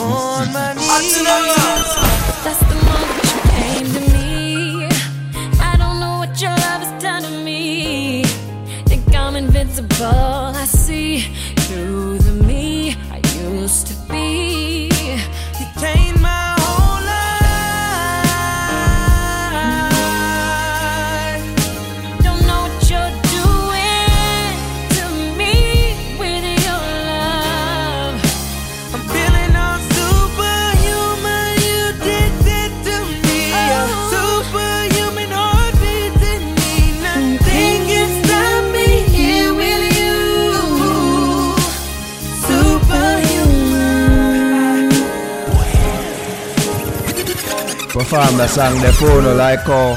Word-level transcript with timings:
on 0.00 0.52
my 0.52 0.69
Perform 48.20 48.36
the 48.36 48.48
song 48.48 48.80
the 48.82 48.92
phone 48.92 49.36
like 49.38 49.60
how 49.60 49.96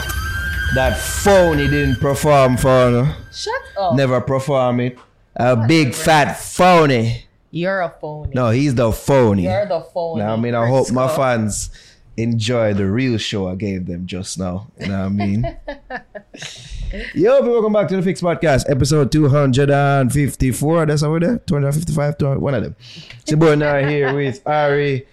that 0.75 0.97
phone 0.97 1.57
he 1.57 1.67
didn't 1.67 1.97
perform 1.97 2.55
for 2.55 2.89
no. 2.89 3.13
Shut 3.33 3.53
up. 3.77 3.95
Never 3.95 4.21
perform 4.21 4.79
it. 4.79 4.97
A 5.35 5.57
big 5.67 5.93
fat 5.93 6.39
phony. 6.39 7.25
You're 7.51 7.81
a 7.81 7.89
phony. 7.89 8.31
No, 8.33 8.49
he's 8.51 8.75
the 8.75 8.93
phony. 8.93 9.43
You're 9.43 9.65
the 9.65 9.81
phony. 9.81 10.21
Now 10.21 10.35
I 10.35 10.35
mean 10.37 10.55
I 10.55 10.65
hope 10.69 10.89
my 10.93 11.13
fans 11.13 11.69
enjoy 12.15 12.73
the 12.73 12.89
real 12.89 13.17
show 13.17 13.49
I 13.49 13.55
gave 13.55 13.87
them 13.87 14.07
just 14.07 14.39
now. 14.39 14.67
You 14.79 14.87
know 14.87 14.99
what 14.99 15.05
I 15.05 15.09
mean? 15.09 15.57
Yo, 17.15 17.39
people, 17.39 17.51
welcome 17.51 17.73
back 17.73 17.89
to 17.89 17.97
the 17.97 18.03
Fix 18.03 18.21
Podcast, 18.21 18.69
episode 18.69 19.11
254. 19.11 20.85
That's 20.85 21.03
over 21.03 21.19
there. 21.19 21.39
255, 21.39 22.17
200, 22.17 22.39
one 22.39 22.53
of 22.53 22.63
them. 22.63 22.75
It's 23.19 23.31
your 23.31 23.37
boy 23.37 23.55
now 23.55 23.85
here 23.85 24.15
with 24.15 24.47
Ari 24.47 25.07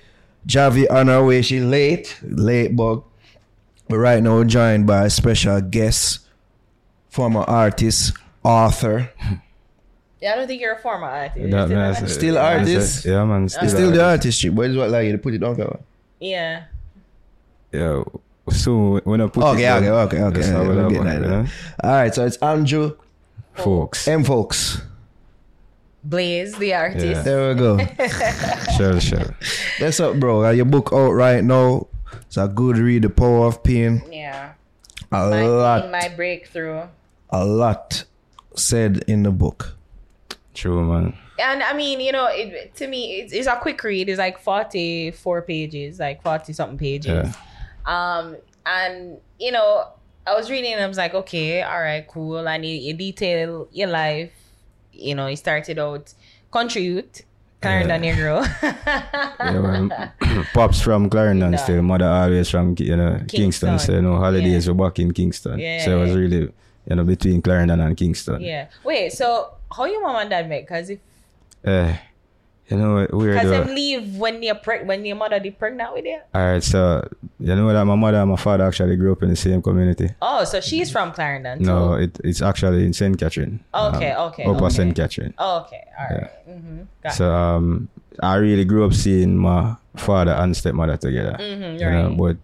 Javi 0.51 0.91
on 0.91 1.07
her 1.09 1.25
way. 1.25 1.43
She 1.43 1.61
late, 1.61 2.19
late 2.23 2.75
bug. 2.75 3.05
But 3.89 3.99
right 3.99 4.23
now 4.23 4.43
joined 4.45 4.87
by 4.87 5.07
a 5.07 5.11
special 5.11 5.61
guest, 5.61 6.21
former 7.09 7.43
artist, 7.43 8.13
author. 8.45 9.11
Yeah, 10.23 10.35
I 10.35 10.37
don't 10.37 10.49
think 10.49 10.61
you're 10.61 10.75
a 10.75 10.79
former 10.79 11.07
artist. 11.07 11.51
That- 11.51 11.65
Still 11.65 11.77
man, 11.79 11.87
an 11.87 11.93
that's- 11.95 12.13
Still 12.13 12.35
that's 12.35 12.59
artist? 12.69 13.07
it. 13.07 13.11
Yeah, 13.11 13.25
man. 13.25 13.49
Still, 13.49 13.65
It's 13.65 13.73
still 13.73 13.91
the 13.91 14.05
artist. 14.05 14.27
artistry, 14.27 14.51
but 14.51 14.63
it's 14.69 14.77
what 14.77 14.91
like 14.91 15.07
you 15.07 15.13
to 15.13 15.19
put 15.19 15.33
it 15.33 15.43
on 15.43 15.57
cover. 15.57 15.81
Yeah. 16.21 16.65
Yeah. 17.73 18.03
So 18.51 19.01
when 19.05 19.23
I 19.23 19.29
put 19.29 19.43
Okay, 19.45 19.65
it 19.65 19.71
okay, 19.71 19.87
down, 19.87 19.95
okay, 20.09 20.23
okay. 20.23 20.41
that's 20.41 20.49
how 20.53 20.63
we'll 20.63 20.87
it 20.89 20.91
get 20.93 21.03
happen, 21.05 21.07
that 21.23 21.27
you 21.27 21.35
know? 21.37 21.43
now. 21.45 21.49
All 21.83 21.91
right, 21.93 22.15
so 22.15 22.27
it's 22.27 22.37
Andrew 22.37 22.97
Folkes. 23.55 24.07
M. 24.09 24.23
Folkes. 24.23 24.83
Blaize, 26.07 26.57
the 26.59 26.75
artist. 26.75 27.05
Yeah. 27.07 27.23
There 27.23 27.49
we 27.51 27.55
go. 27.61 27.79
sure, 28.77 29.01
sure. 29.01 29.35
What's 29.79 30.01
up, 30.01 30.19
bro? 30.19 30.45
Uh, 30.47 30.51
your 30.51 30.65
book 30.65 30.91
out 30.93 31.11
right 31.13 31.45
now. 31.45 31.87
It's 32.23 32.37
a 32.37 32.49
good 32.49 32.79
read, 32.79 33.03
The 33.03 33.11
Power 33.11 33.47
of 33.47 33.63
Pain. 33.63 34.03
Yeah. 34.11 34.53
A 35.13 35.29
My, 35.31 35.47
lot, 35.47 35.91
my 35.91 36.09
breakthrough. 36.09 36.87
a 37.31 37.45
lot 37.45 38.05
said 38.55 39.05
in 39.09 39.25
the 39.25 39.31
book. 39.31 39.77
True, 40.55 40.85
man. 40.85 41.17
And 41.39 41.63
I 41.63 41.73
mean, 41.75 42.01
you 42.01 42.13
know, 42.13 42.27
it, 42.31 42.75
to 42.77 42.87
me, 42.87 43.21
it's, 43.21 43.33
it's 43.33 43.47
a 43.47 43.57
quick 43.57 43.83
read. 43.83 44.09
It's 44.09 44.19
like 44.19 44.39
44 44.39 45.43
pages, 45.43 45.99
like 45.99 46.23
40 46.23 46.53
something 46.53 46.79
pages. 46.79 47.07
Yeah. 47.29 47.33
Um, 47.87 48.37
and 48.67 49.19
you 49.39 49.51
know, 49.53 49.87
I 50.27 50.35
was 50.35 50.51
reading 50.51 50.73
and 50.75 50.83
I 50.83 50.87
was 50.87 50.99
like, 50.99 51.15
okay, 51.15 51.63
all 51.63 51.81
right, 51.81 52.07
cool. 52.07 52.47
I 52.47 52.59
need 52.59 52.83
you 52.83 52.95
detail 52.95 53.69
your 53.73 53.89
life. 53.89 54.33
You 54.93 55.15
know, 55.15 55.27
he 55.27 55.37
started 55.37 55.79
out 55.79 56.13
country 56.53 56.83
youth, 56.83 57.23
Clarendon 57.63 58.03
Negro. 58.03 58.45
Yeah, 59.41 59.61
man. 59.61 60.13
Pops 60.55 60.81
from 60.83 61.09
Clarendon 61.09 61.53
Yeah. 61.53 61.59
still. 61.59 61.83
Mother 61.83 62.07
always 62.07 62.49
from 62.51 62.75
you 62.79 62.97
know 62.97 63.19
Kingston. 63.29 63.39
Kingston. 63.71 63.79
So 63.79 63.93
you 63.95 64.03
know 64.03 64.17
holidays 64.17 64.69
were 64.69 64.75
back 64.75 64.99
in 64.99 65.13
Kingston. 65.13 65.59
Yeah. 65.59 65.85
So 65.85 65.99
it 65.99 66.01
was 66.05 66.15
really 66.15 66.53
you 66.89 66.97
know 66.97 67.05
between 67.05 67.41
Clarendon 67.43 67.81
and 67.81 67.97
Kingston. 67.97 68.41
yeah. 68.43 68.69
Wait, 68.85 69.13
so 69.13 69.55
how 69.75 69.85
your 69.87 70.03
mom 70.03 70.17
and 70.17 70.31
dad 70.31 70.49
met? 70.49 70.67
Cause 70.67 70.91
if 70.91 70.99
Eh, 71.65 71.97
you 72.71 72.77
know 72.77 72.95
what 72.95 73.13
weird. 73.13 73.41
cause 73.41 73.51
though. 73.51 73.65
them 73.65 73.75
leave 73.75 74.17
when 74.17 74.43
you're 74.43 74.55
preg- 74.55 74.87
when 74.87 75.05
your 75.05 75.17
mother 75.17 75.39
did 75.41 75.59
pregnant 75.59 75.93
with 75.93 76.05
you. 76.05 76.21
Alright, 76.35 76.63
so 76.63 77.07
you 77.39 77.55
know 77.55 77.73
that 77.73 77.85
my 77.85 77.95
mother 77.97 78.19
and 78.19 78.31
my 78.31 78.37
father 78.37 78.65
actually 78.67 78.97
grew 78.97 79.13
up 79.13 79.23
in 79.23 79.29
the 79.31 79.37
same 79.37 79.61
community. 79.63 80.11
Oh, 80.23 80.45
so 80.45 80.61
she's 80.61 80.91
from 80.91 81.13
Clarendon 81.13 81.59
too. 81.59 81.65
No, 81.67 81.95
it, 81.95 82.19
it's 82.25 82.41
actually 82.43 82.85
in 82.87 82.93
St. 82.93 83.19
Catherine. 83.19 83.61
Okay, 83.75 84.13
Um, 84.13 84.29
okay, 84.29 84.45
Upper 84.45 84.65
okay. 84.67 84.75
St. 84.75 84.95
Catherine. 84.97 85.35
Oh, 85.39 85.61
okay, 85.67 85.83
all 85.99 86.17
right. 86.17 86.31
Mm-hmm. 86.49 86.81
Got 87.03 87.15
So 87.15 87.33
um, 87.33 87.89
I 88.23 88.37
really 88.37 88.65
grew 88.65 88.85
up 88.87 88.93
seeing 88.95 89.37
my 89.37 89.77
father 89.97 90.33
and 90.33 90.57
stepmother 90.57 90.97
together. 90.97 91.37
Mm-hmm, 91.41 91.79
you 91.79 91.91
know, 91.91 92.15
but 92.17 92.37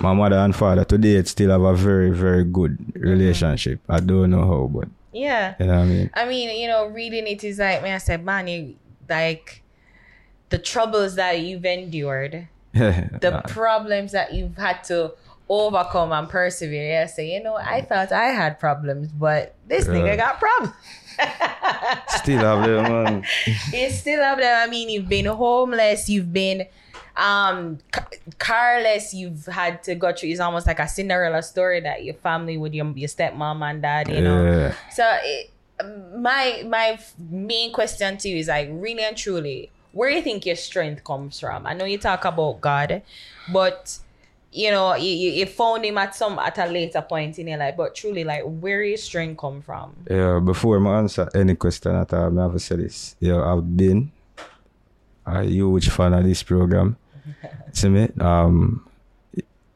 my 0.00 0.12
mother 0.12 0.36
and 0.36 0.54
father 0.54 0.84
today 0.84 1.22
still 1.24 1.50
have 1.50 1.62
a 1.62 1.74
very 1.74 2.10
very 2.10 2.44
good 2.44 2.78
Mm-hmm. 2.78 3.00
relationship. 3.00 3.80
I 3.88 4.00
don't 4.00 4.30
know 4.30 4.46
how, 4.46 4.70
but 4.72 4.88
yeah. 5.12 5.54
you 5.58 5.66
know 5.66 5.74
what 5.76 5.82
I 5.82 5.86
mean. 5.86 6.10
I 6.14 6.24
mean, 6.26 6.60
you 6.60 6.68
know, 6.68 6.86
reading 6.86 7.26
it 7.26 7.42
is 7.44 7.58
like, 7.58 7.82
man, 7.82 7.94
I 7.94 7.98
said, 7.98 8.24
man, 8.24 8.46
you 8.48 8.76
like 9.08 9.62
the 10.50 10.58
troubles 10.58 11.14
that 11.16 11.40
you've 11.40 11.64
endured, 11.64 12.48
the 12.72 13.42
problems 13.48 14.12
that 14.12 14.32
you've 14.34 14.56
had 14.56 14.82
to 14.84 15.12
overcome 15.48 16.12
and 16.12 16.28
persevere. 16.28 16.88
Yeah, 16.88 17.06
say, 17.06 17.34
you 17.34 17.42
know, 17.42 17.56
I 17.56 17.80
thought 17.82 18.12
I 18.12 18.26
had 18.26 18.58
problems, 18.58 19.08
but 19.12 19.54
this 19.66 19.86
Yeah. 19.86 19.92
nigga 19.94 20.16
got 20.16 20.38
problems. 20.40 20.74
still 22.08 22.38
have 22.40 22.66
them 22.66 22.82
man. 23.04 23.24
you 23.72 23.90
still 23.90 24.22
have 24.22 24.38
them. 24.38 24.68
I 24.68 24.70
mean, 24.70 24.88
you've 24.90 25.08
been 25.08 25.26
homeless, 25.26 26.08
you've 26.08 26.32
been 26.32 26.66
um 27.16 27.78
ca- 27.92 28.06
carless, 28.38 29.14
you've 29.14 29.46
had 29.46 29.82
to 29.84 29.94
go 29.94 30.12
through. 30.12 30.28
It's 30.30 30.40
almost 30.40 30.66
like 30.66 30.78
a 30.78 30.86
Cinderella 30.88 31.42
story 31.42 31.80
that 31.80 32.04
your 32.04 32.14
family 32.14 32.58
with 32.58 32.74
your 32.74 32.86
your 32.94 33.08
stepmom 33.08 33.62
and 33.68 33.80
dad, 33.80 34.08
you 34.08 34.20
know. 34.20 34.44
Yeah. 34.44 34.74
So 34.92 35.04
it, 35.22 35.50
my 36.16 36.64
my 36.68 36.98
main 37.30 37.72
question 37.72 38.16
to 38.18 38.28
you 38.28 38.36
is 38.38 38.48
like 38.48 38.68
really 38.70 39.02
and 39.04 39.16
truly, 39.16 39.70
where 39.96 40.10
do 40.10 40.16
you 40.16 40.22
think 40.22 40.44
your 40.44 40.56
strength 40.56 41.02
comes 41.02 41.40
from? 41.40 41.66
I 41.66 41.72
know 41.72 41.86
you 41.86 41.96
talk 41.96 42.26
about 42.26 42.60
God, 42.60 43.02
but 43.50 43.98
you 44.52 44.70
know 44.70 44.94
you, 44.94 45.10
you, 45.10 45.46
found 45.46 45.84
him 45.84 45.96
at 45.96 46.14
some 46.14 46.38
at 46.38 46.58
a 46.58 46.66
later 46.66 47.00
point 47.00 47.38
in 47.38 47.48
your 47.48 47.58
life. 47.58 47.76
But 47.76 47.94
truly, 47.94 48.22
like 48.22 48.42
where 48.44 48.84
your 48.84 48.98
strength 48.98 49.40
come 49.40 49.62
from? 49.62 49.96
Yeah, 50.10 50.38
before 50.38 50.86
I 50.86 50.98
answer 50.98 51.28
any 51.34 51.54
question 51.54 51.96
at 51.96 52.12
all, 52.12 52.38
I 52.38 52.42
have 52.42 52.52
to 52.52 52.58
say 52.58 52.76
this. 52.76 53.16
Yeah, 53.20 53.42
I've 53.42 53.76
been 53.76 54.12
a 55.24 55.42
huge 55.42 55.88
fan 55.88 56.12
of 56.12 56.24
this 56.24 56.42
program. 56.42 56.98
See 57.72 57.88
me? 57.88 58.10
Um, 58.20 58.86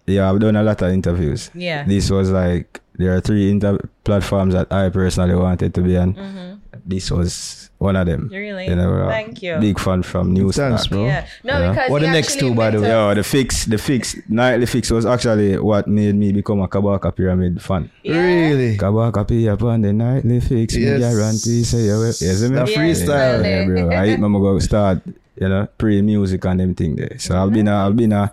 yeah, 0.07 0.31
I've 0.31 0.39
done 0.39 0.57
a 0.57 0.63
lot 0.63 0.83
of 0.83 0.93
interviews. 0.93 1.51
Yeah. 1.55 1.85
This 1.85 2.11
was 2.11 2.31
like 2.31 2.81
there 2.95 3.17
are 3.17 3.21
three 3.21 3.51
inter- 3.51 3.89
platforms 4.05 4.53
that 4.53 4.71
I 4.71 4.91
personally 4.91 5.35
wanted 5.35 5.73
to 5.75 5.81
be 5.81 5.97
on. 5.97 6.60
This 6.91 7.11
was 7.11 7.71
one 7.79 7.95
of 7.97 8.05
them. 8.07 8.23
Mm-hmm. 8.27 8.35
Really? 8.35 8.67
You 8.67 8.75
know, 8.77 8.93
uh, 8.93 9.09
Thank 9.09 9.43
you. 9.43 9.57
Big 9.61 9.79
fan 9.79 10.03
from 10.03 10.33
News. 10.35 10.57
Thanks, 10.57 10.87
bro. 10.89 11.07
Yeah. 11.07 11.27
No, 11.45 11.59
Yeah. 11.59 11.71
because 11.71 11.91
What 11.91 12.03
the 12.03 12.09
next 12.11 12.39
two, 12.41 12.53
by 12.55 12.71
the 12.71 12.79
way? 12.81 12.87
us- 12.87 12.91
Yeah, 12.91 13.15
the 13.15 13.23
fix, 13.23 13.65
the 13.65 13.79
fix, 13.79 14.17
nightly 14.29 14.67
fix 14.67 14.91
was 14.91 15.07
actually 15.07 15.57
what 15.59 15.87
made 15.87 16.17
me 16.17 16.33
become 16.33 16.61
a 16.61 16.69
Kabaka 16.69 17.15
Pyramid 17.15 17.63
fan. 17.63 17.89
Yeah. 18.03 18.21
Really? 18.21 18.77
Kabaka 18.77 19.27
P 19.27 19.47
upon 19.47 19.83
the 19.83 19.93
nightly 19.93 20.41
fix, 20.41 20.75
me 20.77 20.83
Yes. 20.83 21.01
guarantee 21.01 21.63
say 21.65 21.83
you 21.87 21.93
will. 22.03 22.07
Yes, 22.21 22.43
me? 22.43 22.49
The 22.59 22.67
Yes, 22.67 22.77
freestyle. 22.77 23.41
Yeah, 23.45 23.65
bro. 23.65 23.91
I 23.97 24.07
hit 24.11 24.21
my 24.21 24.29
go 24.29 24.59
start, 24.59 24.99
you 25.41 25.49
know, 25.49 25.69
pre 25.79 26.03
music 26.03 26.45
and 26.45 26.59
them 26.61 26.75
thing 26.75 26.97
there. 26.97 27.17
So 27.19 27.41
I've 27.41 27.53
been 27.53 27.69
a, 27.69 27.87
I've 27.87 27.97
been 27.97 28.13
a, 28.13 28.33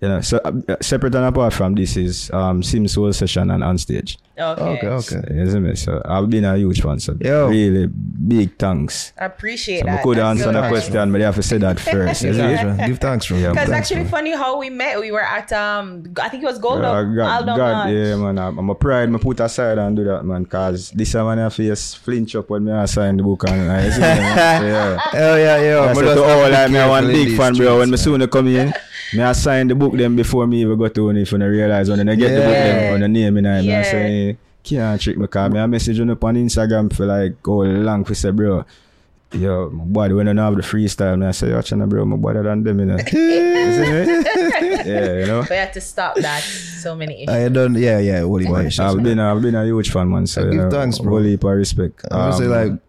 you 0.00 0.08
know, 0.08 0.20
so 0.22 0.38
uh, 0.38 0.52
separate 0.80 1.14
and 1.14 1.26
apart 1.26 1.52
from 1.52 1.74
this 1.76 1.96
is 1.96 2.30
um 2.32 2.62
Sim 2.64 2.88
Soul 2.88 3.12
session 3.12 3.50
and 3.52 3.62
on 3.62 3.78
stage. 3.78 4.18
Okay. 4.38 4.62
Okay, 4.62 4.86
okay. 4.86 5.34
You 5.34 5.50
see 5.50 5.58
me? 5.58 5.74
So 5.76 6.00
I've 6.04 6.28
been 6.30 6.44
a 6.46 6.56
huge 6.56 6.80
fan. 6.80 6.98
So 7.00 7.14
Yo. 7.20 7.48
really 7.48 7.86
big 7.86 8.56
thanks. 8.58 9.12
I 9.20 9.26
appreciate 9.26 9.80
So 9.80 9.86
that. 9.86 10.00
I 10.00 10.02
could 10.02 10.16
That's 10.16 10.24
answer 10.30 10.44
so 10.44 10.52
the 10.52 10.60
nice. 10.62 10.70
question, 10.70 11.12
but 11.12 11.20
I 11.20 11.24
have 11.24 11.34
to 11.34 11.42
say 11.42 11.58
that 11.58 11.78
first. 11.80 12.22
Give 12.22 12.34
you 12.34 12.40
see? 12.40 12.40
thanks, 12.40 12.62
man. 12.78 12.88
Give 12.88 12.98
thanks, 12.98 13.26
bro. 13.28 13.36
Because 13.38 13.54
Thanks, 13.56 13.70
actually 13.72 14.02
man. 14.04 14.10
funny 14.10 14.30
how 14.32 14.58
we 14.58 14.70
met. 14.70 14.98
We 15.00 15.12
were 15.12 15.20
at 15.22 15.52
um 15.52 16.14
I 16.20 16.30
think 16.30 16.42
it 16.42 16.46
was 16.46 16.58
Gold 16.58 16.80
Yeah, 16.82 17.04
God, 17.14 17.44
God, 17.46 17.90
yeah, 17.90 18.16
man. 18.16 18.38
I'm, 18.38 18.58
I'm 18.58 18.70
a 18.70 18.74
pride. 18.74 19.10
Me 19.10 19.18
put 19.18 19.38
aside 19.40 19.76
and 19.76 19.94
do 19.96 20.04
that, 20.04 20.24
man. 20.24 20.46
Cause 20.46 20.90
this 20.92 21.12
time 21.12 21.26
I 21.38 21.48
face 21.50 21.92
flinch 21.94 22.34
up 22.34 22.48
when 22.48 22.64
me 22.64 22.72
I 22.72 22.86
sign 22.86 23.18
the 23.18 23.22
book 23.22 23.44
and 23.48 23.70
I 23.70 23.90
see, 23.90 24.00
man. 24.00 24.58
So, 24.62 24.66
yeah. 24.66 25.00
Oh, 25.14 25.36
yeah, 25.36 25.60
yeah. 25.62 25.80
I 25.80 25.86
but 25.92 25.94
said 25.96 26.04
just 26.04 26.16
to 26.16 26.22
have 26.26 26.38
all 26.38 26.46
be 26.46 26.52
like 26.52 26.70
me, 26.70 26.78
I 26.78 26.88
one 26.88 27.02
careful 27.04 27.18
big 27.20 27.28
these 27.28 27.38
fan, 27.38 27.54
bro. 27.54 27.78
When 27.80 27.90
me 27.90 27.96
streets, 27.98 28.18
soon 28.22 28.28
come 28.28 28.46
in, 28.48 28.72
me 29.14 29.22
I 29.22 29.32
sign 29.32 29.68
the 29.68 29.74
book 29.74 29.92
them 29.92 30.16
before 30.16 30.46
me 30.46 30.62
even 30.62 30.78
got 30.78 30.94
to 30.94 31.10
it. 31.10 31.16
If 31.18 31.32
you 31.32 31.38
realize 31.38 31.90
when 31.90 32.08
I 32.08 32.14
get 32.14 32.28
the 32.30 32.40
book 32.40 32.52
Yeah. 32.54 32.64
them 32.80 32.94
on 32.94 33.00
the 33.00 33.08
name 33.08 33.36
in 33.36 33.46
I, 33.46 33.60
me 33.60 33.68
I 33.74 33.76
Yeah. 33.76 33.82
say 33.82 34.31
can't 34.62 35.00
trick 35.00 35.18
me. 35.18 35.26
Cause 35.26 35.50
me 35.52 35.58
I 35.58 35.66
message 35.66 35.98
you 35.98 36.10
up 36.10 36.24
on 36.24 36.36
Instagram 36.36 36.92
for 36.94 37.06
like 37.06 37.42
go 37.42 37.58
long 37.62 38.04
for 38.04 38.14
say, 38.14 38.30
bro. 38.30 38.64
yo, 39.32 39.70
my 39.70 39.84
body 39.84 40.14
when 40.14 40.28
I 40.28 40.32
don't 40.32 40.44
have 40.44 40.56
the 40.56 40.62
freestyle, 40.62 41.18
man, 41.18 41.28
I 41.28 41.32
say, 41.32 41.48
yo, 41.48 41.62
China, 41.62 41.86
bro, 41.86 42.04
my 42.04 42.16
body 42.16 42.42
than 42.42 42.62
them, 42.64 42.78
you 42.80 42.86
know. 42.86 42.96
You 43.62 43.72
see 43.72 43.92
me? 43.92 44.24
yeah, 44.92 45.18
you 45.20 45.26
know. 45.26 45.46
We 45.48 45.56
have 45.56 45.72
to 45.72 45.80
stop 45.80 46.16
that. 46.16 46.42
So 46.42 46.96
many 46.96 47.22
issues. 47.22 47.28
I 47.34 47.48
done, 47.48 47.74
yeah, 47.76 47.98
yeah, 48.00 48.20
Holy 48.22 48.44
Boy. 48.44 48.68
I've 48.76 49.02
been, 49.02 49.20
I've 49.20 49.40
been 49.40 49.54
a 49.54 49.64
huge 49.64 49.90
fan, 49.92 50.10
man. 50.10 50.26
So, 50.26 50.42
I 50.42 50.44
you 50.46 50.50
give 50.50 50.60
know, 50.62 50.70
thanks, 50.70 50.98
bro. 50.98 51.10
Whole 51.12 51.22
heap 51.22 51.44
of 51.44 51.50
respect. 51.52 52.04
I 52.10 52.26
would 52.26 52.34
say 52.34 52.44
Um, 52.46 52.50
like, 52.50 52.80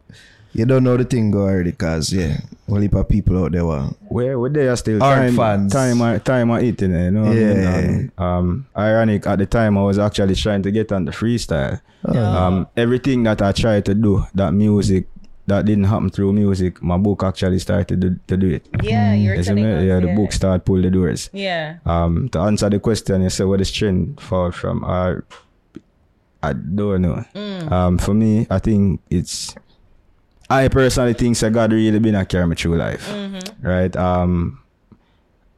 you 0.53 0.65
don't 0.65 0.83
know 0.83 0.95
the 0.97 1.03
thing 1.03 1.31
go 1.31 1.41
already, 1.41 1.71
cause 1.71 2.13
yeah, 2.13 2.37
whole 2.69 2.77
heap 2.79 2.93
of 2.93 3.09
people 3.09 3.43
out 3.43 3.51
there 3.51 3.65
were 3.65 3.89
Where 4.07 4.37
where 4.39 4.49
they 4.49 4.67
are 4.67 4.75
still 4.77 5.01
Art 5.03 5.17
time 5.17 5.35
fans. 5.35 5.73
time 5.73 6.01
are- 6.01 6.19
time 6.19 6.51
are 6.51 6.61
eating 6.61 6.93
it, 6.93 7.05
you 7.05 7.11
know. 7.11 7.23
what 7.23 7.31
I 7.31 7.81
mean? 7.81 8.11
Yeah. 8.17 8.37
Um 8.37 8.65
ironic 8.77 9.25
at 9.27 9.39
the 9.39 9.45
time 9.45 9.77
I 9.77 9.83
was 9.83 9.97
actually 9.99 10.35
trying 10.35 10.61
to 10.63 10.71
get 10.71 10.91
on 10.91 11.05
the 11.05 11.11
freestyle. 11.11 11.81
Um 12.05 12.67
everything 12.77 13.23
that 13.23 13.41
I 13.41 13.51
tried 13.51 13.85
to 13.85 13.93
do, 13.95 14.23
that 14.35 14.53
music 14.53 15.07
that 15.47 15.65
didn't 15.65 15.83
happen 15.91 16.09
through 16.09 16.31
music, 16.31 16.81
my 16.81 16.95
book 16.97 17.21
actually 17.23 17.59
started 17.59 17.99
to, 17.99 18.15
to 18.27 18.37
do 18.37 18.47
it. 18.47 18.63
yeah, 18.81 19.13
you're 19.13 19.35
You 19.35 19.43
see 19.43 19.47
telling 19.49 19.63
me? 19.65 19.73
us. 19.73 19.83
yeah, 19.83 19.99
the 19.99 20.15
book 20.15 20.31
started 20.31 20.63
pull 20.65 20.81
the 20.81 20.89
doors. 20.89 21.29
Yeah. 21.33 21.77
Um 21.85 22.29
to 22.29 22.39
answer 22.39 22.69
the 22.69 22.79
question 22.79 23.23
you 23.23 23.29
said 23.29 23.47
where 23.47 23.57
the 23.57 23.65
strength 23.65 24.21
fall 24.23 24.51
from, 24.51 24.85
I 24.85 25.17
I 26.41 26.53
don't 26.53 27.01
know. 27.01 27.23
Mm. 27.35 27.71
Um 27.71 27.97
for 27.97 28.13
me, 28.13 28.47
I 28.49 28.59
think 28.59 29.01
it's 29.09 29.55
I 30.53 30.67
personally 30.67 31.13
think 31.13 31.37
that 31.39 31.51
God 31.51 31.71
really 31.71 31.99
been 31.99 32.15
a 32.15 32.25
carry 32.25 32.45
me 32.45 32.55
through 32.55 32.77
life. 32.77 33.07
Mm-hmm. 33.09 33.67
Right? 33.67 33.95
Um 33.95 34.59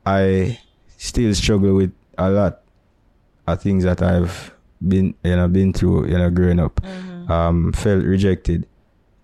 I 0.06 0.60
still 0.98 1.34
struggle 1.36 1.76
with 1.76 1.92
a 2.18 2.30
lot 2.30 2.62
of 3.48 3.62
things 3.62 3.84
that 3.84 4.02
I've 4.02 4.54
been 4.86 5.14
you 5.24 5.36
know 5.36 5.48
been 5.48 5.74
through, 5.74 6.08
you 6.08 6.18
know, 6.18 6.30
growing 6.30 6.60
up. 6.60 6.76
Mm-hmm. 6.82 7.32
Um 7.32 7.74
felt 7.74 8.04
rejected. 8.04 8.68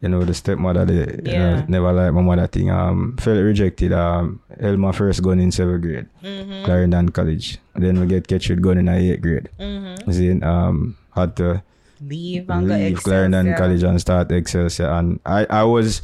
You 0.02 0.10
know, 0.10 0.24
the 0.26 0.34
stepmother 0.34 0.84
the 0.84 1.22
you 1.24 1.38
know, 1.38 1.64
never 1.68 1.94
liked 1.94 2.16
my 2.16 2.22
mother 2.22 2.48
thing. 2.48 2.70
Um 2.70 3.16
felt 3.18 3.40
rejected. 3.40 3.94
Um 3.94 4.42
held 4.60 4.80
my 4.80 4.92
first 4.92 5.24
gun 5.24 5.40
in 5.40 5.52
seventh 5.52 5.82
grade. 5.84 6.08
Mm-hmm. 6.24 6.66
Clarendon 6.66 7.10
College. 7.10 7.60
then 7.76 8.00
we 8.00 8.08
get 8.08 8.28
catch 8.28 8.50
with 8.50 8.62
gun 8.62 8.78
in 8.78 8.90
eighth 8.90 9.22
grade. 9.22 9.50
Mm-hmm. 9.60 10.12
See, 10.12 10.42
um 10.42 10.98
had 11.16 11.36
to 11.38 11.64
Leave 12.06 12.50
and 12.50 12.68
leave 12.68 12.94
Excelsior. 12.94 13.02
Clarendon 13.30 13.56
College 13.56 13.84
and 13.84 14.02
start 14.02 14.32
Excelsior. 14.32 14.88
And 14.90 15.20
I, 15.26 15.46
I 15.50 15.64
was 15.64 16.02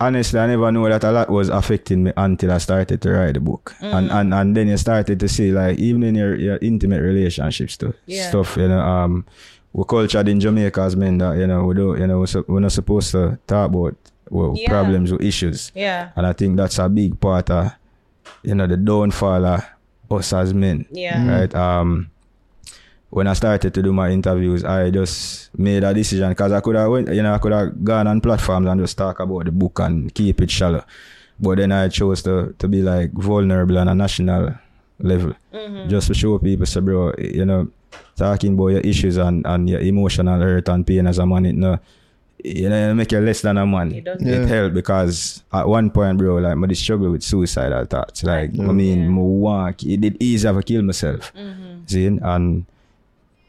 honestly 0.00 0.38
I 0.40 0.46
never 0.46 0.70
knew 0.72 0.88
that 0.88 1.04
a 1.04 1.10
lot 1.12 1.30
was 1.30 1.48
affecting 1.48 2.04
me 2.04 2.12
until 2.16 2.52
I 2.52 2.58
started 2.58 3.00
to 3.02 3.10
write 3.10 3.34
the 3.34 3.40
book. 3.40 3.74
Mm. 3.80 3.94
And, 3.94 4.10
and 4.10 4.34
and 4.34 4.56
then 4.56 4.68
you 4.68 4.76
started 4.76 5.18
to 5.20 5.28
see 5.28 5.50
like 5.52 5.78
even 5.78 6.02
in 6.02 6.14
your, 6.14 6.34
your 6.36 6.58
intimate 6.62 7.00
relationships 7.02 7.76
too. 7.76 7.94
Yeah. 8.06 8.28
Stuff, 8.28 8.56
you 8.56 8.68
know, 8.68 8.80
um 8.80 9.24
we 9.72 9.82
cultured 9.88 10.28
in 10.28 10.38
Jamaica 10.38 10.80
as 10.82 10.94
men 10.94 11.18
that, 11.18 11.36
you 11.36 11.46
know, 11.46 11.64
we 11.64 11.74
don't 11.74 11.98
you 12.00 12.06
know, 12.06 12.20
we're, 12.20 12.26
sup- 12.26 12.48
we're 12.48 12.60
not 12.60 12.72
supposed 12.72 13.10
to 13.12 13.38
talk 13.46 13.70
about 13.70 13.96
well, 14.30 14.54
Yeah. 14.56 14.68
problems 14.70 15.12
or 15.12 15.20
issues. 15.20 15.70
Yeah. 15.74 16.10
And 16.16 16.26
I 16.26 16.32
think 16.32 16.56
that's 16.56 16.78
a 16.78 16.88
big 16.88 17.18
part 17.20 17.50
of 17.50 17.72
you 18.42 18.54
know 18.54 18.66
the 18.66 18.76
downfall 18.76 19.44
of 19.44 19.64
us 20.10 20.32
as 20.32 20.54
men 20.54 20.86
Yeah. 20.90 21.40
right? 21.40 21.54
Um, 21.54 22.10
when 23.14 23.28
I 23.28 23.34
started 23.34 23.72
to 23.72 23.80
do 23.82 23.92
my 23.92 24.10
interviews, 24.10 24.64
I 24.64 24.90
just 24.90 25.56
made 25.56 25.84
a 25.84 25.94
decision 25.94 26.30
because 26.30 26.50
I 26.50 26.60
could 26.60 26.74
have 26.74 26.90
went, 26.90 27.14
you 27.14 27.22
know, 27.22 27.32
I 27.32 27.38
could 27.38 27.52
have 27.52 27.84
gone 27.84 28.08
on 28.08 28.20
platforms 28.20 28.66
and 28.66 28.80
just 28.80 28.98
talk 28.98 29.20
about 29.20 29.44
the 29.44 29.52
book 29.52 29.78
and 29.78 30.12
keep 30.12 30.40
it 30.42 30.50
shallow. 30.50 30.84
But 31.38 31.58
then 31.58 31.70
I 31.70 31.88
chose 31.88 32.22
to 32.24 32.54
to 32.58 32.66
be 32.66 32.82
like 32.82 33.12
vulnerable 33.12 33.78
on 33.78 33.86
a 33.88 33.94
national 33.94 34.54
level, 34.98 35.34
just 35.86 36.08
to 36.08 36.14
show 36.14 36.38
people, 36.38 36.66
say, 36.66 36.80
bro, 36.80 37.12
you 37.18 37.44
know, 37.44 37.68
talking 38.16 38.54
about 38.54 38.68
your 38.68 38.80
issues 38.80 39.16
and, 39.16 39.46
and 39.46 39.70
your 39.70 39.80
emotional 39.80 40.40
hurt 40.40 40.68
and 40.68 40.84
pain 40.84 41.06
as 41.06 41.18
a 41.18 41.26
man, 41.26 41.46
it 41.46 41.54
no, 41.54 41.78
you 42.42 42.68
know, 42.68 42.90
it 42.90 42.94
make 42.94 43.12
you 43.12 43.20
less 43.20 43.42
than 43.42 43.58
a 43.58 43.64
man. 43.66 43.92
It 43.92 44.04
does. 44.04 44.20
Yeah. 44.22 44.42
It 44.42 44.48
helped 44.48 44.74
because 44.74 45.44
at 45.52 45.68
one 45.68 45.90
point, 45.90 46.18
bro, 46.18 46.36
like, 46.36 46.56
I 46.56 46.66
did 46.66 46.76
struggle 46.76 47.10
with 47.12 47.22
suicidal 47.22 47.84
thoughts. 47.86 48.24
Like, 48.24 48.50
I 48.58 48.72
mean, 48.72 49.02
Yeah. 49.04 49.08
I 49.08 49.22
want, 49.22 49.82
it 49.84 50.00
did 50.00 50.16
easy 50.20 50.48
to 50.48 50.62
kill 50.62 50.82
myself. 50.82 51.32
Mm-hmm. 51.34 51.86
See, 51.86 52.06
and 52.06 52.66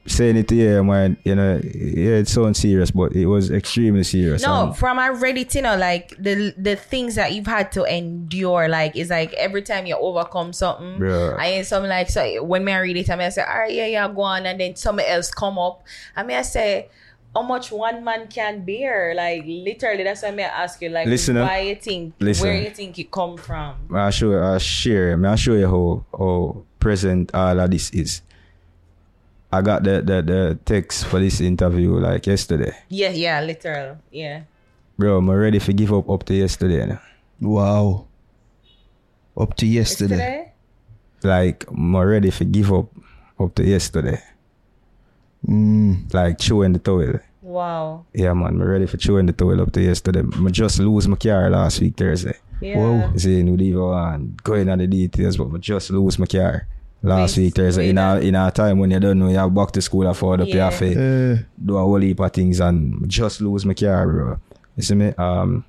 saying 0.08 0.38
it 0.38 0.50
here, 0.50 0.84
man, 0.84 1.18
you 1.24 1.36
know, 1.36 1.60
yeah, 1.64 2.18
it 2.18 2.28
sounds 2.28 2.60
serious, 2.60 2.92
but 2.92 3.14
it 3.14 3.26
was 3.26 3.50
extremely 3.52 4.04
serious. 4.04 4.44
No, 4.44 4.74
from 4.74 5.00
I 5.00 5.10
read 5.10 5.38
it, 5.38 5.54
you 5.56 5.62
know, 5.62 5.76
like 5.78 6.10
the 6.18 6.54
the 6.58 6.76
things 6.76 7.16
that 7.16 7.34
you've 7.34 7.48
had 7.48 7.72
to 7.74 7.84
endure, 7.84 8.68
like 8.68 8.96
it's 8.96 9.10
like 9.10 9.34
every 9.34 9.62
time 9.62 9.86
you 9.86 9.96
overcome 9.96 10.54
something, 10.54 11.00
Bruh. 11.00 11.38
I 11.40 11.48
ain't 11.48 11.66
something 11.68 11.90
like 11.90 12.10
so 12.10 12.44
when 12.44 12.64
me 12.64 12.74
I 12.74 12.80
read 12.80 12.98
it, 12.98 13.10
I 13.10 13.16
mean 13.16 13.26
I 13.26 13.30
say, 13.30 13.44
all 13.44 13.60
right, 13.60 13.74
yeah, 13.74 13.88
yeah, 13.88 14.08
go 14.08 14.22
on, 14.22 14.46
and 14.46 14.60
then 14.60 14.76
something 14.76 15.06
else 15.06 15.32
come 15.32 15.58
up. 15.58 15.84
I 16.16 16.24
mean 16.24 16.38
I 16.38 16.44
say, 16.44 16.90
how 17.36 17.42
much 17.42 17.72
one 17.72 18.04
man 18.04 18.28
can 18.28 18.64
bear? 18.64 19.14
Like 19.16 19.44
literally, 19.46 20.04
that's 20.04 20.22
why 20.22 20.32
me 20.32 20.44
I 20.44 20.64
ask 20.64 20.82
you, 20.82 20.90
like, 20.90 21.08
Listen, 21.08 21.36
why 21.36 21.62
you 21.62 21.76
think, 21.76 22.14
listen. 22.20 22.48
where 22.48 22.62
you 22.62 22.70
think 22.70 22.98
it 23.00 23.12
come 23.12 23.38
from? 23.38 23.76
I'll 23.94 24.12
show 24.12 24.34
I'll 24.34 24.60
share, 24.60 25.20
I'll 25.26 25.36
show 25.36 25.54
you 25.54 25.68
how, 25.68 26.06
how 26.18 26.64
present 26.80 27.34
all 27.34 27.60
of 27.60 27.72
this 27.72 27.90
is. 27.90 28.22
I 29.52 29.62
got 29.62 29.84
the, 29.84 30.02
the, 30.02 30.22
the 30.22 30.60
text 30.66 31.06
for 31.06 31.20
this 31.20 31.40
interview 31.40 31.94
like 32.00 32.26
yesterday. 32.26 32.74
Yeah, 32.90 33.12
yeah, 33.12 33.42
literal, 33.42 33.98
yeah. 34.12 34.44
Bro, 34.98 35.18
I'm 35.18 35.30
ready 35.30 35.60
to 35.60 35.74
give 35.74 35.94
up 35.94 36.10
up 36.10 36.24
to 36.26 36.34
yesterday. 36.34 36.80
you 36.80 36.88
know. 36.88 37.00
wow. 37.42 38.08
Up 39.38 39.56
to 39.58 39.66
yesterday. 39.66 40.16
Yesterday? 40.16 40.54
Like, 41.24 41.66
I'm 41.68 41.96
ready 41.96 42.32
to 42.32 42.46
give 42.46 42.72
up 42.72 42.88
up 43.40 43.56
to 43.56 43.64
yesterday. 43.64 44.22
Mm. 45.48 46.14
Like, 46.14 46.40
chewing 46.40 46.74
the 46.74 46.80
towel. 46.80 47.20
Wow. 47.42 48.06
Yeah, 48.14 48.34
man, 48.34 48.48
I'm 48.48 48.64
ready 48.64 48.88
for 48.88 48.98
chewing 48.98 49.26
the 49.26 49.34
towel 49.34 49.62
up 49.62 49.72
to 49.74 49.82
yesterday. 49.82 50.24
I 50.24 50.50
just 50.50 50.80
lose 50.80 51.08
my 51.08 51.18
car 51.18 51.50
last 51.50 51.80
week, 51.82 51.98
Thursday. 51.98 52.38
Yeah. 52.62 52.78
Whoa. 52.78 53.18
See, 53.18 53.44
no 53.44 53.54
even 53.62 53.80
want 53.80 54.44
go 54.44 54.54
into 54.54 54.78
the 54.78 54.88
details, 54.88 55.38
but 55.38 55.54
I 55.54 55.58
just 55.58 55.92
lose 55.92 56.18
my 56.18 56.26
car 56.26 56.68
last 57.06 57.38
Wait, 57.38 57.44
week 57.44 57.56
Thursday. 57.56 57.84
wait 57.84 57.90
In 57.92 57.98
a, 57.98 58.16
a- 58.16 58.20
in 58.22 58.36
a 58.36 58.52
time 58.52 58.80
when 58.80 58.92
you 58.92 59.00
don't 59.00 59.20
know 59.20 59.30
you 59.30 59.38
have 59.38 59.54
back 59.54 59.72
to 59.72 59.82
school 59.82 60.08
afford 60.08 60.42
up, 60.42 60.48
you 60.48 60.56
Yeah. 60.56 60.70
have 60.72 60.82
Uh, 60.82 61.44
do 61.66 61.78
a 61.78 61.82
whole 61.82 62.00
heap 62.02 62.20
of 62.20 62.32
things 62.32 62.60
and 62.60 63.08
just 63.10 63.42
lose 63.42 63.66
my 63.66 63.74
car, 63.74 64.08
bro. 64.08 64.38
You 64.76 64.84
see 64.84 64.96
me? 64.96 65.14
Um, 65.18 65.64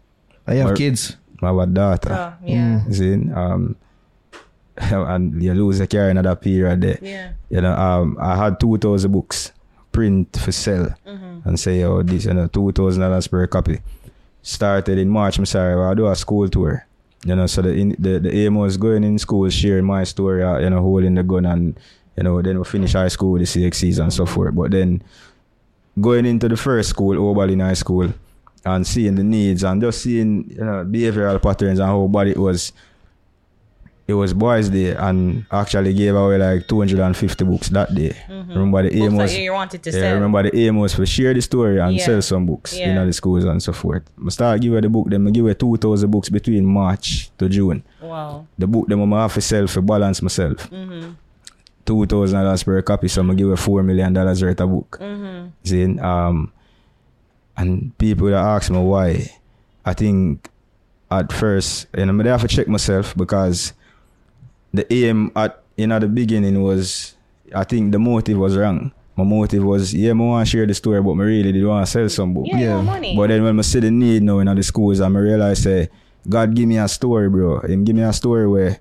I 0.47 0.55
have 0.55 0.71
Or- 0.71 0.75
kids. 0.75 1.17
my 1.43 1.65
daughter. 1.67 2.13
Oh, 2.13 2.33
yeah. 2.47 2.81
You 2.89 2.95
see? 2.95 3.13
Um, 3.33 3.77
and 4.79 5.43
you 5.43 5.55
lose 5.55 5.79
the 5.79 5.87
car 5.87 6.11
in 6.11 6.17
another 6.19 6.37
period 6.37 6.81
there. 6.81 6.99
Yeah. 7.03 7.29
You 7.51 7.61
know, 7.63 7.73
um, 7.75 8.17
I 8.21 8.37
had 8.37 8.59
2,000 8.61 9.11
books 9.13 9.53
print 9.93 10.37
for 10.39 10.53
sale 10.53 10.95
Mm-hmm. 11.07 11.49
and 11.49 11.59
say, 11.61 11.83
oh, 11.85 12.03
this, 12.03 12.25
you 12.27 12.35
know, 12.35 12.49
$2,000 12.49 13.31
per 13.31 13.47
copy. 13.47 13.81
Started 14.43 14.99
in 14.99 15.09
March, 15.09 15.39
I'm 15.39 15.47
sorry, 15.47 15.75
I 15.83 15.95
do 15.95 16.07
a 16.07 16.15
school 16.15 16.49
tour. 16.49 16.87
You 17.25 17.35
know, 17.35 17.47
so 17.47 17.63
the, 17.63 17.71
in, 17.71 17.97
the, 17.99 18.19
the 18.19 18.35
aim 18.45 18.55
was 18.55 18.77
going 18.77 19.03
in 19.03 19.19
school, 19.19 19.49
sharing 19.51 19.85
my 19.85 20.05
story, 20.05 20.43
uh, 20.43 20.59
you 20.59 20.71
know, 20.71 20.81
holding 20.81 21.15
the 21.15 21.23
gun 21.23 21.47
and, 21.47 21.79
you 22.17 22.23
know, 22.23 22.41
then 22.41 22.59
we 22.59 22.65
finish 22.65 22.93
high 22.93 23.09
school 23.09 23.33
with 23.33 23.53
the 23.53 23.69
CXCs 23.69 23.99
and 24.01 24.13
so 24.13 24.27
forth. 24.27 24.55
But 24.55 24.71
then 24.71 25.03
going 26.01 26.27
into 26.27 26.49
the 26.49 26.57
first 26.57 26.91
school, 26.91 27.19
Oberlin 27.19 27.61
High 27.61 27.75
School, 27.75 28.13
and 28.65 28.87
seeing 28.87 29.15
the 29.15 29.23
needs 29.23 29.63
and 29.63 29.81
just 29.81 30.03
seeing, 30.03 30.51
you 30.51 30.65
know, 30.65 30.85
behavioral 30.85 31.41
patterns 31.41 31.79
and 31.79 31.89
how 31.89 32.07
bad 32.07 32.27
it 32.29 32.37
was 32.37 32.73
it 34.09 34.15
was 34.15 34.33
Boys 34.33 34.69
Day 34.69 34.95
and 34.95 35.45
actually 35.51 35.93
gave 35.93 36.15
away 36.15 36.39
like 36.39 36.69
250 36.69 37.45
books 37.45 37.69
that 37.71 37.93
day. 37.95 38.15
Remember 38.29 38.83
the 38.83 38.95
aim 38.97 39.17
was 39.17 39.37
you 39.37 39.53
wanted 39.53 39.83
to 39.83 39.91
yeah, 39.91 39.99
sell. 40.01 40.15
remember 40.15 40.43
the 40.45 40.57
aim 40.57 40.77
was 40.79 40.95
to 40.95 41.05
share 41.07 41.35
the 41.35 41.43
story 41.43 41.81
and 41.81 41.95
Yeah. 41.97 42.05
sell 42.05 42.23
some 42.23 42.47
books 42.47 42.79
Yeah. 42.79 43.01
in 43.01 43.07
the 43.07 43.13
schools 43.13 43.45
and 43.45 43.61
so 43.63 43.73
forth. 43.73 44.05
I 44.25 44.29
start 44.31 44.61
give 44.61 44.75
her 44.75 44.81
the 44.81 44.89
book, 44.89 45.09
then 45.11 45.27
I 45.27 45.31
give 45.31 45.47
her 45.47 45.55
2,000 45.55 46.11
books 46.11 46.29
between 46.29 46.65
March 46.65 47.31
to 47.39 47.49
June. 47.49 47.83
Wow. 48.01 48.47
The 48.57 48.67
book 48.69 48.87
them 48.89 49.13
I 49.13 49.23
have 49.23 49.35
to 49.35 49.41
sell 49.41 49.67
for 49.67 49.81
balance 49.83 50.23
myself. 50.23 50.71
Mm-hmm. 50.71 51.13
$2,000 51.85 52.65
per 52.65 52.83
copy, 52.83 53.09
so 53.09 53.23
I 53.29 53.35
give 53.35 53.49
her 53.49 53.55
$4 53.57 53.85
million 53.85 54.13
worth 54.15 54.61
of 54.61 54.71
book. 54.71 54.99
Mm-hmm. 55.01 55.49
See, 55.65 55.99
um, 56.01 56.53
and 57.57 57.97
people 57.99 58.27
that 58.29 58.37
ask 58.37 58.71
me 58.71 58.79
why, 58.79 59.31
I 59.85 59.95
think 59.95 60.49
at 61.11 61.33
first, 61.33 61.87
and 61.95 62.11
I'm 62.11 62.17
going 62.17 62.27
to 62.27 62.33
have 62.33 62.43
to 62.43 62.49
check 62.49 62.69
myself 62.69 63.15
because 63.17 63.73
the 64.77 64.93
aim 64.93 65.33
at 65.35 65.63
you 65.77 65.87
know 65.87 65.99
the 65.99 66.09
beginning 66.09 66.63
was, 66.63 67.15
I 67.55 67.65
think 67.65 67.93
the 67.93 67.99
motive 67.99 68.39
was 68.39 68.57
wrong. 68.57 68.93
My 69.17 69.25
motive 69.25 69.65
was, 69.65 69.95
yeah, 69.95 70.11
I 70.11 70.15
want 70.15 70.47
to 70.47 70.51
share 70.51 70.67
the 70.67 70.75
story, 70.75 71.01
but 71.01 71.13
I 71.13 71.23
really 71.23 71.53
did 71.53 71.65
want 71.65 71.87
to 71.87 71.91
sell 71.91 72.09
some 72.11 72.35
book. 72.35 72.45
Yeah, 72.47 72.77
no 72.77 72.83
money. 72.83 73.17
But 73.17 73.29
then 73.29 73.43
when 73.43 73.59
I 73.59 73.63
see 73.63 73.81
the 73.81 73.91
need 73.91 74.23
now 74.23 74.41
in 74.41 74.55
the 74.55 74.63
schools, 74.63 75.01
and 75.01 75.17
I 75.17 75.21
realize, 75.21 75.63
say, 75.63 75.89
God 76.29 76.55
give 76.55 76.69
me 76.69 76.77
a 76.77 76.87
story, 76.87 77.31
bro. 77.31 77.61
Him 77.61 77.85
give 77.85 77.97
me 77.97 78.03
a 78.03 78.13
story 78.13 78.47
where 78.47 78.79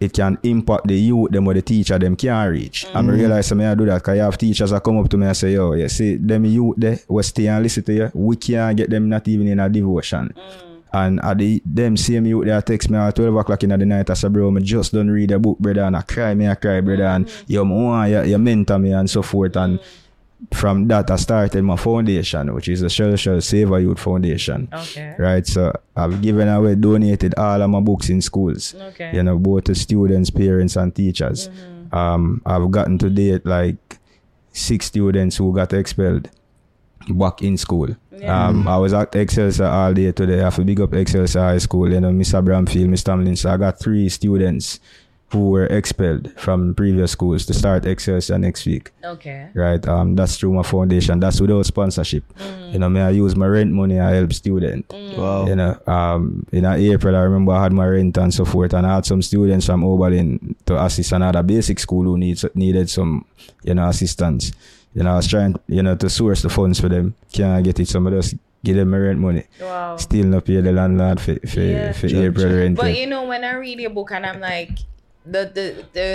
it 0.00 0.12
can 0.12 0.38
impact 0.42 0.88
the 0.88 0.94
youth 0.94 1.30
them 1.30 1.46
or 1.46 1.54
the 1.54 1.62
teacher 1.62 1.98
them 1.98 2.16
can't 2.16 2.50
reach. 2.50 2.84
And 2.92 3.10
I 3.10 3.12
mm. 3.12 3.18
realize 3.18 3.52
I 3.52 3.74
do 3.74 3.86
that 3.86 3.98
because 3.98 4.16
you 4.16 4.22
have 4.22 4.36
teachers 4.36 4.70
that 4.70 4.82
come 4.82 4.98
up 4.98 5.08
to 5.10 5.16
me 5.16 5.26
and 5.26 5.36
say, 5.36 5.52
yo, 5.52 5.72
you 5.74 5.88
see, 5.88 6.16
them 6.16 6.44
youth 6.44 6.74
there, 6.76 6.98
we 7.08 7.22
stay 7.22 7.46
and 7.46 7.62
listen 7.62 7.84
to 7.84 7.92
you. 7.92 8.10
We 8.12 8.36
can't 8.36 8.76
get 8.76 8.90
them 8.90 9.08
not 9.08 9.28
even 9.28 9.46
in 9.46 9.60
a 9.60 9.68
devotion. 9.68 10.34
Mm. 10.36 10.65
And 10.92 11.20
at 11.22 11.38
the 11.38 11.62
them 11.64 11.96
same 11.96 12.26
youth 12.26 12.46
there 12.46 12.62
text 12.62 12.90
me 12.90 12.98
at 12.98 13.14
12 13.16 13.34
o'clock 13.36 13.62
in 13.64 13.70
the 13.70 13.78
night. 13.78 14.10
I 14.10 14.14
said, 14.14 14.32
bro, 14.32 14.54
I 14.54 14.60
just 14.60 14.92
don't 14.92 15.10
read 15.10 15.30
a 15.32 15.38
book, 15.38 15.58
brother. 15.58 15.82
And 15.82 15.96
I 15.96 16.02
cry, 16.02 16.34
me 16.34 16.48
I 16.48 16.54
cry, 16.54 16.80
brother. 16.80 17.04
And 17.04 17.26
mm. 17.26 17.44
you 17.46 17.64
want 17.64 18.10
you, 18.10 18.22
you 18.22 18.38
mentor 18.38 18.78
me 18.78 18.92
and 18.92 19.08
so 19.08 19.22
forth. 19.22 19.56
And 19.56 19.78
mm. 19.78 19.84
from 20.54 20.88
that 20.88 21.10
I 21.10 21.16
started 21.16 21.62
my 21.62 21.76
foundation, 21.76 22.54
which 22.54 22.68
is 22.68 22.80
the 22.80 22.88
Shell 22.88 23.16
Shell 23.16 23.40
Saver 23.40 23.80
Youth 23.80 23.98
Foundation. 23.98 24.68
Okay. 24.72 25.14
Right, 25.18 25.46
so 25.46 25.72
I've 25.96 26.22
given 26.22 26.48
away, 26.48 26.76
donated 26.76 27.34
all 27.36 27.60
of 27.60 27.68
my 27.70 27.80
books 27.80 28.08
in 28.08 28.22
schools. 28.22 28.74
Okay. 28.74 29.10
You 29.14 29.22
know, 29.22 29.38
both 29.38 29.64
to 29.64 29.74
students, 29.74 30.30
parents, 30.30 30.76
and 30.76 30.94
teachers. 30.94 31.48
Mm-hmm. 31.48 31.94
Um, 31.94 32.42
I've 32.46 32.70
gotten 32.70 32.98
to 32.98 33.10
date 33.10 33.44
like 33.44 33.98
six 34.52 34.86
students 34.86 35.36
who 35.36 35.54
got 35.54 35.72
expelled 35.72 36.30
back 37.08 37.42
in 37.42 37.56
school. 37.56 37.88
Um, 38.24 38.66
I 38.66 38.76
was 38.78 38.92
at 38.94 39.14
Excelsior 39.14 39.66
all 39.66 39.92
day 39.92 40.10
today. 40.12 40.40
I 40.40 40.44
have 40.44 40.56
to 40.56 40.64
big 40.64 40.80
up 40.80 40.94
Excelsior 40.94 41.40
High 41.40 41.58
School. 41.58 41.92
You 41.92 42.00
know, 42.00 42.10
Mr. 42.10 42.42
Bramfield, 42.44 42.88
Mr. 42.88 43.12
Tamlin. 43.14 43.36
So 43.36 43.50
I 43.50 43.56
got 43.56 43.78
three 43.78 44.08
students 44.08 44.80
who 45.32 45.50
were 45.50 45.66
expelled 45.66 46.32
from 46.38 46.72
previous 46.76 47.10
schools 47.10 47.44
to 47.44 47.52
start 47.52 47.84
Excelsior 47.84 48.38
next 48.38 48.64
week 48.64 48.92
Okay. 49.04 49.48
right? 49.54 49.86
Um, 49.88 50.14
that's 50.14 50.36
through 50.38 50.52
my 50.52 50.62
foundation. 50.62 51.18
That's 51.18 51.40
without 51.40 51.66
sponsorship. 51.66 52.22
You 52.70 52.78
know, 52.78 52.88
may 52.88 53.02
I 53.02 53.10
use 53.10 53.34
my 53.34 53.46
rent 53.46 53.72
money. 53.72 53.98
I 53.98 54.12
help 54.14 54.32
student. 54.32 54.86
Wow. 55.18 55.46
You 55.46 55.56
know, 55.56 55.78
um, 55.88 56.46
in 56.52 56.64
April, 56.64 57.16
I 57.16 57.20
remember 57.22 57.52
I 57.52 57.64
had 57.64 57.72
my 57.72 57.86
rent 57.86 58.16
and 58.18 58.32
so 58.32 58.44
forth, 58.44 58.72
and 58.72 58.86
I 58.86 58.94
had 58.94 59.04
some 59.04 59.20
students 59.20 59.66
from 59.66 59.82
Oberlin 59.84 60.54
to 60.66 60.80
assist 60.82 61.10
another 61.12 61.42
basic 61.42 61.80
school 61.80 62.04
who 62.04 62.16
needs 62.18 62.44
needed 62.54 62.88
some, 62.88 63.24
you 63.64 63.74
know, 63.74 63.88
assistance. 63.88 64.52
You 64.96 65.02
know, 65.04 65.12
I 65.12 65.16
was 65.20 65.28
trying, 65.28 65.54
you 65.68 65.82
know, 65.84 65.94
to 65.94 66.08
source 66.08 66.40
the 66.40 66.48
funds 66.48 66.80
for 66.80 66.88
them. 66.88 67.14
Can 67.30 67.50
I 67.52 67.60
get 67.60 67.78
it? 67.78 67.86
Some 67.86 68.06
of 68.08 68.14
us 68.16 68.32
give 68.64 68.76
them 68.80 68.88
my 68.90 68.96
rent 68.96 69.18
money. 69.20 69.44
Wow. 69.60 69.96
Still 70.00 70.24
not 70.24 70.46
pay 70.48 70.58
the 70.64 70.72
landlord 70.72 71.20
for 71.20 71.36
for, 71.46 71.60
Yeah. 71.60 71.92
for 71.92 72.08
Sure, 72.08 72.24
April 72.32 72.48
sure. 72.48 72.58
rent. 72.64 72.76
But 72.80 72.96
you 72.96 73.06
know, 73.06 73.24
when 73.28 73.44
I 73.44 73.52
read 73.60 73.78
your 73.78 73.90
book 73.92 74.10
and 74.16 74.24
I'm 74.24 74.40
like, 74.40 74.72
the 75.26 75.44
the 75.52 75.66
the 75.92 76.08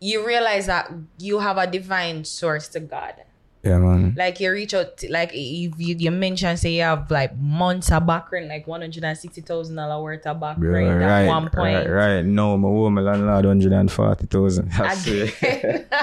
you 0.00 0.26
realize 0.26 0.66
that 0.66 0.92
you 1.18 1.38
have 1.38 1.56
a 1.56 1.66
divine 1.66 2.24
source 2.28 2.68
to 2.76 2.80
God. 2.80 3.14
Yeah, 3.64 3.78
man. 3.78 4.14
Like 4.16 4.40
you 4.40 4.50
reach 4.52 4.74
out, 4.74 4.96
to, 4.98 5.12
like 5.12 5.30
if 5.32 5.72
you, 5.78 5.94
you 5.96 6.10
mentioned, 6.10 6.58
say 6.58 6.72
you 6.72 6.82
have 6.82 7.10
like 7.10 7.36
months 7.38 7.92
of 7.92 8.06
back 8.06 8.30
rent, 8.32 8.48
like 8.48 8.66
one 8.66 8.80
hundred 8.80 9.04
and 9.04 9.16
sixty 9.16 9.40
thousand 9.40 9.76
dollar 9.76 10.02
worth 10.02 10.26
of 10.26 10.40
back 10.40 10.56
rent 10.58 11.00
right, 11.00 11.22
at 11.24 11.28
one 11.28 11.48
point. 11.48 11.88
right, 11.88 11.88
right. 11.88 12.22
No, 12.24 12.56
my 12.58 12.68
woman 12.68 13.04
landlord 13.04 13.44
hundred 13.44 13.72
and 13.72 13.90
forty 13.90 14.26
thousand. 14.26 14.66
Again. 14.74 15.86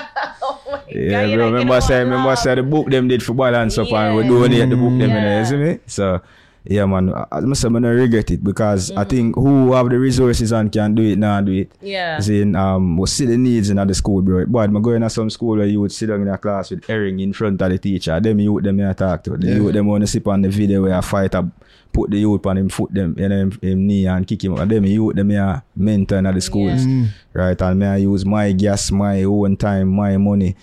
oh 0.42 0.62
my 0.72 0.82
Yeah, 0.90 1.28
God, 1.28 1.36
bro. 1.36 1.46
like, 1.46 1.54
remember 1.54 1.82
say, 1.82 1.98
what, 2.04 2.10
remember 2.10 2.36
say 2.36 2.56
the 2.56 2.64
book 2.64 2.90
them 2.90 3.08
did 3.08 3.22
for 3.24 3.34
balance 3.34 3.78
up 3.78 3.92
and 3.92 4.16
we 4.16 4.24
Yeah. 4.24 4.30
donate 4.30 4.70
the 4.70 4.76
book 4.76 4.90
them, 4.98 5.02
Yeah. 5.02 5.22
know, 5.22 5.40
you 5.40 5.46
see 5.46 5.56
me? 5.58 5.80
So, 5.86 6.22
yeah, 6.66 6.86
man. 6.86 7.14
I, 7.14 7.26
I 7.32 7.40
must 7.42 7.62
say, 7.62 7.68
I 7.68 7.72
don't 7.72 7.84
regret 7.84 8.32
it 8.32 8.44
because 8.44 8.92
Mm. 8.92 8.98
I 8.98 9.04
think 9.04 9.36
who 9.36 9.74
have 9.74 9.90
the 9.90 9.98
resources 10.00 10.52
and 10.52 10.72
can 10.72 10.96
do 10.96 11.04
it 11.04 11.18
now 11.18 11.42
do 11.42 11.52
it. 11.52 11.72
Yeah. 11.82 12.20
Saying, 12.20 12.56
um, 12.56 12.98
we 12.98 13.08
see 13.08 13.26
the 13.26 13.38
needs 13.38 13.70
in 13.70 13.78
the 13.78 13.94
school, 13.94 14.22
bro. 14.22 14.46
But 14.46 14.70
I'm 14.70 14.82
going 14.82 15.02
to 15.02 15.10
some 15.10 15.30
school 15.30 15.58
where 15.58 15.66
you 15.68 15.82
would 15.82 15.92
sit 15.92 16.08
down 16.08 16.22
in 16.22 16.28
a 16.28 16.38
class 16.38 16.72
with 16.72 16.86
herring 16.86 17.20
in 17.20 17.34
front 17.34 17.62
of 17.62 17.70
the 17.72 17.78
teacher. 17.78 18.20
Them 18.20 18.40
youth 18.40 18.64
them 18.64 18.80
I 18.88 18.94
talk 18.94 19.24
to. 19.26 19.38
The 19.38 19.48
Yeah. 19.48 19.56
youth 19.56 19.74
them 19.74 19.88
want 19.88 20.02
to 20.02 20.08
sit 20.08 20.26
on 20.28 20.42
the 20.42 20.50
video 20.50 20.82
where 20.84 20.94
I 20.96 21.02
fight 21.02 21.36
up, 21.36 21.46
put 21.94 22.10
the 22.12 22.18
youth 22.20 22.46
on 22.46 22.58
him 22.58 22.70
foot 22.70 22.94
them, 22.94 23.16
you 23.18 23.28
know, 23.30 23.38
him, 23.42 23.52
him 23.62 23.88
knee 23.88 24.06
and 24.08 24.26
kick 24.28 24.44
him. 24.44 24.56
And 24.56 24.70
them 24.70 24.86
youth 24.86 25.16
them 25.16 25.32
I 25.32 25.62
mentor 25.76 26.18
in 26.18 26.24
the 26.26 26.42
schools. 26.42 26.86
Right. 27.34 27.60
And 27.62 27.80
me 27.80 27.86
I 27.86 27.98
use 27.98 28.26
my 28.26 28.52
gas, 28.52 28.92
my 28.92 29.24
own 29.24 29.58
time, 29.58 29.88
my 29.90 30.18
money. 30.18 30.56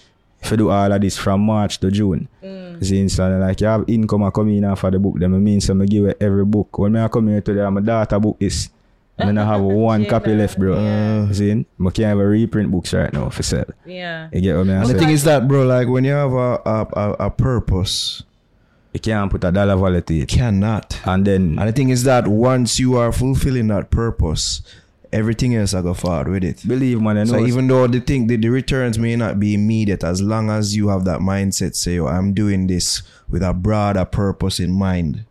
If 0.42 0.50
you 0.50 0.56
do 0.56 0.70
all 0.70 0.92
of 0.92 1.00
this 1.00 1.16
from 1.16 1.40
March 1.40 1.78
to 1.80 1.90
June. 1.90 2.28
Mm. 2.42 2.84
See, 2.84 3.08
so 3.08 3.28
like 3.38 3.60
you 3.60 3.66
have 3.66 3.84
income 3.88 4.22
a 4.22 4.30
come 4.30 4.48
in 4.50 4.64
off 4.64 4.84
of 4.84 4.92
the 4.92 4.98
book. 4.98 5.18
then 5.18 5.34
I 5.34 5.38
mean 5.38 5.60
so 5.60 5.74
I 5.80 5.86
give 5.86 6.04
you 6.04 6.14
every 6.20 6.44
book. 6.44 6.78
When 6.78 6.92
me 6.92 7.00
I 7.00 7.08
come 7.08 7.28
here 7.28 7.40
today, 7.40 7.68
my 7.70 7.80
daughter 7.80 8.18
book 8.20 8.36
is 8.40 8.70
and 9.18 9.28
then 9.30 9.38
I 9.38 9.46
have 9.46 9.62
one 9.62 10.04
copy 10.06 10.34
left, 10.34 10.58
bro. 10.58 10.78
Yeah. 10.78 11.32
See, 11.32 11.50
I 11.50 11.54
can't 11.90 11.98
even 11.98 12.18
reprint 12.18 12.70
books 12.70 12.92
right 12.92 13.12
now 13.12 13.30
for 13.30 13.42
sale. 13.42 13.64
Yeah. 13.86 14.28
You 14.32 14.40
get 14.40 14.56
what 14.56 14.66
me 14.66 14.74
I 14.74 14.80
And 14.82 14.90
the 14.90 14.98
thing 14.98 15.10
is 15.10 15.24
that, 15.24 15.48
bro, 15.48 15.64
like 15.64 15.88
when 15.88 16.04
you 16.04 16.12
have 16.12 16.32
a 16.32 16.60
a, 16.66 16.86
a, 16.92 17.16
a 17.26 17.30
purpose, 17.30 18.22
you 18.92 19.00
can't 19.00 19.30
put 19.30 19.44
a 19.44 19.52
dollar 19.52 19.76
value 19.76 20.00
to 20.02 20.18
it. 20.20 20.28
cannot. 20.28 21.00
And 21.06 21.26
then 21.26 21.58
And 21.58 21.68
the 21.68 21.72
thing 21.72 21.88
is 21.90 22.04
that 22.04 22.28
once 22.28 22.78
you 22.78 22.96
are 22.96 23.10
fulfilling 23.12 23.68
that 23.68 23.90
purpose, 23.90 24.62
everything 25.16 25.54
else 25.54 25.74
I 25.74 25.82
go 25.82 25.94
forward 25.94 26.28
with 26.28 26.44
it. 26.44 26.66
believe 26.66 27.00
man, 27.00 27.18
I 27.18 27.24
know 27.24 27.32
So 27.32 27.46
even 27.46 27.66
though 27.66 27.86
the 27.86 28.00
thing 28.00 28.26
the, 28.26 28.36
the 28.36 28.48
returns 28.48 28.98
may 28.98 29.16
not 29.16 29.40
be 29.40 29.54
immediate, 29.54 30.04
as 30.04 30.20
long 30.20 30.50
as 30.50 30.76
you 30.76 30.88
have 30.88 31.04
that 31.04 31.20
mindset, 31.20 31.74
say, 31.74 31.98
oh, 31.98 32.06
I'm 32.06 32.34
doing 32.34 32.66
this 32.66 33.02
with 33.28 33.42
a 33.42 33.54
broader 33.54 34.04
purpose 34.04 34.60
in 34.60 34.72
mind. 34.72 35.24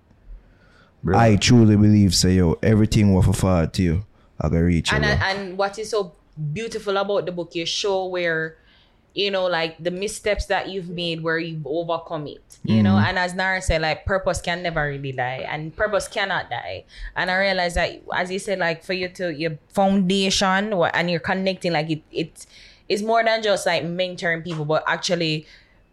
bro, 1.04 1.18
I 1.18 1.36
truly 1.36 1.75
believe, 1.75 2.15
say, 2.15 2.34
yo, 2.36 2.58
everything 2.63 3.13
will 3.13 3.22
forward 3.22 3.74
to 3.74 3.84
you. 3.84 4.06
I 4.42 4.50
go 4.50 4.60
reach 4.60 4.92
you. 4.92 4.98
and 4.98 5.06
and 5.06 5.58
what 5.58 5.80
is 5.80 5.92
so 5.92 6.13
beautiful 6.51 6.98
about 6.98 7.25
the 7.25 7.32
book 7.32 7.56
you 7.56 7.65
show 7.65 8.08
where 8.08 8.58
you 9.16 9.32
know 9.32 9.46
like 9.46 9.82
the 9.82 9.90
missteps 9.90 10.46
that 10.48 10.68
you've 10.70 10.90
made 10.90 11.24
where 11.24 11.40
you've 11.40 11.66
overcome 11.66 12.28
it 12.28 12.60
you 12.64 12.84
know 12.84 12.96
Mm-hmm. 12.96 13.08
and 13.08 13.20
as 13.20 13.34
nara 13.34 13.62
said 13.62 13.82
like 13.82 14.06
purpose 14.06 14.42
can 14.42 14.62
never 14.62 14.88
really 14.88 15.14
die 15.14 15.46
and 15.50 15.76
purpose 15.76 16.08
cannot 16.08 16.50
die 16.50 16.84
and 17.16 17.32
i 17.32 17.36
realized 17.40 17.76
that 17.78 18.02
as 18.14 18.30
you 18.30 18.40
said 18.40 18.60
like 18.60 18.84
for 18.84 18.94
you 18.94 19.08
to 19.10 19.34
your 19.34 19.58
foundation 19.70 20.74
and 20.74 21.10
you're 21.10 21.20
connecting 21.20 21.72
like 21.72 21.90
it 21.90 22.04
it 22.12 22.46
is 22.90 23.02
more 23.02 23.24
than 23.24 23.42
just 23.42 23.66
like 23.66 23.84
mentoring 23.84 24.44
people 24.44 24.66
but 24.66 24.84
actually 24.86 25.48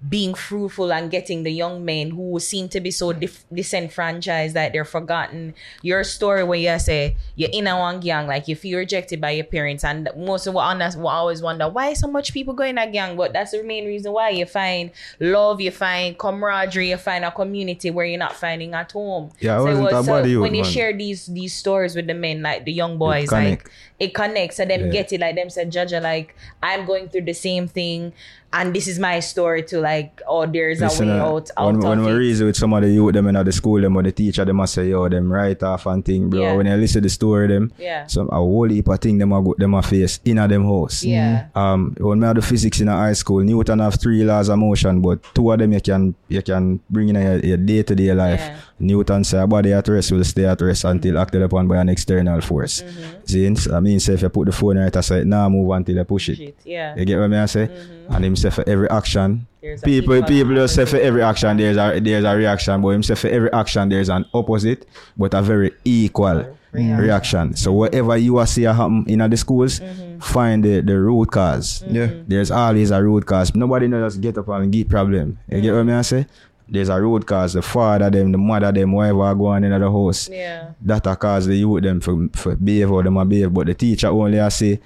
being 0.09 0.35
fruitful 0.35 0.93
and 0.93 1.11
getting 1.11 1.45
the 1.45 1.51
young 1.51 1.85
men 1.85 2.11
who 2.11 2.39
seem 2.41 2.69
to 2.69 2.81
be 2.81 2.91
so 2.91 3.13
dif- 3.13 3.45
disenfranchised 3.53 4.55
that 4.55 4.73
they're 4.73 4.85
forgotten. 4.85 5.55
Your 5.83 6.03
story 6.05 6.43
where 6.45 6.59
you 6.59 6.79
say 6.79 7.17
you're 7.37 7.51
in 7.53 7.67
a 7.67 7.79
one 7.79 8.01
gang, 8.01 8.27
like 8.27 8.49
you 8.49 8.57
feel 8.57 8.79
rejected 8.79 9.21
by 9.21 9.31
your 9.31 9.45
parents, 9.45 9.85
and 9.85 10.09
most 10.17 10.47
of 10.47 10.55
what 10.55 10.65
honest, 10.65 10.99
we 10.99 11.05
always 11.07 11.41
wonder 11.41 11.69
why 11.69 11.93
so 11.93 12.09
much 12.09 12.33
people 12.33 12.55
go 12.55 12.65
in 12.65 12.79
a 12.79 12.91
gang, 12.91 13.17
but 13.17 13.33
that's 13.33 13.53
the 13.53 13.63
main 13.63 13.87
reason 13.87 14.13
why 14.13 14.31
you 14.31 14.45
find 14.47 14.91
love, 15.21 15.61
you 15.61 15.71
find 15.71 16.19
camaraderie, 16.19 16.91
you 16.91 16.97
find 16.97 17.25
a 17.25 17.31
community 17.31 17.91
where 17.91 18.05
you're 18.07 18.19
not 18.19 18.35
finding 18.35 18.75
at 18.75 18.91
home. 18.93 19.31
Yeah, 19.41 19.59
so, 19.59 19.65
wasn't 19.65 19.93
was- 19.93 20.07
so 20.07 20.41
when 20.41 20.55
you 20.55 20.63
man. 20.63 20.71
share 20.73 20.93
these 20.97 21.27
these 21.27 21.55
stories 21.55 21.95
with 21.95 22.07
the 22.07 22.15
men, 22.15 22.43
like 22.43 22.65
the 22.65 22.73
young 22.73 22.99
boys, 22.99 23.29
connect. 23.29 23.65
like 23.65 23.73
it 24.01 24.15
connects 24.15 24.59
and 24.59 24.69
them 24.71 24.87
Yeah. 24.87 24.91
get 24.93 25.13
it 25.13 25.21
like 25.21 25.37
them 25.37 25.49
said 25.49 25.71
Jaja 25.71 26.03
like 26.03 26.35
I'm 26.61 26.85
going 26.87 27.09
through 27.09 27.23
the 27.23 27.35
same 27.35 27.69
thing 27.69 28.13
and 28.55 28.75
this 28.75 28.87
is 28.87 28.99
my 28.99 29.19
story 29.21 29.63
to 29.63 29.81
like 29.81 30.21
oh 30.29 30.45
there's 30.47 30.81
Listen, 30.81 31.09
a 31.09 31.15
way 31.15 31.21
out 31.21 31.51
out 31.57 31.67
when, 31.67 31.77
of 31.77 31.85
when 31.85 32.05
we 32.05 32.11
it. 32.11 32.15
reason 32.15 32.47
with 32.47 32.57
some 32.57 32.73
of 32.75 32.83
the 32.83 32.91
youth 32.91 33.15
them 33.15 33.27
in 33.27 33.45
the 33.45 33.53
school 33.53 33.81
them 33.81 33.97
or 33.97 34.03
the 34.03 34.13
teacher 34.13 34.45
them 34.45 34.57
must 34.57 34.75
say 34.75 34.89
yo 34.91 35.09
them 35.09 35.33
right 35.33 35.63
off 35.63 35.87
and 35.87 36.05
thing 36.05 36.29
bro 36.29 36.41
Yeah. 36.43 36.53
when 36.55 36.67
you 36.67 36.75
listen 36.77 37.01
to 37.03 37.07
the 37.07 37.11
story 37.11 37.49
them 37.49 37.73
Yeah. 37.79 38.07
some 38.07 38.29
a 38.29 38.37
whole 38.37 38.69
heap 38.69 38.89
of 38.89 38.99
thing 39.01 39.19
them 39.19 39.33
a 39.33 39.43
go 39.43 39.55
them 39.57 39.75
a 39.75 39.83
face 39.83 40.21
in 40.25 40.39
a 40.39 40.47
them 40.49 40.65
house 40.65 41.03
Yeah. 41.03 41.47
um 41.55 41.95
when 41.99 42.21
me 42.21 42.27
had 42.27 42.37
the 42.37 42.43
physics 42.43 42.81
in 42.81 42.89
a 42.89 42.97
high 42.97 43.15
school 43.15 43.41
Newton 43.43 43.79
have 43.79 43.99
three 44.01 44.23
laws 44.25 44.49
of 44.49 44.59
motion 44.59 45.01
but 45.01 45.23
two 45.35 45.51
of 45.51 45.59
them 45.59 45.73
you 45.73 45.81
can 45.81 46.15
you 46.29 46.43
can 46.43 46.81
bring 46.91 47.09
in 47.09 47.17
your, 47.17 47.39
your 47.39 47.57
day-to-day 47.57 48.13
life 48.15 48.41
Yeah. 48.41 48.57
Newton 48.79 49.23
say 49.25 49.39
a 49.41 49.47
body 49.47 49.73
at 49.73 49.87
rest 49.89 50.13
will 50.13 50.25
stay 50.25 50.45
at 50.45 50.61
rest 50.61 50.85
until 50.85 51.19
acted 51.19 51.43
upon 51.43 51.69
by 51.69 51.77
an 51.79 51.89
external 51.89 52.41
force 52.41 52.83
Mm-hmm. 52.83 53.57
see 53.57 53.73
I 53.73 53.81
mean 53.81 54.01
say 54.01 54.15
if 54.15 54.23
you 54.23 54.29
put 54.29 54.47
the 54.47 54.53
phone 54.53 54.79
right 54.79 54.95
aside 54.95 55.27
now 55.27 55.49
move 55.49 55.71
until 55.71 55.97
you 55.97 56.05
push 56.05 56.29
it 56.31 56.57
yeah 56.65 56.95
you 56.97 57.05
get 57.05 57.19
what 57.19 57.29
me 57.29 57.37
I 57.39 57.47
say? 57.47 57.69
And 58.09 58.25
him 58.25 58.37
say 58.37 58.51
for 58.51 58.69
every 58.69 58.89
action, 58.91 59.47
Mm-hmm. 59.63 59.67
There's 59.69 59.81
people 59.83 60.23
people 60.25 60.55
just 60.57 60.75
say 60.75 60.85
for 60.87 60.97
every 60.97 61.23
action 61.23 61.57
there's 61.57 61.77
a 61.77 62.01
there's 62.01 62.25
a 62.25 62.35
reaction, 62.37 62.83
but 62.83 62.89
him 62.89 63.03
say 63.05 63.15
for 63.15 63.29
every 63.29 63.53
action 63.53 63.89
there's 63.89 64.09
an 64.09 64.25
opposite, 64.35 64.87
but 65.17 65.33
a 65.35 65.41
very 65.43 65.71
equal 65.85 66.45
Reaction. 66.73 66.97
reaction. 67.05 67.55
So 67.57 67.73
whatever 67.73 68.17
you 68.17 68.39
are 68.39 68.47
see 68.47 68.63
happen 68.63 69.05
in 69.07 69.19
the 69.31 69.37
schools, 69.37 69.79
Mm-hmm. 69.79 70.19
find 70.21 70.65
the, 70.65 70.81
the 70.81 70.99
root 70.99 71.31
cause. 71.31 71.85
Yeah. 71.87 72.11
There's 72.27 72.51
always 72.51 72.91
a 72.91 73.03
root 73.03 73.25
cause. 73.27 73.55
Nobody 73.55 73.87
knows 73.89 74.15
just 74.15 74.21
get 74.23 74.37
up 74.39 74.49
and 74.49 74.73
get 74.73 74.89
problem. 74.89 75.39
You 75.49 75.61
get 75.61 75.75
what 75.75 75.85
me 75.85 75.93
I 75.93 76.03
say? 76.03 76.27
There's 76.73 76.89
a 76.89 76.99
root 77.01 77.27
cause. 77.27 77.53
The 77.53 77.61
father 77.63 78.09
them, 78.09 78.33
the 78.33 78.39
mother 78.39 78.73
them, 78.73 78.93
whatever 78.93 79.35
go 79.35 79.47
on 79.47 79.63
in 79.65 79.79
the 79.79 79.91
house 79.91 80.29
yeah 80.31 80.71
that 80.81 81.07
a 81.07 81.15
cause 81.15 81.47
the 81.47 81.55
youth 81.55 81.83
them 81.83 82.01
for, 82.01 82.29
for 82.33 82.57
behave 82.57 82.91
or 82.91 83.03
them 83.03 83.19
a 83.19 83.25
behave, 83.27 83.53
but 83.53 83.67
the 83.67 83.75
teacher 83.75 84.09
only 84.09 84.41
I 84.41 84.49
say 84.49 84.81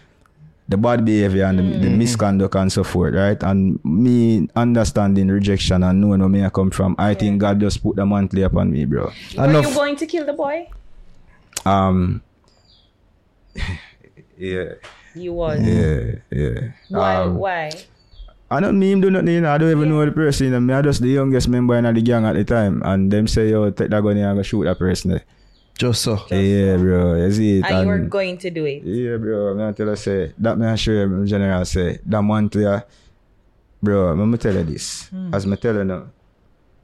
the 0.69 0.77
bad 0.77 1.05
behavior 1.05 1.45
and 1.45 1.61
the, 1.61 1.79
the 1.79 1.89
misconduct 1.91 2.57
and 2.57 2.73
so 2.73 2.83
forth, 2.83 3.15
right? 3.15 3.41
And 3.45 3.79
me 3.85 4.49
understanding 4.57 5.29
rejection 5.29 5.85
and 5.85 6.01
knowing 6.01 6.19
where 6.19 6.29
me 6.29 6.45
I 6.45 6.51
come 6.51 6.73
from, 6.73 6.97
I 6.99 7.15
think 7.15 7.41
God 7.41 7.61
just 7.61 7.81
put 7.85 7.95
the 7.95 8.05
mantle 8.05 8.43
upon 8.43 8.73
me, 8.73 8.85
bro. 8.85 9.13
were 9.39 9.45
Enough. 9.45 9.69
you 9.69 9.75
going 9.75 9.95
to 9.95 10.07
kill 10.07 10.27
the 10.27 10.33
boy 10.33 10.69
Um, 11.65 12.21
yeah, 14.37 14.73
you 15.15 15.33
was 15.35 15.61
yeah, 15.63 16.17
yeah. 16.31 16.61
why 16.89 17.17
Um, 17.17 17.37
why 17.37 17.71
I 18.51 18.61
don't 18.61 18.79
mean 18.79 19.01
do 19.01 19.11
nothing, 19.11 19.29
you 19.29 19.41
know. 19.41 19.53
I 19.53 19.59
don't 19.59 19.71
even 19.71 19.89
know 19.89 20.05
the 20.05 20.13
person. 20.13 20.47
You 20.47 20.53
know. 20.53 20.61
Me, 20.61 20.75
I 20.75 20.83
just 20.83 21.03
the 21.03 21.09
youngest 21.09 21.49
member 21.49 21.75
in 21.77 21.83
the 21.83 22.01
gang 22.03 22.25
at 22.25 22.35
the 22.35 22.45
time, 22.45 22.83
and 22.85 23.11
them 23.11 23.27
say, 23.27 23.51
"Yo, 23.51 23.71
take 23.71 23.91
that 23.91 24.03
gun 24.03 24.17
here 24.17 24.29
and 24.29 24.39
go 24.39 24.43
shoot 24.43 24.65
that 24.65 24.79
person." 24.79 25.21
Just 25.79 26.03
so. 26.03 26.17
Yeah, 26.31 26.77
bro. 26.79 27.17
You 27.17 27.33
see 27.33 27.59
it? 27.59 27.67
and 27.67 27.81
you 27.83 27.87
were 27.87 27.99
going 27.99 28.39
to 28.39 28.51
do 28.51 28.65
it 28.65 28.83
Yeah, 28.83 29.19
bro. 29.19 29.53
I'm 29.53 29.59
gonna 29.59 29.73
tell 29.75 29.89
you 29.89 29.97
say 29.97 30.33
that 30.39 30.57
man 30.57 30.77
sure 30.77 31.05
in 31.05 31.27
general 31.27 31.65
say 31.67 31.99
that 32.07 32.23
month 32.23 32.57
yeah, 32.57 32.81
bro. 33.83 34.15
Let 34.15 34.25
me 34.25 34.39
tell 34.39 34.55
you 34.55 34.65
this. 34.65 35.09
Hmm. 35.09 35.35
As 35.35 35.45
me 35.45 35.57
tell 35.57 35.75
you 35.75 35.85
now, 35.85 36.07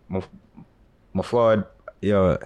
my, 0.09 0.21
my 1.15 1.23
forward, 1.23 1.65
yo, 2.03 2.37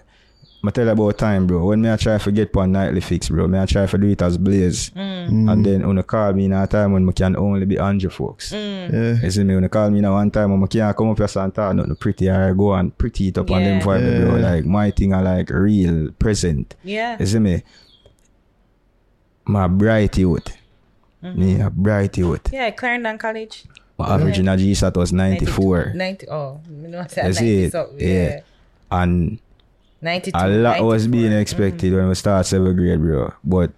I 0.65 0.71
tell 0.71 0.85
you 0.85 0.91
about 0.91 1.19
time, 1.19 1.47
bro. 1.47 1.65
When 1.65 1.81
me 1.83 1.91
I 1.91 1.97
try 1.97 2.19
to 2.19 2.33
get 2.33 2.55
one 2.55 2.73
nightly 2.73 3.01
fix, 3.01 3.29
bro, 3.29 3.47
me 3.47 3.59
I 3.59 3.67
try 3.67 3.87
to 3.87 3.99
do 3.99 4.09
it 4.09 4.21
as 4.23 4.37
Blaize. 4.37 4.91
Mm. 4.93 5.53
And 5.53 5.65
then 5.65 5.87
when 5.87 5.97
you 5.97 6.03
call 6.03 6.33
me 6.33 6.47
in 6.47 6.53
a 6.53 6.67
time 6.67 6.93
when 6.93 7.09
I 7.09 7.13
can 7.13 7.37
only 7.37 7.65
be 7.67 7.79
Andrew 7.79 8.11
Folkes. 8.11 8.53
Mm. 8.53 8.93
Yeah. 8.93 9.23
You 9.25 9.31
see 9.31 9.45
me 9.45 9.55
when 9.55 9.63
you 9.63 9.69
call 9.69 9.91
me 9.91 10.01
now 10.01 10.15
one 10.15 10.31
time 10.31 10.51
when 10.51 10.63
I 10.63 10.67
can't 10.67 10.97
come 10.97 11.11
up 11.11 11.19
here 11.19 11.29
and 11.43 11.55
talk 11.55 11.75
nothing 11.75 11.97
pretty 11.97 12.31
I 12.31 12.53
go 12.53 12.75
and 12.75 12.97
pretty 12.97 13.29
it 13.29 13.39
up 13.39 13.51
on 13.51 13.63
them 13.63 13.79
Yeah. 13.79 13.85
vibe, 13.85 14.21
bro. 14.23 14.37
Yeah. 14.37 14.51
Like 14.51 14.65
my 14.65 14.91
thing 14.91 15.13
are 15.15 15.23
like 15.23 15.51
real 15.51 16.11
present. 16.13 16.75
Yeah. 16.83 17.17
You 17.21 17.27
see 17.27 17.39
me? 17.39 17.63
My 19.45 19.69
bright 19.69 20.17
youth. 20.19 20.57
Mm-hmm. 21.23 21.41
Me 21.41 21.61
a 21.61 21.71
bright 21.71 22.17
youth. 22.19 22.53
Yeah, 22.53 22.71
Clarendon 22.71 23.19
College. 23.19 23.65
My 23.99 24.15
average 24.15 24.39
in 24.39 24.49
a 24.49 24.57
GSAT 24.57 24.97
was 24.97 25.13
94. 25.13 25.93
90, 25.95 26.29
oh, 26.29 26.61
you 26.69 26.89
know 26.89 26.99
what 26.99 27.19
I'm 27.19 27.33
see 27.33 27.65
it? 27.65 27.73
something. 27.73 28.01
Yeah. 28.01 28.07
Yeah. 28.09 28.41
And 28.91 29.39
92. 30.07 30.39
a 30.39 30.49
lot 30.49 30.83
was 30.83 31.07
being 31.07 31.33
expected 31.33 31.93
when 31.93 32.09
we 32.09 32.15
start 32.15 32.47
seventh 32.47 32.77
grade, 32.77 33.01
bro. 33.01 33.33
But 33.45 33.73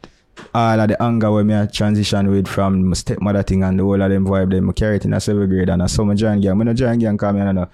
all 0.55 0.81
of 0.81 0.89
the 0.89 1.03
anger 1.03 1.33
when 1.33 1.47
me 1.47 1.55
a 1.55 1.67
transition 1.67 2.31
with 2.31 2.47
from 2.47 2.85
my 2.85 2.95
stepmother 2.95 3.43
thing 3.43 3.65
and 3.65 3.79
the 3.79 3.83
whole 3.83 4.01
of 4.01 4.11
them 4.11 4.27
vibe, 4.27 4.51
them 4.51 4.71
I 4.71 4.73
carry 4.73 4.97
it 4.97 5.05
in 5.05 5.15
a 5.15 5.21
seventh 5.21 5.51
grade 5.51 5.69
and 5.69 5.83
I 5.83 5.87
saw 5.87 6.05
my 6.05 6.15
join 6.15 6.41
gang. 6.41 6.59
When 6.59 6.69
I 6.69 6.75
join 6.75 6.99
gang 6.99 7.19
come 7.19 7.37
here 7.37 7.47
and 7.47 7.59
a 7.59 7.71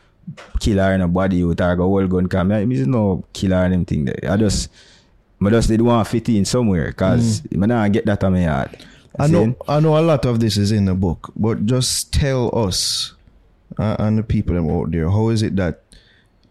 killer 0.61 0.95
in 0.95 1.03
a 1.03 1.09
body 1.09 1.37
you 1.37 1.51
or 1.51 1.55
go 1.55 1.77
whole 1.77 2.07
gun 2.07 2.29
come 2.29 2.51
here. 2.51 2.65
Me 2.65 2.83
no 2.85 3.25
killer 3.33 3.65
and 3.65 3.75
them 3.75 3.85
thing 3.85 4.05
there. 4.07 4.31
I 4.31 4.37
just 4.37 4.71
I 5.45 5.51
just 5.51 5.69
did 5.69 5.83
want 5.83 6.07
to 6.07 6.11
fit 6.11 6.29
in 6.31 6.45
somewhere 6.45 6.89
because 6.89 7.43
mm. 7.43 7.63
I 7.63 7.67
not 7.67 7.93
get 7.93 8.07
that 8.07 8.25
on 8.25 8.33
my 8.33 8.45
heart. 8.45 8.75
I 9.19 9.29
know, 9.29 9.55
I 9.69 9.79
know 9.79 9.97
a 9.97 10.01
lot 10.01 10.25
of 10.25 10.41
this 10.41 10.57
is 10.57 10.73
in 10.73 10.87
the 10.87 10.95
book, 10.95 11.31
but 11.37 11.67
just 11.67 12.13
tell 12.13 12.51
us 12.59 13.15
uh, 13.79 13.97
and 13.99 14.19
the 14.19 14.23
people 14.23 14.55
them 14.55 14.71
out 14.71 14.91
there, 14.91 15.11
how 15.11 15.29
is 15.29 15.43
it 15.43 15.57
that 15.57 15.84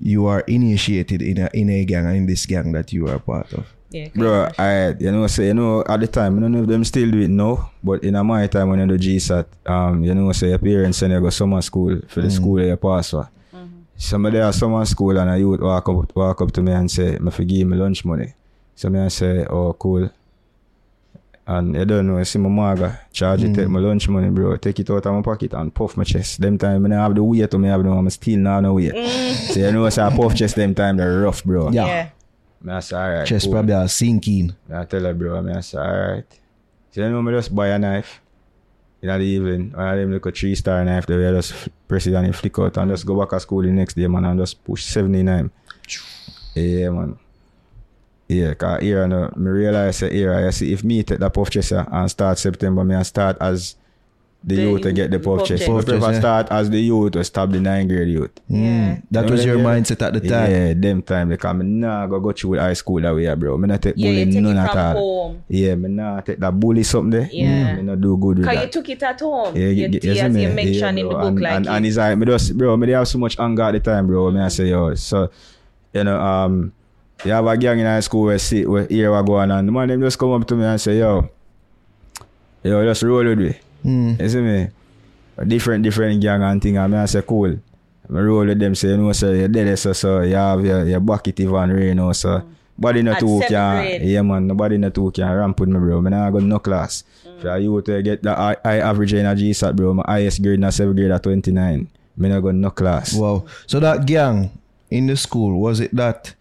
you 0.04 0.28
are 0.28 0.42
initiated 0.48 1.22
in 1.22 1.38
a 1.40 1.50
in 1.54 1.70
a 1.70 1.86
gang 1.86 2.06
and 2.06 2.18
in 2.18 2.26
this 2.28 2.46
gang 2.46 2.72
that 2.74 2.92
you 2.92 3.08
are 3.08 3.20
part 3.20 3.54
of? 3.54 3.66
Yeah, 3.90 4.10
Bro, 4.16 4.50
I 4.58 4.96
you 5.00 5.12
know 5.12 5.28
say 5.28 5.48
you 5.48 5.54
know 5.54 5.84
at 5.88 6.00
the 6.02 6.08
time 6.08 6.38
I 6.38 6.42
don't 6.42 6.52
know 6.52 6.64
if 6.64 6.68
them 6.68 6.84
still 6.84 7.10
do 7.12 7.22
it 7.22 7.30
now, 7.30 7.72
but 7.84 8.04
in 8.04 8.14
my 8.26 8.48
time 8.48 8.70
when 8.70 8.82
I 8.82 8.88
do 8.88 8.98
GSAT, 8.98 9.46
um, 9.70 10.04
you 10.04 10.14
know 10.14 10.32
say 10.34 10.50
your 10.50 10.58
parents 10.58 10.98
send 10.98 11.14
you 11.14 11.22
go 11.22 11.30
summer 11.30 11.62
school 11.62 12.02
for 12.08 12.22
the 12.22 12.32
school 12.32 12.56
that 12.58 12.68
you 12.68 12.78
pass 12.78 13.12
for. 13.12 13.30
Somebody 13.96 14.40
at 14.40 14.52
summer 14.56 14.84
school 14.86 15.18
and 15.18 15.30
a 15.30 15.38
youth 15.38 15.62
walk 15.62 15.88
up 15.88 16.16
walk 16.16 16.42
up 16.42 16.52
to 16.52 16.62
me 16.62 16.72
and 16.74 16.90
say, 16.90 17.18
Me 17.20 17.32
forgive 17.32 17.68
me 17.68 17.78
lunch 17.78 18.04
money. 18.04 18.34
So 18.76 18.90
me 18.90 19.00
I 19.00 19.08
say, 19.10 19.46
Oh 19.46 19.72
cool. 19.74 20.10
And 21.46 21.76
you 21.76 21.84
don't 21.84 22.08
know, 22.08 22.18
you 22.20 22.26
see 22.26 22.40
my 22.40 22.48
maga, 22.48 23.02
charge 23.12 23.44
it, 23.44 23.54
take 23.54 23.68
my 23.68 23.80
lunch 23.80 24.08
money, 24.08 24.30
bro. 24.30 24.56
Take 24.56 24.80
it 24.80 24.90
out 24.90 25.06
of 25.06 25.14
my 25.14 25.22
pocket 25.22 25.54
and 25.54 25.74
puff 25.76 25.98
my 25.98 26.06
chest. 26.06 26.40
Them 26.40 26.58
time 26.58 26.86
I 26.86 26.90
don't 26.90 27.00
have 27.00 27.16
the 27.16 27.24
weight 27.24 27.52
to 27.52 27.58
me 27.60 27.68
have 27.68 27.84
no 27.84 27.94
I'm 27.94 28.10
still 28.10 28.40
now 28.40 28.62
no 28.62 28.74
weight. 28.76 28.94
Mm. 28.94 29.34
So 29.54 29.60
you 29.60 29.72
know 29.72 29.90
say 29.90 30.04
I 30.04 30.16
puff 30.16 30.36
chest 30.36 30.56
them 30.56 30.74
time 30.74 30.98
they're 30.98 31.20
rough, 31.20 31.44
bro. 31.44 31.70
Yeah. 31.70 31.86
Yeah. 31.86 32.10
Me 32.62 32.72
I 32.72 32.80
say, 32.80 32.96
alright. 32.96 33.28
Chest 33.28 33.46
cool. 33.46 33.54
probably 33.54 33.74
are 33.74 33.88
sinking. 33.90 34.56
I 34.74 34.86
tell 34.86 35.04
her, 35.04 35.14
bro, 35.14 35.38
I 35.38 35.42
mean, 35.42 35.58
I 35.58 35.60
say, 35.60 35.78
alright. 35.78 36.40
So 36.92 37.02
you 37.02 37.10
know, 37.10 37.22
me 37.22 37.34
just 37.34 37.54
buy 37.54 37.68
a 37.68 37.78
knife 37.78 38.22
in 39.02 39.10
the 39.10 39.20
evening. 39.20 39.72
One 39.74 39.90
of 39.90 39.98
them 39.98 40.14
like 40.14 40.26
a 40.26 40.32
three 40.32 40.56
star 40.56 40.84
knife 40.86 41.06
that 41.08 41.18
we 41.18 41.24
just 41.24 41.52
f- 41.52 41.70
press 41.90 42.08
it 42.08 42.14
and 42.14 42.28
it 42.28 42.34
flick 42.34 42.58
out 42.58 42.78
and 42.78 42.92
just 42.92 43.06
go 43.06 43.20
back 43.20 43.32
to 43.32 43.40
school 43.42 43.64
the 43.64 43.70
next 43.70 43.96
day, 43.96 44.08
man, 44.08 44.24
and 44.24 44.40
just 44.40 44.64
push 44.64 44.86
79. 44.86 45.52
Yeah, 46.56 46.90
man. 46.90 47.20
Yeah, 48.27 48.53
cause 48.53 48.82
here, 48.82 49.06
no, 49.08 49.32
me 49.36 49.50
realize 49.51 50.00
that 50.00 50.12
here, 50.12 50.34
I 50.34 50.50
see 50.51 50.74
if 50.74 50.84
me 50.84 51.03
take 51.03 51.20
the 51.20 51.30
puff 51.30 51.50
chest 51.50 51.74
uh, 51.74 51.86
and 51.92 52.10
start 52.10 52.38
September, 52.38 52.84
me 52.84 52.96
I 52.96 53.03
start 53.03 53.38
as 53.42 53.75
the, 54.46 54.56
The 54.56 54.62
youth 54.63 54.82
to 54.82 54.92
get 54.92 55.12
the 55.12 55.20
puff, 55.20 55.39
puff 55.39 55.48
chest. 55.48 55.63
chest. 55.63 55.70
Me 55.70 55.75
Puff 55.75 55.86
chest, 55.86 56.01
yeah. 56.13 56.20
start 56.20 56.48
as 56.51 56.70
the 56.70 56.80
youth 56.82 57.12
to 57.13 57.24
stop 57.24 57.50
the 57.51 57.60
nine 57.62 57.88
grade 57.88 58.10
youth. 58.10 58.32
Yeah. 58.50 59.00
That 59.12 59.25
You 59.25 59.32
was 59.32 59.46
your 59.46 59.56
them, 59.58 59.65
yeah? 59.65 59.72
mindset 59.80 60.01
at 60.08 60.13
the 60.13 60.20
time. 60.20 60.51
Yeah, 60.51 60.74
them 60.74 61.01
time 61.01 61.30
they 61.30 61.38
come. 61.38 61.60
Me 61.60 61.65
nah 61.65 62.08
go 62.08 62.20
go 62.20 62.32
through 62.34 62.58
high 62.60 62.74
school 62.74 63.00
that 63.01 63.13
way, 63.15 63.34
bro. 63.36 63.58
Me 63.58 63.68
not 63.68 63.82
take 63.82 63.96
Yeah, 63.98 64.10
you 64.10 64.25
bullying 64.25 64.32
take 64.34 64.42
none 64.44 64.58
it 64.58 64.60
at 64.60 64.72
from 64.72 64.98
all. 64.98 65.27
home. 65.30 65.44
Yeah, 65.48 65.75
me 65.75 65.89
nah 65.89 66.20
take 66.22 66.39
that 66.39 66.60
bully 66.60 66.84
something 66.84 67.12
there. 67.12 67.30
Yeah. 67.32 67.75
Me 67.75 67.82
not 67.84 68.01
do 68.01 68.18
good 68.18 68.39
with 68.39 68.48
Because 68.50 68.63
you 68.65 68.70
took 68.70 68.89
it 68.89 69.03
at 69.03 69.20
home. 69.20 69.56
Yeah, 69.56 69.68
you, 69.68 69.88
you, 69.88 69.88
you, 69.94 70.00
see 70.01 70.20
as 70.20 70.36
you 70.36 70.50
mentioned 70.50 71.00
in 71.00 71.08
the 71.08 71.13
book, 71.15 71.24
and, 71.27 71.39
like 71.42 71.53
and, 71.53 71.65
you- 71.65 71.72
and 71.72 71.86
it's 71.86 71.98
like 71.98 72.18
me 72.18 72.25
just 72.25 72.58
bro, 72.58 72.75
me 72.75 72.88
they 72.88 72.94
have 72.94 73.08
so 73.08 73.20
much 73.20 73.39
anger 73.39 73.63
at 73.63 73.72
the 73.74 73.80
time, 73.80 74.08
bro. 74.08 74.30
Me 74.32 74.42
I 74.42 74.48
say 74.50 74.68
yo, 74.70 74.94
so 74.96 75.30
you 75.94 76.03
know, 76.03 76.20
um, 76.20 76.74
you 77.25 77.32
have 77.32 77.46
a 77.46 77.58
gang 77.58 77.79
in 77.79 77.86
high 77.86 78.00
school 78.01 78.24
where 78.24 78.39
see 78.39 78.65
where 78.65 78.86
here 78.88 79.12
what 79.12 79.25
go 79.25 79.36
on 79.36 79.51
and 79.51 79.67
the 79.67 79.72
man 79.72 79.88
them 79.88 80.01
just 80.01 80.17
come 80.20 80.32
up 80.34 80.48
to 80.48 80.55
me 80.55 80.65
and 80.65 80.79
say 80.79 81.00
yo, 81.00 81.29
yo, 82.63 82.84
just 82.84 83.03
roll 83.03 83.24
with 83.24 83.39
me. 83.39 83.55
Mm. 83.86 84.20
You 84.20 84.29
see 84.29 84.41
me? 84.41 84.67
A 85.38 85.45
different 85.45 85.84
different 85.84 86.21
gang 86.21 86.43
and 86.43 86.62
thing 86.62 86.78
and 86.78 86.91
me 86.91 86.99
I 86.99 87.06
say 87.06 87.21
cool. 87.21 87.52
I 87.52 88.13
roll 88.13 88.45
with 88.45 88.60
them 88.60 88.76
say 88.76 88.89
you 88.89 88.97
know 88.97 89.12
say 89.13 89.41
you 89.41 89.47
dead 89.47 89.78
so 89.80 89.93
so 89.93 90.21
you 90.21 90.36
have 90.36 90.65
your, 90.65 90.86
your 90.86 90.99
bucket 90.99 91.39
even 91.39 91.69
rain 91.71 91.97
now 91.97 92.12
so 92.12 92.43
Body 92.78 93.04
not 93.04 93.15
At 93.15 93.19
too 93.19 93.28
seventh 93.28 93.49
can 93.49 93.86
grade. 93.86 94.02
yeah 94.02 94.21
man 94.23 94.47
nobody 94.47 94.78
not 94.78 94.95
too 94.95 95.12
can 95.12 95.32
ramp 95.32 95.60
with 95.60 95.69
me 95.69 95.78
bro. 95.80 96.02
Me 96.02 96.10
nah 96.10 96.30
go 96.32 96.39
no 96.39 96.58
class. 96.60 97.04
Mm. 97.26 97.58
If 97.58 97.63
you 97.63 97.82
to 97.82 98.02
get 98.02 98.23
the 98.23 98.34
high, 98.34 98.58
high 98.63 98.80
average 98.80 99.13
in 99.13 99.26
a 99.26 99.36
GSAT 99.36 99.76
bro, 99.76 99.93
my 99.93 100.04
highest 100.08 100.41
grade 100.41 100.56
in 100.58 100.63
a 100.63 100.69
7th 100.69 100.95
grade 100.95 101.12
at 101.12 101.21
29. 101.21 101.88
Me 102.17 102.30
not 102.30 102.39
go 102.41 102.52
no 102.52 102.71
class. 102.71 103.13
Wow. 103.13 103.45
So 103.67 103.80
that 103.80 104.06
gang 104.06 104.58
in 104.89 105.08
the 105.08 105.15
school, 105.17 105.60
was 105.60 105.80
it 105.82 105.95
that 105.95 106.34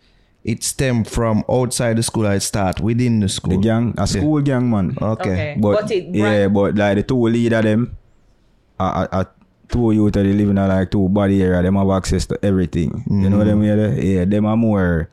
it 0.44 0.62
stemmed 0.64 1.06
from 1.08 1.44
outside 1.48 1.96
the 1.96 2.02
school 2.02 2.26
I 2.26 2.38
start 2.38 2.80
within 2.80 3.20
the 3.20 3.28
school? 3.28 3.54
The 3.56 3.62
gang, 3.62 3.94
a 3.98 4.06
school 4.06 4.40
gang 4.42 4.70
man. 4.70 4.96
Okay. 5.00 5.30
Okay. 5.30 5.56
But, 5.60 5.82
But 5.82 5.90
it 5.90 6.04
yeah, 6.14 6.48
but 6.48 6.74
like 6.74 6.96
the 6.96 7.02
two 7.04 7.22
leader 7.28 7.62
them, 7.62 7.96
uh, 8.80 9.06
uh, 9.06 9.08
uh, 9.12 9.24
two 9.68 9.92
youth 9.92 10.12
that 10.14 10.24
they 10.24 10.32
live 10.32 10.50
in 10.50 10.58
a 10.58 10.66
like 10.66 10.90
two 10.90 11.08
body 11.08 11.42
area, 11.42 11.62
them 11.62 11.76
have 11.76 11.90
access 11.90 12.26
to 12.26 12.38
everything. 12.44 13.04
You 13.08 13.30
know 13.30 13.38
what 13.38 13.48
I 13.48 13.54
mean? 13.54 13.96
Yeah, 14.02 14.24
them 14.24 14.46
are 14.46 14.56
more 14.56 15.08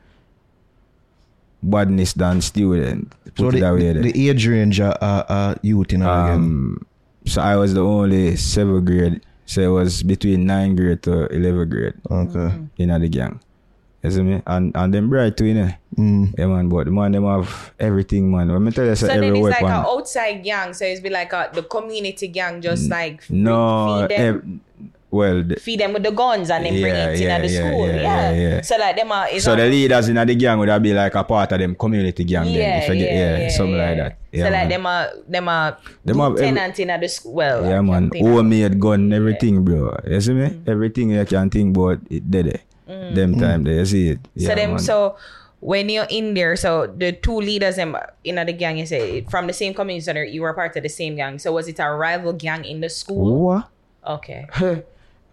badness 1.62 2.14
than 2.14 2.42
student. 2.42 3.14
So 3.38 3.46
Put 3.46 3.54
the, 3.56 3.60
that 3.62 3.74
way. 3.74 3.94
there. 3.94 4.02
the 4.02 4.30
age 4.30 4.48
range 4.48 4.80
are, 4.80 4.98
are, 5.02 5.26
are 5.30 5.56
youth 5.62 5.94
in 5.94 6.02
our 6.02 6.30
gang. 6.30 6.38
um, 6.38 6.86
so 7.26 7.42
I 7.42 7.56
was 7.56 7.74
the 7.74 7.84
only 7.84 8.36
seventh 8.36 8.86
grade. 8.86 9.22
So 9.46 9.62
it 9.62 9.68
was 9.68 10.04
between 10.04 10.46
ninth 10.46 10.78
grade 10.78 11.02
to 11.04 11.28
11th 11.32 11.70
grade 11.70 11.94
Okay. 12.10 12.56
in 12.78 12.90
the 13.02 13.10
gang. 13.10 13.40
You 14.02 14.12
see 14.12 14.22
me? 14.24 14.42
And 14.48 14.72
and 14.76 14.94
them 14.94 15.10
bright 15.10 15.36
too, 15.36 15.46
you 15.46 15.54
know. 15.56 15.70
Mm. 15.98 16.34
Yeah, 16.38 16.48
man, 16.48 16.70
but 16.70 16.86
the 16.86 16.92
man, 16.92 17.12
them 17.12 17.26
have 17.26 17.74
everything, 17.80 18.32
man. 18.32 18.48
Let 18.48 18.62
me 18.62 18.72
tell 18.72 18.86
you, 18.86 18.96
So 18.96 19.08
so 19.08 19.14
then 19.14 19.24
every 19.26 19.40
it's 19.40 19.50
like 19.50 19.62
an 19.64 19.72
outside 19.86 20.42
gang. 20.44 20.74
So 20.74 20.86
it's 20.86 21.02
be 21.02 21.10
like 21.10 21.34
a, 21.34 21.50
the 21.54 21.64
community 21.64 22.28
gang, 22.30 22.62
just 22.62 22.90
like 22.90 23.16
f- 23.20 23.30
no, 23.30 24.08
feed 24.08 24.18
them, 24.18 24.62
ev- 24.80 24.90
well, 25.12 25.44
the, 25.44 25.56
feed 25.58 25.82
them 25.82 25.92
with 25.92 26.04
the 26.04 26.12
guns 26.12 26.50
and 26.50 26.64
then 26.66 26.74
bring 26.80 26.96
it 26.96 27.20
yeah, 27.20 27.26
in 27.26 27.32
at 27.32 27.42
the 27.42 27.48
yeah, 27.50 27.60
school. 27.68 27.88
yeah, 27.88 27.96
Yeah, 27.96 28.32
yeah, 28.32 28.50
yeah. 28.56 28.62
So 28.62 28.78
like 28.78 28.96
them 28.96 29.12
are 29.12 29.40
so 29.40 29.52
a- 29.54 29.56
the 29.58 29.68
leaders 29.68 30.08
in 30.08 30.16
the 30.16 30.36
gang 30.36 30.60
would 30.60 30.84
be 30.84 30.94
like 30.94 31.16
a 31.16 31.24
part 31.26 31.52
of 31.52 31.60
them 31.60 31.76
community 31.76 32.24
gang, 32.24 32.46
then, 32.46 32.54
yeah, 32.56 32.78
if 32.80 32.88
you 32.88 32.96
get, 32.96 33.12
yeah, 33.12 33.38
yeah, 33.40 33.50
something 33.50 33.78
like 33.78 33.98
that. 33.98 34.18
Yeah, 34.32 34.46
so 34.46 34.52
like 34.54 34.70
them 34.70 34.86
are 34.86 35.10
them 35.28 35.50
are 35.50 35.78
Them 36.06 36.20
have 36.20 36.32
every- 36.32 36.46
lieutenant 36.46 36.80
in 36.80 36.90
at 36.92 37.02
the 37.02 37.10
school. 37.10 37.34
Well, 37.34 37.66
yeah, 37.66 37.80
I 37.80 37.82
man. 37.82 38.10
can't 38.12 38.26
Homemade 38.26 38.80
gun, 38.80 39.12
everything, 39.12 39.66
bro. 39.66 39.98
You 40.08 40.22
see 40.22 40.34
me? 40.34 40.48
Mm. 40.56 40.68
Everything 40.70 41.10
you 41.10 41.26
can 41.26 41.50
think 41.50 41.76
about, 41.76 42.00
it 42.10 42.30
did 42.32 42.48
it. 42.48 42.62
Them 42.90 43.38
time 43.38 43.64
there, 43.64 43.76
you 43.76 43.86
see 43.86 44.10
it. 44.10 44.20
So 44.38 44.56
them 44.56 44.72
man. 44.72 44.80
so 44.80 45.16
when 45.62 45.90
you're 45.90 46.08
in 46.10 46.34
there, 46.34 46.56
so 46.56 46.88
the 46.88 47.12
two 47.12 47.38
leaders 47.38 47.76
them 47.76 47.96
in 48.24 48.36
the 48.36 48.54
gang, 48.54 48.78
you 48.78 48.86
say 48.86 49.22
from 49.30 49.46
the 49.48 49.54
same 49.54 49.74
community 49.74 50.02
center, 50.04 50.24
you 50.24 50.42
were 50.42 50.54
part 50.54 50.76
of 50.76 50.82
the 50.84 50.90
same 50.90 51.16
gang. 51.16 51.38
So 51.38 51.52
was 51.54 51.68
it 51.68 51.78
a 51.80 51.90
rival 51.92 52.34
gang 52.34 52.66
in 52.66 52.82
the 52.82 52.90
school? 52.90 53.40
What? 53.46 53.70
Okay. 54.06 54.48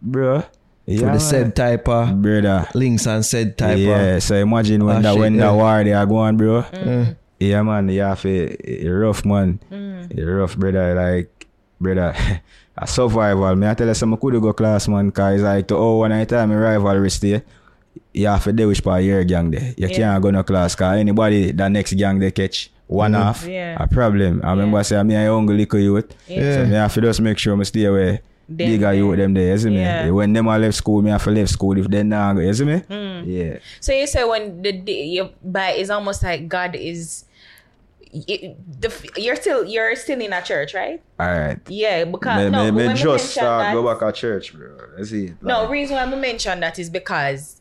bro. 0.03 0.45
Yeah, 0.85 0.99
For 0.99 1.05
the 1.07 1.11
man. 1.19 1.21
said 1.21 1.57
type 1.57 1.89
of 1.89 2.23
brother. 2.23 2.69
links 2.75 3.07
and 3.07 3.25
said 3.25 3.59
type 3.59 3.79
yeah, 3.79 4.17
of. 4.19 4.23
so 4.23 4.37
imagine 4.37 4.85
when 4.85 4.97
Ah, 4.99 5.01
that 5.13 5.19
when 5.19 5.35
yeah. 5.35 5.51
that 5.51 5.55
war 5.55 5.83
they 5.83 5.93
are 5.93 6.07
going, 6.07 6.37
bro. 6.37 6.63
Mm. 6.63 7.17
Yeah, 7.41 7.63
man, 7.63 7.89
you 7.89 8.03
have 8.03 8.25
a, 8.25 8.85
a 8.87 8.89
rough 8.91 9.25
man, 9.25 9.59
a 9.73 10.23
rough 10.23 10.57
brother, 10.57 10.95
like 10.95 11.47
brother. 11.81 12.15
a 12.77 12.87
survival. 12.87 13.55
Me 13.57 13.67
I 13.69 13.75
tell 13.75 13.87
you, 13.89 13.95
some 13.95 14.17
could 14.17 14.41
go 14.41 14.53
class, 14.53 14.89
man, 14.89 15.11
cause 15.11 15.41
like 15.43 15.67
to 15.69 15.77
oh 15.77 15.97
one 15.99 16.13
at 16.13 16.23
a 16.23 16.27
time 16.27 16.51
a 16.51 16.59
rivalry 16.59 17.11
stay. 17.11 17.43
You 18.13 18.27
have 18.29 18.45
to 18.45 18.53
deal 18.53 18.69
with 18.69 18.83
per 18.85 19.01
year 19.01 19.25
gang 19.25 19.51
there. 19.51 19.75
You 19.77 19.89
Yeah. 19.89 19.97
can't 19.97 20.23
go 20.23 20.31
no 20.31 20.43
class, 20.43 20.75
cause 20.75 20.99
anybody 20.99 21.53
the 21.53 21.69
next 21.69 21.95
gang 21.95 22.19
they 22.19 22.31
catch 22.31 22.71
one 22.87 23.13
mm-hmm. 23.13 23.23
half 23.23 23.47
Yeah. 23.47 23.77
a 23.83 23.87
problem. 23.89 24.41
I 24.45 24.51
remember 24.51 24.83
say 24.85 25.03
me 25.03 25.15
a 25.15 25.25
young 25.25 25.47
little 25.47 25.79
youth, 25.81 26.15
Yeah. 26.29 26.55
so 26.55 26.67
me 26.67 26.75
have 26.75 26.95
to 26.95 27.01
just 27.01 27.21
make 27.21 27.39
sure 27.39 27.57
me 27.57 27.65
stay 27.65 27.85
away. 27.85 28.21
Them 28.49 28.57
Bigger 28.59 28.79
there. 28.79 28.95
youth 28.95 29.17
them 29.17 29.35
there, 29.35 29.51
you 29.53 29.59
see 29.59 29.71
me? 29.71 29.81
Yeah. 29.81 30.11
When 30.11 30.33
them 30.33 30.47
all 30.47 30.57
left 30.59 30.77
school, 30.77 31.03
me 31.03 31.11
have 31.11 31.25
to 31.25 31.31
left 31.33 31.51
school 31.51 31.77
if 31.79 31.89
they 31.89 32.05
not 32.05 32.35
go, 32.37 32.43
you 32.43 32.55
see 32.55 32.65
me? 32.65 32.79
Mm. 32.79 33.25
Yeah. 33.27 33.59
So 33.81 33.93
you 33.93 34.07
say 34.07 34.23
when 34.25 34.63
the 34.63 34.71
day 34.73 35.03
you 35.07 35.31
buy 35.43 35.71
it's 35.71 35.91
almost 35.91 36.23
like 36.23 36.47
God 36.47 36.77
is 36.77 37.25
it, 38.27 38.81
the 38.81 39.11
you're 39.17 39.37
still 39.37 39.65
you're 39.65 39.95
still 39.97 40.21
in 40.21 40.33
a 40.33 40.43
church, 40.43 40.75
right? 40.75 41.03
Alright. 41.21 41.59
Yeah, 41.69 42.05
because 42.05 42.45
Me, 42.45 42.51
no, 42.51 42.71
me, 42.73 42.89
me 42.89 42.95
just 42.95 43.31
start 43.31 43.63
that- 43.65 43.75
go 43.75 43.83
back 43.85 44.01
to 44.01 44.13
church, 44.21 44.53
bro. 44.55 44.77
That's 44.97 45.13
it. 45.13 45.43
No, 45.43 45.69
reason 45.69 45.97
why 45.97 46.03
I 46.03 46.15
mention 46.15 46.61
that 46.61 46.79
is 46.79 46.91
because 46.91 47.56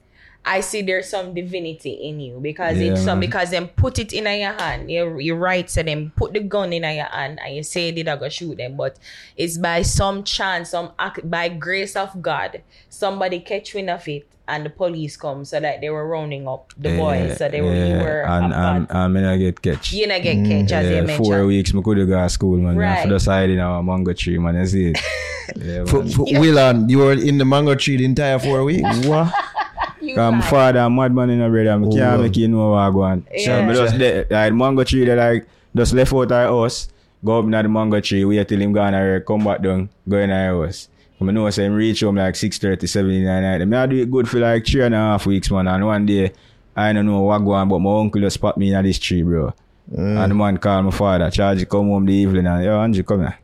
I 0.47 0.59
see 0.59 0.83
there's 0.83 1.09
some 1.09 1.33
divinity 1.33 1.91
in 1.93 2.19
you 2.19 2.39
because 2.39 2.77
Yeah, 2.77 2.91
it's 2.93 3.03
some 3.03 3.19
because 3.19 3.49
them 3.49 3.67
put 3.69 3.97
it 3.97 4.13
in 4.13 4.25
your 4.25 4.53
hand. 4.53 4.91
You 4.91 5.17
you 5.19 5.33
right 5.35 5.67
so 5.69 5.81
them 5.81 6.11
put 6.15 6.33
the 6.33 6.39
gun 6.41 6.71
in 6.71 6.83
your 6.83 7.05
hand 7.05 7.39
and 7.43 7.55
you 7.55 7.63
say 7.63 7.91
did 7.91 8.07
I 8.07 8.15
go 8.15 8.29
shoot 8.29 8.57
them, 8.57 8.77
but 8.77 8.97
it's 9.35 9.57
by 9.57 9.81
some 9.81 10.23
chance, 10.23 10.69
some 10.69 10.91
act 10.99 11.27
by 11.29 11.49
grace 11.49 11.95
of 11.95 12.21
God, 12.21 12.61
somebody 12.89 13.39
catch 13.39 13.73
wind 13.73 13.89
of 13.89 14.07
it 14.07 14.27
and 14.47 14.63
the 14.63 14.69
police 14.69 15.17
come 15.17 15.43
so 15.43 15.59
that 15.59 15.81
they 15.81 15.89
were 15.89 16.07
rounding 16.07 16.47
up 16.47 16.71
the 16.77 16.95
boys. 16.95 17.37
So 17.39 17.49
they 17.49 17.61
were 17.61 17.73
you 17.73 17.95
were 17.95 18.21
and, 18.21 18.53
a 18.53 18.55
and, 18.55 18.87
bad- 18.87 18.95
and 18.95 19.13
me 19.15 19.21
not 19.21 19.37
get 19.37 19.59
catch. 19.59 19.93
you 19.93 20.05
not 20.05 20.21
get 20.21 20.45
catch 20.45 20.71
as 20.71 20.85
you 20.87 20.95
Yeah, 20.97 21.01
mentioned. 21.01 21.25
four 21.25 21.45
weeks, 21.47 21.73
me 21.73 21.81
could 21.81 21.97
go 22.07 22.21
to 22.21 22.29
school, 22.29 22.57
man. 22.57 22.75
Right. 22.77 22.87
Right. 22.97 23.03
For 23.03 23.09
the 23.09 23.19
side 23.19 23.49
in 23.49 23.57
our 23.59 23.81
mango 23.81 24.13
tree, 24.13 24.37
man. 24.37 24.53
You 24.55 24.67
see 24.67 24.85
it? 24.91 24.99
yeah, 25.55 25.85
For, 25.85 26.03
man. 26.03 26.09
for 26.11 26.25
Willan, 26.27 26.75
um, 26.83 26.89
you 26.89 26.99
were 26.99 27.13
in 27.13 27.39
the 27.39 27.45
mango 27.45 27.73
tree 27.73 27.97
the 27.97 28.05
entire 28.05 28.37
four 28.37 28.63
weeks. 28.63 29.07
What? 29.07 29.33
You 30.15 30.21
Cause 30.21 30.33
my 30.33 30.41
father 30.41 30.79
a 30.79 30.89
madman 30.89 31.29
in 31.29 31.41
a 31.41 31.49
brother. 31.49 31.71
I 31.71 31.73
Oh, 31.75 31.81
can't 31.91 31.93
wow. 31.95 32.17
make 32.17 32.37
you 32.37 32.47
know 32.47 32.71
what 32.71 32.77
I 32.77 32.91
go 32.91 33.01
on. 33.01 33.23
So 33.23 33.51
Yeah. 33.51 33.67
me 33.67 33.73
just 33.73 33.97
de- 33.97 34.25
like 34.29 34.53
mango 34.53 34.83
tree 34.83 35.05
they 35.05 35.15
like 35.15 35.45
just 35.75 35.93
left 35.93 36.13
out 36.13 36.31
our 36.31 36.47
house, 36.47 36.87
go 37.23 37.39
up 37.39 37.45
in 37.45 37.51
the 37.51 37.67
mango 37.67 37.99
tree, 37.99 38.23
wait 38.23 38.47
till 38.47 38.59
him 38.61 38.71
gone 38.71 38.93
and 38.93 39.25
come 39.25 39.43
back 39.43 39.61
down, 39.61 39.89
go 40.07 40.17
in 40.17 40.31
our 40.31 40.65
house. 40.65 40.87
I 41.21 41.25
know 41.25 41.49
say 41.49 41.65
him 41.65 41.73
reach 41.73 42.01
home 42.01 42.15
like 42.17 42.35
6.30, 42.35 42.87
7 42.87 43.11
in 43.11 43.23
the 43.25 43.41
night. 43.41 43.65
Me 43.67 43.77
I 43.77 43.85
do 43.87 43.95
it 43.97 44.11
good 44.11 44.27
for 44.29 44.39
like 44.39 44.65
three 44.65 44.83
and 44.83 44.93
a 44.93 44.97
half 44.97 45.25
weeks, 45.25 45.49
man. 45.49 45.67
And 45.67 45.85
one 45.85 46.05
day, 46.05 46.31
I 46.75 46.91
don't 46.93 47.05
know 47.05 47.21
what 47.21 47.39
go 47.39 47.51
on, 47.53 47.67
but 47.69 47.79
my 47.79 47.99
uncle 47.99 48.21
just 48.21 48.35
spot 48.35 48.57
me 48.57 48.73
in 48.73 48.83
this 48.83 48.99
tree, 48.99 49.21
bro. 49.23 49.53
Mm. 49.93 50.17
And 50.23 50.31
the 50.31 50.35
man 50.35 50.57
call 50.57 50.81
my 50.83 50.91
father, 50.91 51.29
charge 51.31 51.67
come 51.69 51.87
home 51.87 52.05
the 52.05 52.13
evening 52.13 52.47
and 52.47 52.63
yo, 52.63 52.79
Angie, 52.81 53.03
come 53.03 53.21
here. 53.21 53.37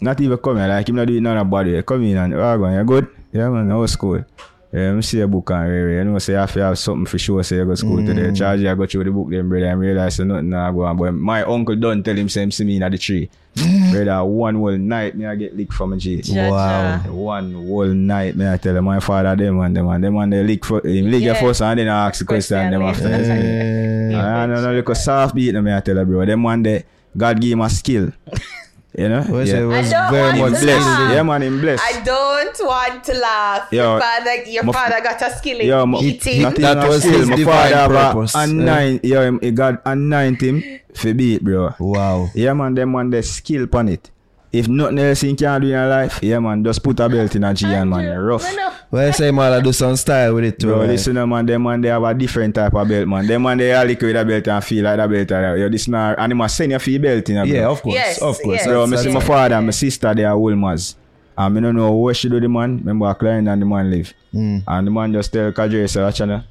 Not 0.00 0.20
even 0.20 0.36
come 0.38 0.56
here, 0.58 0.68
like 0.68 0.88
him 0.88 0.96
not 0.96 1.06
do 1.06 1.16
it 1.16 1.20
none 1.20 1.36
of 1.36 1.48
body. 1.50 1.82
Come 1.82 2.02
in 2.04 2.16
and 2.16 2.34
oh, 2.34 2.58
go 2.58 2.64
on, 2.64 2.74
you 2.74 2.84
good? 2.84 3.08
Yeah, 3.32 3.48
man, 3.48 3.70
how 3.70 3.80
was 3.80 3.92
school? 3.92 4.24
Yeah, 4.72 4.96
I 4.96 5.00
see 5.00 5.20
a 5.20 5.28
book 5.28 5.50
and 5.50 5.68
read. 5.70 5.96
You 5.98 6.04
know, 6.04 6.18
say 6.18 6.34
I 6.34 6.46
have 6.46 6.78
something 6.78 7.04
for 7.04 7.18
sure. 7.18 7.42
Say 7.42 7.60
I 7.60 7.64
go 7.64 7.74
school 7.74 7.98
today. 8.04 8.32
Charge 8.32 8.64
I 8.64 8.74
go 8.74 8.86
through 8.86 9.04
the 9.04 9.10
book, 9.10 9.28
then 9.28 9.46
brother, 9.46 9.66
and 9.66 9.78
realize 9.78 10.16
say 10.16 10.24
nothing 10.24 10.48
now 10.48 10.72
go 10.72 10.84
on. 10.84 10.96
But 10.96 11.12
my 11.12 11.42
uncle 11.42 11.76
done 11.76 12.02
tell 12.02 12.16
him 12.16 12.30
same 12.30 12.50
see 12.50 12.64
me 12.64 12.76
in 12.80 12.90
the 12.90 12.96
tree. 12.96 13.28
brother, 13.92 14.24
one 14.24 14.54
whole 14.54 14.78
night 14.78 15.14
me 15.14 15.26
I 15.26 15.34
get 15.34 15.54
licked 15.54 15.74
from 15.74 15.92
a 15.92 15.98
G. 15.98 16.22
Wow. 16.30 17.00
One 17.10 17.52
whole 17.52 17.84
night, 17.88 18.34
me 18.34 18.48
I 18.50 18.56
tell 18.56 18.74
him, 18.74 18.84
my 18.84 18.98
father, 19.00 19.36
them 19.36 19.60
and 19.60 19.76
them 19.76 19.88
and 19.88 20.02
them 20.02 20.16
and 20.16 20.32
they 20.32 20.42
lick 20.42 20.64
for 20.64 20.80
him 20.86 21.10
lick 21.10 21.22
Yeah. 21.22 21.34
first 21.34 21.60
and 21.60 21.78
then 21.78 21.88
I 21.88 22.08
ask 22.08 22.20
the 22.20 22.24
question, 22.24 22.56
Question 22.56 22.70
them 22.72 22.82
after. 22.82 23.08
later. 23.10 24.08
Eh, 24.12 24.16
I 24.18 24.46
don't 24.46 24.62
know, 24.62 24.72
look 24.74 24.88
a 24.88 24.94
soft 24.94 25.34
beat, 25.34 25.54
me 25.54 25.74
I 25.74 25.80
tell 25.80 25.96
you, 25.98 26.04
bro. 26.06 26.24
Them 26.24 26.42
one 26.42 26.62
day, 26.62 26.84
God 27.14 27.38
give 27.40 27.52
him 27.52 27.60
a 27.60 27.68
skill. 27.68 28.10
You 28.98 29.08
know? 29.08 29.24
well, 29.28 29.40
it 29.40 29.48
yeah. 29.48 29.64
was 29.64 29.90
I 29.90 30.02
don't 30.02 30.12
very 30.12 30.38
want 30.40 30.52
much 30.52 30.60
to 30.60 30.66
Bless. 30.66 30.84
laugh. 30.84 31.12
Yeah, 31.14 31.22
man, 31.22 31.42
him 31.42 31.60
bless. 31.62 31.80
I 31.80 32.02
don't 32.04 32.58
want 32.60 33.04
to 33.04 33.14
laugh. 33.14 33.68
Yo, 33.72 33.82
your 33.92 34.00
father, 34.00 34.34
your 34.44 34.64
my- 34.64 34.72
father 34.72 35.00
got 35.00 35.22
a 35.22 35.30
skill 35.30 35.60
in 35.60 35.66
Yo, 35.66 35.86
my- 35.86 36.00
beating. 36.00 36.42
not 36.42 36.54
That 36.56 36.76
even 36.76 36.84
a 36.84 36.88
was 36.88 37.02
skill. 37.02 37.18
his 37.18 37.28
My 37.30 37.36
divine 37.36 37.54
father 37.72 37.76
have 37.76 37.90
a 37.90 38.12
purpose. 38.12 38.34
anoint, 38.34 39.04
yo, 39.04 39.22
him, 39.22 39.40
he 39.40 39.50
got 39.52 39.80
anoint 39.86 40.40
him 40.42 40.62
for 40.94 41.14
beat, 41.14 41.42
bro. 41.42 41.74
Wow. 41.78 42.28
Yeah, 42.34 42.52
man, 42.52 42.74
them 42.74 42.92
man, 42.92 43.08
they 43.08 43.22
skill 43.22 43.66
on 43.72 43.88
it. 43.88 44.10
If 44.52 44.68
nothing 44.68 44.98
else 44.98 45.22
you 45.22 45.34
can 45.34 45.60
do 45.62 45.66
in 45.68 45.72
your 45.72 45.86
life, 45.88 46.18
yeah, 46.22 46.38
man, 46.38 46.62
just 46.62 46.82
put 46.82 47.00
a 47.00 47.08
belt 47.08 47.34
in 47.34 47.42
a 47.42 47.54
G 47.54 47.64
and 47.66 47.88
man, 47.88 48.06
rough. 48.18 48.42
No, 48.42 48.54
no. 48.54 48.72
Well, 48.90 49.08
I 49.08 49.10
say, 49.12 49.30
man, 49.30 49.50
I 49.50 49.60
do 49.62 49.72
some 49.72 49.96
style 49.96 50.34
with 50.34 50.44
it 50.44 50.58
too. 50.58 50.66
Bro, 50.66 50.80
man. 50.80 50.88
listen, 50.88 51.16
uh, 51.16 51.26
man, 51.26 51.46
them 51.46 51.62
man, 51.62 51.80
they 51.80 51.88
have 51.88 52.02
a 52.02 52.12
different 52.12 52.54
type 52.54 52.74
of 52.74 52.86
belt, 52.86 53.08
man. 53.08 53.26
Them 53.26 53.42
man, 53.44 53.56
they 53.56 53.72
all 53.72 53.86
lick 53.86 54.02
with 54.02 54.14
a 54.14 54.24
belt 54.24 54.46
and 54.48 54.62
feel 54.62 54.84
like 54.84 54.98
that 54.98 55.08
belt. 55.08 55.32
uh, 55.32 55.54
Yo, 55.54 55.68
this 55.70 55.88
now, 55.88 56.14
and 56.18 56.30
they 56.32 56.36
must 56.36 56.54
send 56.54 56.72
you 56.72 56.78
for 56.78 56.90
your 56.90 57.00
belt, 57.00 57.26
you 57.30 57.34
know, 57.34 57.44
bro. 57.46 57.54
Yeah, 57.54 57.68
of 57.68 57.80
course. 57.80 57.94
Yes, 57.94 58.18
of 58.20 58.42
course. 58.42 58.58
yes. 58.58 58.66
Bro, 58.66 58.86
me 58.88 58.96
see 58.98 59.10
my 59.10 59.20
father 59.20 59.54
and 59.54 59.66
my 59.66 59.70
sister, 59.72 60.14
they 60.14 60.24
are 60.24 60.36
Wolmers. 60.36 60.96
And 61.38 61.54
me 61.54 61.62
don't 61.62 61.74
know 61.76 61.90
what 61.92 62.14
she 62.14 62.28
do 62.28 62.38
the 62.38 62.48
man. 62.48 62.76
Remember 62.76 63.06
a 63.06 63.14
client 63.14 63.48
and 63.48 63.62
the 63.62 63.64
man 63.64 63.90
live. 63.90 64.12
Mm. 64.34 64.64
And 64.66 64.86
the 64.86 64.90
man 64.90 65.14
just 65.14 65.32
tell 65.32 65.50
Kajay, 65.50 65.88
say, 65.88 66.02
watch 66.02 66.20
now. 66.20 66.44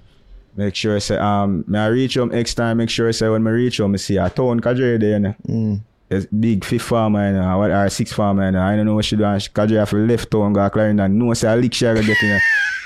Make 0.55 0.73
sure 0.75 0.95
I 0.95 0.99
say, 0.99 1.17
um, 1.17 1.63
me 1.67 1.77
I 1.77 1.85
reach 1.87 2.15
home 2.15 2.29
next 2.29 2.55
time, 2.55 2.77
make 2.77 2.89
sure 2.89 3.07
I 3.07 3.11
say 3.11 3.29
when 3.29 3.45
I 3.45 3.51
reach 3.51 3.77
home, 3.77 3.91
me 3.91 3.99
see 3.99 4.17
a 4.17 4.27
town 4.31 4.59
Kajay 4.59 4.99
there, 4.99 5.11
you 5.11 5.19
know. 5.19 5.35
Mm. 5.47 5.81
It's 6.13 6.25
big 6.25 6.65
fifth 6.65 6.81
farmer, 6.83 7.25
you 7.27 7.33
know, 7.37 7.61
or, 7.61 7.71
or 7.71 7.89
six 7.89 8.11
farmer, 8.11 8.45
you 8.45 8.51
know. 8.51 8.61
I 8.61 8.75
don't 8.75 8.85
know 8.85 8.95
what 8.95 9.05
she 9.05 9.15
do. 9.15 9.23
And 9.23 9.41
she- 9.41 9.49
Kajay 9.49 9.77
have 9.79 9.89
to 9.91 9.95
left 9.95 10.29
town, 10.29 10.51
go 10.51 10.69
client 10.69 10.99
and 10.99 11.17
know 11.17 11.33
say 11.33 11.51
a 11.51 11.55
lick 11.55 11.73
she 11.73 11.85
a 11.85 11.93
go 11.95 12.01
get, 12.01 12.21
you 12.21 12.27
know. 12.33 12.39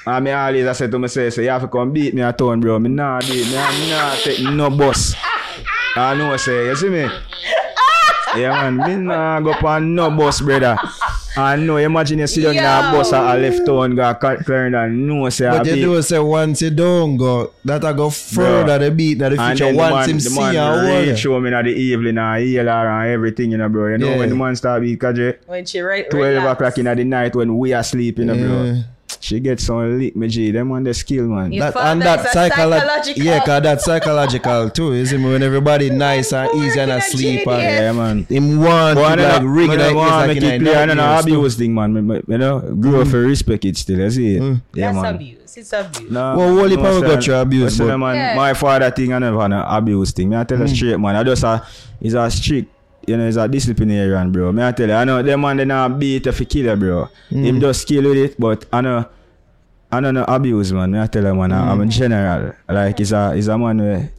And 0.07 0.23
me 0.25 0.31
always 0.31 0.67
I 0.67 0.73
say 0.73 0.87
to 0.87 0.99
myself, 0.99 1.33
say, 1.33 1.43
you 1.45 1.49
have 1.49 1.63
to 1.63 1.67
come 1.67 1.91
beat 1.91 2.13
me 2.13 2.21
a 2.21 2.31
town, 2.31 2.59
bro. 2.59 2.77
Me 2.77 2.89
nah 2.89 3.17
it. 3.23 3.27
Me, 3.29 3.39
me 3.45 3.89
nah 3.89 4.13
take 4.17 4.39
no 4.43 4.69
bus. 4.69 5.15
I 5.97 6.13
know 6.15 6.37
say, 6.37 6.67
you 6.67 6.75
see 6.75 6.89
me? 6.89 7.09
Yeah, 8.35 8.69
man, 8.69 8.77
me 8.77 8.95
nah 9.07 9.39
go 9.39 9.53
on 9.65 9.95
no 9.95 10.11
bus, 10.11 10.41
brother. 10.41 10.77
I 11.37 11.57
know, 11.57 11.75
imagine 11.77 12.19
you 12.19 12.27
sit 12.27 12.43
down 12.43 12.53
in 12.53 12.59
a 12.59 12.91
Yo. 12.91 12.97
bus 12.97 13.11
at 13.11 13.35
a 13.35 13.39
left 13.39 13.65
town, 13.65 13.93
go 13.95 14.13
cut 14.15 14.45
clearing 14.45 14.73
and 14.73 15.05
know 15.07 15.27
say 15.29 15.47
I 15.47 15.57
But 15.57 15.67
you 15.67 15.75
do 15.75 16.01
say 16.01 16.17
once 16.19 16.61
you 16.61 16.69
don't 16.69 17.17
go, 17.17 17.51
that 17.65 17.83
I 17.83 17.91
go 17.91 18.09
further 18.09 18.77
the 18.79 18.89
beat 18.91 19.17
now 19.17 19.29
the 19.29 19.41
And 19.41 19.57
future. 19.59 19.65
then 19.65 19.75
the 19.75 19.81
Once 19.81 19.93
man, 19.95 20.09
him 20.09 20.15
the 20.17 20.21
see 20.21 20.39
man 20.39 20.55
and 20.55 21.07
reach 21.09 21.23
home 21.23 21.45
in 21.47 21.53
the 21.65 21.69
evening 21.71 22.17
and 22.17 22.41
heal 22.43 22.65
her 22.65 22.89
and 23.01 23.11
everything, 23.11 23.51
you 23.51 23.57
know, 23.57 23.67
bro. 23.67 23.91
You 23.91 23.97
know 23.97 24.09
Yeah. 24.11 24.17
when 24.17 24.29
the 24.29 24.35
man 24.35 24.55
start 24.55 24.81
beat 24.81 24.97
Kaje, 24.99 25.35
When 25.45 25.65
she 25.65 25.81
right, 25.81 26.09
12 26.09 26.35
relax. 26.35 26.53
o'clock 26.53 26.77
in 26.77 26.85
the 26.85 27.03
night 27.03 27.35
when 27.35 27.57
we 27.57 27.73
are 27.73 27.83
sleeping, 27.83 28.29
you 28.29 28.35
know, 28.35 28.63
Yeah. 28.63 28.71
bro. 28.71 28.83
She 29.19 29.39
get 29.39 29.59
some 29.59 29.99
lick, 29.99 30.15
me 30.15 30.27
G. 30.27 30.51
Them 30.51 30.71
on 30.71 30.83
the 30.83 30.93
skill, 30.93 31.25
man. 31.27 31.51
Yeah. 31.51 31.63
Your 31.65 31.71
That, 31.71 31.85
and 31.85 32.03
father 32.03 32.03
that 32.03 32.19
is 32.19 32.25
a 32.25 32.29
psycholo- 32.37 32.79
psychological. 32.79 33.23
Yeah, 33.23 33.45
cause 33.45 33.61
that's 33.63 33.85
psychological 33.85 34.69
too. 34.69 34.93
You 34.93 35.05
see 35.05 35.17
me 35.17 35.31
when 35.31 35.43
everybody 35.43 35.89
nice 35.89 36.31
and 36.33 36.49
easy 36.55 36.79
and 36.79 36.91
asleep 36.91 37.45
JDS. 37.45 37.47
and 37.47 37.61
Yeah, 37.63 37.91
man. 37.93 38.25
him 38.25 38.59
want 38.61 38.95
But 38.95 39.15
to 39.15 39.23
I 39.23 39.27
like 39.31 39.41
don't 39.41 39.49
ring 39.49 39.69
I 39.71 39.73
it 39.73 39.77
like 39.79 39.95
want 39.95 40.27
this 40.27 40.35
make 40.35 40.43
like 40.43 40.51
it 40.51 40.55
in 40.55 40.61
clear. 40.61 40.77
I 40.77 40.85
don't 40.85 40.97
know 40.97 41.03
nightmares, 41.05 41.25
too. 41.25 41.35
abuse 41.39 41.55
thing, 41.55 41.73
man. 41.73 41.93
Me- 41.93 42.01
me- 42.01 42.21
You 42.27 42.37
know, 42.37 42.59
grow 42.79 43.01
up 43.01 43.07
for 43.07 43.19
respect 43.21 43.65
it 43.65 43.77
still. 43.77 43.99
You 43.99 44.09
see 44.11 44.35
it? 44.35 44.41
Mm. 44.41 44.61
Yeah, 44.73 44.91
That's 44.91 45.03
man. 45.03 45.15
abuse. 45.15 45.57
It's 45.57 45.71
abuse. 45.73 46.11
No, 46.11 46.35
Well, 46.37 46.55
Wally 46.55 46.75
Power 46.77 46.99
sir. 46.99 47.07
got 47.07 47.27
your 47.27 47.41
abuse, 47.41 47.77
but- 47.77 47.97
man, 47.97 48.15
Yeah. 48.15 48.35
my 48.35 48.53
father 48.53 48.91
thing 48.91 49.13
I 49.13 49.19
never 49.19 49.39
had 49.41 49.51
an 49.53 49.63
abuse 49.67 50.11
thing. 50.11 50.29
Me 50.29 50.35
I 50.37 50.43
tell 50.43 50.59
you 50.59 50.67
straight, 50.67 50.99
man. 50.99 51.15
I 51.15 51.23
just 51.23 51.43
a, 51.43 51.63
he's 52.01 52.13
a 52.13 52.29
strict, 52.29 52.69
you 53.07 53.17
know, 53.17 53.25
he's 53.25 53.37
a 53.37 53.47
disciplinarian, 53.47 54.31
bro. 54.31 54.51
Me 54.51 54.63
I 54.63 54.71
tell 54.71 54.87
you, 54.87 54.95
I 54.95 55.03
know 55.03 55.21
them 55.21 55.41
man 55.41 55.57
they 55.57 55.65
not 55.65 55.99
beat 55.99 56.27
if 56.27 56.39
he 56.39 56.45
killer, 56.45 56.75
bro. 56.75 57.09
Mm. 57.31 57.43
Him 57.45 57.59
just 57.61 57.87
kill 57.87 58.03
with 58.03 58.17
it, 58.17 58.39
but 58.39 58.65
I 58.71 58.81
know 58.81 59.05
I 59.91 59.99
know 59.99 60.11
no 60.11 60.23
abuse 60.27 60.71
man, 60.71 60.91
me 60.91 60.99
I 60.99 61.07
tell 61.07 61.23
you 61.23 61.33
man, 61.35 61.51
mm. 61.51 61.55
I'm 61.55 61.81
a 61.81 61.85
mm. 61.85 61.89
general. 61.89 62.53
Like 62.67 62.97
he's 62.97 63.11
a 63.11 63.33
he's 63.35 63.47
a 63.47 63.57
man 63.57 63.77
where 63.77 64.11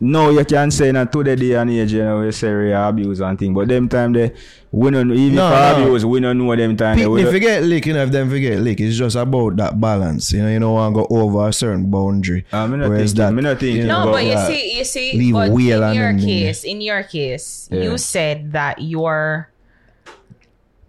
No, 0.00 0.30
you 0.30 0.44
can't 0.44 0.72
say 0.72 0.92
that 0.92 1.10
today 1.10 1.34
the 1.34 1.40
day 1.48 1.54
and 1.54 1.70
age, 1.70 1.92
you 1.92 2.04
know, 2.04 2.20
we 2.20 2.30
say 2.30 2.50
real 2.52 2.88
abuse 2.88 3.18
and 3.18 3.36
thing. 3.36 3.52
But 3.52 3.66
them 3.66 3.88
time 3.88 4.12
they, 4.12 4.32
we 4.70 4.90
don't, 4.92 5.10
even 5.10 5.34
No, 5.34 5.48
for 5.48 5.56
no. 5.80 5.82
abuse, 5.86 6.06
we 6.06 6.20
don't 6.20 6.38
know 6.38 6.54
them 6.54 6.76
time. 6.76 6.96
they- 6.96 7.02
People 7.02 7.14
we 7.14 7.22
don't- 7.24 7.32
forget 7.32 7.62
lick, 7.64 7.84
you 7.86 7.94
know, 7.94 8.04
if 8.04 8.12
them 8.12 8.30
forget 8.30 8.60
lick, 8.60 8.78
it's 8.80 8.96
just 8.96 9.16
about 9.16 9.56
that 9.56 9.80
balance. 9.80 10.30
You 10.32 10.42
know, 10.42 10.48
you 10.50 10.60
don't 10.60 10.72
want 10.72 10.94
to 10.94 11.02
go 11.02 11.06
over 11.22 11.48
a 11.48 11.52
certain 11.52 11.90
boundary. 11.90 12.44
Ah, 12.52 12.68
me 12.68 12.76
not 12.76 12.90
Whereas 12.90 13.10
thinking- 13.12 13.24
that, 13.26 13.32
me 13.34 13.42
not 13.42 13.58
thinking 13.58 13.76
you 13.82 13.86
know, 13.88 14.04
No, 14.04 14.12
but 14.12 14.24
you 14.24 14.34
that- 14.34 14.46
see, 14.48 14.78
you 14.78 14.84
see, 14.84 15.12
leave 15.18 15.32
but 15.34 15.50
wheel 15.50 15.78
in 15.78 15.88
and 15.88 15.94
your 15.96 16.06
them 16.12 16.18
thing. 16.20 16.28
case, 16.28 16.62
in 16.64 16.80
your 16.80 17.02
case, 17.02 17.68
Yeah. 17.72 17.82
you 17.82 17.98
said 17.98 18.52
that 18.52 18.80
you're 18.80 19.48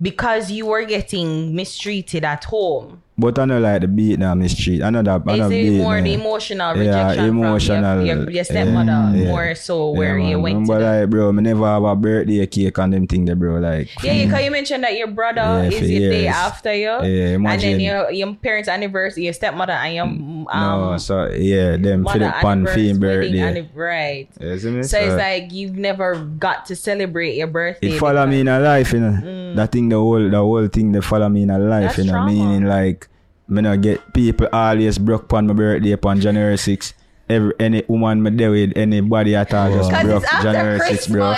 because 0.01 0.49
you 0.51 0.65
were 0.67 0.85
getting 0.85 1.55
mistreated 1.55 2.23
at 2.23 2.43
home. 2.45 3.01
But 3.19 3.37
I 3.37 3.45
know 3.45 3.59
like 3.59 3.81
the 3.81 3.87
beat 3.87 4.17
now, 4.17 4.33
street, 4.47 4.81
I 4.81 4.89
know 4.89 5.03
that. 5.03 5.21
I 5.27 5.35
know 5.35 5.47
it 5.47 5.61
beat, 5.61 5.77
more 5.77 6.01
the 6.01 6.13
emotional 6.13 6.75
Yeah, 6.77 7.07
rejection 7.09 7.25
emotional, 7.25 7.97
from 7.97 8.05
your, 8.05 8.17
your, 8.17 8.29
your 8.31 8.43
stepmother 8.43 8.91
yeah, 8.91 9.13
yeah. 9.13 9.27
more 9.27 9.55
so 9.55 9.91
where 9.91 10.17
Yeah, 10.17 10.29
you 10.29 10.39
went? 10.39 10.67
The, 10.67 10.79
like, 10.79 11.09
bro, 11.09 11.31
me 11.33 11.43
never 11.43 11.65
have 11.65 11.83
a 11.83 11.95
birthday 11.95 12.45
cake 12.47 12.77
and 12.77 12.93
them 12.93 13.07
thing 13.07 13.25
there, 13.25 13.35
bro. 13.35 13.59
Like, 13.59 13.89
yeah, 14.03 14.13
you, 14.13 14.29
cause 14.29 14.41
you 14.41 14.51
mentioned 14.51 14.83
that 14.83 14.95
your 14.95 15.07
brother 15.07 15.41
Yeah, 15.41 15.63
is 15.69 15.81
the 15.81 15.99
day 15.99 16.27
after 16.27 16.73
you, 16.73 16.87
Yeah, 17.03 17.35
and 17.35 17.61
then 17.61 17.79
your 17.79 18.09
your 18.11 18.33
parents' 18.35 18.69
anniversary, 18.69 19.25
your 19.25 19.33
stepmother 19.33 19.73
and 19.73 19.93
your 19.95 20.05
um, 20.05 20.47
no, 20.47 20.97
so 20.97 21.27
yeah, 21.29 21.75
them 21.75 22.03
the 22.03 22.31
pan 22.41 22.65
fame 22.65 22.99
birthday. 22.99 23.31
anniv- 23.39 23.75
right? 23.75 24.29
See 24.59 24.69
me? 24.71 24.83
So 24.83 24.97
it's 24.99 25.17
like 25.17 25.51
you've 25.51 25.75
never 25.75 26.15
got 26.39 26.65
to 26.67 26.75
celebrate 26.75 27.35
your 27.35 27.47
birthday. 27.47 27.91
it 27.95 27.99
follow 27.99 28.25
me 28.25 28.39
in 28.41 28.47
a 28.47 28.59
life, 28.59 28.93
you 28.93 28.99
know. 29.01 29.55
That 29.55 29.71
thing, 29.71 29.89
the 29.89 29.97
whole, 29.97 30.29
the 30.29 30.37
whole 30.37 30.67
thing, 30.67 30.91
they 30.93 31.01
follow 31.01 31.27
me 31.27 31.43
in 31.43 31.49
a 31.49 31.59
life, 31.59 31.79
Mm. 31.79 31.95
That's 31.95 31.97
you 31.97 32.03
know. 32.05 32.11
trauma. 32.11 32.31
Meaning 32.31 32.65
like, 32.65 33.08
me 33.49 33.61
not 33.61 33.81
get 33.81 34.13
people 34.13 34.47
always 34.53 34.97
broke 34.97 35.23
upon 35.23 35.47
my 35.47 35.53
birthday 35.53 35.91
upon 35.91 36.21
January 36.21 36.55
6th. 36.55 36.93
Every 37.27 37.53
any 37.59 37.83
woman 37.87 38.23
me 38.23 38.31
there 38.31 38.51
with 38.51 38.73
anybody 38.75 39.35
at 39.35 39.53
all 39.53 39.71
just 39.71 39.89
Because 39.89 40.05
broke 40.05 40.23
it's 40.23 40.33
after 40.33 40.51
January 40.51 40.79
6th, 40.79 41.11
bro. 41.11 41.35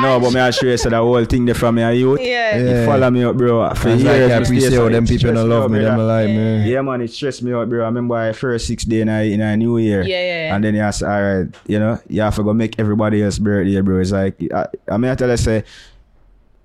No, 0.00 0.18
but 0.18 0.32
me 0.32 0.40
I 0.40 0.48
you, 0.48 0.76
so 0.76 0.90
the 0.90 0.96
whole 0.96 1.24
thing 1.24 1.44
there 1.44 1.54
from 1.54 1.76
my 1.76 1.90
youth. 1.92 2.20
Yeah. 2.20 2.56
Yeah. 2.56 2.82
It 2.82 2.86
follow 2.86 3.10
me 3.10 3.22
up, 3.22 3.36
bro. 3.36 3.68
For 3.74 3.90
That's 3.90 4.02
years, 4.02 4.04
like 4.04 4.32
I 4.32 4.42
appreciate 4.42 4.72
so 4.72 4.82
how 4.82 4.88
them 4.88 5.06
people 5.06 5.18
stress 5.18 5.34
don't 5.36 5.48
love 5.48 5.64
out, 5.64 5.70
me, 5.70 5.78
them 5.78 5.94
brother. 5.94 6.02
alive, 6.02 6.28
man. 6.30 6.66
Yeah, 6.66 6.82
man, 6.82 7.00
it 7.00 7.12
stressed 7.12 7.42
me 7.42 7.52
out, 7.52 7.68
bro. 7.68 7.82
I 7.82 7.86
remember 7.86 8.16
I 8.16 8.32
first 8.32 8.66
six 8.66 8.84
day 8.84 9.02
in 9.02 9.08
a, 9.08 9.32
in 9.32 9.40
a 9.40 9.56
new 9.56 9.78
year. 9.78 10.02
Yeah, 10.02 10.20
yeah, 10.20 10.46
yeah. 10.48 10.54
And 10.56 10.64
then 10.64 10.74
you 10.74 10.92
say, 10.92 11.06
all 11.06 11.22
right, 11.22 11.54
you 11.68 11.78
know, 11.78 12.00
you 12.08 12.22
have 12.22 12.34
to 12.34 12.42
go 12.42 12.52
make 12.52 12.78
everybody 12.78 13.22
else 13.22 13.38
birthday, 13.38 13.80
bro. 13.82 14.00
It's 14.00 14.10
like, 14.10 14.40
I, 14.52 14.66
I 14.90 14.96
mean, 14.96 15.12
I 15.12 15.14
tell 15.14 15.30
you, 15.30 15.36
say, 15.36 15.62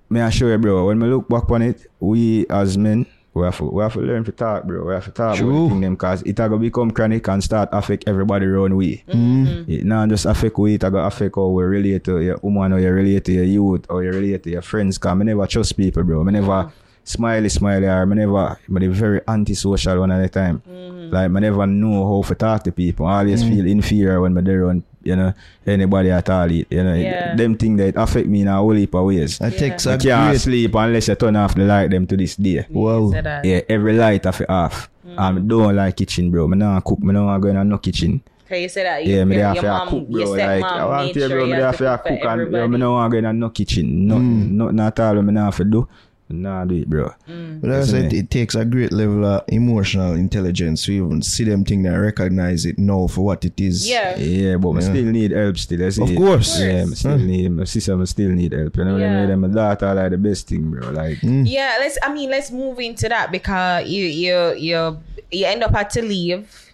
me 0.08 0.20
I 0.20 0.30
show 0.30 0.48
you, 0.48 0.58
bro, 0.58 0.86
when 0.86 0.98
we 0.98 1.08
look 1.08 1.28
back 1.28 1.48
on 1.50 1.62
it, 1.62 1.86
we 2.00 2.46
as 2.48 2.76
men, 2.76 3.06
we 3.40 3.46
have 3.46 3.56
to, 3.58 3.64
we 3.64 3.82
have 3.82 3.92
to 3.94 4.00
learn 4.00 4.24
to 4.24 4.32
talk, 4.32 4.64
bro. 4.64 4.86
We 4.86 4.94
have 4.94 5.04
to 5.06 5.10
talk 5.10 5.36
True. 5.36 5.66
about 5.66 5.74
the 5.74 5.80
them 5.80 5.94
because 5.94 6.22
it 6.22 6.36
going 6.36 6.50
to 6.50 6.58
become 6.58 6.90
chronic 6.90 7.26
and 7.28 7.42
start 7.42 7.68
affect 7.72 8.04
everybody 8.06 8.46
around 8.46 8.76
we. 8.76 9.02
Mm-hmm. 9.08 9.70
It 9.70 9.84
not 9.84 10.08
just 10.08 10.26
affect 10.26 10.58
we, 10.58 10.74
it 10.74 10.82
going 10.82 10.92
to 10.92 11.00
affect 11.00 11.34
how 11.36 11.48
we 11.48 11.64
relate 11.64 12.04
to 12.04 12.20
your 12.20 12.38
woman 12.42 12.72
or 12.72 12.80
you 12.80 12.90
relate 12.90 13.24
to 13.24 13.32
your 13.32 13.44
youth 13.44 13.86
or 13.88 14.04
you 14.04 14.10
relate 14.10 14.42
to 14.44 14.50
your 14.50 14.62
friends 14.62 14.98
because 14.98 15.20
I 15.20 15.24
never 15.24 15.46
trust 15.46 15.76
people, 15.76 16.02
bro. 16.04 16.26
I 16.26 16.30
never, 16.30 16.72
smiley 17.04 17.48
smiley 17.48 17.86
or 17.86 18.02
I 18.02 18.04
never 18.04 18.38
I 18.38 18.56
very 18.88 19.20
antisocial 19.26 20.00
one 20.00 20.12
at 20.12 20.24
a 20.24 20.28
time. 20.28 20.62
Mm-hmm. 20.68 21.10
Like 21.10 21.30
I 21.30 21.40
never 21.40 21.66
know 21.66 22.22
how 22.22 22.28
to 22.28 22.34
talk 22.34 22.64
to 22.64 22.72
people. 22.72 23.06
I 23.06 23.20
always 23.20 23.42
mm. 23.42 23.48
feel 23.50 23.66
inferior 23.66 24.20
when 24.20 24.36
I 24.36 24.40
there 24.42 24.68
on 24.68 24.84
you 25.02 25.16
know 25.16 25.32
anybody 25.66 26.10
at 26.10 26.28
all. 26.30 26.50
You 26.50 26.64
know 26.70 26.94
Yeah. 26.94 27.34
them 27.34 27.56
thing 27.56 27.76
that 27.76 27.96
affect 27.96 28.28
me 28.28 28.42
in 28.42 28.48
a 28.48 28.56
whole 28.56 28.72
heap 28.72 28.94
of 28.94 29.06
ways. 29.06 29.38
That 29.38 29.56
takes 29.56 29.86
I 29.86 29.94
a 29.94 29.98
can't 29.98 30.30
great. 30.30 30.40
sleep 30.40 30.74
unless 30.74 31.08
I 31.08 31.14
turn 31.14 31.36
off 31.36 31.54
the 31.54 31.64
light 31.64 31.90
them 31.90 32.06
to 32.06 32.16
this 32.16 32.36
day. 32.36 32.66
Wow. 32.70 33.12
Yeah, 33.44 33.60
every 33.68 33.94
light 33.94 34.26
off 34.26 34.40
it 34.40 34.50
off. 34.50 34.88
I 35.18 35.32
don't 35.32 35.74
like 35.74 35.96
kitchen, 35.96 36.30
bro. 36.30 36.46
I 36.46 36.56
don't 36.56 36.84
cook. 36.84 36.98
I 37.02 37.12
don't 37.12 37.40
go 37.40 37.48
in 37.48 37.68
no 37.68 37.78
kitchen. 37.78 38.22
Cause 38.50 38.58
you 38.58 38.68
said 38.68 38.86
that 38.86 39.06
you, 39.06 39.14
Yeah, 39.14 39.24
me 39.24 39.36
your, 39.36 39.44
have 39.46 39.54
your 39.54 39.62
to 39.62 39.68
mom, 39.70 39.88
cook, 39.88 40.06
your 40.10 40.24
bro. 40.26 40.34
Like, 40.34 40.64
I 40.64 40.84
want 40.84 41.14
to, 41.14 41.20
sure 41.20 41.28
bro. 41.28 41.46
Me 41.46 41.52
have 41.52 41.78
have 41.78 41.78
to 41.78 41.84
to 41.84 41.98
cook 41.98 42.24
and 42.26 42.40
everybody. 42.40 42.68
me 42.68 42.78
no 42.78 42.92
want 42.92 43.12
to 43.12 43.22
go 43.22 43.28
in 43.28 43.38
no 43.38 43.50
kitchen. 43.50 44.08
No, 44.08 44.16
mm. 44.16 44.50
nothing 44.50 44.80
at 44.80 44.98
all. 44.98 45.22
Me 45.22 45.32
not 45.32 45.44
have 45.44 45.56
to 45.58 45.64
do. 45.64 45.88
Nah, 46.30 46.64
do 46.64 46.76
it, 46.76 46.88
bro. 46.88 47.12
Mm. 47.28 47.60
But 47.60 47.70
like 47.70 47.80
I 47.80 47.84
said, 47.84 48.12
eh. 48.12 48.18
it 48.18 48.30
takes 48.30 48.54
a 48.54 48.64
great 48.64 48.92
level 48.92 49.24
of 49.24 49.42
emotional 49.48 50.14
intelligence 50.14 50.84
to 50.84 50.92
even 50.92 51.22
see 51.22 51.44
them 51.44 51.64
thing 51.64 51.84
and 51.86 52.00
recognize 52.00 52.64
it 52.64 52.78
now 52.78 53.06
for 53.08 53.22
what 53.22 53.44
it 53.44 53.58
is. 53.60 53.88
Yeah. 53.88 54.16
Yeah, 54.16 54.56
but 54.56 54.70
I 54.76 54.80
still 54.80 55.04
need 55.06 55.32
help 55.32 55.58
still. 55.58 55.84
I 55.84 55.88
see 55.90 56.02
Of 56.02 56.10
it. 56.10 56.16
course. 56.16 56.60
Yeah, 56.60 56.66
I 56.66 56.70
Of 56.82 56.96
still 56.96 57.18
need, 57.18 57.48
my 57.50 57.64
sister 57.64 58.00
I 58.00 58.04
still 58.04 58.30
need 58.30 58.52
help. 58.52 58.76
You 58.76 58.84
know 58.84 58.92
what 58.92 59.02
I 59.02 59.04
Yeah. 59.06 59.20
mean? 59.22 59.30
And 59.30 59.40
my 59.42 59.48
daughter 59.48 59.92
like 59.94 60.10
the 60.12 60.18
best 60.18 60.46
thing, 60.48 60.70
bro. 60.70 60.90
Like, 60.90 61.18
hmm. 61.18 61.42
Yeah, 61.44 61.76
let's. 61.80 61.98
I 62.02 62.12
mean, 62.14 62.30
let's 62.30 62.50
move 62.50 62.78
into 62.78 63.08
that 63.08 63.32
because 63.32 63.88
you 63.88 64.04
you 64.04 64.54
you 64.54 64.98
you 65.32 65.46
end 65.46 65.62
up 65.64 65.74
had 65.74 65.90
to 65.90 66.02
leave, 66.02 66.72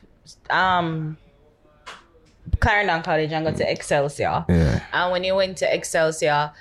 um, 0.50 1.16
Clarendon 2.60 3.02
College 3.02 3.32
and 3.32 3.44
go 3.46 3.52
to 3.52 3.70
Excelsior. 3.70 4.44
yeah. 4.48 4.80
And 4.92 5.12
when 5.12 5.24
you 5.24 5.34
went 5.34 5.58
to 5.58 5.74
Excelsior, 5.74 6.52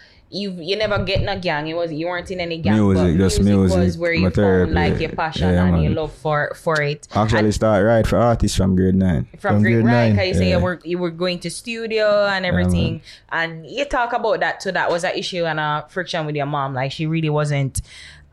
you 0.42 0.48
you 0.70 0.76
never 0.84 0.98
get 1.10 1.22
in 1.22 1.30
a 1.30 1.40
gang. 1.40 1.68
You 1.68 1.76
was 1.82 1.92
you 2.00 2.08
weren't 2.08 2.30
in 2.32 2.40
any 2.40 2.58
gang. 2.58 2.74
Music, 2.76 3.14
but 3.14 3.18
just 3.24 3.42
music, 3.42 3.78
It 3.78 3.82
was 3.86 3.98
where 3.98 4.14
you 4.14 4.30
therapy. 4.30 4.74
found 4.74 4.76
like 4.92 5.00
your 5.04 5.12
passion 5.12 5.50
Yeah, 5.54 5.66
and 5.66 5.84
your 5.84 5.94
love 5.94 6.14
for 6.24 6.54
for 6.64 6.82
it. 6.82 7.08
Actually, 7.16 7.52
start 7.52 7.86
right 7.86 8.06
for 8.06 8.18
artists 8.18 8.58
from 8.58 8.76
grade 8.76 8.96
nine. 8.96 9.24
from, 9.40 9.40
From 9.40 9.62
grade 9.62 9.74
grade 9.76 9.86
right 9.86 9.92
nine. 9.92 10.12
because 10.14 10.28
you 10.30 10.34
say 10.42 10.50
you 10.50 10.60
were 10.60 10.80
you 10.84 10.98
were 10.98 11.12
going 11.24 11.40
to 11.46 11.50
studio 11.50 12.08
and 12.28 12.46
everything 12.46 13.02
and 13.32 13.66
you 13.66 13.86
talk 13.86 14.12
about 14.14 14.40
that 14.42 14.62
so 14.64 14.72
that 14.72 14.90
was 14.92 15.04
an 15.04 15.14
issue 15.16 15.46
and 15.46 15.60
a 15.60 15.86
friction 15.90 16.26
with 16.26 16.36
your 16.36 16.46
mom 16.46 16.74
like 16.74 16.92
she 16.92 17.06
really 17.06 17.30
wasn't 17.30 17.82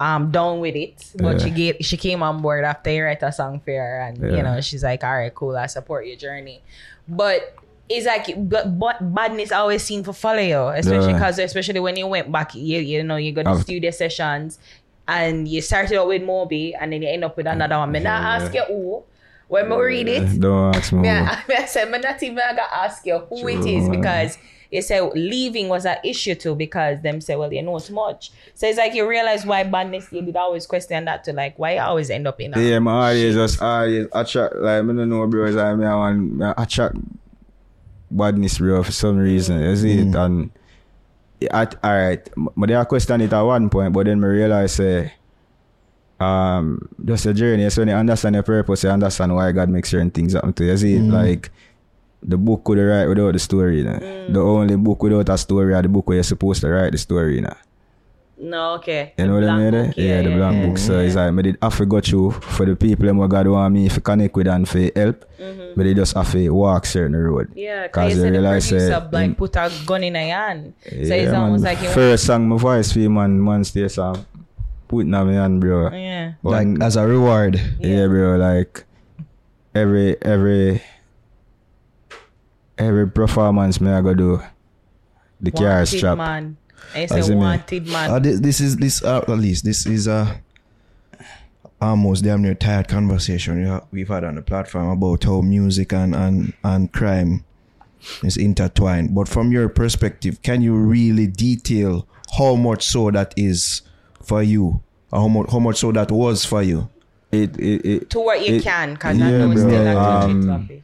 um 0.00 0.30
down 0.32 0.58
with 0.60 0.74
it 0.74 0.94
but 1.16 1.38
Yeah. 1.38 1.44
she 1.44 1.50
gave 1.50 1.76
she 1.88 1.96
came 1.96 2.22
on 2.22 2.42
board 2.42 2.64
after 2.64 2.90
you 2.90 3.04
write 3.04 3.22
a 3.22 3.30
song 3.30 3.60
for 3.64 3.70
her 3.72 4.00
and 4.00 4.18
you 4.36 4.42
know 4.42 4.60
she's 4.60 4.82
like 4.82 5.04
all 5.04 5.16
right 5.16 5.32
cool 5.34 5.56
I 5.56 5.66
support 5.66 6.06
your 6.06 6.16
journey 6.16 6.62
but 7.08 7.54
it's 7.88 8.06
like 8.06 8.26
but, 8.48 8.78
but 8.78 9.14
badness 9.14 9.52
always 9.52 9.82
seen 9.82 10.02
for 10.04 10.12
follow 10.12 10.38
you 10.40 10.68
especially 10.68 11.08
Yeah. 11.12 11.18
because 11.18 11.38
especially 11.38 11.80
when 11.80 11.96
you 11.96 12.06
went 12.06 12.30
back 12.30 12.54
you 12.54 12.78
you 12.78 13.02
know 13.02 13.16
you 13.16 13.32
go 13.32 13.42
to 13.42 13.60
studio 13.60 13.90
sessions 13.90 14.58
and 15.08 15.48
you 15.48 15.60
started 15.60 15.98
out 15.98 16.06
with 16.06 16.22
Moby 16.22 16.74
and 16.74 16.92
then 16.92 17.02
you 17.02 17.08
end 17.08 17.24
up 17.24 17.36
with 17.36 17.46
another 17.46 17.76
one. 17.76 17.90
Me 17.90 17.98
not 17.98 18.22
Yeah. 18.22 18.28
ask 18.36 18.54
you 18.54 18.62
who 18.64 19.02
when 19.48 19.68
me 19.68 19.76
read 19.76 20.08
it. 20.08 20.40
Don't 20.40 20.74
ask 20.76 20.92
me. 20.92 21.00
Me. 21.02 21.08
I, 21.08 21.42
I 21.58 21.64
said, 21.66 21.92
I'm 21.92 22.00
not 22.00 22.22
even 22.22 22.36
gonna 22.36 22.62
ask 22.72 23.04
you 23.04 23.18
who 23.18 23.48
it 23.48 23.66
is 23.66 23.88
True. 23.88 23.96
because 23.96 24.38
you 24.70 24.80
said 24.80 25.10
leaving 25.14 25.68
was 25.68 25.84
an 25.84 25.96
issue 26.04 26.36
too 26.36 26.54
because 26.54 27.02
them 27.02 27.20
say, 27.20 27.34
well, 27.34 27.52
you 27.52 27.62
know 27.62 27.78
too 27.80 27.92
much. 27.92 28.30
So 28.54 28.66
it's 28.68 28.78
like 28.78 28.94
you 28.94 29.06
realize 29.06 29.44
why 29.44 29.64
badness, 29.64 30.06
you 30.12 30.22
did 30.22 30.36
always 30.36 30.66
question 30.66 31.04
that 31.06 31.24
to 31.24 31.32
like, 31.32 31.58
why 31.58 31.74
you 31.74 31.80
always 31.80 32.08
end 32.08 32.28
up 32.28 32.40
in 32.40 32.54
a 32.54 32.60
Yeah, 32.60 32.78
my 32.78 33.08
always 33.08 33.34
just 33.34 33.60
always 33.60 34.06
attract 34.12 34.54
like 34.56 34.74
I 34.74 34.86
don't 34.86 35.08
know 35.10 35.26
bro, 35.26 35.46
it's 35.46 35.56
like 35.56 35.76
me 35.76 35.84
I 35.84 35.94
want 35.96 36.32
me 36.36 36.46
attract 36.56 36.94
badness 38.16 38.58
bro 38.58 38.82
for 38.82 38.92
some 38.92 39.16
reason. 39.18 39.60
You 39.60 39.76
see 39.76 39.98
it 39.98 40.12
mm. 40.12 40.24
and 40.24 40.50
at 41.50 41.74
alright. 41.84 42.28
But 42.36 42.68
they 42.68 42.84
question 42.84 43.20
it 43.20 43.32
at 43.32 43.42
one 43.42 43.70
point, 43.70 43.92
but 43.92 44.06
then 44.06 44.20
me 44.20 44.28
realize 44.28 44.74
say 44.74 45.12
um 46.20 46.88
just 47.04 47.26
a 47.26 47.34
journey. 47.34 47.68
So 47.70 47.82
when 47.82 47.88
you 47.88 47.94
understand 47.94 48.34
your 48.34 48.44
purpose, 48.44 48.84
you 48.84 48.90
understand 48.90 49.34
why 49.34 49.50
God 49.52 49.68
makes 49.68 49.90
certain 49.90 50.10
things 50.10 50.34
happen 50.34 50.52
to 50.52 50.64
you. 50.64 50.70
You 50.70 50.76
see 50.76 50.94
it 50.94 51.02
mm. 51.02 51.12
like 51.12 51.50
the 52.22 52.36
book 52.36 52.64
could 52.64 52.78
write 52.78 53.06
without 53.08 53.32
the 53.32 53.38
story, 53.38 53.78
you 53.78 53.84
know? 53.84 53.98
Mm. 53.98 54.32
The 54.32 54.40
only 54.40 54.76
book 54.76 55.02
without 55.02 55.28
a 55.28 55.38
story 55.38 55.74
are 55.74 55.82
the 55.82 55.88
book 55.88 56.06
where 56.06 56.16
you're 56.16 56.24
supposed 56.24 56.60
to 56.60 56.68
write 56.68 56.92
the 56.92 56.98
story, 56.98 57.36
you 57.36 57.42
know. 57.42 57.56
No, 58.42 58.74
okay. 58.74 59.14
You 59.16 59.24
The 59.24 59.28
know 59.28 59.34
what 59.34 59.44
I 59.48 59.56
mean? 59.70 59.86
book, 59.86 59.94
Yeah, 59.96 60.22
the 60.22 60.30
blank 60.34 60.66
book. 60.68 60.78
So 60.78 60.98
it's 60.98 61.14
like, 61.14 61.32
I 61.32 61.42
did 61.42 61.58
have 61.62 61.76
to 61.76 61.86
go 61.86 62.00
through 62.00 62.32
for 62.32 62.66
the 62.66 62.74
people 62.74 63.06
them 63.06 63.18
what 63.18 63.30
God 63.30 63.46
want 63.46 63.72
me 63.72 63.88
to 63.88 64.00
connect 64.00 64.34
with 64.34 64.48
and 64.48 64.68
for 64.68 64.80
help. 64.96 65.24
But 65.76 65.84
they 65.84 65.94
just 65.94 66.14
have 66.16 66.30
to 66.32 66.50
walk 66.50 66.84
certain 66.86 67.14
road. 67.16 67.50
Mm-hmm. 67.50 67.58
Yeah, 67.58 67.86
Cause 67.88 68.08
because 68.08 68.10
you 68.10 68.16
they 68.16 68.22
said 68.26 68.34
the 68.34 68.40
realize, 68.40 68.68
producer 68.68 68.94
uh, 68.94 69.08
like 69.12 69.36
put 69.36 69.56
a 69.56 69.70
gun 69.86 70.02
in 70.04 70.16
a 70.16 70.28
hand. 70.28 70.74
so 70.84 70.90
Yeah, 70.96 71.14
it's 71.14 71.32
almost 71.32 71.62
man. 71.64 71.74
like 71.74 71.82
you 71.84 71.90
First 71.90 72.26
song 72.26 72.48
my 72.48 72.56
voice 72.58 72.92
for 72.92 72.98
man, 72.98 73.42
man 73.42 73.62
stay 73.64 73.86
song. 73.88 74.26
Putting 74.88 75.14
on 75.14 75.26
my 75.28 75.32
hand, 75.34 75.60
bro. 75.60 75.90
Yeah. 75.92 76.32
Like 76.42 76.66
as 76.82 76.96
a 76.96 77.06
reward. 77.06 77.60
yeah. 77.80 78.06
bro, 78.08 78.36
like 78.36 78.84
every 79.74 80.20
every 80.20 80.82
every 82.76 83.08
performance 83.08 83.80
me 83.80 83.90
I 83.90 84.00
go 84.00 84.14
do 84.14 84.42
the 85.40 85.50
car 85.50 85.68
Wanted 85.78 85.86
strap. 85.86 86.18
man. 86.18 86.56
I 86.94 87.02
I 87.02 87.06
say 87.06 87.22
see 87.22 87.30
me. 87.30 87.36
wanted 87.36 87.86
man. 87.88 88.10
Uh, 88.10 88.18
this, 88.18 88.40
this 88.40 88.60
is 88.60 88.76
this 88.76 89.02
uh, 89.02 89.18
at 89.18 89.28
least 89.30 89.64
this 89.64 89.86
is 89.86 90.06
a 90.06 90.40
almost 91.80 92.22
damn 92.24 92.42
near 92.42 92.54
tired 92.54 92.88
conversation 92.88 93.60
we 93.62 93.68
ha- 93.68 93.82
we've 93.90 94.08
had 94.08 94.24
on 94.24 94.36
the 94.36 94.42
platform 94.42 94.88
about 94.90 95.24
how 95.24 95.40
music 95.40 95.92
and 95.92 96.14
and 96.14 96.52
and 96.64 96.92
crime 96.92 97.44
is 98.22 98.36
intertwined. 98.36 99.14
But 99.14 99.28
from 99.28 99.52
your 99.52 99.68
perspective, 99.68 100.42
can 100.42 100.62
you 100.62 100.74
really 100.74 101.26
detail 101.26 102.06
how 102.38 102.54
much 102.56 102.86
so 102.86 103.10
that 103.10 103.34
is 103.36 103.82
for 104.22 104.42
you, 104.42 104.80
or 105.12 105.20
how 105.20 105.28
much 105.28 105.50
how 105.50 105.58
much 105.58 105.78
so 105.78 105.92
that 105.92 106.10
was 106.10 106.44
for 106.44 106.62
you? 106.62 106.88
It 107.32 107.58
it, 107.58 107.84
it 107.86 108.10
to 108.10 108.20
what 108.20 108.46
you 108.46 108.56
it- 108.56 108.62
can, 108.62 108.94
because 108.94 109.16
I 109.20 109.30
yeah, 109.30 109.38
know 109.38 109.50
it's 109.52 109.60
bro. 109.62 109.70
still 109.70 109.86
a 109.86 110.24
Um, 110.24 110.46
topic. 110.46 110.82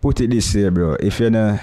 put 0.00 0.20
it 0.20 0.30
this 0.30 0.54
way, 0.54 0.68
bro. 0.70 0.94
If 0.94 1.20
you 1.20 1.30
know, 1.30 1.58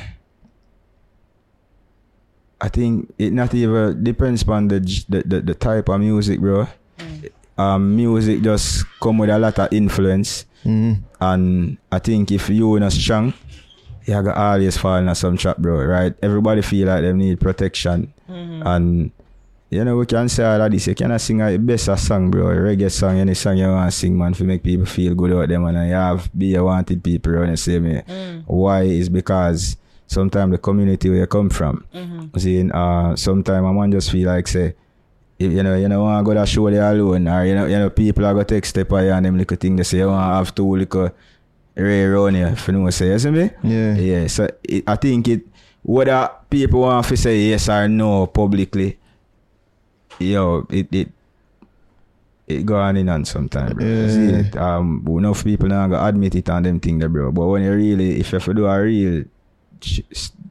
I 2.62 2.68
think 2.70 3.14
it 3.18 3.32
not 3.34 3.54
even 3.54 4.04
depends 4.04 4.48
on 4.48 4.68
the 4.68 4.80
the, 5.08 5.24
the, 5.26 5.42
the 5.42 5.54
type 5.56 5.90
of 5.90 6.00
music, 6.02 6.40
bro. 6.40 6.68
Um, 7.58 7.96
music 7.96 8.42
just 8.42 8.86
come 9.02 9.18
with 9.18 9.30
a 9.30 9.38
lot 9.40 9.60
of 9.60 9.72
influence, 9.74 10.46
Mm-hmm. 10.66 11.04
and 11.22 11.78
I 11.90 12.00
think 12.00 12.32
if 12.32 12.50
you 12.50 12.78
not 12.80 12.92
strong, 12.92 13.34
you 14.06 14.22
got 14.24 14.36
always 14.36 14.76
fall 14.78 14.98
in 14.98 15.16
some 15.16 15.38
trap, 15.38 15.58
bro. 15.58 15.84
Right? 15.86 16.14
Everybody 16.22 16.62
feel 16.62 16.88
like 16.88 17.02
they 17.02 17.14
need 17.14 17.40
protection, 17.40 18.14
and 18.28 19.12
you 19.70 19.84
know 19.86 19.96
we 19.98 20.06
can 20.06 20.28
say 20.28 20.44
all 20.44 20.62
of 20.62 20.72
this. 20.72 20.88
You 20.88 20.96
cannot 20.96 21.22
sing 21.22 21.42
a 21.42 21.58
best 21.58 21.88
a 21.88 21.96
song, 21.98 22.30
bro. 22.32 22.48
A 22.52 22.56
reggae 22.56 22.92
song, 22.92 23.20
any 23.20 23.36
song 23.36 23.58
you 23.58 23.68
want 23.68 23.90
to 23.92 23.98
sing, 23.98 24.18
man, 24.18 24.34
to 24.34 24.44
make 24.44 24.64
people 24.64 24.86
feel 24.86 25.16
good 25.16 25.32
about 25.32 25.48
them, 25.50 25.64
and 25.66 25.88
you 25.88 25.94
have 25.96 26.30
be 26.38 26.56
a 26.56 26.64
wanted 26.64 27.02
people 27.04 27.34
around 27.36 27.52
the 27.52 27.58
same 27.58 27.84
way. 27.86 28.04
Why 28.46 28.82
is 28.84 29.08
because 29.10 29.78
sometimes 30.10 30.52
the 30.52 30.58
community 30.58 31.10
where 31.10 31.20
you 31.20 31.28
come 31.28 31.50
from, 31.50 31.86
see, 32.36 32.70
uh, 32.70 33.16
sometimes 33.16 33.64
a 33.66 33.72
man 33.74 33.92
just 33.94 34.12
feel 34.12 34.28
like 34.28 34.48
say. 34.50 34.74
If, 35.40 35.54
you 35.54 35.64
know, 35.64 35.76
you 35.78 35.88
know, 35.88 36.02
want 36.04 36.20
to 36.20 36.34
go 36.34 36.38
to 36.38 36.46
show 36.46 36.70
there 36.70 36.84
alone, 36.92 37.26
or 37.30 37.46
you 37.46 37.56
know, 37.56 37.66
you 37.66 37.78
know, 37.80 37.90
people 37.90 38.26
are 38.26 38.34
gonna 38.34 38.44
take 38.44 38.66
step 38.66 38.90
by 38.90 39.04
you 39.06 39.12
and 39.16 39.26
them 39.26 39.38
little 39.38 39.56
thing. 39.56 39.78
They 39.78 39.84
say 39.84 40.00
you 40.00 40.08
want 40.08 40.20
to 40.32 40.36
have 40.36 40.54
two 40.54 40.68
little 40.76 41.12
ray 41.76 42.04
around 42.04 42.36
you. 42.36 42.48
If 42.48 42.68
you 42.68 42.74
know 42.74 42.82
what 42.82 42.88
I 42.88 42.98
say, 43.00 43.08
you 43.08 43.20
see 43.20 43.32
me? 43.32 43.50
Yeah. 43.64 43.96
Yeah, 43.96 44.28
so 44.28 44.50
it, 44.68 44.84
I 44.86 44.98
think 44.98 45.30
it 45.30 45.48
whether 45.82 46.30
people 46.50 46.82
want 46.82 47.08
to 47.08 47.16
say 47.16 47.40
yes 47.40 47.70
or 47.70 47.88
no 47.88 48.28
publicly, 48.28 48.98
yo, 50.20 50.68
it 50.70 50.88
it 50.94 51.08
it 52.48 52.66
go 52.66 52.76
on 52.76 52.98
in 52.98 53.08
on 53.08 53.24
sometimes, 53.24 53.74
bro. 53.76 53.86
You 53.86 54.10
See 54.10 54.32
Yeah. 54.32 54.38
it? 54.40 54.58
Um, 54.58 55.06
enough 55.08 55.44
people 55.46 55.70
now 55.70 55.88
go 55.88 56.04
admit 56.04 56.36
it 56.36 56.50
on 56.50 56.64
them 56.64 56.82
thing 56.82 57.00
there, 57.00 57.08
bro. 57.08 57.32
But 57.32 57.48
when 57.48 57.64
you 57.64 57.72
really, 57.74 58.20
if 58.20 58.34
you 58.34 58.40
have 58.40 58.56
do 58.56 58.66
a 58.66 58.82
real 58.82 59.24
ch- 59.82 60.02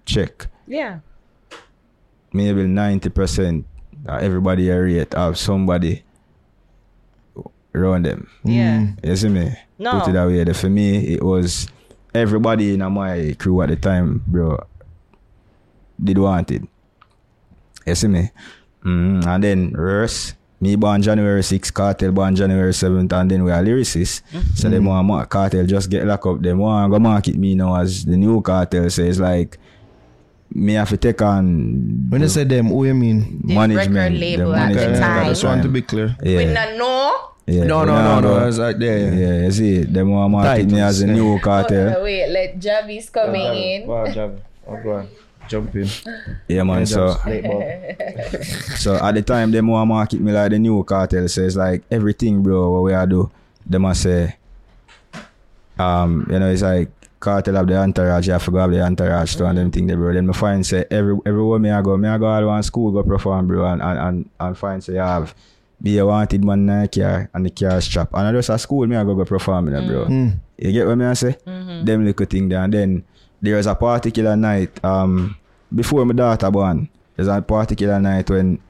check, 0.04 0.46
Yeah. 0.66 1.00
maybe 2.32 2.66
ninety 2.66 3.08
percent 3.10 3.64
everybody 4.08 4.64
you 4.64 4.76
rate 4.78 5.12
have 5.14 5.36
somebody 5.38 6.02
around 7.74 8.06
them. 8.06 8.28
Yeah. 8.44 8.88
You 9.02 9.16
see 9.16 9.28
me? 9.28 9.52
No. 9.78 10.00
Put 10.00 10.08
it 10.08 10.12
that 10.12 10.26
way. 10.26 10.44
The- 10.44 10.54
For 10.54 10.68
me, 10.70 11.14
it 11.14 11.22
was 11.22 11.68
everybody 12.14 12.74
in 12.74 12.92
my 12.92 13.34
crew 13.38 13.60
at 13.62 13.68
the 13.68 13.76
time, 13.76 14.22
bro, 14.26 14.58
did 16.02 16.18
want 16.18 16.50
it. 16.50 16.62
You 17.86 17.94
see 17.94 18.08
me? 18.08 18.30
Mm, 18.84 19.26
and 19.26 19.44
then 19.44 19.72
Russ, 19.72 20.34
me 20.60 20.76
born 20.76 21.00
January 21.02 21.40
6th, 21.40 21.72
Kartel 21.72 22.12
born 22.12 22.34
January 22.34 22.72
7th, 22.72 23.12
and 23.12 23.30
then 23.30 23.44
we 23.44 23.52
are 23.52 23.62
lyricists. 23.62 24.22
So 24.30 24.38
mm-hmm. 24.38 24.70
them 24.70 24.84
want 24.86 25.06
ma- 25.06 25.24
Kartel 25.24 25.66
just 25.66 25.90
get 25.90 26.04
locked 26.04 26.26
up. 26.26 26.40
Them 26.40 26.58
want 26.58 26.90
go 26.90 26.98
market 26.98 27.36
me 27.36 27.54
now 27.54 27.76
as 27.80 28.04
the 28.04 28.16
new 28.16 28.40
Kartel. 28.42 28.90
So 28.90 29.02
it's 29.02 29.18
like, 29.18 29.58
me 30.50 30.74
have 30.74 30.88
to 30.88 30.96
take 30.96 31.20
on 31.22 32.08
When 32.08 32.22
you 32.22 32.28
say 32.28 32.44
them, 32.44 32.68
who 32.68 32.86
you 32.86 32.94
mean? 32.94 33.40
The 33.44 33.54
management. 33.54 33.96
record 33.96 34.12
label 34.18 34.54
at 34.54 34.68
the 34.68 34.74
management 34.74 34.98
time. 34.98 35.26
I 35.26 35.28
just 35.28 35.44
want 35.44 35.62
to 35.62 35.68
be 35.68 35.82
clear. 35.82 36.16
Yeah. 36.22 36.38
We 36.38 36.44
not 36.46 36.76
know. 36.76 37.30
yeah. 37.46 37.64
No, 37.64 37.80
we 37.80 37.86
no, 37.86 38.20
no, 38.20 38.20
no. 38.20 38.48
It's 38.48 38.58
like, 38.58 38.76
yeah, 38.80 38.96
yeah. 38.96 39.12
Yeah, 39.12 39.44
you 39.44 39.52
see, 39.52 39.84
them 39.84 40.10
want 40.10 40.32
market 40.32 40.66
me 40.70 40.80
as 40.80 41.00
a 41.02 41.06
new 41.06 41.38
Kartel. 41.40 42.02
wait, 42.02 42.28
let 42.28 42.58
Javi's 42.58 43.10
coming 43.10 43.54
in. 43.54 43.86
Wow, 43.86 44.06
Javi. 44.06 44.40
Oh, 44.66 44.82
go 44.82 44.92
on. 44.96 45.08
Jump 45.48 45.74
in. 45.74 45.88
Yeah, 46.48 46.62
man. 46.62 46.86
So, 46.86 47.08
Jump, 47.14 47.26
late 47.26 47.44
ball. 47.44 47.62
so 48.76 48.94
at 48.96 49.14
the 49.14 49.22
time, 49.22 49.50
them 49.50 49.68
want 49.68 49.88
market 49.88 50.20
me 50.20 50.32
like 50.32 50.50
the 50.50 50.58
new 50.58 50.82
Kartel. 50.84 51.28
So 51.28 51.42
it's 51.42 51.56
like 51.56 51.82
everything, 51.90 52.42
bro. 52.42 52.70
What 52.70 52.82
we 52.82 52.92
are 52.92 53.06
do, 53.06 53.30
them 53.66 53.84
a 53.84 53.94
say, 53.94 54.36
um, 55.78 56.26
you 56.30 56.38
know, 56.38 56.50
it's 56.50 56.62
like 56.62 56.90
Kartel 57.20 57.54
have 57.54 57.66
the 57.66 57.76
entourage. 57.76 58.26
You 58.26 58.32
have 58.34 58.44
to 58.44 58.50
go 58.50 58.58
have 58.58 58.70
the 58.70 58.80
entourage 58.82 59.36
to 59.36 59.46
and 59.46 59.58
them 59.58 59.70
thing, 59.70 59.86
there, 59.86 59.96
bro. 59.96 60.12
Then 60.12 60.26
me 60.26 60.32
find 60.32 60.64
say 60.66 60.84
every 60.90 61.18
everywhere 61.26 61.58
me 61.58 61.70
I 61.70 61.82
go, 61.82 61.96
me 61.96 62.08
I 62.08 62.18
go 62.18 62.26
all 62.26 62.46
one 62.46 62.62
school 62.62 62.92
go 62.92 63.02
perform, 63.02 63.46
bro, 63.46 63.64
and 63.66 63.82
and 63.82 63.98
and, 63.98 64.30
and 64.40 64.58
find 64.58 64.82
say 64.82 64.98
I 64.98 65.14
have. 65.14 65.34
Be 65.80 65.96
a 65.98 66.04
wanted 66.04 66.42
man 66.44 66.68
in 66.68 66.70
a 66.70 66.88
car 66.88 67.30
and 67.32 67.46
the 67.46 67.50
car 67.50 67.80
strap. 67.80 68.08
And 68.12 68.26
I 68.26 68.32
just 68.32 68.48
a 68.48 68.58
school 68.58 68.84
me 68.88 68.96
I 68.96 69.04
go 69.04 69.14
go 69.14 69.24
perform 69.24 69.68
in 69.68 69.74
there, 69.74 69.86
bro. 69.88 70.08
You 70.58 70.72
get 70.72 70.88
what 70.88 70.96
me 70.98 71.04
I 71.04 71.12
say? 71.12 71.36
Them 71.84 72.04
little 72.04 72.26
thing 72.26 72.48
there. 72.48 72.64
And 72.64 72.74
then 72.74 73.04
there 73.40 73.54
was 73.54 73.68
a 73.68 73.76
particular 73.76 74.34
night, 74.34 74.84
um, 74.84 75.36
before 75.74 76.04
my 76.04 76.14
daughter 76.14 76.50
born, 76.50 76.88
there's 77.16 77.28
a 77.28 77.40
particular 77.42 78.00
night 78.00 78.28
when 78.30 78.60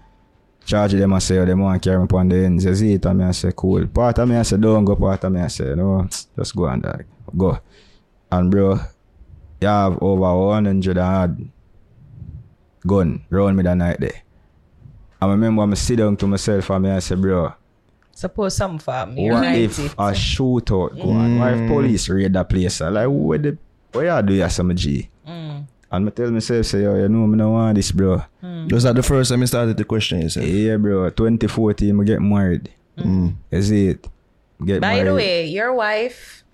charge 0.64 0.92
them 0.92 1.12
I 1.14 1.18
say, 1.18 1.38
oh, 1.38 1.46
them 1.46 1.60
want 1.60 1.82
to 1.82 1.88
carry 1.88 1.98
me 1.98 2.04
upon 2.04 2.28
the 2.28 2.36
ends. 2.44 2.64
You 2.64 2.74
see 2.74 2.92
it 2.94 3.06
and 3.06 3.18
me 3.18 3.24
I 3.24 3.30
say, 3.32 3.52
cool. 3.56 3.86
Part 3.86 4.18
of 4.18 4.28
me 4.28 4.36
I 4.36 4.42
say, 4.42 4.56
don't 4.56 4.84
go. 4.84 4.96
Part 4.96 5.24
of 5.24 5.32
me 5.32 5.40
I 5.40 5.48
say, 5.48 5.74
no, 5.74 6.06
just 6.36 6.54
go 6.54 6.66
and 6.66 6.82
dog. 6.82 7.04
Go. 7.36 7.58
And 8.30 8.50
bro, 8.50 8.78
you 9.60 9.68
have 9.68 10.02
over 10.02 10.46
100 10.46 10.98
odd 10.98 11.48
gun 12.86 13.24
round 13.30 13.56
me 13.56 13.62
that 13.62 13.76
night 13.76 14.00
there. 14.00 14.22
I 15.20 15.26
remember 15.28 15.62
I'm 15.62 15.74
sit 15.74 15.96
down 15.96 16.16
to 16.18 16.26
myself 16.26 16.70
and 16.70 16.84
me 16.84 16.90
I 16.90 16.98
say, 17.00 17.14
bro, 17.16 17.52
Suppose 18.12 18.56
some 18.56 18.78
for 18.80 19.06
me. 19.06 19.30
what 19.30 19.42
right 19.42 19.58
if 19.60 19.78
it. 19.78 19.92
a 19.92 20.10
shootout 20.10 21.00
go 21.00 21.10
on? 21.10 21.38
What 21.38 21.52
if 21.54 21.68
police 21.70 22.08
raid 22.08 22.32
that 22.32 22.48
place? 22.48 22.80
I 22.80 22.88
Like, 22.88 23.08
what 23.08 23.42
the, 23.44 23.56
what 23.92 24.02
you 24.04 24.22
do 24.22 24.32
here, 24.34 24.50
some 24.50 24.74
G? 24.74 25.08
Mm. 25.26 25.66
And 25.90 26.06
I 26.06 26.10
tell 26.10 26.30
myself, 26.30 26.66
say, 26.66 26.82
yo, 26.82 26.94
you 26.96 27.08
know, 27.08 27.26
me 27.26 27.36
no 27.36 27.50
want 27.50 27.76
this, 27.76 27.92
bro. 27.92 28.22
Was 28.70 28.82
that 28.82 28.94
the 28.96 29.02
first 29.02 29.30
time 29.30 29.40
you 29.40 29.46
started 29.46 29.76
to 29.76 29.84
question 29.84 30.20
yourself? 30.20 30.46
Yeah, 30.46 30.76
bro. 30.76 31.08
2014, 31.10 31.98
I 32.00 32.04
get 32.04 32.20
married. 32.20 32.70
Mm. 32.98 33.36
Is 33.50 33.70
it? 33.70 34.06
Get 34.64 34.80
By 34.80 34.94
married. 34.96 35.06
the 35.08 35.14
way, 35.14 35.46
your 35.46 35.72
wife, 35.72 36.44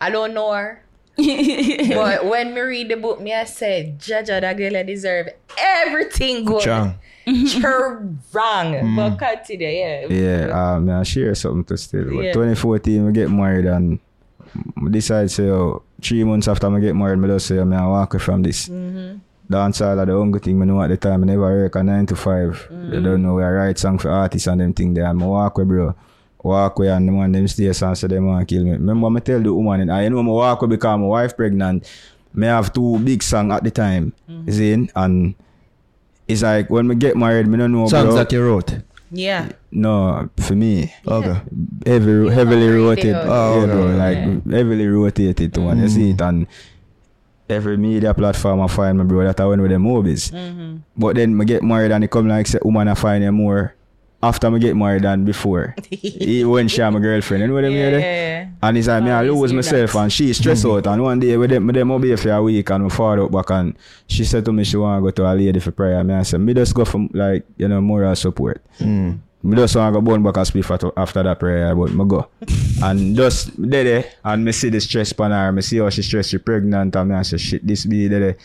I 0.00 0.10
don't 0.10 0.34
know 0.34 0.52
her. 0.52 0.84
but 1.16 2.24
when 2.24 2.54
me 2.54 2.60
read 2.60 2.88
the 2.90 2.96
book, 2.96 3.20
me 3.20 3.34
I 3.34 3.44
said, 3.44 3.98
Jaja, 3.98 4.40
that 4.40 4.56
girl 4.56 4.76
I 4.76 4.82
deserve 4.82 5.28
everything 5.58 6.44
good. 6.44 6.62
Chang. 6.62 6.94
Her 7.60 8.08
wrong. 8.32 8.96
But 8.96 9.16
continue, 9.18 9.68
yeah. 9.68 10.06
Yeah, 10.06 10.74
um, 10.74 10.88
I 10.90 11.02
share 11.02 11.34
something 11.34 11.64
to 11.64 11.76
still. 11.76 12.04
But 12.04 12.24
Yeah. 12.24 12.32
2014, 12.32 13.08
I 13.08 13.10
get 13.10 13.30
married 13.30 13.66
and 13.66 13.98
I 13.98 14.00
decide 14.90 15.30
say, 15.30 15.48
oh, 15.48 15.82
three 16.00 16.24
months 16.24 16.48
after 16.48 16.74
I 16.74 16.80
get 16.80 16.96
married, 16.96 17.22
I 17.24 17.26
just 17.28 17.46
say, 17.46 17.58
oh, 17.58 17.70
I 17.70 17.86
walk 17.86 18.14
away 18.14 18.22
from 18.22 18.42
this. 18.42 18.68
Mm-hmm. 18.68 19.18
Dance 19.50 19.80
all 19.80 19.98
of 19.98 20.06
the 20.06 20.14
only 20.14 20.38
thing 20.38 20.62
I 20.62 20.64
know 20.64 20.82
at 20.82 20.88
the 20.88 20.96
time, 20.96 21.22
I 21.22 21.26
never 21.26 21.40
work 21.42 21.76
a 21.76 21.82
9 21.82 22.06
to 22.06 22.16
5. 22.16 22.24
Mm-hmm. 22.24 22.96
I 22.96 23.00
don't 23.00 23.22
know 23.22 23.34
where 23.34 23.48
I 23.48 23.66
write 23.66 23.78
song 23.78 23.98
for 23.98 24.10
artists 24.10 24.46
and 24.46 24.60
them 24.60 24.72
thing 24.72 24.94
there. 24.94 25.06
And 25.06 25.22
I 25.22 25.26
walk 25.26 25.58
away, 25.58 25.66
bro. 25.66 25.94
Walk 26.42 26.78
away 26.78 26.88
and 26.88 27.06
the 27.06 27.12
man 27.12 27.32
them 27.32 27.46
stay 27.46 27.66
and 27.66 27.76
say 27.98 28.06
them 28.06 28.26
want 28.26 28.48
kill 28.48 28.64
me. 28.64 28.70
Remember 28.72 29.08
I 29.08 29.20
tell 29.20 29.40
the 29.40 29.52
woman, 29.52 29.90
I 29.90 30.08
know 30.08 30.20
I 30.20 30.22
walk 30.22 30.62
away 30.62 30.70
because 30.70 30.98
my 30.98 31.06
wife 31.06 31.36
pregnant. 31.36 31.88
Me 32.34 32.46
have 32.46 32.72
two 32.72 32.98
big 32.98 33.22
song 33.22 33.52
at 33.52 33.62
the 33.62 33.70
time. 33.70 34.14
Mm-hmm. 34.28 34.48
You 34.48 34.52
see? 34.52 34.88
And 34.96 35.34
it's 36.26 36.42
like 36.42 36.70
when 36.70 36.88
we 36.88 36.94
get 36.94 37.16
married, 37.16 37.46
me 37.46 37.58
don't 37.58 37.72
know 37.72 37.86
Songs 37.88 38.06
bro. 38.06 38.14
that 38.14 38.32
you 38.32 38.42
wrote. 38.44 38.74
Yeah. 39.12 39.52
No, 39.70 40.28
for 40.40 40.54
me, 40.54 40.92
Okay. 41.06 41.36
heavy, 41.86 42.28
heavily 42.32 42.66
really 42.68 42.84
rotated. 42.84 43.14
Oh, 43.16 43.60
yeah, 43.60 43.66
bro, 43.66 43.82
okay. 43.84 43.96
like 43.96 44.50
heavily 44.50 44.86
rotated 44.88 45.52
to 45.54 45.60
one. 45.60 45.78
You 45.78 45.88
see 45.88 46.10
it, 46.10 46.20
and 46.20 46.46
every 47.48 47.76
media 47.76 48.14
platform 48.14 48.60
I 48.60 48.66
find 48.68 48.96
my 48.98 49.04
bro 49.04 49.24
that 49.24 49.38
I 49.40 49.44
went 49.46 49.60
with 49.60 49.70
them 49.70 49.82
movies. 49.82 50.30
Mm-hmm. 50.30 50.76
But 50.96 51.16
then 51.16 51.38
I 51.40 51.44
get 51.44 51.62
married 51.62 51.92
and 51.92 52.02
it 52.04 52.10
come 52.10 52.26
like 52.28 52.46
say 52.46 52.58
woman 52.64 52.88
I 52.88 52.94
find 52.94 53.22
you 53.22 53.32
more 53.32 53.74
after 54.22 54.46
I 54.54 54.58
get 54.58 54.76
married 54.76 55.02
than 55.02 55.24
before. 55.24 55.74
Even 55.90 56.50
when 56.50 56.68
she 56.68 56.80
my 56.80 56.98
girlfriend, 57.00 57.40
you 57.42 57.48
know 57.48 57.54
what 57.54 57.64
I 57.64 57.68
mean? 57.68 57.76
Yeah, 57.78 57.90
there? 57.90 58.00
yeah, 58.00 58.48
And 58.62 58.78
it's 58.78 58.86
like 58.86 59.02
me, 59.02 59.10
Oh, 59.10 59.14
I 59.14 59.22
you 59.24 59.34
lose 59.36 59.52
myself 59.52 59.92
that. 59.94 59.98
and 59.98 60.12
she 60.12 60.32
stress 60.32 60.64
out. 60.64 60.86
And 60.86 61.02
one 61.02 61.18
day 61.20 61.36
with 61.36 61.50
them, 61.50 61.66
with 61.66 61.74
them 61.74 61.88
will 61.88 61.98
be 61.98 62.14
for 62.16 62.30
a 62.30 62.42
week 62.42 62.70
and 62.70 62.84
we 62.84 62.90
fall 62.90 63.20
out 63.20 63.32
back 63.32 63.50
and 63.50 63.76
she 64.06 64.24
said 64.24 64.44
to 64.44 64.52
me 64.52 64.62
she 64.64 64.76
want 64.76 64.98
to 65.00 65.02
go 65.02 65.10
to 65.10 65.32
a 65.32 65.34
lady 65.34 65.58
for 65.58 65.72
prayer. 65.72 66.02
Me 66.04 66.14
I 66.14 66.22
said, 66.22 66.40
me 66.40 66.54
just 66.54 66.74
go 66.74 66.84
for 66.84 67.06
like, 67.12 67.44
you 67.56 67.66
know, 67.66 67.80
moral 67.80 68.14
support. 68.14 68.62
Mm. 68.78 69.18
Me 69.44 69.56
just 69.56 69.74
want 69.74 69.92
to 69.92 70.00
go 70.00 70.06
burn 70.06 70.22
back 70.22 70.36
a 70.36 70.40
spliff 70.40 70.70
after, 70.70 70.92
after 70.96 71.20
that 71.24 71.40
prayer, 71.40 71.74
but 71.74 71.90
me 71.92 72.04
go. 72.06 72.28
and 72.84 73.16
just 73.16 73.50
there, 73.60 73.82
there, 73.82 74.04
and 74.24 74.44
me 74.44 74.52
see 74.52 74.68
the 74.68 74.80
stress 74.80 75.12
pan 75.12 75.32
her, 75.32 75.50
me 75.50 75.62
see 75.62 75.78
how 75.78 75.90
she 75.90 76.02
stressed, 76.02 76.30
she 76.30 76.38
pregnant, 76.38 76.94
and 76.94 77.08
me 77.10 77.16
I 77.16 77.22
say, 77.22 77.38
shit, 77.38 77.66
this 77.66 77.84
be 77.84 78.06
there. 78.06 78.20
there. 78.20 78.36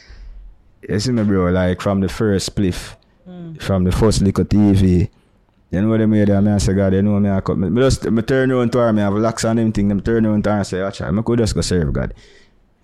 You 0.89 0.99
see 0.99 1.11
me, 1.11 1.21
bro, 1.23 1.51
like 1.51 1.81
from 1.81 1.99
the 1.99 2.09
first 2.09 2.55
spliff, 2.55 2.95
from 3.59 3.83
the 3.83 3.91
first 3.91 4.21
little 4.23 4.43
TV, 4.45 5.09
you 5.71 5.81
know 5.81 5.89
what 5.89 6.01
I 6.01 6.05
mean? 6.05 6.25
Me 6.43 6.51
I 6.51 6.57
say, 6.59 6.73
God, 6.73 6.93
you 6.93 7.01
know 7.01 7.19
me, 7.19 7.29
I 7.29 7.41
cut. 7.41 7.57
Me, 7.57 7.81
just, 7.81 8.09
me 8.09 8.21
turn 8.21 8.51
around 8.51 8.71
to 8.71 8.77
her, 8.79 8.93
me 8.93 9.01
have 9.01 9.13
locks 9.13 9.43
on 9.45 9.57
them 9.57 9.71
thing, 9.71 9.87
them 9.89 10.01
turn 10.01 10.25
around 10.25 10.43
to 10.45 10.51
her 10.51 10.57
and 10.57 10.67
say, 10.67 10.81
watch 10.81 10.99
her, 10.99 11.11
me 11.11 11.21
could 11.23 11.39
just 11.39 11.53
go 11.55 11.61
serve 11.61 11.91
God. 11.91 12.13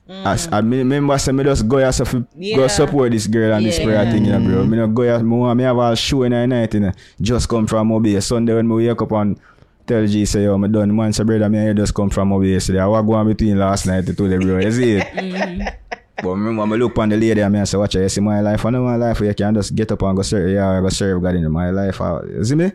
As, 0.10 0.48
mm. 0.48 0.54
I 0.54 0.62
me, 0.62 0.78
remember 0.80 1.18
say 1.18 1.32
me 1.32 1.46
just 1.46 1.66
go 1.66 1.78
here 1.78 1.92
so 1.94 2.04
fi 2.04 2.20
go 2.20 2.26
Yeah. 2.36 2.68
support 2.68 3.12
this 3.14 3.26
girl 3.26 3.54
and 3.54 3.66
this 3.66 3.80
Yeah. 3.80 3.86
prayer 3.86 4.12
thing, 4.12 4.26
you 4.26 4.32
know, 4.38 4.40
bro. 4.50 4.66
Me 4.66 4.78
not 4.78 4.88
go 4.94 5.04
here, 5.04 5.20
me, 5.20 5.38
want- 5.38 5.58
me 5.58 5.64
have 5.64 5.78
a 5.78 5.96
show 5.96 6.24
in 6.24 6.34
the 6.34 6.46
night, 6.46 6.74
you 6.74 6.82
know. 6.82 6.92
Just 7.22 7.48
come 7.48 7.66
from 7.68 7.88
Mobile. 7.88 8.20
Sunday 8.22 8.54
when 8.54 8.68
me 8.68 8.76
wake 8.88 9.02
up 9.02 9.12
and 9.14 9.40
tell 9.88 10.06
G 10.06 10.26
say, 10.26 10.44
yo, 10.44 10.58
me 10.58 10.68
done. 10.68 10.94
Man 10.94 11.14
say, 11.14 11.24
brother, 11.24 11.48
me 11.50 11.66
you 11.66 11.74
just 11.74 11.94
come 11.94 12.10
from 12.10 12.28
Mobile 12.30 12.48
yesterday. 12.48 12.80
I 12.82 12.88
was 12.88 13.06
going 13.06 13.28
between 13.30 13.58
last 13.58 13.86
night 13.88 14.06
to 14.06 14.14
the 14.14 14.38
bro. 14.40 14.60
You 14.60 14.72
see 14.72 14.92
it? 14.98 15.08
Mm. 15.14 15.74
But 16.22 16.30
remember, 16.30 16.66
me 16.68 16.78
look 16.78 16.98
on 17.00 17.10
the 17.10 17.18
lady 17.18 17.42
and 17.42 17.52
me 17.52 17.60
and 17.60 17.68
say, 17.68 17.78
watch 17.78 17.94
her, 17.94 18.02
you 18.02 18.10
see 18.10 18.22
my 18.22 18.40
life. 18.40 18.66
I 18.66 18.70
know 18.70 18.84
my 18.84 18.96
life 18.96 19.20
you 19.22 19.34
can 19.34 19.54
just 19.56 19.74
get 19.76 19.92
up 19.92 20.02
and 20.04 20.16
go 20.16 20.22
serve, 20.22 20.50
yeah, 20.50 20.70
I 20.70 20.82
go 20.82 20.90
serve 20.90 21.22
God 21.24 21.36
in 21.36 21.52
my 21.52 21.72
life. 21.72 22.00
uh, 22.02 22.22
You 22.24 22.44
see 22.44 22.56
me? 22.56 22.72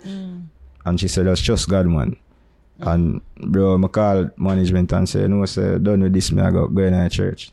And 0.84 0.98
she 0.98 1.06
said, 1.08 1.26
just 1.26 1.44
trust 1.44 1.68
God, 1.68 1.86
man. 1.86 2.16
And 2.80 3.20
bro, 3.36 3.82
I 3.82 3.88
call 3.88 4.30
management 4.36 4.92
and 4.92 5.08
say, 5.08 5.26
no, 5.28 5.44
say, 5.46 5.78
done 5.78 6.02
with 6.02 6.12
this, 6.14 6.32
me 6.32 6.42
I 6.42 6.50
go, 6.50 6.66
go 6.68 6.82
in 6.82 6.92
the 6.98 7.08
church. 7.10 7.52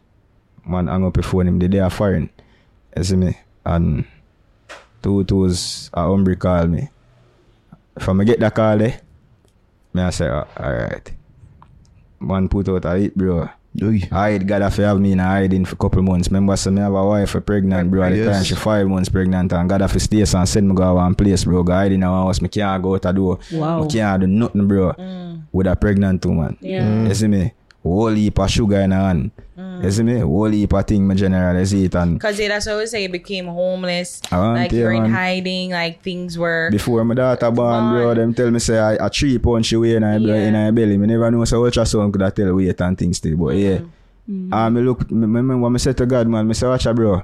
Man 0.66 0.88
hang 0.88 1.06
up 1.06 1.14
the 1.14 1.22
phone 1.22 1.48
him 1.48 1.60
the 1.60 1.68
day 1.68 1.80
of 1.80 1.94
foreign. 1.94 2.30
You 2.98 3.04
see 3.04 3.16
me? 3.16 3.38
And 3.66 4.06
two 5.04 5.24
twos 5.24 5.90
a 5.94 6.00
Umbri 6.02 6.36
call 6.40 6.66
me. 6.68 6.90
From 8.00 8.22
I 8.22 8.24
get 8.24 8.40
that 8.40 8.56
call 8.56 8.78
there, 8.78 9.00
me 9.94 10.02
I 10.02 10.10
say, 10.10 10.28
oh, 10.30 10.48
alright. 10.60 11.12
Man 12.20 12.50
put 12.50 12.68
out 12.70 12.86
a 12.86 12.98
hit, 12.98 13.16
bro. 13.16 13.50
Ui. 13.82 14.04
I 14.12 14.30
had 14.32 14.48
God 14.48 14.62
have 14.62 14.76
have 14.78 15.00
me 15.02 15.12
in 15.12 15.20
a 15.20 15.24
hiding 15.24 15.66
for 15.66 15.74
a 15.74 15.78
couple 15.78 16.02
months. 16.02 16.30
Remember, 16.30 16.56
so 16.56 16.72
me 16.72 16.80
have 16.82 16.94
a 16.94 17.06
wife 17.06 17.32
for 17.32 17.42
pregnant, 17.42 17.92
bro. 17.92 18.04
At 18.04 18.12
the 18.12 18.18
Yes. 18.18 18.36
time, 18.36 18.44
she 18.46 18.56
five 18.56 18.88
months 18.88 19.10
pregnant, 19.10 19.52
and 19.52 19.70
God 19.70 19.82
have 19.82 19.92
to 19.94 20.00
stay 20.00 20.22
and 20.22 20.48
send 20.50 20.70
me 20.70 20.76
go 20.76 20.96
one 20.96 21.14
place, 21.16 21.44
bro. 21.44 21.62
Go 21.64 21.74
hide 21.74 21.92
in 21.92 22.04
a 22.04 22.08
house. 22.08 22.42
Me 22.42 22.48
can't 22.48 22.82
go 22.82 22.96
out 22.96 23.02
the 23.02 23.12
door. 23.12 23.40
Wow. 23.52 23.82
Me 23.84 23.88
can't 23.90 24.22
do 24.22 24.28
nothing, 24.28 24.68
bro. 24.68 24.94
Mm. 24.94 25.42
With 25.52 25.68
a 25.68 25.76
pregnant 25.76 26.26
woman. 26.26 26.58
Yeah. 26.62 27.04
You 27.08 27.14
see 27.14 27.28
me? 27.28 27.54
Whole 27.86 28.16
heap 28.18 28.40
of 28.40 28.50
sugar 28.50 28.82
in 28.82 28.90
her 28.92 28.98
hand. 29.00 29.30
You 29.84 29.92
see 29.92 30.02
me? 30.02 30.18
Whole 30.20 30.50
heap 30.50 30.74
of 30.74 30.88
thing, 30.88 31.08
me 31.08 31.14
general. 31.14 31.60
You 31.60 31.66
see 31.68 31.86
it, 31.86 31.94
and 31.94 32.16
Because 32.18 32.38
that's 32.38 32.66
what 32.66 32.78
we 32.78 32.86
say, 32.88 33.04
you 33.04 33.10
became 33.10 33.46
homeless. 33.46 34.22
I 34.32 34.38
like 34.54 34.72
you're 34.72 34.92
in 34.92 35.06
hiding, 35.12 35.70
like 35.70 36.02
things 36.02 36.36
were. 36.36 36.70
Before 36.72 37.06
my 37.06 37.14
daughter 37.14 37.52
born, 37.52 37.94
bro, 37.94 38.16
them 38.16 38.34
tell 38.34 38.50
me 38.50 38.58
say 38.58 38.80
I, 38.80 38.94
a 38.96 39.08
three 39.10 39.38
pound 39.38 39.68
she 39.68 39.76
weigh 39.78 39.96
in 39.98 40.02
her, 40.04 40.18
Yeah. 40.18 40.48
in 40.48 40.56
her 40.56 40.72
belly. 40.72 40.98
Me 40.98 41.06
never 41.06 41.30
know 41.30 41.46
so 41.46 41.62
ultrasound 41.62 42.12
could 42.12 42.22
have 42.24 42.34
tell 42.34 42.56
weight 42.56 42.82
and 42.82 42.98
things 42.98 43.18
still. 43.18 43.38
But 43.38 43.56
yeah. 43.56 43.80
And 44.28 44.74
me 44.76 44.82
look, 44.82 45.12
me, 45.12 45.28
me 45.28 45.36
remember 45.38 45.70
me 45.70 45.78
say 45.78 45.94
to 45.94 46.06
God, 46.08 46.28
man, 46.28 46.48
me 46.48 46.56
say, 46.56 46.66
watch 46.68 46.88
out, 46.88 46.96
bro. 46.96 47.22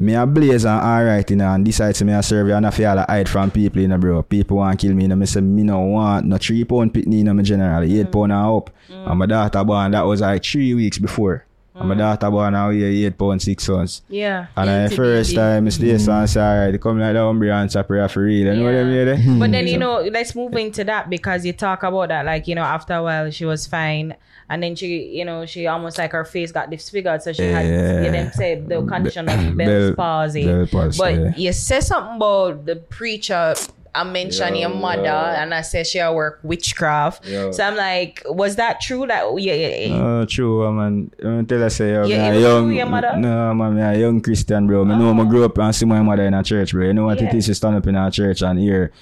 Me 0.00 0.14
a 0.14 0.26
blaze 0.26 0.64
and 0.64 0.80
alright, 0.80 1.28
you 1.28 1.36
know, 1.36 1.52
and 1.52 1.62
decide 1.62 1.94
to 1.94 2.06
me 2.06 2.14
a 2.14 2.22
serve 2.22 2.48
you 2.48 2.54
and 2.54 2.66
I 2.66 2.70
feel 2.70 2.94
like 2.94 3.06
hide 3.06 3.28
from 3.28 3.50
people, 3.50 3.82
you 3.82 3.88
know, 3.88 3.98
bro. 3.98 4.22
People 4.22 4.56
want 4.56 4.80
to 4.80 4.86
kill 4.86 4.96
me, 4.96 5.02
you 5.02 5.08
know, 5.08 5.14
me 5.14 5.26
say, 5.26 5.42
me 5.42 5.62
no 5.62 5.78
want 5.80 6.24
no 6.24 6.38
three 6.38 6.64
pound 6.64 6.94
pitney, 6.94 7.18
you 7.18 7.24
know, 7.24 7.34
me 7.34 7.42
generally, 7.42 8.00
eight 8.00 8.06
mm. 8.06 8.12
pound 8.12 8.32
and 8.32 8.46
up. 8.46 8.70
Mm. 8.88 9.10
And 9.10 9.18
my 9.18 9.26
daughter 9.26 9.62
born, 9.62 9.90
that 9.90 10.06
was 10.06 10.22
like 10.22 10.42
three 10.42 10.72
weeks 10.72 10.96
before. 10.96 11.44
And 11.80 11.88
my 11.88 11.94
daughter 11.94 12.30
born 12.30 12.52
now, 12.52 12.68
yeah, 12.68 13.06
eight 13.06 13.18
pound, 13.18 13.40
six 13.40 13.68
months. 13.68 14.02
yeah. 14.08 14.46
And 14.56 14.90
the 14.90 14.94
first 14.94 15.34
time, 15.34 15.66
I 15.66 15.70
stay 15.70 15.96
so 15.98 16.12
and 16.12 16.28
say, 16.28 16.40
alright, 16.40 16.80
come 16.80 17.00
like 17.00 17.14
the 17.14 17.52
and 17.52 17.72
say 17.72 17.82
prayer 17.82 18.08
for 18.08 18.22
real. 18.22 18.54
You 18.54 18.60
know 18.60 18.64
what 18.64 18.74
I 18.74 18.84
mean? 18.84 19.38
But 19.40 19.50
then, 19.50 19.66
you 19.66 19.78
know, 19.78 20.00
let's 20.00 20.34
move 20.34 20.54
into 20.54 20.84
that 20.84 21.08
because 21.08 21.46
you 21.46 21.52
talk 21.52 21.82
about 21.82 22.08
that, 22.08 22.26
like, 22.26 22.46
you 22.46 22.54
know, 22.54 22.62
after 22.62 22.94
a 22.94 23.02
while 23.02 23.30
she 23.30 23.44
was 23.44 23.66
fine. 23.66 24.14
And 24.50 24.62
then 24.62 24.74
she, 24.74 25.16
you 25.16 25.24
know, 25.24 25.46
she 25.46 25.68
almost 25.68 25.96
like 25.96 26.10
her 26.12 26.24
face 26.24 26.50
got 26.50 26.70
disfigured. 26.70 27.22
So 27.22 27.32
she 27.32 27.44
had, 27.44 27.66
you 28.04 28.10
them 28.10 28.32
said 28.34 28.68
the 28.68 28.84
condition 28.84 29.28
of 29.28 29.56
Bell- 29.56 29.66
Bell's 29.66 29.96
palsy. 29.96 30.44
Bell 30.44 30.66
palsy, 30.66 30.98
but 30.98 31.14
yeah. 31.14 31.32
you 31.36 31.52
said 31.52 31.84
something 31.84 32.16
about 32.16 32.66
the 32.66 32.76
preacher. 32.76 33.54
I 33.94 34.04
mentioned 34.04 34.56
Yo, 34.56 34.68
your 34.68 34.74
mother 34.78 35.02
yo. 35.02 35.10
and 35.42 35.52
I 35.52 35.62
said 35.62 35.86
she 35.86 35.98
work 36.00 36.40
witchcraft. 36.42 37.26
Yo. 37.26 37.50
So 37.52 37.64
I'm 37.64 37.76
like, 37.76 38.22
was 38.26 38.56
that 38.56 38.80
true? 38.80 39.06
That 39.06 39.24
yeah, 39.40 39.54
yeah, 39.54 39.76
yeah. 39.86 39.94
Oh, 40.02 40.24
true, 40.26 40.66
uh, 40.66 40.72
man. 40.72 41.10
I 41.18 41.42
tell 41.44 41.58
you, 41.58 41.70
say, 41.70 41.92
yo, 41.92 42.04
Yeah, 42.06 42.30
me 42.30 42.38
you 42.38 42.46
a 42.46 42.48
know 42.48 42.58
young, 42.60 42.72
your 42.72 42.86
mother? 42.86 43.16
no, 43.16 43.54
man, 43.54 43.74
me 43.74 43.82
a 43.82 43.98
young 43.98 44.20
Christian, 44.20 44.66
bro. 44.66 44.84
Me 44.84 44.96
know, 44.96 45.18
I 45.20 45.24
grew 45.24 45.44
up 45.44 45.58
and 45.58 45.74
see 45.74 45.86
my 45.86 46.00
mother 46.02 46.24
in 46.26 46.34
a 46.34 46.42
church, 46.42 46.72
bro. 46.72 46.86
You 46.86 46.92
know 46.94 47.06
what 47.06 47.18
it 47.20 47.24
Yeah. 47.24 47.36
is 47.36 47.46
to 47.46 47.54
stand 47.54 47.76
up 47.76 47.86
in 47.86 47.96
a 47.96 48.10
church 48.10 48.42
and 48.42 48.58
hear, 48.58 48.92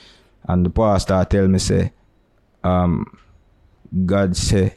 and 0.48 0.64
the 0.64 0.70
pastor 0.70 1.24
tell 1.28 1.46
me, 1.48 1.58
say, 1.58 1.92
um, 2.64 3.04
God 4.06 4.36
say, 4.36 4.74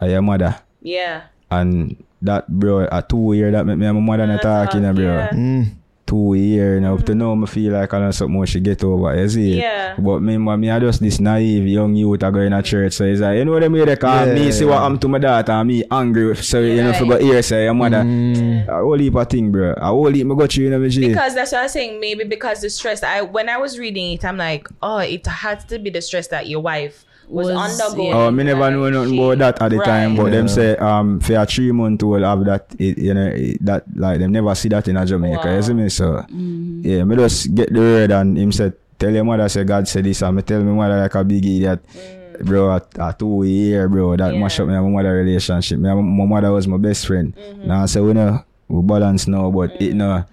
I 0.00 0.08
your 0.08 0.22
mother, 0.22 0.56
yeah. 0.80 1.22
and 1.50 2.02
that 2.22 2.48
bro, 2.48 2.86
a 2.90 3.02
two 3.08 3.32
year 3.34 3.50
that 3.52 3.64
make 3.66 3.78
me 3.78 3.86
and 3.86 3.96
my 3.98 4.16
mother 4.16 4.26
not 4.26 4.42
talking, 4.42 4.82
talk, 4.82 4.94
bro. 4.94 5.04
yeah. 5.04 5.30
Mm. 5.30 5.66
Two 6.12 6.34
year 6.34 6.78
now. 6.78 6.92
Up 6.94 7.06
to 7.06 7.14
now, 7.14 7.32
I 7.42 7.46
feel 7.46 7.72
like 7.72 7.94
I 7.94 7.98
know 8.00 8.10
something 8.10 8.34
more 8.34 8.44
she 8.46 8.60
get 8.60 8.84
over, 8.84 9.16
you 9.18 9.26
see? 9.30 9.58
Yeah. 9.58 9.96
But 9.98 10.20
me, 10.20 10.36
ma- 10.36 10.58
me, 10.58 10.68
I 10.70 10.78
just 10.78 11.00
this 11.00 11.18
naive 11.18 11.66
young 11.66 11.94
youth 11.96 12.22
I 12.22 12.30
go 12.30 12.40
in 12.40 12.52
a 12.52 12.62
church, 12.62 12.92
so 12.92 13.04
it's 13.06 13.22
like, 13.22 13.38
you 13.38 13.46
know 13.46 13.52
what 13.52 13.64
I 13.64 13.68
mean? 13.68 13.86
They 13.86 13.96
call 13.96 14.26
Yeah, 14.26 14.34
me, 14.34 14.52
see 14.52 14.66
what. 14.66 14.82
I'm 14.82 14.98
to 14.98 15.08
my 15.08 15.18
daughter, 15.18 15.52
and 15.52 15.66
me 15.68 15.84
angry, 15.90 16.36
so 16.36 16.60
you 16.60 16.82
know, 16.82 16.90
Right. 16.90 16.98
for 16.98 17.06
go 17.06 17.16
hear 17.18 17.40
say, 17.40 17.64
your 17.64 17.72
mother, 17.72 18.02
Mm. 18.02 18.68
a 18.68 18.72
whole 18.82 18.98
heap 18.98 19.14
of 19.14 19.26
thing, 19.30 19.50
bro. 19.50 19.72
A 19.78 19.86
whole 19.86 20.12
heap, 20.12 20.26
me 20.26 20.34
go 20.36 20.46
through, 20.46 20.64
you 20.64 20.70
know, 20.70 20.78
me 20.80 20.88
Because 21.08 21.34
that's 21.34 21.52
what 21.52 21.62
I'm 21.62 21.68
saying. 21.70 21.98
Maybe 21.98 22.24
because 22.24 22.60
the 22.60 22.68
stress. 22.68 23.02
I 23.02 23.22
when 23.22 23.48
I 23.48 23.56
was 23.56 23.78
reading 23.78 24.12
it, 24.12 24.22
I'm 24.22 24.36
like, 24.36 24.68
oh, 24.82 24.98
it 24.98 25.26
had 25.26 25.66
to 25.70 25.78
be 25.78 25.88
the 25.88 26.02
stress 26.02 26.28
that 26.28 26.46
your 26.46 26.60
wife 26.60 27.06
was, 27.32 27.48
Was- 27.48 27.80
undergoing. 27.80 28.12
Oh, 28.12 28.30
me 28.30 28.44
never 28.44 28.60
like, 28.60 28.72
know 28.74 28.90
nothing 28.90 29.14
she- 29.14 29.18
about 29.18 29.38
that 29.38 29.62
at 29.62 29.70
the 29.70 29.78
Right. 29.78 29.86
time, 29.86 30.16
but 30.16 30.30
them 30.30 30.48
say 30.48 30.76
um 30.76 31.18
for 31.20 31.34
a 31.34 31.46
three 31.46 31.72
month 31.72 32.02
old 32.02 32.22
have 32.22 32.44
that 32.44 32.66
it, 32.78 32.98
you 32.98 33.14
know 33.14 33.26
it, 33.32 33.64
that 33.64 33.84
like 33.96 34.18
them 34.20 34.32
never 34.32 34.54
see 34.54 34.68
that 34.68 34.86
in 34.88 34.96
a 34.96 35.06
Jamaica, 35.06 35.46
Wow. 35.48 35.56
you 35.56 35.62
see 35.62 35.74
me? 35.74 35.88
So 35.88 36.04
mm-hmm. 36.28 36.80
yeah, 36.84 37.04
me 37.04 37.16
just 37.16 37.54
get 37.54 37.72
the 37.72 37.80
word 37.80 38.10
and 38.12 38.36
him 38.36 38.52
said 38.52 38.74
tell 38.98 39.10
your 39.10 39.24
mother 39.24 39.48
say 39.48 39.64
God 39.64 39.88
said 39.88 40.04
this 40.04 40.22
and 40.22 40.36
me 40.36 40.42
tell 40.42 40.62
me 40.62 40.72
mother 40.72 41.00
like 41.00 41.14
a 41.14 41.24
big 41.24 41.44
idiot. 41.44 41.80
Mm. 41.96 42.18
Bro, 42.44 42.74
at, 42.74 42.98
at 42.98 43.18
two 43.18 43.44
year, 43.44 43.88
bro, 43.88 44.16
that 44.16 44.32
Yeah. 44.34 44.40
mash 44.40 44.58
up 44.58 44.66
me 44.66 44.74
and 44.74 44.84
my 44.84 44.90
mother 45.02 45.14
relationship. 45.14 45.78
Me 45.78 45.88
and 45.88 46.00
my 46.02 46.24
mother 46.24 46.50
was 46.50 46.66
my 46.66 46.76
best 46.78 47.06
friend. 47.06 47.34
Mm-hmm. 47.36 47.68
Now 47.68 47.82
I 47.82 47.86
say 47.86 48.00
we 48.00 48.12
know 48.14 48.42
we 48.68 48.82
balance 48.82 49.28
now, 49.28 49.50
but 49.50 49.70
it 49.80 49.92
mm. 49.92 49.94
no 49.94 50.24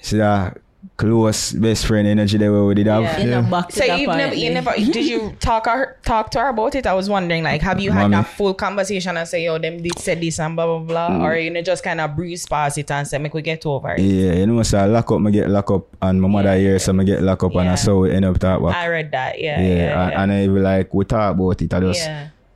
see 0.00 0.18
that 0.18 0.58
close 0.96 1.52
best 1.52 1.86
friend 1.86 2.06
energy 2.06 2.38
that 2.38 2.52
we 2.52 2.74
did 2.74 2.86
have. 2.86 3.02
Yeah. 3.02 3.18
In 3.18 3.28
Yeah. 3.28 3.38
a 3.40 3.42
box. 3.50 3.74
So 3.74 3.84
you've 3.84 4.08
never, 4.08 4.34
you 4.34 4.50
never, 4.50 4.70
did 4.76 4.96
you 5.04 5.34
talk 5.40 5.66
her, 5.66 5.96
talk 6.04 6.30
to 6.32 6.38
her 6.40 6.48
about 6.50 6.74
it? 6.76 6.86
I 6.86 6.94
was 6.94 7.08
wondering, 7.10 7.42
like, 7.42 7.62
have 7.62 7.80
you 7.80 7.90
had 7.90 8.02
Mommy. 8.10 8.16
that 8.22 8.28
full 8.28 8.54
conversation 8.54 9.16
and 9.16 9.26
say, 9.26 9.44
yo, 9.44 9.58
them 9.58 9.82
did 9.82 9.98
said 9.98 10.20
this 10.20 10.38
and 10.38 10.54
blah 10.54 10.66
blah 10.66 10.78
blah, 10.78 11.10
Mm. 11.10 11.20
or 11.22 11.36
you 11.36 11.50
know 11.50 11.62
just 11.62 11.82
kind 11.82 12.00
of 12.00 12.14
breeze 12.14 12.46
past 12.46 12.78
it 12.78 12.90
and 12.90 13.06
say, 13.08 13.18
make 13.18 13.34
we 13.34 13.42
get 13.42 13.66
over 13.66 13.90
it. 13.94 14.00
Yeah, 14.00 14.34
you 14.34 14.46
know, 14.46 14.62
so 14.62 14.78
I 14.78 14.86
lock 14.86 15.10
up, 15.10 15.20
me 15.20 15.32
get 15.32 15.50
lock 15.50 15.70
up, 15.72 15.86
and 16.00 16.22
my 16.22 16.28
mother 16.28 16.56
here, 16.56 16.78
so 16.78 16.92
me 16.92 17.04
get 17.04 17.22
lock 17.22 17.42
up, 17.42 17.54
and 17.56 17.68
I 17.68 17.74
saw 17.74 17.98
we 17.98 18.12
end 18.12 18.24
up 18.24 18.38
talk 18.38 18.60
about. 18.60 18.74
I 18.76 18.86
read 18.88 19.10
that, 19.12 19.40
yeah, 19.40 19.60
yeah, 19.60 19.66
yeah, 19.68 19.74
yeah. 19.76 20.22
and, 20.22 20.32
and 20.32 20.32
I 20.32 20.46
be 20.46 20.60
like, 20.60 20.94
we 20.94 21.04
talk 21.04 21.34
about 21.34 21.60
it. 21.60 21.74
I 21.74 21.80
just, 21.80 22.08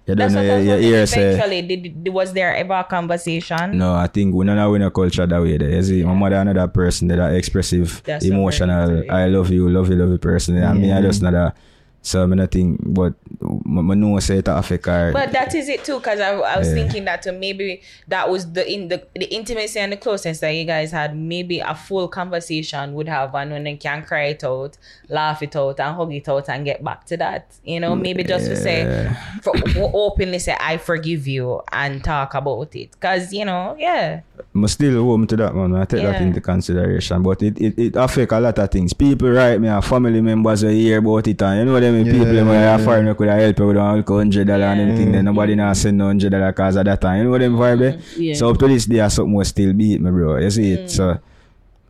yeah. 0.08 0.14
you 0.14 0.16
That's 0.16 0.34
don't 0.34 0.42
know, 0.46 0.52
what 0.52 0.58
I 0.58 0.62
your, 0.62 0.76
was 0.76 0.84
your 0.84 0.94
ear 0.94 1.06
say. 1.06 1.34
Eventually, 1.34 1.62
did, 1.62 2.04
did- 2.04 2.12
was 2.12 2.32
there 2.32 2.56
ever 2.56 2.74
a 2.74 2.84
conversation? 2.84 3.78
No, 3.78 3.94
I 3.94 4.06
think 4.06 4.34
we 4.34 4.46
don't 4.46 4.56
have 4.56 4.74
in 4.74 4.82
a 4.82 4.90
culture 4.90 5.26
that 5.26 5.42
way. 5.42 5.58
There. 5.58 5.70
You 5.70 5.82
see, 5.82 6.02
my 6.04 6.14
mother 6.14 6.36
another 6.36 6.68
person 6.68 7.08
that 7.08 7.18
are 7.18 7.34
expressive, 7.34 8.02
That's 8.04 8.24
emotional. 8.24 9.04
I 9.10 9.26
love 9.26 9.50
you, 9.50 9.68
love 9.68 9.88
you, 9.88 9.96
love 9.96 10.10
you 10.10 10.18
person. 10.18 10.56
And 10.56 10.80
me, 10.80 10.92
I 10.92 11.02
just 11.02 11.22
mm-hmm. 11.22 11.34
not 11.34 11.52
a. 11.52 11.54
So 12.00 12.22
I 12.22 12.26
not 12.26 12.50
think, 12.52 12.80
but 12.82 13.14
I 13.42 13.94
know 13.94 14.18
say 14.20 14.38
it 14.38 14.48
affect 14.48 14.86
her. 14.86 15.12
But 15.12 15.32
that 15.32 15.54
is 15.54 15.68
it 15.68 15.84
too, 15.84 15.98
because 15.98 16.20
I, 16.20 16.30
I 16.30 16.58
was 16.58 16.68
Yeah. 16.68 16.74
thinking 16.74 17.04
that 17.04 17.26
maybe 17.38 17.82
that 18.06 18.30
was 18.30 18.50
the 18.52 18.70
in 18.72 18.88
the 18.88 19.02
the 19.14 19.26
intimacy 19.34 19.78
and 19.80 19.92
the 19.92 19.96
closeness 19.96 20.40
that 20.40 20.50
you 20.50 20.64
guys 20.64 20.90
had. 20.92 21.16
Maybe 21.16 21.58
a 21.60 21.74
full 21.74 22.08
conversation 22.08 22.94
would 22.94 23.08
have, 23.08 23.34
and 23.34 23.50
when 23.50 23.64
they 23.64 23.76
can 23.76 24.04
cry 24.04 24.26
it 24.26 24.44
out, 24.44 24.78
laugh 25.08 25.42
it 25.42 25.54
out, 25.56 25.80
and 25.80 25.96
hug 25.96 26.12
it 26.14 26.28
out, 26.28 26.48
and 26.48 26.64
get 26.64 26.82
back 26.82 27.04
to 27.06 27.16
that. 27.18 27.52
You 27.64 27.80
know, 27.80 27.94
maybe 27.96 28.22
just 28.24 28.46
to 28.46 28.56
say, 28.56 29.10
for, 29.42 29.54
openly 29.92 30.38
say, 30.38 30.56
"I 30.58 30.78
forgive 30.78 31.26
you," 31.26 31.60
and 31.72 32.02
talk 32.02 32.34
about 32.34 32.74
it, 32.76 32.92
because 32.92 33.32
you 33.32 33.44
know, 33.44 33.76
yeah, 33.78 34.20
I'm 34.54 34.68
still 34.68 35.02
home 35.04 35.26
to 35.26 35.36
that 35.36 35.54
man. 35.54 35.74
I 35.74 35.84
take 35.84 36.02
that 36.02 36.20
Yeah. 36.20 36.22
into 36.22 36.40
consideration. 36.40 37.22
But 37.22 37.42
it, 37.42 37.60
it, 37.60 37.78
it 37.78 37.96
affect 37.96 38.32
a 38.32 38.40
lot 38.40 38.58
of 38.58 38.70
things. 38.70 38.92
People 38.92 39.30
write 39.30 39.60
me, 39.60 39.68
and 39.68 39.84
family 39.84 40.20
members 40.20 40.64
are 40.64 40.70
here 40.70 40.98
about 40.98 41.26
it 41.26 41.42
and 41.42 41.58
you 41.58 41.64
know 41.64 41.80
them 41.94 42.06
Yeah, 42.06 42.12
people 42.12 42.26
them 42.26 42.46
yeah. 42.48 42.76
yeah. 42.76 42.84
foreign 42.84 43.14
could 43.14 43.28
have 43.28 43.40
help 43.40 43.58
you 43.58 43.66
with 43.66 43.76
a 43.76 43.80
hundred 43.82 44.46
dollar 44.46 44.64
and 44.64 44.80
anything. 44.80 45.12
Then 45.12 45.24
nobody 45.24 45.54
now 45.54 45.72
send 45.72 45.98
no 45.98 46.06
hundred 46.06 46.30
dollar 46.30 46.52
cause 46.52 46.76
of 46.76 46.84
that 46.84 47.00
time. 47.00 47.18
You 47.18 47.24
know 47.30 47.38
them 47.38 47.56
vibe 47.56 47.82
eh? 47.94 48.00
Yeah. 48.16 48.34
So 48.34 48.50
up 48.50 48.58
to 48.58 48.68
this 48.68 48.86
day 48.86 49.06
something 49.08 49.32
will 49.34 49.44
still 49.44 49.72
beat 49.72 50.00
me, 50.00 50.10
bro. 50.10 50.38
You 50.38 50.50
see 50.50 50.72
it? 50.72 50.90
So 50.90 51.18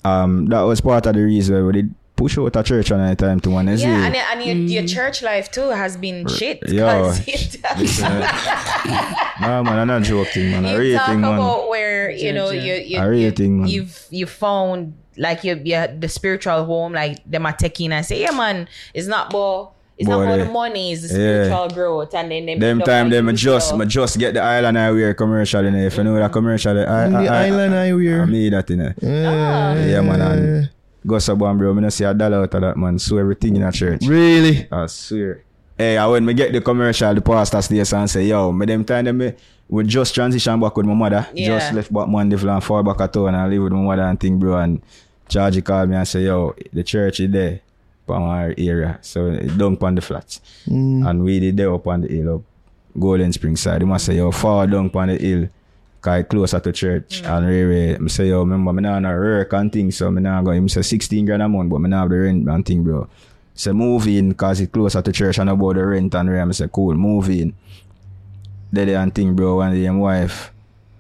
um 0.05 0.47
that 0.47 0.61
was 0.63 0.81
part 0.81 1.07
of 1.07 1.15
the 1.15 1.23
reason 1.23 1.57
why 1.57 1.63
we 1.63 1.73
did 1.73 1.95
push 2.17 2.37
out 2.37 2.57
a 2.57 2.63
church 2.65 2.91
on 2.91 2.99
that 2.99 3.17
time 3.19 3.39
to 3.41 3.51
one. 3.51 3.69
You 3.69 3.75
yeah, 3.77 4.09
it? 4.09 4.15
and, 4.17 4.41
and 4.41 4.69
your, 4.71 4.81
your 4.81 4.89
church 4.89 5.23
life 5.23 5.51
too 5.53 5.69
has 5.71 5.97
been 5.97 6.27
shit. 6.27 6.59
Yo, 6.69 6.85
'cause 6.87 7.23
it- 7.29 7.61
Nah 9.41 9.63
man, 9.63 9.79
I'm 9.79 9.87
not 9.87 10.03
joking 10.03 10.51
man. 10.51 10.67
I 10.67 10.73
you 10.73 10.79
really 10.79 10.97
talk 10.97 11.07
think 11.09 11.21
man. 11.21 11.35
about 11.35 11.69
where 11.69 12.11
you 12.11 12.33
know 12.33 12.51
you 12.51 12.75
you, 12.75 12.99
I 12.99 13.05
really 13.05 13.25
you 13.25 13.31
think, 13.31 13.53
man. 13.53 13.69
you've 13.69 14.07
you 14.11 14.27
found 14.27 14.95
like 15.17 15.45
you 15.45 15.61
you 15.65 15.87
the 15.99 16.09
spiritual 16.09 16.65
home 16.65 16.93
like 16.93 17.23
them 17.25 17.47
are 17.47 17.53
taking 17.53 17.93
and 17.93 18.05
say 18.05 18.21
yeah 18.21 18.31
man 18.33 18.69
it's 18.95 19.07
not 19.07 19.31
about 19.31 19.75
it's 19.99 20.09
not 20.09 20.17
Boy, 20.19 20.23
about 20.25 20.39
the 20.39 20.45
they- 20.45 20.53
money 20.53 20.93
it's 20.93 21.03
the 21.03 21.09
yeah. 21.19 21.45
spiritual 21.45 21.69
growth 21.71 22.15
and 22.15 22.31
then 22.31 22.47
them 22.47 22.59
Them 22.61 22.79
time 22.81 23.05
on 23.07 23.11
them 23.11 23.29
I 23.29 23.31
you, 23.33 23.37
just 23.37 23.69
so- 23.71 23.85
just 23.85 24.19
get 24.19 24.35
the 24.35 24.41
island 24.43 24.79
I 24.79 24.91
wear 24.93 25.13
commercial 25.15 25.65
in 25.67 25.75
it. 25.75 25.87
If 25.87 25.97
you 25.97 26.05
know 26.05 26.15
that 26.15 26.33
commercial 26.33 26.79
I, 26.79 26.83
I, 27.05 27.09
the 27.09 27.17
I, 27.31 27.47
island 27.47 27.75
I 27.75 27.93
wear. 27.93 28.23
I 28.23 28.25
made 28.27 28.53
that 28.53 28.71
in 28.71 28.81
it. 28.81 28.97
Ah. 29.03 29.75
Yeah 29.75 30.01
man 30.01 30.21
and 30.21 30.71
go 31.07 31.19
sub 31.19 31.41
one 31.41 31.59
bro, 31.59 31.77
I 31.77 31.81
don't 31.81 31.91
see 31.91 32.05
a 32.05 32.15
dollar 32.15 32.43
out 32.43 32.55
of 32.55 32.61
that 32.61 32.77
man. 32.77 32.99
So 32.99 33.19
everything 33.19 33.57
in 33.57 33.63
a 33.63 33.73
church. 33.73 34.03
Really? 34.07 34.69
I 34.71 34.87
swear. 34.87 35.43
Hey, 35.77 35.97
I 35.97 36.07
when 36.07 36.25
me 36.25 36.35
get 36.35 36.53
the 36.53 36.61
commercial, 36.61 37.15
the 37.15 37.21
pastor 37.21 37.63
stays 37.63 37.93
and 37.93 38.11
say, 38.11 38.25
yo, 38.27 38.51
me 38.53 38.67
them 38.67 38.85
time 38.85 39.05
them 39.05 39.19
me 39.19 39.33
we 39.69 39.85
just 39.85 40.15
transition 40.15 40.59
back 40.61 40.77
with 40.77 40.87
my 40.87 40.95
mother. 40.95 41.27
Yeah. 41.35 41.49
Just 41.59 41.73
left 41.75 41.93
back 41.93 42.09
Monday 42.09 42.37
and 42.37 42.65
fall 42.65 42.83
back 42.83 43.01
at 43.01 43.13
town 43.13 43.29
and 43.29 43.37
I 43.37 43.47
live 43.49 43.63
with 43.65 43.73
my 43.73 43.81
mother 43.81 44.03
and 44.03 44.19
thing, 44.19 44.39
bro. 44.39 44.57
And 44.59 44.81
Charlie 45.29 45.61
called 45.63 45.91
me 45.91 45.97
and 45.97 46.09
say, 46.09 46.23
yo, 46.25 46.55
the 46.73 46.83
church 46.83 47.21
is 47.21 47.31
there 47.31 47.61
from 48.09 48.23
our 48.23 48.55
area. 48.57 48.99
So 49.03 49.27
it 49.27 49.57
down 49.57 49.77
on 49.81 49.95
the 49.95 50.01
flats. 50.01 50.41
Mm. 50.67 51.09
And 51.09 51.23
we 51.23 51.39
did 51.39 51.57
there 51.57 51.73
up 51.73 51.87
on 51.87 52.01
the 52.01 52.09
hill 52.09 52.37
up 52.37 52.43
Golden 52.99 53.33
Spring 53.33 53.55
side. 53.55 53.83
He 53.83 53.87
must 53.87 54.07
say, 54.07 54.17
yo, 54.17 54.33
far 54.33 54.67
down 54.67 54.91
on 54.93 55.09
the 55.09 55.17
hill. 55.17 55.49
Cause 56.01 56.21
it 56.21 56.29
closer 56.29 56.61
to 56.61 56.73
church. 56.73 57.23
Mm. 57.23 57.37
And 57.37 57.47
really, 57.47 57.97
I 57.97 58.07
say, 58.09 58.29
yo, 58.29 58.41
remember, 58.41 58.73
me 58.73 58.83
not 58.83 59.01
no 59.01 59.11
work 59.11 59.53
and 59.53 59.71
things, 59.71 59.97
so 59.97 60.11
me 60.11 60.23
not 60.23 60.45
go. 60.45 60.53
Him 60.53 60.69
say 60.69 60.83
16 60.83 61.27
grand 61.27 61.43
a 61.43 61.49
month, 61.49 61.71
but 61.71 61.81
me 61.81 61.89
not 61.91 62.03
have 62.03 62.11
the 62.11 62.17
rent 62.19 62.49
and 62.49 62.65
thing, 62.65 62.83
bro. 62.83 63.09
Say 63.55 63.73
move 63.73 64.07
in 64.07 64.35
cause 64.35 64.61
it 64.61 64.73
closer 64.73 65.03
to 65.03 65.13
church 65.13 65.39
and 65.39 65.51
about 65.51 65.75
the 65.75 65.85
rent 65.85 66.15
and 66.15 66.31
rent. 66.31 66.49
I 66.49 66.53
say 66.53 66.69
cool, 66.73 66.95
move 66.95 67.29
in. 67.29 67.55
Daddy 68.73 68.95
and 68.95 69.15
thing 69.15 69.35
bro, 69.35 69.57
one 69.57 69.75
day 69.75 69.89
my 69.91 69.99
wife, 69.99 70.53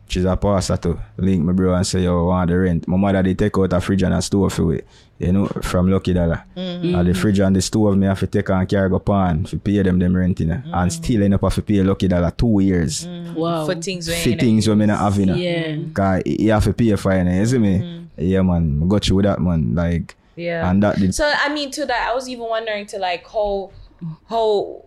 she's 0.08 0.24
a 0.24 0.36
pastor 0.36 0.76
too. 0.76 0.98
Link 1.16 1.44
my 1.44 1.52
bro 1.52 1.74
and 1.74 1.86
say 1.86 2.02
yo 2.02 2.18
I 2.18 2.22
want 2.22 2.50
the 2.50 2.58
rent. 2.58 2.88
My 2.88 2.96
mother 2.96 3.22
they 3.22 3.34
take 3.34 3.56
out 3.58 3.72
a 3.72 3.80
fridge 3.80 4.02
and 4.02 4.14
a 4.14 4.22
stove 4.22 4.52
for 4.52 4.74
it. 4.74 4.86
You 5.18 5.32
know, 5.32 5.46
from 5.46 5.90
Lucky 5.90 6.12
Dollar. 6.12 6.44
Mm-hmm. 6.56 6.94
And 6.94 7.06
the 7.06 7.12
mm-hmm. 7.12 7.20
fridge 7.20 7.40
and 7.40 7.54
the 7.54 7.60
stove 7.60 7.96
me 7.96 8.06
have 8.06 8.20
to 8.20 8.26
take 8.26 8.48
and 8.50 8.68
carry 8.68 8.88
go 8.88 8.98
pan 9.00 9.44
to 9.44 9.58
pay 9.58 9.82
them 9.82 9.98
them 9.98 10.16
rent 10.16 10.40
you 10.40 10.46
know. 10.46 10.54
And 10.54 10.64
mm-hmm. 10.64 10.88
still 10.88 11.22
end 11.22 11.34
up 11.34 11.42
have 11.42 11.54
to 11.54 11.62
pay 11.62 11.82
Lucky 11.82 12.08
Dollar 12.08 12.30
two 12.30 12.60
years. 12.60 13.06
Wow. 13.06 13.66
for 13.66 13.74
things 13.74 14.08
when 14.08 14.22
For 14.22 14.36
things 14.36 14.68
when 14.68 14.78
me 14.78 14.86
not 14.86 14.98
have 14.98 15.18
you 15.18 15.26
know. 15.26 15.34
Yeah. 15.34 15.76
Cause 15.92 16.22
you 16.26 16.50
have 16.50 16.64
to 16.64 16.72
pay 16.72 16.96
for 16.96 17.12
it, 17.12 17.26
you 17.26 17.46
see 17.46 17.58
me? 17.58 18.06
Yeah 18.16 18.42
man, 18.42 18.80
I 18.82 18.86
got 18.86 19.08
you 19.08 19.16
with 19.16 19.24
that 19.24 19.40
man. 19.40 19.74
Like 19.74 20.16
yeah 20.38 20.70
and 20.70 20.82
that 20.84 20.96
did 20.96 21.12
so 21.12 21.30
I 21.36 21.52
mean 21.52 21.72
to 21.72 21.84
that 21.86 22.08
I 22.08 22.14
was 22.14 22.28
even 22.28 22.48
wondering 22.48 22.86
to 22.86 22.98
like 22.98 23.26
how 23.26 23.72
how 24.28 24.84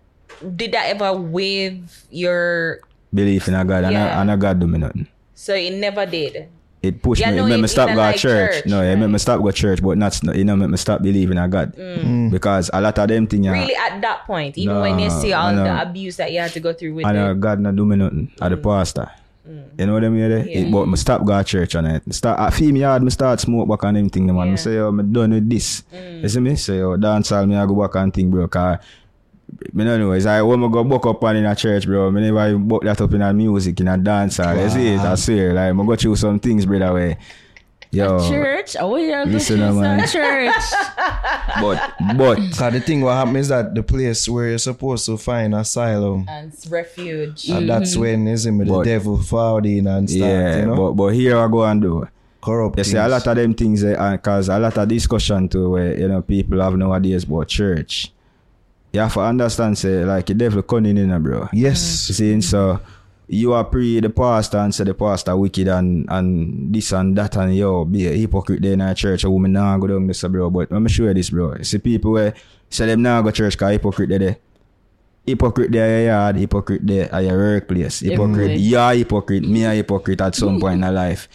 did 0.55 0.72
that 0.72 0.88
ever 0.88 1.13
wave 1.13 2.05
your 2.09 2.80
belief 3.14 3.47
in 3.47 3.53
a 3.55 3.64
God 3.66 3.84
and, 3.86 3.93
Yeah. 3.93 4.18
a, 4.18 4.22
and 4.22 4.32
a 4.32 4.38
God 4.38 4.59
do 4.59 4.68
me 4.68 4.78
nothing. 4.80 5.07
so 5.36 5.53
it 5.53 5.74
never 5.74 6.05
did 6.05 6.47
It 6.82 7.01
pushed 7.03 7.22
Yeah, 7.22 7.30
me. 7.32 7.38
no, 7.38 7.45
it 7.45 7.49
made 7.49 7.62
me 7.62 7.68
stop 7.68 7.88
going 7.88 7.97
like, 7.97 8.16
church. 8.18 8.53
church, 8.55 8.66
No, 8.66 8.82
it 8.82 8.95
made 8.95 9.01
right. 9.05 9.12
me 9.12 9.20
stop 9.20 9.41
go 9.41 9.51
church, 9.51 9.84
but 9.84 9.97
not 9.97 10.18
you 10.36 10.43
know, 10.43 10.55
make 10.55 10.70
me 10.70 10.78
stop 10.78 11.01
believing 11.03 11.38
in 11.38 11.43
a 11.43 11.47
God. 11.47 11.74
Because 12.32 12.70
a 12.74 12.82
lot 12.82 12.97
of 12.97 13.07
them 13.07 13.28
things, 13.28 13.47
really 13.47 13.76
at 13.76 14.01
that 14.01 14.26
point 14.26 14.57
even 14.57 14.80
when 14.80 14.97
you 14.99 15.09
see 15.09 15.32
all 15.34 15.53
know. 15.53 15.64
the 15.64 15.82
abuse 15.82 16.18
that 16.18 16.32
you 16.32 16.39
had 16.39 16.51
to 16.53 16.59
go 16.59 16.74
through 16.74 16.95
with 16.95 17.05
and 17.05 17.18
uh, 17.18 17.32
it 17.32 17.39
God 17.39 17.59
not 17.59 17.76
do 17.76 17.86
me 17.86 17.95
nothing. 17.97 18.32
At 18.41 18.49
the 18.49 18.57
pastor. 18.57 19.12
You 19.78 19.86
know 19.88 19.93
what 19.93 20.05
I 20.05 20.09
mean? 20.09 20.22
Mm. 20.30 20.45
Yeah. 20.47 20.62
It, 20.62 20.72
but 20.72 20.86
me 20.88 20.95
stop 20.97 21.26
go 21.26 21.38
to 21.38 21.43
church 21.43 21.76
and 21.76 21.88
it. 21.88 22.14
Start 22.14 22.39
at 22.39 22.53
feel 22.53 22.72
me 22.72 22.82
hard, 22.82 23.01
me 23.03 23.09
start 23.09 23.39
smoke 23.39 23.68
back 23.68 23.84
and 23.84 23.97
them 23.97 24.09
thing, 24.09 24.28
man. 24.28 24.36
Yeah. 24.38 24.43
Mm. 24.45 24.51
Me 24.51 24.57
say, 24.57 24.76
yo, 24.76 24.91
me 24.91 25.03
done 25.03 25.32
with 25.34 25.49
this. 25.49 25.84
You 25.91 26.30
see 26.30 26.39
me? 26.39 26.55
Say, 26.55 26.78
yo, 26.78 26.95
dance 26.95 27.32
all 27.32 27.45
me 27.45 27.55
I 27.57 27.66
go 27.66 27.76
back 27.76 27.95
and 27.95 28.14
think, 28.14 28.32
bro. 28.32 28.47
Cause 28.47 28.78
me 29.74 29.84
don't 29.84 29.99
know. 29.99 30.12
It's 30.12 30.26
like 30.26 30.43
when 30.43 30.60
me 30.60 30.70
go 30.70 30.84
buck 30.84 31.06
up 31.06 31.24
on 31.24 31.36
in 31.36 31.45
a 31.45 31.56
church, 31.56 31.86
bro. 31.86 32.10
Me 32.12 32.22
never 32.22 32.47
even 32.49 32.68
buck 32.68 32.84
that 32.84 32.99
up 33.02 33.14
in 33.14 33.22
a 33.22 33.34
music, 33.34 33.80
in 33.80 33.88
a 33.88 33.97
dance 33.97 34.38
hall. 34.38 34.56
You 34.56 34.70
see 34.70 34.88
it? 34.93 34.99
I 34.99 35.16
swear. 35.16 35.54
Like, 35.54 35.76
me 35.76 35.86
go 35.86 35.95
through 35.95 36.16
some 36.16 36.39
things, 36.39 36.66
brother, 36.66 36.93
way. 36.93 37.18
Yo. 37.93 38.20
Church? 38.30 38.78
Oh, 38.80 38.95
yeah. 38.95 39.26
Listen, 39.26 39.62
uh, 39.62 39.74
man. 39.74 40.08
Church. 40.08 40.64
But, 41.60 41.93
but, 42.18 42.38
Cause 42.58 42.72
the 42.74 42.80
thing 42.80 43.02
what 43.02 43.14
happens 43.16 43.38
is 43.38 43.47
that 43.49 43.76
the 43.76 43.84
place 43.84 44.30
where 44.30 44.47
you're 44.49 44.58
supposed 44.58 45.06
to 45.08 45.18
find 45.18 45.54
asylum, 45.54 46.26
and 46.30 46.54
refuge 46.70 47.49
and 47.49 47.70
that's 47.70 47.97
when 47.97 48.28
isn't 48.30 48.62
it, 48.62 48.66
the 48.66 48.72
But- 48.72 48.84
devil 48.86 49.22
found 49.22 49.66
in 49.66 49.88
and 49.88 50.10
start, 50.10 50.22
yeah, 50.32 50.60
you 50.60 50.66
know, 50.68 50.76
but, 50.76 50.91
but 50.93 51.08
here 51.10 51.38
I 51.38 51.47
go 51.49 51.64
and 51.66 51.82
do. 51.82 52.08
corrupt. 52.41 52.78
You 52.78 52.84
see, 52.86 52.95
a 52.97 53.08
lot 53.10 53.28
of 53.28 53.36
them 53.36 53.54
things, 53.54 53.84
because 53.84 54.47
a 54.47 54.58
lot 54.58 54.78
of 54.78 54.88
discussion 54.88 55.49
too, 55.49 55.72
where, 55.72 55.99
you 55.99 56.08
know, 56.08 56.22
people 56.22 56.62
have 56.62 56.76
nowadays 56.78 57.26
about 57.26 57.49
church. 57.49 58.14
You 58.94 59.00
have 59.02 59.14
to 59.14 59.22
understand, 59.22 59.78
say, 59.78 60.04
like, 60.04 60.26
the 60.26 60.34
devil 60.34 60.62
cunning 60.64 60.98
in, 60.98 61.12
it, 61.12 61.20
bro. 61.20 61.42
Mm. 61.42 61.50
You 61.54 61.62
Yes. 61.64 61.82
see, 61.82 62.34
and 62.34 62.44
so, 62.44 62.80
you 63.28 63.54
are 63.54 63.64
pre 63.64 64.02
the 64.02 64.10
pastor 64.10 64.58
and 64.58 64.76
say 64.76 64.84
the 64.84 64.94
pastor 64.94 65.38
wicked 65.38 65.70
and, 65.70 66.06
and 66.10 66.74
this 66.76 66.92
and 66.92 67.18
that 67.18 67.38
and 67.38 67.56
yo, 67.56 67.86
be 67.86 68.06
a 68.08 68.12
hypocrite 68.12 68.62
there 68.62 68.74
in 68.74 68.82
our 68.82 68.94
church, 68.94 69.24
a 69.24 69.30
woman 69.30 69.54
now 69.54 69.78
go 69.78 69.88
down 69.88 70.06
this, 70.08 70.22
bro. 70.24 70.50
But 70.50 70.70
let 70.72 70.82
me 70.82 70.89
show 70.89 71.04
you 71.06 71.14
this, 71.14 71.30
bro. 71.30 71.56
You 71.56 71.64
see, 71.64 71.78
people 71.80 72.12
where 72.12 72.34
say 72.70 72.88
them 72.88 73.02
now 73.02 73.22
go 73.22 73.32
church 73.32 73.54
because 73.54 73.72
hypocrite 73.72 74.10
they 74.10 74.18
there. 74.18 74.38
hypocrite 75.26 75.72
there 75.72 76.00
your 76.02 76.08
yard, 76.12 76.36
hypocrite 76.36 76.86
there 76.86 77.14
at 77.14 77.24
your 77.24 77.38
workplace. 77.38 78.02
Hypocrite, 78.02 78.28
mm. 78.28 78.34
Everywhere. 78.34 78.56
you're 78.58 78.94
hypocrite, 78.94 79.44
me 79.48 79.64
a 79.64 79.74
hypocrite 79.76 80.20
at 80.20 80.36
some 80.36 80.60
point 80.62 80.84
in 80.84 80.94
life. 80.94 81.30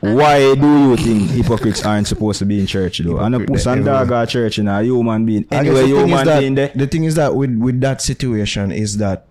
Why 0.00 0.54
do 0.54 0.88
you 0.90 0.96
think 0.96 1.30
hypocrites 1.30 1.84
aren't 1.84 2.06
supposed 2.06 2.38
to 2.40 2.44
be 2.46 2.60
in 2.60 2.66
church 2.66 2.98
though? 2.98 3.18
And 3.18 3.34
a 3.34 3.38
Hypocrite 3.38 3.56
puss 3.56 3.64
there 3.64 3.74
and 3.74 3.84
dog 3.84 4.02
everywhere. 4.02 4.22
are 4.22 4.26
church, 4.26 4.58
you 4.58 4.64
know, 4.64 4.78
a 4.78 4.82
human 4.82 5.26
being. 5.26 5.46
Anyway, 5.50 5.82
the 5.82 5.86
thing 5.86 5.92
is 5.94 5.98
human 6.02 6.26
that- 6.26 6.40
being 6.40 6.54
there. 6.54 6.72
The 6.74 6.86
thing 6.86 7.04
is 7.04 7.14
that 7.16 7.34
with 7.34 7.56
with 7.56 7.80
that 7.80 8.00
situation 8.02 8.72
is 8.72 8.96
that 8.98 9.26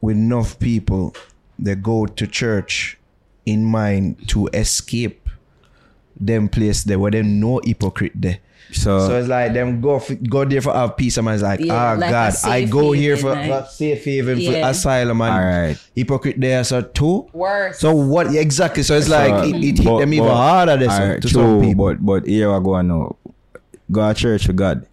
with 0.00 0.16
enough 0.16 0.58
people 0.58 1.14
they 1.58 1.74
go 1.74 2.06
to 2.06 2.26
church 2.26 2.98
in 3.46 3.64
mind 3.64 4.28
to 4.28 4.48
escape 4.52 5.28
them 6.18 6.48
place 6.48 6.84
there 6.84 6.98
where 6.98 7.10
they 7.10 7.22
no 7.22 7.60
hypocrite 7.64 8.12
there. 8.14 8.38
So, 8.70 9.06
So 9.06 9.18
it's 9.18 9.28
like 9.28 9.52
them 9.52 9.80
go 9.80 9.96
f- 9.96 10.10
go 10.28 10.44
there 10.44 10.60
for 10.62 10.72
have 10.72 10.96
peace 10.96 11.16
and 11.18 11.26
man's 11.26 11.42
like, 11.42 11.60
Yeah, 11.60 11.74
ah 11.74 11.96
like 11.98 12.10
God, 12.10 12.26
I 12.28 12.30
safe 12.30 12.70
go 12.70 12.92
here 12.92 13.16
for, 13.16 13.34
like- 13.34 13.46
for 13.50 13.68
safe 13.70 14.04
haven 14.04 14.36
for 14.36 14.40
Yeah. 14.42 14.68
asylum 14.70 15.20
and 15.20 15.34
Alright. 15.34 15.78
hypocrite 15.94 16.40
there 16.40 16.64
so 16.64 16.80
too. 16.82 17.26
Worse. 17.32 17.78
So 17.80 17.92
what 17.94 18.34
exactly? 18.34 18.82
So 18.82 18.96
it's 18.96 19.08
like 19.08 19.28
So, 19.30 19.42
it, 19.50 19.56
it 19.56 19.76
hit 19.78 19.84
but- 19.84 19.98
them 19.98 20.14
even 20.14 20.26
but- 20.28 20.34
harder 20.36 20.76
this 20.78 20.88
alright, 20.92 21.20
to 21.22 21.28
true, 21.28 21.42
some 21.42 21.60
people. 21.60 21.84
But 21.94 22.04
but 22.06 22.26
here 22.26 22.50
I 22.54 22.58
go 22.60 22.80
now. 22.80 23.16
Go 23.90 24.08
to 24.08 24.14
church 24.14 24.46
for 24.46 24.52
God. 24.54 24.86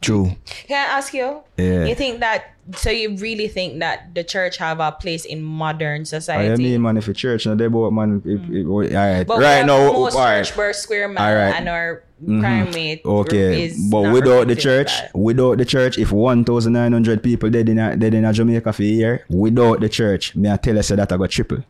True. 0.00 0.36
Can 0.68 0.76
I 0.88 0.98
ask 0.98 1.12
you? 1.14 1.40
Yeah. 1.56 1.86
You 1.86 1.94
think 1.94 2.20
that? 2.20 2.51
So 2.76 2.90
you 2.90 3.16
really 3.16 3.48
think 3.48 3.80
that 3.80 4.14
the 4.14 4.22
church 4.22 4.56
have 4.58 4.78
a 4.78 4.92
place 4.92 5.24
in 5.24 5.42
modern 5.42 6.04
society? 6.04 6.44
I 6.44 6.54
society? 6.54 6.62
mean, 6.70 6.82
man, 6.82 6.96
if 6.96 7.08
a 7.08 7.12
church, 7.12 7.44
no, 7.46 7.56
they 7.56 7.66
both, 7.66 7.92
man, 7.92 8.22
if, 8.24 8.26
if, 8.26 8.40
mm. 8.40 8.66
oh, 8.68 8.72
all 8.72 8.80
right, 9.16 9.26
But 9.26 9.38
right 9.40 9.50
have 9.56 9.66
now, 9.66 9.92
most 9.92 10.14
oh, 10.14 10.18
all 10.18 10.24
right. 10.24 10.44
church 10.44 10.54
per 10.54 10.72
square 10.72 11.08
mile, 11.08 11.28
Alright. 11.28 11.54
and 11.56 11.68
our 11.68 12.04
Mhm. 12.24 12.40
crime 12.40 12.70
rate 12.70 13.02
Okay, 13.04 13.64
is 13.64 13.76
but 13.90 14.02
not 14.02 14.12
without 14.14 14.46
the 14.46 14.54
church, 14.54 14.86
that. 14.96 15.10
without 15.12 15.58
the 15.58 15.64
church, 15.64 15.98
if 15.98 16.12
1,900 16.12 17.20
people 17.20 17.50
dead 17.50 17.68
in 17.68 17.80
a, 17.80 17.96
dead 17.96 18.14
in 18.14 18.24
a 18.24 18.32
Jamaica 18.32 18.72
for 18.72 18.82
a 18.82 18.86
year, 18.86 19.24
without 19.28 19.80
the 19.80 19.88
church, 19.88 20.36
me 20.36 20.48
I 20.48 20.56
tell 20.56 20.76
you 20.76 20.82
say 20.84 20.94
that 20.94 21.10
I 21.10 21.16
got 21.16 21.30
triple. 21.30 21.64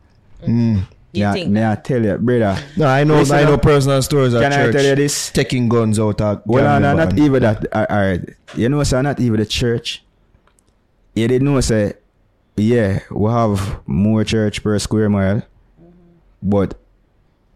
Mm. 0.45 0.47
Mm. 0.47 0.83
You 1.13 1.19
me, 1.21 1.25
I, 1.25 1.33
think 1.33 1.49
me 1.49 1.65
I 1.65 1.75
tell 1.75 2.03
you, 2.03 2.17
brother. 2.17 2.57
No, 2.77 2.85
I 2.85 3.03
know 3.03 3.17
Listen 3.17 3.35
I 3.37 3.43
know 3.45 3.53
up. 3.55 3.61
personal 3.63 4.01
stories 4.03 4.33
at 4.35 4.41
Can 4.43 4.53
I 4.53 4.71
tell 4.71 4.83
you 4.85 4.95
this? 4.95 5.31
Taking 5.31 5.69
guns 5.69 5.99
out 5.99 6.21
of 6.21 6.41
Well, 6.45 6.79
no, 6.79 6.93
no, 6.95 7.03
not 7.05 7.17
even 7.17 7.41
that. 7.41 7.65
All 7.73 7.85
right, 7.89 8.21
you 8.55 8.69
know, 8.69 8.83
sir, 8.83 9.01
not 9.01 9.19
even 9.19 9.39
the 9.39 9.45
church. 9.47 10.03
You 11.15 11.27
didn't 11.27 11.45
know, 11.45 11.61
say, 11.61 11.93
yeah, 12.55 12.99
we 13.11 13.29
have 13.31 13.81
more 13.87 14.23
church 14.23 14.63
per 14.63 14.77
square 14.79 15.09
mile, 15.09 15.37
mm-hmm. 15.37 15.91
but 16.41 16.75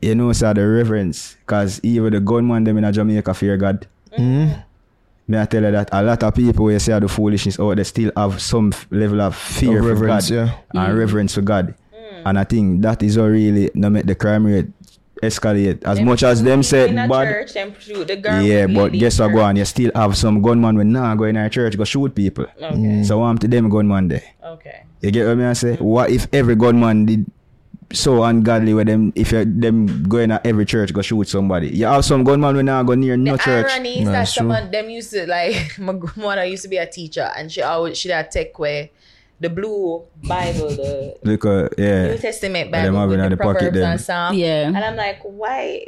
you 0.01 0.15
know, 0.15 0.31
sir, 0.33 0.53
the 0.53 0.67
reverence, 0.67 1.35
because 1.41 1.79
even 1.83 2.13
the 2.13 2.19
gunman 2.19 2.63
them 2.63 2.77
in 2.77 2.83
a 2.83 2.91
Jamaica 2.91 3.33
fear 3.33 3.57
God. 3.57 3.87
Mm-hmm. 4.11 4.51
Mm. 4.53 4.63
May 5.29 5.41
I 5.41 5.45
tell 5.45 5.63
you 5.63 5.71
that 5.71 5.89
a 5.91 6.01
lot 6.03 6.23
of 6.23 6.33
people 6.35 6.69
who 6.69 6.79
say 6.79 6.97
the 6.99 7.07
foolishness 7.07 7.59
or 7.59 7.75
they 7.75 7.83
still 7.83 8.11
have 8.15 8.41
some 8.41 8.71
f- 8.71 8.87
level 8.91 9.19
of 9.21 9.35
fear 9.35 9.79
Of 9.79 9.83
for 9.83 9.93
reverence, 9.93 10.29
God 10.29 10.35
yeah. 10.35 10.57
and 10.73 10.93
mm. 10.93 10.97
reverence 10.97 11.35
for 11.35 11.41
God. 11.41 11.75
Mm. 11.93 12.21
And 12.25 12.39
I 12.39 12.43
think 12.45 12.81
that 12.83 13.03
is 13.03 13.17
what 13.17 13.25
really 13.25 13.69
no 13.73 13.89
make 13.89 14.05
the 14.05 14.15
crime 14.15 14.45
rate 14.45 14.67
escalate. 15.23 15.83
As 15.83 15.97
Them 15.97 16.05
much 16.05 16.23
as 16.23 16.43
them 16.43 16.63
said 16.63 16.89
in 16.91 16.97
a 16.99 17.07
bad, 17.07 17.25
church, 17.27 17.53
them 17.53 17.73
shoot 17.79 18.07
the 18.07 18.15
girl 18.17 18.41
yeah, 18.41 18.67
but 18.67 18.91
guess 18.93 19.19
what 19.19 19.27
church. 19.27 19.35
go 19.35 19.41
on? 19.41 19.55
You 19.55 19.65
still 19.65 19.91
have 19.95 20.17
some 20.17 20.41
gunman 20.41 20.77
when 20.77 20.91
nah 20.91 21.15
go 21.15 21.25
in 21.25 21.37
our 21.37 21.49
church 21.49 21.77
go 21.77 21.83
shoot 21.83 22.13
people. 22.15 22.45
Okay, 22.61 22.75
mm. 22.75 23.05
So 23.05 23.23
I'm 23.23 23.37
to 23.39 23.47
them 23.47 23.69
gunman 23.69 24.07
there. 24.07 24.23
okay. 24.43 24.83
You 25.01 25.11
get 25.11 25.27
what 25.27 25.37
me 25.37 25.45
I 25.45 25.53
say? 25.53 25.75
What 25.77 26.09
if 26.09 26.27
every 26.33 26.55
gunman 26.55 27.05
did 27.05 27.25
so 27.93 28.23
ungodly 28.23 28.73
with 28.73 28.87
them 28.87 29.13
if 29.15 29.31
you, 29.31 29.45
them 29.45 30.03
going 30.09 30.29
at 30.31 30.45
every 30.45 30.65
church 30.65 30.91
go 30.93 31.01
shoot 31.01 31.27
somebody? 31.27 31.69
You 31.69 31.85
have 31.85 32.03
some 32.03 32.23
gunman 32.23 32.55
when 32.55 32.65
nah 32.65 32.83
go 32.83 32.95
near 32.95 33.15
no 33.15 33.37
the 33.37 33.43
church. 33.43 33.71
irony 33.71 33.99
is 34.01 34.05
No, 34.05 34.11
that 34.11 34.21
it's 34.23 34.33
some 34.33 34.49
true. 34.49 34.69
them 34.71 34.89
used 34.89 35.11
to 35.11 35.27
like 35.27 35.77
my 35.79 35.93
grandmother 35.93 36.45
used 36.45 36.63
to 36.63 36.69
be 36.69 36.77
a 36.77 36.85
teacher 36.89 37.29
and 37.37 37.51
she 37.51 37.61
always 37.61 37.97
she 37.97 38.09
had 38.09 38.31
take 38.31 38.57
where 38.59 38.89
the 39.39 39.49
blue 39.49 40.03
Bible, 40.27 40.69
the 40.69 41.15
Look, 41.23 41.45
uh, 41.45 41.69
yeah. 41.77 42.07
New 42.07 42.17
Testament 42.17 42.71
them 42.71 42.93
Bible 42.93 42.99
have 42.99 43.09
with 43.09 43.19
the 43.19 43.29
the 43.29 43.37
Proverbs 43.37 43.73
them. 43.77 43.91
and 43.91 44.01
Psalm. 44.01 44.33
Yeah. 44.35 44.67
And 44.67 44.77
I'm 44.77 44.95
like, 44.95 45.19
why 45.23 45.85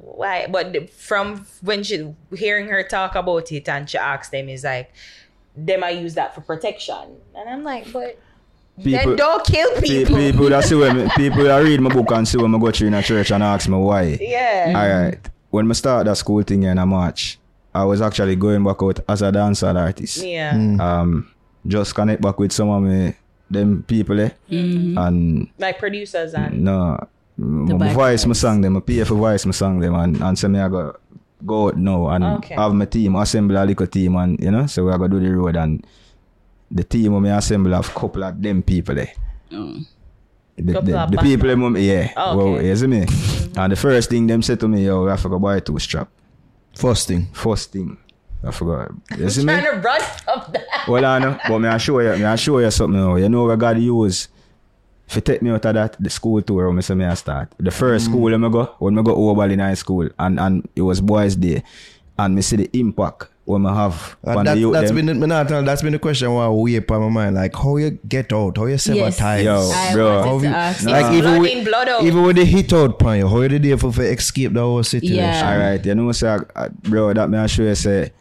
why 0.00 0.46
but 0.50 0.72
the, 0.72 0.86
from 0.88 1.46
when 1.62 1.82
she 1.84 2.12
hearing 2.34 2.68
her 2.68 2.82
talk 2.82 3.14
about 3.14 3.52
it 3.52 3.68
and 3.68 3.88
she 3.88 3.96
asked 3.98 4.32
them 4.32 4.48
is 4.48 4.64
like 4.64 4.92
them 5.56 5.84
I 5.84 5.90
use 5.90 6.14
that 6.14 6.34
for 6.34 6.40
protection. 6.40 7.16
And 7.36 7.48
I'm 7.48 7.62
like, 7.64 7.92
but 7.92 8.18
People- 8.82 8.92
then 9.10 9.16
don't 9.16 9.44
kill 9.46 9.70
Pe- 9.76 9.80
people. 9.80 10.16
people 10.16 10.48
that 10.50 10.64
see 10.64 10.74
when 10.76 11.08
people 11.16 11.44
that 11.44 11.58
read 11.58 11.80
my 11.80 11.92
book 11.92 12.10
and 12.12 12.26
see 12.26 12.38
when 12.38 12.54
I 12.54 12.58
go 12.58 12.70
through 12.70 12.88
in 12.88 12.94
a 12.94 13.02
church 13.02 13.30
and 13.32 13.42
ask 13.42 13.68
me 13.68 13.76
why. 13.76 14.18
Yeah. 14.20 14.72
All 14.76 15.02
right. 15.02 15.18
When 15.50 15.70
I 15.70 15.74
start 15.74 16.06
that 16.06 16.16
school 16.16 16.42
thing 16.42 16.62
in 16.64 16.78
a 16.78 16.86
March, 16.86 17.38
I 17.74 17.84
was 17.84 18.00
actually 18.00 18.36
going 18.36 18.62
back 18.64 18.82
out 18.82 19.00
as 19.08 19.22
a 19.22 19.30
dancer 19.32 19.66
artist. 19.66 20.18
Yeah. 20.24 20.52
Um, 20.80 21.30
just 21.68 21.94
connect 21.94 22.20
back 22.22 22.38
with 22.40 22.52
some 22.52 22.70
of 22.70 22.82
me, 22.82 23.14
them 23.50 23.82
people 23.86 24.18
eh, 24.20 24.30
and 24.50 25.48
Like 25.58 25.78
producers 25.78 26.34
and 26.34 26.64
no, 26.64 26.98
my 27.36 27.92
voice 27.92 28.26
my 28.26 28.32
song 28.34 28.60
them, 28.62 28.76
I 28.76 28.80
pay 28.80 29.04
for 29.04 29.14
voice 29.14 29.46
my 29.46 29.52
song 29.52 29.78
them 29.80 29.94
and 29.94 30.20
and 30.20 30.38
say 30.38 30.48
me 30.48 30.58
I 30.58 30.68
go 30.68 30.96
go 31.46 31.68
out 31.68 31.76
now 31.76 32.08
and 32.08 32.24
Okay. 32.38 32.54
have 32.56 32.74
my 32.74 32.84
team 32.86 33.14
assemble 33.16 33.56
a 33.56 33.64
little 33.64 33.86
team 33.86 34.16
and 34.16 34.40
you 34.42 34.50
know 34.50 34.66
so 34.66 34.84
we 34.84 34.90
are 34.92 34.98
gonna 34.98 35.08
do 35.10 35.20
the 35.20 35.30
road 35.36 35.56
and 35.56 35.86
the 36.70 36.82
team 36.84 37.14
of 37.14 37.22
me 37.22 37.30
assemble 37.30 37.72
have 37.72 37.94
couple 37.94 38.24
of 38.24 38.42
them 38.42 38.62
people 38.62 38.94
there. 38.96 39.12
Mm. 39.50 39.86
The, 40.56 40.72
Couple 40.72 40.90
the, 40.90 40.98
of 40.98 41.10
the 41.12 41.16
Batman. 41.16 41.24
people 41.24 41.48
them, 41.48 41.76
yeah. 41.76 42.12
Oh, 42.16 42.36
well, 42.36 42.46
okay. 42.56 42.68
you 42.68 42.76
see 42.76 42.86
me? 42.88 43.06
And 43.56 43.70
the 43.72 43.76
first 43.76 44.10
thing 44.10 44.26
them 44.26 44.42
said 44.42 44.58
to 44.60 44.66
me, 44.68 44.84
yo, 44.84 45.06
I 45.08 45.16
forgot 45.16 45.40
buy 45.40 45.60
two 45.60 45.78
strap. 45.78 46.08
First 46.74 47.06
thing. 47.08 47.28
First 47.32 47.70
thing. 47.72 47.96
I 48.44 48.50
forgot. 48.52 48.92
You 49.18 49.28
see 49.30 49.40
me? 49.44 49.52
trying 49.52 49.64
to 49.64 49.80
run 49.80 50.00
up 50.28 50.52
that. 50.52 50.64
Well, 50.86 51.04
I 51.04 51.18
know, 51.18 51.38
but 51.48 51.58
me 51.58 51.68
I 51.68 51.78
show 51.78 51.98
you, 52.00 52.12
me 52.16 52.24
I 52.24 52.36
show 52.36 52.58
you 52.58 52.70
something 52.70 52.98
now. 53.00 53.16
You 53.16 53.28
know 53.28 53.44
what 53.44 53.58
God 53.58 53.78
use? 53.78 54.28
If 55.08 55.16
you 55.16 55.20
take 55.22 55.42
me 55.42 55.50
out 55.50 55.64
of 55.64 55.74
that, 55.74 55.96
the 55.98 56.10
school 56.10 56.40
tour 56.42 56.68
when 56.68 56.78
I 56.78 56.82
say 56.82 56.94
me 56.94 57.04
I 57.04 57.14
start. 57.14 57.52
The 57.58 57.70
first 57.70 58.06
Mm. 58.06 58.08
school 58.10 58.20
when 58.22 58.44
I 58.44 58.48
go, 58.48 58.64
when 58.78 58.98
I 58.98 59.02
go 59.02 59.14
over 59.30 59.44
in 59.46 59.58
high 59.58 59.74
school, 59.74 60.08
and, 60.18 60.38
and 60.38 60.68
it 60.76 60.82
was 60.82 61.00
boys 61.00 61.34
day, 61.34 61.62
and 62.18 62.34
me 62.34 62.42
see 62.42 62.56
the 62.56 62.70
impact 62.78 63.26
when 63.44 63.64
I 63.64 63.74
have 63.74 64.16
on 64.24 64.44
that, 64.44 64.56
the 64.56 64.70
that's 64.70 64.88
them. 64.92 65.06
been 65.06 65.18
the, 65.20 65.26
not, 65.26 65.48
that's 65.48 65.80
been 65.82 65.94
the 65.94 65.98
question 65.98 66.30
why 66.32 66.46
we 66.50 66.76
upon 66.76 67.00
my 67.00 67.08
mind. 67.08 67.36
Like 67.36 67.56
how 67.56 67.76
you 67.78 67.92
get 68.06 68.32
out, 68.34 68.58
how 68.58 68.66
you 68.66 68.76
sever 68.76 68.98
Yes. 68.98 69.16
ties. 69.16 69.44
Yo, 69.44 69.70
I 69.74 69.92
bro. 69.94 70.22
How 70.22 70.38
to 70.38 70.44
you- 70.46 70.52
ask 70.54 70.84
like 70.84 71.06
that. 71.06 71.14
even 71.14 71.30
Blood 71.32 71.40
with, 71.40 71.64
blood 71.64 71.88
out. 71.88 72.02
even 72.04 72.22
with 72.22 72.36
the 72.36 72.44
hit 72.44 72.72
out 72.74 72.98
pan 72.98 73.18
you, 73.20 73.28
how 73.28 73.40
you 73.40 73.48
did 73.58 73.80
for, 73.80 73.90
for 73.90 74.02
escape 74.02 74.52
the 74.52 74.60
whole 74.60 74.82
situation? 74.84 75.16
Yeah. 75.16 75.50
Alright, 75.52 75.86
you 75.86 75.94
know, 75.94 76.12
say, 76.12 76.28
uh, 76.54 76.68
bro, 76.82 77.12
that 77.14 77.30
me 77.30 77.38
I 77.38 77.46
show 77.46 77.62
you 77.62 77.74
say, 77.74 78.12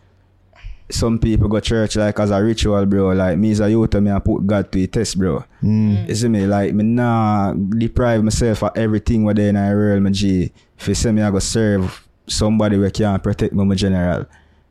some 0.90 1.20
people 1.20 1.48
go 1.48 1.60
church 1.60 1.96
like 1.96 2.20
as 2.20 2.32
a 2.32 2.42
ritual, 2.42 2.86
bro. 2.86 3.10
Like 3.10 3.38
me 3.38 3.52
as 3.52 3.60
a 3.60 3.70
youth, 3.70 3.94
me 3.96 4.12
I 4.12 4.20
put 4.20 4.46
God 4.46 4.72
to 4.72 4.84
a 4.84 4.88
test, 4.88 5.20
bro. 5.20 5.44
Mm. 5.62 6.08
You 6.08 6.16
see 6.16 6.28
me? 6.30 6.46
Like 6.46 6.74
me 6.74 6.84
nah 6.84 7.54
deprive 7.54 8.24
myself 8.24 8.64
of 8.64 8.72
everything 8.76 9.26
what 9.26 9.36
they 9.36 9.50
in 9.50 9.58
a 9.58 9.70
world, 9.72 10.04
my 10.04 10.12
G. 10.12 10.52
If 10.78 10.88
you 10.88 10.96
say 10.96 11.12
me 11.12 11.22
I 11.22 11.32
go 11.32 11.40
serve 11.40 12.08
somebody 12.28 12.78
who 12.78 12.90
can't 12.90 13.22
protect 13.22 13.54
me, 13.54 13.66
my 13.66 13.76
general. 13.76 14.26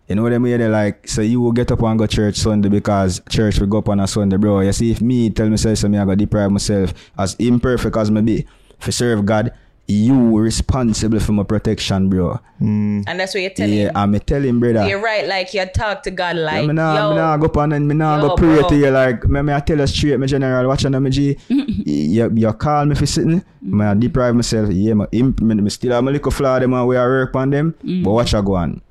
You 0.08 0.14
know 0.14 0.22
what 0.22 0.32
I 0.32 0.38
mean? 0.38 0.58
They 0.58 0.68
like, 0.68 1.08
so 1.08 1.20
you 1.20 1.40
will 1.40 1.50
get 1.50 1.72
up 1.72 1.82
and 1.82 1.98
go 1.98 2.06
church 2.06 2.36
Sunday 2.36 2.68
because 2.68 3.20
church 3.28 3.58
will 3.58 3.66
go 3.66 3.78
up 3.78 3.88
on 3.88 3.98
a 3.98 4.06
Sunday, 4.06 4.36
bro. 4.36 4.60
You 4.60 4.72
see, 4.72 4.92
if 4.92 5.00
me 5.00 5.30
tell 5.30 5.48
myself, 5.48 5.78
so 5.78 5.88
me 5.88 5.98
I 5.98 6.04
go 6.04 6.14
deprive 6.14 6.52
myself 6.52 6.94
as 7.18 7.34
imperfect 7.40 7.96
as 7.96 8.10
me 8.10 8.22
be, 8.22 8.38
if 8.38 8.46
for 8.78 8.92
serve 8.92 9.26
God, 9.26 9.52
you 9.88 10.38
responsible 10.38 11.20
for 11.20 11.32
my 11.32 11.44
protection, 11.44 12.08
bro. 12.08 12.40
Mm. 12.60 13.04
And 13.06 13.20
that's 13.20 13.34
what 13.34 13.40
you're 13.40 13.50
telling 13.50 13.74
Yeah, 13.74 13.88
him. 13.88 13.96
I'm 13.96 14.20
telling 14.20 14.58
brother. 14.58 14.86
You're 14.88 15.00
right. 15.00 15.26
Like 15.26 15.54
you 15.54 15.64
talk 15.66 16.02
to 16.04 16.10
God 16.10 16.36
like, 16.36 16.62
yeah, 16.62 16.66
me 16.66 16.74
nah, 16.74 16.94
yo, 16.96 17.10
me 17.10 17.16
nah 17.16 17.36
go 17.36 17.46
up 17.46 17.56
and 17.58 17.86
me 17.86 17.94
nah 17.94 18.20
yo, 18.20 18.28
go 18.28 18.36
pray 18.36 18.58
bro. 18.58 18.68
to 18.68 18.76
you 18.76 18.90
like 18.90 19.24
me, 19.24 19.42
me 19.42 19.52
I 19.52 19.60
tell 19.60 19.78
you 19.78 19.86
straight, 19.86 20.18
my 20.18 20.26
general, 20.26 20.66
watch 20.66 20.84
on 20.84 21.00
me 21.02 21.10
G. 21.10 21.38
you, 21.48 22.30
you 22.34 22.52
call 22.54 22.86
me 22.86 22.94
for 22.96 23.06
sitting, 23.06 23.44
me 23.62 23.84
I 23.84 23.94
deprive 23.94 24.34
myself. 24.34 24.70
Yeah, 24.72 24.94
me, 24.94 25.06
imp, 25.12 25.40
me, 25.40 25.54
me 25.54 25.70
still 25.70 25.92
have 25.92 26.02
my 26.02 26.10
little 26.10 26.32
flaw 26.32 26.58
them 26.58 26.74
and 26.74 26.88
we 26.88 26.96
are 26.96 27.08
work 27.08 27.36
on 27.36 27.50
them. 27.50 27.74
But 28.02 28.10
watch 28.10 28.34
I 28.34 28.40
go 28.40 28.56
on. 28.56 28.82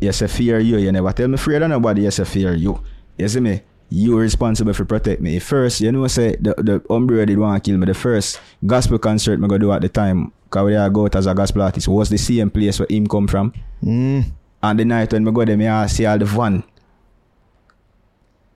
Yes, 0.00 0.22
I 0.22 0.26
fear 0.28 0.58
you. 0.60 0.78
You 0.78 0.92
never 0.92 1.12
tell 1.12 1.28
me 1.28 1.34
afraid 1.34 1.62
of 1.62 1.68
nobody. 1.68 2.02
Yes, 2.02 2.20
I 2.20 2.24
fear 2.24 2.54
you. 2.54 2.80
You 3.18 3.28
see 3.28 3.40
me? 3.40 3.60
You 3.90 4.18
responsible 4.18 4.72
for 4.74 4.84
protect 4.84 5.20
me. 5.20 5.38
First, 5.38 5.80
you 5.80 5.92
know, 5.92 6.06
say 6.08 6.36
the 6.40 6.54
the 6.58 6.82
umbrella 6.90 7.26
did 7.26 7.38
want 7.38 7.62
to 7.62 7.70
kill 7.70 7.78
me. 7.78 7.86
The 7.86 7.94
first 7.94 8.40
gospel 8.66 8.98
concert 8.98 9.38
me 9.38 9.46
go 9.46 9.58
do 9.58 9.70
at 9.72 9.82
the 9.82 9.88
time, 9.88 10.32
cause 10.50 10.64
where 10.64 10.82
I 10.82 10.88
go 10.88 11.04
out 11.04 11.14
as 11.16 11.26
a 11.26 11.34
gospel 11.34 11.62
artist 11.62 11.86
was 11.88 12.08
the 12.08 12.18
same 12.18 12.50
place 12.50 12.78
where 12.80 12.88
him 12.90 13.06
come 13.06 13.28
from. 13.28 13.52
Mm. 13.82 14.24
And 14.62 14.78
the 14.80 14.84
night 14.84 15.12
when 15.12 15.22
me 15.24 15.30
go 15.30 15.44
there, 15.44 15.56
me 15.56 15.68
I 15.68 15.86
see 15.86 16.06
all 16.06 16.18
the 16.18 16.24
van. 16.24 16.64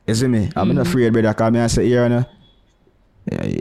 You 0.06 0.14
see 0.14 0.26
me? 0.26 0.48
I'm 0.56 0.74
not 0.74 0.86
afraid, 0.86 1.12
brother, 1.12 1.28
because 1.28 1.52
me 1.52 1.60
I 1.60 1.66
say, 1.66 1.86
here, 1.86 2.08
no, 2.08 2.24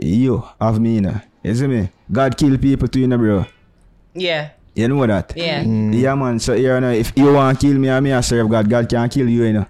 you 0.02 0.42
have 0.60 0.80
me, 0.80 1.00
no. 1.00 1.20
You 1.42 1.54
see 1.54 1.66
me? 1.66 1.90
God 2.10 2.36
kill 2.36 2.56
people 2.56 2.88
too, 2.88 3.00
you 3.00 3.06
know, 3.06 3.18
bro. 3.18 3.44
yeah, 4.14 4.50
You 4.74 4.88
know 4.88 5.06
that? 5.06 5.34
yeah. 5.36 5.60
Yeah, 5.62 6.14
man. 6.14 6.38
So, 6.40 6.54
here, 6.56 6.80
no, 6.80 6.90
if 6.90 7.12
you 7.16 7.32
want 7.32 7.60
to 7.60 7.66
kill 7.66 7.76
me 7.78 7.90
I 7.90 8.00
me 8.00 8.12
I 8.12 8.22
serve 8.22 8.48
God, 8.48 8.68
God 8.68 8.88
can't 8.88 9.12
kill 9.12 9.28
you, 9.28 9.44
you 9.44 9.52
know. 9.52 9.66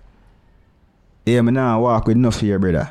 Yeah, 1.29 1.43
me 1.43 1.53
nah 1.53 1.79
walk 1.79 2.07
with 2.07 2.17
enough 2.17 2.37
fear, 2.41 2.59
brother. 2.59 2.89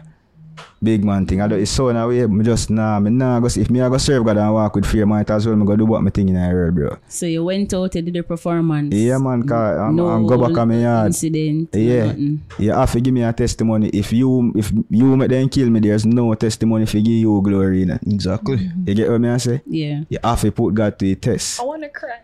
Big 0.84 1.04
man 1.04 1.26
thing. 1.26 1.42
I 1.42 1.48
do 1.48 1.56
it's 1.56 1.72
so 1.72 1.90
in 1.90 1.96
a 1.96 2.08
way, 2.08 2.28
me 2.28 2.44
just 2.46 2.70
nah, 2.70 3.00
me 3.00 3.10
nah 3.10 3.40
go 3.40 3.48
if 3.48 3.68
me 3.68 3.82
I 3.82 3.90
go 3.90 3.98
serve 3.98 4.24
God 4.26 4.38
and 4.38 4.54
walk 4.54 4.76
with 4.76 4.86
fear, 4.86 5.08
might 5.08 5.28
as 5.32 5.48
well 5.48 5.56
me 5.56 5.66
go 5.66 5.76
do 5.76 5.86
what 5.86 6.04
me 6.04 6.12
thing 6.12 6.30
in 6.30 6.36
the 6.36 6.48
world, 6.54 6.76
bro. 6.76 6.98
So 7.08 7.26
you 7.26 7.44
went 7.44 7.74
out 7.74 7.96
and 7.96 8.06
did 8.06 8.14
the 8.14 8.22
performance. 8.22 8.94
Yeah 8.94 9.18
man, 9.18 9.42
cause 9.48 9.80
I'm, 9.80 9.96
no 9.96 10.08
I'm 10.08 10.28
go 10.28 10.38
back 10.38 10.56
on 10.56 10.68
my 10.68 10.76
yard. 10.78 11.08
incident. 11.08 11.74
no 11.74 11.80
Yeah, 11.82 12.06
nothing. 12.06 12.44
you 12.60 12.72
have 12.74 12.92
to 12.92 13.02
give 13.02 13.12
me 13.12 13.24
a 13.24 13.34
testimony. 13.34 13.90
If 13.90 14.14
you 14.14 14.54
if 14.56 14.72
you 14.92 15.18
make 15.18 15.30
them 15.30 15.50
kill 15.50 15.72
me, 15.72 15.80
there's 15.80 16.06
no 16.06 16.32
testimony 16.36 16.86
for 16.86 16.98
give 16.98 17.08
you 17.08 17.42
glory. 17.42 17.84
innit? 17.84 18.06
Exactly. 18.14 18.70
You 18.86 18.94
get 18.94 19.10
what 19.10 19.20
me 19.20 19.30
I 19.30 19.38
say? 19.38 19.62
Yeah. 19.66 20.02
You 20.10 20.20
have 20.24 20.42
to 20.42 20.52
put 20.52 20.76
God 20.76 21.00
to 21.00 21.12
a 21.12 21.16
test. 21.16 21.60
I 21.60 21.64
wanna 21.64 21.90
cry. 21.90 22.20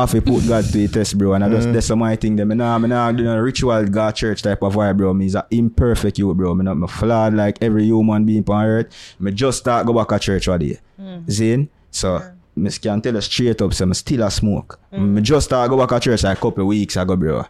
Have 0.00 0.10
to 0.10 0.22
put 0.22 0.46
God 0.46 0.64
to 0.64 0.72
the 0.72 0.88
test, 0.88 1.16
bro. 1.16 1.34
And 1.34 1.44
I 1.44 1.48
just 1.48 1.68
mm. 1.68 1.72
that's 1.72 1.86
some 1.86 1.98
my 2.00 2.16
thing. 2.16 2.36
Them, 2.36 2.48
me 2.48 2.54
nah, 2.54 2.78
me 2.78 2.88
nah 2.88 3.12
do 3.12 3.24
no 3.24 3.36
ritual 3.38 3.84
God 3.86 4.14
church 4.16 4.42
type 4.42 4.62
of 4.62 4.74
vibe, 4.74 4.96
bro. 4.96 5.14
Me 5.14 5.26
is 5.26 5.34
a 5.34 5.46
imperfect 5.50 6.18
you, 6.18 6.32
bro. 6.34 6.54
Me 6.54 6.64
not 6.64 6.76
me 6.76 6.86
flawed 6.86 7.34
like 7.34 7.58
every 7.62 7.84
human 7.84 8.24
being 8.24 8.44
on 8.48 8.64
earth. 8.64 9.16
Me 9.18 9.32
just 9.32 9.58
start 9.58 9.86
go 9.86 9.92
back 9.92 10.08
to 10.08 10.18
church 10.18 10.48
one 10.48 10.60
day. 10.60 10.78
Mm. 11.00 11.30
Zane. 11.30 11.68
So 11.90 12.18
mm. 12.18 12.32
me 12.56 12.70
can 12.70 13.00
tell 13.00 13.14
you 13.14 13.20
straight 13.20 13.60
up, 13.62 13.74
so 13.74 13.86
me 13.86 13.94
still 13.94 14.22
a 14.22 14.30
smoke. 14.30 14.78
Me 14.92 15.20
just 15.20 15.46
start 15.46 15.70
go 15.70 15.76
back 15.76 15.88
to 15.90 16.00
church 16.00 16.22
like 16.22 16.38
a 16.38 16.40
couple 16.40 16.62
of 16.62 16.66
weeks 16.68 16.96
ago, 16.96 17.16
bro. 17.16 17.44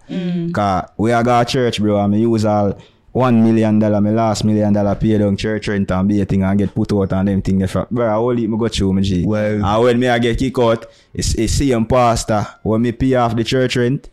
Cause 0.53 0.90
we 0.96 1.12
are 1.12 1.22
go 1.22 1.42
to 1.42 1.51
church, 1.51 1.80
bro, 1.80 2.01
and 2.03 2.12
me 2.12 2.20
use 2.20 2.44
all 2.44 2.76
one 3.12 3.42
million 3.42 3.78
dollar, 3.78 4.01
my 4.01 4.11
last 4.11 4.44
million 4.44 4.72
dollar 4.72 4.94
pay 4.94 5.18
down 5.18 5.36
church 5.36 5.68
rent 5.68 5.90
and 5.90 6.09
be 6.09 6.20
a 6.20 6.24
thing 6.24 6.42
and 6.42 6.59
get 6.59 6.74
put 6.74 6.92
out 6.92 7.12
and 7.12 7.28
them 7.28 7.42
thing. 7.42 7.59
there 7.59 7.68
for- 7.68 7.88
Bro, 7.90 8.07
I 8.07 8.14
only 8.14 8.46
me 8.46 8.57
go 8.57 8.68
through 8.68 8.92
my 8.92 9.01
G. 9.01 9.24
Wow. 9.24 9.38
And 9.76 9.82
when 9.82 9.98
me 10.01 10.09
I 10.09 10.18
get 10.18 10.38
kicked 10.38 10.59
out, 10.59 10.86
it's, 11.13 11.35
it's 11.35 11.55
same 11.55 11.87
pastor. 11.87 12.47
When 12.63 12.83
me 12.83 12.93
pay 12.93 13.15
off 13.15 13.37
the 13.37 13.45
church 13.45 13.77
rent, 13.77 14.09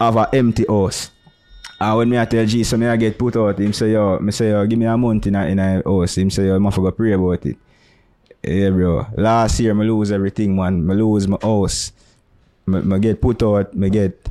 have 0.00 0.16
a 0.16 0.28
empty 0.32 0.64
house. 0.68 1.10
And 1.80 1.96
when 1.96 2.10
me 2.10 2.18
I 2.18 2.26
tell 2.26 2.44
Jesus, 2.44 2.78
me 2.78 2.86
I 2.86 2.96
get 2.96 3.18
put 3.18 3.36
out, 3.36 3.58
him 3.58 3.72
say, 3.72 3.92
yo, 3.92 4.18
me 4.18 4.32
say, 4.32 4.50
yo, 4.50 4.66
give 4.66 4.78
me 4.78 4.84
a 4.84 4.96
month 4.96 5.26
in 5.26 5.34
a, 5.34 5.46
in 5.46 5.58
a 5.58 5.82
house. 5.82 6.18
Him 6.18 6.30
say, 6.30 6.46
yo, 6.46 6.56
I'm 6.56 6.68
go 6.68 6.90
pray 6.90 7.12
about 7.12 7.46
it. 7.46 7.56
Yeah, 8.42 8.70
bro. 8.70 9.06
Last 9.16 9.60
year, 9.60 9.74
me 9.74 9.86
lose 9.86 10.12
everything, 10.12 10.56
man. 10.56 10.86
Me 10.86 10.94
lose 10.94 11.26
my 11.26 11.38
house. 11.40 11.92
Me, 12.66 12.80
me 12.80 12.98
get 12.98 13.20
put 13.20 13.42
out, 13.42 13.74
me 13.74 13.88
get 13.88 14.28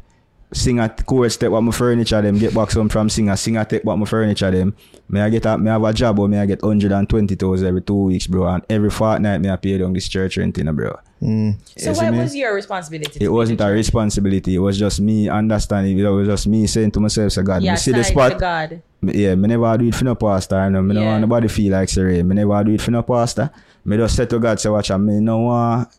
sing 0.52 0.80
a 0.80 0.90
chorus 0.90 1.38
take 1.38 1.52
what 1.52 1.62
my 1.62 1.72
furniture 1.72 2.22
them, 2.22 2.38
get 2.40 2.54
back 2.54 2.72
some 2.72 2.90
from 2.90 3.08
singer, 3.10 3.36
singer 3.36 3.64
take 3.66 3.84
what 3.84 3.98
my 3.98 4.06
furniture 4.06 4.50
them. 4.50 4.76
May 5.08 5.22
I 5.22 5.30
get 5.30 5.46
a, 5.46 5.58
me 5.58 5.70
have 5.70 5.84
a 5.84 5.94
job, 5.94 6.18
but 6.18 6.28
me 6.28 6.38
I 6.38 6.46
get 6.46 6.62
120,000 6.62 7.68
every 7.68 7.82
two 7.82 8.04
weeks, 8.06 8.28
bro. 8.28 8.48
And 8.48 8.64
every 8.70 8.90
fortnight, 8.90 9.42
may 9.42 9.52
I 9.52 9.56
pay 9.58 9.78
down 9.78 9.94
this 9.94 10.08
church 10.08 10.38
rent, 10.38 10.58
you 10.58 10.64
know, 10.64 10.74
bro. 10.74 10.98
Mm. 11.22 11.58
So 11.78 11.94
what 11.94 12.14
was 12.14 12.36
your 12.36 12.56
responsibility? 12.56 13.24
It 13.24 13.28
wasn't 13.30 13.60
a 13.62 13.66
church? 13.66 13.74
responsibility. 13.76 14.56
It 14.56 14.60
was 14.60 14.78
just 14.80 15.02
me 15.02 15.30
understanding. 15.30 15.98
It 16.00 16.04
was 16.08 16.28
just 16.28 16.48
me 16.48 16.66
saying 16.66 16.92
to 16.92 17.00
myself, 17.00 17.32
"So 17.34 17.44
God, 17.44 17.62
Yeah, 17.62 17.72
me 17.74 17.78
see 17.78 17.92
the 17.92 18.04
side 18.04 18.12
spot. 18.14 18.40
God. 18.40 18.82
Yeah, 19.02 19.36
me 19.36 19.48
never 19.50 19.78
do 19.78 19.88
it 19.88 19.96
for 19.96 20.06
no 20.06 20.16
pastor. 20.16 20.64
You 20.64 20.70
know, 20.72 20.82
me 20.82 20.94
no 20.96 21.02
Yeah. 21.02 21.08
want 21.10 21.22
nobody 21.22 21.48
feel 21.48 21.74
like 21.74 21.90
sorry. 21.90 22.24
Me 22.24 22.36
never 22.36 22.64
do 22.64 22.72
it 22.72 22.82
for 22.82 22.92
no 22.92 23.04
pastor. 23.04 23.50
Me 23.86 23.98
just 23.98 24.16
say 24.16 24.26
to 24.26 24.40
God, 24.40 24.60
say 24.60 24.70
watch, 24.70 24.90
and 24.92 25.06
me 25.06 25.20
no 25.20 25.40
want 25.40 25.90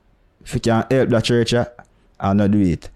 if 0.45 0.55
you 0.55 0.61
can 0.61 0.85
help 0.91 1.09
the 1.11 1.21
church, 1.21 1.55
I'll 2.19 2.35
not 2.35 2.51
do 2.51 2.61
it. 2.61 2.89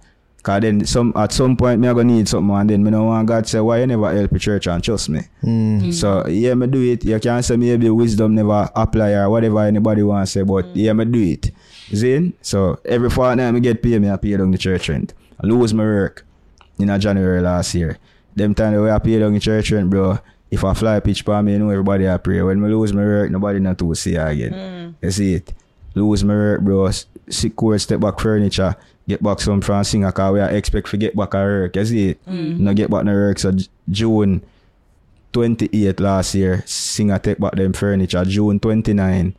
Cause 0.44 0.60
then 0.60 0.84
some 0.84 1.10
at 1.16 1.32
some 1.32 1.56
point 1.56 1.80
me 1.80 1.88
I 1.88 1.92
gonna 1.94 2.04
need 2.04 2.28
something 2.28 2.54
and 2.54 2.68
then 2.68 2.84
me 2.84 2.90
no 2.90 3.04
want 3.04 3.26
God 3.26 3.46
say 3.48 3.60
why 3.60 3.80
you 3.80 3.86
never 3.86 4.12
help 4.14 4.30
the 4.30 4.38
church 4.38 4.66
and 4.66 4.84
trust 4.84 5.08
me. 5.08 5.20
Hmm. 5.40 5.80
Mm. 5.80 5.94
So 5.94 6.26
yeah, 6.28 6.52
me 6.52 6.66
do 6.66 6.82
it. 6.82 7.02
You 7.02 7.18
can 7.18 7.42
say 7.42 7.56
maybe 7.56 7.88
wisdom 7.88 8.34
never 8.34 8.70
apply 8.76 9.12
or 9.12 9.30
whatever 9.30 9.60
anybody 9.60 10.02
want 10.02 10.28
say, 10.28 10.42
but 10.42 10.66
mm. 10.66 10.72
yeah, 10.74 10.92
me 10.92 11.06
do 11.06 11.22
it. 11.22 11.50
Zin? 11.94 12.34
So 12.42 12.78
every 12.84 13.08
fortnight 13.08 13.54
me 13.54 13.60
get 13.60 13.82
paid, 13.82 14.02
me 14.02 14.10
I 14.10 14.18
pay 14.18 14.36
down 14.36 14.50
the 14.50 14.58
church 14.58 14.90
rent. 14.90 15.14
I 15.40 15.46
lose 15.46 15.72
my 15.72 15.82
work 15.82 16.26
in 16.78 16.90
a 16.90 16.98
January 16.98 17.40
last 17.40 17.74
year. 17.74 17.96
Them 18.36 18.54
time 18.54 18.74
the 18.74 18.82
way 18.82 18.90
I 18.90 18.98
pay 18.98 19.18
down 19.18 19.32
the 19.32 19.40
church 19.40 19.70
rent, 19.72 19.88
bro. 19.88 20.18
If 20.50 20.62
I 20.62 20.74
fly 20.74 21.00
pitch 21.00 21.22
for 21.22 21.42
me, 21.42 21.52
you 21.52 21.58
know 21.58 21.70
everybody 21.70 22.06
I 22.06 22.18
pray. 22.18 22.42
When 22.42 22.60
me 22.60 22.68
lose 22.68 22.92
my 22.92 23.02
work, 23.02 23.30
nobody 23.30 23.60
not 23.60 23.78
to 23.78 23.94
see 23.94 24.14
her 24.14 24.26
again. 24.26 24.52
Mm. 24.52 24.94
You 25.00 25.10
see 25.10 25.34
it? 25.34 25.54
Lose 25.94 26.22
my 26.22 26.34
work, 26.34 26.60
bro. 26.60 26.84
S- 26.86 27.06
Sick 27.30 27.56
court, 27.56 27.80
step 27.80 28.00
back 28.00 28.20
furniture. 28.20 28.76
Get 29.06 29.22
back 29.22 29.38
some 29.40 29.60
from 29.60 29.84
singer 29.84 30.10
cause 30.12 30.32
we 30.32 30.40
are 30.40 30.48
expect 30.50 30.88
to 30.90 30.96
get 30.96 31.14
back 31.14 31.34
a 31.34 31.38
work. 31.38 31.76
You 31.76 31.84
see 31.84 32.08
it? 32.10 32.26
No 32.26 32.72
get 32.72 32.90
back 32.90 33.04
no 33.04 33.12
work. 33.12 33.38
So 33.38 33.52
June 33.90 34.42
28 35.32 36.00
last 36.00 36.34
year, 36.34 36.62
singer 36.66 37.18
take 37.18 37.38
back 37.38 37.54
them 37.56 37.72
furniture. 37.72 38.24
June 38.24 38.58
29, 38.60 39.34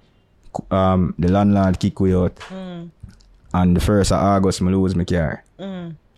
um, 0.71 1.15
the 1.17 1.29
landlord 1.29 1.79
kick 1.79 1.99
we 1.99 2.13
out. 2.13 2.37
And 3.53 3.75
the 3.75 3.79
first 3.79 4.11
of 4.11 4.19
August, 4.19 4.61
me 4.61 4.71
lose 4.73 4.95
my 4.95 5.05
car. 5.05 5.43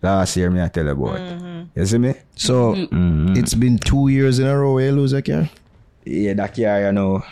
Last 0.02 0.36
year, 0.36 0.50
me 0.50 0.60
I 0.62 0.68
tell 0.68 0.84
you 0.84 0.90
about. 0.90 1.68
You 1.74 1.86
see 1.86 1.98
me? 1.98 2.14
So 2.36 2.74
Mm-hmm. 2.74 3.36
it's 3.36 3.54
been 3.54 3.78
two 3.78 4.08
years 4.08 4.38
in 4.38 4.46
a 4.46 4.58
row 4.58 4.74
where 4.74 4.86
you 4.86 4.92
lose 4.92 5.12
a 5.12 5.22
car? 5.22 5.48
Yeah, 6.04 6.34
that 6.34 6.54
car, 6.54 6.80
you 6.82 6.92
know. 6.92 7.22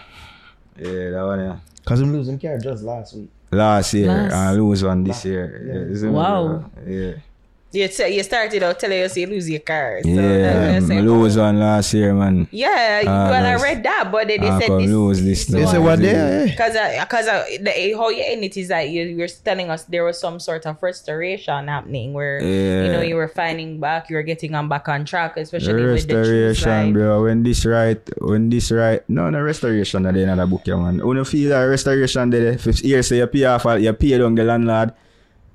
Yeah, 0.78 1.10
that 1.10 1.22
one, 1.26 1.40
yeah. 1.40 1.56
Because 1.76 2.00
I'm 2.00 2.12
losing 2.12 2.38
car 2.38 2.58
just 2.58 2.82
last 2.84 3.14
week. 3.14 3.30
Last 3.56 3.94
year, 3.94 4.08
Last- 4.08 4.32
and 4.32 4.40
I 4.48 4.52
lose 4.52 4.84
one 4.84 5.04
this 5.04 5.24
year. 5.24 5.46
Yeah. 6.02 6.10
Wow. 6.10 6.70
Yeah. 6.86 7.12
You, 7.72 7.88
t- 7.88 8.08
you 8.16 8.22
started 8.22 8.62
out 8.62 8.78
telling 8.78 9.02
us 9.02 9.16
you 9.18 9.26
lose 9.26 9.50
your 9.50 9.60
car. 9.60 10.00
So 10.02 10.08
Yeah, 10.08 10.16
that's- 10.16 10.54
I 10.56 10.72
that's 10.72 10.86
mm-hmm. 10.86 11.06
lose 11.08 11.36
like, 11.36 11.44
one 11.46 11.60
last 11.60 11.92
year, 11.92 12.14
man. 12.14 12.48
Yeah, 12.50 13.02
Ah, 13.04 13.28
well, 13.28 13.44
I 13.44 13.54
read 13.60 13.82
that, 13.82 14.08
but 14.10 14.28
then 14.28 14.40
they 14.40 14.48
I 14.48 14.58
said 14.60 14.68
come 14.68 14.78
this. 14.82 14.90
lose 14.90 15.22
this. 15.22 15.44
They 15.46 15.60
now. 15.64 15.70
say 15.72 15.78
what 15.78 15.98
there? 15.98 16.46
Eh? 16.46 16.50
Because 16.50 16.72
because 16.72 17.26
uh, 17.26 17.44
uh, 17.44 17.44
the 17.60 17.92
how 17.98 18.08
you 18.08 18.22
end 18.24 18.44
it 18.44 18.56
is 18.56 18.68
that 18.68 18.88
you 18.88 19.02
you 19.04 19.18
were 19.18 19.28
telling 19.28 19.68
us 19.68 19.84
there 19.84 20.04
was 20.04 20.18
some 20.18 20.38
sort 20.40 20.64
of 20.64 20.80
restoration 20.80 21.68
happening 21.68 22.14
where 22.14 22.40
you 22.40 22.92
know 22.92 23.02
you 23.02 23.16
were 23.16 23.28
finding 23.28 23.78
back, 23.80 24.08
you 24.08 24.16
were 24.16 24.22
getting 24.22 24.54
on 24.54 24.68
back 24.70 24.88
on 24.88 25.04
track, 25.04 25.34
The 25.34 25.42
especially 25.42 25.84
with 25.84 26.06
the 26.06 26.14
truth 26.14 26.54
restoration, 26.54 26.64
side. 26.64 26.92
bro. 26.94 27.24
When 27.24 27.42
this 27.42 27.66
right, 27.66 28.00
when 28.22 28.48
this 28.48 28.70
right, 28.70 29.02
no, 29.10 29.28
no 29.28 29.40
restoration. 29.42 30.04
That 30.04 30.14
the 30.14 30.22
end 30.22 30.30
of 30.30 30.38
the 30.38 30.46
book, 30.46 30.62
yeah, 30.64 30.76
man. 30.76 31.04
When 31.04 31.16
you 31.18 31.24
feel 31.24 31.50
that 31.50 31.64
restoration, 31.66 32.30
there, 32.30 32.52
if 32.54 32.66
it's 32.66 32.80
here 32.80 33.02
say 33.02 33.18
you 33.18 33.26
pay 33.26 33.44
off, 33.44 33.66
you 33.82 33.92
pay 33.92 34.16
down 34.16 34.34
the 34.36 34.44
landlord. 34.44 34.92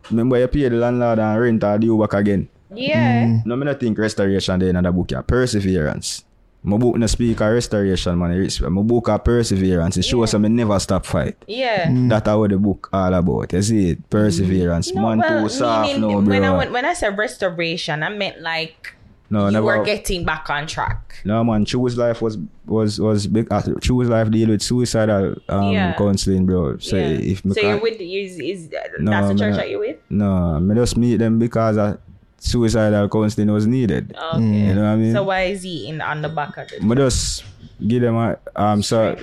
Remember, 0.09 0.37
you 0.39 0.47
pay 0.47 0.69
the 0.69 0.75
landlord 0.75 1.19
and 1.19 1.39
rent 1.39 1.63
or 1.63 1.77
due 1.77 1.97
back 1.99 2.13
again. 2.13 2.47
Yeah. 2.73 3.25
Mm. 3.25 3.45
No, 3.45 3.55
me 3.55 3.65
not 3.65 3.79
think 3.79 3.97
restoration 3.97 4.59
there 4.59 4.69
in 4.69 4.81
the 4.83 4.91
book, 4.91 5.11
yeah. 5.11 5.21
Perseverance. 5.21 6.23
My 6.63 6.77
book 6.77 6.95
no 6.95 7.07
speak 7.07 7.41
of 7.41 7.51
restoration, 7.53 8.17
man. 8.19 8.31
It's- 8.33 8.61
My 8.61 8.81
book 8.81 9.09
of 9.09 9.23
perseverance. 9.23 9.97
It 9.97 10.03
shows 10.05 10.31
yeah. 10.33 10.39
me 10.39 10.49
never 10.49 10.79
stop 10.79 11.05
fight. 11.05 11.35
Yeah. 11.47 11.87
Mm. 11.87 12.09
That's 12.09 12.27
what 12.29 12.49
the 12.51 12.57
book 12.57 12.87
all 12.93 13.13
about. 13.13 13.51
You 13.51 13.61
see 13.61 13.89
it? 13.89 14.09
Perseverance. 14.09 14.93
No, 14.93 15.01
man 15.01 15.19
well, 15.19 15.43
too 15.43 15.49
soft 15.49 15.87
meaning 15.87 16.01
no, 16.01 16.19
when 16.19 16.43
I 16.43 16.49
bro. 16.65 16.71
when 16.71 16.85
I 16.85 16.93
said 16.93 17.17
restoration, 17.17 18.03
I 18.03 18.09
meant 18.09 18.41
like 18.41 18.93
no, 19.31 19.45
you 19.47 19.51
never. 19.53 19.65
were 19.65 19.83
getting 19.83 20.23
back 20.25 20.47
on 20.49 20.67
track. 20.67 21.15
no, 21.25 21.43
man. 21.43 21.65
Choose 21.65 21.97
life 21.97 22.21
was 22.21 22.37
was 22.67 22.99
was 23.01 23.25
big. 23.27 23.51
Uh, 23.51 23.61
choose 23.81 24.07
life 24.09 24.29
deal 24.29 24.49
with 24.49 24.61
suicidal 24.61 25.35
um 25.49 25.71
Yeah. 25.71 25.93
counseling, 25.97 26.45
bro. 26.45 26.77
So 26.77 26.97
yeah. 26.97 27.03
if 27.31 27.39
so 27.41 27.47
you're 27.47 27.55
can't- 27.79 27.81
with 27.81 27.99
is 27.99 28.37
is 28.39 28.69
No, 28.99 29.09
that's 29.11 29.27
the 29.29 29.35
church 29.39 29.55
that 29.55 29.69
you're 29.69 29.79
with? 29.79 29.97
no, 30.09 30.59
me 30.59 30.75
just 30.75 30.95
meet 30.97 31.17
them 31.17 31.39
because 31.39 31.77
uh, 31.77 31.97
suicidal 32.37 33.09
counseling 33.09 33.51
was 33.51 33.65
needed. 33.67 34.15
Okay. 34.15 34.41
You 34.43 34.73
know 34.75 34.81
what 34.83 34.87
I 34.89 34.95
mean? 34.97 35.13
So 35.13 35.23
why 35.23 35.41
is 35.43 35.63
he 35.63 35.87
in 35.89 36.01
on 36.01 36.21
the 36.21 36.29
back 36.29 36.57
of 36.57 36.71
it? 36.71 36.83
Me 36.83 36.95
just 36.95 37.43
give 37.85 38.01
them 38.01 38.15
a 38.15 38.37
um 38.55 38.83
so 38.83 39.17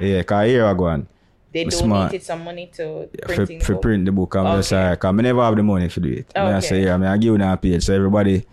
yeah, 0.00 0.22
cause 0.22 0.46
here 0.46 0.64
I 0.66 0.74
go 0.74 0.84
on. 0.86 1.06
They 1.52 1.62
I'm 1.62 1.70
smart. 1.70 2.10
donated 2.10 2.26
some 2.26 2.44
money 2.44 2.66
to 2.74 3.08
for, 3.24 3.34
printing. 3.34 3.60
for 3.60 3.72
book. 3.74 3.82
print 3.82 4.04
the 4.04 4.12
book. 4.12 4.34
I'm 4.36 4.58
just 4.58 4.72
Okay. 4.72 4.90
like, 4.90 5.00
cause 5.00 5.08
I 5.08 5.22
never 5.22 5.40
have 5.42 5.56
the 5.56 5.62
money 5.62 5.88
to 5.88 6.00
do 6.00 6.08
it. 6.12 6.26
Me 6.34 6.40
I 6.42 6.60
say, 6.60 6.84
yeah, 6.84 6.94
I 6.94 6.96
mean, 6.98 7.08
I 7.08 7.16
give 7.16 7.34
you 7.38 7.42
a 7.42 7.56
page. 7.56 7.84
So 7.84 7.94
everybody, 7.94 8.44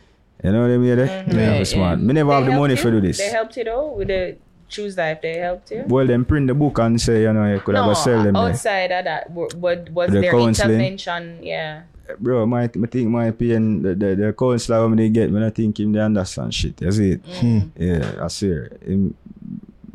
you 0.44 0.52
know 0.52 0.62
what 0.62 0.72
I 0.72 0.78
mean? 0.78 0.96
There? 0.96 1.08
Mhm. 1.08 1.34
Yeah, 1.34 1.58
Yeah, 1.58 1.64
smart. 1.64 2.00
yeah. 2.00 2.06
Me 2.06 2.14
never 2.14 2.30
They 2.30 2.36
have 2.36 2.46
the 2.46 2.52
money 2.52 2.74
you? 2.74 2.80
for 2.82 2.92
do 2.92 3.02
this. 3.02 3.18
They 3.18 3.30
helped 3.30 3.58
you 3.58 3.64
though 3.64 3.94
with 3.98 4.08
the 4.10 4.36
choose 4.70 4.98
life. 4.98 5.22
They 5.22 5.38
helped 5.38 5.72
you. 5.72 5.84
Well, 5.88 6.08
then 6.08 6.26
print 6.26 6.48
the 6.48 6.54
book 6.54 6.80
and 6.80 7.00
say, 7.00 7.22
you 7.24 7.32
know, 7.34 7.46
you 7.54 7.60
could 7.60 7.76
have 7.76 7.86
go 7.86 7.94
sell 7.94 8.24
them 8.24 8.34
there. 8.34 8.44
outside 8.44 8.92
of 8.92 9.06
that, 9.06 9.30
what 9.32 9.54
was, 9.90 10.10
The 10.12 10.22
there 10.22 10.32
counseling? 10.32 10.72
intervention? 10.72 11.40
Yeah. 11.44 11.84
Bro, 12.20 12.46
my, 12.48 12.64
I 12.64 12.68
think 12.68 13.08
my 13.10 13.32
pain, 13.32 13.82
the, 13.82 13.96
the, 13.96 14.16
the 14.16 14.34
counselor 14.34 14.88
when 14.90 14.98
they 14.98 15.10
get, 15.10 15.32
when 15.32 15.42
I 15.44 15.50
think 15.52 15.80
him, 15.80 15.94
they 15.94 16.00
understand 16.00 16.54
shit. 16.54 16.78
See 16.92 17.12
it? 17.12 17.24
Mm. 17.26 17.70
Yeah, 17.78 18.24
I 18.26 18.28
see 18.28 18.50
it. 18.50 18.82
Him, 18.86 19.16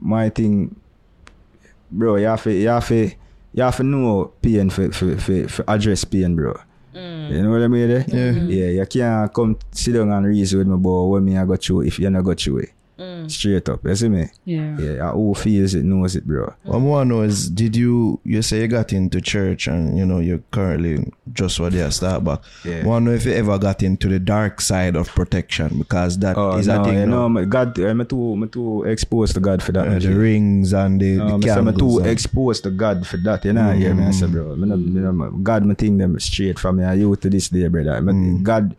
my 0.01 0.31
thing, 0.31 0.75
bro, 1.91 2.17
you 2.17 2.27
have 2.27 2.43
to, 2.45 2.53
you 2.53 2.69
have 2.69 2.89
to, 2.89 3.11
you 3.53 3.63
have 3.63 3.77
to 3.77 3.83
know 3.83 4.33
pain 4.41 4.71
for, 4.71 4.91
for, 4.93 5.17
for, 5.19 5.49
for 5.49 5.65
address 5.69 6.05
pain, 6.05 6.35
bro. 6.35 6.59
Mm. 6.99 7.31
You 7.31 7.43
know 7.43 7.51
what 7.51 7.63
I 7.63 7.69
mean? 7.69 7.89
There? 7.89 8.05
Yeah. 8.09 8.33
Yeah, 8.33 8.71
you 8.81 8.87
can't 8.87 9.33
come 9.33 9.59
sit 9.71 9.93
down 9.93 10.11
and 10.11 10.27
reason 10.27 10.59
with 10.59 10.67
me 10.67 10.75
about 10.75 11.05
what 11.05 11.23
me 11.23 11.37
I 11.37 11.45
got 11.45 11.63
through 11.63 11.83
if 11.83 11.99
you 11.99 12.11
not 12.11 12.25
got 12.25 12.41
through 12.41 12.59
it. 12.59 12.73
Mm. 12.99 13.31
Straight 13.31 13.69
up, 13.69 13.85
you 13.85 13.95
see 13.95 14.09
me? 14.09 14.27
Yeah. 14.45 14.77
Yeah, 14.79 15.13
who 15.13 15.33
feels 15.35 15.75
it 15.75 15.85
knows 15.85 16.17
it, 16.17 16.27
bro. 16.27 16.53
What 16.65 16.75
I 16.75 16.79
want 16.79 17.09
to 17.11 17.15
know 17.15 17.23
is, 17.23 17.49
did 17.49 17.77
you, 17.77 18.19
you 18.25 18.43
say 18.43 18.63
you 18.63 18.67
got 18.69 18.93
into 18.93 19.21
church 19.21 19.69
and, 19.69 19.97
you 19.97 20.05
know, 20.05 20.19
you're 20.19 20.43
currently 20.51 21.13
just 21.33 21.61
what 21.61 21.73
they 21.75 21.89
start 21.91 22.25
back. 22.25 22.41
Yeah. 22.65 22.85
want 22.85 23.05
to 23.05 23.11
know 23.11 23.15
if 23.17 23.25
you 23.25 23.33
ever 23.35 23.57
got 23.59 23.85
into 23.85 24.09
the 24.09 24.19
dark 24.19 24.61
side 24.61 24.97
of 24.97 25.09
protection 25.11 25.79
because 25.79 26.19
that 26.19 26.33
is 26.33 26.69
Oh, 26.69 26.73
a 26.73 26.79
no, 26.79 26.85
thing 26.85 26.95
you 26.95 27.07
now. 27.07 27.13
know, 27.23 27.29
me- 27.29 27.47
God, 27.47 27.79
I'm 27.79 28.05
too, 28.05 28.33
I'm 28.33 28.49
too 28.49 28.83
exposed 28.83 29.35
to 29.35 29.41
God 29.41 29.63
for 29.63 29.71
that. 29.73 29.87
Uh, 29.87 29.91
me 29.91 29.95
the 29.95 30.01
G. 30.01 30.09
rings 30.15 30.73
and 30.73 31.01
the, 31.01 31.17
No, 31.19 31.29
the 31.29 31.39
me 31.39 31.51
I'm 31.51 31.65
candles. 31.67 31.79
too 31.79 31.99
and- 32.01 32.09
exposed 32.09 32.65
to 32.65 32.71
God 32.71 33.07
for 33.07 33.17
that, 33.19 33.45
you 33.45 33.53
know. 33.53 33.73
Yeah, 33.73 33.93
me 33.93 34.05
I 34.07 34.11
say, 34.11 34.27
bro. 34.27 34.57
Me 34.57 34.67
no, 34.69 34.77
me 34.77 35.39
God, 35.45 35.65
me 35.65 35.75
think 35.77 35.99
them 35.99 36.19
straight 36.19 36.59
from 36.59 36.79
me. 36.79 36.85
I 36.85 36.95
you 36.95 37.15
to 37.15 37.31
this 37.31 37.49
day, 37.49 37.69
brother. 37.69 38.01
Me, 38.03 38.13
Mm. 38.13 38.43
God, 38.43 38.75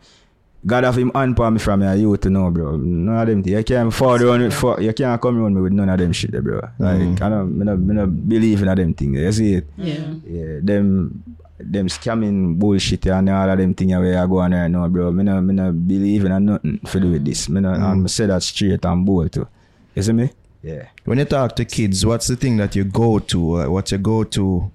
God 0.64 0.84
have 0.84 0.98
him 0.98 1.10
hand 1.14 1.36
for 1.36 1.50
me 1.50 1.58
from 1.58 1.82
your 1.82 1.94
youth 1.94 2.20
to 2.20 2.30
know, 2.30 2.50
bro. 2.50 2.76
None 2.76 3.16
of 3.16 3.26
them 3.26 3.42
things. 3.42 3.56
You 3.56 3.64
can't 3.64 3.92
forward 3.92 4.22
on 4.22 4.42
with 4.42 4.52
for, 4.54 4.80
you 4.80 4.92
can't 4.92 5.20
come 5.20 5.40
around 5.40 5.54
me 5.54 5.62
with 5.62 5.72
none 5.72 5.88
of 5.88 5.98
them 5.98 6.12
shit, 6.12 6.32
bro. 6.32 6.60
Like 6.78 6.98
mm. 6.98 7.22
I 7.22 7.28
don't, 7.30 7.62
I 7.62 7.64
don't, 7.64 7.90
I 7.90 7.94
don't 7.94 8.28
believe 8.28 8.62
in 8.62 8.68
of 8.68 8.76
them 8.76 8.92
things. 8.92 9.18
You 9.18 9.32
see 9.32 9.54
it? 9.54 9.66
Yeah. 9.76 10.14
Yeah, 10.26 10.58
them 10.62 11.36
them 11.58 11.88
scamming 11.88 12.58
bullshit 12.58 13.06
and 13.06 13.28
all 13.28 13.48
of 13.48 13.58
them 13.58 13.74
things 13.74 13.92
where 13.92 14.22
I 14.22 14.26
go 14.26 14.38
on 14.38 14.50
there 14.50 14.68
now, 14.68 14.86
bro. 14.88 15.10
Me 15.12 15.24
no, 15.24 15.40
me 15.40 15.54
no 15.54 15.72
believe 15.72 16.24
in 16.26 16.32
a 16.32 16.40
nothing 16.40 16.78
for 16.86 17.00
do 17.00 17.10
with 17.10 17.24
this. 17.24 17.48
Me 17.48 17.60
no, 17.60 17.70
mm. 17.70 17.92
and 17.92 18.02
me 18.02 18.08
say 18.08 18.26
that 18.26 18.42
straight 18.42 18.84
and 18.84 19.06
bold 19.06 19.32
too. 19.32 19.48
You 19.94 20.02
see 20.02 20.12
me? 20.12 20.30
Yeah. 20.62 20.88
When 21.04 21.18
you 21.18 21.24
talk 21.24 21.56
to 21.56 21.64
kids, 21.64 22.04
what's 22.04 22.26
the 22.26 22.36
thing 22.36 22.58
that 22.58 22.76
you 22.76 22.84
go 22.84 23.18
to? 23.18 23.54
Uh, 23.54 23.58
like, 23.60 23.68
what's 23.70 23.92
your 23.92 23.98
go 23.98 24.24
to 24.24 24.70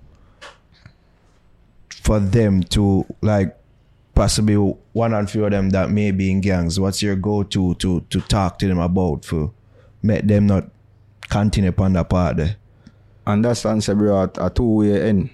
for 1.89 2.19
them 2.19 2.63
to 2.63 3.05
like 3.21 3.55
possibly 4.15 4.55
one 4.55 5.13
and 5.13 5.29
few 5.29 5.45
of 5.45 5.51
them 5.51 5.69
that 5.71 5.91
may 5.91 6.11
be 6.11 6.31
in 6.31 6.41
gangs? 6.41 6.79
What's 6.79 7.03
your 7.03 7.15
go 7.15 7.43
to 7.43 7.75
to 7.75 7.99
to 8.01 8.21
talk 8.21 8.57
to 8.59 8.67
them 8.67 8.79
about 8.79 9.25
for 9.25 9.51
make 10.01 10.25
them 10.25 10.47
not 10.47 10.71
continue 11.29 11.69
upon 11.69 11.93
that 11.93 12.09
part 12.09 12.37
there? 12.37 12.55
Understand, 13.27 13.83
say, 13.83 13.93
bro, 13.93 14.23
at 14.23 14.37
a 14.39 14.49
two 14.49 14.63
way 14.63 15.09
end. 15.09 15.29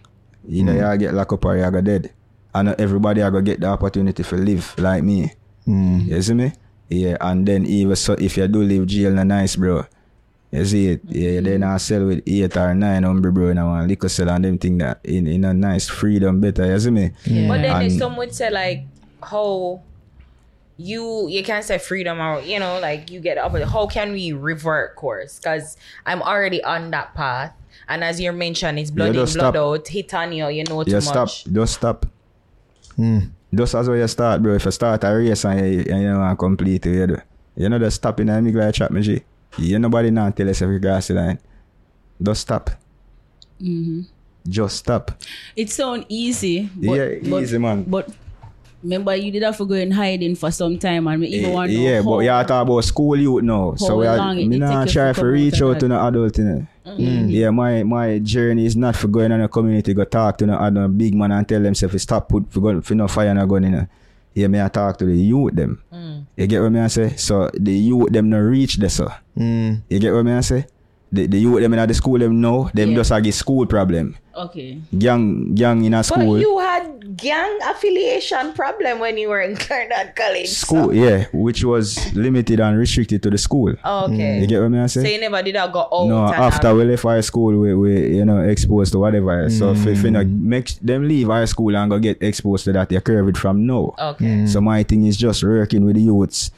You 0.48 0.64
know, 0.64 0.74
mm. 0.74 0.94
you 0.94 0.98
get 0.98 1.14
locked 1.14 1.34
up 1.34 1.46
or 1.46 1.56
you 1.56 1.70
go 1.70 1.82
dead. 1.82 2.12
And 2.54 2.70
everybody 2.80 3.22
are 3.22 3.32
gonna 3.32 3.44
get 3.44 3.62
the 3.62 3.68
opportunity 3.68 4.24
to 4.24 4.36
live 4.36 4.76
like 4.78 5.04
me. 5.04 5.32
Mm. 5.68 6.08
You 6.08 6.22
see 6.22 6.34
me? 6.34 6.54
Yeah, 6.90 7.16
and 7.22 7.48
then 7.48 7.66
even 7.66 7.96
so 7.96 8.14
if 8.14 8.36
you 8.36 8.48
do 8.48 8.64
leave 8.64 8.86
jail 8.88 9.12
na 9.14 9.24
nice, 9.24 9.56
bro. 9.56 9.86
You 10.52 10.66
see 10.66 10.88
it? 10.88 11.02
Yeah, 11.08 11.40
then 11.40 11.62
mm-hmm. 11.62 11.74
I 11.74 11.78
sell 11.78 12.06
with 12.06 12.24
eight 12.28 12.58
or 12.58 12.74
nine 12.76 13.04
hundred 13.04 13.34
bro 13.34 13.54
now 13.54 13.74
and 13.74 13.88
liquor 13.88 14.10
sell 14.10 14.30
and 14.30 14.44
them 14.44 14.58
thing 14.58 14.78
that 14.80 15.00
in, 15.04 15.26
in 15.26 15.46
a 15.46 15.54
nice 15.54 15.88
freedom 15.88 16.42
better, 16.42 16.66
you 16.66 16.80
see 16.80 16.92
me? 16.92 17.12
But 17.48 17.62
then 17.62 17.82
And- 17.84 17.92
some 17.92 18.18
would 18.18 18.36
say 18.36 18.50
like 18.50 18.84
how 19.24 19.82
you 20.78 21.28
you 21.30 21.44
can't 21.44 21.64
say 21.64 21.78
freedom 21.78 22.20
or 22.20 22.42
you 22.42 22.60
know 22.60 22.80
like 22.80 23.10
you 23.10 23.20
get 23.22 23.38
up. 23.38 23.54
How 23.70 23.88
can 23.88 24.12
we 24.12 24.34
revert 24.34 24.96
course? 24.96 25.38
Because 25.40 25.78
I'm 26.06 26.22
already 26.22 26.62
on 26.64 26.92
that 26.92 27.14
path, 27.14 27.54
and 27.88 28.04
as 28.04 28.20
you 28.20 28.32
mentioned, 28.34 28.80
it's 28.80 28.92
blood 28.92 29.10
in, 29.10 29.14
just 29.14 29.36
blood 29.36 29.54
stop. 29.54 29.56
out. 29.56 29.88
Hit 29.88 30.14
on 30.14 30.34
you, 30.34 30.48
you 30.50 30.64
know 30.66 30.84
too 30.84 30.92
You 30.92 30.98
much. 30.98 31.04
stop. 31.06 31.30
Just 31.54 31.74
stop. 31.76 32.06
Hmm. 32.96 33.20
Just 33.54 33.76
as 33.76 33.88
how 33.88 33.94
you 33.94 34.08
start, 34.08 34.42
bro. 34.42 34.56
If 34.56 34.66
you 34.66 34.72
start 34.72 35.04
a 35.04 35.16
race 35.16 35.46
and 35.46 35.60
you, 35.60 35.80
and 35.90 36.02
you 36.02 36.14
know 36.14 36.24
and 36.24 36.38
complete 36.38 36.86
it, 36.86 36.94
you 36.94 37.08
do. 37.08 37.18
You 37.56 37.70
know 37.70 37.80
just 37.80 37.98
stop 37.98 38.20
in 38.20 38.28
the 38.28 38.42
middle 38.42 38.62
of 38.62 38.68
the 38.68 38.74
trap, 38.74 38.92
me 38.92 39.02
G. 39.02 39.22
You 39.58 39.80
nobody 39.80 40.12
now 40.12 40.30
tell 40.30 40.50
us 40.50 40.62
if 40.62 40.70
you 40.70 40.80
cross 40.80 41.08
the 41.08 41.16
line. 41.16 41.40
Just 42.22 42.42
stop. 42.42 42.70
Mm-hmm. 43.62 44.02
Just 44.48 44.78
stop. 44.78 45.12
It 45.56 45.70
sound 45.70 46.06
easy. 46.10 46.70
But, 46.76 46.94
Yeah, 46.94 47.30
but, 47.30 47.44
easy, 47.44 47.58
man. 47.58 47.84
But 47.84 48.10
remember, 48.84 49.16
you 49.16 49.32
did 49.32 49.44
have 49.44 49.58
to 49.58 49.66
go 49.66 49.76
and 49.76 49.94
hide 49.94 50.22
in 50.24 50.32
hiding 50.32 50.36
for 50.36 50.52
some 50.52 50.78
time, 50.80 51.08
and 51.08 51.22
we 51.22 51.28
even 51.28 51.52
eh, 51.52 51.54
want 51.54 51.72
to 51.72 51.78
know 51.78 51.84
yeah, 51.84 52.02
but 52.02 52.20
you 52.20 52.30
are 52.30 52.44
talking 52.44 52.72
about 52.72 52.82
school 52.84 53.18
youth 53.18 53.44
now. 53.44 53.76
so 53.76 53.98
we 53.98 54.08
are, 54.08 54.18
long 54.18 54.40
it 54.40 54.48
me 54.48 54.58
did 54.58 54.62
not 54.62 54.88
try 54.90 55.14
to 55.14 55.20
to 55.20 55.26
reach 55.26 55.62
out 55.62 55.70
out 55.70 55.72
of 55.72 55.80
to 55.80 55.88
no 55.88 56.08
adult, 56.08 56.38
you 56.38 56.44
know. 56.44 56.68
Mm-hmm. 56.86 57.02
Mm. 57.04 57.32
Yeah, 57.32 57.50
my 57.52 57.84
my 57.84 58.20
journey 58.20 58.66
is 58.66 58.76
not 58.76 58.96
for 58.96 59.08
going 59.08 59.32
in 59.32 59.42
a 59.42 59.48
community, 59.48 59.94
go 59.94 60.04
talk 60.04 60.38
to 60.40 60.48
no 60.48 60.56
other 60.56 60.88
big 60.88 61.14
man 61.14 61.32
and 61.32 61.48
tell 61.48 61.62
them 61.62 61.76
say, 61.76 61.88
"Fi 61.88 61.98
stop 61.98 62.30
put 62.30 62.52
for 62.52 62.62
gun 62.62 62.82
for 62.82 62.96
no 62.96 63.08
fire 63.08 63.34
no 63.34 63.46
gun 63.46 63.64
in 63.64 63.72
know. 63.72 63.88
Yeah, 64.34 64.48
me 64.48 64.62
I 64.62 64.70
talk 64.70 64.98
to 65.00 65.06
the 65.06 65.16
youth 65.16 65.56
them. 65.56 65.84
You 66.36 66.48
get 66.48 66.62
what 66.62 66.72
me 66.72 66.80
I 66.80 66.88
say? 66.88 67.16
So 67.18 67.50
the 67.54 67.74
youth 67.74 68.12
them 68.12 68.30
no 68.30 68.40
reach 68.40 68.78
there, 68.78 68.90
so. 68.90 69.12
Mm. 69.38 69.84
You 69.90 70.00
get 70.00 70.14
what 70.14 70.24
me 70.24 70.34
I 70.34 70.42
say? 70.42 70.66
The, 71.14 71.28
the 71.28 71.40
youth 71.40 71.60
them 71.62 71.74
in 71.74 71.88
the 71.88 71.94
school 71.94 72.18
them 72.18 72.40
know, 72.40 72.70
them 72.74 72.92
Yeah. 72.92 72.96
just 72.96 73.12
a 73.12 73.20
get 73.20 73.34
school 73.34 73.66
problem. 73.66 74.16
Okay. 74.34 74.80
Gang 74.98 75.54
gang 75.54 75.84
in 75.84 75.94
a 75.94 76.02
But 76.08 76.24
you 76.24 76.58
had 76.60 77.18
gang 77.18 77.60
affiliation 77.68 78.54
problem 78.54 79.00
when 79.00 79.18
you 79.18 79.28
were 79.28 79.42
in 79.42 79.58
Clarendon 79.58 80.14
College. 80.16 80.48
school, 80.48 80.86
so- 80.86 80.92
yeah, 80.92 81.26
which 81.34 81.66
was 81.66 82.14
limited 82.16 82.62
and 82.62 82.78
restricted 82.78 83.22
to 83.24 83.30
the 83.30 83.38
school. 83.38 83.76
Oh, 83.84 84.06
okay. 84.06 84.40
You 84.40 84.48
get 84.48 84.62
what 84.62 84.70
me 84.72 84.80
I 84.80 84.88
say? 84.88 85.04
So 85.04 85.10
you 85.10 85.20
never 85.20 85.44
did 85.44 85.56
that 85.56 85.74
go 85.74 85.82
out. 85.82 86.08
No, 86.08 86.26
and 86.26 86.36
after 86.36 86.68
have- 86.68 86.78
we 86.78 86.86
left 86.86 87.04
high 87.04 87.20
school, 87.22 87.60
we, 87.60 87.76
we 87.76 88.16
you 88.16 88.24
know 88.24 88.40
exposed 88.40 88.94
to 88.94 89.00
whatever. 89.00 89.50
So 89.50 89.72
if, 89.72 89.86
if 89.86 90.04
you 90.04 90.12
know 90.12 90.24
mm. 90.24 90.42
make 90.42 90.70
them 90.80 91.08
leave 91.08 91.28
high 91.28 91.46
school 91.46 91.76
and 91.76 91.92
go 91.92 92.00
get 92.00 92.24
exposed 92.24 92.64
to 92.66 92.72
that, 92.74 92.90
you 92.90 93.02
curve 93.02 93.28
it 93.28 93.38
from 93.38 93.66
now. 93.66 93.94
Okay. 94.00 94.48
So 94.48 94.62
my 94.62 94.84
thing 94.84 95.06
is 95.06 95.18
just 95.18 95.44
working 95.44 95.84
with 95.84 95.96
the 95.96 96.04
youths. 96.04 96.52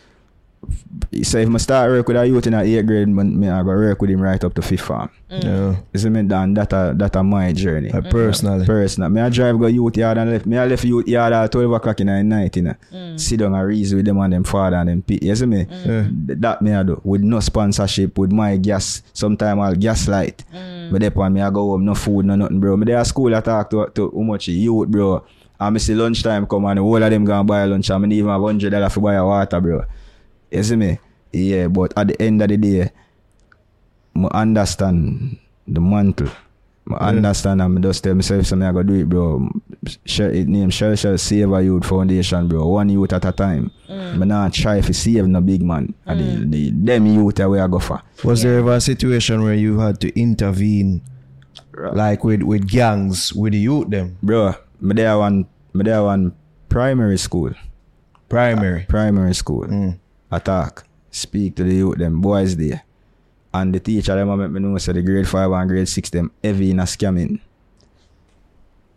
So 1.24 1.38
if 1.38 1.49
I 1.49 1.57
start 1.57 1.91
work 1.91 2.07
with 2.07 2.18
a 2.18 2.26
youth 2.26 2.47
in 2.47 2.53
a 2.53 2.61
eighth 2.61 2.86
grade, 2.86 3.07
man, 3.07 3.39
me 3.39 3.49
I 3.49 3.61
go 3.61 3.70
work 3.70 4.01
with 4.01 4.09
him 4.09 4.22
right 4.22 4.43
up 4.43 4.53
to 4.55 4.61
fifth 4.61 4.82
form. 4.82 5.09
Mm. 5.30 5.43
Yeah. 5.43 5.76
You 5.93 5.99
see 5.99 6.09
me 6.09 6.24
done 6.24 6.53
that 6.55 6.74
a 6.74 6.93
that 6.95 7.16
a 7.16 7.24
my 7.24 7.53
journey. 7.53 7.89
Like 7.89 8.09
personally. 8.09 8.66
Personal. 8.66 9.09
Me 9.09 9.22
I 9.22 9.30
drive 9.30 9.59
go 9.59 9.68
youth 9.68 9.97
yard 9.97 10.18
and 10.18 10.32
left 10.32 10.45
me 10.45 10.57
I 10.57 10.66
left 10.66 10.84
youth 10.84 11.07
yard 11.07 11.34
at 11.34 11.51
twelve 11.51 11.72
o'clock 11.72 11.99
in 11.99 12.07
the 12.07 12.24
night, 12.24 12.55
you 12.55 12.64
know. 12.64 12.76
Mm. 12.91 13.20
Sit 13.20 13.39
down 13.39 13.53
and 13.53 13.68
reason 13.68 13.97
with 13.97 14.05
them 14.05 14.20
and 14.20 14.34
them 14.34 14.43
father 14.43 14.78
and 14.78 14.89
them 14.89 15.01
pit. 15.01 15.22
You 15.24 15.36
see 15.36 15.45
me? 15.45 15.66
Mm. 15.66 16.30
Yeah. 16.30 16.36
That 16.39 16.61
me 16.61 16.74
I 16.74 16.84
do. 16.84 16.99
With 17.03 17.22
no 17.22 17.39
sponsorship, 17.39 18.18
with 18.18 18.32
my 18.32 18.57
gas. 18.57 19.03
Sometime 19.14 19.59
I'll 19.59 19.76
gaslight. 19.76 20.43
But 20.91 21.01
then 21.01 21.14
on 21.16 21.34
me 21.34 21.41
I 21.41 21.49
go 21.49 21.72
home, 21.72 21.86
no 21.86 21.95
food, 21.95 22.26
no 22.26 22.36
nothing, 22.36 22.59
bro. 22.59 22.76
Me 22.78 22.86
there 22.86 22.97
at 22.97 23.07
school 23.07 23.36
I 23.36 23.41
talk 23.41 23.70
to, 23.70 23.88
to 23.95 24.11
how 24.11 24.22
much 24.22 24.47
youth, 24.47 24.88
bro. 24.89 25.26
And 25.59 25.74
me 25.74 25.80
see 25.80 25.93
lunchtime 25.93 26.45
come 26.47 26.66
and 26.66 26.80
all 26.80 27.01
of 27.01 27.09
them 27.09 27.24
gonna 27.24 27.43
buy 27.43 27.64
lunch 27.66 27.89
I 27.89 27.97
me 27.97 28.07
need 28.07 28.18
even 28.18 28.32
have 28.32 28.41
hundred 28.41 28.72
dollar 28.72 28.89
for 28.89 28.99
buy 28.99 29.14
a 29.14 29.26
water, 29.26 29.61
bro. 29.61 29.86
You 30.54 30.64
see 30.64 30.76
me? 30.76 30.99
Yeah, 31.32 31.68
but 31.68 31.93
at 31.97 32.10
the 32.10 32.22
end 32.22 32.41
of 32.43 32.49
the 32.49 32.58
day, 32.58 32.91
I 34.16 34.41
understand 34.41 35.39
the 35.68 35.82
mantle. 35.82 36.30
I 36.99 37.10
understand 37.10 37.62
and 37.62 37.80
I 37.80 37.82
just 37.82 38.04
tell 38.04 38.14
myself 38.14 38.45
something 38.45 38.68
I 38.68 38.72
gotta 38.74 38.84
do 38.84 38.93
it, 38.93 39.10
bro. 39.10 39.49
Share 40.06 40.30
it 40.32 40.47
name 40.47 40.70
Shell 40.70 40.95
Shell 40.95 41.18
Save 41.18 41.51
a 41.54 41.64
Youth 41.64 41.86
Foundation, 41.86 42.47
bro. 42.47 42.68
One 42.68 42.89
youth 42.89 43.14
at 43.14 43.26
a 43.26 43.32
time. 43.32 43.72
Mm. 43.89 44.18
Me 44.18 44.26
not 44.28 44.54
try 44.54 44.82
to 44.82 44.93
save 44.93 45.26
no 45.26 45.39
big 45.41 45.62
man. 45.64 45.93
And 46.06 46.20
the, 46.20 46.45
the, 46.45 46.72
them 46.72 47.06
youth 47.08 47.39
are 47.39 47.49
where 47.49 47.64
I 47.64 47.68
go 47.68 47.80
for. 47.80 48.01
Was 48.24 48.43
there 48.43 48.60
ever 48.60 48.74
a 48.74 48.82
situation 48.82 49.41
where 49.43 49.54
you 49.56 49.80
had 49.80 49.99
to 50.01 50.20
intervene, 50.20 51.01
like 51.74 52.24
with 52.26 52.43
with 52.43 52.68
gangs 52.70 53.34
with 53.34 53.54
the 53.54 53.60
youth 53.60 53.89
them 53.89 54.18
Bro, 54.22 54.54
me 54.82 54.93
there 54.93 55.18
one 55.18 55.47
me 55.74 55.84
there 55.86 56.04
one 56.04 56.36
primary 56.70 57.18
school. 57.18 57.51
primary? 58.30 58.86
Primary 58.89 59.34
school. 59.34 59.66
Mm. 59.66 59.99
Attack. 60.34 60.84
Speak 61.12 61.56
to 61.56 61.64
the 61.64 61.76
youth, 61.76 61.98
them 61.98 62.20
boys 62.22 62.58
there. 62.58 62.84
And 63.54 63.74
the 63.74 63.80
teacher 63.80 64.16
them 64.16 64.30
a 64.30 64.38
make 64.38 64.50
me 64.50 64.60
know 64.60 64.78
say 64.80 64.94
the 64.94 65.04
grade 65.04 65.28
five 65.28 65.52
and 65.52 65.70
grade 65.70 65.88
six 65.88 66.10
them 66.10 66.32
heavy 66.44 66.72
in 66.72 66.80
a 66.80 66.84
scamming. 66.84 67.40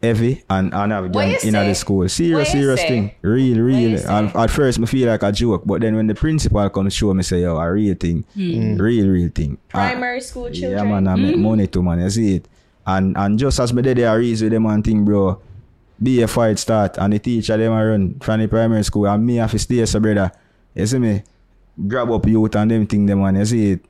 Heavy 0.03 0.43
and, 0.49 0.73
and 0.73 0.93
have 0.93 1.15
you 1.15 1.21
in 1.21 1.53
the 1.53 1.75
school. 1.75 2.09
Serious, 2.09 2.53
serious 2.53 2.81
say? 2.81 2.89
thing. 2.89 3.15
Real, 3.21 3.61
real. 3.61 3.99
And 4.09 4.35
at 4.35 4.51
first 4.51 4.79
me 4.79 4.87
feel 4.87 5.09
like 5.11 5.23
a 5.23 5.31
joke, 5.31 5.63
but 5.67 5.83
then 5.83 5.95
when 5.95 6.07
the 6.07 6.15
principal 6.15 6.71
comes 6.71 6.95
show 6.95 7.13
me 7.13 7.23
say, 7.23 7.43
yo, 7.43 7.59
a 7.59 7.71
real 7.71 7.95
thing. 7.95 8.25
Hmm. 8.33 8.77
Real, 8.77 9.09
real 9.09 9.31
thing. 9.31 9.59
Primary 9.69 10.23
school 10.23 10.51
children. 10.51 10.73
yeah, 10.73 10.85
man, 10.85 11.07
I 11.07 11.17
make 11.17 11.35
hmm. 11.35 11.43
money 11.43 11.67
too, 11.67 11.83
man. 11.83 12.01
You 12.01 12.11
see 12.11 12.37
it? 12.37 12.49
And 12.87 13.17
and 13.17 13.39
just 13.39 13.61
as 13.61 13.75
me 13.75 13.83
did 13.83 13.99
there 13.99 14.17
reason 14.19 14.47
with 14.47 14.53
them 14.53 14.67
and 14.67 14.83
thing, 14.83 15.05
bro, 15.05 15.39
be 16.03 16.23
a 16.23 16.29
fight 16.29 16.59
start 16.59 16.97
and 16.97 17.13
the 17.13 17.19
teacher 17.19 17.59
them 17.59 17.73
a 17.73 17.87
run 17.87 18.19
from 18.21 18.41
the 18.41 18.49
primary 18.49 18.85
school 18.85 19.07
and 19.07 19.27
me 19.27 19.37
have 19.37 19.51
to 19.51 19.59
stay 19.59 19.85
so 19.85 20.01
brother. 20.01 20.33
You 20.77 20.87
see 20.87 20.99
me? 20.99 21.23
Grab 21.89 22.11
up 22.11 22.27
youth 22.27 22.55
and 22.55 22.71
them 22.71 22.87
thing 22.87 23.07
them 23.07 23.23
man, 23.23 23.37
you 23.37 23.45
see 23.47 23.73
it? 23.73 23.85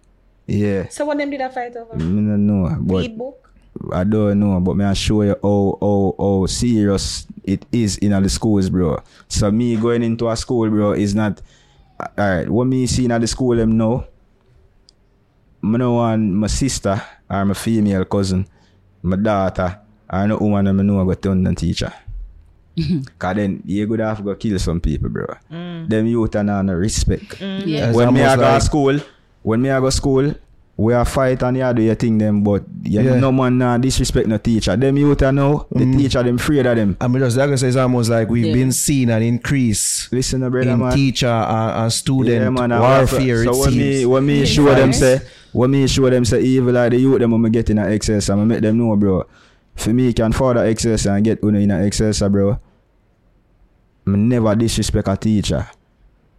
Yeah. 0.47 0.89
So 0.89 1.05
what 1.05 1.19
them 1.19 1.31
did 1.31 1.41
I 1.41 1.49
fight 1.49 1.75
over? 1.77 1.97
Me 1.97 2.21
no 2.23 2.37
know, 2.37 2.77
but 2.81 2.99
Read 2.99 3.19
book. 3.19 3.51
I 3.93 4.05
don't 4.05 4.39
know, 4.39 4.61
but 4.61 4.77
me 4.77 4.85
I 4.85 4.95
show 4.95 5.23
you 5.23 5.35
how 5.43 5.79
how 5.81 6.15
how 6.19 6.47
serious 6.47 7.27
it 7.43 7.67
is 7.73 7.99
in 7.99 8.13
all 8.13 8.23
the 8.23 8.29
schools, 8.29 8.71
bro. 8.71 9.03
So 9.29 9.51
me 9.51 9.77
going 9.77 10.05
into 10.05 10.29
a 10.29 10.37
school, 10.37 10.71
bro, 10.71 10.93
is 10.93 11.15
not 11.15 11.43
alright. 12.17 12.49
What 12.49 12.67
me 12.67 12.87
see 12.87 13.05
in 13.05 13.21
the 13.21 13.27
school 13.27 13.57
them 13.57 13.77
now, 13.77 14.07
me 15.63 15.79
know 15.79 15.95
want 15.95 16.23
my 16.23 16.47
sister 16.47 17.03
or 17.29 17.45
my 17.45 17.55
female 17.55 18.05
cousin, 18.05 18.47
my 19.03 19.17
daughter, 19.17 19.81
or 20.09 20.29
no 20.29 20.39
woman 20.39 20.77
me 20.77 20.85
know 20.85 21.05
go 21.05 21.15
turn 21.15 21.43
the 21.43 21.53
teacher. 21.55 21.93
Cause 23.19 23.37
then 23.37 23.63
you 23.65 23.87
could 23.87 24.01
have 24.01 24.19
to 24.19 24.23
go 24.23 24.35
kill 24.35 24.59
some 24.59 24.81
people, 24.81 25.09
bro. 25.09 25.27
Mm. 25.51 25.89
Them 25.89 26.07
youth 26.07 26.37
are 26.37 26.45
not 26.45 26.65
no 26.65 26.75
respect. 26.75 27.39
Mm. 27.39 27.67
Yeah. 27.67 27.93
When 27.93 28.13
me 28.15 28.23
I 28.23 28.31
almost 28.33 28.41
go 28.41 28.53
like- 28.53 28.63
school, 28.63 29.01
when 29.43 29.63
me 29.63 29.71
I 29.71 29.81
go 29.81 29.91
school, 29.91 30.35
we 30.79 30.93
are 30.93 31.07
fight 31.07 31.43
and 31.43 31.57
you 31.57 31.73
do 31.73 31.81
your 31.81 31.95
thing 31.95 32.19
them, 32.19 32.43
but 32.45 32.63
you 32.83 33.01
Yeah. 33.01 33.19
no 33.19 33.33
man 33.33 33.57
nah 33.57 33.79
disrespect 33.79 34.29
no 34.29 34.37
teacher. 34.37 34.77
Them 34.77 34.99
youth 34.99 35.23
are 35.23 35.33
now, 35.33 35.65
the 35.73 35.85
mm. 35.87 35.97
teacher 35.97 36.23
them 36.23 36.37
afraid 36.37 36.67
of 36.67 36.77
them. 36.77 36.99
I 37.01 37.09
mean, 37.09 37.21
just 37.23 37.39
like 37.39 37.49
I 37.49 37.55
say, 37.55 37.69
it's 37.69 37.77
almost 37.79 38.11
like 38.11 38.29
we've 38.29 38.45
Yeah. 38.47 38.53
been 38.53 38.73
seeing 38.73 39.09
an 39.09 39.23
increase 39.23 40.13
Listen, 40.13 40.41
no 40.41 40.51
brother, 40.51 40.73
in 40.73 40.79
man. 40.79 40.93
teacher 40.93 41.29
and, 41.29 41.83
and 41.85 41.93
student 41.93 42.43
Yeah, 42.43 42.51
man, 42.51 42.79
warfare. 42.79 43.45
So 43.45 43.53
it 43.55 43.59
when 43.59 43.71
me, 43.79 43.93
seems. 43.95 44.07
when 44.07 44.27
me 44.27 44.45
show 44.45 44.65
them 44.75 44.93
say, 44.93 45.21
when 45.53 45.71
me 45.71 45.87
show 45.87 46.11
them 46.11 46.27
say 46.27 46.43
evil 46.43 46.75
like 46.75 46.91
the 46.91 46.99
youth 47.01 47.21
them 47.21 47.31
when 47.31 47.41
me 47.41 47.49
get 47.49 47.71
in 47.71 47.79
a 47.79 47.89
excess 47.89 48.29
and 48.29 48.41
me 48.41 48.45
make 48.47 48.61
them 48.61 48.77
know, 48.77 48.95
bro. 48.97 49.25
For 49.77 49.95
me 49.95 50.13
can 50.13 50.33
further 50.33 50.65
excess 50.67 51.07
and 51.07 51.25
get 51.25 51.43
uno 51.43 51.59
in 51.59 51.71
a 51.71 51.83
excess, 51.87 52.21
bro. 52.21 52.59
Never 54.07 54.55
disrespect 54.55 55.09
a 55.09 55.17
teacher. 55.17 55.67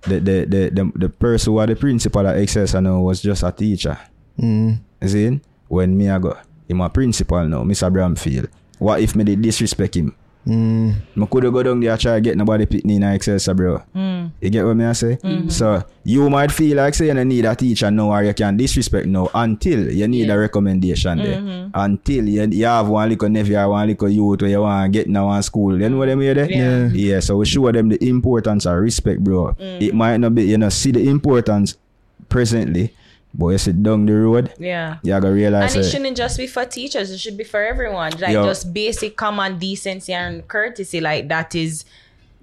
The 0.02 0.20
the 0.20 0.46
the 0.46 0.62
the, 0.72 0.92
the 0.96 1.10
person 1.10 1.54
who 1.54 1.60
are 1.60 1.68
the 1.68 1.76
principal 1.76 2.26
at 2.26 2.38
excess 2.38 2.76
I 2.76 2.80
know 2.80 3.02
was 3.02 3.22
just 3.22 3.44
a 3.44 3.52
teacher. 3.52 3.98
Mm. 4.40 4.80
See? 5.06 5.42
When 5.68 5.98
me 5.98 6.10
I 6.10 6.18
go, 6.18 6.38
him 6.68 6.82
a 6.82 6.90
principal 6.90 7.46
now, 7.48 7.64
Mr. 7.64 7.92
Bramfield. 7.92 8.48
What 8.80 9.02
if 9.02 9.16
me 9.16 9.24
did 9.26 9.42
disrespect 9.42 9.96
him? 9.96 10.16
Mm. 10.48 10.96
I 11.22 11.26
could 11.26 11.44
go 11.52 11.64
down 11.64 11.80
there 11.80 11.92
and 11.92 12.00
try 12.00 12.20
get 12.20 12.38
nobody 12.38 12.66
pick 12.66 12.86
me 12.86 12.96
in 12.96 13.04
Excelsior, 13.04 13.52
uh, 13.52 13.54
bro. 13.54 13.84
Mm. 13.94 14.32
You 14.40 14.50
get 14.50 14.66
what 14.66 14.76
me 14.76 14.86
I 14.86 14.94
say? 14.94 15.18
Mm-hmm. 15.18 15.50
So 15.50 15.84
you 16.04 16.30
might 16.30 16.52
feel 16.52 16.78
like 16.78 16.94
say 16.94 17.08
you 17.08 17.26
need 17.26 17.46
a 17.46 17.56
teacher 17.56 17.92
now 17.92 18.12
or 18.12 18.24
you 18.24 18.34
can 18.34 18.56
disrespect 18.56 19.08
now 19.08 19.30
until 19.34 19.92
you 19.92 20.08
need 20.08 20.30
a 20.30 20.38
recommendation 20.38 21.18
there. 21.18 21.42
Mm-hmm. 21.42 21.70
Until 21.74 22.30
you, 22.30 22.44
you 22.46 22.66
have 22.66 22.88
one 22.88 23.10
little 23.10 23.30
nephew 23.30 23.58
or 23.58 23.70
one 23.70 23.88
little 23.88 24.10
youth 24.10 24.42
where 24.42 24.52
you 24.52 24.62
want 24.62 24.94
to 24.94 25.00
get 25.00 25.10
now 25.10 25.28
one 25.28 25.44
school. 25.44 25.80
You 25.80 25.90
know 25.90 25.98
what 25.98 26.10
I 26.10 26.16
mean 26.16 26.34
there? 26.34 26.50
Yeah. 26.50 26.88
Yeah, 26.94 27.20
so 27.20 27.38
we 27.38 27.46
show 27.46 27.72
them 27.72 27.90
the 27.90 28.04
importance 28.08 28.66
of 28.66 28.78
respect, 28.78 29.24
bro. 29.24 29.50
It 29.60 29.92
mm. 29.92 29.94
might 29.94 30.18
not 30.18 30.34
be, 30.34 30.44
you 30.44 30.58
know, 30.58 30.70
see 30.70 30.92
the 30.92 31.08
importance 31.10 31.76
presently, 32.30 32.94
but 33.38 33.50
you 33.50 33.58
sit 33.60 33.82
down 33.84 34.06
the 34.06 34.14
road, 34.14 34.52
Yeah. 34.58 34.98
you 35.04 35.12
gotta 35.12 35.32
realize 35.32 35.76
And 35.76 35.82
it 35.82 35.86
say, 35.86 35.98
shouldn't 35.98 36.18
just 36.18 36.38
be 36.38 36.48
for 36.48 36.66
teachers, 36.66 37.12
it 37.12 37.20
should 37.20 37.38
be 37.38 37.44
for 37.44 37.64
everyone. 37.64 38.12
Like 38.20 38.34
Yo. 38.34 38.44
just 38.46 38.74
basic 38.74 39.16
common 39.16 39.60
decency 39.60 40.12
and 40.14 40.48
courtesy, 40.48 41.00
like 41.00 41.28
that 41.30 41.54
is 41.56 41.86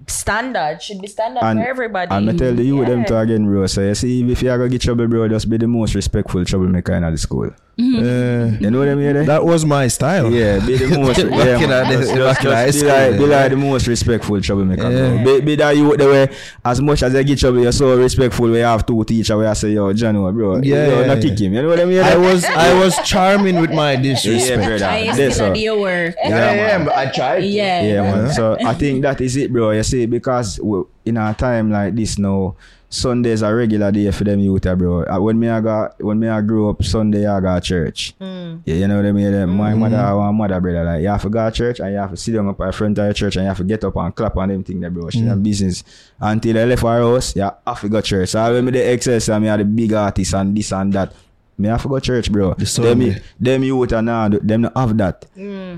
standard, 0.07 0.81
should 0.81 1.01
be 1.01 1.07
standard 1.07 1.43
and, 1.43 1.59
for 1.59 1.67
everybody. 1.67 2.13
and 2.15 2.25
me 2.27 2.37
tell 2.37 2.53
the 2.53 2.63
youth 2.63 2.87
them 2.87 2.99
Yeah. 2.99 3.05
to 3.05 3.17
again, 3.19 3.45
bro. 3.45 3.65
So 3.67 3.81
you 3.81 3.95
see, 3.95 4.31
if 4.31 4.41
you 4.41 4.49
are 4.51 4.57
gonna 4.57 4.69
get 4.69 4.81
trouble, 4.81 5.07
bro, 5.07 5.27
just 5.27 5.49
be 5.49 5.57
the 5.57 5.67
most 5.67 5.95
respectful 5.95 6.43
troublemaker 6.45 6.93
in 6.93 7.03
the 7.03 7.17
school. 7.17 7.51
Uh, 7.77 8.55
You 8.59 8.71
know 8.71 8.79
what 8.79 8.87
I 8.87 8.95
mean? 8.95 9.13
there? 9.13 9.25
that 9.25 9.43
was 9.43 9.65
my 9.65 9.87
style. 9.89 10.31
Yeah, 10.31 10.59
be 10.65 10.77
the 10.77 10.97
most. 10.97 11.17
Yeah, 11.19 11.25
man. 11.67 11.91
the- 11.91 12.05
Just- 12.05 12.15
just- 12.15 12.41
just 12.41 12.65
be 12.65 12.71
school, 12.79 12.89
like, 12.89 13.17
be 13.17 13.25
like 13.25 13.49
the 13.51 13.57
most 13.57 13.87
respectful 13.87 14.39
troublemaker. 14.41 14.89
Yeah. 14.89 15.23
Be, 15.23 15.41
be 15.41 15.55
that 15.57 15.75
you 15.75 15.95
the 15.97 16.05
way 16.07 16.29
as 16.63 16.79
much 16.81 17.03
as 17.03 17.13
I 17.13 17.23
get 17.23 17.37
trouble, 17.37 17.59
you're 17.59 17.71
so 17.73 17.97
respectful. 17.97 18.47
We 18.49 18.59
have 18.59 18.85
two 18.85 19.03
teacher 19.03 19.35
where 19.37 19.49
I 19.49 19.53
say, 19.53 19.71
yo, 19.71 19.91
Jano, 19.93 20.33
bro, 20.33 20.57
Yeah, 20.63 20.87
yo, 20.87 20.99
yeah, 21.01 21.05
not 21.07 21.17
yeah. 21.23 21.29
kick 21.29 21.39
him. 21.39 21.53
You 21.53 21.61
know 21.63 21.67
what 21.69 21.79
I 21.81 21.85
mean? 21.85 21.99
I 21.99 22.11
eh? 22.11 22.15
was 22.15 22.45
I 22.45 22.73
was 22.79 22.95
charming 23.03 23.59
with 23.59 23.71
my 23.71 23.93
yeah, 23.93 24.01
disrespect. 24.01 24.63
brother. 24.65 24.85
I 24.85 25.05
That's 25.15 25.35
still 25.35 25.45
all. 25.47 25.51
at 25.51 25.59
your 25.59 25.79
work. 25.79 26.15
Yeah, 26.23 26.29
Yeah, 26.29 26.53
yeah, 26.55 26.77
man. 26.77 26.85
but 26.85 26.95
I 26.95 27.05
tried. 27.11 27.41
to. 27.41 27.45
Yeah. 27.45 27.81
Yeah, 27.83 28.01
man. 28.03 28.31
So 28.31 28.55
I 28.65 28.73
think 28.73 29.01
that 29.03 29.19
is 29.19 29.35
it, 29.35 29.51
bro. 29.51 29.71
You 29.71 29.83
see, 29.83 30.05
because 30.05 30.59
we, 30.63 30.83
in 31.05 31.17
a 31.17 31.33
time 31.33 31.71
like 31.71 31.93
this 31.95 32.17
now, 32.17 32.55
Sundays 32.89 33.43
are 33.43 33.55
regular 33.55 33.91
day 33.91 34.09
for 34.11 34.23
them 34.23 34.39
youth, 34.39 34.63
bro. 34.77 35.03
Uh, 35.03 35.19
When 35.19 35.39
me 35.39 35.49
I 35.49 35.59
got 35.61 36.01
when 36.01 36.19
me 36.19 36.27
I 36.27 36.41
grew 36.41 36.69
up, 36.69 36.83
Sunday 36.83 37.25
I 37.25 37.39
got 37.39 37.63
church. 37.63 38.13
Hmm. 38.19 38.57
Yeah, 38.65 38.75
you 38.75 38.87
know 38.87 38.97
what 38.97 39.05
I 39.05 39.11
mean. 39.11 39.31
Then 39.31 39.49
My 39.49 39.71
hmm. 39.71 39.79
mother, 39.79 39.97
our 39.97 40.31
mother, 40.31 40.61
brother, 40.61 40.83
like 40.83 41.01
you 41.01 41.09
have 41.09 41.21
to 41.23 41.29
go 41.29 41.49
to 41.49 41.55
church 41.55 41.79
and 41.79 41.91
you 41.91 41.97
have 41.97 42.11
to 42.11 42.17
sit 42.17 42.33
down 42.33 42.47
up 42.47 42.61
at 42.61 42.75
front 42.75 42.97
of 42.97 43.07
the 43.07 43.13
church 43.13 43.35
and 43.35 43.43
you 43.43 43.47
have 43.47 43.57
to 43.57 43.63
get 43.63 43.83
up 43.83 43.95
and 43.95 44.15
clap 44.15 44.37
and 44.37 44.51
them 44.51 44.63
thing, 44.63 44.79
there, 44.79 44.89
bro. 44.89 45.09
She 45.09 45.21
have 45.21 45.37
hmm. 45.37 45.43
business 45.43 45.83
until 46.19 46.57
I 46.57 46.65
left 46.65 46.83
our 46.83 46.99
house. 46.99 47.35
Yeah, 47.35 47.51
have 47.65 47.81
to 47.81 47.89
go 47.89 48.01
to 48.01 48.07
church. 48.07 48.29
So 48.29 48.53
when 48.53 48.65
me 48.65 48.71
the 48.71 48.91
excess, 48.91 49.29
and 49.29 49.43
me 49.43 49.49
are 49.49 49.57
the 49.57 49.65
big 49.65 49.93
artist 49.93 50.33
and 50.33 50.55
this 50.55 50.71
and 50.71 50.93
that. 50.93 51.13
Me 51.57 51.69
have 51.69 51.81
to 51.83 51.87
go 51.87 51.95
to 51.99 52.01
church, 52.01 52.29
bro. 52.31 52.49
The 52.53 52.65
Them, 52.65 52.65
Sunday. 52.65 53.21
them 53.39 53.63
youth 53.63 53.93
are 53.93 54.01
now, 54.01 54.27
them 54.27 54.61
not 54.61 54.75
have 54.75 54.97
that. 54.97 55.25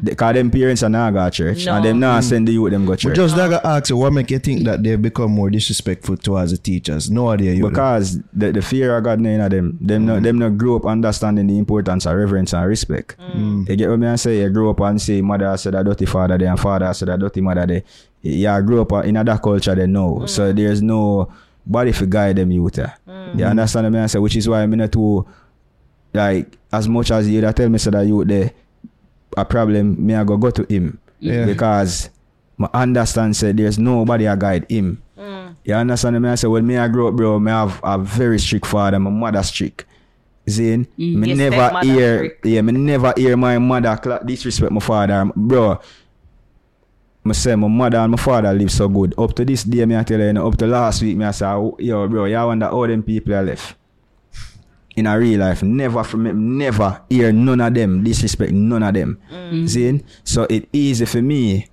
Because 0.03 0.33
them 0.33 0.49
parents 0.49 0.81
are 0.81 0.89
not 0.89 1.13
go 1.13 1.23
to 1.25 1.29
church. 1.31 1.65
No. 1.67 1.75
And 1.75 1.85
them 1.85 1.99
now 1.99 2.19
send 2.21 2.47
the 2.47 2.53
youth 2.53 2.71
them 2.71 2.85
go 2.85 2.95
to 2.95 3.07
But 3.09 3.15
church. 3.15 3.15
just 3.15 3.37
like 3.37 3.63
I 3.63 3.77
ask 3.77 3.89
you, 3.89 3.97
what 3.97 4.11
make 4.11 4.31
you 4.31 4.39
think 4.39 4.63
that 4.65 4.81
they 4.81 4.95
become 4.95 5.31
more 5.31 5.49
disrespectful 5.51 6.17
towards 6.17 6.51
the 6.51 6.57
teachers? 6.57 7.11
No 7.11 7.29
idea 7.29 7.53
you. 7.53 7.67
because 7.69 8.19
the, 8.33 8.51
the 8.53 8.61
fear 8.63 8.97
of 8.97 9.03
God 9.03 9.19
in 9.19 9.23
them, 9.49 9.77
them 9.79 10.01
Mm. 10.01 10.05
not 10.05 10.23
them 10.23 10.39
not 10.39 10.57
grow 10.57 10.77
up 10.77 10.85
understanding 10.87 11.45
the 11.47 11.57
importance 11.59 12.05
of 12.07 12.15
reverence 12.15 12.53
and 12.53 12.67
respect. 12.67 13.15
Mm. 13.19 13.69
You 13.69 13.75
get 13.75 13.89
what 13.89 13.99
me 13.99 14.07
I 14.07 14.15
say? 14.15 14.41
You 14.41 14.49
grow 14.49 14.71
up 14.71 14.79
and 14.79 14.99
say 14.99 15.21
mother 15.21 15.55
said 15.57 15.75
a 15.75 15.83
dirty 15.83 16.05
father 16.07 16.37
there 16.39 16.49
and 16.49 16.59
father 16.59 16.91
said 16.93 17.09
a 17.09 17.17
dirty 17.19 17.41
mother 17.41 17.67
there. 17.67 17.83
You 18.23 18.61
grow 18.63 18.81
up 18.81 19.05
in 19.05 19.13
that 19.13 19.41
culture 19.43 19.75
they 19.75 19.85
know. 19.85 20.21
Mm. 20.23 20.29
So 20.29 20.51
there's 20.53 20.81
no 20.81 21.31
body 21.65 21.91
for 21.91 22.05
guide 22.07 22.37
them 22.37 22.49
youth. 22.51 22.73
there. 22.73 22.95
You 23.35 23.43
understand 23.45 23.85
what 23.85 23.93
me 23.93 23.99
I 23.99 24.07
say? 24.07 24.19
Which 24.19 24.35
is 24.37 24.47
why 24.49 24.61
I'm 24.63 24.71
not 24.71 24.91
too 24.91 25.25
like 26.17 26.57
as 26.71 26.87
much 26.87 27.11
as 27.11 27.29
you 27.29 27.39
that 27.41 27.55
tell 27.55 27.69
me 27.69 27.77
say 27.77 27.91
that 27.91 28.05
youth 28.05 28.27
there 28.27 28.51
a 29.37 29.45
problem, 29.45 29.95
me 30.05 30.15
I 30.15 30.23
go 30.23 30.35
go 30.37 30.49
to 30.51 30.63
him. 30.63 30.99
Yeah. 31.19 31.45
Because 31.45 32.09
my 32.57 32.69
understand 32.73 33.35
say 33.35 33.51
there's 33.51 33.77
nobody 33.77 34.27
I 34.27 34.35
guide 34.35 34.65
him. 34.69 35.01
Mm. 35.17 35.55
You 35.63 35.73
understand 35.75 36.21
me? 36.21 36.29
I 36.29 36.35
say, 36.35 36.47
well, 36.47 36.61
me 36.61 36.77
I 36.77 36.87
grow 36.87 37.09
up, 37.09 37.15
bro. 37.15 37.39
Me 37.39 37.51
have 37.51 37.79
a 37.83 37.97
very 37.97 38.39
strict 38.39 38.65
father. 38.65 38.99
My 38.99 39.09
mother 39.09 39.43
strict. 39.43 39.85
Zane, 40.49 40.85
mm. 40.97 41.15
me 41.15 41.27
Your 41.29 41.37
never 41.37 41.55
stepmother 41.55 41.85
hear, 41.87 42.17
strict. 42.17 42.45
yeah, 42.45 42.61
me 42.61 42.71
never 42.71 43.13
hear 43.17 43.35
my 43.35 43.57
mother 43.57 43.97
cla- 43.97 44.23
disrespect 44.25 44.71
my 44.71 44.79
father, 44.79 45.29
bro. 45.35 45.79
Me 47.25 47.33
say 47.33 47.55
my 47.55 47.67
mother 47.67 47.97
and 47.97 48.11
my 48.11 48.17
father 48.17 48.53
live 48.53 48.71
so 48.71 48.87
good. 48.87 49.13
Up 49.17 49.33
to 49.35 49.43
this 49.43 49.63
day, 49.65 49.85
me 49.85 49.97
I 49.97 50.03
tell 50.03 50.19
you, 50.19 50.27
you 50.27 50.33
know, 50.33 50.47
up 50.47 50.55
to 50.57 50.65
last 50.67 51.01
week, 51.01 51.17
me 51.17 51.25
I 51.25 51.31
say, 51.31 51.45
oh, 51.45 51.75
yo, 51.79 52.07
bro, 52.07 52.25
you 52.25 52.37
wonder 52.37 52.67
how 52.67 52.87
them 52.87 53.03
people 53.03 53.33
are 53.35 53.43
left. 53.43 53.75
In 54.97 55.05
a 55.05 55.13
real 55.13 55.39
life, 55.39 55.61
never 55.61 56.03
from 56.03 56.57
never 56.57 57.01
hear 57.07 57.31
none 57.31 57.61
of 57.61 57.73
them 57.73 58.03
disrespect 58.03 58.51
none 58.51 58.81
of 58.81 58.95
them. 58.95 59.21
Mm. 59.29 59.67
Zane, 59.67 60.03
so 60.23 60.47
it 60.49 60.67
easy 60.73 61.05
for 61.05 61.21
me 61.21 61.67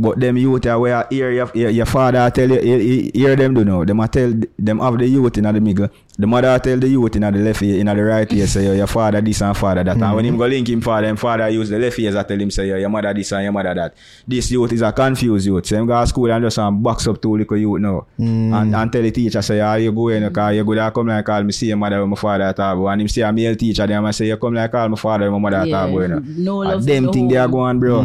but 0.00 0.18
them 0.18 0.36
youth 0.36 0.66
are 0.66 0.78
where 0.80 1.06
hear 1.10 1.30
your, 1.30 1.50
your, 1.54 1.70
your 1.70 1.86
father 1.86 2.30
tell 2.30 2.48
you, 2.50 2.60
you, 2.60 2.76
you 2.78 3.10
hear 3.14 3.36
them 3.36 3.54
do 3.54 3.64
know. 3.64 3.84
Them 3.84 4.00
a 4.00 4.08
tell 4.08 4.32
them 4.58 4.78
have 4.80 4.96
the 4.98 5.06
youth 5.06 5.36
in 5.38 5.44
the 5.44 5.60
middle. 5.60 5.88
The 6.18 6.26
mother 6.26 6.58
tell 6.58 6.78
the 6.78 6.88
youth 6.88 7.16
in 7.16 7.22
the 7.22 7.30
left 7.32 7.62
ear, 7.62 7.80
in 7.80 7.86
the 7.86 8.02
right 8.04 8.30
ear, 8.32 8.46
say 8.46 8.64
yo, 8.66 8.72
your 8.74 8.86
father 8.86 9.20
this 9.20 9.40
and 9.42 9.56
father 9.56 9.84
that. 9.84 9.96
And 9.96 10.14
when 10.16 10.24
him 10.24 10.36
go 10.36 10.46
link 10.46 10.68
him 10.68 10.80
father, 10.80 11.06
him 11.08 11.16
father 11.16 11.48
use 11.48 11.68
the 11.70 11.78
left 11.78 11.98
ears 11.98 12.14
I 12.16 12.22
tell 12.24 12.38
him 12.40 12.50
say 12.50 12.68
yo, 12.68 12.76
your 12.76 12.88
mother 12.90 13.12
this 13.14 13.32
and 13.32 13.42
your 13.44 13.52
mother 13.52 13.74
that. 13.74 13.94
This 14.26 14.50
youth 14.50 14.72
is 14.72 14.82
a 14.82 14.92
confused 14.92 15.46
youth. 15.46 15.66
So 15.66 15.76
him 15.76 15.86
go 15.86 16.00
to 16.00 16.06
school 16.06 16.30
and 16.32 16.44
just 16.44 16.58
um, 16.58 16.82
box 16.82 17.06
up 17.06 17.20
two 17.22 17.36
little 17.36 17.56
youth 17.56 17.80
now. 17.80 18.06
And, 18.18 18.74
and 18.74 18.92
tell 18.92 19.02
the 19.02 19.10
teacher 19.10 19.42
say, 19.42 19.60
ah, 19.60 19.74
you 19.74 19.92
go 19.92 20.08
in 20.08 20.26
because 20.28 20.56
you 20.56 20.64
go 20.64 20.74
there 20.74 20.90
come 20.90 21.06
like 21.08 21.24
call 21.24 21.42
me 21.42 21.52
see 21.52 21.66
your 21.68 21.76
mother 21.78 22.00
with 22.00 22.08
my 22.10 22.16
father 22.16 22.44
at 22.44 22.60
all. 22.60 22.88
And 22.88 23.00
him 23.02 23.08
see 23.08 23.22
a 23.22 23.32
male 23.32 23.56
teacher, 23.56 23.86
then 23.86 24.04
I 24.04 24.10
say, 24.12 24.26
you 24.26 24.36
come 24.36 24.54
like 24.54 24.70
call 24.72 24.88
my 24.88 24.96
father 24.96 25.24
with 25.30 25.40
my 25.40 25.50
mother 25.50 25.62
at 25.62 25.68
Yeah, 25.68 25.82
all. 25.84 25.90
boy, 25.90 26.02
you 26.02 26.08
know. 26.08 26.18
no 26.24 26.56
love 26.58 26.72
And 26.74 26.82
for 26.82 26.86
them 26.90 27.04
the 27.06 27.12
thing 27.12 27.28
they 27.28 27.36
are 27.36 27.48
going, 27.48 27.78
bro. 27.80 28.02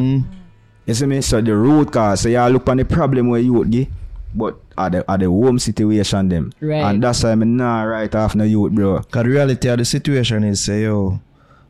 You 0.86 0.94
see 0.94 1.06
me? 1.06 1.22
So 1.22 1.42
the 1.42 1.56
root 1.56 1.92
cause, 1.92 2.22
so 2.22 2.30
you 2.30 2.40
look 2.48 2.70
on 2.70 2.78
the 2.78 2.86
problem 2.86 3.30
where 3.30 3.42
you 3.42 3.54
would 3.54 3.72
give, 3.72 3.88
but 4.34 4.58
at 4.78 4.92
the, 4.92 5.10
at 5.10 5.20
the 5.20 5.26
home 5.26 5.58
situation 5.58 6.30
them. 6.30 6.54
Right. 6.60 6.82
And 6.82 7.02
that's 7.04 7.24
why 7.24 7.32
I'm 7.32 7.58
not 7.58 7.84
right 7.84 8.14
off 8.14 8.36
no 8.36 8.44
youth, 8.44 8.72
bro. 8.74 9.00
Cause 9.00 9.24
the 9.24 9.30
reality 9.30 9.68
of 9.70 9.80
the 9.80 9.86
situation 9.86 10.44
is 10.44 10.62
say 10.62 10.84
yo, 10.84 11.20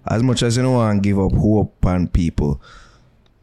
as 0.08 0.22
much 0.22 0.44
as 0.44 0.58
you 0.58 0.64
don't 0.64 0.74
want 0.74 1.02
to 1.04 1.10
give 1.10 1.20
up 1.20 1.32
hope 1.32 1.86
on 1.86 2.08
people, 2.08 2.62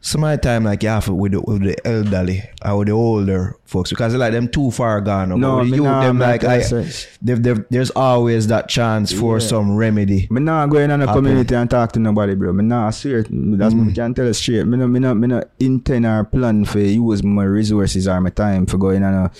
some 0.05 0.21
of 0.25 0.31
the 0.31 0.37
time 0.37 0.65
like 0.65 0.83
you 0.83 0.89
have 0.89 1.07
it 1.07 1.13
with 1.13 1.31
the, 1.31 1.39
with 1.41 1.61
the 1.63 1.87
elderly 1.87 2.43
or 2.65 2.79
with 2.79 2.87
the 2.89 2.93
older 2.93 3.55
folks 3.63 3.89
because 3.89 4.13
like 4.15 4.33
them 4.33 4.49
too 4.49 4.69
far 4.69 4.99
gone. 4.99 5.29
now. 5.29 5.35
No, 5.37 5.51
But 5.55 5.61
with 5.63 5.71
me 5.71 5.77
the 5.77 5.83
nah 5.85 6.03
them 6.03 6.19
like 6.19 6.43
I, 6.43 6.59
sense. 6.61 7.07
they've, 7.21 7.41
they've, 7.41 7.63
there's 7.69 7.89
always 7.91 8.47
that 8.47 8.67
chance 8.67 9.13
for 9.13 9.39
Yeah. 9.39 9.47
some 9.47 9.77
remedy. 9.77 10.27
Me 10.29 10.41
not 10.41 10.69
go 10.69 10.77
in 10.79 10.91
on 10.91 11.01
a 11.01 11.07
Happen. 11.07 11.23
community 11.23 11.55
and 11.55 11.69
talk 11.69 11.93
to 11.93 11.99
nobody, 11.99 12.35
bro. 12.35 12.51
Me 12.51 12.65
not 12.65 12.87
I 12.87 12.91
swear. 12.91 13.23
That's 13.23 13.73
Mm. 13.73 13.85
me 13.87 13.93
can 13.93 14.13
tell 14.13 14.25
you 14.25 14.33
straight. 14.33 14.67
Me 14.67 14.75
no, 14.77 14.87
me 14.87 14.99
no, 14.99 15.15
me 15.15 15.27
no 15.27 15.41
intend 15.59 16.05
or 16.05 16.25
plan 16.25 16.65
for 16.65 16.79
use 16.79 17.23
my 17.23 17.45
resources 17.45 18.05
or 18.05 18.19
my 18.19 18.29
time 18.29 18.65
for 18.65 18.77
going 18.77 19.03
on 19.03 19.13
a 19.13 19.31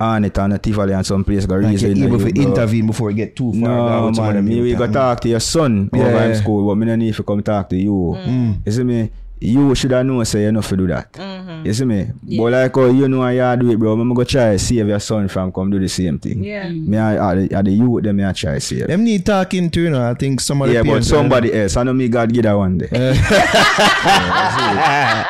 on 0.00 0.24
it 0.24 0.38
on 0.38 0.52
a 0.52 0.58
Tivoli 0.58 0.94
and 0.94 1.04
some 1.04 1.22
place 1.24 1.44
go 1.44 1.56
Like 1.56 1.72
reason. 1.72 1.96
you're 1.96 2.06
able 2.08 2.18
to 2.20 2.28
intervene 2.40 2.86
before 2.86 3.10
you 3.10 3.16
get 3.16 3.36
too 3.36 3.50
far. 3.52 3.60
No, 3.60 3.88
down 3.88 4.06
with 4.06 4.16
some 4.16 4.28
of 4.28 4.34
man. 4.36 4.44
Me 4.46 4.60
we 4.62 4.70
youth, 4.70 4.78
go 4.78 4.86
talk 4.90 5.20
to 5.20 5.28
your 5.28 5.40
son 5.40 5.90
Yeah, 5.92 6.04
over 6.04 6.18
in 6.22 6.34
school, 6.36 6.66
but 6.66 6.76
me 6.76 6.86
no 6.86 6.96
need 6.96 7.14
to 7.14 7.22
come 7.22 7.42
talk 7.42 7.68
to 7.70 7.76
you. 7.76 8.16
Mm. 8.16 8.62
You 8.64 8.72
see 8.72 8.84
me? 8.84 9.10
You 9.40 9.74
should 9.74 9.92
have 9.92 10.04
known 10.04 10.24
say 10.24 10.42
you 10.44 10.52
know 10.52 10.62
to 10.62 10.76
do 10.76 10.86
that. 10.88 11.12
Mm-hmm. 11.12 11.66
You 11.66 11.74
see 11.74 11.84
me? 11.84 12.10
Yeah. 12.26 12.42
But 12.42 12.52
like 12.52 12.74
how 12.74 12.86
you 12.86 13.08
know 13.08 13.22
how 13.22 13.28
you 13.28 13.56
do 13.60 13.70
it, 13.70 13.78
bro. 13.78 13.92
I'm 13.92 14.12
go 14.14 14.24
try 14.24 14.56
save 14.56 14.88
your 14.88 14.98
son 15.00 15.28
from 15.28 15.52
come 15.52 15.70
do 15.70 15.78
the 15.78 15.88
same 15.88 16.18
thing. 16.18 16.42
Yeah. 16.42 16.68
Me 16.68 16.98
I, 16.98 17.30
I, 17.30 17.34
the- 17.34 17.54
I 17.56 17.62
the 17.62 17.70
youth 17.70 18.02
them 18.02 18.16
me 18.16 18.24
I 18.24 18.32
try 18.32 18.58
save. 18.58 18.88
Them 18.88 19.04
need 19.04 19.24
talking 19.24 19.70
to, 19.70 19.80
you 19.80 19.90
know. 19.90 20.10
I 20.10 20.14
think 20.14 20.40
some 20.40 20.62
of 20.62 20.68
the 20.68 20.74
yeah, 20.74 20.82
but 20.82 21.04
somebody 21.04 21.52
else. 21.54 21.76
I 21.76 21.82
know 21.84 21.92
me 21.92 22.08
God 22.08 22.32
give 22.32 22.42
that 22.42 22.54
one 22.54 22.78
day. 22.78 22.88
yeah, 22.92 23.14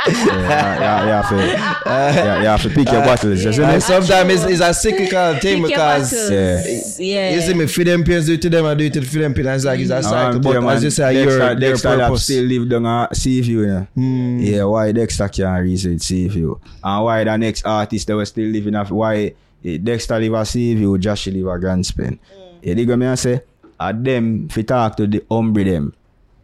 yeah, 0.06 0.78
yeah, 0.78 1.04
you 1.04 1.10
have 1.10 1.28
to, 1.28 1.36
yeah, 1.36 2.40
you 2.40 2.46
have 2.46 2.62
to 2.62 2.68
pick 2.70 2.90
your 2.90 3.02
battles. 3.02 3.44
You 3.44 3.52
see 3.52 3.66
me? 3.66 3.80
Sometimes 3.80 4.30
it's, 4.32 4.44
it's 4.44 4.60
a 4.60 4.74
cyclical 4.74 5.34
thing 5.38 5.62
Pick 5.62 5.70
because 5.72 6.10
battles. 6.12 7.00
Yeah. 7.00 7.34
you 7.34 7.40
see 7.40 7.54
me, 7.54 7.66
for 7.66 7.84
them 7.84 8.04
parents 8.04 8.26
do 8.26 8.34
it 8.34 8.42
to 8.42 8.50
them, 8.50 8.64
I 8.66 8.74
do 8.74 8.84
it 8.84 8.92
to 8.94 9.00
the 9.00 9.18
them 9.18 9.34
parents. 9.34 9.64
It's 9.64 9.66
like 9.66 9.80
it's 9.80 9.90
a 9.90 10.02
cycle. 10.02 10.36
Um, 10.36 10.40
but 10.40 10.54
yeah, 10.54 10.60
man, 10.60 10.76
as 10.76 10.84
you 10.84 10.90
say, 10.90 11.14
Dexta, 11.14 11.60
your, 11.60 11.68
your 11.68 11.78
purpose. 11.78 12.24
still 12.24 12.44
live 12.44 12.68
down 12.68 12.86
at 12.86 13.16
Seaview, 13.16 13.60
you 13.60 13.66
know. 13.66 13.86
Hmm. 13.98 14.38
Yeah, 14.38 14.62
why 14.62 14.92
Dexta 14.92 15.26
can't 15.26 15.60
research 15.64 16.02
Seaview? 16.02 16.54
And 16.84 17.04
why 17.04 17.24
the 17.24 17.36
next 17.36 17.66
artist 17.66 18.06
that 18.06 18.14
was 18.14 18.28
still 18.28 18.46
living 18.46 18.76
off, 18.76 18.92
why 18.92 19.34
eh, 19.64 19.78
Dexta 19.82 20.20
live 20.20 20.34
at 20.34 20.46
Seaview, 20.46 20.96
Josh 20.98 21.26
live 21.26 21.48
at 21.48 21.58
Grants 21.60 21.90
Pen. 21.90 22.16
You 22.62 22.76
dig 22.76 22.88
what 22.88 23.02
I 23.02 23.16
say? 23.16 23.42
At 23.80 24.04
them, 24.04 24.46
if 24.48 24.56
you 24.56 24.62
talk 24.62 24.96
to 24.98 25.06
the 25.08 25.18
umbre 25.28 25.64
them, 25.64 25.94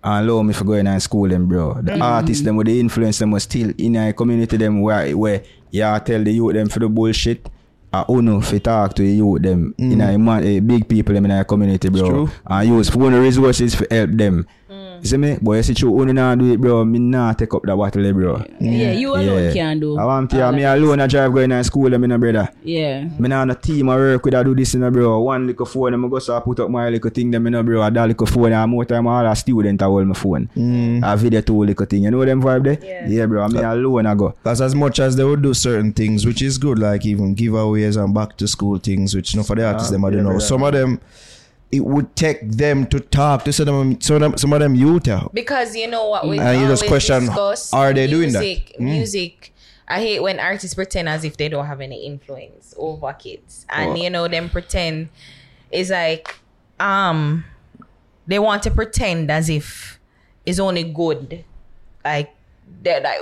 and 0.02 0.28
allow 0.28 0.42
me 0.42 0.52
for 0.52 0.64
going 0.64 0.88
in 0.88 0.98
school 0.98 1.28
them, 1.28 1.46
bro. 1.46 1.80
The 1.80 1.96
artists 2.00 2.42
them 2.42 2.56
with 2.56 2.66
the 2.66 2.80
influence 2.80 3.18
them 3.20 3.30
was 3.30 3.44
still 3.44 3.72
in 3.78 3.94
a 3.96 4.12
community 4.12 4.56
them 4.56 4.80
where 4.82 5.16
where 5.16 5.44
you 5.70 5.82
tell 6.04 6.24
the 6.24 6.32
youth 6.32 6.54
them 6.54 6.68
for 6.68 6.80
the 6.80 6.88
bullshit. 6.88 7.48
I 7.92 8.04
uno 8.08 8.40
fi 8.40 8.58
talk 8.58 8.94
to 8.94 9.02
the 9.02 9.12
youth 9.12 9.42
them 9.42 9.76
in 9.78 10.00
a 10.00 10.18
man, 10.18 10.44
eh, 10.44 10.58
big 10.58 10.88
people 10.88 11.14
them 11.14 11.24
in 11.26 11.30
a 11.30 11.44
community, 11.44 11.88
bro. 11.88 12.28
And 12.46 12.68
use 12.68 12.90
phone 12.90 13.14
resources 13.14 13.76
for 13.76 13.86
help 13.88 14.10
them. 14.10 14.46
Mm. 14.74 15.02
You 15.02 15.08
see 15.08 15.16
me? 15.16 15.38
But 15.40 15.52
you 15.52 15.62
see, 15.62 15.74
true, 15.74 16.00
only 16.00 16.12
now 16.12 16.34
do 16.34 16.52
it, 16.52 16.60
bro. 16.60 16.84
Me 16.84 16.98
nah 16.98 17.32
take 17.32 17.52
up 17.54 17.62
that 17.64 17.76
bottle, 17.76 18.12
bro. 18.12 18.44
Yeah, 18.60 18.92
you 18.92 19.14
alone 19.14 19.52
can 19.52 19.80
do. 19.80 19.98
I 19.98 20.04
want 20.04 20.30
to, 20.30 20.44
all 20.44 20.52
me 20.52 20.64
of 20.64 20.74
this. 20.74 20.82
alone, 20.84 21.00
I 21.00 21.06
drive 21.06 21.32
going 21.32 21.50
to 21.50 21.62
school, 21.64 21.90
me 21.98 22.06
no 22.08 22.18
brother. 22.18 22.48
Yeah. 22.62 23.04
Me 23.18 23.28
nah 23.28 23.42
on 23.42 23.50
a 23.50 23.54
team, 23.54 23.88
I 23.88 23.96
work 23.96 24.24
with, 24.24 24.34
I 24.34 24.42
do 24.42 24.54
this, 24.54 24.74
you 24.74 24.80
know, 24.80 24.90
bro. 24.90 25.20
One 25.20 25.46
little 25.46 25.66
phone, 25.66 25.94
I 25.94 26.08
go 26.08 26.18
so 26.18 26.36
I 26.36 26.40
put 26.40 26.60
up 26.60 26.70
my 26.70 26.88
little 26.88 27.10
thing, 27.10 27.30
them, 27.30 27.44
you 27.44 27.50
know, 27.50 27.62
bro. 27.62 27.82
I 27.82 27.90
that 27.90 28.08
little 28.08 28.26
phone, 28.26 28.52
and 28.52 28.70
more 28.70 28.84
time, 28.84 29.06
all 29.06 29.26
a 29.26 29.36
student, 29.36 29.82
I 29.82 29.84
hold 29.84 30.06
my 30.06 30.14
phone. 30.14 30.48
Mm. 30.56 31.04
I 31.04 31.14
video 31.16 31.40
two 31.42 31.64
little 31.64 31.86
thing. 31.86 32.04
You 32.04 32.10
know 32.10 32.24
them 32.24 32.42
vibe 32.42 32.64
there? 32.64 33.06
Yeah. 33.08 33.26
bro. 33.26 33.46
Me 33.48 33.60
alone, 33.60 34.06
I 34.06 34.14
go. 34.14 34.30
Because 34.30 34.60
as 34.60 34.74
much 34.74 34.98
as 35.00 35.16
they 35.16 35.24
would 35.24 35.42
do 35.42 35.54
certain 35.54 35.92
things, 35.92 36.24
which 36.26 36.42
is 36.42 36.58
good, 36.58 36.78
like 36.78 37.04
even 37.04 37.34
giveaways 37.36 38.02
and 38.02 38.14
back 38.14 38.36
to 38.38 38.48
school 38.48 38.78
things, 38.78 39.14
which 39.14 39.34
you 39.34 39.38
know 39.38 39.44
for 39.44 39.54
the 39.56 39.66
artists, 39.66 39.90
ah, 39.90 39.92
them 39.92 40.04
I 40.04 40.08
yeah, 40.08 40.14
don't 40.16 40.24
know. 40.24 40.30
brother. 40.30 40.44
Some 40.46 40.62
of 40.62 40.72
them, 40.72 41.00
it 41.76 41.80
would 41.84 42.14
take 42.16 42.48
them 42.50 42.86
to 42.86 43.00
talk 43.00 43.44
to 43.44 43.52
some 43.52 43.68
of 43.68 43.74
them, 43.74 44.00
some 44.00 44.16
of 44.16 44.20
them, 44.22 44.38
some 44.38 44.52
of 44.52 44.60
them 44.60 44.74
youth. 44.74 45.08
Because 45.32 45.74
you 45.74 45.88
know 45.88 46.08
what 46.08 46.26
we 46.28 46.38
And 46.38 46.60
you 46.60 46.66
just 46.68 46.82
always 46.84 46.88
question, 46.90 47.26
discuss, 47.26 47.72
are 47.72 47.92
they 47.92 48.06
doing 48.06 48.32
that? 48.32 48.40
music, 48.78 49.40
Mm. 49.40 49.50
I 49.86 49.98
hate 50.00 50.20
when 50.22 50.40
artists 50.40 50.74
pretend 50.74 51.08
as 51.10 51.24
if 51.24 51.36
they 51.36 51.48
don't 51.50 51.66
have 51.66 51.80
any 51.82 52.06
influence 52.06 52.72
over 52.78 53.12
kids, 53.12 53.66
and 53.68 53.90
Oh. 53.90 53.94
you 53.96 54.08
know 54.08 54.28
them 54.28 54.48
pretend 54.48 55.08
is 55.70 55.90
like 55.90 56.34
um 56.80 57.44
they 58.26 58.38
want 58.38 58.62
to 58.62 58.70
pretend 58.70 59.30
as 59.30 59.50
if 59.50 59.98
it's 60.46 60.58
only 60.58 60.84
good, 60.84 61.44
like 62.04 62.30
they're 62.82 63.00
like 63.02 63.20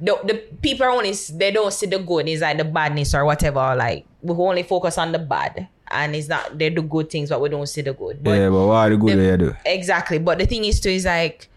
the, 0.00 0.18
the 0.24 0.34
people 0.62 0.84
are 0.86 0.90
only 0.90 1.12
they 1.32 1.50
don't 1.50 1.72
see 1.72 1.86
the 1.86 1.98
good 1.98 2.28
it's 2.28 2.42
like 2.42 2.56
the 2.58 2.64
badness 2.64 3.14
or 3.14 3.24
whatever 3.24 3.74
like 3.74 4.04
we 4.22 4.32
only 4.34 4.62
focus 4.62 4.96
on 4.98 5.10
the 5.12 5.18
bad 5.18 5.66
and 5.90 6.14
it's 6.14 6.28
not 6.28 6.58
they 6.58 6.70
do 6.70 6.82
good 6.82 7.10
things 7.10 7.30
but 7.30 7.40
we 7.40 7.48
don't 7.48 7.66
see 7.68 7.82
the 7.82 7.92
good 7.92 8.22
but 8.22 8.32
yeah, 8.32 8.48
but 8.48 8.66
what 8.66 8.74
are 8.74 8.90
the 8.90 8.96
good 8.96 9.18
the- 9.18 9.30
way 9.30 9.36
do? 9.36 9.56
Exactly. 9.64 10.18
But 10.18 10.38
the 10.38 10.46
thing 10.46 10.64
is 10.64 10.80
too 10.80 10.90
is 10.90 11.04
like 11.04 11.48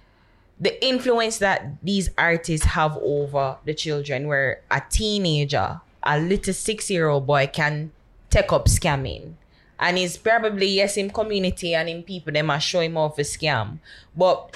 the 0.59 0.85
influence 0.85 1.39
that 1.39 1.83
these 1.83 2.09
artists 2.17 2.67
have 2.67 2.97
over 3.01 3.57
the 3.65 3.73
children 3.73 4.27
where 4.27 4.61
a 4.69 4.81
teenager, 4.89 5.81
a 6.03 6.19
little 6.19 6.53
six 6.53 6.89
year 6.89 7.09
old 7.09 7.25
boy 7.25 7.49
can 7.51 7.91
take 8.29 8.53
up 8.53 8.65
scamming. 8.65 9.33
And 9.79 9.97
he's 9.97 10.15
probably 10.15 10.67
yes 10.67 10.97
in 10.97 11.09
community 11.09 11.73
and 11.73 11.89
in 11.89 12.03
people 12.03 12.31
they 12.31 12.41
are 12.41 12.59
show 12.59 12.81
him 12.81 12.97
off 12.97 13.17
a 13.17 13.23
scam. 13.23 13.79
But 14.15 14.55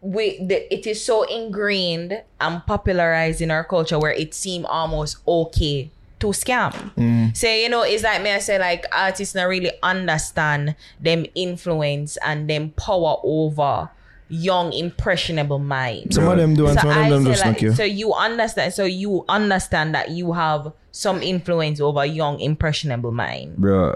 we 0.00 0.44
the, 0.44 0.72
it 0.74 0.86
is 0.86 1.04
so 1.04 1.22
ingrained 1.22 2.22
and 2.40 2.66
popularized 2.66 3.40
in 3.40 3.50
our 3.52 3.64
culture 3.64 3.98
where 3.98 4.12
it 4.12 4.34
seems 4.34 4.66
almost 4.68 5.18
okay 5.26 5.90
to 6.18 6.28
scam. 6.28 6.72
Mm. 6.94 7.36
So 7.36 7.48
you 7.48 7.68
know, 7.68 7.82
it's 7.82 8.02
like 8.02 8.22
me 8.22 8.30
I 8.32 8.38
say 8.38 8.58
like 8.58 8.84
artists 8.92 9.34
not 9.34 9.44
really 9.44 9.72
understand 9.82 10.76
them 11.00 11.26
influence 11.34 12.16
and 12.24 12.48
them 12.48 12.70
power 12.70 13.16
over 13.22 13.90
young 14.28 14.72
impressionable 14.72 15.58
minds. 15.58 16.16
Some 16.16 16.28
of 16.28 16.36
them 16.36 16.54
do, 16.54 16.66
and 16.66 16.78
some 16.78 16.88
of 16.88 16.94
them 16.94 17.26
I 17.26 17.30
just 17.30 17.44
like, 17.44 17.52
not 17.52 17.58
care. 17.58 17.74
so 17.74 17.84
you 17.84 18.12
understand 18.12 18.72
so 18.72 18.84
you 18.84 19.24
understand 19.28 19.94
that 19.94 20.10
you 20.10 20.32
have 20.32 20.72
some 20.90 21.22
influence 21.22 21.80
over 21.80 22.04
young 22.04 22.40
impressionable 22.40 23.12
mind. 23.12 23.56
bro, 23.56 23.94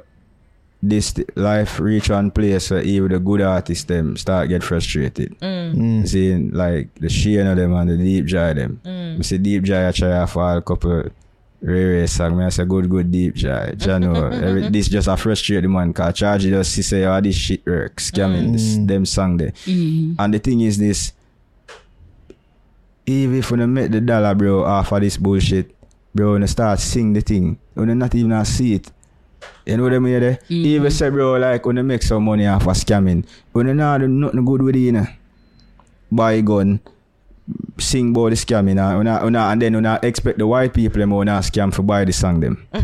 this 0.83 1.13
th- 1.13 1.29
life 1.35 1.81
reach 1.81 2.11
one 2.11 2.31
place 2.31 2.71
where 2.71 2.83
even 2.83 3.13
the 3.13 3.19
good 3.19 3.41
artists 3.41 3.85
them 3.85 4.17
start 4.17 4.49
get 4.49 4.63
frustrated. 4.63 5.39
Mm. 5.41 5.75
mm. 5.75 6.09
Seeing 6.09 6.53
like 6.53 6.95
the 6.95 7.09
Shane 7.09 7.47
of 7.47 7.57
them 7.57 7.75
and 7.75 7.91
the 7.91 7.97
Deep 7.97 8.27
Jahi 8.27 8.55
them. 8.55 8.81
I 9.19 9.23
see 9.23 9.39
Deep 9.39 9.65
Jahi 9.65 9.89
I 9.89 9.93
try 9.93 10.09
to 10.21 10.27
fall 10.27 10.59
a 10.59 10.63
couple 10.63 11.11
Ray 11.61 11.85
Ray 11.85 12.07
song. 12.07 12.39
Me 12.39 12.45
I 12.45 12.49
say 12.49 12.65
good 12.65 12.89
good 12.89 13.11
Deep 13.11 13.35
Jahi. 13.35 13.77
Jano, 13.77 14.33
every, 14.43 14.69
this 14.69 14.89
just 14.89 15.09
a 15.09 15.17
frustrate 15.17 15.63
the 15.63 15.69
man 15.69 15.93
cause 15.93 16.15
Charge 16.15 16.43
just 16.43 16.73
see 16.73 16.83
say 16.83 17.05
all 17.05 17.21
this 17.21 17.37
shit 17.37 17.65
work 17.67 17.97
scamming 17.97 18.53
this, 18.53 18.77
mm. 18.77 18.89
them 18.89 19.05
song 19.05 19.37
there. 19.37 19.53
Mm-hmm. 19.67 20.15
And 20.19 20.35
the 20.35 20.39
thing 20.39 20.61
is 20.63 20.79
this 20.79 21.13
even 23.07 23.37
if 23.37 23.51
you 23.51 23.57
make 23.67 23.91
the 23.91 24.01
dollar 24.01 24.35
bro 24.35 24.65
off 24.65 24.93
of 24.93 25.01
this 25.01 25.17
bullshit, 25.17 25.75
bro, 26.15 26.33
when 26.33 26.43
you 26.43 26.47
start 26.49 26.79
sing 26.79 27.13
the 27.13 27.21
thing, 27.21 27.59
when 27.75 27.89
you 27.89 27.95
not 27.95 28.15
even 28.15 28.45
see 28.45 28.75
it. 28.75 28.91
You 29.67 29.77
know 29.77 29.85
what 29.85 29.95
I 29.95 29.99
mean 29.99 30.21
there? 30.21 30.35
Mm-hmm. 30.35 30.55
Even 30.55 30.91
say 30.91 31.11
bro 31.11 31.37
like 31.37 31.65
when 31.65 31.77
you 31.77 31.83
make 31.83 32.03
some 32.03 32.25
money 32.25 32.47
off 32.47 32.67
of 32.67 32.77
scamming, 32.77 33.27
when 33.53 33.67
you 33.67 33.75
not 33.75 33.99
do 33.99 34.09
nothing 34.09 34.45
good 34.45 34.63
with 34.63 34.77
it, 34.77 34.81
you 34.81 34.93
know. 34.93 35.07
Buy 36.13 36.41
gun, 36.41 36.81
sing 37.79 38.11
about 38.11 38.31
the 38.31 38.37
scamming 38.37 38.79
and, 38.79 38.99
when 38.99 39.07
I, 39.09 39.25
when 39.25 39.37
and 39.37 39.63
then 39.63 39.75
when 39.75 39.87
I 39.87 39.99
expect 40.03 40.39
the 40.39 40.47
white 40.47 40.75
people 40.75 41.01
them 41.01 41.13
oh, 41.13 41.19
when 41.19 41.29
I 41.29 41.41
scam 41.41 41.73
for 41.73 41.83
buy 41.83 42.05
the 42.05 42.13
song 42.13 42.41
them. 42.41 42.67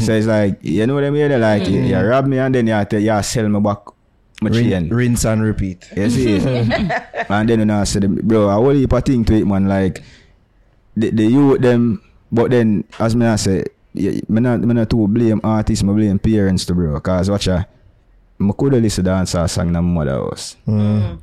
so 0.00 0.12
it's 0.12 0.26
like 0.26 0.58
you 0.62 0.86
know 0.86 0.94
what 0.94 1.04
I 1.04 1.10
mean? 1.10 1.28
there? 1.28 1.38
Like 1.38 1.68
you, 1.68 1.80
you 1.80 1.98
rob 1.98 2.26
me 2.26 2.38
and 2.38 2.54
then 2.54 2.66
you, 2.66 2.84
tell, 2.84 3.00
you 3.00 3.22
sell 3.22 3.48
me 3.48 3.60
back 3.60 3.78
my 4.42 4.50
Rin- 4.50 4.70
chain. 4.70 4.88
rinse 4.88 5.24
and 5.24 5.42
repeat. 5.42 5.88
You 5.96 6.10
see? 6.10 6.36
and 7.28 7.48
then 7.48 7.58
when 7.60 7.70
I 7.70 7.84
said, 7.84 8.10
bro, 8.26 8.48
I 8.48 8.56
will 8.56 8.74
heap 8.74 8.92
of 8.92 9.04
thing 9.04 9.24
to 9.26 9.34
it, 9.34 9.46
man. 9.46 9.68
Like, 9.68 10.02
the, 10.96 11.10
the 11.10 11.24
youth 11.24 11.60
them, 11.60 12.02
but 12.30 12.50
then, 12.50 12.84
as 12.98 13.14
me 13.14 13.26
I 13.26 13.36
say, 13.36 13.64
yeah, 13.94 14.20
me 14.28 14.40
not, 14.40 14.60
me 14.60 14.74
not 14.74 14.90
too 14.90 15.06
blame 15.06 15.40
artists, 15.44 15.84
me 15.84 15.92
blame 15.94 16.18
parents 16.18 16.64
too, 16.66 16.74
bro. 16.74 16.98
Cause 17.00 17.30
watch 17.30 17.46
ya, 17.46 17.64
me 18.38 18.52
coulda 18.58 18.78
listen 18.78 19.04
to 19.04 19.10
dancehall 19.10 19.48
song 19.48 19.68
in 19.68 19.72
my 19.74 19.80
mother 19.80 20.12
house. 20.12 20.56
Mm. 20.66 20.80
Mm. 20.80 21.18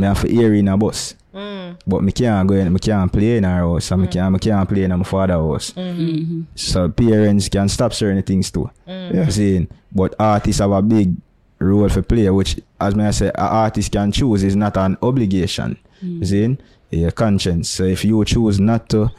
Me 0.00 0.06
have 0.06 0.22
to 0.22 0.28
hear 0.28 0.54
in 0.54 0.68
a 0.68 0.76
bus. 0.76 1.14
Mm. 1.34 1.78
But 1.86 2.02
me 2.02 2.12
can't 2.12 2.48
go 2.48 2.54
in, 2.54 2.72
me 2.72 2.78
can't 2.78 3.12
play 3.12 3.36
in 3.36 3.44
her 3.44 3.58
house, 3.58 3.90
and 3.90 4.02
me 4.02 4.08
mm. 4.08 4.12
can't, 4.12 4.32
me 4.32 4.38
can't 4.38 4.68
play 4.68 4.84
in 4.84 4.96
my 4.96 5.04
father 5.04 5.34
house. 5.34 5.72
Mm. 5.72 5.96
Mm-hmm. 5.96 6.42
So 6.54 6.88
parents 6.88 7.48
can 7.48 7.68
stop 7.68 7.92
certain 7.92 8.22
things 8.22 8.50
too. 8.50 8.70
Yeah. 8.86 9.26
You 9.26 9.30
see, 9.30 9.68
but 9.92 10.14
artists 10.18 10.60
have 10.60 10.72
a 10.72 10.82
big 10.82 11.14
role 11.58 11.88
for 11.88 12.02
play, 12.02 12.30
which, 12.30 12.58
as 12.80 12.94
me 12.94 13.04
I 13.04 13.10
say, 13.10 13.28
an 13.28 13.34
artist 13.36 13.92
can 13.92 14.10
choose 14.10 14.42
is 14.42 14.56
not 14.56 14.76
an 14.76 14.96
obligation. 15.02 15.78
You 16.02 16.24
see, 16.24 16.58
your 16.90 17.10
conscience. 17.10 17.68
So 17.68 17.84
if 17.84 18.04
you 18.04 18.24
choose 18.24 18.58
not 18.58 18.88
to, 18.88 19.10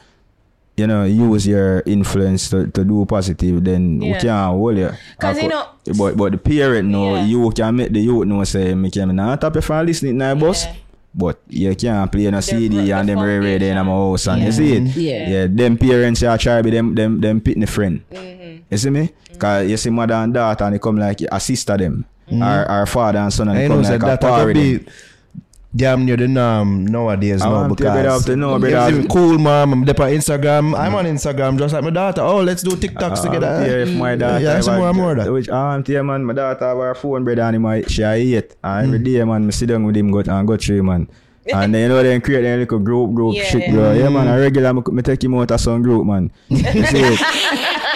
you 0.76 0.86
know, 0.86 1.04
use 1.04 1.46
your 1.46 1.82
influence 1.86 2.48
to, 2.50 2.66
to 2.68 2.84
do 2.84 3.04
positive, 3.04 3.62
then 3.64 3.98
we 3.98 4.08
Yeah. 4.08 4.18
can't 4.20 4.52
hold 4.56 4.76
you. 4.78 4.90
'Cause, 5.18 5.36
you 5.36 5.44
Of 5.44 5.50
know- 5.50 5.64
course- 5.84 5.98
but 5.98 6.16
but 6.16 6.32
the 6.32 6.38
parent 6.38 6.88
know 6.88 7.16
Yeah. 7.16 7.24
you 7.26 7.50
can 7.50 7.76
make 7.76 7.92
the 7.92 8.00
youth 8.00 8.26
know 8.26 8.42
say 8.44 8.74
me 8.74 8.90
can 8.90 9.14
not 9.14 9.40
tap 9.40 9.54
you 9.54 9.60
from 9.60 9.84
listening 9.86 10.18
to 10.18 10.24
my 10.24 10.34
bus. 10.34 10.64
Yeah. 10.64 10.72
But 11.14 11.40
you 11.50 11.74
can't 11.74 12.10
play 12.10 12.30
no 12.30 12.40
CD 12.40 12.86
the 12.86 12.92
and 12.92 13.06
them 13.08 13.18
rare 13.20 13.42
rare 13.42 13.62
in 13.62 13.76
my 13.76 13.84
house 13.84 14.26
and 14.28 14.42
you 14.44 14.52
see 14.52 14.72
it. 14.76 14.96
Yeah. 14.96 15.28
Yeah, 15.28 15.46
them 15.46 15.76
parents 15.76 16.22
are 16.22 16.38
try 16.38 16.56
to 16.56 16.62
be 16.62 16.70
them 16.70 16.94
them 16.94 17.20
them 17.20 17.40
pitney 17.42 17.68
friend. 17.68 18.00
Mm-hmm. 18.10 18.62
You 18.70 18.78
see 18.78 18.88
me? 18.90 19.10
Cause 19.38 19.68
you 19.68 19.76
see 19.76 19.90
mother 19.90 20.14
and 20.14 20.32
daughter 20.32 20.64
and 20.64 20.74
they 20.74 20.78
come 20.78 20.96
like 20.96 21.20
a 21.30 21.38
sister 21.38 21.76
them. 21.76 22.06
Our, 22.40 22.64
our 22.64 22.86
father 22.86 23.18
and 23.18 23.30
son 23.30 23.48
and 23.48 23.58
I 23.58 23.62
they 23.62 23.68
come 23.68 23.82
like 23.82 24.02
a 24.02 24.06
that 24.06 24.20
damn 25.74 26.04
near 26.04 26.16
the 26.16 26.28
norm 26.28 26.84
nowadays 26.86 27.40
I 27.42 27.48
now 27.48 27.54
want 27.68 27.78
to 27.78 27.84
brother 27.84 28.02
because 28.02 28.20
have 28.20 28.26
to 28.26 28.36
know, 28.36 28.56
it's 28.56 28.64
brother. 28.70 28.94
even 28.96 29.08
cool 29.08 29.38
mom. 29.38 29.72
I'm 29.72 29.84
there 29.84 30.00
on 30.00 30.10
Instagram. 30.10 30.78
I'm 30.78 30.94
on 30.94 31.04
Instagram 31.06 31.58
just 31.58 31.72
like 31.74 31.84
my 31.84 31.90
daughter. 31.90 32.20
Oh, 32.22 32.40
let's 32.42 32.62
do 32.62 32.70
TikToks 32.76 33.18
Um, 33.18 33.24
together. 33.24 33.64
yeah, 33.66 33.82
if 33.84 33.96
my 33.96 34.16
daughter 34.16 34.40
Yeah, 34.44 34.60
some 34.60 34.74
have 34.74 34.78
more 34.80 34.86
a- 34.86 34.90
and 34.90 34.98
more 34.98 35.12
of 35.12 35.18
that. 35.24 35.32
Which 35.32 35.48
um 35.48 35.84
yeah 35.88 36.02
man, 36.02 36.24
my 36.24 36.34
daughter 36.34 36.66
have 36.66 36.76
her 36.76 36.94
phone 36.94 37.24
brother 37.24 37.42
and 37.42 37.60
my 37.62 37.82
she 37.82 38.02
a 38.02 38.16
eat. 38.18 38.54
And 38.62 38.86
every 38.86 38.98
day 38.98 39.24
man, 39.24 39.46
me 39.46 39.52
sit 39.52 39.66
down 39.68 39.84
with 39.84 39.96
him 39.96 40.10
go 40.10 40.18
and 40.20 40.46
go 40.46 40.56
through 40.56 40.82
man. 40.82 41.08
And 41.52 41.74
then 41.74 41.82
you 41.82 41.88
know 41.88 42.02
then 42.02 42.20
create 42.20 42.44
a 42.44 42.56
little 42.56 42.78
group 42.78 43.14
group 43.14 43.34
Yeah, 43.34 43.44
shit 43.44 43.62
yeah. 43.62 43.72
bro. 43.72 43.92
Yeah 43.92 44.06
Hmm. 44.08 44.14
man, 44.14 44.28
I 44.28 44.38
regular 44.38 44.74
me, 44.74 44.82
me 44.92 45.02
take 45.02 45.24
him 45.24 45.34
out 45.34 45.50
of 45.50 45.60
some 45.60 45.82
group 45.82 46.06
man. 46.06 46.30
You 46.48 46.58
see 46.58 47.00
it? 47.02 47.20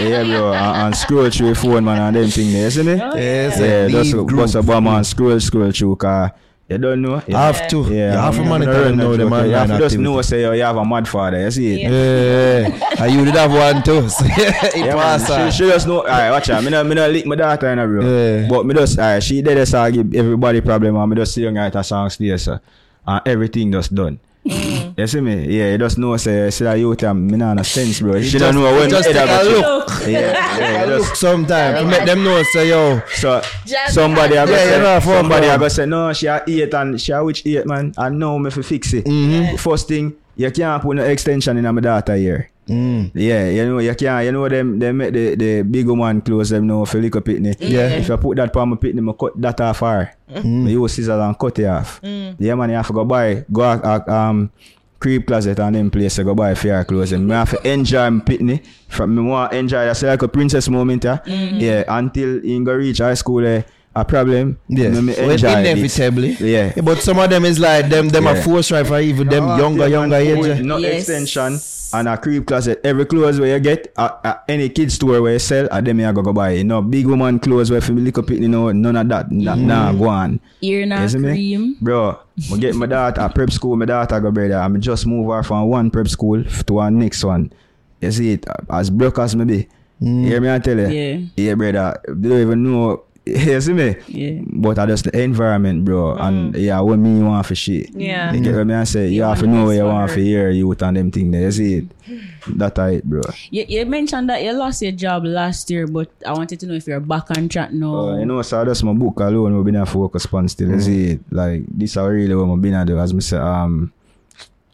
yeah 0.01 0.25
bro, 0.25 0.53
and, 0.53 0.77
and 0.87 0.97
scroll 0.97 1.31
through 1.31 1.51
the 1.51 1.55
phone 1.55 1.85
man 1.85 2.01
and 2.01 2.17
them 2.17 2.31
thing 2.31 2.53
there, 2.53 2.65
you 2.65 2.71
see 2.71 2.83
me? 2.83 2.97
Yes, 2.97 3.59
Yeah, 3.61 3.85
leave 3.87 3.93
just 3.93 4.13
group. 4.13 4.31
bust 4.37 4.55
a 4.57 4.63
bomb 4.63 4.87
and 4.89 5.07
scroll 5.07 5.39
scroll 5.41 5.71
through 5.71 5.97
car. 5.97 6.33
You 6.69 6.79
don't 6.79 7.01
know? 7.01 7.23
You 7.29 7.37
have 7.37 7.69
to. 7.69 7.83
Yeah, 7.83 8.13
you 8.13 8.19
have 8.19 8.35
to 8.35 8.41
I'm 8.43 8.49
monitor 8.49 8.73
gonna 8.73 8.85
them 8.97 8.99
run 8.99 8.99
now. 8.99 9.11
that 9.11 9.17
The 9.19 9.23
joke. 9.23 9.31
man 9.31 9.49
You 9.49 9.55
have 9.55 9.67
to 9.69 9.73
just 9.79 9.85
activity. 9.85 10.03
know 10.03 10.23
say 10.23 10.57
you 10.57 10.63
have 10.65 10.77
a 10.77 10.85
mad 10.85 11.07
father, 11.07 11.41
you 11.41 11.51
see 11.53 11.75
it? 11.75 11.91
Yeah. 11.91 12.69
Yeah, 12.69 13.05
and 13.05 13.13
you 13.15 13.25
did 13.25 13.35
have 13.37 13.53
one 13.53 13.83
too. 13.85 14.09
So 14.09 14.25
it 14.29 14.77
Yeah, 14.77 14.95
was 14.97 15.29
man. 15.29 15.41
uh, 15.43 15.51
She, 15.53 15.57
she 15.65 15.71
just 15.71 15.87
know. 15.87 16.01
Alright, 16.01 16.33
watch 16.33 16.51
out. 16.51 16.65
Me 16.65 16.71
not, 16.71 16.85
me 16.87 16.97
not 16.97 17.11
lick 17.11 17.25
my 17.25 17.37
daughter, 17.37 17.71
you 17.71 17.77
know, 17.77 17.87
bro. 17.87 18.01
Yeah. 18.03 18.49
But 18.49 18.67
me 18.67 18.75
just, 18.75 18.99
alright, 18.99 19.23
she 19.23 19.43
did 19.43 19.57
this, 19.59 19.75
I 19.75 19.93
give 19.93 20.13
everybody 20.13 20.61
problem, 20.61 20.97
and 20.97 21.09
me 21.11 21.15
just 21.17 21.35
see 21.35 21.43
young 21.43 21.57
at 21.57 21.77
a 21.77 21.85
song 21.85 22.11
space, 22.11 22.43
so, 22.43 22.59
and 23.07 23.23
everything 23.27 23.71
just 23.71 23.95
done. 23.95 24.19
Mm. 24.49 24.95
You 24.99 25.07
see 25.07 25.21
me? 25.21 25.47
Yeah, 25.47 25.73
you 25.73 25.79
just 25.79 25.99
know, 25.99 26.17
say, 26.17 26.51
see 26.51 26.65
that 26.65 26.75
youth, 26.75 27.03
um, 27.05 27.27
me 27.27 27.37
not 27.37 27.55
no 27.55 27.63
sense, 27.63 28.01
bro. 28.01 28.21
She 28.23 28.31
just- 28.31 28.39
don't 28.45 28.55
know 28.55 28.63
when 28.79 28.89
just 28.89 29.09
head 29.09 29.15
take 29.17 29.29
a 29.29 29.41
a 29.41 29.45
go 29.45 29.51
look. 29.51 29.89
chip. 29.89 30.07
Yeah, 30.09 30.59
yeah, 30.59 30.81
you 30.85 30.91
look 30.93 31.03
just, 31.07 31.17
sometime 31.21 31.75
to 31.77 31.85
make 31.91 32.05
them 32.07 32.23
know. 32.25 32.43
Say 32.53 32.69
yo, 32.69 33.01
so, 33.15 33.43
Just 33.67 33.95
somebody 33.95 34.39
I 34.39 34.47
go 34.47 34.53
Yeah, 34.53 34.65
you 34.65 34.71
say, 34.71 34.79
know, 34.81 35.01
somebody 35.01 35.47
I 35.47 35.51
fun. 35.51 35.61
go 35.61 35.69
say, 35.69 35.87
no, 35.87 36.13
she 36.13 36.27
a 36.27 36.43
eight 36.47 36.75
and 36.75 37.01
she 37.01 37.13
a 37.13 37.23
which 37.25 37.45
eight, 37.47 37.67
man, 37.67 37.93
and 37.97 38.19
now 38.19 38.39
me 38.39 38.51
fi 38.51 38.63
fix 38.63 38.93
it. 38.95 39.05
Mm-hmm. 39.05 39.57
First 39.57 39.89
thing, 39.89 40.15
you 40.37 40.51
can't 40.51 40.81
put 40.83 40.97
no 40.97 41.03
extension 41.05 41.57
in 41.57 41.75
my 41.75 41.81
daughter 41.81 42.15
here. 42.15 42.51
Mm. 42.69 43.13
Yeah, 43.15 43.49
you 43.49 43.65
know, 43.65 43.79
you 43.79 43.95
can't, 43.95 44.25
you 44.25 44.33
know, 44.33 44.49
them, 44.49 44.79
they 44.79 44.93
make 44.93 45.13
the, 45.13 45.35
the 45.37 45.63
big 45.63 45.87
woman 45.87 46.21
clothes 46.21 46.51
them 46.51 46.67
now 46.67 46.85
for 46.85 46.99
little 46.99 47.21
pitney. 47.21 47.57
Yeah. 47.61 47.89
If 47.89 48.11
I 48.11 48.17
put 48.17 48.37
that 48.39 48.53
palm 48.53 48.71
my 48.71 48.77
pitney, 48.77 49.09
I 49.09 49.13
cut 49.17 49.41
that 49.41 49.61
off 49.61 49.81
her. 49.81 50.13
Mm. 50.31 50.67
I 50.67 50.71
use 50.71 50.93
scissors 50.93 51.09
and 51.21 51.39
cut 51.39 51.59
it 51.59 51.67
off. 51.67 52.01
Yeah, 52.03 52.55
man, 52.55 52.71
you 52.71 52.77
have 52.77 52.87
to 52.89 52.93
go 52.93 53.05
buy, 53.05 53.45
go 53.53 53.63
a, 53.63 53.79
a, 53.79 54.13
um, 54.13 54.51
creep 54.99 55.27
closet 55.27 55.59
and 55.61 55.77
them 55.77 55.91
place 55.91 56.17
to 56.17 56.25
go 56.25 56.35
buy 56.35 56.55
fair 56.55 56.85
clothes. 56.85 57.13
And 57.13 57.33
I 57.33 57.39
have 57.45 57.51
to 57.51 57.71
enjoy 57.71 58.11
my 58.11 58.25
pitney. 58.25 58.65
From 58.89 59.15
me 59.15 59.23
want 59.23 59.53
enjoy 59.53 59.85
that 59.85 60.03
like 60.03 60.23
a 60.23 60.29
princess 60.29 60.69
moment, 60.69 61.05
yeah. 61.05 61.19
Yeah, 61.27 61.85
until 61.89 62.45
you 62.45 62.65
go 62.65 62.75
reach 62.75 62.99
high 62.99 63.15
school, 63.15 63.47
eh, 63.47 63.63
a 63.97 64.05
problem. 64.05 64.59
Yeah, 64.69 64.91
Me- 64.91 65.01
me 65.01 65.15
well, 65.19 65.31
enjoy 65.31 65.49
it. 65.49 65.67
inevitably. 65.67 66.31
Yeah. 66.41 66.73
but 66.83 66.99
some 66.99 67.19
of 67.19 67.31
them 67.31 67.45
is 67.45 67.59
like 67.59 67.89
them. 67.89 68.09
Them 68.11 68.27
are 68.27 68.37
Yeah. 68.37 68.43
force 68.43 68.71
right 68.71 68.87
for 68.87 69.01
even 69.01 69.29
them 69.29 69.45
Ah, 69.45 69.59
younger, 69.59 69.89
yeah, 69.89 69.97
younger 69.99 70.17
age. 70.17 70.61
No 70.63 70.77
Yes. 70.77 71.09
extension 71.09 71.59
and 71.95 72.09
a 72.09 72.17
creep 72.19 72.45
closet. 72.47 72.81
Every 72.85 73.07
clothes 73.07 73.41
where 73.41 73.55
you 73.55 73.61
get, 73.61 73.93
uh, 73.97 74.11
uh, 74.23 74.35
any 74.49 74.69
kid 74.69 74.93
store 74.93 75.23
where 75.23 75.33
you 75.33 75.39
sell, 75.39 75.67
and 75.73 75.87
them 75.87 75.99
you 76.01 76.13
go 76.13 76.21
go 76.23 76.33
buy. 76.33 76.51
You 76.51 76.65
know, 76.65 76.83
big 76.83 77.07
woman 77.07 77.39
clothes 77.39 77.71
where 77.71 77.81
for 77.81 77.93
me 77.93 78.03
little 78.03 78.23
pit, 78.23 78.39
you 78.39 78.49
know, 78.49 78.71
none 78.73 78.97
of 78.97 79.09
that. 79.09 79.33
Nah, 79.33 79.55
nah 79.55 79.93
go 79.93 80.09
on. 80.09 80.41
Ear 80.63 80.81
You 80.81 80.87
not 80.87 81.11
see 81.11 81.19
me? 81.19 81.29
cream. 81.33 81.77
Bro, 81.81 82.19
I 82.53 82.57
get 82.59 82.75
my 82.75 82.87
daughter 82.87 83.21
at 83.23 83.35
prep 83.35 83.51
school, 83.51 83.77
my 83.77 83.87
daughter 83.87 84.21
go 84.21 84.31
brother. 84.31 84.57
I'm 84.59 84.79
just 84.81 85.07
move 85.07 85.31
her 85.33 85.43
from 85.43 85.69
one 85.69 85.91
prep 85.91 86.09
school 86.09 86.45
to 86.67 86.73
one 86.75 86.99
next 86.99 87.25
one. 87.25 87.51
You 88.03 88.11
see 88.13 88.33
it, 88.33 88.45
as 88.69 88.91
broke 88.91 89.19
as 89.19 89.35
me 89.35 89.45
be. 89.47 89.69
You 90.01 90.27
hear 90.29 90.41
me 90.43 90.53
I 90.53 90.59
tell 90.59 90.77
you? 90.79 90.89
Yeah. 90.89 91.19
Yeah, 91.37 91.55
brother. 91.55 91.97
They 92.07 92.29
don't 92.29 92.41
even 92.43 92.63
know. 92.65 93.05
You 93.27 93.61
see 93.61 93.73
me? 93.73 93.97
Yeah. 94.07 94.41
But 94.47 94.79
I 94.79 94.87
just 94.87 95.05
the 95.05 95.21
environment, 95.21 95.85
bro. 95.85 96.15
And 96.15 96.55
yeah, 96.55 96.79
what 96.79 96.97
me 97.01 97.21
want 97.21 97.45
for 97.45 97.57
shit. 97.57 97.91
Yeah. 97.93 98.33
You 98.33 98.41
get 98.41 98.55
what 98.55 98.69
me 98.69 98.75
I 98.75 98.85
say? 98.85 99.09
You, 99.09 99.17
You 99.17 99.23
have 99.25 99.41
to 99.41 99.47
want 99.47 99.57
know 99.57 99.61
this 99.63 99.67
where 99.67 99.77
you 99.77 99.83
for 99.83 99.89
want 99.93 100.11
for 100.13 100.21
hear 100.21 100.51
youth 100.51 100.83
and 100.83 100.97
them 100.97 101.11
thing 101.11 101.33
there. 101.33 101.43
You 101.43 101.53
see 101.53 101.75
it? 101.79 101.85
That 102.47 102.79
it, 102.79 103.03
bro. 103.03 103.23
You, 103.51 103.65
you 103.69 103.85
mentioned 103.87 104.31
that 104.31 104.41
you 104.45 104.53
lost 104.53 104.81
your 104.81 104.93
job 104.93 105.25
last 105.25 105.69
year, 105.69 105.89
but 105.89 106.09
I 106.25 106.33
wanted 106.33 106.61
to 106.61 106.67
know 106.69 106.75
if 106.75 106.87
you're 106.87 107.01
back 107.01 107.37
on 107.37 107.49
track 107.49 107.73
now. 107.73 108.11
Uh, 108.11 108.19
you 108.19 108.27
know, 108.27 108.41
so 108.43 108.65
that's 108.65 108.85
my 108.85 108.93
book 108.93 109.19
alone. 109.19 109.57
We've 109.57 109.65
been 109.65 109.75
a 109.75 109.85
focus 109.85 110.29
on 110.33 110.47
still. 110.47 110.71
You 110.71 110.81
see 110.81 111.05
it? 111.07 111.21
Like 111.33 111.65
this, 111.67 111.97
are 111.97 112.09
really 112.09 112.37
what 112.37 112.49
I've 112.49 112.63
been 112.63 112.75
a 112.75 112.85
do. 112.85 113.01
As 113.01 113.13
me 113.13 113.21
say, 113.21 113.39
um, 113.39 113.93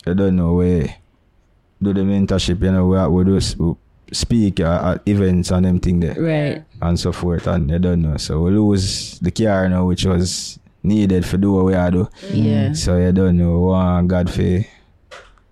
I 0.06 0.12
don't 0.12 0.36
know 0.36 0.52
where 0.52 0.94
do 1.82 1.94
the 1.94 2.02
mentorship. 2.02 2.62
You 2.62 2.72
know, 2.72 2.86
where 2.86 3.08
we 3.08 3.24
do 3.24 3.40
we 3.58 3.74
speak 4.12 4.60
uh, 4.60 4.94
at 4.96 5.08
events 5.08 5.50
and 5.50 5.64
them 5.64 5.80
thing 5.80 6.00
there 6.00 6.14
right. 6.20 6.64
and 6.80 6.98
so 7.00 7.12
forth. 7.12 7.46
And 7.46 7.70
you 7.70 7.78
don't 7.78 8.02
know, 8.02 8.16
so 8.16 8.40
we 8.42 8.50
lose 8.52 9.18
the 9.20 9.30
car 9.30 9.68
now, 9.68 9.84
which 9.86 10.04
was 10.04 10.58
needed 10.82 11.24
for 11.24 11.36
do 11.36 11.52
what 11.52 11.64
we 11.64 11.74
are 11.74 11.90
do. 11.90 12.08
Yeah. 12.30 12.72
So 12.74 12.98
you 12.98 13.12
don't 13.12 13.38
know. 13.38 13.52
We 13.52 13.66
Want 13.68 14.08
God 14.08 14.30
for 14.30 14.64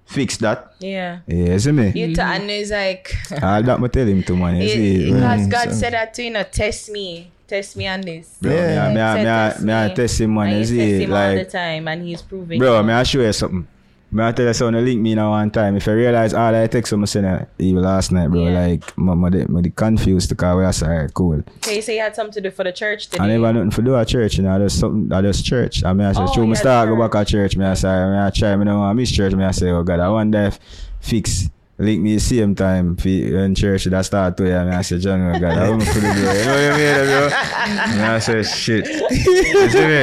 fix 0.07 0.37
that. 0.39 0.75
Yeah. 0.81 1.21
Yeah, 1.27 1.57
see 1.59 1.73
me. 1.73 1.93
You 1.95 2.15
t- 2.15 2.21
and 2.21 2.51
it's 2.51 2.71
like 2.71 3.15
All 3.43 3.63
that 3.63 3.81
me 3.81 3.89
tell 3.89 4.07
him 4.07 4.23
to 4.25 4.37
man. 4.37 4.57
You 4.57 4.63
it, 4.63 4.71
see 4.71 5.13
because 5.13 5.41
Mm, 5.47 5.51
God 5.51 5.69
so- 5.71 5.75
said 5.77 5.93
that 5.93 6.15
to 6.15 6.23
you 6.23 6.31
know, 6.31 6.43
test 6.43 6.91
me. 6.91 7.31
Test 7.47 7.77
me 7.77 7.87
on 7.89 8.01
this. 8.03 8.37
Bro, 8.41 8.53
Yeah. 8.53 8.93
me, 8.95 9.01
I- 9.01 9.15
me, 9.15 9.21
I- 9.21 9.23
me, 9.25 9.31
I- 9.31 9.51
Test 9.51 9.63
me, 9.63 9.73
I 9.73 9.89
test 9.95 10.21
him 10.21 10.35
man. 10.35 10.47
and 10.47 10.53
You 10.55 10.59
you 10.61 10.65
see 10.67 10.77
test 10.79 10.91
it? 10.91 11.01
him 11.09 11.13
all 11.15 11.35
the 11.35 11.45
time 11.45 11.89
and 11.89 12.03
he's 12.03 12.23
proving 12.23 12.59
bro, 12.59 12.81
it. 12.81 12.83
me 12.85 12.93
I 12.93 13.03
show 13.05 13.21
you 13.21 13.33
something. 13.33 13.67
Me 14.13 14.25
I 14.25 14.33
tell 14.33 14.47
you 14.47 14.53
something. 14.53 14.85
Link 14.85 15.01
me 15.01 15.15
now 15.15 15.31
one 15.31 15.51
time. 15.53 15.77
If 15.77 15.87
I 15.87 15.93
realize 15.93 16.35
all 16.35 16.53
I 16.53 16.67
text 16.67 16.93
him, 16.93 17.03
I 17.03 17.07
said 17.07 17.25
uh, 17.25 17.45
even 17.59 17.83
last 17.83 18.11
night, 18.11 18.29
bro. 18.29 18.49
Yeah. 18.49 18.67
Like, 18.67 18.99
my, 18.99 19.15
my, 19.15 19.31
my 19.49 19.63
confused 19.77 20.29
because 20.31 20.57
we 20.57 20.65
are 20.65 20.73
say, 20.73 20.87
alright, 20.87 21.15
cool. 21.15 21.45
Okay, 21.59 21.77
you 21.77 21.83
say 21.83 21.95
you 21.95 22.03
had 22.03 22.17
something 22.17 22.33
to 22.33 22.41
do 22.41 22.51
for 22.51 22.65
the 22.65 22.73
church 22.73 23.07
today. 23.07 23.23
I 23.23 23.29
never 23.29 23.53
nothing 23.53 23.71
for 23.71 23.83
do 23.83 23.95
at 23.95 24.09
church, 24.09 24.37
you 24.37 24.43
know. 24.43 24.57
I 24.57 24.59
just 24.59 24.81
something. 24.81 25.13
I 25.13 25.23
just 25.23 25.45
church. 25.47 25.85
I 25.85 25.93
mean, 25.93 26.09
I 26.09 26.13
say, 26.13 26.23
Oh, 26.23 26.35
true, 26.35 26.47
me 26.47 26.57
start 26.57 26.89
go 26.89 26.97
back 26.97 27.15
at 27.21 27.29
church. 27.29 27.57
Me 27.57 27.65
I 27.65 27.75
say, 27.75 27.89
me 27.89 28.19
I 28.19 28.31
try. 28.31 28.57
Me 28.57 28.65
don't 28.65 28.81
want 28.81 28.97
miss 28.99 29.13
church. 29.13 29.33
Me 29.33 29.45
I 29.45 29.53
say, 29.53 29.71
oh 29.71 29.85
God, 29.85 30.01
I 30.01 30.09
wonder 30.09 30.43
if 30.43 30.59
fix. 31.01 31.49
Link 31.79 32.03
me 32.03 32.19
same 32.19 32.55
time 32.55 32.95
in 33.07 33.55
church 33.55 33.85
that 33.85 34.05
start 34.05 34.37
to 34.37 34.47
yeah, 34.47 34.65
me 34.65 34.73
I 34.73 34.83
say 34.83 34.99
John 34.99 35.35
oh 35.35 35.41
God, 35.41 35.57
I 35.57 35.71
want 35.71 35.81
to 35.83 35.95
do 35.95 36.01
You 36.01 36.13
know 36.13 36.27
what 36.27 36.37
I 36.37 36.77
mean, 36.77 37.07
bro? 37.07 37.97
Me 37.97 38.03
I 38.03 38.19
say 38.19 38.43
shit. 38.43 38.87
You 38.87 39.71
see 39.71 39.79
me? 39.79 40.03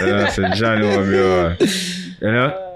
And 0.00 0.16
I 0.16 0.28
say 0.28 0.50
John 0.54 0.82
oh 0.82 1.04
bro. 1.04 1.56
You 2.20 2.32
know? 2.32 2.67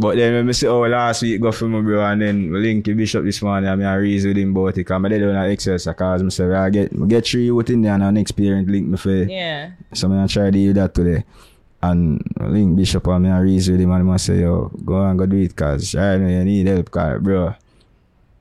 But 0.00 0.16
then 0.16 0.32
when 0.32 0.48
I 0.48 0.52
see 0.52 0.66
how 0.66 0.82
oh, 0.82 0.88
last 0.88 1.20
week 1.20 1.42
go 1.42 1.52
from 1.52 1.72
my 1.72 1.82
bro 1.82 2.02
and 2.06 2.22
then 2.22 2.50
link 2.50 2.86
to 2.86 2.94
Bishop 2.94 3.22
this 3.22 3.42
morning 3.42 3.68
and 3.68 3.86
I 3.86 3.94
reason 3.96 4.30
with 4.30 4.38
him 4.38 4.56
about 4.56 4.68
it 4.68 4.76
because 4.76 5.04
I 5.04 5.08
did 5.08 5.22
on 5.22 5.36
an 5.36 5.50
Excel 5.50 5.76
because 5.76 6.22
I 6.22 6.28
say 6.30 6.44
I 6.54 6.70
get 6.70 6.90
I 6.90 7.06
get 7.06 7.26
three 7.26 7.50
out 7.50 7.68
in 7.68 7.82
there 7.82 7.92
and 7.92 8.02
an 8.02 8.16
experienced 8.16 8.70
link 8.70 8.86
me 8.86 8.96
for 8.96 9.10
Yeah. 9.10 9.72
So 9.92 10.06
I'm 10.06 10.14
gonna 10.14 10.26
try 10.26 10.44
to 10.44 10.50
do 10.52 10.72
that 10.72 10.94
today. 10.94 11.24
And 11.82 12.24
link 12.40 12.76
Bishop 12.76 13.06
and 13.08 13.28
I 13.28 13.40
reason 13.40 13.74
with 13.74 13.82
him 13.82 13.92
and 13.92 14.10
I 14.10 14.16
say 14.16 14.40
yo 14.40 14.68
go 14.84 15.04
and 15.04 15.18
go 15.18 15.26
do 15.26 15.36
it 15.36 15.54
cause 15.54 15.94
I 15.94 16.16
know 16.16 16.28
you 16.28 16.44
need 16.44 16.66
help 16.66 16.90
cause 16.90 17.20
bro 17.20 17.54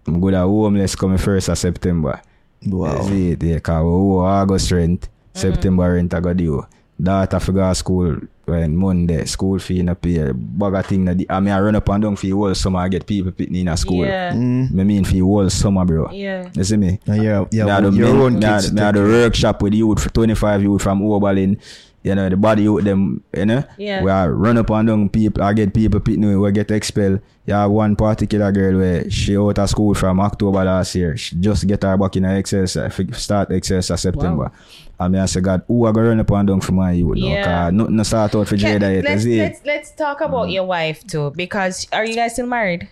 I'm 0.07 0.22
good 0.22 0.36
at 0.36 0.43
homeless 0.43 0.95
coming 0.95 1.18
first 1.18 1.49
of 1.49 1.57
September. 1.57 2.22
Wow. 2.66 2.93
That's 2.93 3.10
it, 3.10 3.43
yeah, 3.43 3.60
cause 3.60 3.84
we 3.84 3.89
owe 3.89 4.20
August 4.20 4.72
rent, 4.72 5.01
mm. 5.01 5.38
September 5.38 5.93
rent 5.93 6.14
I 6.14 6.22
got 6.22 6.38
due. 6.38 6.66
Daughter 7.02 7.39
for 7.39 7.54
go 7.54 7.70
to 7.70 7.76
school 7.76 8.18
when 8.43 8.76
Monday, 8.76 9.24
school 9.26 9.58
fee 9.60 9.80
in 9.80 9.88
a 9.89 9.95
pay. 9.95 10.32
Bag 10.34 10.74
of 10.74 10.86
thing 10.86 11.06
that 11.06 11.18
I 11.30 11.39
mean 11.39 11.54
I 11.54 11.60
run 11.62 11.76
up 11.76 11.88
and 11.88 12.04
down 12.04 12.16
for 12.18 12.26
the 12.26 12.32
whole 12.32 12.54
summer 12.54 12.80
I 12.80 12.89
get 12.89 13.06
people 13.06 13.32
pitting 13.32 13.56
in 13.56 13.70
a 13.70 13.78
school. 13.78 14.06
Yeah. 14.06 14.34
Mm. 14.34 14.72
Me 14.72 14.84
mean 14.84 15.06
for 15.06 15.14
the 15.14 15.20
whole 15.22 15.50
summer, 15.50 15.86
bro. 15.86 16.12
Yeah. 16.12 16.50
You 16.54 16.64
see 16.66 16.76
me? 16.76 17.00
And 17.08 17.24
yeah, 17.24 17.45
yeah, 17.52 17.64
me 17.66 17.72
had 17.72 17.84
the 17.86 17.91
your 17.91 18.08
men- 18.14 18.22
own 18.22 18.39
me 18.39 18.45
had- 18.45 18.62
kids. 18.64 18.74
me 18.74 18.82
had 18.82 18.95
the 18.95 19.02
workshop 19.02 19.62
with 19.62 19.74
youth 19.76 20.04
for 20.04 20.10
25 20.10 20.62
youth 20.64 20.82
from 20.82 21.02
Oberlin. 21.02 21.58
You 22.02 22.16
know, 22.16 22.30
the 22.30 22.38
body 22.38 22.64
youth 22.64 22.86
them, 22.86 23.24
you 23.36 23.45
know. 23.45 23.64
Yeah. 23.78 24.02
We 24.02 24.10
are 24.10 24.32
run 24.32 24.58
up 24.58 24.70
and 24.70 24.88
down 24.88 25.10
people, 25.10 25.43
I 25.43 25.52
get 25.54 25.74
people 25.74 26.00
pitting 26.00 26.39
we 26.39 26.52
get 26.52 26.72
expelled. 26.72 27.20
You 27.45 27.54
have 27.54 27.72
one 27.72 27.95
particular 27.95 28.52
girl 28.52 28.78
where 28.78 29.10
she 29.10 29.36
out 29.36 29.60
of 29.60 29.70
school 29.70 29.93
from 29.93 30.20
October 30.22 30.64
last 30.64 30.95
year. 30.95 31.18
She 31.18 31.36
just 31.36 31.68
get 31.68 31.84
her 31.84 31.97
back 31.97 32.16
in 32.16 32.24
her 32.24 32.38
excess, 32.38 32.74
fi- 32.74 33.12
start 33.12 33.52
excess 33.52 33.89
of 33.89 34.00
September. 34.00 34.52
And 34.97 35.14
me 35.14 35.20
I 35.20 35.26
say, 35.26 35.41
God, 35.41 35.64
who 35.68 35.86
are 35.86 35.91
going 35.91 36.06
to 36.06 36.10
run 36.10 36.20
up 36.20 36.32
and 36.32 36.47
down 36.47 36.62
for 36.62 36.72
my 36.74 36.91
youth 36.91 37.18
now? 37.18 37.28
Yeah. 37.28 37.43
Cause 37.43 37.74
nothing 37.74 37.95
no 37.95 38.04
start 38.04 38.36
out 38.36 38.47
for 38.47 38.56
Jada 38.56 38.95
yet. 38.95 39.04
let's, 39.04 39.26
you 39.26 39.32
see? 39.32 39.39
let's 39.39 39.66
let's 39.66 39.91
talk 39.91 40.22
about 40.22 40.47
mm. 40.47 40.54
your 40.54 40.66
wife 40.66 41.06
too 41.06 41.32
because 41.36 41.88
are 41.91 42.06
you 42.06 42.16
guys 42.16 42.34
still 42.34 42.47
married? 42.47 42.89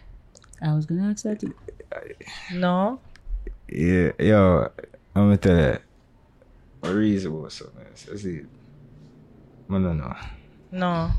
I 0.62 0.74
was 0.74 0.86
gonna 0.86 1.12
ask 1.12 1.24
that. 1.24 1.40
too. 1.40 1.54
No. 2.54 3.00
Yeah, 3.70 4.12
yo, 4.20 4.72
I'm 5.16 5.24
gonna 5.24 5.38
tell 5.38 5.58
you. 5.58 5.78
A 6.84 6.94
reason 6.94 7.42
was 7.42 7.54
something. 7.54 7.86
You 8.12 8.18
see? 8.18 8.42
I 9.70 9.74
don't 9.74 9.98
know. 9.98 10.16
No. 10.72 11.12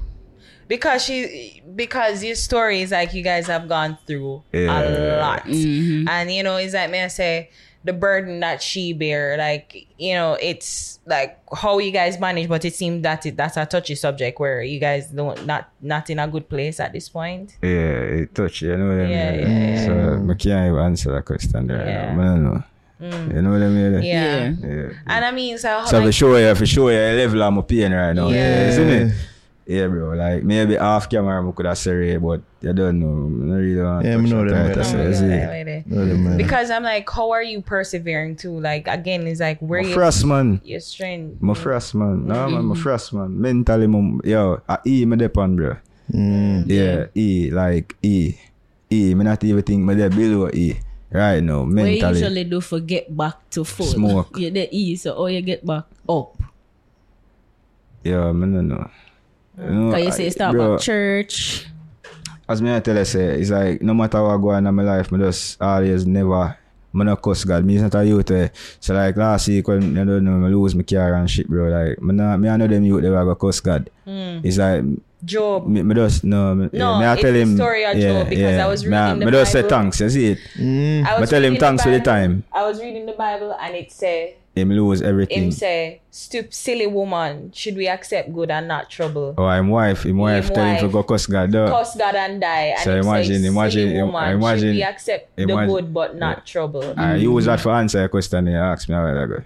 Because 0.69 1.03
she 1.05 1.63
because 1.75 2.23
your 2.23 2.35
story 2.35 2.83
is 2.83 2.91
like 2.91 3.15
you 3.15 3.23
guys 3.23 3.47
have 3.47 3.69
gone 3.69 3.97
through 4.07 4.43
Yeah. 4.53 4.83
a 4.83 5.21
lot. 5.21 5.45
Mhm. 5.45 6.09
And 6.09 6.31
you 6.31 6.43
know, 6.43 6.57
is 6.59 6.73
that 6.73 6.91
may 6.91 7.05
I 7.05 7.09
say 7.09 7.51
the 7.85 7.93
burden 7.95 8.41
that 8.41 8.61
she 8.61 8.93
bear, 8.93 9.37
like, 9.39 9.87
you 9.97 10.13
know, 10.13 10.37
it's 10.43 10.99
like 11.07 11.39
how 11.55 11.79
you 11.79 11.91
guys 11.91 12.21
manage, 12.21 12.49
but 12.49 12.65
it 12.65 12.75
seems 12.75 13.03
that 13.05 13.25
it, 13.25 13.37
that's 13.37 13.57
a 13.57 13.65
touchy 13.65 13.95
subject 13.95 14.39
where 14.41 14.61
you 14.63 14.79
guys 14.79 15.09
don't 15.11 15.47
not 15.47 15.71
not 15.81 16.11
in 16.11 16.19
a 16.19 16.29
good 16.29 16.49
place 16.51 16.81
at 16.81 16.93
this 16.93 17.09
point. 17.09 17.57
Yeah, 17.63 17.69
it 18.21 18.35
touch, 18.35 18.61
you 18.63 18.77
know 18.77 18.89
what 18.89 19.07
I 19.07 19.09
Yeah, 19.11 19.31
mean? 19.31 19.41
yeah, 19.41 19.71
yeah. 19.71 19.87
So 19.87 19.93
I 20.31 20.35
can't 20.35 20.69
even 20.73 20.81
answer 20.85 21.13
that 21.13 21.25
question 21.25 21.67
there. 21.67 21.87
Yeah. 21.87 22.13
I 22.13 22.15
don't 22.17 22.45
know. 22.45 22.63
You 23.01 23.43
know 23.43 23.53
what 23.53 23.63
I 23.63 23.69
mean? 23.69 23.93
Yeah. 23.95 24.01
Yeah. 24.03 24.55
Yeah. 24.61 24.91
And 25.07 25.25
I 25.25 25.31
mean, 25.31 25.59
so, 25.59 25.69
how, 25.69 25.87
So 25.87 26.03
for 26.03 26.13
sure, 26.13 26.41
yeah, 26.41 26.55
for 26.55 26.67
sure, 26.67 26.93
yeah, 26.93 27.13
level 27.13 27.43
I'm 27.43 27.59
up 27.59 27.71
in 27.71 27.93
right 27.93 28.13
now. 28.13 28.29
Yeah. 28.29 28.69
Isn't 28.69 28.89
it? 28.89 29.15
Yeah, 29.67 29.87
bro. 29.87 30.17
Like 30.17 30.45
maybe 30.45 30.79
off 30.79 31.11
camera, 31.11 31.47
I 31.47 31.53
could 31.53 31.67
have 31.67 31.77
said 31.77 31.97
it, 31.97 32.23
but 32.23 32.41
you 32.63 32.73
don't 32.73 32.99
know. 33.01 33.55
I 33.55 33.59
really 33.59 33.75
don't 33.75 34.03
Yeah, 34.03 34.15
touch 34.15 34.23
me 34.23 34.31
know 34.31 34.45
that 34.49 34.51
them, 34.75 35.29
right. 35.29 35.59
I 35.59 35.65
them, 35.85 36.37
because 36.39 36.71
I'm 36.71 36.83
like, 36.83 37.09
how 37.11 37.33
are 37.33 37.43
you 37.43 37.61
persevering 37.61 38.37
too? 38.37 38.59
Like 38.59 38.89
again, 38.89 39.27
it's 39.27 39.41
like 39.41 39.61
where 39.61 39.83
My 39.83 39.89
you 39.89 39.95
first 39.95 40.25
man. 40.25 40.63
your 40.65 40.81
strength. 40.81 41.43
My 41.43 41.53
first 41.53 41.95
man. 41.95 42.27
No, 42.27 42.49
man, 42.49 42.65
my 42.65 42.77
first 42.77 43.13
man. 43.13 43.39
Mentally, 43.39 43.87
mum, 43.87 44.23
yo, 44.25 44.63
I 44.67 44.79
E 44.87 45.05
me 45.05 45.19
depend, 45.19 45.59
bro. 45.59 45.77
Mm. 46.11 46.65
Yeah, 46.67 47.07
E, 47.15 47.51
like 47.51 47.95
E. 48.03 48.37
E, 48.91 49.15
me 49.15 49.23
not 49.23 49.45
even 49.45 49.63
think 49.63 49.83
me 49.83 49.95
there 49.95 50.09
below 50.09 50.49
E. 50.49 50.81
Right 51.11 51.41
now, 51.43 51.65
mentally. 51.65 51.99
usually 52.21 52.45
do 52.45 52.61
for 52.61 52.81
get 52.81 53.09
back 53.17 53.49
to 53.57 53.65
full? 53.65 53.87
Smoke. 53.87 54.37
You 54.39 54.51
the 54.51 54.69
E, 54.71 54.97
so 54.97 55.17
how 55.17 55.27
you 55.27 55.41
get 55.41 55.65
back 55.65 55.85
up? 56.09 56.37
Yeah, 58.05 58.33
me 58.33 58.47
no 58.47 58.61
know. 58.61 58.91
You 59.59 59.71
know, 59.71 59.91
Cause 59.93 60.01
you 60.03 60.09
I- 60.09 60.11
say 60.11 60.31
start 60.31 60.53
bro, 60.53 60.79
church. 60.79 61.67
As 62.49 62.63
me 62.63 62.75
I 62.75 62.81
tell 62.81 62.97
you, 62.97 63.05
say, 63.05 63.41
it's 63.41 63.51
like 63.51 63.83
no 63.83 63.93
matter 63.93 64.23
what 64.23 64.39
go 64.39 64.51
on 64.51 64.67
in 64.67 64.75
my 64.75 64.83
life, 64.83 65.13
me 65.13 65.19
just 65.19 65.61
always 65.61 66.07
never, 66.07 66.57
me 66.93 67.05
no 67.05 67.17
cuss 67.17 67.45
God. 67.45 67.65
Me 67.65 67.77
is 67.77 67.83
not 67.83 67.95
a 67.95 68.05
youth. 68.05 68.31
Eh. 68.31 68.49
So 68.81 68.95
like 68.95 69.17
last 69.17 69.49
week 69.49 69.67
when 69.69 69.83
you 69.97 70.05
don't 70.05 70.25
know, 70.25 70.33
me 70.39 70.49
lose 70.55 70.75
my 70.75 70.83
car 70.83 71.15
and 71.15 71.29
shit, 71.31 71.49
bro. 71.49 71.69
Like 71.69 72.01
me, 72.01 72.15
not, 72.15 72.39
me 72.41 72.49
I 72.49 72.57
know 72.57 72.67
them 72.67 72.85
youth 72.85 73.03
they 73.03 73.11
will 73.11 73.25
go 73.25 73.35
cuss 73.35 73.61
God. 73.61 73.91
It's 74.07 74.57
like 74.57 74.83
Job. 75.25 75.67
me, 75.67 75.83
me 75.83 75.95
just 75.95 76.23
no, 76.25 76.55
me, 76.55 76.69
No, 76.73 76.93
yeah, 76.93 76.99
me 77.01 77.05
I 77.07 77.13
it's 77.15 77.23
tell 77.23 77.33
the 77.33 77.41
him 77.41 77.57
story 77.57 77.85
of 77.85 77.97
Job 77.99 78.29
because 78.29 78.59
I 78.59 78.67
was 78.67 78.85
me, 78.87 78.97
I- 78.97 79.05
reading 79.07 79.21
the 79.21 79.27
me 79.27 79.33
just 79.33 79.53
say 79.53 79.63
thanks. 79.63 80.01
You 80.01 80.11
see 80.11 80.27
it? 80.33 80.39
Mm. 80.57 81.07
I 81.07 81.21
Me 81.21 81.27
tell 81.27 81.39
him 81.45 81.53
reading 81.55 81.61
thanks 81.61 81.83
for 81.83 81.91
the 81.91 82.01
time. 82.01 82.45
I 82.53 82.63
was 82.67 82.81
reading 82.81 83.07
the 83.07 83.13
Bible 83.13 83.57
and 83.61 83.75
it 83.75 83.91
said 83.91 84.35
Him 84.55 84.71
lose 84.71 85.03
everything. 85.03 85.45
him 85.45 85.51
say, 85.53 86.01
"Stoop, 86.11 86.53
silly 86.53 86.87
woman, 86.87 87.51
should 87.55 87.77
we 87.77 87.87
accept 87.89 88.33
good 88.35 88.51
and 88.51 88.67
not 88.67 88.91
trouble? 88.91 89.35
Oh, 89.39 89.49
him 89.51 89.69
wife, 89.71 90.05
him 90.05 90.19
wife 90.19 90.53
tell 90.53 90.65
him 90.65 90.79
to 90.79 90.85
wife. 90.87 90.93
go 90.93 91.03
cuss 91.05 91.27
God. 91.27 91.53
Duh. 91.53 91.69
Curse 91.69 91.95
God 91.97 92.15
and 92.17 92.41
die." 92.41 92.75
And 92.75 92.81
So 92.81 92.97
imagine- 92.97 93.43
say, 93.43 93.49
imagine- 93.49 93.89
silly 93.91 94.03
woman, 94.03 94.31
imagine- 94.33 94.59
should 94.69 94.75
we 94.77 94.83
accept 94.83 95.37
the 95.37 95.47
good 95.47 95.95
but 95.95 96.17
not 96.17 96.45
trouble? 96.47 96.95
I 96.97 97.17
use 97.17 97.45
that 97.47 97.61
for 97.61 97.71
answer 97.73 98.03
a 98.05 98.09
question 98.09 98.47
you 98.49 98.57
asked 98.57 98.89
me 98.89 98.95
a 98.97 98.99
while 99.03 99.23
ago. 99.23 99.39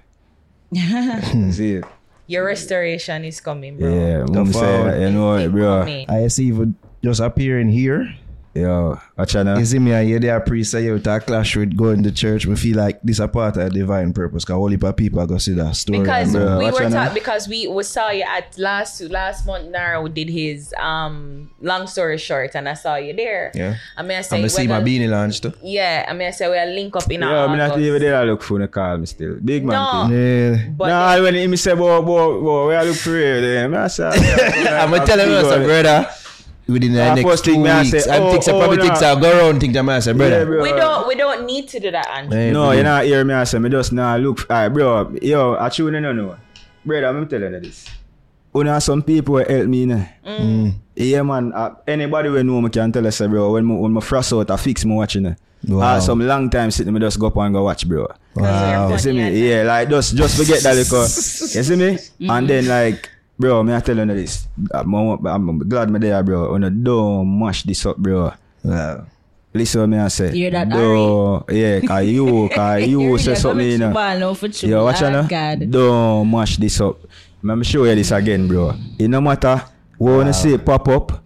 see 1.53 1.75
it? 1.77 1.85
Your 2.27 2.47
restoration 2.47 3.25
is 3.25 3.41
coming, 3.41 3.79
bro. 3.79 3.89
Yeah, 3.93 4.25
mum 4.25 4.53
forward. 4.53 4.93
say, 4.93 5.03
you 5.03 5.11
know 5.11 5.35
it, 5.35 5.49
bro. 5.51 5.81
Coming. 5.81 6.11
I 6.11 6.29
see 6.29 6.47
even 6.47 6.77
just 7.03 7.21
appearing 7.21 7.69
here 7.69 8.15
Yo, 8.55 9.01
watch 9.17 9.35
out 9.35 9.47
now. 9.47 9.57
You 9.57 9.65
see 9.65 9.79
me, 9.79 9.95
I 9.95 10.05
hear 10.05 10.19
there 10.19 10.39
priest 10.41 10.73
say 10.73 10.85
you 10.85 10.99
to 10.99 11.15
a 11.17 11.21
clash 11.21 11.57
with 11.57 11.75
going 11.75 12.03
to 12.03 12.13
church. 12.13 12.45
We 12.45 12.55
feel 12.57 12.77
like 12.77 13.01
this 13.03 13.19
a 13.19 13.27
part 13.27 13.57
of 13.57 13.73
divine 13.73 14.13
purpose. 14.13 14.45
Cause 14.45 14.57
only 14.57 14.77
for 14.77 14.93
people 14.93 15.27
go 15.27 15.39
see 15.39 15.55
that 15.55 15.75
story. 15.75 16.01
because 16.01 16.35
and, 16.35 16.45
uh, 16.45 16.57
we 16.59 16.71
were 16.71 16.83
out 16.83 16.93
talking 16.93 17.15
because 17.15 17.49
we, 17.49 17.67
we 17.67 17.83
saw 17.83 18.11
you 18.11 18.25
at 18.25 18.59
last 18.59 19.01
last 19.03 19.47
month 19.47 19.71
Naro 19.71 20.07
did 20.09 20.29
his 20.29 20.75
um 20.79 21.51
long 21.63 21.87
story 21.87 22.19
short 22.19 22.55
and 22.55 22.69
I 22.69 22.75
saw 22.75 22.97
you 22.97 23.15
there. 23.15 23.53
Yeah. 23.55 23.77
I 23.97 24.03
mean 24.03 24.19
I 24.19 24.21
say 24.21 24.37
I'm 24.37 24.43
gonna 24.43 24.51
see 24.51 24.67
my 24.69 24.83
beanie 24.83 25.09
launch 25.09 25.41
too. 25.41 25.55
Yeah, 25.63 26.05
I 26.07 26.13
mean 26.13 26.29
I 26.29 26.33
say 26.33 26.47
we'll 26.49 26.75
link 26.75 26.95
up 26.95 27.11
in 27.11 27.23
Yo, 27.23 27.49
me 27.49 27.57
not 27.57 27.71
August. 27.71 27.87
even 27.87 28.03
there 28.03 28.17
I 28.17 28.25
look 28.25 28.43
for 28.43 28.59
the 28.59 28.69
call 28.69 28.99
me 28.99 29.07
still. 29.07 29.37
Big 29.43 29.65
man 29.65 29.77
No. 29.77 30.09
thing. 30.09 30.13
Yeah. 30.13 30.69
But 30.77 30.89
nah, 30.89 31.23
when 31.23 31.35
he 31.35 31.57
say, 31.57 31.75
boy, 31.75 32.03
boy, 32.03 32.41
boy, 32.41 32.67
where 32.67 32.81
I 32.81 32.85
look 32.85 32.97
for 32.97 33.11
you, 33.11 33.41
then 33.41 33.75
I 33.75 33.87
say, 33.87 34.09
I'm 34.09 34.91
gonna 34.91 35.07
tell 35.07 35.19
him, 35.19 35.45
say, 35.49 35.65
brother, 35.65 36.11
within 36.67 36.93
the 36.93 36.99
Yeah, 36.99 37.15
next 37.15 37.29
first 37.29 37.45
two 37.45 37.53
thing 37.53 37.63
me 37.63 37.71
I 37.71 37.83
weeks, 37.83 38.05
say, 38.05 38.11
I 38.11 38.19
oh, 38.19 38.31
think 38.31 38.43
so 38.43 38.55
oh, 38.57 38.59
probably 38.59 38.77
nah. 38.79 38.85
things 38.85 39.03
I'll 39.03 39.21
go 39.21 39.39
around 39.39 39.61
think 39.61 39.73
that 39.75 39.83
man 39.83 40.01
say, 40.03 40.13
brother. 40.13 40.39
Yeah, 40.39 40.45
bro. 40.45 40.63
we 40.63 40.69
don't 40.71 41.09
we 41.09 41.15
don't 41.15 41.47
need 41.47 41.69
to 41.69 41.81
do 41.81 41.91
that, 41.91 42.09
Andrew. 42.09 42.39
Yeah, 42.39 42.53
No, 42.53 42.63
bro. 42.65 42.73
you 42.73 42.83
not 42.83 43.05
hear 43.05 43.25
me. 43.25 43.35
I 43.35 43.45
say, 43.45 43.59
me 43.59 43.69
just 43.71 43.93
now 43.93 44.17
look. 44.17 44.41
Alright, 44.51 44.73
bro. 44.73 45.15
Yo, 45.23 45.57
I 45.59 45.69
tune 45.69 45.95
in, 45.95 46.03
no, 46.03 46.13
no. 46.13 46.37
Brother, 46.85 47.07
I'm 47.07 47.29
telling 47.29 47.53
you 47.55 47.61
this. 47.61 47.89
You 48.55 48.65
know, 48.65 48.79
some 48.81 49.03
people 49.03 49.35
will 49.35 49.49
help 49.49 49.67
me, 49.67 49.87
ne? 49.87 50.09
Mm. 50.27 50.75
Yeah, 50.95 51.23
man. 51.23 51.53
Uh, 51.55 51.75
anybody 51.87 52.29
will 52.29 52.45
know 52.45 52.61
me 52.61 52.69
can 52.71 52.93
tell 52.93 53.07
us, 53.07 53.17
say, 53.17 53.27
bro. 53.27 53.53
When 53.53 53.67
me, 53.67 53.75
when 53.77 53.95
me 53.95 54.01
frost 54.01 54.33
out, 54.33 54.51
I 54.51 54.57
fix 54.57 54.85
me 54.85 54.95
watching 54.95 55.27
it. 55.27 55.39
Wow. 55.67 55.95
Uh, 55.97 56.01
some 56.01 56.21
long 56.27 56.51
time 56.51 56.71
sitting, 56.73 56.93
me 56.93 56.99
just 57.01 57.19
go 57.21 57.29
up 57.29 57.37
and 57.37 57.55
go 57.55 57.63
watch, 57.65 57.89
bro. 57.89 58.09
Wow. 58.35 58.89
You 58.91 58.99
see 58.99 59.13
me? 59.13 59.49
Yeah, 59.49 59.63
like 59.63 59.89
just 59.89 60.17
just 60.17 60.37
forget 60.37 60.61
that 60.65 60.75
little. 60.75 61.03
you 61.03 61.63
see 61.63 61.77
me? 61.77 61.99
And 62.29 62.49
then 62.51 62.67
like, 62.67 63.09
bro, 63.43 63.63
may 63.65 63.75
I 63.75 63.81
tell 63.81 63.99
you 63.99 64.07
this. 64.07 64.47
I'm, 64.73 64.95
I'm 65.27 65.59
glad 65.69 65.91
me 65.91 65.99
there, 65.99 66.23
bro. 66.23 66.55
On 66.55 66.63
a 66.63 66.71
don't 66.71 67.27
mash 67.27 67.65
this 67.65 67.85
up, 67.85 67.97
bro. 67.99 68.33
Wow. 68.63 69.07
Listen 69.53 69.81
what 69.83 69.89
me 69.89 69.99
I 69.99 70.09
say. 70.09 70.31
Hear 70.33 70.51
that, 70.53 70.71
do, 70.71 71.45
Yeah, 71.51 71.81
cause 71.81 72.07
you, 72.07 72.49
cause 72.49 72.87
you 72.87 73.19
say 73.19 73.35
something, 73.35 73.67
you 73.67 73.79
know. 73.79 73.93
Ball 73.93 74.35
for 74.35 74.49
true. 74.49 74.69
Yo, 74.71 74.85
watch 74.85 75.03
out 75.03 75.29
now. 75.29 75.55
Don't 75.57 76.31
mash 76.31 76.57
this 76.57 76.81
up. 76.81 77.01
Let 77.43 77.59
me 77.59 77.65
show 77.65 77.85
you 77.85 77.95
this 77.97 78.13
again, 78.13 78.47
bro. 78.47 78.73
It 78.99 79.09
no 79.09 79.21
matter 79.21 79.61
what 79.99 80.17
wanna 80.19 80.33
see 80.33 80.55
it 80.55 80.65
pop 80.65 80.87
up, 80.89 81.21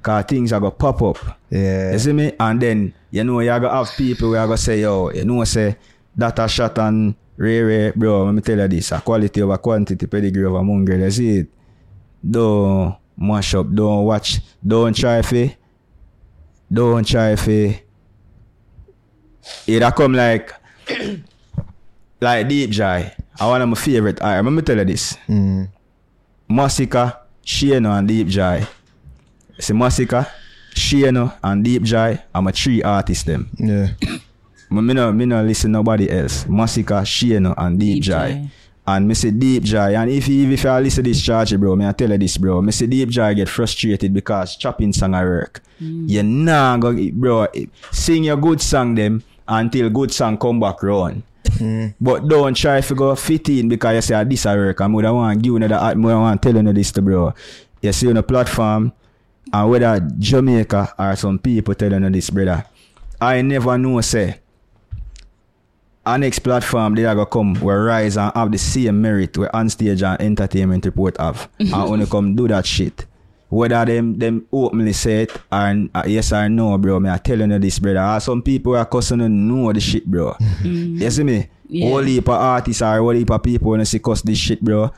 cause 0.00 0.24
things 0.24 0.52
are 0.52 0.60
gonna 0.60 0.70
pop 0.70 1.02
up. 1.02 1.18
Yeah. 1.50 1.92
You 1.92 1.98
see 1.98 2.12
me? 2.12 2.32
And 2.38 2.62
then 2.62 2.94
you 3.10 3.24
know 3.24 3.40
you 3.40 3.50
gonna 3.50 3.74
have 3.74 3.90
people 3.96 4.28
who 4.28 4.36
are 4.36 4.46
gonna 4.46 4.56
say, 4.56 4.80
yo, 4.80 5.10
you 5.10 5.24
know 5.24 5.42
say 5.44 5.76
that 6.16 6.38
a 6.38 6.48
shot 6.48 6.78
and 6.78 7.14
Rare, 7.36 7.66
rare, 7.66 7.92
bro, 7.94 8.24
let 8.24 8.34
me 8.34 8.40
tell 8.40 8.58
you 8.58 8.68
this. 8.68 8.92
A 8.92 9.00
quality 9.00 9.42
over 9.42 9.58
quantity, 9.58 10.06
pedigree 10.06 10.44
over 10.44 10.62
mongrel, 10.62 11.00
that's 11.00 11.18
it. 11.18 11.48
Don't 12.28 12.96
mash 13.16 13.54
up, 13.54 13.72
don't 13.72 14.04
watch, 14.04 14.40
don't 14.66 14.96
try 14.96 15.20
for, 15.22 15.50
don't 16.72 17.06
try 17.06 17.36
for. 17.36 17.74
It'll 19.66 19.92
come 19.92 20.14
like, 20.14 20.52
like 22.20 22.48
Deep 22.48 22.70
Jai. 22.70 23.14
I 23.38 23.46
one 23.46 23.60
of 23.62 23.68
my 23.68 23.74
favorite 23.76 24.22
I 24.22 24.40
Let 24.40 24.50
me 24.50 24.62
tell 24.62 24.78
you 24.78 24.84
this. 24.84 25.16
Mm. 25.28 25.68
Masika, 26.48 27.20
Shino 27.44 27.98
and 27.98 28.08
Deep 28.08 28.28
Jai. 28.28 28.66
See 29.58 29.74
Masika, 29.74 30.26
Shino 30.74 31.34
and 31.42 31.62
Deep 31.62 31.82
Jai, 31.82 32.24
I'm 32.34 32.46
a 32.46 32.52
three 32.52 32.82
artist 32.82 33.26
them. 33.26 33.50
Yeah. 33.58 33.88
Me, 34.70 34.80
me 34.82 34.94
no, 34.94 35.12
me 35.12 35.26
no 35.26 35.42
listen 35.42 35.72
nobody 35.72 36.10
else. 36.10 36.44
Masicka, 36.44 37.02
Shano 37.04 37.54
and 37.56 37.78
Deep, 37.78 38.02
Deep 38.02 38.12
Jahi. 38.12 38.28
Jai. 38.42 38.50
And 38.88 39.08
me 39.08 39.14
say 39.14 39.30
Deep 39.30 39.64
Jahi. 39.64 39.96
And 40.00 40.10
if 40.10 40.28
you 40.28 40.50
if 40.50 40.62
you 40.64 40.70
listen 40.78 41.04
to 41.04 41.10
this 41.10 41.20
charge, 41.22 41.58
bro, 41.58 41.74
me 41.76 41.86
I 41.86 41.92
tell 41.92 42.10
you 42.10 42.18
this, 42.18 42.36
bro. 42.36 42.62
Me 42.62 42.72
say 42.72 42.86
Deep 42.86 43.08
Jahi 43.08 43.34
get 43.36 43.48
frustrated 43.48 44.12
because 44.14 44.56
chopping 44.56 44.92
song 44.92 45.14
I 45.14 45.24
work. 45.24 45.60
You 45.80 46.22
nah 46.22 46.76
go, 46.78 46.94
bro. 47.12 47.46
Sing 47.90 48.24
your 48.24 48.36
good 48.36 48.60
song 48.60 48.94
them 48.94 49.22
until 49.46 49.90
good 49.90 50.12
song 50.12 50.38
come 50.38 50.60
back 50.60 50.82
round. 50.82 51.22
But 52.00 52.28
don't 52.28 52.54
try 52.56 52.80
to 52.80 52.94
go 52.94 53.14
fit 53.14 53.48
in 53.48 53.68
because 53.68 53.94
you 53.94 54.00
say 54.02 54.14
"Ah, 54.14 54.24
this 54.24 54.46
I 54.46 54.56
work. 54.56 54.80
I'm 54.80 54.92
gonna 54.94 55.14
want 55.14 55.42
give 55.42 55.50
you 55.50 55.56
another 55.56 55.76
art. 55.76 55.96
I 55.96 55.98
want 56.00 56.42
tell 56.42 56.54
you 56.56 56.72
this 56.72 56.90
to 56.92 57.02
bro. 57.02 57.34
You 57.82 57.92
see 57.92 58.08
on 58.08 58.16
a 58.16 58.22
platform 58.22 58.92
and 59.52 59.70
whether 59.70 60.00
Jamaica 60.18 60.94
or 60.98 61.14
some 61.16 61.38
people 61.38 61.74
telling 61.74 62.02
you 62.02 62.10
this, 62.10 62.30
brother. 62.30 62.64
I 63.20 63.42
never 63.42 63.78
know 63.78 64.00
say 64.00 64.40
our 66.06 66.18
next 66.18 66.38
platform 66.38 66.94
they 66.94 67.04
are 67.04 67.14
gonna 67.14 67.26
come 67.26 67.54
where 67.56 67.82
rise 67.82 68.16
and 68.16 68.32
have 68.34 68.52
the 68.52 68.58
same 68.58 69.02
merit 69.02 69.36
where 69.36 69.54
on 69.54 69.68
stage 69.68 70.02
and 70.02 70.20
entertainment 70.22 70.84
report 70.86 71.16
have. 71.18 71.48
and 71.58 71.74
only 71.74 72.06
come 72.06 72.34
do 72.36 72.46
that 72.48 72.64
shit. 72.64 73.04
Whether 73.48 73.84
them 73.84 74.18
them 74.18 74.46
openly 74.52 74.92
say 74.92 75.22
it 75.22 75.32
or 75.52 75.88
uh, 75.94 76.02
yes 76.06 76.32
or 76.32 76.48
no, 76.48 76.78
bro. 76.78 76.98
Me 77.00 77.10
I 77.10 77.18
telling 77.18 77.50
you 77.50 77.58
this, 77.58 77.78
brother. 77.78 78.18
Some 78.20 78.42
people 78.42 78.76
are 78.76 78.84
cussing 78.86 79.20
and 79.20 79.48
know 79.48 79.72
the 79.72 79.80
shit, 79.80 80.06
bro. 80.06 80.36
You 80.64 81.10
see 81.10 81.24
me? 81.24 81.48
Yeah. 81.68 81.88
Whole 81.88 82.02
heap 82.02 82.28
of 82.28 82.34
artists 82.34 82.82
or 82.82 82.98
whole 82.98 83.10
heap 83.10 83.30
of 83.30 83.42
people 83.42 83.70
when 83.70 83.78
they 83.80 83.84
see 83.84 83.98
cuss 83.98 84.22
this 84.22 84.38
shit, 84.38 84.60
bro. 84.62 84.90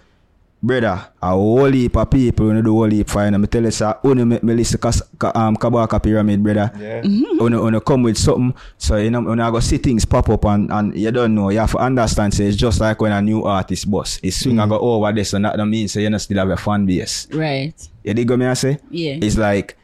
Brother, 0.60 1.06
a 1.22 1.30
whole 1.30 1.70
heap 1.70 1.96
of 1.96 2.10
people 2.10 2.48
when 2.48 2.64
do 2.64 2.72
whole 2.72 2.90
heap 2.90 3.08
fine. 3.08 3.40
Me 3.40 3.46
tell 3.46 3.62
you, 3.62 3.70
sir, 3.70 3.96
only 4.02 4.24
make 4.24 4.42
me 4.42 4.54
listen 4.54 4.80
to 4.80 5.04
Ka- 5.16 5.30
um, 5.32 5.56
Kabaka 5.56 6.02
Pyramid, 6.02 6.42
brother. 6.42 6.72
Yeah. 6.76 7.02
When 7.02 7.52
you, 7.52 7.62
when 7.62 7.74
you 7.74 7.80
come 7.80 8.02
with 8.02 8.18
something, 8.18 8.52
so 8.76 8.96
you 8.96 9.10
know, 9.12 9.20
when 9.20 9.38
I 9.38 9.52
go 9.52 9.60
see 9.60 9.78
things 9.78 10.04
pop 10.04 10.28
up 10.28 10.44
and, 10.46 10.68
and 10.72 10.98
you 10.98 11.12
don't 11.12 11.32
know, 11.36 11.50
you 11.50 11.60
have 11.60 11.70
to 11.70 11.78
understand, 11.78 12.34
say 12.34 12.46
it's 12.46 12.56
just 12.56 12.80
like 12.80 13.00
when 13.00 13.12
a 13.12 13.22
new 13.22 13.44
artist 13.44 13.88
bust. 13.88 14.18
It 14.24 14.32
swing 14.32 14.58
I 14.58 14.66
go 14.66 14.78
over 14.80 15.12
this 15.12 15.32
and 15.32 15.44
that 15.44 15.56
don't 15.56 15.70
mean 15.70 15.86
say 15.86 16.02
you 16.02 16.10
know 16.10 16.18
still 16.18 16.38
have 16.38 16.50
a 16.50 16.56
fan 16.56 16.86
base. 16.86 17.28
Right. 17.32 17.74
You 18.02 18.14
dig 18.14 18.28
what 18.28 18.40
me 18.40 18.46
I 18.46 18.54
say? 18.54 18.78
Yeah. 18.90 19.18
It's 19.22 19.36
like 19.38 19.76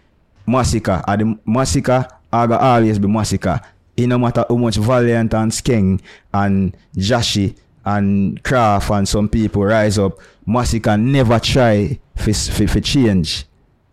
Masicka. 0.48 1.04
At 1.06 1.20
the 1.20 1.38
Masicka, 1.46 2.10
I 2.32 2.46
go 2.48 2.56
always 2.56 2.98
be 2.98 3.06
Masicka. 3.06 3.64
It 3.96 4.08
no 4.08 4.18
matter 4.18 4.44
how 4.48 4.56
much 4.56 4.74
Valiant 4.76 5.32
and 5.34 5.52
Skeng 5.52 6.00
and 6.32 6.76
Jahshii 6.96 7.54
and 7.84 8.42
Craft 8.42 8.90
and 8.90 9.08
some 9.08 9.28
people 9.28 9.64
rise 9.64 9.98
up, 9.98 10.18
Masicka 10.46 11.00
never 11.00 11.38
try 11.38 11.98
for, 12.14 12.80
change. 12.80 13.46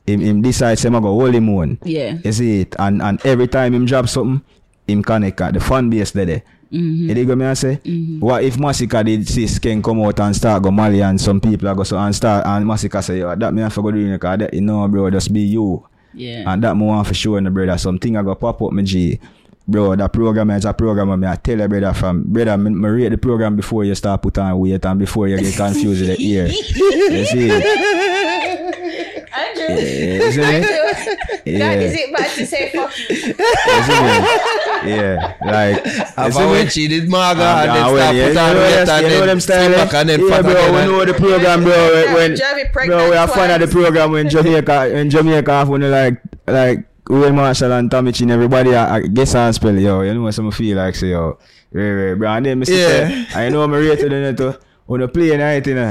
Him, 0.08 0.20
him 0.20 0.42
decide 0.42 0.80
say 0.80 0.90
I 0.90 0.94
go 0.94 1.02
hold 1.02 1.34
him 1.34 1.50
on. 1.50 1.78
Yeah. 1.84 2.18
You 2.24 2.32
see 2.32 2.62
it? 2.62 2.76
And 2.80 3.02
and 3.02 3.24
every 3.26 3.48
time 3.48 3.74
him 3.74 3.86
drop 3.86 4.10
something, 4.10 4.44
him 4.88 5.04
connect 5.04 5.40
at 5.42 5.54
the 5.54 5.60
fan 5.60 5.90
base 5.90 6.12
there. 6.12 6.26
there. 6.26 6.44
You 6.72 7.14
dig 7.14 7.28
what 7.28 7.38
me 7.38 7.46
I 7.46 7.54
say? 7.54 7.82
Mm-hmm. 7.84 8.20
What 8.22 8.44
if 8.44 8.56
Masicka 8.56 9.04
did 9.04 9.28
see 9.28 9.44
Skeng 9.44 9.84
come 9.84 10.02
out 10.02 10.20
and 10.22 10.34
start 10.34 10.64
go 10.64 10.72
Mali 10.72 11.02
and 11.02 11.20
some 11.20 11.42
people 11.42 11.68
are 11.68 11.76
go 11.76 11.84
so 11.84 11.98
and 11.98 12.16
start 12.16 12.46
and 12.46 12.66
Masicka 12.66 13.04
say, 13.04 13.20
yo, 13.20 13.36
that 13.36 13.54
me 13.54 13.62
have 13.62 13.74
to 13.74 13.82
go 13.82 13.92
do 13.92 14.10
because 14.12 14.40
that, 14.40 14.54
you 14.54 14.62
know, 14.62 14.88
bro, 14.88 15.10
just 15.10 15.34
be 15.34 15.42
you. 15.42 15.86
Yeah. 16.14 16.46
And 16.48 16.64
that 16.64 16.76
want 16.78 17.08
for 17.08 17.14
sure, 17.14 17.42
no, 17.42 17.50
brother. 17.50 17.78
Something 17.78 18.16
I 18.16 18.24
go 18.24 18.36
pop 18.36 18.62
up, 18.62 18.72
me 18.72 18.84
G. 18.84 19.20
Bro, 19.68 19.96
that 19.96 20.12
program 20.12 20.50
is 20.52 20.66
a 20.66 20.74
program, 20.74 21.18
me 21.20 21.28
I 21.28 21.36
tell 21.36 21.58
you, 21.60 21.68
brother, 21.68 21.94
from, 21.94 22.24
brother, 22.24 22.58
me, 22.58 22.72
me 22.72 22.90
rate 22.90 23.10
the 23.10 23.18
program 23.18 23.56
before 23.56 23.84
you 23.86 23.96
start 23.96 24.22
put 24.22 24.38
on 24.40 24.58
weight 24.60 24.84
and 24.86 25.00
before 25.00 25.28
you 25.28 25.38
get 25.40 25.56
confused 25.56 26.02
with 26.02 26.18
the 26.18 26.22
ear. 26.24 26.48
you 26.48 27.26
see 27.26 27.48
it? 27.50 29.28
Andrew, 29.34 29.76
You 29.76 30.32
see 30.32 30.40
me? 30.42 30.60
that 31.60 31.78
is 31.80 31.94
Yeah. 31.94 32.00
it 32.00 32.14
bad 32.16 32.30
to 32.36 32.46
say 32.46 32.70
fuck 32.72 32.92
you. 33.00 33.06
You 33.16 33.22
see 33.24 34.02
me? 34.02 34.96
Yeah, 34.96 35.36
like, 35.46 35.86
you 35.86 35.92
I've 36.18 36.34
see 36.34 36.40
me? 36.42 36.46
when 36.52 36.68
she 36.70 36.88
did 36.88 37.08
Maga 37.10 37.42
Ah, 37.42 37.62
and 37.62 37.68
nah, 37.68 37.74
then 37.76 37.94
well, 37.94 37.98
start 38.02 38.16
yeah, 38.16 38.28
put 38.28 38.38
on 38.38 38.54
know 38.56 38.60
weight 38.62 38.72
them- 38.86 38.90
and 38.90 39.04
you 39.04 39.10
know 39.12 39.20
then 39.20 39.28
them 39.28 39.40
style, 39.40 39.70
sit 39.70 39.72
eh? 39.80 39.86
back 39.86 39.94
and 39.94 40.10
then 40.10 40.20
yeah, 40.22 40.30
fat 40.30 40.42
bro, 40.42 40.52
again 40.52 40.72
we 40.74 40.80
and- 40.80 40.92
know 40.92 41.06
the 41.06 41.14
program, 41.14 41.64
bro. 41.64 41.72
When, 41.94 42.14
when 42.16 42.32
Javi 42.36 42.64
bro, 42.64 42.72
pregnant 42.74 43.10
we 43.12 43.16
are 43.16 43.28
fan 43.28 43.62
of 43.62 43.70
the 43.70 43.74
program 43.74 44.12
when 44.12 44.28
Jamaica, 44.30 44.98
in 45.00 45.10
Jamaica, 45.10 45.66
when 45.66 45.82
like, 45.90 46.22
like, 46.48 46.86
Will 47.12 47.34
Marshall 47.34 47.72
and 47.74 47.92
Tommy 47.92 48.12
Chin, 48.14 48.32
everybody, 48.32 48.74
I, 48.74 48.96
I 48.96 49.02
guess 49.02 49.36
I 49.36 49.52
spell, 49.52 49.76
yo, 49.78 50.02
you 50.02 50.14
know 50.14 50.22
what 50.24 50.34
some 50.34 50.50
feel 50.52 50.78
like, 50.78 50.96
say, 50.96 51.10
yo, 51.10 51.38
right, 51.74 51.92
right, 51.92 52.14
bro, 52.16 52.30
and 52.32 52.46
then 52.46 52.62
Mr. 52.62 52.70
Yeah. 52.70 53.26
say, 53.26 53.46
I 53.46 53.50
know 53.50 53.64
I'm 53.64 53.72
rated 53.74 54.14
in 54.14 54.24
it, 54.24 54.38
too. 54.38 54.54
on 54.88 55.02
a 55.02 55.08
play 55.10 55.36
night, 55.36 55.68
you 55.68 55.76
know. 55.76 55.90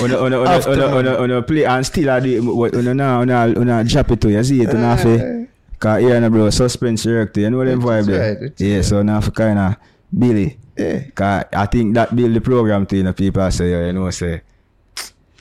on 0.00 0.10
a, 0.10 0.16
on 0.18 0.32
a, 0.32 0.40
on 0.40 0.46
a, 0.46 0.70
on 0.70 0.78
a, 0.80 0.86
on 0.86 1.06
a, 1.06 1.16
on 1.18 1.30
a 1.30 1.42
play 1.42 1.64
and 1.66 1.84
still 1.84 2.08
I 2.10 2.20
do 2.20 2.36
it, 2.38 2.40
what, 2.40 2.74
on 2.74 2.86
a, 2.86 3.04
on 3.04 3.28
a, 3.30 3.60
on 3.60 3.68
a 3.68 3.84
drop 3.84 4.10
it 4.10 4.20
to 4.22 4.30
you, 4.30 4.42
see 4.42 4.62
it, 4.62 4.70
on 4.70 4.82
a, 4.82 4.96
fi- 4.96 5.46
Cause 5.78 6.00
here, 6.02 6.30
bro, 6.30 6.50
suspense 6.50 7.02
director, 7.02 7.40
you 7.40 7.50
know 7.50 7.64
them 7.64 7.80
vibe 7.82 8.06
there. 8.06 8.40
right, 8.40 8.52
Yeah, 8.60 8.82
so 8.82 9.02
now 9.02 9.20
for 9.20 9.30
kind 9.32 9.58
of 9.58 9.76
Billy. 10.16 10.58
Yeah. 10.76 11.08
Cause 11.14 11.44
I 11.52 11.66
think 11.66 11.94
that 11.94 12.14
build 12.16 12.34
the 12.34 12.40
program 12.40 12.86
to 12.86 12.96
you 12.96 13.02
know 13.02 13.12
people 13.12 13.50
say 13.50 13.70
yeah, 13.70 13.86
you 13.86 13.92
know 13.94 14.08
say 14.10 14.42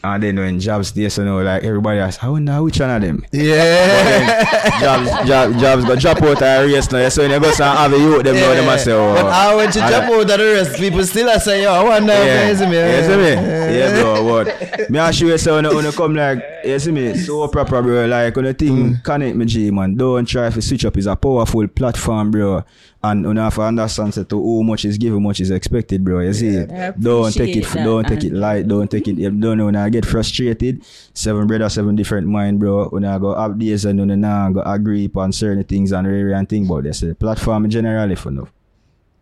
and 0.04 0.24
then 0.24 0.36
when 0.38 0.60
jobs 0.60 0.92
there 0.94 1.10
so 1.10 1.24
know 1.26 1.42
like 1.42 1.64
everybody 1.64 2.00
asks, 2.00 2.24
I 2.24 2.30
wonder 2.30 2.62
which 2.64 2.80
one 2.80 2.90
of 2.90 3.02
them. 3.02 3.26
Yeah. 3.32 4.80
jobs 4.80 5.28
jobs 5.28 5.62
jobs 5.62 5.86
go 5.86 5.96
drop 5.96 6.22
out 6.22 6.42
of 6.42 6.66
race 6.72 6.92
now. 6.92 7.10
So 7.10 7.22
when 7.24 7.32
you 7.32 7.40
go 7.40 7.48
and 7.50 7.58
have 7.58 7.94
a 7.94 7.98
youth 7.98 8.24
them 8.24 8.36
know 8.36 8.56
them 8.56 8.70
I 8.70 8.78
say 8.78 8.92
oh 8.94 9.14
But 9.14 9.26
I 9.26 9.56
went 9.56 9.74
to 9.74 9.80
jump 9.80 10.06
out 10.12 10.22
of 10.22 10.28
the 10.28 10.38
rest. 10.38 10.76
People 10.80 11.04
still 11.04 11.30
are 11.30 11.40
saying, 11.40 11.64
yo, 11.64 11.74
I 11.74 11.84
wonder 11.84 12.14
yeah, 12.14 12.48
if 12.48 12.50
you 12.50 12.56
see 12.66 12.72
me. 12.72 12.78
you 12.78 13.04
see 13.04 13.18
me? 13.18 13.78
Yeah, 13.80 14.02
bro. 14.02 14.24
what? 14.24 14.90
me 14.90 15.00
I 15.00 15.12
show 15.12 15.26
you 15.28 15.38
say 15.38 15.52
when 15.52 15.66
you, 15.66 15.76
when 15.76 15.86
you 15.86 15.92
come 15.92 16.16
like, 16.16 16.44
you 16.64 16.80
see 16.80 16.92
me? 16.92 17.16
So 17.18 17.48
proper, 17.48 17.82
bro. 17.82 18.06
Like 18.06 18.36
when 18.36 18.46
you 18.46 18.54
Mm. 18.54 18.58
think 18.58 19.04
connect 19.04 19.36
me, 19.36 19.46
G 19.46 19.72
man. 19.72 19.96
Don't 19.96 20.26
try 20.26 20.50
to 20.50 20.62
switch 20.62 20.86
up. 20.86 20.98
It's 20.98 21.08
a 21.08 21.16
powerful 21.16 21.68
platform, 21.68 22.32
bro. 22.32 22.64
And 23.02 23.24
you 23.24 23.34
have 23.36 23.56
to 23.56 23.62
understand 23.62 24.14
say 24.14 24.26
to 24.26 24.36
who 24.36 24.62
much 24.62 24.84
is 24.84 24.98
given, 24.98 25.24
much 25.24 25.40
is 25.40 25.52
expected, 25.52 26.04
bro. 26.04 26.20
You 26.20 26.34
see, 26.34 26.60
I 26.60 26.92
don't 26.92 27.32
take 27.32 27.56
it, 27.56 27.64
that, 27.66 27.84
don't 27.86 28.06
take 28.06 28.26
it 28.26 28.32
and- 28.34 28.42
light, 28.42 28.68
don't 28.68 28.92
take 28.92 29.08
it. 29.08 29.18
You 29.18 29.32
don't 29.32 29.58
know 29.58 29.66
when 29.68 29.78
I 29.78 29.90
get 29.90 30.06
frustrated. 30.06 30.84
Seven 31.14 31.48
brother, 31.48 31.70
seven 31.70 31.96
different 31.96 32.28
mind, 32.28 32.60
bro. 32.60 32.90
When 32.90 33.06
I 33.06 33.18
go 33.18 33.32
up 33.32 33.58
days 33.58 33.86
and 33.86 34.00
when 34.02 34.26
I 34.26 34.52
go 34.52 34.62
agree 34.66 35.06
upon 35.06 35.32
certain 35.32 35.64
things 35.64 35.94
and 35.94 36.06
rare 36.06 36.34
and 36.34 36.48
thing 36.50 36.66
about 36.66 36.84
this. 36.84 37.00
The 37.00 37.16
platform 37.16 37.64
in 37.66 37.72
general, 37.72 38.12
if 38.12 38.26
you 38.26 38.32
know. 38.32 38.48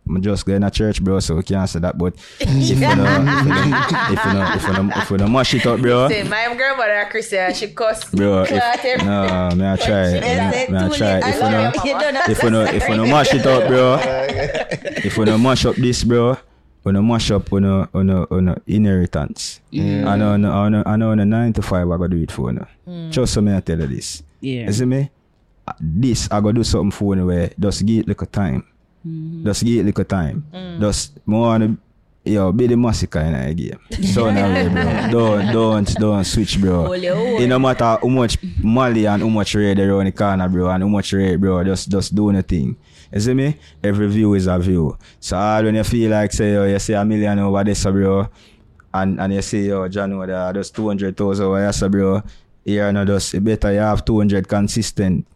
I'm 0.08 0.22
just 0.22 0.46
going 0.46 0.62
to 0.62 0.70
church, 0.70 1.02
bro, 1.04 1.20
so 1.20 1.36
we 1.36 1.42
can't 1.42 1.68
say 1.68 1.80
that. 1.80 1.98
But 1.98 2.14
if 2.40 2.48
you 2.48 2.76
know, 2.76 3.04
if 3.04 3.44
you 3.44 3.52
know, 3.60 3.76
if 4.10 4.24
you 4.24 4.32
know, 4.32 4.52
if 4.54 4.66
you 4.66 4.72
know, 4.72 4.92
if 4.96 5.10
you 5.10 5.16
know, 5.18 5.28
mash 5.28 5.54
it 5.54 5.66
up, 5.66 5.80
bro. 5.80 6.08
Say, 6.08 6.22
my 6.22 6.54
grandmother 6.56 7.06
Christian, 7.10 7.52
she 7.54 7.68
cussed. 7.68 8.12
Bro, 8.16 8.44
if, 8.48 9.04
no, 9.04 9.50
me 9.56 9.66
I 9.66 9.76
try, 9.76 10.12
me, 10.12 10.18
Yes, 10.20 10.70
me 10.70 10.76
I 10.78 10.88
try. 10.88 11.18
If 11.18 11.24
I 11.24 11.30
you 11.32 11.40
know, 11.40 11.62
love 11.62 11.74
you, 11.84 11.92
mama. 11.92 12.22
if 12.28 12.42
you 12.42 12.50
know, 12.50 12.62
if 12.64 12.88
you 12.88 12.96
know 12.96 13.06
mash 13.06 13.34
it 13.34 13.46
up, 13.46 13.68
bro. 13.68 13.98
if 15.04 15.16
you 15.16 15.24
know 15.24 15.38
mash 15.38 15.64
up 15.66 15.76
this, 15.76 16.04
bro, 16.04 16.36
you 16.86 16.92
know 16.92 17.02
mash 17.02 17.30
up, 17.30 17.50
you 17.52 17.60
know, 17.60 17.88
you 17.94 18.04
know, 18.04 18.26
you 18.30 18.40
know 18.40 18.58
inheritance. 18.66 19.60
I 19.74 19.76
know, 20.16 20.32
I 20.32 20.36
know, 20.36 20.52
I 20.52 20.68
know, 20.68 20.82
I 20.86 20.96
know, 20.96 21.10
on 21.10 21.20
a 21.20 21.24
nine 21.26 21.52
to 21.54 21.62
five, 21.62 21.88
I 21.90 21.96
gotta 21.96 22.08
do 22.08 22.16
it 22.22 22.32
for 22.32 22.50
you. 22.52 22.60
Know. 22.86 23.10
Just 23.10 23.34
so 23.34 23.40
me 23.40 23.54
I 23.54 23.60
tell 23.60 23.78
you 23.80 23.86
this. 23.86 24.22
Yeah. 24.40 24.66
You 24.66 24.72
see 24.72 24.84
me? 24.84 25.10
Uh, 25.66 25.72
This 25.80 26.30
I 26.30 26.40
gotta 26.40 26.54
do 26.54 26.64
something 26.64 26.90
for 26.92 27.14
you 27.16 27.26
where 27.26 27.50
just 27.58 27.84
give 27.84 28.00
it 28.00 28.08
little 28.08 28.26
time. 28.26 28.64
Just 29.44 29.64
give 29.64 29.78
it 29.80 29.84
little 29.86 30.04
time. 30.04 30.44
Mm. 30.52 30.80
Just 30.80 31.18
more 31.26 31.48
wanna 31.48 31.76
yo 32.24 32.52
be 32.52 32.66
the 32.66 32.74
Masicka 32.74 33.24
in 33.24 33.32
the 33.32 33.54
game. 33.54 34.04
So 34.04 34.30
now, 34.34 34.68
bro. 34.68 35.10
Don't 35.10 35.52
don't 35.52 35.94
don't 35.94 36.24
switch, 36.24 36.60
bro. 36.60 36.92
It 36.92 37.46
no 37.48 37.58
matter 37.58 37.84
how 37.84 38.08
much 38.08 38.38
Mali 38.62 39.06
and 39.06 39.22
how 39.22 39.28
much 39.28 39.54
raid 39.54 39.78
around 39.80 40.06
the 40.06 40.12
corner, 40.12 40.48
bro, 40.48 40.70
and 40.70 40.82
how 40.82 40.88
much 40.88 41.12
raid, 41.12 41.40
bro, 41.40 41.64
just 41.64 41.88
just 41.88 42.14
doing 42.14 42.36
the 42.36 42.42
thing. 42.42 42.76
You 43.12 43.20
see 43.20 43.34
me? 43.34 43.56
Every 43.82 44.08
view 44.08 44.34
is 44.34 44.46
a 44.46 44.58
view. 44.58 44.98
So 45.20 45.36
all 45.36 45.64
when 45.64 45.74
you 45.74 45.84
feel 45.84 46.10
like 46.10 46.32
say 46.32 46.52
yo, 46.52 46.64
you 46.64 46.78
see 46.78 46.92
a 46.92 47.04
million 47.04 47.38
over 47.38 47.64
this, 47.64 47.84
bro, 47.84 48.28
and 48.92 49.20
and 49.20 49.32
you 49.32 49.42
say 49.42 49.62
yo, 49.62 49.88
John, 49.88 50.12
over 50.12 50.26
there, 50.26 50.52
just 50.52 50.74
two 50.74 50.86
hundred 50.88 51.16
thousand 51.16 51.46
over 51.46 51.60
here, 51.60 51.72
so, 51.72 51.88
bro. 51.88 52.22
Here 52.64 52.92
no 52.92 53.02
just 53.06 53.42
better 53.42 53.72
you 53.72 53.78
have 53.78 54.04
two 54.04 54.18
hundred 54.18 54.46
consistent 54.46 55.26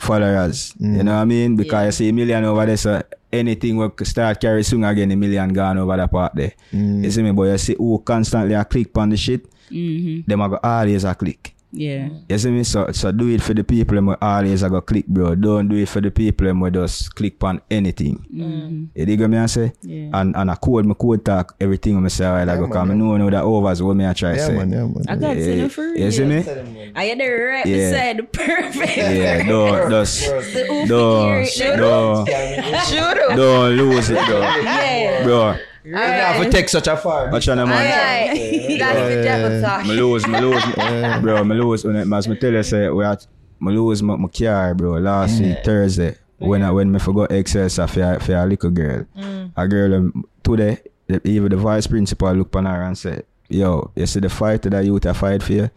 followers. 0.00 0.74
You 0.78 1.02
know 1.04 1.14
what 1.14 1.20
I 1.22 1.24
mean? 1.24 1.56
Because 1.56 1.86
you 1.86 1.92
see 1.92 2.08
a 2.08 2.12
million 2.12 2.44
over 2.44 2.66
there, 2.66 2.76
so 2.76 3.02
anything 3.32 3.76
will 3.76 3.92
start 4.02 4.40
carry 4.40 4.62
soon 4.64 4.84
again, 4.84 5.10
a 5.12 5.16
million 5.16 5.52
gone 5.52 5.78
over 5.78 5.96
that 5.96 6.10
part 6.10 6.34
there. 6.34 6.52
You 6.72 7.10
see 7.10 7.22
me? 7.22 7.32
But 7.32 7.42
you 7.44 7.58
see 7.58 7.76
who 7.78 7.98
constantly 8.04 8.54
a 8.54 8.64
click 8.64 8.96
on 8.98 9.10
the 9.10 9.16
shit, 9.16 9.46
Mm-hmm. 9.70 10.28
them 10.28 10.42
I 10.42 10.48
go 10.48 10.58
always 10.64 11.04
a 11.04 11.14
click. 11.14 11.54
Yeah. 11.72 12.08
You 12.28 12.38
see 12.38 12.50
me? 12.50 12.64
So, 12.64 12.90
so 12.92 13.12
do 13.12 13.28
it 13.28 13.42
for 13.42 13.54
the 13.54 13.62
people 13.62 13.94
them 13.94 14.06
we 14.06 14.14
always 14.20 14.62
I 14.62 14.68
go 14.68 14.80
click, 14.80 15.06
bro. 15.06 15.34
Don't 15.36 15.68
do 15.68 15.76
it 15.76 15.88
for 15.88 16.00
the 16.00 16.10
people 16.10 16.46
them 16.46 16.58
we 16.60 16.70
just 16.70 17.14
click 17.14 17.42
on 17.44 17.60
anything. 17.70 18.24
Mm-hmm. 18.34 18.84
You 18.98 19.06
dig 19.06 19.20
what 19.20 19.30
me 19.30 19.38
I 19.38 19.46
say? 19.46 19.72
Yeah. 19.82 20.10
And 20.14 20.34
and 20.36 20.50
I 20.50 20.56
code 20.56 20.84
my 20.86 20.94
code 20.94 21.24
talk 21.24 21.54
everything 21.60 22.04
I 22.04 22.08
say 22.08 22.24
while 22.26 22.50
I 22.50 22.56
go 22.56 22.62
man, 22.62 22.70
cause 22.72 22.90
I 22.90 22.94
know 22.94 23.16
know 23.16 23.30
that 23.30 23.42
overs 23.44 23.82
what 23.82 23.94
me 23.94 24.06
I 24.06 24.12
try 24.14 24.34
Yeah, 24.34 24.46
say. 24.46 24.56
man, 24.56 24.72
yeah, 24.72 24.78
man. 24.84 25.04
I 25.08 25.16
got 25.16 25.36
Yeah, 25.36 25.44
to 25.62 25.68
for 25.68 25.82
real. 25.92 26.04
you 26.04 26.10
see 26.10 26.24
me? 26.24 26.92
I 26.96 27.04
had 27.04 27.20
it 27.20 27.24
right 27.24 27.66
Yeah. 27.66 27.90
beside 27.90 28.16
the 28.18 28.22
perfect. 28.24 28.96
Yeah, 28.96 29.42
don't 29.48 29.90
just 29.90 30.20
The 30.26 30.72
oof 30.72 30.88
don't 30.88 31.46
don't 31.78 32.26
Shoot 32.26 33.36
don't 33.36 33.76
lose 33.76 34.10
it, 34.10 34.26
bro. 34.26 34.40
Yeah. 34.62 35.24
Bro, 35.24 35.56
You 35.84 35.94
have 35.96 36.44
to 36.44 36.50
take 36.50 36.68
such 36.68 36.86
a 36.86 36.96
far. 36.96 37.30
watch 37.30 37.48
on 37.48 37.58
the 37.58 37.66
man. 37.66 37.76
Alright, 37.76 38.78
that's 38.78 39.14
the 39.14 39.22
devil 39.22 39.62
talk. 39.62 39.86
Me 39.86 39.92
lose, 39.94 40.26
me 40.26 40.40
lose, 40.40 40.64
bro. 41.22 41.44
Me 41.44 41.54
lose. 41.56 41.84
When 41.84 41.96
it, 41.96 42.12
as 42.12 42.28
me 42.28 42.36
tell 42.36 42.52
you, 42.52 42.62
say 42.62 42.88
we 42.90 43.04
at 43.04 43.26
me 43.60 43.72
lose 43.72 44.02
my, 44.02 44.16
my 44.16 44.28
car, 44.28 44.74
bro. 44.74 44.98
Last 44.98 45.40
week 45.40 45.58
Thursday 45.64 46.16
when 46.40 46.62
I 46.62 46.70
when 46.70 46.90
me 46.90 46.98
forgot 46.98 47.30
excess 47.32 47.76
for 47.76 47.82
a, 48.02 48.18
for 48.20 48.34
a 48.34 48.46
little 48.46 48.70
girl. 48.70 49.06
A 49.56 49.68
girl 49.68 49.94
um, 49.94 50.24
today, 50.42 50.78
the, 51.06 51.20
even 51.28 51.50
the 51.50 51.56
vice 51.56 51.86
principal 51.86 52.32
look 52.32 52.54
on 52.56 52.66
her 52.66 52.82
and 52.82 52.96
said, 52.96 53.24
"Yo, 53.48 53.90
you 53.94 54.06
see 54.06 54.20
the 54.20 54.28
fight 54.28 54.62
that 54.62 54.84
youth 54.84 55.04
a 55.06 55.14
fight 55.14 55.42
for 55.42 55.52
you 55.52 55.70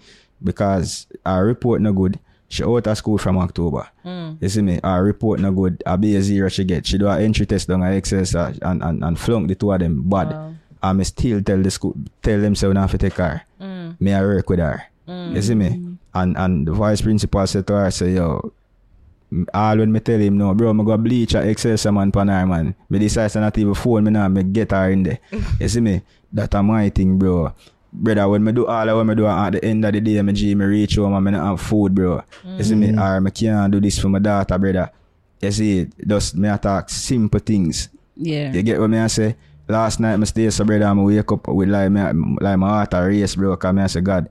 because 0.43 1.07
our 1.25 1.45
report 1.45 1.81
no 1.81 1.91
good." 1.93 2.19
She 2.53 2.63
out 2.63 2.85
of 2.85 2.97
school 2.99 3.17
from 3.17 3.39
October. 3.39 3.89
Hmm. 4.03 4.37
You 4.39 4.47
see 4.47 4.61
me? 4.61 4.79
Our 4.83 5.03
report 5.03 5.39
no 5.39 5.51
good. 5.51 5.81
A 5.87 5.97
B 5.97 6.15
a 6.15 6.21
zero 6.21 6.49
she 6.49 6.63
get. 6.63 6.85
She 6.85 6.99
do 6.99 7.07
a 7.07 7.19
entry 7.19 7.47
test 7.47 7.67
on 7.71 7.81
her 7.81 7.91
excess 7.91 8.35
uh, 8.35 8.53
and, 8.61 8.83
and, 8.83 9.03
and 9.03 9.17
flunk 9.17 9.47
the 9.47 9.55
two 9.55 9.71
of 9.71 9.79
them 9.79 10.07
bad. 10.07 10.31
Um, 10.31 10.59
I 10.83 10.93
me 10.93 11.03
still 11.03 11.41
tell 11.41 11.57
the 11.57 11.71
school, 11.71 11.95
tell 12.21 12.39
them 12.39 12.53
not 12.53 12.81
have 12.81 12.91
to 12.91 12.99
take 12.99 13.17
her. 13.17 13.41
Hmm. 13.57 13.93
Me 13.99 14.13
I 14.13 14.21
work 14.21 14.47
with 14.51 14.59
her. 14.59 14.83
Hmm. 15.07 15.33
You 15.35 15.41
see 15.41 15.55
me? 15.55 15.97
And 16.13 16.37
and 16.37 16.67
the 16.67 16.73
vice 16.73 17.01
principal 17.01 17.47
said 17.47 17.65
to 17.65 17.73
her, 17.73 17.89
say, 17.89 18.13
yo, 18.13 18.53
all 19.51 19.77
when 19.77 19.91
me 19.91 19.99
tell 19.99 20.19
him 20.19 20.37
no, 20.37 20.53
bro, 20.53 20.73
me 20.75 20.85
go 20.85 20.95
bleach 20.95 21.33
a 21.33 21.41
excess 21.41 21.87
man 21.87 22.11
pan 22.11 22.27
her 22.27 22.45
man. 22.45 22.75
Me 22.87 22.99
decide 22.99 23.31
to 23.31 23.39
not 23.39 23.57
even 23.57 23.73
phone 23.73 24.03
me 24.03 24.11
now, 24.11 24.27
me 24.27 24.43
get 24.43 24.69
her 24.69 24.91
in 24.91 25.01
there. 25.01 25.17
you 25.59 25.67
see 25.67 25.81
me? 25.81 26.03
That 26.31 26.53
a 26.53 26.61
my 26.61 26.89
thing, 26.89 27.17
bro. 27.17 27.51
Brother, 27.95 28.27
when 28.27 28.43
me 28.43 28.51
do 28.51 28.65
all 28.65 28.89
of 28.89 28.97
what 28.97 29.03
me 29.03 29.13
do 29.13 29.27
at 29.27 29.51
the 29.51 29.63
end 29.63 29.85
of 29.85 29.93
the 29.93 30.01
day, 30.01 30.19
me 30.21 30.33
G, 30.33 30.55
me 30.55 30.65
reach 30.65 30.95
home 30.95 31.13
and 31.13 31.23
me 31.23 31.31
not 31.31 31.45
have 31.45 31.61
food, 31.61 31.93
bro. 31.93 32.23
You 32.43 32.63
see 32.63 32.73
me? 32.73 32.87
Mm. 32.87 32.99
Or 32.99 33.21
me 33.21 33.29
can't 33.29 33.71
do 33.71 33.79
this 33.79 33.99
for 33.99 34.09
my 34.09 34.17
daughter, 34.17 34.57
brother. 34.57 34.89
You 35.39 35.51
see, 35.51 35.87
just 36.05 36.35
me 36.35 36.49
attack 36.49 36.89
simple 36.89 37.39
things. 37.39 37.89
Yeah. 38.15 38.51
You 38.51 38.63
get 38.63 38.79
what 38.79 38.89
me 38.89 38.97
I 38.97 39.07
say? 39.07 39.35
Last 39.67 39.99
night 39.99 40.17
me 40.17 40.25
stay 40.25 40.49
so 40.49 40.65
brother, 40.65 40.85
I 40.85 40.93
wake 40.93 41.31
up 41.31 41.47
with 41.47 41.69
like 41.69 41.91
me 41.91 42.01
like 42.41 42.57
my 42.57 42.67
heart 42.67 42.93
a 42.93 43.05
race, 43.05 43.35
bro. 43.35 43.55
Cause 43.57 43.73
me 43.73 43.83
I 43.83 43.87
say 43.87 44.01
God, 44.01 44.27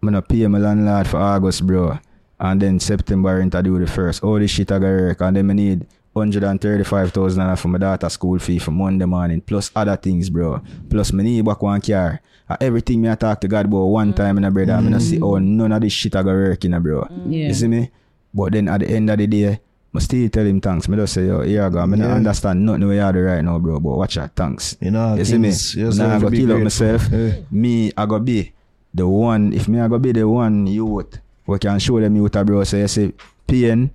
me 0.00 0.12
no 0.12 0.22
pay 0.22 0.46
my 0.46 0.58
landlord 0.58 1.08
for 1.08 1.16
August, 1.16 1.66
bro. 1.66 1.98
And 2.38 2.62
then 2.62 2.78
September 2.78 3.40
into 3.40 3.62
do 3.62 3.78
the 3.78 3.86
first. 3.86 4.22
All 4.22 4.38
this 4.38 4.52
shit 4.52 4.70
I 4.70 4.78
got 4.78 4.86
work. 4.86 5.20
And 5.20 5.36
then 5.36 5.46
me 5.48 5.54
need 5.54 5.86
hundred 6.14 6.44
and 6.44 6.60
thirty-five 6.60 7.12
thousand 7.12 7.56
for 7.56 7.68
my 7.68 7.78
daughter 7.78 8.08
school 8.08 8.38
fee 8.38 8.60
for 8.60 8.70
Monday 8.70 9.04
morning, 9.04 9.40
plus 9.40 9.72
other 9.74 9.96
things, 9.96 10.30
bro. 10.30 10.62
Plus 10.88 11.12
me 11.12 11.24
need 11.24 11.44
back 11.44 11.60
one 11.60 11.80
car. 11.80 12.20
And 12.48 12.62
everything 12.62 13.00
me 13.00 13.10
I 13.10 13.14
talk 13.14 13.40
to 13.40 13.48
God 13.48 13.66
about 13.66 13.86
one 13.86 14.12
mm. 14.12 14.16
time 14.16 14.38
in 14.38 14.44
a 14.44 14.50
brother, 14.50 14.80
me 14.80 14.90
no 14.90 14.98
see 14.98 15.20
oh 15.20 15.38
none 15.38 15.72
of 15.72 15.80
this 15.80 15.92
shit 15.92 16.14
I 16.14 16.22
go 16.22 16.30
work 16.30 16.64
in 16.64 16.74
a 16.74 16.80
bro. 16.80 17.02
Mm. 17.02 17.32
Yeah. 17.32 17.48
You 17.48 17.54
see 17.54 17.68
me? 17.68 17.90
But 18.34 18.52
then 18.52 18.68
at 18.68 18.80
the 18.80 18.90
end 18.90 19.08
of 19.10 19.18
the 19.18 19.26
day, 19.26 19.60
I 19.94 19.98
still 20.00 20.28
tell 20.28 20.44
him 20.44 20.60
thanks. 20.60 20.88
Me 20.88 20.96
just 20.96 21.14
say, 21.14 21.26
yo, 21.26 21.42
here 21.42 21.64
I 21.64 21.68
go. 21.68 21.78
I 21.78 21.86
don't 21.86 21.98
Yeah. 21.98 22.14
understand 22.14 22.66
nothing 22.66 22.88
we 22.88 22.98
are 22.98 23.12
do 23.12 23.20
right 23.20 23.42
now, 23.44 23.58
bro. 23.58 23.78
But 23.78 23.96
watch 23.96 24.18
out, 24.18 24.34
thanks. 24.34 24.76
You 24.80 24.90
know, 24.90 25.14
you 25.14 25.24
see 25.24 25.38
me? 25.38 25.50
things- 25.50 25.74
you 25.76 25.86
just 25.86 25.98
Now 25.98 26.06
I 26.06 26.08
have 26.14 26.22
to 26.22 26.30
go 26.30 26.36
kill 26.36 26.52
up 26.52 26.62
myself. 26.62 27.08
Yeah. 27.12 27.32
Me, 27.50 27.92
I 27.96 28.06
go 28.06 28.18
be 28.18 28.52
the 28.92 29.06
one. 29.06 29.52
If 29.52 29.68
me, 29.68 29.80
I 29.80 29.86
go 29.86 29.98
be 29.98 30.12
the 30.12 30.28
one 30.28 30.66
youth, 30.66 31.20
we 31.46 31.58
can 31.60 31.78
show 31.78 32.00
them 32.00 32.16
youth, 32.16 32.34
a 32.34 32.44
bro. 32.44 32.64
So 32.64 32.76
you 32.76 32.88
see, 32.88 33.12
pain, 33.46 33.90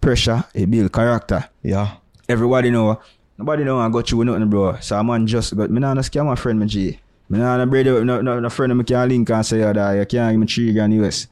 pressure, 0.00 0.44
it 0.54 0.70
build 0.70 0.92
character. 0.92 1.44
Yeah. 1.62 1.96
Everybody 2.28 2.70
know. 2.70 3.00
Nobody 3.36 3.64
know 3.64 3.80
I 3.80 3.88
got 3.88 4.08
you 4.10 4.18
with 4.18 4.28
nothing, 4.28 4.48
bro. 4.48 4.78
So 4.80 4.98
a 4.98 5.02
man 5.02 5.26
just 5.26 5.56
got. 5.56 5.68
Me 5.70 5.80
nah 5.80 5.94
no 5.94 6.00
scam 6.02 6.26
my 6.26 6.36
friend, 6.36 6.60
my 6.60 6.66
G. 6.66 7.00
Me 7.30 7.38
nah 7.38 7.56
no 7.56 7.66
brother, 7.66 8.04
no, 8.04 8.20
no, 8.20 8.40
no 8.40 8.50
friend 8.50 8.76
me 8.76 8.82
can 8.82 9.08
link 9.08 9.30
and 9.30 9.46
say, 9.46 9.62
oh, 9.62 9.72
that 9.72 9.92
you 9.94 10.04
can't 10.04 10.32
give 10.32 10.40
me 10.40 10.46
three 10.46 10.72
grand 10.72 10.92
US. 10.94 11.28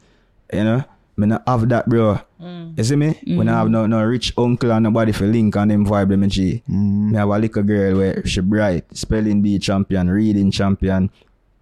You 0.53 0.65
know? 0.65 0.85
Me 1.17 1.27
not 1.27 1.43
have 1.49 1.69
that, 1.69 1.89
bro. 1.89 2.21
Mm. 2.41 2.79
You 2.79 2.85
see 2.85 2.95
me? 2.95 3.19
When 3.27 3.49
I 3.49 3.59
have 3.59 3.67
mm. 3.67 3.73
no, 3.73 3.87
no 3.87 4.05
rich 4.05 4.33
uncle 4.39 4.71
and 4.71 4.85
nobody 4.85 5.11
for 5.11 5.27
link 5.27 5.57
and 5.57 5.73
them 5.73 5.85
vibe, 5.85 6.11
them, 6.11 6.21
my 6.21 6.29
G. 6.29 6.63
Mm. 6.71 7.11
Me 7.11 7.17
have 7.17 7.29
a 7.29 7.39
little 7.39 7.63
girl 7.65 7.97
where 7.97 8.25
she 8.25 8.41
bright, 8.41 8.85
spelling 8.97 9.43
bee 9.43 9.59
champion, 9.59 10.09
reading 10.09 10.53
champion, 10.53 11.11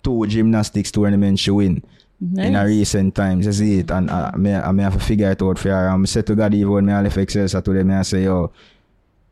two 0.02 0.26
gymnastics 0.26 0.90
tournaments 0.90 1.40
she 1.40 1.50
win 1.50 1.82
in 2.20 2.54
a 2.54 2.66
recent 2.66 3.14
times. 3.14 3.46
You 3.46 3.52
see 3.52 3.78
it? 3.78 3.90
And 3.90 4.10
uh, 4.10 4.32
me, 4.36 4.54
I 4.54 4.70
me 4.72 4.82
have 4.82 4.92
to 4.92 5.00
figure 5.00 5.30
it 5.30 5.40
out 5.40 5.58
for 5.58 5.70
her. 5.70 5.88
And 5.88 6.02
I 6.02 6.06
said 6.06 6.26
to 6.26 6.34
God, 6.34 6.52
even 6.52 6.72
when 6.72 6.84
me 6.84 6.92
I 6.92 7.00
left 7.00 7.16
Excel, 7.16 7.48
so 7.48 7.62
today 7.62 7.82
me 7.82 7.94
I 7.94 8.02
say, 8.02 8.24
yo, 8.24 8.52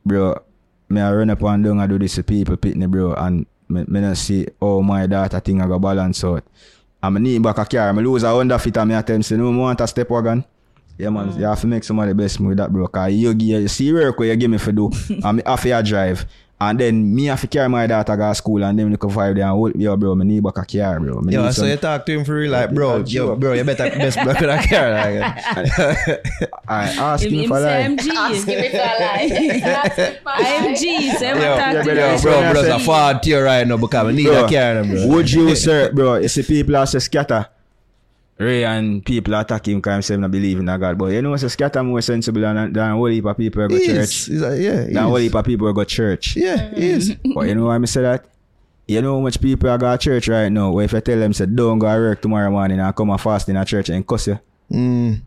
bro, 0.06 0.43
me 0.89 1.02
I 1.02 1.12
run 1.12 1.28
up 1.28 1.43
and 1.43 1.62
down 1.62 1.81
and 1.81 1.90
do 1.90 1.98
this 1.98 2.14
to 2.14 2.22
people, 2.22 2.56
pitney, 2.56 2.90
bro, 2.90 3.12
and 3.12 3.44
me, 3.69 3.85
me 3.86 4.01
not 4.01 4.16
see 4.16 4.47
oh 4.61 4.82
my 4.82 5.07
daughter 5.07 5.41
thing 5.41 5.61
I 5.61 5.66
go 5.66 5.78
balance 5.78 6.24
out. 6.24 6.45
And 7.03 7.15
me 7.15 7.20
need 7.20 7.43
back 7.43 7.59
a 7.59 7.65
car, 7.65 7.93
me 7.93 8.03
lose 8.03 8.23
a 8.23 8.31
Honda 8.31 8.59
fit 8.59 8.77
and 8.77 8.89
me 8.89 8.97
I 8.97 9.03
tell 9.03 9.16
him, 9.16 9.23
say, 9.23 9.36
no, 9.36 9.53
me 9.53 9.59
want 9.59 9.81
a 9.81 9.86
step 9.86 10.09
wagon. 10.11 10.45
Yeah, 10.97 11.11
man, 11.11 11.31
mm. 11.31 11.39
you 11.39 11.45
have 11.45 11.61
to 11.61 11.66
make 11.66 11.85
some 11.85 11.99
of 11.99 12.09
the 12.09 12.15
best 12.15 12.39
move 12.41 12.57
that, 12.57 12.73
bro. 12.73 12.86
Cause 12.86 13.12
you, 13.12 13.32
you 13.32 13.69
see 13.69 13.93
work 13.93 14.19
where 14.19 14.28
you 14.28 14.36
give 14.36 14.51
me 14.51 14.59
for 14.59 14.73
do, 14.73 14.91
me 15.09 15.43
have 15.45 15.62
to 15.62 15.82
drive. 15.82 16.24
And 16.60 16.78
then 16.78 17.14
me 17.14 17.24
have 17.26 17.40
to 17.40 17.47
carry 17.48 17.68
my 17.68 17.86
daughter 17.86 18.16
go 18.16 18.28
to 18.28 18.35
school 18.35 18.62
and 18.64 18.78
then 18.78 18.89
me 18.89 18.97
can 18.97 19.10
vibe 19.10 19.35
there 19.35 19.43
and 19.44 19.51
hold, 19.52 19.74
yo, 19.74 19.97
bro, 19.97 20.14
me 20.14 20.24
need 20.24 20.43
back 20.43 20.56
a 20.56 20.64
car, 20.64 21.01
bro. 21.01 21.20
Me 21.20 21.32
Yo, 21.32 21.44
so 21.47 21.51
some- 21.62 21.68
you 21.68 21.76
talk 21.76 22.06
to 22.06 22.12
him 22.12 22.24
for 22.24 22.35
real, 22.36 22.52
like, 22.52 22.72
bro, 22.72 22.98
yo, 23.05 23.35
bro, 23.36 23.52
you 23.55 23.64
better 23.64 23.90
best 23.90 24.16
block 24.22 24.40
with 24.40 24.48
that. 24.48 24.70
Like, 24.70 26.20
I 26.68 26.85
ask 26.93 27.24
Him, 27.24 27.32
him 27.32 27.39
him 27.40 27.44
if 27.44 27.52
I 27.52 27.59
say 27.60 27.89
like. 27.89 27.98
MG. 27.98 28.09
Ask 28.14 28.47
him 28.48 28.60
if 28.60 30.26
I 30.26 30.32
lie. 30.32 30.64
IMG. 30.74 31.18
Say 31.18 31.32
what 31.35 31.43
yo, 31.43 31.56
talk 31.56 31.72
to 31.72 31.82
brother, 31.82 32.22
bro, 32.22 32.40
Yeah, 32.40 32.52
bro, 32.52 32.60
I 32.60 32.64
a 32.64 32.78
said- 32.78 32.81
forward 32.82 33.22
to 33.24 33.31
you 33.31 33.40
right 33.40 33.66
now 33.66 33.76
because 33.76 34.06
I 34.06 34.12
need 34.12 34.24
Bro, 34.24 34.44
a 34.47 34.51
car, 34.51 34.85
bro. 34.85 35.06
Would 35.09 35.32
you, 35.32 35.56
sir, 35.56 35.93
bro? 35.93 36.14
You 36.16 36.28
see 36.28 36.43
people 36.44 36.76
are 36.76 36.86
say 36.86 37.01
scatter. 37.01 37.48
Ray 38.36 38.65
and 38.65 39.05
people 39.05 39.32
attack 39.35 39.69
him 39.69 39.78
because 39.78 40.11
him 40.11 40.20
not 40.23 40.31
believe 40.31 40.59
in 40.59 40.69
a 40.69 40.77
God. 40.77 40.98
But 40.98 41.12
you 41.12 41.23
know, 41.23 41.36
say 41.36 41.48
scatter 41.48 41.82
more 41.85 42.01
sensible 42.02 42.40
than, 42.40 42.73
than 42.73 42.90
a 42.90 42.94
whole 42.94 43.06
heap 43.06 43.24
of 43.27 43.36
people 43.36 43.62
who 43.62 43.69
go 43.69 43.77
He 43.77 43.86
church. 43.86 43.98
is. 43.98 44.27
He's 44.27 44.40
like, 44.43 44.61
yeah, 44.61 44.86
he 44.86 44.93
Than 44.93 44.97
a 44.97 45.02
whole 45.02 45.16
is. 45.16 45.23
heap 45.24 45.35
of 45.36 45.44
people 45.44 45.66
who 45.69 45.74
go 45.74 45.85
church. 45.85 46.36
Yeah, 46.36 46.74
he 46.74 46.90
is. 46.90 47.16
But 47.35 47.47
you 47.47 47.55
know 47.55 47.66
why 47.66 47.77
I 47.78 47.85
say 47.85 48.02
that? 48.02 48.27
You 48.89 49.01
know 49.02 49.15
how 49.16 49.20
much 49.20 49.40
people 49.40 49.70
are 49.70 49.78
go 49.78 49.90
to 49.93 49.98
church 49.98 50.28
right 50.28 50.51
now? 50.51 50.73
Where 50.73 50.85
if 50.85 50.93
you 50.93 51.01
tell 51.01 51.19
them, 51.19 51.32
say, 51.32 51.47
don't 51.47 51.78
go 51.78 51.86
to 51.86 51.98
work 52.01 52.20
tomorrow 52.23 52.51
morning 52.51 52.81
and 52.81 52.94
come 52.97 53.11
and 53.11 53.20
fast 53.20 53.48
in 53.48 53.56
a 53.56 53.65
church 53.65 53.89
and 53.89 54.06
cuss 54.06 54.27
you. 54.27 54.39
Mm. 54.70 55.20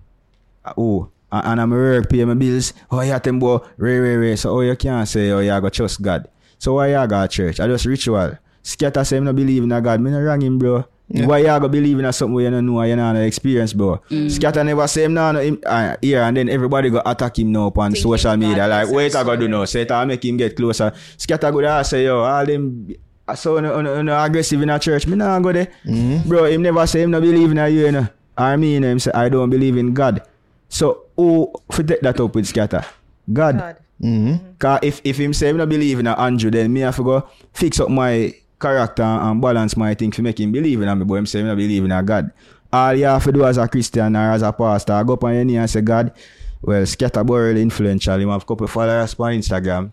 Uh, 0.65 0.73
Who? 0.75 1.09
and, 1.31 1.45
and 1.47 1.61
I'm 1.61 1.69
work, 1.71 2.09
pay 2.09 2.25
my 2.25 2.33
bills. 2.33 2.73
Oh, 2.91 3.01
yeah, 3.01 3.19
them 3.19 3.39
boy, 3.39 3.59
ray, 3.77 3.97
ray, 3.99 4.15
ray. 4.17 4.35
So, 4.35 4.51
oh, 4.57 4.61
you 4.61 4.75
can't 4.75 5.07
say, 5.07 5.31
oh, 5.31 5.39
you 5.39 5.59
go 5.61 5.69
trust 5.69 6.01
God. 6.01 6.27
So, 6.59 6.73
why 6.73 6.89
you 7.01 7.07
go 7.07 7.25
church? 7.27 7.59
I 7.61 7.67
just 7.67 7.85
ritual. 7.85 8.37
Scatter 8.63 9.03
say, 9.05 9.17
I 9.17 9.19
no 9.21 9.31
believe 9.33 9.63
in 9.63 9.71
a 9.71 9.81
God. 9.81 10.01
Me 10.01 10.11
no 10.11 10.19
wrong 10.21 10.41
him, 10.41 10.59
bro. 10.59 10.85
Why 11.09 11.39
you 11.39 11.45
go 11.45 11.67
believe 11.69 11.99
in 11.99 12.11
something 12.11 12.37
you 12.43 12.49
don't 12.49 12.65
know, 12.65 12.83
you 12.83 12.95
don't 12.95 13.15
experience, 13.17 13.71
bro. 13.71 14.01
Mm. 14.09 14.29
Scatter 14.29 14.63
never 14.63 14.87
say 14.87 15.05
him 15.05 15.13
now, 15.13 15.31
no, 15.31 15.39
him, 15.39 15.59
uh, 15.65 15.95
here, 16.01 16.21
and 16.21 16.35
then 16.35 16.49
everybody 16.49 16.89
go 16.89 17.01
attack 17.05 17.39
him 17.39 17.53
now 17.53 17.71
on 17.75 17.91
Think 17.91 18.03
social 18.03 18.35
media. 18.35 18.67
Like, 18.67 18.89
wait, 18.89 19.15
I 19.15 19.23
go 19.23 19.35
do 19.37 19.47
now. 19.47 19.63
Say 19.65 19.87
I 19.89 20.03
make 20.03 20.25
him 20.25 20.35
get 20.35 20.57
closer. 20.57 20.91
Scatter 21.15 21.51
go 21.51 21.61
there, 21.61 21.83
say, 21.85 22.03
yo, 22.03 22.19
all 22.19 22.45
them 22.45 22.93
so 23.35 23.59
no, 23.59 23.81
no, 23.81 24.01
no 24.01 24.23
aggressive 24.23 24.61
in 24.61 24.69
a 24.69 24.79
church. 24.79 25.05
Me 25.07 25.15
nah 25.15 25.39
go 25.39 25.51
there. 25.51 25.67
Mm-hmm. 25.85 26.29
Bro, 26.29 26.45
him 26.45 26.61
never 26.61 26.87
say 26.87 27.01
him 27.03 27.11
no 27.11 27.19
believe 27.19 27.51
in 27.51 27.57
a 27.57 27.67
you, 27.67 27.85
you 27.85 27.91
know. 27.91 28.07
Or 28.37 28.55
me, 28.57 28.73
you 28.75 28.79
know, 28.79 28.91
him 28.91 28.99
say 28.99 29.11
I 29.13 29.29
don't 29.29 29.49
believe 29.49 29.77
in 29.77 29.93
God. 29.93 30.21
So 30.69 31.05
who 31.15 31.51
for 31.71 31.83
take 31.83 32.01
that 32.01 32.19
up 32.19 32.35
with 32.35 32.47
scatter? 32.47 32.85
God. 33.31 33.57
God. 33.57 33.77
Mm-hmm. 34.01 34.53
Cause 34.59 34.79
if, 34.83 35.01
if 35.03 35.17
him 35.19 35.33
say 35.33 35.49
him 35.49 35.57
no 35.57 35.65
believe 35.65 35.99
in 35.99 36.07
Andrew, 36.07 36.51
then 36.51 36.71
me 36.71 36.81
have 36.81 36.95
to 36.97 37.03
go 37.03 37.29
fix 37.53 37.79
up 37.79 37.89
my 37.89 38.33
character 38.59 39.03
and 39.03 39.41
balance 39.41 39.77
my 39.77 39.93
thing 39.93 40.11
to 40.11 40.21
make 40.21 40.39
him 40.39 40.51
believe 40.51 40.81
in 40.81 40.87
a 40.87 40.95
me, 40.95 41.05
but 41.05 41.15
him 41.15 41.25
say 41.25 41.39
him 41.39 41.47
no 41.47 41.55
believe 41.55 41.83
in 41.85 41.91
a 41.91 42.03
God. 42.03 42.31
All 42.71 42.93
you 42.93 43.05
have 43.05 43.23
to 43.23 43.31
do 43.31 43.45
as 43.45 43.57
a 43.57 43.67
Christian 43.67 44.15
or 44.15 44.31
as 44.31 44.41
a 44.41 44.51
pastor, 44.51 44.93
I 44.93 45.03
go 45.03 45.13
up 45.13 45.23
on 45.23 45.33
your 45.33 45.45
knee 45.45 45.57
and 45.57 45.69
say, 45.69 45.81
God, 45.81 46.11
well, 46.61 46.85
scatter 46.85 47.23
really 47.23 47.61
influential. 47.61 48.19
Him 48.19 48.29
have 48.29 48.43
a 48.43 48.45
couple 48.45 48.67
followers 48.67 49.15
on 49.19 49.33
Instagram. 49.33 49.91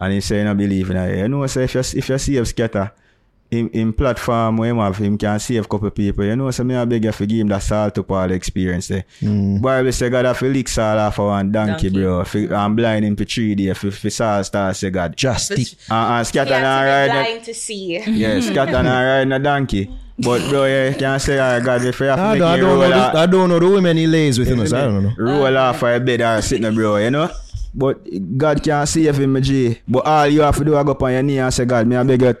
And 0.00 0.12
he 0.14 0.20
say 0.20 0.46
I 0.46 0.54
believe 0.54 0.90
in 0.90 0.96
it. 0.96 1.18
You 1.18 1.28
know, 1.28 1.46
so 1.46 1.60
if 1.60 1.74
you 1.74 1.80
if 1.80 2.08
you 2.08 2.18
see 2.18 2.36
him 2.36 2.44
scatter 2.46 2.90
in, 3.50 3.68
in 3.70 3.92
platform 3.92 4.56
where 4.58 4.70
him 4.70 4.78
have 4.78 4.96
him 4.96 5.18
can 5.18 5.38
save 5.40 5.64
a 5.64 5.68
couple 5.68 5.90
people, 5.90 6.24
you 6.24 6.36
know, 6.36 6.50
so 6.52 6.62
me 6.64 6.76
I 6.76 6.84
beg 6.84 7.04
you 7.04 7.10
to 7.12 7.26
give 7.26 7.38
him 7.40 7.48
that 7.48 7.62
salt 7.62 7.98
up 7.98 8.10
all 8.10 8.28
the 8.28 8.34
experience 8.34 8.88
there. 8.88 9.04
Mm. 9.20 9.60
Bible 9.60 9.90
say 9.92 10.08
God 10.08 10.24
have 10.24 10.38
to 10.38 10.46
lick 10.46 10.68
salt 10.68 10.98
off 10.98 11.18
of 11.18 11.26
one 11.26 11.50
donkey, 11.50 11.88
Donkey. 11.88 11.90
bro. 11.90 12.24
Fi- 12.24 12.48
And 12.48 12.76
blind 12.76 13.04
him 13.04 13.16
for 13.16 13.24
three 13.24 13.54
days 13.56 13.76
for, 13.78 13.90
for 13.90 14.08
salt 14.10 14.46
start 14.46 14.76
say 14.76 14.90
God. 14.90 15.16
Just 15.16 15.46
stick. 15.46 15.66
And, 15.90 16.14
and 16.18 16.26
scatter 16.26 16.50
Yeah, 16.50 16.56
and 16.56 16.64
to 16.64 16.84
be 16.84 16.90
ride 16.90 17.08
that, 17.10 17.24
blind 17.26 17.44
to 17.44 17.54
see. 17.54 17.98
yeah, 17.98 18.40
scatter 18.52 18.76
and 18.76 18.86
ride 19.32 19.40
a 19.40 19.42
donkey. 19.42 19.90
But 20.18 20.48
bro, 20.50 20.66
yeah, 20.66 20.90
you 20.90 20.94
can't 20.96 21.20
say 21.22 21.38
all 21.38 21.54
right, 21.56 21.64
God 21.64 21.82
if 21.84 21.98
you 21.98 22.06
have 22.06 22.16
to 22.18 22.22
I 22.22 22.30
make 22.32 22.38
don't, 22.40 22.48
I 22.50 22.54
you 22.56 22.60
don't, 22.60 22.70
know 22.78 22.80
roll 22.82 22.90
the, 22.90 23.18
I 23.18 23.26
don't 23.26 23.48
know 23.48 23.58
the 23.58 23.68
women 23.70 23.96
he 23.96 24.06
lays 24.06 24.38
with, 24.38 24.48
you 24.48 24.56
know, 24.56 24.66
so 24.66 24.76
I 24.78 24.82
don't 24.82 25.02
know. 25.02 25.12
Roll 25.16 25.56
off 25.56 25.78
for 25.78 25.94
a 25.94 25.98
bed 25.98 26.20
or 26.20 26.42
sitting 26.42 26.74
bro, 26.74 26.98
you 26.98 27.10
know. 27.10 27.30
But 27.72 28.02
God 28.36 28.62
can't 28.62 28.88
save 28.88 29.16
him, 29.16 29.40
G. 29.42 29.78
But 29.86 30.04
all 30.04 30.26
you 30.26 30.40
have 30.42 30.56
to 30.56 30.64
do 30.64 30.76
is 30.76 30.84
go 30.84 30.90
up 30.90 31.02
on 31.02 31.12
your 31.12 31.22
knee 31.22 31.38
and 31.38 31.54
say, 31.54 31.64
God, 31.64 31.86
me 31.86 31.96
I 31.96 32.02
beg 32.02 32.22
you, 32.22 32.34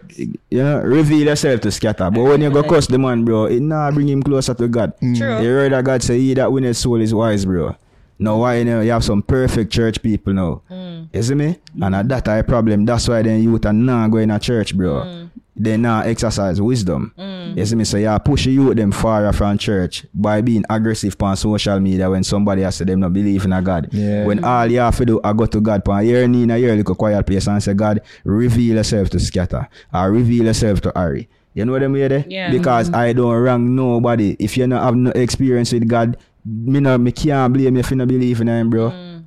you 0.50 0.62
know, 0.62 0.80
reveal 0.80 1.26
yourself 1.28 1.60
to 1.60 1.70
scatter. 1.70 2.10
But 2.10 2.22
when 2.22 2.42
you 2.42 2.50
go 2.50 2.62
cuss 2.62 2.86
the 2.88 2.98
man, 2.98 3.24
bro, 3.24 3.44
it 3.46 3.60
nah 3.60 3.90
bring 3.92 4.08
him 4.08 4.22
closer 4.22 4.54
to 4.54 4.66
God. 4.68 4.92
Mm. 5.00 5.16
True. 5.16 5.42
You 5.42 5.48
heard 5.50 5.72
that 5.72 5.84
God 5.84 6.02
say, 6.02 6.18
he 6.18 6.34
that 6.34 6.50
winneth 6.50 6.76
soul 6.76 7.00
is 7.00 7.14
wise, 7.14 7.44
bro. 7.44 7.76
Now 8.20 8.36
why 8.36 8.56
you 8.58 8.66
know 8.66 8.82
you 8.82 8.90
have 8.90 9.02
some 9.02 9.22
perfect 9.22 9.72
church 9.72 10.02
people 10.02 10.34
now. 10.34 10.62
Mm. 10.70 11.08
You 11.10 11.22
see 11.22 11.34
me? 11.34 11.56
And 11.80 11.94
at 11.94 12.06
that 12.10 12.28
a 12.28 12.44
problem. 12.44 12.84
That's 12.84 13.08
why 13.08 13.22
then 13.22 13.42
youth 13.42 13.64
are 13.64 13.72
not 13.72 14.10
going 14.10 14.28
to 14.28 14.38
church, 14.38 14.76
bro. 14.76 15.02
Mm. 15.02 15.30
They 15.56 15.78
not 15.78 16.06
exercise 16.06 16.60
wisdom. 16.60 17.14
Mm. 17.18 17.56
You 17.56 17.64
see 17.64 17.76
me? 17.76 17.84
So 17.84 17.96
you 17.96 18.14
push 18.22 18.44
the 18.44 18.50
youth 18.52 18.76
them 18.76 18.92
far 18.92 19.32
from 19.32 19.56
church 19.56 20.04
by 20.12 20.42
being 20.42 20.64
aggressive 20.68 21.16
on 21.22 21.34
social 21.34 21.80
media 21.80 22.10
when 22.10 22.22
somebody 22.22 22.60
has 22.60 22.76
said 22.76 22.88
them 22.88 23.00
not 23.00 23.14
believe 23.14 23.46
in 23.46 23.54
a 23.54 23.62
God. 23.62 23.88
Yeah. 23.90 24.26
When 24.26 24.44
all 24.44 24.66
you 24.66 24.80
have 24.80 24.98
to 24.98 25.06
do 25.06 25.20
I 25.24 25.32
go 25.32 25.46
to 25.46 25.60
God 25.60 25.88
on 25.88 26.06
your 26.06 26.28
knee 26.28 26.42
in 26.42 26.50
a 26.50 26.58
your 26.58 26.76
little 26.76 26.94
quiet 26.94 27.26
place 27.26 27.46
and 27.46 27.62
say, 27.62 27.72
God, 27.72 28.02
reveal 28.24 28.76
yourself 28.76 29.08
to 29.10 29.18
scatter 29.18 29.66
or 29.94 30.12
reveal 30.12 30.44
yourself 30.44 30.82
to 30.82 30.92
Harry. 30.94 31.30
You 31.54 31.64
know 31.64 31.72
what 31.72 31.82
I 31.82 31.88
mean 31.88 32.08
there? 32.08 32.24
Yeah. 32.28 32.50
Because 32.50 32.88
mm-hmm. 32.88 32.96
I 32.96 33.12
don't 33.12 33.34
wrong 33.34 33.74
nobody. 33.74 34.36
If 34.38 34.56
you 34.56 34.66
not 34.66 34.84
have 34.84 34.94
no 34.94 35.10
experience 35.10 35.72
with 35.72 35.88
God, 35.88 36.16
me 36.44 36.80
no 36.80 36.98
me 36.98 37.12
can't 37.12 37.52
blame 37.52 37.74
you 37.74 37.80
if 37.80 37.90
you 37.90 37.96
not 37.96 38.08
believe 38.08 38.40
in 38.40 38.48
him, 38.48 38.70
bro. 38.70 38.90
Mm. 38.90 39.24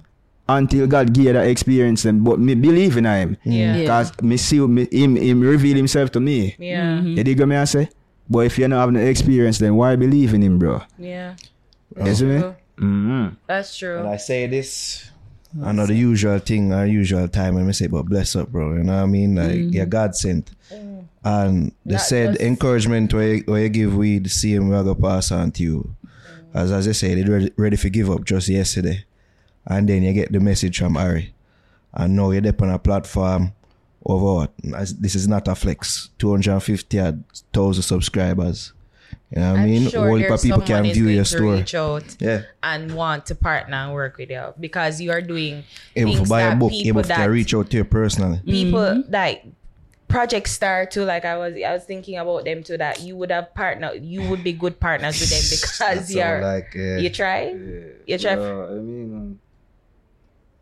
Until 0.50 0.88
God 0.88 1.14
give 1.14 1.26
you 1.26 1.34
that 1.34 1.48
experience 1.48 2.04
them. 2.04 2.24
But 2.24 2.38
me 2.40 2.54
believe 2.56 2.98
in 2.98 3.06
him. 3.06 3.38
Yeah. 3.44 3.78
Yeah. 3.78 3.88
Cause 3.88 4.22
me 4.22 4.36
see 4.38 4.60
me, 4.60 4.88
him, 4.92 5.16
him 5.16 5.40
reveal 5.42 5.78
himself 5.78 6.12
to 6.12 6.20
me. 6.20 6.56
Yeah. 6.60 6.98
Mm-hmm. 6.98 7.18
You 7.18 7.24
dig 7.24 7.40
what 7.40 7.48
me 7.48 7.56
I 7.56 7.64
say? 7.64 7.90
But 8.30 8.40
if 8.40 8.58
you 8.58 8.68
not 8.68 8.82
have 8.82 8.92
no 8.92 9.00
experience, 9.00 9.60
then 9.60 9.76
why 9.76 9.96
believe 9.96 10.34
in 10.34 10.42
him, 10.44 10.60
bro? 10.60 10.82
Yeah. 10.98 11.36
You 11.98 12.16
see 12.16 12.26
me? 12.26 12.40
True. 12.40 12.56
Mm-hmm. 12.78 13.28
That's 13.48 13.78
true. 13.78 14.00
And 14.00 14.10
I 14.10 14.18
say 14.18 14.48
this, 14.48 15.10
I 15.64 15.72
know 15.72 15.86
the 15.86 15.94
usual 15.94 16.40
thing, 16.40 16.74
our 16.74 16.86
usual 16.88 17.28
time 17.28 17.56
when 17.56 17.66
we 17.66 17.74
say, 17.74 17.88
but 17.88 18.04
bless 18.04 18.36
up, 18.36 18.50
bro. 18.50 18.74
You 18.76 18.84
know 18.84 18.96
what 18.96 19.04
I 19.04 19.06
mean? 19.06 19.36
Like, 19.36 19.52
mm-hmm. 19.52 19.70
you're 19.70 19.86
God 19.86 20.16
sent. 20.16 20.52
And 21.26 21.72
they 21.86 21.94
Not 21.94 22.02
said 22.02 22.32
just- 22.34 22.42
encouragement 22.42 23.14
where 23.14 23.36
you, 23.36 23.44
where 23.46 23.62
you 23.62 23.70
give 23.70 23.96
we 23.96 24.20
the 24.20 24.30
same 24.30 24.68
we 24.68 24.76
are 24.76 24.84
gonna 24.84 24.96
pass 24.96 25.32
on 25.32 25.52
to 25.52 25.64
you. 25.64 25.96
As 26.54 26.72
as 26.72 26.88
I 26.88 26.92
say, 26.92 27.16
they 27.16 27.30
ready, 27.30 27.52
ready 27.58 27.78
to 27.78 27.90
give 27.90 28.10
up 28.10 28.24
just 28.26 28.48
yesterday. 28.50 29.06
And 29.66 29.88
then 29.88 30.04
you 30.04 30.14
get 30.14 30.32
the 30.32 30.40
message 30.40 30.78
from 30.80 30.96
Harry. 30.96 31.34
And 31.94 32.16
now 32.16 32.32
you're 32.32 32.48
up 32.48 32.62
on 32.62 32.70
a 32.70 32.80
platform 32.80 33.54
of 34.06 34.22
what? 34.22 34.52
This 35.00 35.16
is 35.16 35.28
not 35.28 35.48
a 35.48 35.56
flex. 35.56 36.10
250,000 36.20 37.82
subscribers. 37.82 38.74
You 39.32 39.42
know 39.42 39.52
what 39.52 39.60
I 39.60 39.62
I'm 39.64 39.70
mean? 39.70 39.90
sure 39.90 40.08
Whole 40.08 40.18
heap 40.18 40.30
of 40.30 40.42
people 40.42 40.62
can 40.62 40.86
is 40.86 40.98
view 40.98 41.08
your 41.08 41.24
to 41.24 41.30
store. 41.30 41.54
reach 41.54 41.74
out 41.76 42.16
Yeah. 42.20 42.42
and 42.62 42.94
want 42.94 43.26
to 43.28 43.36
partner 43.36 43.78
and 43.78 43.94
work 43.94 44.18
with 44.18 44.30
you 44.30 44.54
because 44.60 45.02
you 45.02 45.12
are 45.12 45.22
doing 45.22 45.64
Able 45.96 46.16
to 46.16 46.30
buy 46.30 46.42
a 46.44 46.56
book, 46.56 46.72
people 46.72 47.00
able 47.00 47.04
to 47.16 47.24
reach 47.30 47.54
out 47.54 47.70
to 47.72 47.78
you 47.78 47.84
personally. 47.84 48.42
people 48.46 48.80
mm-hmm. 48.80 49.12
like 49.12 49.46
Project 50.14 50.48
Star 50.48 50.86
too. 50.86 51.04
Like 51.06 51.26
I 51.26 51.36
was, 51.38 51.54
I 51.66 51.74
was 51.74 51.84
thinking 51.86 52.18
about 52.18 52.46
them 52.46 52.62
too. 52.64 52.78
That 52.78 53.02
you 53.02 53.16
would 53.18 53.32
have 53.32 53.54
partner, 53.56 53.94
you 53.94 54.22
would 54.30 54.44
be 54.44 54.54
good 54.54 54.80
partners 54.80 55.20
with 55.20 55.32
them 55.34 55.46
because 55.58 56.14
you're. 56.14 56.42
like, 56.42 56.72
uh, 56.76 57.02
you 57.04 57.10
try, 57.10 57.50
you 58.06 58.18
try. 58.20 58.34
I 58.34 58.74
mean, 58.78 59.40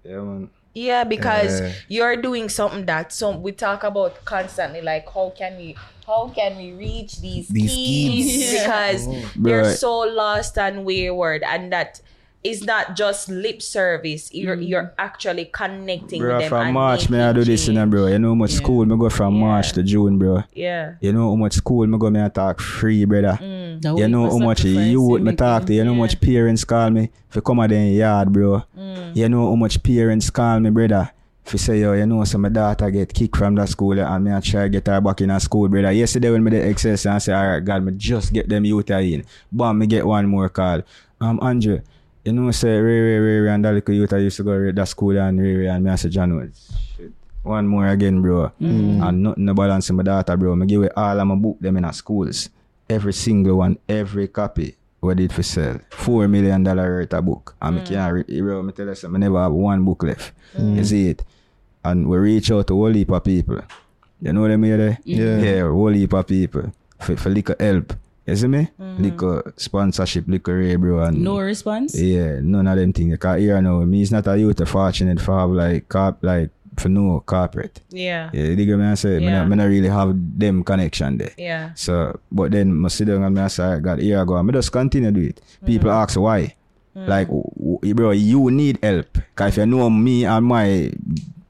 yeah, 0.04 0.16
man. 0.22 0.50
Yeah, 0.74 1.04
because 1.04 1.60
Yeah. 1.60 1.74
you're 1.90 2.16
doing 2.22 2.48
something 2.48 2.86
that 2.86 3.12
some 3.12 3.42
we 3.44 3.52
talk 3.52 3.84
about 3.84 4.24
constantly. 4.24 4.82
Like 4.82 5.06
how 5.14 5.34
can 5.38 5.58
we, 5.58 5.76
how 6.08 6.30
can 6.34 6.56
we 6.56 6.72
reach 6.72 7.20
these, 7.20 7.50
These 7.50 7.76
kids? 7.76 8.26
kids. 8.32 8.64
Because 8.64 9.08
Bruh. 9.36 9.44
they're 9.44 9.76
so 9.76 10.00
lost 10.00 10.58
and 10.58 10.86
wayward, 10.86 11.44
and 11.44 11.74
that 11.74 12.00
is 12.44 12.64
not 12.64 12.96
just 12.96 13.30
lip 13.30 13.62
service. 13.62 14.34
You're 14.34 14.58
mm. 14.58 14.68
you're 14.68 14.94
actually 14.98 15.46
connecting 15.46 16.22
Bro, 16.22 16.34
with 16.34 16.42
them. 16.44 16.50
from 16.50 16.74
March, 16.74 17.10
me 17.10 17.20
I 17.20 17.34
do 17.34 17.44
this, 17.44 17.68
you 17.68 17.74
know, 17.74 17.82
change. 17.82 17.92
bro. 17.92 18.08
You 18.08 18.20
know 18.20 18.30
how 18.30 18.36
much 18.36 18.52
Yeah. 18.52 18.58
school 18.58 18.86
me 18.86 18.98
go 18.98 19.10
from 19.10 19.36
Yeah. 19.36 19.42
March 19.42 19.74
to 19.74 19.84
June, 19.84 20.18
bro. 20.18 20.44
Yeah. 20.54 20.94
You 21.02 21.14
know 21.14 21.30
how 21.30 21.36
much 21.36 21.54
school 21.54 21.86
me 21.86 21.98
go 21.98 22.10
me 22.10 22.22
I 22.24 22.30
talk 22.30 22.60
free, 22.60 23.06
brother. 23.06 23.38
Mm. 23.42 23.82
The 23.82 23.96
You 23.96 24.08
know 24.08 24.30
how 24.30 24.38
much 24.40 24.60
sacrifice 24.62 24.88
you 24.88 25.02
would 25.02 25.22
me 25.24 25.36
talk 25.36 25.66
to. 25.66 25.74
You 25.74 25.84
know 25.84 25.92
how 25.92 25.96
Yeah. 25.96 26.02
much 26.02 26.20
parents 26.22 26.64
call 26.64 26.90
me 26.90 27.10
for 27.30 27.42
come 27.42 27.60
out 27.60 27.72
in 27.72 27.94
yard, 27.94 28.32
bro. 28.32 28.64
Mm. 28.78 29.16
You 29.16 29.30
know 29.30 29.50
how 29.50 29.56
much 29.56 29.82
parents 29.84 30.30
call 30.30 30.60
me, 30.60 30.70
brother. 30.72 31.12
If 31.46 31.54
you 31.54 31.60
say, 31.60 31.80
yo, 31.82 31.94
you 31.94 32.06
know, 32.06 32.24
so 32.24 32.38
my 32.38 32.50
daughter 32.50 32.90
get 32.92 33.14
kicked 33.14 33.36
from 33.36 33.56
that 33.56 33.68
school 33.68 33.98
yeah, 33.98 34.14
and 34.16 34.24
me 34.26 34.32
I 34.32 34.40
try 34.42 34.68
get 34.68 34.86
her 34.88 35.02
back 35.02 35.22
in 35.22 35.32
a 35.32 35.40
school, 35.40 35.68
brother. 35.68 35.92
Yesterday 35.92 36.30
when 36.32 36.44
me 36.44 36.52
did 36.52 36.66
excess 36.68 37.06
and 37.06 37.22
say, 37.22 37.34
alright, 37.34 37.66
God, 37.66 37.84
me 37.84 37.92
just 37.98 38.32
get 38.32 38.48
them 38.48 38.64
youth 38.64 38.90
in. 38.92 39.26
But 39.52 39.74
me 39.74 39.88
get 39.88 40.06
one 40.06 40.28
more 40.28 40.50
call. 40.50 40.82
Um, 41.20 41.40
Andrew, 41.42 41.82
you 42.24 42.34
know, 42.34 42.52
say, 42.52 42.78
Ray, 42.80 43.00
Ray, 43.00 43.20
Ray, 43.20 43.40
Ray, 43.40 43.54
and 43.54 43.66
that 43.66 43.74
little 43.74 43.94
youth 43.94 44.14
I 44.14 44.18
used 44.18 44.38
to 44.38 44.44
go 44.44 44.58
to 44.58 44.72
that 44.72 44.88
school 44.88 45.18
and 45.18 45.40
Ray, 45.40 45.56
Ray, 45.56 45.68
and 45.68 45.84
me 45.84 45.92
I 45.92 45.96
say, 45.96 46.10
John, 46.10 46.52
shit. 46.98 47.12
One 47.44 47.68
more 47.68 47.88
again, 47.88 48.22
bro. 48.22 48.52
Mm. 48.62 49.08
And 49.08 49.24
nothing 49.24 49.46
no 49.46 49.54
balance 49.56 49.90
in 49.90 49.96
my 49.96 50.04
daughter, 50.04 50.38
bro. 50.38 50.54
I 50.62 50.66
give 50.66 50.82
away 50.82 50.90
all 50.96 51.20
of 51.20 51.28
my 51.28 51.36
book 51.36 51.58
them 51.60 51.78
in 51.78 51.86
our 51.86 51.94
schools. 51.94 52.50
Every 52.88 53.14
single 53.14 53.58
one, 53.58 53.80
every 53.90 54.28
copy. 54.28 54.76
What 55.00 55.18
did 55.18 55.34
for 55.34 55.42
sell? 55.42 55.80
Four 55.90 56.28
million 56.28 56.64
dollar 56.64 56.84
worth 56.84 57.14
of 57.16 57.26
book. 57.26 57.56
And 57.60 57.78
me 57.78 57.82
mm. 57.82 57.88
can't 57.88 58.14
read 58.14 58.42
bro, 58.42 58.62
me 58.62 58.72
tell 58.74 58.86
you 58.86 58.94
something, 58.94 59.24
I 59.24 59.26
never 59.26 59.42
have 59.42 59.52
one 59.52 59.84
book 59.84 60.04
left. 60.04 60.34
Mm. 60.56 60.76
You 60.78 60.86
see 60.86 61.10
it? 61.10 61.24
And 61.84 62.08
we 62.08 62.18
reach 62.18 62.52
out 62.52 62.68
to 62.68 62.74
a 62.74 62.78
whole 62.78 62.94
heap 62.94 63.10
of 63.10 63.24
people. 63.24 63.62
You 64.22 64.34
know 64.34 64.42
what 64.42 64.52
I 64.52 64.58
mean? 64.58 64.80
Eh? 64.80 64.96
Yeah. 65.04 65.38
Yeah, 65.40 65.66
a 65.66 65.72
whole 65.72 65.90
heap 65.90 66.14
of 66.14 66.28
people. 66.28 66.72
For, 67.00 67.18
for 67.18 67.30
little 67.32 67.56
help. 67.60 67.94
You 68.32 68.36
see 68.38 68.48
me? 68.48 68.68
Mm-hmm. 68.80 69.04
Little 69.04 69.42
sponsorship, 69.58 70.28
little 70.28 70.54
ray, 70.54 70.76
bro. 70.76 71.04
And 71.04 71.22
No 71.24 71.40
response? 71.40 71.94
yeah, 72.00 72.40
none 72.42 72.68
of 72.68 72.78
them 72.78 72.94
things. 72.94 73.12
Because 73.12 73.40
here 73.40 73.62
now, 73.62 73.80
me 73.82 74.02
is 74.02 74.12
not 74.12 74.28
a 74.28 74.38
youth 74.38 74.68
fortunate 74.68 75.20
for 75.22 75.38
have 75.40 75.50
like 75.52 75.88
corp 75.90 76.18
like 76.22 76.50
for 76.78 76.90
no 76.90 77.20
corporate. 77.26 77.82
Yeah. 77.90 78.30
Yeah, 78.34 78.44
you 78.44 78.56
dig 78.56 78.72
what 78.72 78.82
I 78.82 78.96
say? 78.96 79.20
Me, 79.20 79.26
Yeah. 79.26 79.40
not, 79.40 79.50
me 79.50 79.56
not 79.58 79.66
really 79.68 79.90
have 79.90 80.16
them 80.40 80.64
connection 80.64 81.18
there. 81.18 81.32
Yeah. 81.38 81.74
So, 81.76 82.20
but 82.32 82.52
then 82.52 82.84
I 82.84 82.88
sit 82.88 83.06
down 83.08 83.24
and 83.24 83.38
I 83.40 83.48
say, 83.50 83.64
"Alright, 83.64 83.84
God, 83.84 84.00
here 84.00 84.20
I 84.22 84.26
go. 84.26 84.38
I 84.38 84.52
just 84.52 84.72
continue 84.72 85.12
do 85.12 85.22
it. 85.22 85.42
People 85.66 85.92
Mm. 85.92 86.02
ask 86.02 86.18
why. 86.20 86.56
Mm. 86.96 87.08
Like, 87.08 87.28
w- 87.28 87.44
w- 87.60 87.94
bro, 87.94 88.12
you 88.12 88.50
need 88.52 88.80
help. 88.82 89.18
Cause 89.36 89.50
if 89.50 89.58
you 89.58 89.66
know 89.66 89.90
me 89.90 90.24
and 90.26 90.46
my 90.46 90.92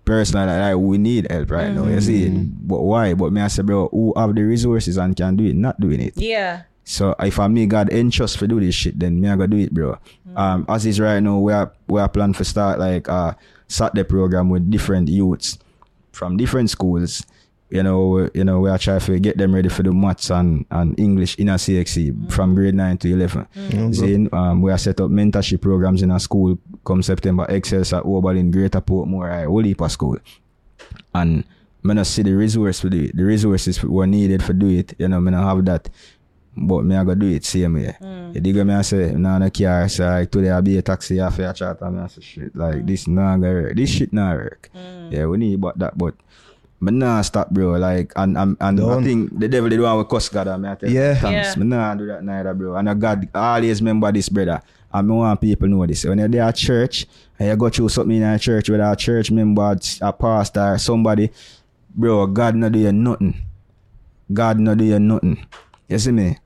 personal, 0.06 0.48
like, 0.48 0.76
we 0.78 0.98
need 0.98 1.30
help 1.32 1.52
right 1.52 1.72
now. 1.74 1.86
You 1.86 2.02
see? 2.02 2.26
Mm. 2.30 2.52
But 2.64 2.82
why? 2.82 3.14
But 3.14 3.32
me 3.32 3.42
I 3.42 3.48
say, 3.48 3.62
bro, 3.64 3.90
who 3.90 4.14
have 4.18 4.34
the 4.36 4.42
resources 4.44 4.98
and 4.98 5.16
can 5.16 5.36
do 5.36 5.46
it? 5.46 5.56
Not 5.56 5.80
doing 5.80 6.02
it. 6.02 6.14
Yeah. 6.18 6.64
So 6.84 7.16
if 7.20 7.40
I 7.40 7.48
me 7.48 7.66
God 7.68 7.90
entrust 7.90 8.38
for 8.38 8.48
do 8.48 8.60
this 8.60 8.76
shit, 8.76 9.00
then 9.00 9.22
me 9.22 9.30
I 9.30 9.36
go 9.36 9.48
do 9.48 9.58
it, 9.58 9.74
bro. 9.74 9.98
Um, 10.36 10.66
as 10.68 10.86
is 10.86 11.00
right 11.00 11.20
now, 11.20 11.40
we 11.40 11.54
are 11.54 11.72
we 11.88 12.00
are 12.00 12.10
plan 12.10 12.34
for 12.34 12.44
start 12.44 12.80
like 12.80 13.08
uh 13.10 13.34
Saturday 13.68 14.04
program 14.04 14.50
with 14.50 14.70
different 14.70 15.08
youths 15.10 15.58
from 16.12 16.38
different 16.38 16.70
schools 16.70 17.26
you 17.72 17.82
know, 17.82 18.30
you 18.34 18.44
know, 18.44 18.60
we 18.60 18.70
are 18.70 18.78
trying 18.78 19.00
to 19.00 19.18
get 19.20 19.38
them 19.38 19.56
ready 19.56 19.70
for 19.70 19.82
the 19.82 19.94
maths 19.94 20.30
and, 20.30 20.66
and 20.72 21.00
English 21.00 21.36
in 21.38 21.48
a 21.48 21.54
CXC 21.54 22.30
from 22.30 22.54
grade 22.54 22.76
9 22.76 22.98
to 22.98 23.14
11. 23.14 23.48
Then 23.92 24.30
um, 24.34 24.62
we 24.62 24.72
are 24.74 24.78
set 24.78 25.00
up 25.00 25.10
mentorship 25.10 25.62
programs 25.62 26.02
in 26.02 26.12
a 26.12 26.20
school 26.20 26.60
come 26.86 27.02
September, 27.02 27.46
Excels 27.48 27.94
at 27.94 28.04
Oberlin, 28.04 28.52
Greater 28.52 28.82
Portmore, 28.82 29.32
I 29.32 29.46
whole 29.46 29.64
heap 29.64 29.82
school. 29.88 30.18
And 31.16 31.46
I 31.88 32.04
see 32.04 32.24
the 32.24 32.34
resource 32.34 32.82
for 32.82 32.90
do 32.90 33.04
it. 33.04 33.16
The 33.16 33.24
resources 33.24 33.82
were 33.82 34.06
needed 34.06 34.44
for 34.44 34.52
do 34.52 34.68
it. 34.68 34.94
You 35.00 35.08
know, 35.08 35.26
I 35.26 35.42
have 35.42 35.64
that. 35.66 35.90
But 36.56 36.84
me 36.84 36.96
I 36.96 37.04
go 37.04 37.16
do 37.16 37.28
it 37.28 37.46
same 37.46 37.76
way. 37.76 37.96
Mm. 38.02 38.36
You 38.36 38.42
dig 38.42 38.58
what 38.58 38.68
me 38.68 38.74
I 38.74 38.82
say? 38.82 39.12
Nah, 39.14 39.38
no 39.38 39.50
care. 39.50 39.88
So 39.88 40.06
like, 40.06 40.30
today 40.32 40.52
I 40.52 40.60
be 40.62 40.78
a 40.78 40.82
taxi 40.82 41.20
after 41.20 41.48
a 41.48 41.54
chat 41.54 41.82
and 41.82 41.96
me 41.96 42.02
I 42.04 42.08
say 42.08 42.22
shit. 42.22 42.56
Like 42.56 42.76
mm. 42.76 42.88
this 42.88 43.08
nah 43.08 43.38
gonna 43.38 43.54
work. 43.54 43.76
This 43.76 43.90
shit 43.90 44.12
not 44.12 44.36
work. 44.36 44.70
Mm. 44.76 45.12
Yeah, 45.12 45.26
we 45.28 45.38
need 45.38 45.62
but 45.62 45.80
that 45.80 45.98
but 45.98 46.14
but 46.82 46.94
nah 46.94 47.22
stop 47.22 47.52
bro. 47.52 47.80
Like 47.80 48.12
and 48.18 48.38
and, 48.38 48.58
and 48.60 48.80
I 48.80 48.84
Don't. 48.84 49.04
think 49.04 49.40
the 49.40 49.48
devil 49.48 49.70
they 49.70 49.78
do 49.78 49.84
want 49.84 50.08
to 50.08 50.14
cuss 50.14 50.28
God 50.28 50.48
and 50.48 50.62
me 50.64 50.70
I 50.70 50.76
tell 50.76 50.90
you, 50.90 51.00
Yeah. 51.00 51.16
thanks. 51.16 51.56
Yeah. 51.56 51.64
Me 51.64 51.70
nah 51.70 51.96
do 51.96 52.06
that 52.08 52.24
neither 52.24 52.54
bro. 52.54 52.76
And 52.76 52.90
I 52.90 52.94
God 52.96 53.30
always 53.34 53.80
remember 53.82 54.12
this 54.12 54.28
brother. 54.28 54.62
I 54.94 55.02
me 55.02 55.14
want 55.14 55.40
people 55.40 55.70
know 55.70 55.86
this. 55.88 56.04
When 56.04 56.20
you're 56.20 56.28
there 56.28 56.44
at 56.44 56.58
church 56.58 57.08
and 57.40 57.48
you 57.48 57.56
go 57.56 57.70
through 57.70 57.88
something 57.90 58.18
in 58.18 58.24
a 58.24 58.38
church 58.38 58.70
with 58.70 58.82
a 58.82 58.94
church 58.98 59.32
member, 59.32 59.78
a 60.02 60.12
pastor, 60.12 60.78
somebody, 60.78 61.32
bro, 61.96 62.28
God 62.28 62.56
not 62.56 62.74
do 62.74 62.80
you 62.80 62.92
nothing. 62.92 63.40
God 64.34 64.60
not 64.60 64.78
do 64.80 64.84
you 64.84 65.00
nothing. 65.00 65.46
You 65.92 66.00
see 66.00 66.14
me? 66.14 66.38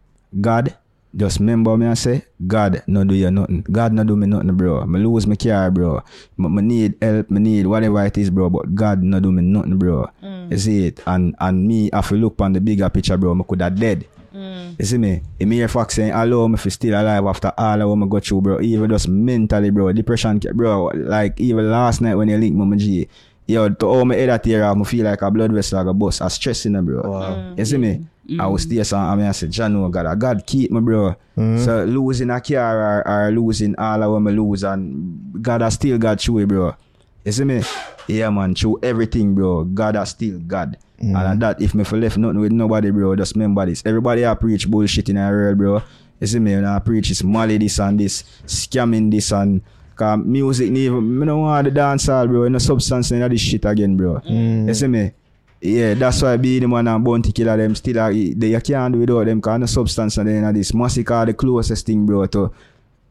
God, 0.41 0.75
just 1.15 1.37
remember 1.39 1.77
me 1.77 1.85
I 1.85 1.93
say, 1.93 2.25
God 2.47 2.81
not 2.87 3.05
do 3.05 3.13
you 3.13 3.29
nothing. 3.29 3.61
God 3.61 3.93
not 3.93 4.07
do 4.07 4.17
me 4.17 4.25
nothing, 4.25 4.57
bro. 4.57 4.83
Me 4.87 4.99
lose 4.99 5.27
my 5.27 5.35
car, 5.35 5.69
bro. 5.69 6.01
Me, 6.35 6.49
me 6.49 6.61
need 6.63 6.95
help, 6.99 7.29
me 7.29 7.39
need 7.39 7.67
whatever 7.67 8.03
it 8.03 8.17
is, 8.17 8.31
bro. 8.31 8.49
But 8.49 8.73
God 8.73 9.03
not 9.03 9.21
do 9.21 9.31
me 9.31 9.43
nothing, 9.43 9.77
bro. 9.77 10.09
Mm. 10.23 10.51
You 10.51 10.57
see 10.57 10.87
it? 10.87 11.03
And 11.05 11.35
and 11.39 11.67
me, 11.67 11.91
if 11.93 12.09
you 12.09 12.17
look 12.17 12.41
on 12.41 12.53
the 12.53 12.59
bigger 12.59 12.89
picture, 12.89 13.17
bro, 13.17 13.35
me 13.35 13.45
could 13.47 13.61
have 13.61 13.79
dead. 13.79 14.07
Mm. 14.33 14.79
You 14.79 14.85
see 14.85 14.97
me? 14.97 15.21
If 15.39 15.47
me 15.47 15.57
hear 15.57 15.67
Fox 15.67 15.93
saying, 15.93 16.11
allow 16.11 16.47
me 16.47 16.57
to 16.57 16.71
still 16.71 16.99
alive 16.99 17.25
after 17.27 17.53
all 17.55 17.81
of 17.83 17.99
what 17.99 18.03
I 18.03 18.09
go 18.09 18.19
through, 18.19 18.41
bro. 18.41 18.61
Even 18.61 18.89
just 18.89 19.07
mentally, 19.07 19.69
bro. 19.69 19.93
Depression, 19.93 20.39
bro. 20.55 20.85
Like, 20.95 21.39
even 21.39 21.69
last 21.69 22.01
night 22.01 22.15
when 22.15 22.29
you 22.29 22.37
link 22.37 22.55
me, 22.55 22.65
my 22.65 22.77
G, 22.77 23.07
yo, 23.45 23.69
to 23.69 23.85
all 23.85 24.05
my 24.05 24.15
head 24.15 24.29
at 24.29 24.43
here, 24.43 24.65
I 24.65 24.83
feel 24.83 25.05
like 25.05 25.21
a 25.21 25.29
blood 25.29 25.53
vessel 25.53 25.77
like 25.77 25.87
a 25.87 25.93
bus. 25.93 26.19
I 26.19 26.29
stressing 26.29 26.73
them, 26.73 26.87
bro. 26.87 27.03
Mm. 27.03 27.59
You 27.59 27.65
see 27.65 27.77
me? 27.77 28.07
I 28.39 28.47
was 28.47 28.65
mm. 28.65 28.71
stay 28.71 28.83
some, 28.83 29.01
I 29.01 29.15
mean, 29.15 29.25
I 29.27 29.31
said, 29.31 29.51
John, 29.51 29.75
oh 29.75 29.89
God, 29.89 30.19
God 30.19 30.45
keep 30.45 30.71
me, 30.71 30.79
bro. 30.81 31.15
Mm. 31.37 31.63
So 31.63 31.83
losing 31.83 32.29
a 32.29 32.41
car 32.41 33.01
or, 33.01 33.07
or 33.07 33.31
losing 33.31 33.75
all 33.77 34.01
of 34.01 34.23
what 34.23 34.31
I 34.31 34.35
lose, 34.35 34.63
and 34.63 35.43
God 35.43 35.61
has 35.61 35.75
still 35.75 35.97
got 35.97 36.19
through 36.19 36.39
it, 36.39 36.47
bro. 36.47 36.75
You 37.23 37.31
see 37.31 37.43
me? 37.43 37.61
Yeah, 38.07 38.29
man, 38.29 38.55
through 38.55 38.79
everything, 38.83 39.35
bro. 39.35 39.63
God 39.65 39.95
is 39.95 40.09
still 40.09 40.39
God. 40.39 40.77
And 40.97 41.15
mm. 41.15 41.39
that, 41.39 41.61
if 41.61 41.75
me 41.75 41.83
for 41.83 41.97
left 41.97 42.17
nothing 42.17 42.39
with 42.39 42.51
nobody, 42.51 42.89
bro, 42.89 43.15
just 43.15 43.35
remember 43.35 43.65
this. 43.65 43.83
Everybody 43.85 44.25
I 44.25 44.33
preach 44.33 44.69
bullshit 44.69 45.09
in 45.09 45.15
the 45.15 45.21
world, 45.21 45.57
bro. 45.57 45.83
You 46.19 46.27
see 46.27 46.39
me? 46.39 46.55
When 46.55 46.65
I 46.65 46.79
preach 46.79 47.09
this 47.09 47.23
molly 47.23 47.57
this 47.57 47.79
and 47.79 47.99
this, 47.99 48.23
scamming 48.45 49.11
this 49.11 49.31
and 49.31 49.61
Cause 49.95 50.19
music 50.25 50.71
need 50.71 50.87
even, 50.87 51.19
me 51.19 51.25
don't 51.25 51.39
want 51.39 51.63
the 51.63 51.71
dance 51.71 52.07
hall, 52.07 52.27
bro. 52.27 52.47
No 52.49 52.57
substance 52.57 53.11
in 53.11 53.21
this 53.29 53.39
shit 53.39 53.63
again, 53.63 53.95
bro. 53.95 54.21
You 54.25 54.73
see 54.73 54.87
me? 54.87 55.13
Yeah, 55.61 55.93
that's 55.95 56.21
why 56.21 56.37
Beenie 56.37 56.67
Man 56.67 56.87
and 56.87 57.03
bounty 57.03 57.31
killer 57.31 57.57
them 57.57 57.73
still 57.75 57.99
are, 57.99 58.11
they 58.13 58.47
you 58.49 58.61
can't 58.61 58.93
do 58.93 58.99
without 58.99 59.25
them 59.25 59.41
kind 59.41 59.63
of 59.63 59.69
substance 59.69 60.17
in 60.17 60.27
in 60.27 60.53
this. 60.53 60.71
Masicka 60.73 61.25
the 61.25 61.33
closest 61.33 61.85
thing, 61.85 62.05
bro, 62.05 62.25
to 62.27 62.51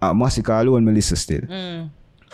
uh, 0.00 0.12
Masicka 0.12 0.60
alone 0.60 0.84
me 0.84 0.92
listen 0.92 1.16
still. 1.16 1.40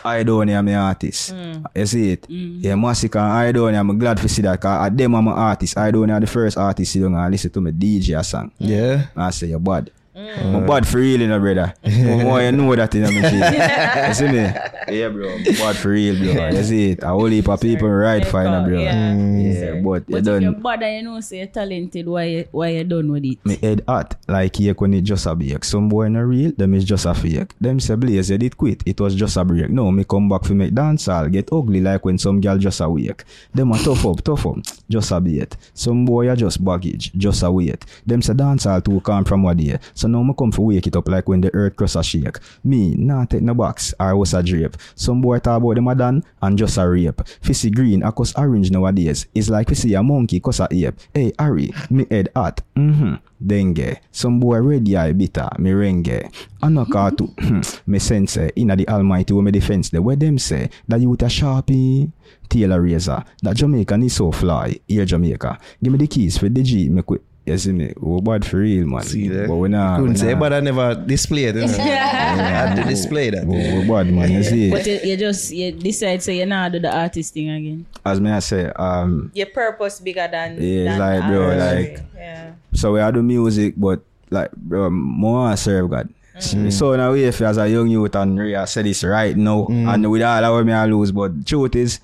I 0.02 0.22
don't 0.22 0.46
know 0.46 0.58
I'm 0.58 0.64
my 0.64 0.74
artist. 0.76 1.34
You 1.74 1.86
see 1.86 2.12
it? 2.12 2.26
Yeah, 2.28 2.74
Masicka 2.74 3.16
and 3.20 3.32
I 3.32 3.52
don't 3.52 3.72
know. 3.72 3.78
I'm 3.80 3.98
glad 3.98 4.16
to 4.18 4.28
see 4.28 4.42
that 4.42 4.60
cause 4.60 4.86
uh, 4.86 4.94
them 4.94 5.14
are 5.14 5.22
my 5.22 5.32
artist. 5.32 5.76
I 5.78 5.90
don't 5.90 6.10
am 6.10 6.20
the 6.20 6.26
first 6.26 6.56
artist 6.58 6.94
you 6.94 7.02
don't 7.08 7.30
listen 7.30 7.50
to 7.50 7.60
me 7.60 7.70
DJ 7.72 8.18
a 8.18 8.24
song. 8.24 8.50
Yeah. 8.58 9.06
I 9.16 9.30
say 9.30 9.48
you're 9.48 9.58
bad. 9.58 9.90
I'm 10.14 10.62
mm. 10.62 10.66
bad 10.66 10.88
for 10.88 10.98
real, 10.98 11.20
you 11.20 11.28
know, 11.28 11.38
brother. 11.38 11.72
But 11.82 12.24
more 12.24 12.42
you 12.42 12.52
know 12.52 12.74
that, 12.74 12.92
you 12.94 13.02
know, 13.02 13.10
me 13.12 13.22
see. 13.22 13.40
You 14.08 14.14
see 14.14 14.26
me? 14.26 14.98
Yeah, 14.98 15.08
bro. 15.08 15.30
I'm 15.30 15.44
bad 15.44 15.76
for 15.76 15.90
real, 15.90 16.16
bro. 16.18 16.48
You 16.48 16.64
see 16.64 16.90
it? 16.90 17.02
A 17.02 17.08
whole 17.08 17.26
heap 17.26 17.48
of 17.48 17.60
people 17.60 17.88
right 17.88 18.26
for 18.26 18.42
you, 18.42 18.48
bro. 18.48 18.78
Mm. 18.78 19.44
Yeah. 19.44 19.50
Yeah, 19.60 19.80
but 19.82 20.08
you 20.08 20.20
But 20.20 20.26
if 20.26 20.42
you're 20.42 20.52
bad 20.52 20.82
and 20.82 20.96
you 20.96 21.02
know 21.02 21.20
say 21.20 21.38
you're 21.38 21.46
talented, 21.46 22.06
why 22.08 22.24
you, 22.24 22.48
why 22.50 22.68
you 22.68 22.84
done 22.84 23.10
with 23.10 23.24
it? 23.24 23.44
Me 23.44 23.56
head 23.56 23.82
hot 23.86 24.16
like 24.28 24.56
here 24.56 24.74
when 24.74 24.94
it 24.94 25.02
just 25.02 25.26
a 25.26 25.34
break. 25.34 25.64
Some 25.64 25.88
boy 25.88 26.08
not 26.08 26.20
real, 26.20 26.52
them 26.56 26.74
is 26.74 26.84
just 26.84 27.06
a 27.06 27.14
fake. 27.14 27.54
Them 27.60 27.80
say 27.80 27.94
Blaize, 27.94 28.30
you 28.30 28.38
did 28.38 28.56
quit, 28.56 28.82
it 28.86 29.00
was 29.00 29.14
just 29.14 29.36
a 29.36 29.44
break. 29.44 29.70
No, 29.70 29.90
me 29.90 30.04
come 30.04 30.28
back 30.28 30.44
for 30.44 30.54
make 30.54 30.74
dance 30.74 31.08
all 31.08 31.28
get 31.28 31.52
ugly 31.52 31.80
like 31.80 32.04
when 32.04 32.18
some 32.18 32.40
girl 32.40 32.58
just 32.58 32.80
a 32.80 32.88
wake. 32.88 33.24
Them 33.54 33.72
a 33.72 33.78
tough 33.78 34.04
up, 34.06 34.22
tough 34.22 34.46
up, 34.46 34.56
just 34.88 35.12
a 35.12 35.20
bait. 35.20 35.56
Some 35.74 36.04
boy 36.04 36.28
are 36.28 36.36
just 36.36 36.64
baggage, 36.64 37.12
just 37.12 37.42
a 37.42 37.50
wait. 37.50 37.84
Them 38.06 38.22
say 38.22 38.34
dance 38.34 38.66
all 38.66 38.80
too 38.80 39.00
come 39.00 39.24
from 39.24 39.42
what 39.42 39.56
day. 39.56 39.78
So 40.00 40.08
now 40.08 40.22
me 40.22 40.32
come 40.32 40.50
for 40.50 40.64
wake 40.64 40.86
it 40.86 40.96
up 40.96 41.08
like 41.08 41.28
when 41.28 41.42
the 41.42 41.54
earth 41.54 41.76
cross 41.76 41.94
a 41.94 42.02
shake. 42.02 42.38
Me, 42.64 42.94
nah 42.94 43.26
take 43.26 43.42
no 43.42 43.52
box, 43.52 43.92
or 44.00 44.16
was 44.16 44.32
a 44.32 44.42
drape. 44.42 44.74
Some 44.94 45.20
boy 45.20 45.40
talk 45.40 45.60
about 45.60 45.74
them 45.74 45.88
a 45.88 45.94
done 45.94 46.24
and 46.40 46.56
just 46.56 46.78
a 46.78 46.88
rape. 46.88 47.20
Fissy 47.42 47.70
green, 47.70 48.02
a 48.02 48.10
cause 48.10 48.32
orange 48.34 48.70
nowadays. 48.70 49.26
It's 49.34 49.50
like 49.50 49.68
we 49.68 49.74
see 49.74 49.92
a 49.92 50.02
monkey 50.02 50.40
cause 50.40 50.60
a 50.60 50.68
ape. 50.72 50.98
Hey, 51.12 51.32
Harry, 51.38 51.74
me 51.90 52.06
head 52.10 52.30
hot. 52.34 52.62
Mm-hmm. 52.76 53.16
Dengue. 53.46 54.00
Some 54.10 54.40
boy 54.40 54.60
ready 54.60 54.96
eye 54.96 55.12
bitter, 55.12 55.50
me 55.58 55.72
renge. 55.72 56.32
Anaka 56.62 57.16
to 57.18 57.80
me 57.86 57.98
sense 57.98 58.38
inna 58.56 58.76
the 58.76 58.88
almighty 58.88 59.34
with 59.34 59.44
me 59.44 59.50
defense 59.50 59.90
the 59.90 60.00
where 60.00 60.16
them 60.16 60.38
say 60.38 60.70
that 60.88 61.00
you 61.00 61.10
with 61.10 61.22
a 61.22 61.26
sharpie 61.26 62.10
tailor 62.48 62.80
razor 62.82 63.24
that 63.42 63.56
Jamaican 63.56 64.02
is 64.02 64.16
so 64.16 64.30
fly 64.30 64.78
here 64.86 65.06
Jamaica 65.06 65.58
give 65.82 65.92
me 65.92 65.98
the 65.98 66.06
keys 66.06 66.36
for 66.36 66.50
the 66.50 66.62
G 66.62 66.90
me 66.90 67.02
you 67.46 67.58
see 67.58 67.72
me 67.72 67.92
we 67.98 68.20
bad 68.20 68.44
for 68.44 68.58
real 68.58 68.86
man 68.86 69.02
See 69.02 69.28
that? 69.28 69.48
but 69.48 69.56
we 69.56 69.68
nah 69.68 69.96
we 69.96 70.02
Couldn't 70.02 70.16
say, 70.16 70.34
nah- 70.34 70.40
but 70.40 70.52
I 70.52 70.60
never 70.60 70.94
displayed 70.94 71.56
it. 71.56 71.70
yeah. 71.78 72.36
I 72.36 72.48
had 72.68 72.74
to 72.76 72.84
display 72.84 73.30
that. 73.30 73.46
we, 73.46 73.56
we 73.56 73.88
bad 73.88 74.06
man 74.12 74.30
you 74.30 74.44
see 74.44 74.70
But 74.70 74.86
you, 74.86 75.00
you 75.02 75.16
just 75.16 75.50
you 75.50 75.72
decide 75.72 76.22
say 76.22 76.38
you 76.38 76.46
not 76.46 76.72
do 76.72 76.78
the 76.78 76.94
artist 76.94 77.34
thing 77.34 77.48
again. 77.50 77.86
as 78.04 78.20
me 78.20 78.30
I 78.30 78.38
say 78.40 78.66
um 78.76 79.30
Your 79.34 79.46
purpose 79.46 80.00
bigger 80.00 80.28
than. 80.30 80.60
Yeah, 80.62 80.96
than 80.96 80.98
like, 80.98 81.30
bro, 81.30 81.50
artistry. 81.50 81.96
like- 81.96 82.04
Yeah. 82.14 82.52
so 82.74 82.92
we 82.92 83.00
I 83.00 83.10
do 83.10 83.22
music 83.22 83.74
but 83.76 84.00
like 84.30 84.52
bro 84.52 84.90
more 84.90 85.48
I 85.48 85.54
serve 85.56 85.90
God 85.90 86.08
So 86.40 86.92
in 86.92 87.00
a 87.00 87.10
way, 87.10 87.24
if 87.24 87.40
as 87.42 87.58
a 87.58 87.68
young 87.68 87.88
youth 87.88 88.14
and 88.16 88.38
really 88.38 88.56
I 88.56 88.64
say 88.64 88.80
this 88.82 89.02
right 89.04 89.36
now, 89.36 89.66
and 89.68 90.08
with 90.10 90.22
all 90.22 90.40
that 90.40 90.64
me 90.64 90.72
I 90.72 90.86
lose, 90.86 91.12
but 91.12 91.44
truth 91.44 91.74
is, 91.76 92.00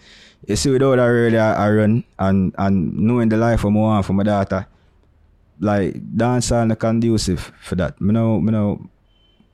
you 0.47 0.57
see 0.57 0.69
without 0.71 0.97
that 0.97 1.07
really 1.09 1.39
I, 1.39 1.67
I 1.67 1.71
run 1.73 2.05
and 2.19 2.53
and 2.59 2.93
knowing 2.99 3.31
the 3.31 3.39
life 3.39 3.65
of 3.65 3.73
my 3.73 3.81
want 3.81 4.05
for 4.05 4.13
my 4.13 4.25
daughter, 4.25 4.67
like 5.61 6.17
dance 6.17 6.51
not 6.51 6.79
conducive 6.79 7.53
for 7.61 7.75
that. 7.77 8.01
Me 8.01 8.13
know, 8.13 8.41
me 8.41 8.53
know 8.53 8.89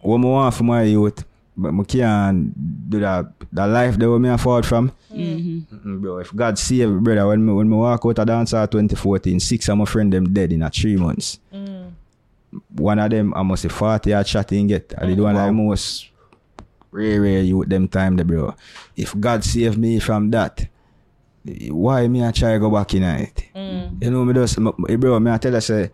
what 0.00 0.18
I 0.18 0.24
want 0.24 0.54
for 0.54 0.64
my 0.64 0.82
youth, 0.82 1.24
but 1.56 1.72
I 1.72 1.84
can't 1.84 2.90
do 2.90 3.00
that. 3.00 3.26
The 3.52 3.66
life 3.66 3.98
that 3.98 4.18
me 4.18 4.30
I 4.30 4.36
fought 4.36 4.64
from. 4.64 4.92
Mm-hmm. 5.12 5.76
Mm-mm, 5.76 6.00
bro, 6.00 6.18
if 6.18 6.34
God 6.34 6.58
save 6.58 6.88
me, 6.88 7.00
brother, 7.00 7.26
when 7.28 7.44
me 7.44 7.52
when 7.52 7.68
me 7.68 7.76
walk 7.76 8.04
out 8.06 8.18
of 8.18 8.26
dance 8.26 8.50
2014, 8.50 9.40
six 9.40 9.68
of 9.68 9.78
my 9.78 9.84
friend 9.84 10.12
them 10.12 10.32
dead 10.32 10.52
in 10.52 10.62
a 10.62 10.70
three 10.70 10.96
months. 10.96 11.38
Mm. 11.52 11.92
One 12.76 12.98
of 12.98 13.10
them 13.10 13.32
I 13.34 13.42
must 13.42 13.62
say 13.62 13.68
40 13.68 14.12
a 14.12 14.24
chatting 14.24 14.66
get. 14.66 14.94
I 14.98 15.06
did 15.06 15.20
one 15.20 15.36
of 15.36 15.46
the 15.46 15.52
most 15.52 16.08
rare 16.90 17.20
rare 17.20 17.42
youth 17.42 17.68
them 17.68 17.88
time 17.88 18.16
there, 18.16 18.24
bro. 18.24 18.54
If 18.96 19.18
God 19.18 19.44
save 19.44 19.78
me 19.78 19.98
from 20.00 20.30
that, 20.30 20.66
why 21.70 22.06
me 22.08 22.24
I 22.24 22.30
try 22.30 22.58
go 22.58 22.70
back 22.70 22.94
in 22.94 23.02
it? 23.02 23.44
Mm. 23.54 24.02
You 24.02 24.10
know 24.10 24.24
me 24.24 24.34
just 24.34 24.58
m- 24.58 24.72
bro, 24.98 25.18
me 25.20 25.30
I 25.30 25.38
tell 25.38 25.52
you 25.54 25.60
say 25.60 25.90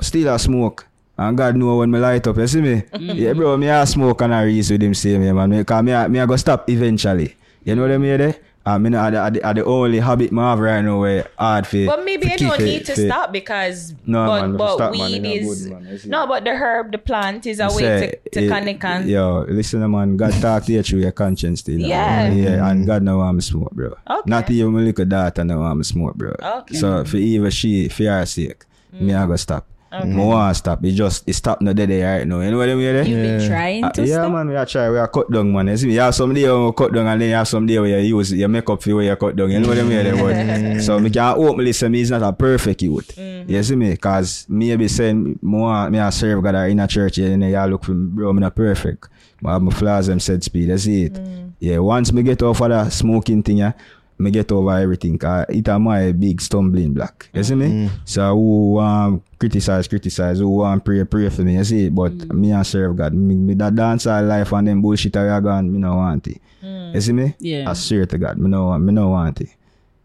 still 0.00 0.34
a 0.34 0.38
smoke. 0.38 0.86
And 1.16 1.36
God 1.36 1.56
know 1.56 1.76
when 1.78 1.90
me 1.90 1.98
light 1.98 2.26
up, 2.28 2.36
you 2.36 2.46
see 2.46 2.60
me? 2.60 2.82
Mm. 2.94 3.14
Yeah, 3.16 3.32
bro, 3.32 3.56
me 3.56 3.68
a 3.68 3.84
smoke 3.86 4.20
and 4.22 4.32
a 4.32 4.44
reason 4.44 4.74
with 4.74 4.82
him 4.82 4.94
same 4.94 5.22
yeah, 5.22 5.32
man. 5.32 5.50
Because 5.50 5.82
me, 5.82 5.92
a- 5.92 6.08
me 6.08 6.18
a 6.18 6.26
go 6.26 6.36
stop 6.36 6.68
eventually. 6.70 7.34
You 7.64 7.74
know 7.74 7.82
what 7.82 7.90
I 7.92 7.98
mean 7.98 8.18
there? 8.18 8.36
I 8.74 8.78
mean, 8.78 8.94
are 8.94 9.10
the, 9.10 9.46
are 9.46 9.54
the, 9.54 9.64
only 9.64 9.98
habit 9.98 10.30
me 10.30 10.40
have 10.40 10.58
right 10.58 10.82
now 10.82 11.00
where 11.00 11.26
hard 11.38 11.66
for 11.66 11.86
But 11.86 12.04
maybe 12.04 12.26
for 12.26 12.32
you 12.32 12.38
don't 12.38 12.60
it 12.60 12.64
need 12.64 12.84
to 12.86 12.94
fit. 12.94 13.08
stop 13.08 13.32
because 13.32 13.94
No, 14.04 14.26
but, 14.26 14.40
man, 14.42 14.50
if 14.52 14.58
but 14.58 14.74
stop, 14.74 14.92
man, 14.92 15.00
weed 15.00 15.14
you 15.14 15.20
know 15.22 15.50
is 15.52 15.66
good, 15.66 15.72
man, 15.72 16.00
no, 16.06 16.26
but 16.26 16.44
the 16.44 16.50
herb, 16.50 16.92
the 16.92 16.98
plant 16.98 17.46
is 17.46 17.60
a 17.60 17.68
way 17.68 17.78
Say, 17.78 18.14
to, 18.24 18.30
to 18.30 18.44
it- 18.44 18.48
connect 18.48 18.84
and 18.84 19.08
Yo, 19.08 19.46
listen, 19.48 19.90
man. 19.90 20.16
God 20.16 20.32
talk 20.34 20.64
to 20.64 20.72
you 20.72 20.82
through 20.82 21.00
your 21.00 21.12
conscience, 21.12 21.60
still. 21.60 21.80
Yeah. 21.80 22.30
Yeah, 22.30 22.68
and 22.68 22.80
mm-hmm. 22.80 22.84
God 22.84 23.02
know 23.02 23.18
want 23.18 23.36
me 23.36 23.40
smoke, 23.42 23.72
bro. 23.72 23.96
Okay. 24.08 24.30
Not 24.30 24.50
even 24.50 24.72
my 24.72 24.80
little 24.80 25.04
daughter 25.04 25.44
know 25.44 25.60
want 25.60 25.78
me 25.78 25.84
smoke, 25.84 26.14
bro. 26.16 26.34
Okay. 26.42 26.74
So, 26.76 27.04
for 27.04 27.16
even 27.16 27.50
she, 27.50 27.88
for 27.88 28.04
her 28.04 28.26
sake, 28.26 28.64
me 28.92 29.14
I 29.14 29.26
go 29.26 29.36
stop. 29.36 29.66
Okay. 29.90 30.04
Me 30.06 30.16
want 30.16 30.50
ah, 30.50 30.52
stop. 30.52 30.84
It 30.84 30.92
just, 30.92 31.26
it 31.26 31.32
stop 31.32 31.62
no 31.62 31.72
dead 31.72 31.88
right 31.88 32.26
now. 32.26 32.40
You 32.40 32.50
know 32.50 32.58
what 32.58 32.68
I 32.68 32.74
mean? 32.74 32.92
there? 32.92 33.04
You 33.04 33.38
be 33.40 33.46
trying 33.48 33.84
Uh, 33.84 33.90
to 33.92 34.04
yeah, 34.04 34.14
stop. 34.16 34.32
man, 34.32 34.48
we 34.48 34.54
are 34.54 34.66
try. 34.66 34.90
We 34.90 34.98
are 34.98 35.08
cut 35.08 35.30
down, 35.32 35.50
man. 35.50 35.68
You 35.68 35.76
see, 35.78 35.86
me, 35.86 35.94
you 35.94 36.00
have 36.00 36.14
some 36.14 36.34
day 36.34 36.44
where 36.44 36.60
we 36.66 36.72
cut 36.72 36.92
down, 36.92 37.06
and 37.06 37.20
then 37.20 37.28
you 37.30 37.34
have 37.34 37.48
some 37.48 37.64
day 37.64 37.78
where 37.78 37.98
you 37.98 38.16
use 38.18 38.32
your 38.34 38.48
makeup 38.48 38.82
for 38.82 38.94
where 38.96 39.04
you 39.04 39.16
cut 39.16 39.34
down. 39.34 39.50
You 39.50 39.60
know 39.60 39.68
what 39.68 39.78
I 39.78 39.82
mean? 39.82 40.04
there, 40.04 40.14
but, 40.14 40.36
mm. 40.36 40.82
so 40.82 40.98
me 41.00 41.08
can 41.08 41.38
openly 41.38 41.72
say 41.72 41.88
me 41.88 42.02
is 42.02 42.10
not 42.10 42.22
a 42.22 42.32
perfect 42.34 42.82
youth. 42.82 43.16
Mm-hmm. 43.16 43.50
You 43.50 43.62
see 43.62 43.76
me? 43.76 43.96
Cause 43.96 44.46
me 44.50 44.76
be 44.76 44.88
saying 44.88 45.38
more 45.40 45.88
me 45.88 45.98
I 45.98 46.10
serve 46.10 46.42
God 46.42 46.54
in 46.68 46.80
a 46.80 46.86
church, 46.86 47.16
yeah, 47.16 47.28
and 47.28 47.42
you 47.42 47.64
look 47.64 47.84
for 47.84 47.92
me, 47.92 48.10
bro, 48.10 48.32
me 48.34 48.40
not 48.40 48.54
perfect. 48.54 49.08
But 49.40 49.50
I 49.50 49.52
have 49.54 49.62
my 49.62 49.72
flaws 49.72 50.08
them 50.08 50.20
said 50.20 50.44
speed. 50.44 50.68
You 50.68 50.76
see 50.78 51.04
it? 51.04 51.14
Mm. 51.14 51.52
Yeah, 51.60 51.78
once 51.78 52.12
me 52.12 52.22
get 52.22 52.42
off 52.42 52.60
of 52.60 52.68
that 52.68 52.92
smoking 52.92 53.42
thing, 53.42 53.58
yeah. 53.58 53.72
Me 54.18 54.30
get 54.30 54.50
over 54.52 54.76
everything. 54.76 55.18
Cause 55.18 55.46
it 55.48 55.68
a 55.68 55.78
my 55.78 56.12
big 56.12 56.40
stumbling 56.40 56.92
block. 56.92 57.28
You 57.32 57.44
see 57.44 57.54
me? 57.54 57.66
Mm. 57.66 57.90
So 58.04 58.34
who 58.34 58.72
want 58.74 59.22
criticize, 59.38 59.86
criticize. 59.88 60.38
Who 60.38 60.50
want 60.50 60.84
pray, 60.84 61.04
pray 61.04 61.28
for 61.30 61.42
me. 61.42 61.56
You 61.56 61.64
see? 61.64 61.88
But 61.88 62.12
mm. 62.12 62.32
me 62.32 62.50
and 62.52 62.66
serve 62.66 62.96
God. 62.96 63.14
Me, 63.14 63.34
me 63.34 63.54
that 63.54 63.74
dancehall 63.74 64.26
life 64.26 64.52
and 64.52 64.68
them 64.68 64.82
bullshit 64.82 65.16
I 65.16 65.40
gone. 65.40 65.72
Me 65.72 65.78
no 65.78 65.96
want 65.96 66.26
it. 66.26 66.40
Mm. 66.62 66.94
You 66.94 67.00
see 67.00 67.12
me? 67.12 67.34
Yeah. 67.38 67.70
I 67.70 67.74
swear 67.74 68.06
to 68.06 68.18
God. 68.18 68.38
Me 68.38 68.48
no, 68.48 68.66
want- 68.66 68.82
me 68.82 68.92
no 68.92 69.08
want 69.08 69.40
it. 69.40 69.48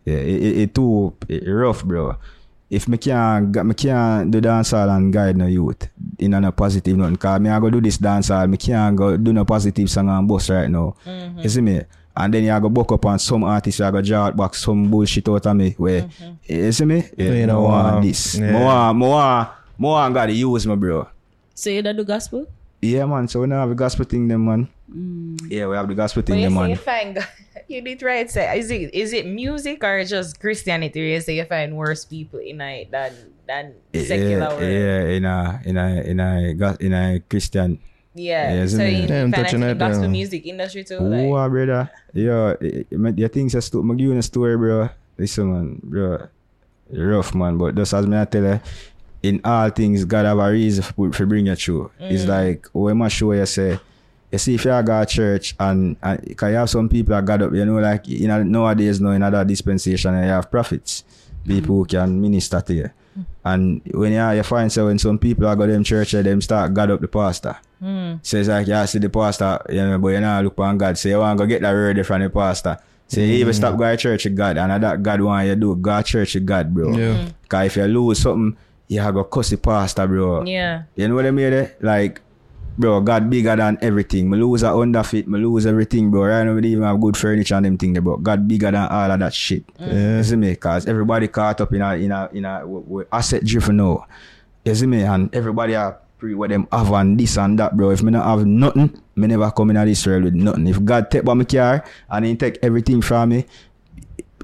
Yeah, 0.05 0.15
it, 0.15 0.43
it, 0.43 0.57
it 0.57 0.75
too 0.75 1.15
it 1.29 1.47
rough, 1.47 1.83
bro. 1.83 2.17
If 2.69 2.87
me 2.87 2.97
can't, 2.97 3.55
me 3.65 3.73
can't 3.75 4.31
do 4.31 4.41
dancehall 4.41 4.95
and 4.95 5.13
guide 5.13 5.37
no 5.37 5.45
youth 5.45 5.87
in 6.17 6.33
a 6.33 6.41
no 6.41 6.51
positive 6.51 6.97
nothing, 6.97 7.15
cause 7.17 7.39
me 7.39 7.49
I 7.49 7.59
go 7.59 7.69
do 7.69 7.79
this 7.79 7.97
dancehall, 7.99 8.49
me 8.49 8.57
can't 8.57 8.95
go 8.95 9.15
do 9.15 9.31
no 9.31 9.45
positive 9.45 9.89
song 9.89 10.09
and 10.09 10.27
bust 10.27 10.49
right 10.49 10.69
now. 10.69 10.95
Mm-hmm. 11.05 11.39
You 11.39 11.49
see 11.49 11.61
me? 11.61 11.81
And 12.15 12.33
then 12.33 12.43
you 12.43 12.59
go 12.59 12.69
buck 12.69 12.91
up 12.91 13.05
on 13.07 13.17
some 13.19 13.43
artists, 13.43 13.79
you 13.79 13.91
go 13.91 14.01
draw 14.01 14.25
out 14.27 14.37
back 14.37 14.53
some 14.55 14.89
bullshit 14.89 15.27
out 15.29 15.45
of 15.45 15.55
me. 15.57 15.71
Where 15.77 16.07
you 16.45 16.71
see 16.71 16.85
me? 16.85 17.03
Yeah, 17.17 17.25
You 17.25 17.33
you 17.33 17.47
know, 17.47 17.53
know, 17.61 17.61
want 17.63 17.95
um, 17.97 18.03
this. 18.03 18.35
yeah. 18.37 18.51
More 18.51 18.65
want, 18.65 18.97
more 18.97 19.09
want, 19.09 19.49
more 19.77 19.91
want 19.93 20.13
God 20.13 20.25
to 20.27 20.33
use 20.33 20.67
me, 20.67 20.75
bro. 20.75 21.07
So 21.55 21.69
you 21.71 21.81
don't 21.81 21.95
do 21.97 22.03
gospel? 22.03 22.45
Yeah, 22.81 23.05
man. 23.05 23.27
So 23.27 23.41
we 23.41 23.47
now 23.47 23.61
have 23.61 23.69
the 23.69 23.75
gospel 23.75 24.05
thing, 24.05 24.27
them 24.27 24.45
man. 24.45 24.67
Mm. 24.93 25.39
Yeah, 25.49 25.67
we 25.67 25.75
have 25.75 25.87
the 25.87 25.95
gospel 25.95 26.21
thing, 26.21 26.37
you 26.39 26.49
them 26.49 26.57
say 26.57 26.69
you 26.69 26.75
find 26.75 27.15
God, 27.15 27.27
you 27.67 27.81
did 27.81 28.01
right. 28.03 28.29
Say, 28.29 28.59
is 28.59 28.69
it 28.69 28.93
is 28.93 29.13
it 29.13 29.25
music 29.25 29.83
or 29.83 30.03
just 30.03 30.39
Christianity? 30.39 30.99
You 30.99 31.21
say 31.21 31.37
you 31.37 31.45
find 31.45 31.75
worse 31.75 32.05
people 32.05 32.39
in 32.39 32.59
it 32.61 32.91
than 32.91 33.13
than 33.47 33.73
secular 33.95 34.37
Yeah, 34.39 34.49
world. 34.49 34.61
yeah, 34.61 35.01
in 35.17 35.25
a 35.25 35.61
in 35.65 35.77
a 35.77 35.87
in 36.03 36.19
a 36.19 36.53
go- 36.53 36.77
in 36.79 36.93
a 36.93 37.19
Christian 37.29 37.79
Yeah. 38.15 38.53
Yeah, 38.53 38.67
so 38.67 38.77
it? 38.77 38.93
you 38.93 39.07
Damn, 39.07 39.31
find 39.31 39.43
touching 39.45 39.61
like 39.61 39.77
that, 39.77 39.87
gospel 39.87 40.03
yeah. 40.05 40.09
music 40.11 40.45
industry 40.45 40.83
too. 40.83 40.99
Like, 40.99 41.25
Oh, 41.25 41.49
brother. 41.49 41.89
Yo, 42.13 42.57
eh, 42.61 42.83
eh, 42.91 43.11
your 43.17 43.29
things 43.29 43.55
are 43.55 43.61
sto- 43.61 43.81
me 43.81 43.95
give 43.95 44.07
you 44.07 44.17
a 44.17 44.21
story, 44.21 44.55
bro. 44.57 44.89
Listen, 45.17 45.51
man, 45.51 45.79
bro. 45.83 46.27
Rough, 46.91 47.33
man. 47.33 47.57
But 47.57 47.75
just 47.75 47.93
as 47.93 48.05
me 48.05 48.17
I 48.19 48.25
tell 48.25 48.43
you, 48.43 48.59
in 49.23 49.41
all 49.43 49.69
things, 49.69 50.05
God 50.05 50.25
have 50.25 50.37
a 50.37 50.51
reason 50.51 50.83
for, 50.83 51.11
for 51.11 51.25
bring 51.25 51.47
you 51.47 51.55
through. 51.55 51.91
It's 51.99 52.25
like, 52.25 52.67
when 52.73 53.01
I 53.01 53.07
show 53.07 53.31
you, 53.31 53.45
say, 53.45 53.79
you 54.31 54.37
see, 54.37 54.55
if 54.55 54.65
you 54.65 54.81
go 54.83 54.99
to 54.99 55.05
church 55.05 55.55
and, 55.59 55.95
and 56.03 56.37
cause 56.37 56.49
you 56.49 56.55
have 56.57 56.69
some 56.69 56.89
people 56.89 57.15
that 57.15 57.23
got 57.25 57.41
up, 57.41 57.53
you 57.53 57.65
know, 57.65 57.79
like, 57.79 58.07
you 58.07 58.27
know, 58.27 58.43
nowadays, 58.43 58.99
now 58.99 59.11
in 59.11 59.23
other 59.23 59.43
dispensation, 59.45 60.13
you 60.15 60.23
have 60.23 60.51
prophets, 60.51 61.03
people 61.47 61.77
who 61.77 61.85
can 61.85 62.19
minister 62.19 62.59
to 62.61 62.73
you. 62.73 62.89
And 63.45 63.81
when 63.93 64.13
you, 64.13 64.29
you 64.31 64.43
find 64.43 64.71
so 64.71 64.85
when 64.87 64.97
some 64.99 65.17
people 65.19 65.45
are 65.47 65.55
go 65.55 65.67
them 65.67 65.83
church, 65.83 66.13
eh, 66.13 66.21
them 66.21 66.41
start 66.41 66.73
God 66.73 66.91
up 66.91 67.01
the 67.01 67.07
pastor. 67.07 67.57
Says 68.21 68.47
like 68.47 68.67
you 68.67 68.87
see 68.87 68.99
the 68.99 69.09
pastor, 69.09 69.59
you 69.69 69.75
know, 69.77 69.97
but 69.99 70.09
you 70.09 70.19
know 70.21 70.41
look 70.41 70.57
on 70.59 70.77
God. 70.77 70.97
Say 70.97 71.09
you 71.09 71.19
want 71.19 71.37
to 71.37 71.43
go 71.43 71.47
get 71.47 71.61
that 71.61 71.73
word 71.73 72.05
from 72.07 72.21
the 72.21 72.29
pastor. 72.29 72.77
Say 73.07 73.25
you 73.27 73.33
even 73.39 73.53
stop 73.53 73.77
going 73.77 73.95
to 73.95 74.01
church 74.01 74.23
with 74.25 74.35
God 74.37 74.57
and 74.57 74.81
that 74.83 75.03
God 75.03 75.21
want 75.21 75.47
you 75.47 75.55
do. 75.55 75.75
Go 75.75 75.97
to 75.97 76.03
church 76.03 76.35
with 76.35 76.45
God, 76.45 76.73
bro. 76.73 76.97
Yeah. 76.97 77.29
Cause 77.49 77.65
if 77.67 77.75
you 77.77 77.83
lose 77.85 78.19
something, 78.19 78.57
you 78.87 79.01
have 79.01 79.15
to 79.15 79.23
cuss 79.25 79.49
the 79.49 79.57
pastor, 79.57 80.07
bro. 80.07 80.43
yeah. 80.45 80.83
You 80.95 81.07
know 81.09 81.15
what 81.15 81.25
I 81.25 81.31
mean? 81.31 81.51
eh? 81.53 81.67
Like, 81.81 82.21
bro, 82.77 83.01
God 83.01 83.29
bigger 83.29 83.55
than 83.55 83.77
everything. 83.81 84.29
Me 84.29 84.37
lose 84.37 84.63
a 84.63 84.69
Honda 84.69 85.03
Fit, 85.03 85.27
me 85.27 85.39
lose 85.39 85.65
everything, 85.65 86.09
bro. 86.11 86.23
Right 86.25 86.43
now 86.43 86.53
we 86.53 86.61
don't 86.61 86.71
even 86.71 86.83
have 86.83 86.99
good 87.01 87.15
furniture 87.17 87.55
and 87.55 87.65
them 87.65 87.77
thing 87.77 87.93
there, 87.93 88.01
bro. 88.01 88.17
God 88.17 88.47
bigger 88.47 88.71
than 88.71 88.87
all 88.87 89.11
of 89.11 89.19
that 89.19 89.33
shit. 89.33 89.65
Mm. 89.77 89.87
Yeah. 89.93 90.17
You 90.17 90.23
see 90.23 90.35
me? 90.35 90.55
Cause 90.55 90.85
everybody 90.87 91.27
caught 91.27 91.61
up 91.61 91.73
in 91.73 91.81
a 91.81 91.93
in 91.95 92.11
a 92.11 92.29
in 92.33 92.45
a 92.45 92.59
w- 92.61 92.83
w- 92.83 93.07
asset 93.11 93.43
driven 93.43 93.77
now. 93.77 94.05
You 94.65 94.75
see 94.75 94.85
me? 94.87 95.01
And 95.03 95.33
everybody 95.35 95.75
are 95.75 95.99
pre 96.17 96.33
with 96.35 96.49
them 96.51 96.67
have 96.71 96.91
and 96.93 97.19
this 97.19 97.37
and 97.37 97.59
that, 97.59 97.75
bro. 97.75 97.91
If 97.91 98.01
me 98.01 98.11
not 98.11 98.25
have 98.25 98.45
nothing, 98.45 98.99
me 99.15 99.27
never 99.27 99.51
come 99.51 99.69
in 99.71 99.85
this 99.85 100.05
world 100.07 100.23
with 100.23 100.33
nothing. 100.35 100.67
If 100.67 100.83
God 100.83 101.11
take 101.11 101.23
by 101.25 101.33
my 101.33 101.43
car 101.43 101.83
and 102.09 102.25
he 102.25 102.35
take 102.35 102.57
everything 102.63 103.01
from 103.01 103.29
me, 103.29 103.45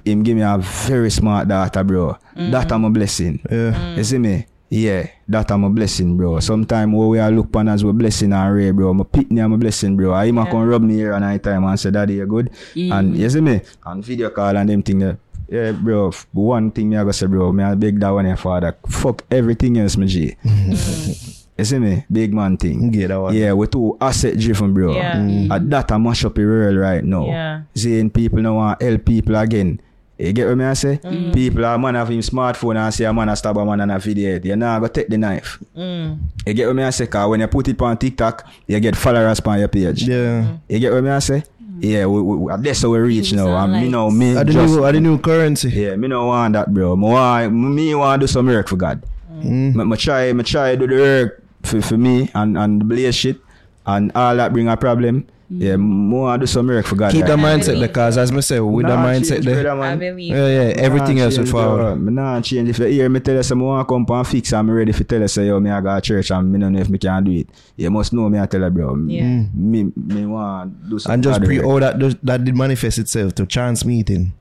him 0.05 0.23
give 0.23 0.35
me 0.35 0.43
a 0.43 0.57
very 0.57 1.09
smart 1.11 1.47
daughter, 1.47 1.83
bro. 1.83 2.17
Mm. 2.35 2.51
That 2.51 2.71
I'm 2.71 2.85
a 2.85 2.89
blessing. 2.89 3.39
Yeah. 3.51 3.95
You 3.95 4.03
see 4.03 4.17
me? 4.17 4.45
Yeah, 4.69 5.09
that 5.27 5.49
I'm 5.51 5.63
a 5.63 5.69
blessing, 5.69 6.15
bro. 6.15 6.39
Sometimes 6.39 6.93
when 6.93 7.07
we 7.09 7.19
are 7.19 7.31
look 7.31 7.47
upon 7.47 7.69
as 7.69 7.81
a 7.81 7.91
blessing 7.91 8.33
and 8.33 8.53
ray, 8.53 8.69
bro. 8.69 8.93
My 8.93 9.03
pitney 9.03 9.43
I'm 9.43 9.53
a 9.53 9.57
blessing, 9.57 9.97
bro. 9.97 10.13
I 10.13 10.27
him 10.27 10.37
a 10.37 10.45
come 10.45 10.63
rub 10.63 10.83
me 10.83 10.93
here 10.93 11.13
and 11.13 11.21
night 11.25 11.41
time 11.43 11.63
and 11.65 11.79
say, 11.79 11.89
Daddy, 11.89 12.15
you 12.15 12.27
good? 12.27 12.51
And 12.75 13.17
you 13.17 13.29
see 13.29 13.41
me? 13.41 13.61
And 13.85 14.05
video 14.05 14.29
call 14.29 14.55
and 14.55 14.69
them 14.69 14.83
thing 14.83 14.99
there. 14.99 15.17
Yeah, 15.49 15.71
bro. 15.71 16.11
One 16.33 16.69
thing 16.69 16.89
me 16.89 16.97
I 16.97 17.03
go 17.03 17.11
say, 17.11 17.25
bro. 17.25 17.51
Me 17.51 17.63
I 17.63 17.73
beg 17.73 17.99
that 17.99 18.11
one 18.11 18.27
your 18.27 18.37
father. 18.37 18.77
Fuck 18.87 19.25
everything 19.31 19.79
else, 19.79 19.97
my 19.97 20.05
G. 20.05 20.35
you 20.43 21.65
see 21.65 21.79
me? 21.79 22.05
Big 22.11 22.31
man 22.31 22.55
thing. 22.55 22.91
Get 22.91 23.07
that 23.07 23.19
one. 23.19 23.35
Yeah, 23.35 23.53
we 23.53 23.65
too 23.65 23.97
asset 23.99 24.37
driven, 24.37 24.75
bro. 24.75 24.93
Yeah. 24.93 25.15
Mm. 25.15 25.49
And 25.51 25.73
that 25.73 25.91
I 25.91 25.97
mash 25.97 26.25
up 26.25 26.35
the 26.35 26.45
world 26.45 26.77
right 26.77 27.03
now. 27.03 27.25
Yeah. 27.25 27.61
Seeing 27.73 28.11
people 28.11 28.39
now 28.43 28.53
want 28.53 28.81
help 28.83 29.03
people 29.03 29.35
again. 29.35 29.81
You 30.19 30.33
get 30.33 30.47
what 30.49 30.57
me 30.57 30.65
I 30.65 30.73
say? 30.73 30.97
Mm. 31.01 31.33
People 31.33 31.65
are 31.65 31.77
man 31.79 31.95
have 31.95 32.09
him 32.09 32.19
smartphone 32.19 32.75
and 32.75 32.93
say 32.93 33.05
a 33.05 33.13
man 33.13 33.29
a 33.29 33.35
stab 33.37 33.57
a 33.57 33.65
man 33.65 33.79
and 33.79 33.91
a 33.91 33.99
video 33.99 34.35
it. 34.35 34.43
You 34.43 34.55
now 34.57 34.77
go 34.79 34.87
take 34.87 35.07
the 35.07 35.17
knife. 35.17 35.57
Mm. 35.77 36.19
You 36.45 36.53
get 36.53 36.67
what 36.67 36.75
me 36.75 36.83
I 36.83 36.89
say? 36.89 37.07
Cause 37.07 37.29
when 37.29 37.39
you 37.39 37.47
put 37.47 37.69
it 37.69 37.81
on 37.81 37.95
TikTok, 37.97 38.45
you 38.67 38.77
get 38.81 38.97
followers 38.97 39.39
on 39.39 39.59
your 39.59 39.69
page. 39.69 40.03
Yeah. 40.03 40.57
You 40.67 40.79
get 40.79 40.91
what 40.91 41.03
me 41.05 41.09
I 41.09 41.19
say? 41.19 41.43
Yeah, 41.79 42.05
we, 42.07 42.21
we, 42.21 42.35
we- 42.35 42.53
that's 42.59 42.81
how 42.81 42.89
we 42.89 42.97
reach 42.99 43.29
Views 43.29 43.33
now. 43.33 43.55
and 43.63 43.73
And 43.73 43.83
me 43.85 43.89
know 43.89 44.11
me 44.11 44.35
Are 44.35 44.43
the 44.43 44.51
just 44.51 44.73
new, 44.75 44.83
are 44.83 44.91
the 44.91 44.99
new 44.99 45.17
currency? 45.17 45.69
yeah, 45.69 45.95
me 45.95 46.09
no 46.09 46.25
want 46.25 46.51
that, 46.53 46.73
bro. 46.73 46.97
Me 46.97 47.07
want, 47.07 47.53
me 47.53 47.95
want 47.95 48.19
to 48.19 48.27
do 48.27 48.27
some 48.29 48.47
work 48.47 48.67
for 48.67 48.75
God. 48.75 49.01
Mm. 49.31 49.73
Me, 49.75 49.85
me 49.85 49.95
try, 49.95 50.33
me 50.33 50.43
try 50.43 50.75
do 50.75 50.85
the 50.85 50.95
work 50.97 51.43
for, 51.63 51.81
for 51.81 51.95
me 51.97 52.29
and 52.35 52.57
and 52.57 52.81
the 52.81 52.85
blaze 52.85 53.15
shit 53.15 53.37
and 53.85 54.11
all 54.13 54.35
that 54.35 54.51
bring 54.51 54.67
a 54.67 54.75
problem. 54.75 55.25
Yeah, 55.51 55.77
me 55.77 56.15
want 56.15 56.41
to 56.41 56.43
do 56.43 56.47
some 56.47 56.67
work 56.67 56.85
for 56.85 56.95
God. 56.95 57.11
Keep 57.11 57.25
that 57.25 57.37
right? 57.39 57.59
mindset 57.59 57.79
because 57.79 58.17
as 58.19 58.31
me 58.31 58.41
say, 58.41 58.59
with 58.59 58.85
that 58.85 58.95
Nah, 58.99 59.05
mindset 59.07 59.29
change, 59.29 59.45
there, 59.45 59.63
brother, 59.63 59.81
I 59.81 59.89
man. 59.95 59.99
believe. 59.99 60.31
yeah, 60.35 60.47
yeah, 60.47 60.73
everything 60.77 61.17
Nah, 61.17 61.23
else 61.23 61.37
will 61.37 61.43
change, 61.45 61.51
follow. 61.51 61.77
bro. 61.77 61.95
Me 61.95 62.11
nah 62.13 62.39
change. 62.41 62.69
If 62.69 62.77
you 62.79 62.85
hear 62.85 63.09
me 63.09 63.19
tell 63.19 63.35
you 63.35 63.41
some 63.43 63.59
want 63.61 63.87
come 63.87 64.05
and 64.07 64.27
fix 64.27 64.53
and 64.53 64.67
me 64.67 64.73
ready 64.75 64.91
for 64.91 65.03
tell 65.05 65.21
you 65.21 65.27
say 65.27 65.47
yo 65.47 65.59
me 65.59 65.71
I 65.71 65.81
go 65.81 65.95
to 65.95 66.01
church 66.01 66.29
and 66.29 66.51
me 66.51 66.59
don't 66.59 66.73
know 66.73 66.79
if 66.81 66.89
me 66.89 66.99
can 66.99 67.23
do 67.23 67.31
it. 67.31 67.49
You 67.75 67.89
must 67.89 68.13
know 68.13 68.29
me 68.29 68.37
I 68.39 68.45
tell 68.45 68.61
you 68.61 68.69
bro. 68.69 68.95
Yeah. 69.07 69.45
Me 69.55 69.91
me 69.95 70.25
want 70.27 70.87
do 70.89 70.99
some 70.99 71.13
And 71.13 71.23
just 71.23 71.39
God 71.39 71.45
pre 71.47 71.57
work. 71.57 71.65
all 71.67 71.79
that 71.79 72.19
that 72.23 72.43
did 72.45 72.55
manifest 72.55 72.99
itself 72.99 73.33
to 73.35 73.45
chance 73.47 73.83
meeting. 73.83 74.33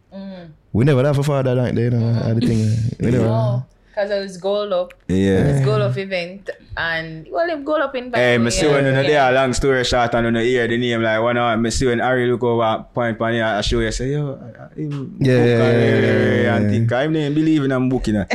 We 0.74 0.84
never 0.84 1.02
have 1.04 1.18
a 1.18 1.22
father 1.22 1.54
like 1.54 1.74
that, 1.74 1.80
you 1.80 1.90
know, 1.90 2.34
the 2.34 2.40
thing. 2.46 2.96
We 3.00 3.10
never. 3.12 3.64
No, 3.98 4.04
because 4.04 4.16
I 4.16 4.20
was 4.20 4.36
goal 4.36 4.74
up. 4.74 4.94
Yeah. 5.08 5.42
This 5.42 5.64
goal 5.64 5.82
up 5.82 5.96
event 5.96 6.50
and 6.76 7.26
well, 7.30 7.48
him 7.48 7.64
goal 7.64 7.82
up 7.82 7.94
in. 7.96 8.10
Back. 8.10 8.20
Hey, 8.20 8.38
me 8.38 8.50
see 8.50 8.66
when 8.66 8.84
you 8.84 8.92
know 8.92 9.02
there, 9.02 9.32
long 9.32 9.52
story 9.52 9.82
short, 9.84 10.14
and 10.14 10.26
you 10.26 10.30
know 10.30 10.40
hear 10.40 10.68
the 10.68 10.78
name 10.78 11.02
like 11.02 11.20
one 11.20 11.36
hour. 11.36 11.56
Me 11.56 11.70
see 11.70 11.86
when 11.86 11.98
Harry 11.98 12.30
look 12.30 12.44
over, 12.44 12.84
point 12.94 13.18
pan 13.18 13.34
here, 13.34 13.44
I 13.44 13.60
show 13.60 13.80
you, 13.80 13.90
say 13.90 14.12
yo, 14.12 14.34
uh, 14.34 14.68
him 14.76 15.16
Yeah, 15.18 15.38
book, 15.38 15.46
yeah, 15.48 15.64
uh, 15.64 15.72
yeah, 15.72 16.00
yeah, 16.00 16.42
yeah, 16.42 16.56
and 16.56 16.70
think 16.70 16.92
I'm 16.92 17.12
name 17.12 17.34
believe 17.34 17.64
in 17.64 17.72
I'm 17.72 17.88
booking. 17.88 18.14
It. 18.14 18.28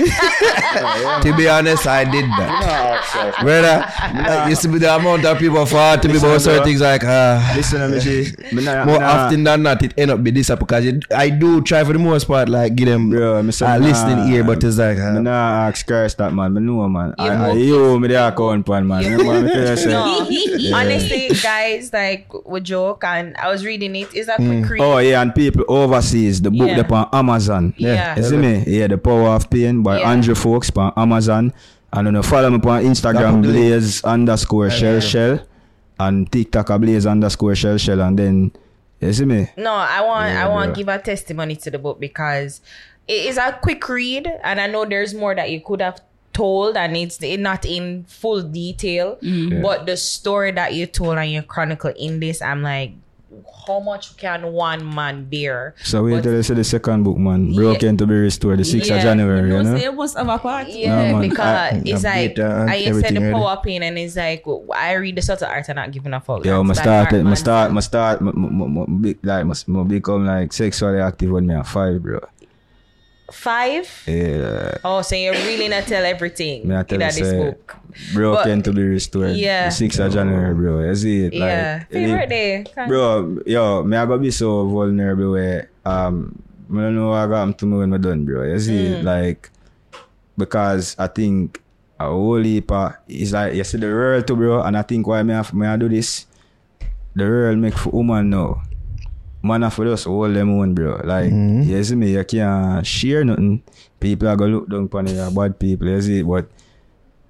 To 1.24 1.34
be 1.38 1.48
honest, 1.48 1.88
I 1.88 2.04
did 2.04 2.26
that. 2.26 3.38
Brother, 3.42 3.86
I 3.88 4.50
used 4.50 4.64
to 4.64 4.68
be 4.68 4.80
the 4.80 4.94
amount 4.94 5.24
of 5.24 5.38
people 5.38 5.66
for 5.66 5.96
to 5.96 6.08
be 6.08 6.14
Listen, 6.16 6.30
about 6.30 6.42
certain 6.42 6.64
things 6.64 6.82
like 6.82 7.04
uh, 7.04 7.54
Listen 7.56 7.80
to 7.80 7.88
me, 7.88 8.00
G. 8.00 8.34
More 8.86 9.02
often 9.04 9.44
than 9.44 9.64
not 9.64 9.84
it 9.84 9.94
end 9.98 10.12
up 10.12 10.24
be 10.24 10.32
this 10.32 10.50
up 10.50 10.60
because 10.60 10.86
it, 10.86 11.06
I 11.14 11.30
do 11.30 11.62
try 11.62 11.84
for 11.84 11.94
the 11.94 12.00
most 12.00 12.26
part 12.26 12.50
like 12.50 12.76
give 12.76 12.88
them 12.88 13.10
Bro, 13.10 13.44
me 13.44 13.52
say 13.52 13.66
a 13.66 13.80
listening 13.80 14.34
ear, 14.34 14.44
but 14.44 14.64
it's 14.64 14.78
like 14.78 14.98
Me 14.98 15.22
uh, 15.54 15.58
nah 15.62 15.68
ask 15.68 15.86
Christ 15.88 16.18
that 16.18 16.34
man. 16.34 16.54
Me 16.54 16.62
know 16.62 16.88
man. 16.90 17.14
You 17.20 17.26
I, 17.26 17.34
I 17.34 17.50
book 17.50 17.58
you 17.60 18.00
me 18.00 18.08
there 18.08 18.28
account 18.28 18.66
pan 18.66 18.88
man. 18.88 19.04
You 19.04 19.18
Remember 19.18 19.42
me 19.48 19.54
tell 19.54 19.70
you 19.70 19.78
say. 19.78 19.92
No, 19.92 20.78
honestly, 20.78 21.30
guys, 21.42 21.92
like 21.94 22.28
we 22.46 22.60
joke, 22.62 23.04
and 23.04 23.36
I 23.38 23.50
was 23.52 23.66
reading 23.66 23.96
it. 23.96 24.14
Is 24.14 24.28
that 24.28 24.38
quick? 24.38 24.82
Oh 24.82 24.98
yeah, 25.00 25.22
and 25.22 25.34
people 25.34 25.66
overseas, 25.68 26.42
the 26.42 26.52
book 26.52 26.68
Yeah. 26.70 26.78
yeah. 26.90 26.96
on 26.96 27.10
Amazon. 27.14 27.74
Yeah. 27.78 28.16
You 28.18 28.24
see 28.24 28.38
me? 28.38 28.64
Yeah, 28.68 28.88
The 28.88 28.98
Power 28.98 29.30
of 29.30 29.50
Pain 29.50 29.84
by 29.84 30.00
Yeah. 30.00 30.12
Andrew 30.12 30.36
Folkes 30.36 30.72
on 30.76 30.94
Amazon. 30.98 31.54
And 31.96 32.08
then 32.08 32.24
follow 32.24 32.50
me 32.50 32.56
on 32.58 32.84
Instagram, 32.84 33.44
That 33.44 33.50
Blaize 33.54 34.04
underscore 34.04 34.70
shell 34.72 35.00
shell. 35.00 35.40
And 36.00 36.32
TikTok 36.32 36.72
a 36.72 36.80
Blaize 36.80 37.06
underscore 37.06 37.54
shell 37.54 37.78
shell. 37.78 38.02
And 38.02 38.18
then, 38.18 38.52
you 39.00 39.14
see 39.14 39.26
me? 39.26 39.50
No, 39.58 39.72
I 39.74 40.02
want 40.02 40.34
Yeah, 40.34 40.46
I 40.46 40.50
want 40.50 40.68
bro. 40.70 40.74
to 40.74 40.78
give 40.80 40.88
a 40.88 40.98
testimony 40.98 41.56
to 41.58 41.70
the 41.70 41.78
book 41.78 42.00
because 42.00 42.62
it 43.08 43.26
is 43.26 43.38
a 43.38 43.58
quick 43.62 43.88
read, 43.90 44.28
and 44.44 44.60
I 44.62 44.68
know 44.68 44.86
there's 44.86 45.14
more 45.14 45.36
that 45.36 45.50
you 45.52 45.62
could 45.62 45.82
have 45.82 46.00
told, 46.32 46.78
and 46.78 46.96
it's 46.98 47.22
not 47.22 47.66
in 47.66 48.06
full 48.08 48.42
detail. 48.42 49.18
But 49.62 49.86
the 49.86 49.98
story 49.98 50.52
that 50.52 50.74
you 50.74 50.86
told 50.88 51.18
and 51.18 51.30
you 51.32 51.42
chronicle 51.44 51.94
in 51.98 52.20
this, 52.20 52.42
I'm 52.42 52.62
like, 52.64 52.94
how 53.68 53.80
much 53.80 54.16
can 54.18 54.52
one 54.54 54.94
man 54.94 55.26
bear? 55.26 55.74
So 55.84 56.04
we 56.04 56.12
But- 56.14 56.24
tell 56.24 56.34
you 56.34 56.44
say 56.44 56.54
the 56.54 56.64
second 56.64 57.04
book, 57.04 57.18
man. 57.18 57.54
Broken 57.56 57.98
to 57.98 58.06
be 58.06 58.14
restored, 58.14 58.60
the 58.60 58.64
6th 58.64 58.90
Yeah. 58.90 58.96
of 58.98 59.02
January, 59.02 59.40
You 59.42 59.46
you 59.58 59.64
know, 59.64 59.72
know? 59.72 59.78
say 59.78 59.84
you 59.86 59.92
must 59.92 60.18
have 60.18 60.30
a 60.30 60.38
party. 60.38 60.72
Yeah, 60.74 61.14
man. 61.14 61.22
because 61.30 61.40
I- 61.40 61.82
it's 61.86 62.06
I 62.06 62.26
like 62.36 62.40
I 62.40 62.92
said 63.02 63.16
the 63.16 63.22
ready. 63.22 63.34
power 63.34 63.58
pain, 63.64 63.82
and 63.84 63.98
it's 63.98 64.16
like 64.16 64.44
I 64.76 64.94
read 64.94 65.16
the 65.16 65.22
sort 65.22 65.42
of 65.42 65.50
art 65.50 65.66
and 65.70 65.78
not 65.78 65.92
giving 65.92 66.14
a 66.14 66.20
fuck. 66.20 66.46
Yo, 66.46 66.64
That's 66.64 66.64
my 66.64 66.74
like 66.74 66.78
start, 66.78 67.14
Art 67.14 67.24
my 67.24 67.30
Man. 67.30 67.36
start, 67.36 67.72
my 67.74 67.82
start, 67.82 68.22
my, 68.22 68.32
like, 68.32 69.46
my, 69.50 69.66
my 69.68 69.84
become 69.84 70.26
like 70.28 70.54
sexually 70.54 71.00
active 71.00 71.32
when 71.32 71.48
me 71.48 71.56
at 71.56 71.66
five, 71.68 72.02
bro. 72.04 72.20
Five. 73.34 73.90
Yeah. 74.08 74.78
Oh, 74.84 75.02
so 75.02 75.16
you're 75.16 75.34
really 75.34 75.68
not 75.68 75.84
tell 75.86 76.06
everything 76.06 76.68
Me 76.68 76.76
I 76.76 76.84
tell 76.84 77.02
in 77.02 77.08
this 77.08 77.18
say, 77.18 77.38
book. 77.38 77.76
broken 78.14 78.60
But- 78.60 78.66
to 78.66 78.74
be 78.74 78.84
restored. 78.84 79.36
Yeah. 79.36 79.68
6th 79.70 80.00
of 80.00 80.14
January, 80.14 80.54
bro. 80.54 80.80
You 80.86 80.96
see 80.96 81.26
it? 81.26 81.34
yeah, 81.34 81.84
Like, 81.84 81.92
favorite 81.92 82.32
it- 82.32 82.70
day. 82.76 82.88
Bro, 82.88 83.40
yo, 83.46 83.84
me 83.84 83.98
I 83.98 84.06
be 84.18 84.32
so 84.32 84.66
vulnerable 84.68 85.32
where 85.32 85.70
um 85.86 86.38
I 86.72 86.76
don't 86.90 86.96
know 86.96 87.10
what 87.10 87.30
happened 87.30 87.58
to 87.60 87.66
me 87.66 87.78
when 87.78 87.94
I 87.94 87.98
done, 87.98 88.26
bro. 88.26 88.44
You 88.50 88.58
see, 88.60 88.88
Mm. 88.98 89.04
like, 89.04 89.52
because 90.38 90.96
I 90.98 91.08
think 91.08 91.62
a 92.00 92.06
whole 92.10 92.42
heap 92.42 92.72
of, 92.72 92.94
it's 93.08 93.32
like, 93.32 93.54
you 93.54 93.64
see 93.64 93.78
the 93.78 93.88
world 93.88 94.26
too, 94.26 94.36
bro, 94.36 94.62
and 94.62 94.76
I 94.78 94.82
think 94.82 95.06
why 95.06 95.22
me 95.24 95.34
have, 95.34 95.54
me 95.54 95.68
I 95.68 95.78
do 95.78 95.88
this, 95.90 96.26
the 97.16 97.26
world 97.26 97.58
make 97.60 97.78
for 97.78 97.90
woman 97.92 98.30
now. 98.32 98.62
Man 99.46 99.62
have 99.62 99.76
to 99.76 99.84
just 99.84 100.06
hold 100.06 100.34
them 100.34 100.58
own, 100.58 100.74
bro. 100.74 101.02
Like, 101.04 101.30
Mhm. 101.32 101.66
you 101.68 101.84
see 101.84 101.96
me, 101.96 102.12
you 102.14 102.24
can't 102.24 102.86
share 102.88 103.26
nothing. 103.26 103.62
People 104.00 104.30
are 104.30 104.38
gonna 104.38 104.54
look 104.54 104.70
down 104.70 104.86
upon 104.86 105.08
you, 105.08 105.30
bad 105.36 105.60
people, 105.60 105.88
you 105.90 106.02
see, 106.02 106.22
but 106.22 106.48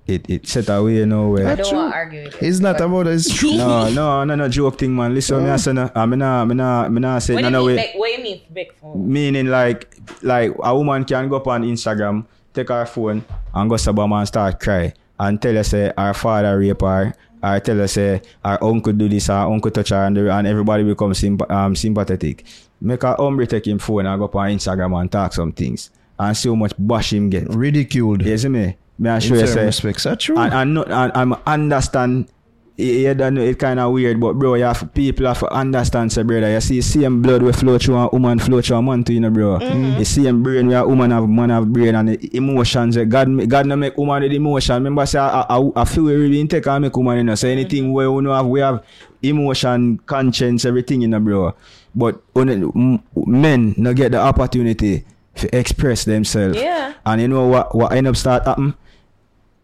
it, 0.05 0.29
it 0.29 0.47
set 0.47 0.69
away 0.69 1.05
now 1.05 1.27
where... 1.29 1.47
I 1.47 1.55
don't 1.55 1.67
true. 1.69 1.77
want 1.77 1.91
to 1.91 1.97
argue 1.97 2.23
with 2.25 2.41
you. 2.41 2.47
It's 2.47 2.59
not 2.59 2.77
but- 2.77 2.85
about 2.85 3.07
it's 3.07 3.33
true. 3.33 3.55
no, 3.57 3.89
no, 3.89 4.23
no, 4.25 4.35
no 4.35 4.47
joke 4.47 4.77
thing, 4.77 4.95
man. 4.95 5.13
Listen, 5.15 5.43
me 5.43 5.49
I 5.49 5.55
say 5.55 5.73
no, 5.73 5.89
I 5.95 6.05
mean, 6.05 6.21
I 6.21 6.45
mean, 6.45 6.59
I 6.59 6.87
mean, 6.89 7.05
I 7.05 7.17
say 7.19 7.33
What 7.35 7.41
no, 7.41 7.49
no 7.49 7.65
way. 7.65 7.75
Big, 7.77 7.89
what 7.95 8.07
do 8.07 8.17
you 8.17 8.23
mean 8.23 8.41
big 8.53 8.73
phone? 8.79 9.11
Meaning 9.11 9.47
like, 9.47 9.95
like 10.21 10.51
a 10.61 10.75
woman 10.77 11.05
can 11.05 11.29
go 11.29 11.37
up 11.37 11.47
on 11.47 11.63
Instagram, 11.63 12.25
take 12.53 12.69
her 12.69 12.85
phone, 12.85 13.23
and 13.55 13.69
go 13.69 13.77
to 13.77 14.13
and 14.13 14.27
start 14.27 14.59
cry, 14.59 14.93
and 15.19 15.41
tell 15.41 15.55
her 15.55 15.63
say 15.63 15.91
her 15.97 16.13
father 16.13 16.59
rape 16.59 16.81
her, 16.81 17.13
or 17.43 17.59
tell 17.59 17.75
her 17.77 17.87
say 17.87 18.21
her 18.43 18.57
uncle 18.63 18.93
do 18.93 19.09
this, 19.09 19.27
her 19.27 19.33
uncle 19.33 19.69
touch 19.71 19.89
her, 19.89 20.05
and, 20.05 20.15
the- 20.17 20.31
and 20.31 20.47
everybody 20.47 20.83
become 20.83 21.13
symp- 21.13 21.49
um, 21.51 21.75
sympathetic. 21.75 22.45
Make 22.81 23.01
her 23.03 23.15
hombre 23.17 23.45
take 23.47 23.67
him 23.67 23.79
phone 23.79 24.05
and 24.05 24.17
go 24.19 24.25
up 24.25 24.35
on 24.35 24.49
Instagram 24.49 24.99
and 24.99 25.11
talk 25.11 25.33
some 25.33 25.51
things, 25.51 25.89
and 26.17 26.35
see 26.35 26.49
how 26.49 26.55
much 26.55 26.73
bash 26.77 27.13
him 27.13 27.29
get. 27.29 27.47
Ridiculed. 27.53 28.21
Yes, 28.23 28.45
me? 28.45 28.75
Me 28.99 29.09
I 29.09 29.19
show 29.19 29.35
you 29.35 29.47
say. 29.47 29.65
respects. 29.65 30.03
That's 30.03 30.23
true. 30.23 30.37
And, 30.37 30.53
and, 30.53 30.73
not, 30.75 30.89
and, 30.91 31.11
and 31.15 31.35
understand 31.45 32.27
yeah, 32.75 33.13
that 33.13 33.37
it 33.37 33.59
kind 33.59 33.79
of 33.79 33.91
weird, 33.93 34.19
but 34.19 34.33
bro, 34.33 34.55
you 34.55 34.63
have 34.63 34.91
people 34.95 35.27
have 35.27 35.39
to 35.39 35.51
understand, 35.53 36.11
say, 36.11 36.23
brother. 36.23 36.51
You 36.51 36.59
see, 36.59 36.81
same 36.81 37.21
blood 37.21 37.43
we 37.43 37.51
flow 37.53 37.77
through 37.77 37.97
a 37.97 38.09
woman, 38.09 38.39
flow 38.39 38.61
through 38.61 38.77
a 38.77 38.81
man 38.81 39.03
too, 39.03 39.13
you 39.13 39.19
know, 39.19 39.29
bro. 39.29 39.59
You 39.59 40.05
see, 40.05 40.23
same 40.23 40.41
brain 40.41 40.67
where 40.67 40.79
a 40.79 40.87
woman 40.87 41.11
have, 41.11 41.29
man 41.29 41.49
have 41.51 41.71
brain 41.71 41.93
and 41.93 42.09
the 42.09 42.35
emotions. 42.35 42.97
eh, 42.97 43.03
God, 43.03 43.47
God 43.47 43.67
no 43.67 43.75
make 43.75 43.95
woman 43.97 44.23
with 44.23 44.31
emotion. 44.31 44.73
Remember, 44.75 45.05
say, 45.05 45.19
I, 45.19 45.41
I, 45.49 45.71
I 45.75 45.85
feel 45.85 46.03
we 46.05 46.15
really 46.15 46.47
take 46.47 46.65
and 46.65 46.81
make 46.81 46.97
woman, 46.97 47.17
you 47.17 47.23
know. 47.23 47.35
So 47.35 47.47
anything 47.47 47.93
where 47.93 48.11
we 48.11 48.23
know 48.23 48.33
have, 48.33 48.47
we 48.47 48.59
have 48.61 48.83
emotion, 49.21 49.99
conscience, 50.05 50.65
everything, 50.65 51.01
you 51.01 51.07
know, 51.09 51.19
bro. 51.19 51.53
But 51.95 52.21
m- 52.35 53.03
men 53.15 53.75
no 53.77 53.93
get 53.93 54.13
the 54.13 54.19
opportunity 54.19 55.05
to 55.35 55.55
express 55.57 56.05
themselves. 56.05 56.57
Yeah. 56.57 56.93
And 57.05 57.21
you 57.21 57.27
know 57.27 57.47
what, 57.47 57.75
what 57.75 57.91
end 57.93 58.07
up 58.07 58.15
start 58.15 58.45
happen? 58.45 58.73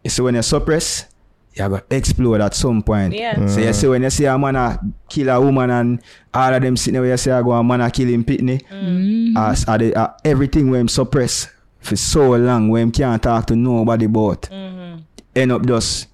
See 0.07 0.21
when 0.21 0.35
you 0.35 0.41
suppress, 0.43 1.05
you 1.53 1.69
go 1.69 1.81
explode 1.89 2.41
at 2.41 2.53
some 2.53 2.81
point. 2.81 3.13
Yeah. 3.13 3.45
So 3.47 3.59
you 3.59 3.73
see 3.73 3.87
when 3.87 4.03
you 4.03 4.09
see 4.09 4.25
a 4.25 4.37
man 4.37 4.55
a 4.55 4.79
kill 5.07 5.29
a 5.29 5.41
woman 5.41 5.69
and 5.69 6.01
all 6.33 6.53
of 6.53 6.61
them 6.61 6.77
sitting 6.77 7.01
there, 7.01 7.09
you 7.09 7.17
see 7.17 7.31
a 7.31 7.43
go 7.43 7.51
a 7.51 7.63
man 7.63 7.81
a 7.81 7.91
kill 7.91 8.07
him 8.07 8.23
pitney. 8.23 8.61
Mm. 8.67 9.37
As 9.37 9.65
are 9.65 9.77
the, 9.77 9.95
uh, 9.95 10.13
everything 10.23 10.69
when 10.69 10.81
him 10.81 10.87
suppress 10.87 11.47
for 11.79 11.95
so 11.95 12.31
long 12.35 12.69
when 12.69 12.83
him 12.83 12.91
can't 12.91 13.21
talk 13.21 13.47
to 13.47 13.55
nobody 13.55 14.05
about. 14.05 14.43
Mm-hmm. 14.43 15.01
End 15.35 15.51
up 15.51 15.65
just 15.65 16.07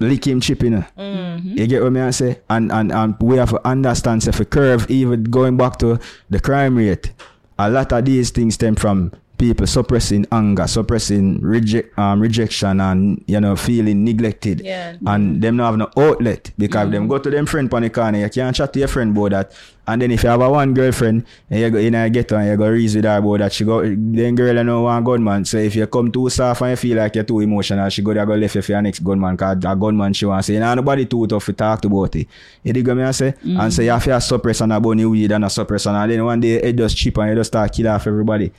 lick 0.00 0.26
him 0.26 0.40
chip 0.40 0.62
you 0.62 0.70
know. 0.70 0.84
Mm-hmm. 0.96 1.58
You 1.58 1.66
get 1.66 1.82
what 1.82 1.92
me 1.92 2.00
I 2.00 2.10
say? 2.10 2.40
And 2.50 2.72
and 2.72 2.92
and 2.92 3.14
we 3.20 3.36
have 3.36 3.50
to 3.50 3.66
understand 3.66 4.22
say 4.22 4.32
for 4.32 4.44
curve 4.44 4.90
even 4.90 5.24
going 5.24 5.56
back 5.56 5.78
to 5.78 5.98
the 6.30 6.40
crime 6.40 6.76
rate. 6.76 7.12
A 7.58 7.68
lot 7.68 7.92
of 7.92 8.04
these 8.04 8.30
things 8.30 8.54
stem 8.54 8.76
from 8.76 9.12
people 9.38 9.66
suppressing 9.66 10.26
anger, 10.32 10.66
suppressing 10.66 11.40
reject 11.40 11.96
um, 11.98 12.20
rejection 12.20 12.80
and 12.80 13.24
you 13.26 13.40
know 13.40 13.56
feeling 13.56 14.04
neglected. 14.04 14.60
Yeah. 14.60 14.96
And 15.06 15.40
them 15.40 15.56
not 15.56 15.66
have 15.66 15.76
no 15.76 15.90
outlet 15.96 16.50
because 16.58 16.90
them 16.90 17.06
go 17.06 17.18
to 17.18 17.30
them 17.30 17.46
friend 17.46 17.72
on 17.72 17.82
the 17.82 17.90
corner, 17.90 18.18
you 18.18 18.28
can't 18.28 18.54
chat 18.54 18.72
to 18.72 18.78
your 18.80 18.88
friend 18.88 19.16
about 19.16 19.30
that. 19.30 19.52
And 19.86 20.02
then 20.02 20.10
if 20.10 20.22
you 20.22 20.28
have 20.28 20.42
a 20.42 20.50
one 20.50 20.74
girlfriend 20.74 21.24
and 21.48 21.60
you 21.60 21.70
go 21.70 21.78
in 21.78 22.12
get 22.12 22.30
her 22.30 22.36
and 22.36 22.50
you 22.50 22.56
go 22.56 22.68
reason 22.68 22.98
with 22.98 23.06
her 23.06 23.18
about 23.18 23.38
that, 23.38 23.52
she 23.52 23.64
go 23.64 23.80
then 23.82 24.34
girl 24.34 24.54
you 24.56 24.64
know 24.64 24.82
one 24.82 25.04
gunman. 25.04 25.44
So 25.44 25.56
if 25.58 25.76
you 25.76 25.86
come 25.86 26.12
too 26.12 26.28
soft 26.28 26.60
and 26.60 26.70
you 26.70 26.76
feel 26.76 26.98
like 26.98 27.14
you're 27.14 27.24
too 27.24 27.40
emotional, 27.40 27.88
she 27.88 28.02
go 28.02 28.12
there 28.12 28.26
go 28.26 28.34
left 28.34 28.56
you 28.56 28.62
for 28.62 28.72
your 28.72 28.82
next 28.82 28.98
gunman 28.98 29.36
cause 29.36 29.56
a 29.64 29.76
gunman 29.76 30.12
she 30.12 30.26
want 30.26 30.44
say, 30.44 30.54
you 30.54 30.60
know 30.60 30.74
nobody 30.74 31.06
too 31.06 31.26
tough 31.26 31.46
to 31.46 31.52
talk 31.52 31.80
to 31.80 31.88
about 31.88 32.16
it. 32.16 32.26
You 32.64 32.72
dig 32.72 32.86
me 32.88 33.02
I 33.02 33.12
say? 33.12 33.34
And 33.42 33.72
so 33.72 33.82
you 33.82 33.90
have 33.90 34.04
to 34.04 34.20
suppress 34.20 34.60
and 34.60 34.72
a 34.72 34.80
bunny 34.80 35.06
weed 35.06 35.32
and 35.32 35.44
a 35.44 35.50
suppress 35.50 35.86
and 35.86 36.10
then 36.10 36.24
one 36.24 36.40
day 36.40 36.54
it 36.62 36.76
just 36.76 36.96
cheap 36.96 37.16
and 37.18 37.30
you 37.30 37.36
just 37.36 37.48
start 37.48 37.72
kill 37.72 37.88
off 37.88 38.06
everybody. 38.06 38.52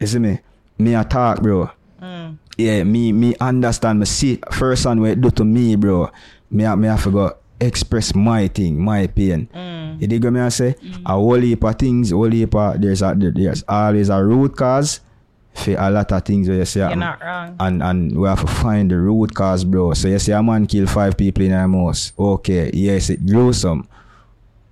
You 0.00 0.06
see 0.06 0.18
me? 0.18 0.38
Me 0.78 0.94
a 0.94 1.04
talk, 1.04 1.42
bro. 1.42 1.70
Mm. 2.00 2.38
Yeah, 2.56 2.84
me 2.84 3.12
me 3.12 3.34
understand, 3.40 4.00
me 4.00 4.06
see 4.06 4.40
first 4.52 4.86
and 4.86 5.00
what 5.00 5.10
it 5.10 5.20
do 5.20 5.30
to 5.30 5.44
me, 5.44 5.76
bro. 5.76 6.10
Me 6.50 6.64
me 6.76 6.88
have 6.88 7.02
to 7.04 7.10
go 7.10 7.36
express 7.60 8.14
my 8.14 8.48
thing, 8.48 8.82
my 8.82 9.06
pain. 9.06 9.48
Mm. 9.54 10.00
You 10.00 10.06
dig 10.06 10.24
what 10.24 10.32
me 10.32 10.40
I 10.40 10.48
say? 10.48 10.74
Mm. 10.82 11.02
A 11.04 11.12
whole 11.12 11.34
heap 11.40 11.62
of 11.64 11.76
things, 11.76 12.12
a 12.12 12.14
whole 12.16 12.30
heap 12.30 12.54
of, 12.54 12.80
there's 12.80 13.02
a, 13.02 13.14
there's 13.16 13.62
always 13.68 14.08
a 14.08 14.24
root 14.24 14.56
cause 14.56 15.00
for 15.52 15.72
a 15.76 15.90
lot 15.90 16.10
of 16.12 16.24
things 16.24 16.48
where 16.48 16.58
you 16.58 16.64
say 16.64 16.80
You're 16.80 16.88
happen. 16.88 17.00
not 17.00 17.20
wrong. 17.22 17.56
and 17.60 17.82
and 17.82 18.18
we 18.18 18.26
have 18.28 18.40
to 18.40 18.46
find 18.46 18.90
the 18.90 18.96
root 18.96 19.34
cause, 19.34 19.64
bro. 19.64 19.92
So 19.92 20.08
you 20.08 20.18
say 20.18 20.32
a 20.32 20.42
man 20.42 20.66
kill 20.66 20.86
five 20.86 21.16
people 21.18 21.44
in 21.44 21.52
a 21.52 21.68
house. 21.68 22.12
Okay, 22.18 22.70
yes, 22.72 23.10
it 23.10 23.26
gruesome. 23.26 23.86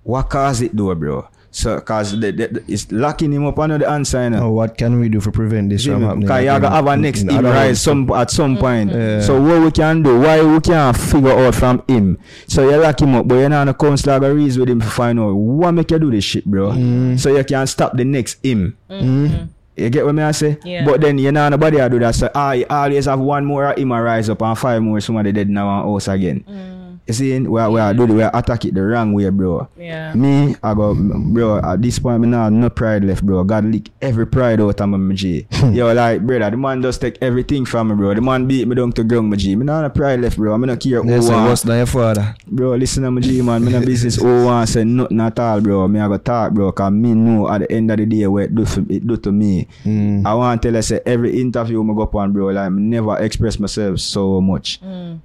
What 0.03 0.29
cause 0.29 0.61
it 0.61 0.75
though, 0.75 0.95
bro? 0.95 1.27
So, 1.51 1.79
cause 1.81 2.11
the, 2.19 2.31
the, 2.31 2.47
the- 2.47 2.63
it's 2.67 2.91
locking 2.91 3.31
him 3.33 3.45
up 3.45 3.57
under 3.57 3.77
the 3.77 3.89
answer, 3.89 4.23
you 4.23 4.29
know. 4.29 4.47
Oh, 4.47 4.51
what 4.51 4.77
can 4.77 4.99
we 4.99 5.09
do 5.09 5.19
for 5.19 5.31
prevent 5.31 5.69
this 5.69 5.85
from 5.85 6.03
happening? 6.03 6.21
Because 6.21 6.43
you 6.43 6.49
have 6.49 6.63
a 6.87 6.97
next 6.97 7.21
mm-hmm. 7.21 7.29
In 7.29 7.45
him 7.45 7.51
rise 7.51 7.81
some 7.81 8.09
at 8.11 8.29
some 8.29 8.57
point. 8.57 8.91
Yeah. 8.91 9.21
So 9.21 9.41
what 9.41 9.61
we 9.61 9.71
can 9.71 10.03
do, 10.03 10.19
why 10.19 10.43
we 10.43 10.59
can't 10.59 10.95
figure 10.95 11.31
out 11.31 11.55
from 11.55 11.83
him. 11.87 12.19
So 12.47 12.69
you 12.69 12.77
lock 12.77 13.01
him 13.01 13.15
up, 13.15 13.27
but 13.27 13.35
you're 13.35 13.49
not 13.49 13.61
on 13.61 13.69
a 13.69 13.73
council 13.73 14.19
go 14.19 14.31
reason 14.31 14.61
with 14.61 14.69
him 14.69 14.81
to 14.81 14.87
find 14.87 15.19
out 15.19 15.33
what 15.33 15.71
make 15.71 15.91
you 15.91 15.99
do 15.99 16.11
this 16.11 16.23
shit, 16.23 16.45
bro. 16.45 16.69
Mm-hmm. 16.69 17.17
So 17.17 17.35
you 17.35 17.43
can 17.43 17.65
stop 17.67 17.97
the 17.97 18.05
next 18.05 18.43
him. 18.45 18.77
Mm-hmm. 18.89 19.45
You 19.75 19.89
get 19.89 20.05
what 20.05 20.13
me 20.13 20.23
I 20.23 20.31
say? 20.31 20.57
Yeah. 20.63 20.83
But 20.85 20.99
then 21.01 21.17
you 21.17 21.31
know 21.31 21.47
nobody 21.47 21.79
I 21.79 21.87
do 21.87 21.99
that. 21.99 22.13
So 22.13 22.29
I 22.35 22.65
always 22.69 23.05
have 23.05 23.19
one 23.19 23.45
more 23.45 23.65
of 23.71 23.77
him 23.77 23.91
a 23.91 24.01
rise 24.01 24.29
up 24.29 24.41
and 24.41 24.57
five 24.57 24.81
more 24.81 24.99
somebody 24.99 25.31
dead 25.31 25.49
now 25.49 25.67
on 25.67 25.85
house 25.85 26.09
again. 26.09 26.43
Mm. 26.47 26.78
You 27.09 27.13
see, 27.13 27.39
we 27.39 27.59
are, 27.59 27.71
we 27.71 27.79
are 27.81 27.91
do 27.91 28.05
the 28.05 28.13
we 28.13 28.21
are 28.21 28.29
attack 28.35 28.65
it 28.65 28.75
the 28.75 28.83
wrong 28.83 29.13
way, 29.13 29.27
bro. 29.31 29.67
Yeah. 29.75 30.13
Me, 30.13 30.55
I 30.61 30.75
go, 30.75 30.93
bro, 30.93 31.57
at 31.57 31.81
this 31.81 31.97
point, 31.97 32.21
me 32.21 32.27
now 32.27 32.49
no 32.49 32.69
pride 32.69 33.03
left, 33.03 33.25
bro. 33.25 33.43
God 33.43 33.65
lick 33.65 33.89
every 33.99 34.27
pride 34.27 34.61
out 34.61 34.79
of 34.79 34.89
me, 34.89 34.97
my 34.99 35.15
G. 35.15 35.47
Yo, 35.71 35.91
like, 35.91 36.21
brother, 36.21 36.51
the 36.51 36.57
man 36.57 36.83
just 36.83 37.01
take 37.01 37.17
everything 37.19 37.65
from 37.65 37.87
me, 37.87 37.95
bro. 37.95 38.13
The 38.13 38.21
man 38.21 38.45
beat 38.47 38.67
me 38.67 38.75
down 38.75 38.91
to 38.91 39.03
ground, 39.03 39.31
my 39.31 39.37
G. 39.37 39.55
Me 39.55 39.65
now 39.65 39.81
no 39.81 39.89
pride 39.89 40.21
left, 40.21 40.37
bro. 40.37 40.53
I'm 40.53 40.61
not 40.61 40.79
care 40.79 41.01
They 41.01 41.15
who 41.15 41.21
say, 41.23 41.33
want. 41.33 41.49
what's 41.49 41.65
not 41.65 41.77
your 41.77 41.87
father? 41.87 42.35
Bro, 42.45 42.75
listen 42.75 43.01
to 43.01 43.09
my 43.09 43.21
G, 43.21 43.41
man. 43.41 43.65
Me 43.65 43.71
no 43.71 43.79
business 43.85 44.17
who 44.17 44.45
want 44.45 44.69
say 44.69 44.83
nothing 44.83 45.19
at 45.19 45.39
all, 45.39 45.61
bro. 45.61 45.87
Me 45.87 45.99
I 45.99 46.07
go 46.07 46.17
talk, 46.19 46.53
bro. 46.53 46.71
Cause 46.71 46.91
me 46.91 47.15
know 47.15 47.49
at 47.49 47.61
the 47.61 47.71
end 47.71 47.89
of 47.89 47.97
the 47.97 48.05
day 48.05 48.27
what 48.27 48.43
it 48.43 48.53
do, 48.53 48.65
for, 48.65 48.81
it 48.87 49.07
do 49.07 49.17
to 49.17 49.31
me. 49.31 49.67
Mm. 49.83 50.27
I 50.27 50.33
want 50.35 50.61
to 50.61 50.67
tell 50.67 50.75
you, 50.75 50.81
say, 50.83 50.99
every 51.07 51.41
interview 51.41 51.83
me 51.83 51.95
go 51.95 52.03
up 52.03 52.13
on, 52.13 52.31
bro, 52.33 52.49
like, 52.49 52.71
me 52.71 52.83
never 52.83 53.17
express 53.17 53.57
myself 53.57 53.99
so 53.99 54.39
much. 54.41 54.79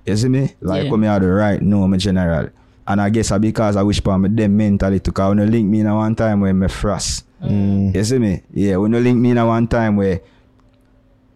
You 0.07 0.17
see 0.17 0.29
me? 0.31 0.55
Like, 0.63 0.85
Yeah. 0.85 0.91
come 0.91 1.03
here 1.03 1.21
the 1.21 1.27
right, 1.29 1.61
no, 1.75 1.87
me 1.89 1.99
general. 1.99 2.49
And 2.87 3.01
I 3.01 3.09
guess 3.11 3.33
I 3.33 3.39
because 3.39 3.77
I 3.77 3.83
wish 3.83 4.01
for 4.03 4.19
me 4.19 4.29
them 4.29 4.57
mentally 4.57 5.01
to 5.01 5.11
cause 5.13 5.31
when 5.31 5.39
you 5.39 5.47
link 5.47 5.67
me 5.69 5.81
in 5.81 5.87
a 5.87 5.95
one 5.95 6.15
time 6.15 6.41
where 6.41 6.53
me 6.55 6.69
frost. 6.69 7.25
Mm. 7.43 7.95
You 7.95 8.05
see 8.05 8.19
me? 8.19 8.43
Yeah, 8.53 8.77
when 8.77 8.93
you 8.93 9.01
link 9.01 9.19
me 9.19 9.31
in 9.31 9.39
a 9.39 9.47
one 9.47 9.67
time 9.67 9.97
where, 9.97 10.21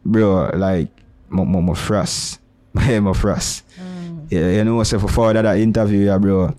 bro, 0.04 0.50
like, 0.54 0.88
my, 1.28 1.44
my, 1.44 1.60
my 1.60 1.74
frost. 1.74 2.40
My 2.74 3.12
frost. 3.12 3.64
Yeah, 4.30 4.50
you 4.50 4.64
know, 4.64 4.82
so 4.84 4.98
for 5.00 5.08
forward 5.08 5.36
that 5.36 5.56
interview, 5.58 6.06
yeah, 6.06 6.18
bro. 6.18 6.54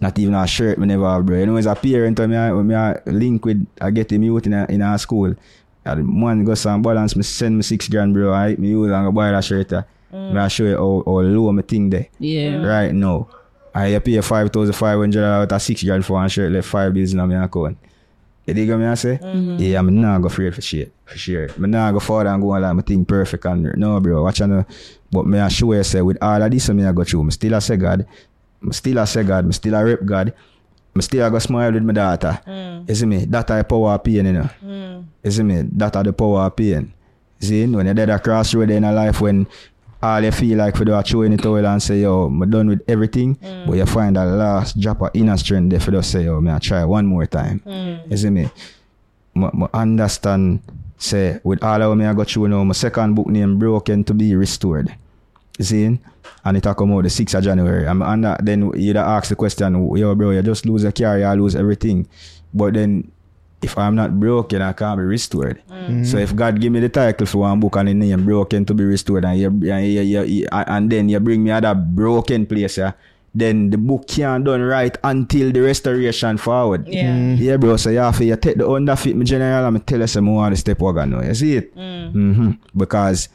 Not 0.00 0.18
even 0.18 0.34
a 0.34 0.46
shirt 0.46 0.78
me 0.78 0.86
never 0.86 1.08
have, 1.10 1.26
bro. 1.26 1.38
You 1.38 1.46
know, 1.46 1.56
as 1.56 1.66
a 1.66 1.74
parent, 1.74 2.18
when 2.18 2.30
me, 2.30 2.36
I- 2.36 2.52
when 2.52 2.72
I 2.74 2.96
link 3.06 3.44
with, 3.44 3.66
I 3.80 3.90
get 3.90 4.10
him 4.12 4.22
youth 4.22 4.46
in 4.46 4.54
a, 4.54 4.64
in 4.70 4.80
a 4.80 4.96
school. 4.98 5.34
Yeah, 5.84 5.96
the 5.96 6.02
man 6.02 6.44
go 6.44 6.54
some 6.54 6.82
balance, 6.82 7.14
me 7.16 7.22
send 7.24 7.56
me 7.56 7.62
six 7.62 7.88
grand, 7.88 8.14
bro. 8.14 8.32
I 8.32 8.54
me 8.56 8.68
use 8.68 8.90
and 8.90 9.04
go 9.06 9.12
buy 9.12 9.32
that 9.32 9.44
shirt. 9.44 9.72
Uh. 9.72 9.82
Mm. 10.14 10.32
Me 10.32 10.40
I 10.40 10.48
show 10.48 10.64
you 10.64 10.76
how, 10.76 11.02
how 11.04 11.20
low 11.20 11.52
me 11.52 11.62
thing 11.62 11.90
there. 11.90 12.08
Yeah. 12.18 12.62
Right 12.64 12.94
now. 12.94 13.28
I 13.74 13.98
pay 13.98 14.20
five 14.20 14.52
thousand 14.52 14.74
five 14.74 14.98
hundred 14.98 15.24
out 15.24 15.50
of 15.50 15.60
six 15.60 15.82
grand 15.82 16.06
for 16.06 16.12
one 16.12 16.28
shirt, 16.28 16.52
left 16.52 16.68
five 16.68 16.94
bills 16.94 17.12
in 17.12 17.18
my 17.18 17.44
account. 17.44 17.76
You 18.46 18.54
dig 18.54 18.70
what 18.70 18.78
me 18.78 18.86
I 18.86 18.94
say? 18.94 19.18
Mm-hmm. 19.20 19.56
Yeah, 19.58 19.78
I'm 19.80 20.00
not 20.00 20.20
go 20.20 20.26
afraid 20.28 20.54
for 20.54 20.60
shit. 20.60 20.92
For 21.04 21.18
sure. 21.18 21.48
I'm 21.56 21.70
not 21.70 21.92
go 21.92 21.98
forward 21.98 22.28
and 22.28 22.40
go 22.40 22.50
on 22.50 22.62
like 22.62 22.74
my 22.74 22.82
thing 22.82 23.04
perfect 23.04 23.44
and 23.46 23.74
no 23.76 23.98
bro, 23.98 24.22
watch 24.22 24.40
on 24.42 24.64
but 25.10 25.26
me 25.26 25.40
I 25.40 25.48
show 25.48 25.72
you 25.72 25.82
say 25.82 26.02
with 26.02 26.18
all 26.22 26.40
of 26.40 26.50
this 26.50 26.68
me 26.68 26.84
I 26.84 26.92
go 26.92 27.02
through, 27.02 27.24
me 27.24 27.30
still 27.32 27.54
a 27.54 27.60
say 27.60 27.76
God. 27.76 28.06
Me 28.60 28.72
still 28.72 28.98
a 28.98 29.06
say 29.06 29.24
God, 29.24 29.46
me 29.46 29.52
still 29.52 29.74
a 29.74 29.84
rep 29.84 30.04
God. 30.04 30.34
Me 30.94 31.02
still 31.02 31.26
a 31.26 31.30
go 31.30 31.38
smile 31.40 31.72
with 31.72 31.82
my 31.82 31.92
daughter. 31.92 32.40
Mm. 32.46 32.88
You 32.88 32.94
see 32.94 33.06
me? 33.06 33.24
That 33.24 33.50
are 33.50 33.64
power 33.64 33.94
of 33.94 34.04
pain, 34.04 34.26
you 34.26 34.32
know. 34.32 34.48
Mm. 34.62 35.04
You 35.24 35.30
see 35.32 35.42
me? 35.42 35.62
That 35.72 35.96
are 35.96 36.04
the 36.04 36.12
power 36.12 36.42
of 36.42 36.54
pain. 36.54 36.92
See, 37.40 37.66
when 37.66 37.86
you're 37.86 37.94
dead 37.94 38.10
at 38.10 38.22
crossroad 38.22 38.70
in 38.70 38.84
a 38.84 38.92
life 38.92 39.20
when 39.20 39.46
all 40.04 40.22
you 40.22 40.30
feel 40.30 40.58
like 40.58 40.76
for 40.76 40.84
do 40.84 40.92
a 40.92 41.02
throw 41.02 41.22
in 41.22 41.32
the 41.34 41.42
towel 41.42 41.66
and 41.66 41.82
say, 41.82 42.00
yo, 42.02 42.24
I'm 42.24 42.50
done 42.50 42.68
with 42.68 42.82
everything, 42.86 43.36
mm. 43.36 43.66
but 43.66 43.72
you 43.72 43.86
find 43.86 44.16
that 44.16 44.26
last 44.26 44.78
drop 44.78 45.00
of 45.00 45.10
inner 45.14 45.36
strength 45.38 45.70
there 45.70 45.80
for 45.80 45.92
just 45.92 46.10
say, 46.10 46.24
yo, 46.24 46.40
me 46.40 46.50
I 46.50 46.58
try 46.58 46.84
one 46.84 47.06
more 47.06 47.26
time. 47.26 47.60
Mm. 47.60 48.10
You 48.10 48.16
see 48.16 48.30
me? 48.30 48.50
I, 49.36 49.82
understand, 49.82 50.60
say, 50.98 51.40
with 51.42 51.64
all 51.64 51.82
of 51.82 51.96
me 51.96 52.04
I 52.04 52.12
got 52.12 52.34
you 52.34 52.46
now, 52.48 52.62
my 52.64 52.74
second 52.74 53.14
book 53.14 53.28
name, 53.28 53.58
Broken 53.58 54.04
to 54.04 54.14
be 54.14 54.36
Restored. 54.36 54.94
You 55.58 55.64
see? 55.64 55.98
And 56.44 56.56
it 56.56 56.66
a 56.66 56.74
come 56.74 56.92
out 56.92 57.04
the 57.04 57.08
6th 57.08 57.38
of 57.38 57.44
January. 57.44 57.88
I'm 57.88 58.02
under, 58.02 58.28
uh, 58.28 58.36
then 58.42 58.70
you'd 58.78 58.96
ask 58.96 59.30
the 59.30 59.36
question, 59.36 59.96
yo, 59.96 60.14
bro, 60.14 60.30
you 60.32 60.42
just 60.42 60.66
lose 60.66 60.84
a 60.84 60.92
car, 60.92 61.18
you 61.18 61.42
lose 61.42 61.56
everything. 61.56 62.06
But 62.52 62.74
then 62.74 63.10
if 63.64 63.76
I'm 63.76 63.94
not 63.94 64.20
broken, 64.20 64.62
I 64.62 64.72
can't 64.72 64.98
be 64.98 65.04
restored. 65.04 65.62
Mm-hmm. 65.68 66.04
So 66.04 66.18
if 66.18 66.36
God 66.36 66.60
give 66.60 66.72
me 66.72 66.80
the 66.80 66.88
title 66.88 67.26
for 67.26 67.38
one 67.38 67.60
book 67.60 67.76
and 67.76 67.88
the 67.88 67.94
name 67.94 68.24
broken 68.24 68.64
to 68.66 68.74
be 68.74 68.84
restored, 68.84 69.24
and 69.24 69.38
you, 69.38 69.48
and, 69.48 69.86
you, 69.86 70.22
you, 70.22 70.46
and 70.52 70.90
then 70.90 71.08
you 71.08 71.18
bring 71.20 71.42
me 71.42 71.50
other 71.50 71.74
broken 71.74 72.46
place, 72.46 72.78
yeah, 72.78 72.92
then 73.34 73.70
the 73.70 73.78
book 73.78 74.06
can't 74.06 74.44
done 74.44 74.62
right 74.62 74.96
until 75.02 75.50
the 75.50 75.60
restoration 75.60 76.38
forward. 76.38 76.86
Yeah. 76.86 77.10
Mm. 77.10 77.38
Yeah, 77.38 77.56
bro. 77.56 77.76
So 77.76 77.90
you 77.90 77.98
have 77.98 78.16
to 78.18 78.24
you 78.24 78.36
take 78.36 78.58
the 78.58 78.64
underfit, 78.64 79.14
me 79.14 79.24
general, 79.24 79.66
and 79.66 79.74
me 79.74 79.80
tell 79.80 80.00
you 80.00 80.06
some 80.06 80.24
more 80.24 80.48
the 80.50 80.56
step 80.56 80.80
wagon 80.80 81.10
now. 81.10 81.22
You 81.22 81.34
see 81.34 81.56
it? 81.56 81.74
Mm-hmm. 81.74 82.52
Because 82.76 83.28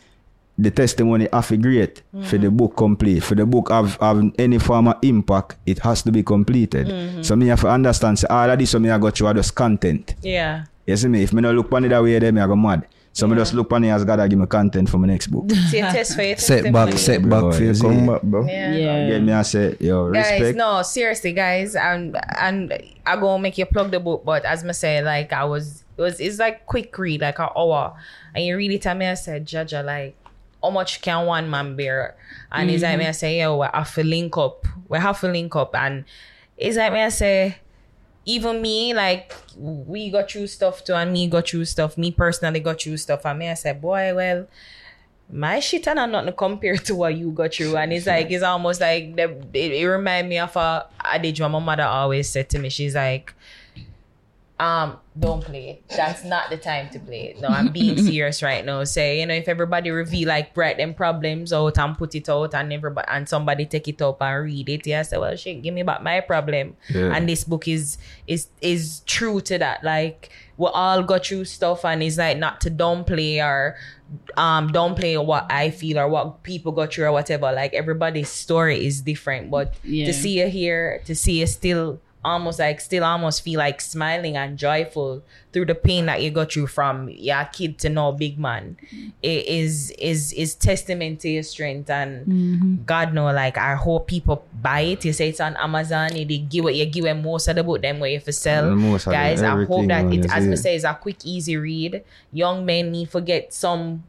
the 0.59 0.71
testimony 0.71 1.27
have 1.31 1.47
to 1.47 1.57
great 1.57 2.03
for 2.23 2.37
the 2.37 2.47
mm-hmm. 2.47 2.57
book 2.57 2.75
complete. 2.75 3.23
For 3.23 3.33
the 3.33 3.45
book 3.45 3.71
have, 3.71 3.95
have 4.01 4.31
any 4.37 4.59
form 4.59 4.89
of 4.89 4.97
impact, 5.01 5.55
it 5.65 5.79
has 5.79 6.03
to 6.03 6.11
be 6.11 6.21
completed. 6.21 6.87
Mm-hmm. 6.87 7.21
So 7.21 7.35
me 7.37 7.47
have 7.47 7.61
to 7.61 7.69
understand, 7.69 8.19
say, 8.19 8.27
all 8.29 8.49
of 8.49 8.59
this, 8.59 8.71
so 8.71 8.79
me 8.79 8.89
I 8.89 8.97
got 8.97 9.19
you 9.19 9.27
are 9.27 9.33
just 9.33 9.55
content. 9.55 10.15
Yeah. 10.21 10.65
You 10.85 10.97
see 10.97 11.07
me? 11.07 11.23
If 11.23 11.31
me 11.31 11.41
not 11.41 11.55
look 11.55 11.71
on 11.71 11.85
it 11.85 11.89
that 11.89 12.03
way, 12.03 12.19
then 12.19 12.35
me 12.35 12.41
I 12.41 12.47
go 12.47 12.57
mad. 12.57 12.85
So 13.13 13.25
me 13.25 13.35
just 13.35 13.53
look 13.53 13.71
on 13.71 13.83
it 13.83 13.89
as 13.89 14.03
God 14.03 14.19
I 14.19 14.27
give 14.27 14.37
me 14.37 14.45
content 14.47 14.89
for 14.89 14.97
my 14.97 15.07
next 15.07 15.27
book. 15.27 15.49
See 15.69 15.79
a 15.79 15.91
test 15.91 16.15
for 16.15 16.23
your 16.23 16.37
Setback, 16.37 16.89
testimony. 16.89 16.97
setback 16.97 17.39
Bro, 17.41 17.51
for 17.53 17.63
you 17.63 17.69
is 17.69 17.81
come 17.81 18.07
back, 18.07 18.21
bro. 18.21 18.45
Yeah. 18.45 18.75
Yeah. 18.75 18.95
Again, 18.95 19.25
me 19.25 19.33
I 19.33 19.41
say, 19.41 19.77
yo, 19.79 20.11
Guys, 20.11 20.31
respect. 20.31 20.57
no, 20.57 20.81
seriously, 20.81 21.33
guys, 21.33 21.75
and 21.75 22.17
and 22.37 22.73
I 23.05 23.15
gonna 23.15 23.41
make 23.41 23.57
you 23.57 23.65
plug 23.65 23.91
the 23.91 23.99
book, 23.99 24.23
but 24.25 24.45
as 24.45 24.63
me 24.63 24.73
say, 24.73 25.01
like 25.01 25.33
I 25.33 25.45
was, 25.45 25.83
it 25.97 26.01
was, 26.01 26.19
it's 26.19 26.39
like 26.39 26.65
quick 26.65 26.97
read, 26.97 27.21
like 27.21 27.39
an 27.39 27.49
hour, 27.57 27.95
and 28.35 28.45
you 28.45 28.55
really 28.55 28.77
tell 28.77 28.95
me, 28.95 29.07
I 29.07 29.15
said, 29.15 29.45
Jaja, 29.45 29.83
like, 29.83 30.15
how 30.61 30.69
much 30.69 31.01
can 31.01 31.25
one 31.25 31.49
man 31.49 31.75
bear? 31.75 32.15
And 32.51 32.69
it's 32.69 32.83
like 32.83 32.97
me, 32.97 33.07
I 33.07 33.11
say, 33.11 33.39
yo, 33.39 33.57
we 33.57 33.67
have 33.73 33.93
to 33.95 34.03
link 34.03 34.37
up, 34.37 34.65
we 34.87 34.97
have 34.97 35.19
to 35.21 35.27
link 35.27 35.55
up, 35.55 35.75
and 35.75 36.05
it's 36.57 36.77
like 36.77 36.93
me, 36.93 37.01
I 37.01 37.09
say, 37.09 37.57
even 38.25 38.61
me, 38.61 38.93
like, 38.93 39.33
we 39.57 40.09
got 40.09 40.29
through 40.29 40.47
stuff 40.47 40.83
too, 40.83 40.93
and 40.93 41.11
me 41.11 41.27
got 41.27 41.47
through 41.47 41.65
stuff. 41.65 41.97
Me 41.97 42.11
personally 42.11 42.59
got 42.59 42.81
through 42.81 42.97
stuff, 42.97 43.25
and 43.25 43.39
me, 43.39 43.49
I 43.49 43.53
said, 43.55 43.81
boy, 43.81 44.13
well 44.13 44.47
my 45.31 45.59
shit 45.59 45.87
and 45.87 45.99
I'm 45.99 46.11
not 46.11 46.25
to 46.25 46.31
compare 46.31 46.75
to 46.77 46.95
what 46.95 47.15
you 47.15 47.31
got 47.31 47.53
through. 47.53 47.77
And 47.77 47.93
it's 47.93 48.07
like 48.07 48.31
it's 48.31 48.43
almost 48.43 48.81
like 48.81 49.15
the, 49.15 49.29
it, 49.53 49.73
it 49.73 49.87
remind 49.87 50.27
me 50.29 50.39
of 50.39 50.55
a 50.55 50.87
adage 51.03 51.39
my 51.39 51.47
mother 51.47 51.83
always 51.83 52.29
said 52.29 52.49
to 52.49 52.59
me. 52.59 52.69
She's 52.69 52.95
like, 52.95 53.33
um, 54.59 54.97
don't 55.17 55.41
play 55.43 55.69
it. 55.69 55.83
That's 55.95 56.23
not 56.25 56.49
the 56.49 56.57
time 56.57 56.89
to 56.89 56.99
play 56.99 57.29
it. 57.29 57.39
No, 57.41 57.47
I'm 57.47 57.69
being 57.71 57.97
serious 58.05 58.43
right 58.43 58.63
now. 58.65 58.83
Say, 58.83 59.19
you 59.21 59.25
know, 59.25 59.33
if 59.33 59.47
everybody 59.47 59.89
reveal 59.89 60.27
like 60.27 60.55
write 60.55 60.77
them 60.77 60.93
problems 60.93 61.53
out 61.53 61.77
and 61.77 61.97
put 61.97 62.13
it 62.15 62.27
out 62.27 62.53
and 62.53 62.73
everybody 62.73 63.07
and 63.09 63.27
somebody 63.27 63.65
take 63.65 63.87
it 63.87 64.01
up 64.01 64.21
and 64.21 64.43
read 64.45 64.67
it, 64.67 64.85
yeah, 64.85 65.01
say, 65.03 65.17
well 65.17 65.35
shit, 65.35 65.61
give 65.61 65.73
me 65.73 65.83
back 65.83 66.03
my 66.03 66.19
problem. 66.19 66.75
Yeah. 66.89 67.15
And 67.15 67.27
this 67.27 67.43
book 67.45 67.67
is 67.67 67.97
is 68.27 68.47
is 68.61 69.01
true 69.05 69.39
to 69.41 69.57
that. 69.59 69.83
Like 69.83 70.29
we 70.57 70.67
all 70.67 71.03
got 71.03 71.25
through 71.25 71.45
stuff 71.45 71.85
and 71.85 72.03
it's 72.03 72.17
like 72.17 72.37
not 72.37 72.59
to 72.61 72.69
downplay 72.69 73.41
or 73.41 73.77
um 74.37 74.69
downplay 74.71 75.23
what 75.23 75.49
I 75.49 75.69
feel 75.69 75.99
or 75.99 76.07
what 76.09 76.43
people 76.43 76.71
got 76.73 76.93
through 76.93 77.05
or 77.05 77.11
whatever. 77.13 77.51
Like 77.51 77.73
everybody's 77.73 78.29
story 78.29 78.85
is 78.85 79.01
different. 79.01 79.51
But 79.51 79.73
Yeah. 79.83 80.05
to 80.07 80.13
see 80.13 80.39
you 80.41 80.47
here, 80.47 81.01
to 81.05 81.15
see 81.15 81.39
you 81.39 81.47
still 81.47 82.01
almost 82.23 82.59
like 82.59 82.81
still 82.81 83.03
almost 83.03 83.41
feel 83.41 83.59
like 83.59 83.79
smiling 83.79 84.35
and 84.35 84.57
joyful 84.57 85.23
through 85.53 85.65
the 85.65 85.75
pain 85.75 86.05
that 86.05 86.21
you 86.21 86.29
got 86.29 86.51
through 86.51 86.67
from 86.67 87.09
your 87.09 87.45
kid 87.45 87.79
to 87.79 87.89
now 87.89 88.11
big 88.11 88.37
man. 88.37 88.77
It 89.21 89.45
is 89.47 89.91
is 89.91 90.33
is 90.33 90.55
testament 90.55 91.21
to 91.21 91.29
your 91.29 91.43
strength 91.43 91.89
and 91.89 92.25
mm-hmm. 92.25 92.75
God 92.85 93.13
know 93.13 93.31
like 93.31 93.57
I 93.57 93.75
hope 93.75 94.07
people 94.07 94.43
buy 94.61 94.81
it. 94.81 95.05
You 95.05 95.13
say 95.13 95.29
it's 95.29 95.39
on 95.39 95.55
Amazon 95.57 96.15
you 96.15 96.25
they 96.25 96.39
give 96.39 96.65
it 96.65 96.75
you 96.75 96.85
give 96.85 97.05
them 97.05 97.23
most 97.23 97.47
of 97.47 97.55
the 97.55 97.63
book 97.63 97.81
them 97.81 97.99
where 97.99 98.09
you 98.11 98.19
for 98.19 98.33
sell. 98.33 98.67
And 98.67 98.77
most 98.77 99.07
of 99.07 99.13
guys 99.13 99.41
I 99.41 99.63
hope 99.63 99.87
that 99.87 100.11
it 100.13 100.25
as 100.31 100.43
see 100.43 100.49
me 100.49 100.55
say 100.55 100.75
is 100.75 100.83
a 100.83 100.93
quick 100.93 101.25
easy 101.25 101.55
read. 101.55 102.03
Young 102.33 102.65
men 102.65 102.91
need 102.91 103.09
forget 103.09 103.53
some 103.53 104.03
s- 104.07 104.08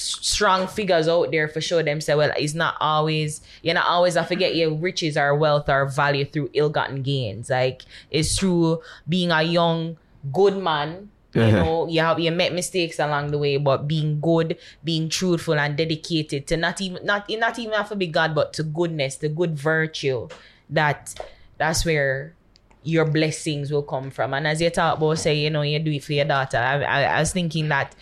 strong 0.00 0.66
figures 0.66 1.08
out 1.08 1.30
there 1.30 1.48
for 1.48 1.60
sure 1.60 1.82
them 1.82 2.00
say 2.00 2.14
well 2.14 2.32
it's 2.36 2.54
not 2.54 2.74
always 2.80 3.40
you're 3.62 3.74
not 3.74 3.86
always 3.86 4.16
I 4.16 4.24
forget 4.24 4.54
your 4.54 4.74
riches 4.74 5.16
or 5.16 5.34
wealth 5.34 5.68
or 5.68 5.86
value 5.86 6.24
through 6.24 6.50
ill-gotten 6.54 7.02
gains 7.02 7.50
like 7.50 7.82
it's 8.10 8.38
through 8.38 8.80
being 9.08 9.30
a 9.30 9.42
young 9.42 9.96
good 10.32 10.56
man 10.56 11.10
you 11.32 11.52
know 11.52 11.86
you 11.86 12.00
have 12.00 12.18
you 12.18 12.32
make 12.32 12.52
mistakes 12.52 12.98
along 12.98 13.30
the 13.30 13.38
way 13.38 13.56
but 13.56 13.86
being 13.86 14.20
good 14.20 14.58
being 14.82 15.08
truthful 15.08 15.54
and 15.54 15.76
dedicated 15.76 16.46
to 16.46 16.56
not 16.56 16.80
even 16.80 17.04
not 17.06 17.30
not 17.30 17.58
even 17.58 17.72
have 17.72 17.88
to 17.88 17.94
be 17.94 18.08
God 18.08 18.34
but 18.34 18.52
to 18.54 18.64
goodness 18.64 19.16
the 19.16 19.28
good 19.28 19.56
virtue 19.56 20.28
that 20.68 21.14
that's 21.56 21.84
where 21.84 22.34
your 22.82 23.04
blessings 23.04 23.70
will 23.70 23.82
come 23.82 24.10
from. 24.10 24.34
And 24.34 24.46
as 24.46 24.60
you 24.60 24.70
talk 24.70 24.96
about, 24.96 25.18
say, 25.18 25.34
you 25.34 25.50
know, 25.50 25.62
you 25.62 25.78
do 25.78 25.90
it 25.90 26.04
for 26.04 26.14
your 26.14 26.24
daughter, 26.24 26.56
I, 26.56 26.82
I, 26.82 27.02
I 27.02 27.20
was 27.20 27.32
thinking 27.32 27.68
that 27.68 27.94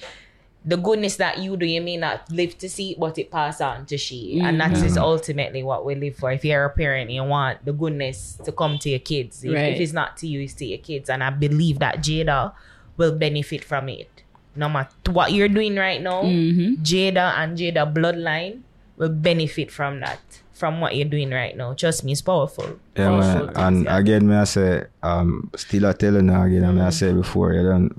the 0.68 0.76
goodness 0.76 1.16
that 1.16 1.38
you 1.38 1.56
do, 1.56 1.64
you 1.64 1.80
may 1.80 1.96
not 1.96 2.30
live 2.30 2.58
to 2.58 2.68
see 2.68 2.92
it, 2.92 3.00
but 3.00 3.16
it 3.16 3.30
pass 3.30 3.58
on 3.62 3.86
to 3.86 3.96
she. 3.96 4.38
And 4.38 4.60
mm-hmm. 4.60 4.74
that 4.74 4.84
is 4.84 4.98
ultimately 4.98 5.62
what 5.62 5.86
we 5.86 5.94
live 5.94 6.16
for. 6.16 6.30
If 6.30 6.44
you're 6.44 6.66
a 6.66 6.70
parent, 6.70 7.10
you 7.10 7.24
want 7.24 7.64
the 7.64 7.72
goodness 7.72 8.38
to 8.44 8.52
come 8.52 8.76
to 8.80 8.90
your 8.90 8.98
kids. 8.98 9.42
If, 9.42 9.54
Right. 9.54 9.72
if 9.72 9.80
it's 9.80 9.94
not 9.94 10.18
to 10.18 10.26
you, 10.28 10.42
it's 10.42 10.52
to 10.60 10.66
your 10.66 10.76
kids. 10.76 11.08
And 11.08 11.24
I 11.24 11.30
believe 11.30 11.78
that 11.78 12.04
Jada 12.04 12.52
will 12.98 13.16
benefit 13.16 13.64
from 13.64 13.88
it. 13.88 14.10
No 14.54 14.68
matter 14.68 14.92
what 15.10 15.32
you're 15.32 15.48
doing 15.48 15.76
right 15.76 16.02
now, 16.02 16.22
mm-hmm. 16.24 16.82
Jada 16.82 17.32
and 17.38 17.56
Jada 17.56 17.90
bloodline 17.90 18.60
will 18.98 19.08
benefit 19.08 19.70
from 19.70 20.00
that. 20.00 20.20
From 20.58 20.80
what 20.80 20.96
you're 20.96 21.08
doing 21.08 21.30
right 21.30 21.56
now. 21.56 21.72
Trust 21.74 22.02
me, 22.02 22.10
it's 22.12 22.20
powerful. 22.20 22.64
Yeah, 22.96 23.08
Powerful 23.08 23.32
man. 23.32 23.46
things, 23.46 23.58
And 23.58 23.84
yeah. 23.84 23.98
again, 23.98 24.26
me 24.28 24.34
I 24.34 24.44
say, 24.44 24.84
um, 25.04 25.50
still 25.54 25.86
I 25.86 25.92
tell 25.92 26.14
you 26.14 26.22
now 26.22 26.42
again, 26.42 26.64
I 26.64 26.72
mean, 26.72 26.80
I 26.82 26.90
say 26.90 27.12
before, 27.12 27.52
you 27.52 27.62
don't, 27.62 27.94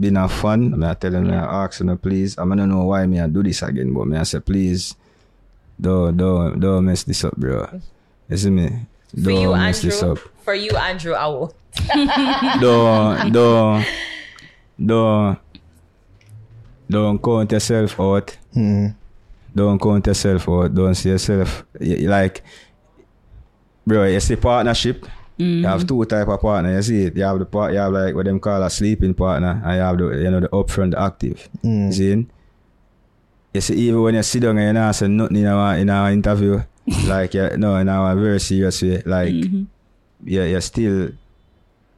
been 0.00 0.16
a 0.16 0.28
fun. 0.28 0.74
I 0.74 0.76
mean, 0.76 0.82
I 0.90 0.94
tell 0.94 1.12
you, 1.12 1.30
I 1.32 1.64
ask 1.64 1.78
you, 1.78 1.96
please, 1.96 2.36
I 2.36 2.42
mean, 2.44 2.58
I 2.58 2.62
don't 2.62 2.70
know 2.70 2.84
why 2.84 3.06
me 3.06 3.20
I 3.20 3.28
do 3.28 3.44
this 3.44 3.62
again, 3.62 3.94
but 3.94 4.06
me 4.08 4.16
I 4.18 4.24
say, 4.24 4.40
please, 4.40 4.96
don't, 5.80 6.16
don't, 6.16 6.58
don't 6.58 6.84
mess 6.84 7.04
this 7.04 7.22
up, 7.22 7.36
bro. 7.36 7.68
You 8.28 8.36
see 8.36 8.50
me? 8.50 8.70
For 9.22 9.30
you, 9.30 9.42
Don't 9.54 9.58
mess 9.60 9.80
this 9.80 10.02
up. 10.02 10.18
For 10.42 10.54
you, 10.54 10.72
Andrew, 10.72 11.14
I 11.14 11.26
will. 11.28 11.54
Don't, 12.60 13.32
don't, 13.32 13.86
don't, 14.84 15.38
don't 16.90 17.22
count 17.22 17.52
yourself 17.52 18.00
out. 18.00 18.36
Mm. 18.56 18.94
Don't 19.54 19.80
count 19.80 20.06
yourself 20.06 20.48
out. 20.48 20.74
Don't 20.74 20.94
see 20.94 21.10
yourself 21.10 21.64
you, 21.80 21.96
you 21.96 22.08
like, 22.08 22.42
bro. 23.86 24.04
You 24.04 24.20
see 24.20 24.36
partnership. 24.36 25.06
You 25.36 25.64
have 25.66 25.80
mm-hmm. 25.80 25.86
two 25.86 26.04
type 26.04 26.26
of 26.26 26.40
partner. 26.40 26.74
You 26.74 26.82
see 26.82 27.02
it. 27.04 27.16
You 27.16 27.22
have 27.22 27.38
the 27.38 27.46
part. 27.46 27.72
You 27.72 27.78
have 27.78 27.92
like 27.92 28.14
what 28.14 28.24
them 28.24 28.40
call 28.40 28.62
a 28.62 28.68
sleeping 28.68 29.14
partner, 29.14 29.62
and 29.64 29.74
you 29.74 29.80
have 29.80 29.98
the 29.98 30.22
you 30.24 30.30
know 30.30 30.40
the 30.40 30.48
upfront, 30.48 30.92
the 30.92 31.00
active. 31.00 31.48
Mm. 31.62 31.86
You 31.86 31.92
see? 31.92 32.26
You 33.54 33.60
see, 33.60 33.74
even 33.74 34.02
when 34.02 34.14
you 34.14 34.22
sit 34.22 34.42
down 34.42 34.58
and 34.58 34.66
you 34.66 34.72
not 34.72 34.94
say 34.94 35.08
nothing 35.08 35.36
in 35.36 35.46
our 35.46 35.78
in 35.78 35.90
our 35.90 36.10
interview, 36.10 36.60
like 37.06 37.34
you 37.34 37.56
no, 37.56 37.76
in 37.76 37.88
our 37.88 38.16
very 38.16 38.40
serious 38.40 38.82
way, 38.82 39.00
like 39.06 39.32
mm-hmm. 39.32 39.64
yeah, 40.24 40.44
you're 40.44 40.60
still 40.60 41.10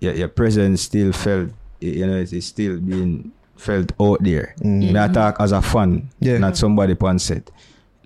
your 0.00 0.14
your 0.14 0.28
presence 0.28 0.82
still 0.82 1.12
felt. 1.12 1.48
You 1.80 2.06
know, 2.06 2.16
it's 2.16 2.44
still 2.44 2.78
being 2.78 3.32
felt 3.60 3.92
out 4.00 4.18
there. 4.22 4.54
Me 4.62 4.96
I 4.98 5.08
talk 5.08 5.36
as 5.40 5.52
a 5.52 5.60
fan, 5.62 6.08
Yeah. 6.20 6.38
not 6.38 6.56
somebody 6.56 6.96
on 7.00 7.18
set. 7.18 7.50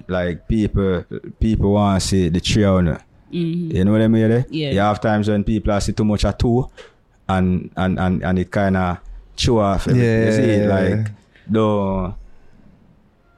Like 0.08 0.46
people, 0.48 1.04
people 1.40 1.72
want 1.72 2.02
to 2.02 2.06
see 2.08 2.28
the 2.28 2.40
trio. 2.40 2.80
No? 2.80 2.98
You 3.30 3.84
know 3.84 3.92
what 3.92 4.02
I 4.02 4.08
mean? 4.08 4.30
eh? 4.30 4.42
Yeah. 4.50 4.70
You 4.70 4.78
have 4.80 5.00
times 5.00 5.28
when 5.28 5.44
people 5.44 5.72
are 5.72 5.80
see 5.80 5.92
too 5.92 6.04
much 6.04 6.24
at 6.24 6.38
two, 6.38 6.68
and 7.28 7.70
and 7.76 7.98
and 7.98 8.22
and 8.22 8.38
it 8.38 8.50
kind 8.50 8.76
of 8.76 8.98
chew 9.36 9.58
off. 9.58 9.88
every- 9.88 10.00
You 10.00 10.32
see, 10.32 10.56
Yeah. 10.60 10.68
like 10.68 11.10
though. 11.48 12.14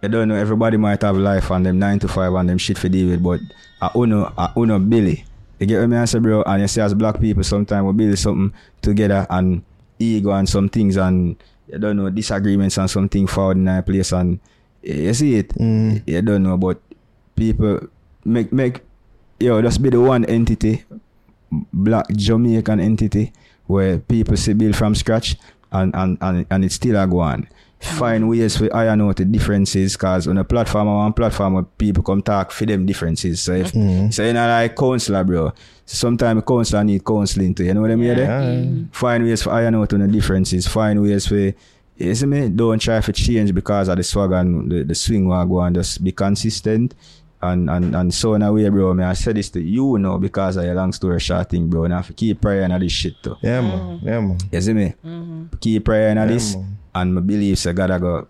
I 0.02 0.08
don't 0.08 0.28
know. 0.28 0.34
Everybody 0.36 0.76
might 0.76 1.02
have 1.02 1.16
life 1.16 1.50
and 1.50 1.64
them 1.64 1.78
nine 1.78 1.98
to 2.00 2.08
five 2.08 2.32
and 2.34 2.48
them 2.48 2.58
shit 2.58 2.78
for 2.78 2.88
deal 2.88 3.08
with, 3.10 3.22
but 3.22 3.40
I 3.80 3.90
uno, 3.96 4.32
I 4.36 4.50
uno 4.56 4.78
Billy. 4.78 5.24
You 5.58 5.66
get 5.66 5.80
what 5.80 5.88
me 5.88 5.96
I 5.96 6.04
say, 6.04 6.18
bro? 6.18 6.42
And 6.42 6.60
you 6.62 6.68
see, 6.68 6.80
as 6.82 6.92
black 6.94 7.18
people, 7.18 7.42
sometimes 7.42 7.86
we 7.86 7.92
build 7.92 8.18
something 8.18 8.52
together 8.82 9.26
and 9.30 9.62
ego 9.98 10.30
and 10.32 10.46
some 10.48 10.68
things 10.68 10.96
and 10.96 11.36
you 11.68 11.78
don't 11.78 11.96
know 11.96 12.10
disagreements 12.10 12.78
and 12.78 12.90
something 12.90 13.26
found 13.26 13.58
in 13.58 13.68
a 13.68 13.82
place 13.82 14.12
and 14.12 14.40
you 14.82 15.12
see 15.14 15.36
it 15.36 15.48
mm. 15.50 16.02
you 16.06 16.22
don't 16.22 16.42
know 16.42 16.56
but 16.56 16.80
people 17.34 17.80
make 18.24 18.52
make 18.52 18.82
you 19.38 19.48
know, 19.48 19.60
just 19.60 19.82
be 19.82 19.90
the 19.90 20.00
one 20.00 20.24
entity 20.24 20.84
black 21.72 22.06
jamaican 22.10 22.80
entity 22.80 23.32
where 23.66 23.98
people 23.98 24.36
see 24.36 24.52
build 24.52 24.76
from 24.76 24.94
scratch 24.94 25.36
and 25.72 25.94
and 25.94 26.18
and, 26.20 26.46
and 26.50 26.64
it's 26.64 26.76
still 26.76 26.96
a 26.96 27.06
go 27.06 27.20
on 27.20 27.48
Find 27.78 28.28
ways 28.28 28.56
for 28.56 28.74
iron 28.74 29.02
out 29.02 29.16
the 29.16 29.24
differences 29.24 29.96
cause 29.96 30.26
on 30.26 30.38
a 30.38 30.44
platform 30.44 30.88
or 30.88 30.96
one 30.96 31.12
platform 31.12 31.54
where 31.54 31.62
people 31.62 32.02
come 32.02 32.22
talk 32.22 32.50
for 32.50 32.64
them 32.64 32.86
differences. 32.86 33.42
So 33.42 33.52
if 33.52 33.72
mm-hmm. 33.72 34.10
so 34.10 34.24
you 34.24 34.32
know 34.32 34.46
like 34.46 34.74
counselor 34.74 35.24
bro. 35.24 35.52
Sometimes 35.84 36.42
counselor 36.46 36.82
need 36.82 37.04
counseling 37.04 37.54
too, 37.54 37.64
you 37.64 37.74
know 37.74 37.82
what 37.82 37.90
I 37.90 37.96
mean? 37.96 38.16
there? 38.16 38.88
Find 38.92 39.24
ways 39.24 39.42
for 39.42 39.50
iron 39.52 39.74
out 39.76 39.92
on 39.92 40.00
the 40.00 40.08
differences. 40.08 40.66
Find 40.66 41.00
ways 41.02 41.26
for 41.26 41.52
you 41.98 42.14
see 42.14 42.26
me? 42.26 42.48
Don't 42.48 42.78
try 42.78 43.00
to 43.00 43.12
change 43.12 43.54
because 43.54 43.88
of 43.88 43.96
the 43.96 44.02
swag 44.02 44.32
and 44.32 44.70
the, 44.70 44.82
the 44.82 44.94
swing 44.94 45.28
we 45.28 45.34
go 45.46 45.60
and 45.60 45.76
just 45.76 46.02
be 46.02 46.12
consistent 46.12 46.94
and 47.42 47.70
and 47.70 47.94
and 47.94 48.14
so 48.14 48.34
in 48.34 48.42
a 48.42 48.52
way, 48.52 48.68
bro. 48.68 48.94
Me 48.94 49.04
I 49.04 49.12
said 49.14 49.36
this 49.36 49.50
to 49.50 49.60
you 49.60 49.98
now 49.98 50.18
because 50.18 50.56
of 50.56 50.64
your 50.64 50.74
long 50.74 50.92
story 50.92 51.20
short 51.20 51.50
thing, 51.50 51.68
bro. 51.68 51.84
And 51.84 51.94
I 51.94 51.98
have 51.98 52.06
to 52.08 52.12
keep 52.12 52.40
praying 52.40 52.72
on 52.72 52.80
this 52.80 52.92
shit 52.92 53.22
too. 53.22 53.36
Yeah, 53.42 53.60
man. 53.60 53.78
Mm. 53.78 54.02
Yeah, 54.02 54.20
man. 54.20 54.38
You 54.50 54.60
see 54.60 54.72
me? 54.72 54.94
Mm-hmm. 55.04 55.56
Keep 55.60 55.84
praying 55.84 56.18
on 56.18 56.28
Yeah, 56.28 56.34
this, 56.34 56.54
man. 56.54 56.78
And 57.00 57.14
my 57.14 57.20
beliefs 57.20 57.62
so 57.62 57.72
God 57.72 57.90
I 57.90 57.98
go. 57.98 58.26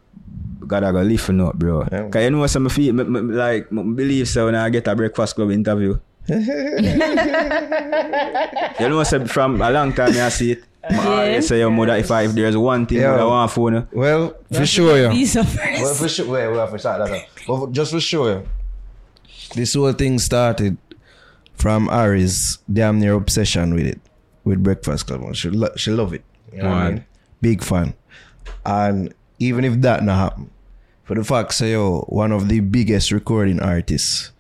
God 0.66 0.82
I 0.82 0.90
go 0.90 1.02
listen 1.02 1.40
up, 1.40 1.54
bro. 1.54 1.86
Yeah. 1.92 2.08
Cause 2.10 2.22
you 2.24 2.30
know 2.30 2.44
some 2.48 2.68
feel 2.68 2.92
me, 2.92 3.04
me, 3.04 3.20
like 3.34 3.70
me 3.70 3.82
believe 3.94 4.26
so 4.28 4.46
when 4.46 4.56
I 4.56 4.68
get 4.68 4.88
a 4.88 4.96
breakfast 4.96 5.36
club 5.36 5.52
interview. 5.52 5.96
you 6.28 6.36
know 8.88 9.02
so 9.04 9.24
from 9.26 9.60
a 9.62 9.70
long 9.70 9.92
time 9.92 10.10
I 10.16 10.28
see 10.28 10.52
it. 10.52 10.64
Yeah. 10.88 11.40
say 11.40 11.58
your 11.58 11.70
mother 11.70 11.96
if 11.96 12.10
I 12.10 12.22
if 12.22 12.32
there's 12.32 12.56
one 12.56 12.86
thing 12.86 12.98
Yeah. 12.98 13.12
that 13.12 13.20
I 13.20 13.24
want 13.24 13.50
for 13.50 13.72
you. 13.72 13.86
Well, 13.92 14.36
for 14.52 14.66
sure, 14.66 14.96
yeah. 14.98 15.10
Visa 15.10 15.40
Well, 15.42 15.46
first. 15.46 16.00
for 16.02 16.08
sure, 16.08 16.26
wait, 16.30 16.48
wait, 16.56 16.70
for 16.70 16.78
start 16.78 17.06
that 17.08 17.16
up. 17.16 17.22
But 17.46 17.58
for- 17.58 17.70
just 17.70 17.92
for 17.92 18.00
sure, 18.00 18.44
this 19.54 19.74
whole 19.74 19.92
thing 19.92 20.18
started 20.18 20.76
from 21.54 21.88
Ari's 21.88 22.58
damn 22.72 23.00
near 23.00 23.14
obsession 23.14 23.74
with 23.74 23.86
it, 23.86 24.00
with 24.44 24.62
Breakfast 24.62 25.06
Club. 25.08 25.34
She 25.34 25.50
lo- 25.50 25.74
she 25.76 25.90
love 25.90 26.12
it. 26.12 26.22
You 26.52 26.62
know 26.62 26.68
what 26.70 26.78
I 26.78 26.90
mean? 26.90 27.04
Big 27.40 27.62
fan. 27.62 27.94
And 28.64 29.14
even 29.38 29.64
if 29.64 29.80
that 29.82 30.02
not 30.02 30.16
happen, 30.16 30.50
for 31.04 31.14
the 31.14 31.24
fact 31.24 31.54
say 31.54 31.72
yo, 31.72 32.00
one 32.08 32.32
of 32.32 32.48
the 32.48 32.60
biggest 32.60 33.12
recording 33.12 33.60
artists 33.60 34.32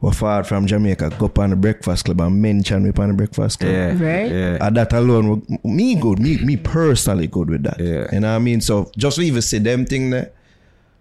were 0.00 0.12
far 0.12 0.44
from 0.44 0.66
Jamaica 0.66 1.10
go 1.18 1.24
up 1.26 1.38
on 1.38 1.50
the 1.50 1.56
Breakfast 1.56 2.04
Club 2.04 2.20
and 2.20 2.42
mention 2.42 2.84
me 2.84 2.92
on 2.98 3.08
the 3.08 3.14
Breakfast 3.14 3.60
Club. 3.60 3.72
Yeah. 3.72 3.88
Right. 3.92 4.30
Yeah. 4.30 4.58
And 4.60 4.76
that 4.76 4.92
alone, 4.92 5.46
me 5.64 5.94
good, 5.94 6.18
me 6.18 6.36
me 6.44 6.56
personally 6.58 7.26
good 7.26 7.48
with 7.48 7.62
that. 7.62 7.80
Yeah. 7.80 8.06
You 8.12 8.20
know 8.20 8.30
what 8.30 8.36
I 8.36 8.38
mean? 8.40 8.60
So 8.60 8.90
just 8.96 9.18
even 9.18 9.40
say 9.40 9.58
them 9.58 9.86
thing 9.86 10.10
there, 10.10 10.32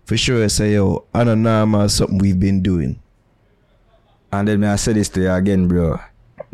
for 0.05 0.15
sure, 0.15 0.47
say 0.47 0.73
yo, 0.73 1.03
Anonama 1.13 1.85
is 1.85 1.93
something 1.95 2.17
we've 2.19 2.39
been 2.39 2.61
doing. 2.61 2.99
And 4.31 4.47
then 4.47 4.61
me 4.61 4.67
I 4.67 4.77
say 4.77 4.93
this 4.93 5.09
to 5.09 5.21
you 5.21 5.31
again, 5.31 5.67
bro. 5.67 5.99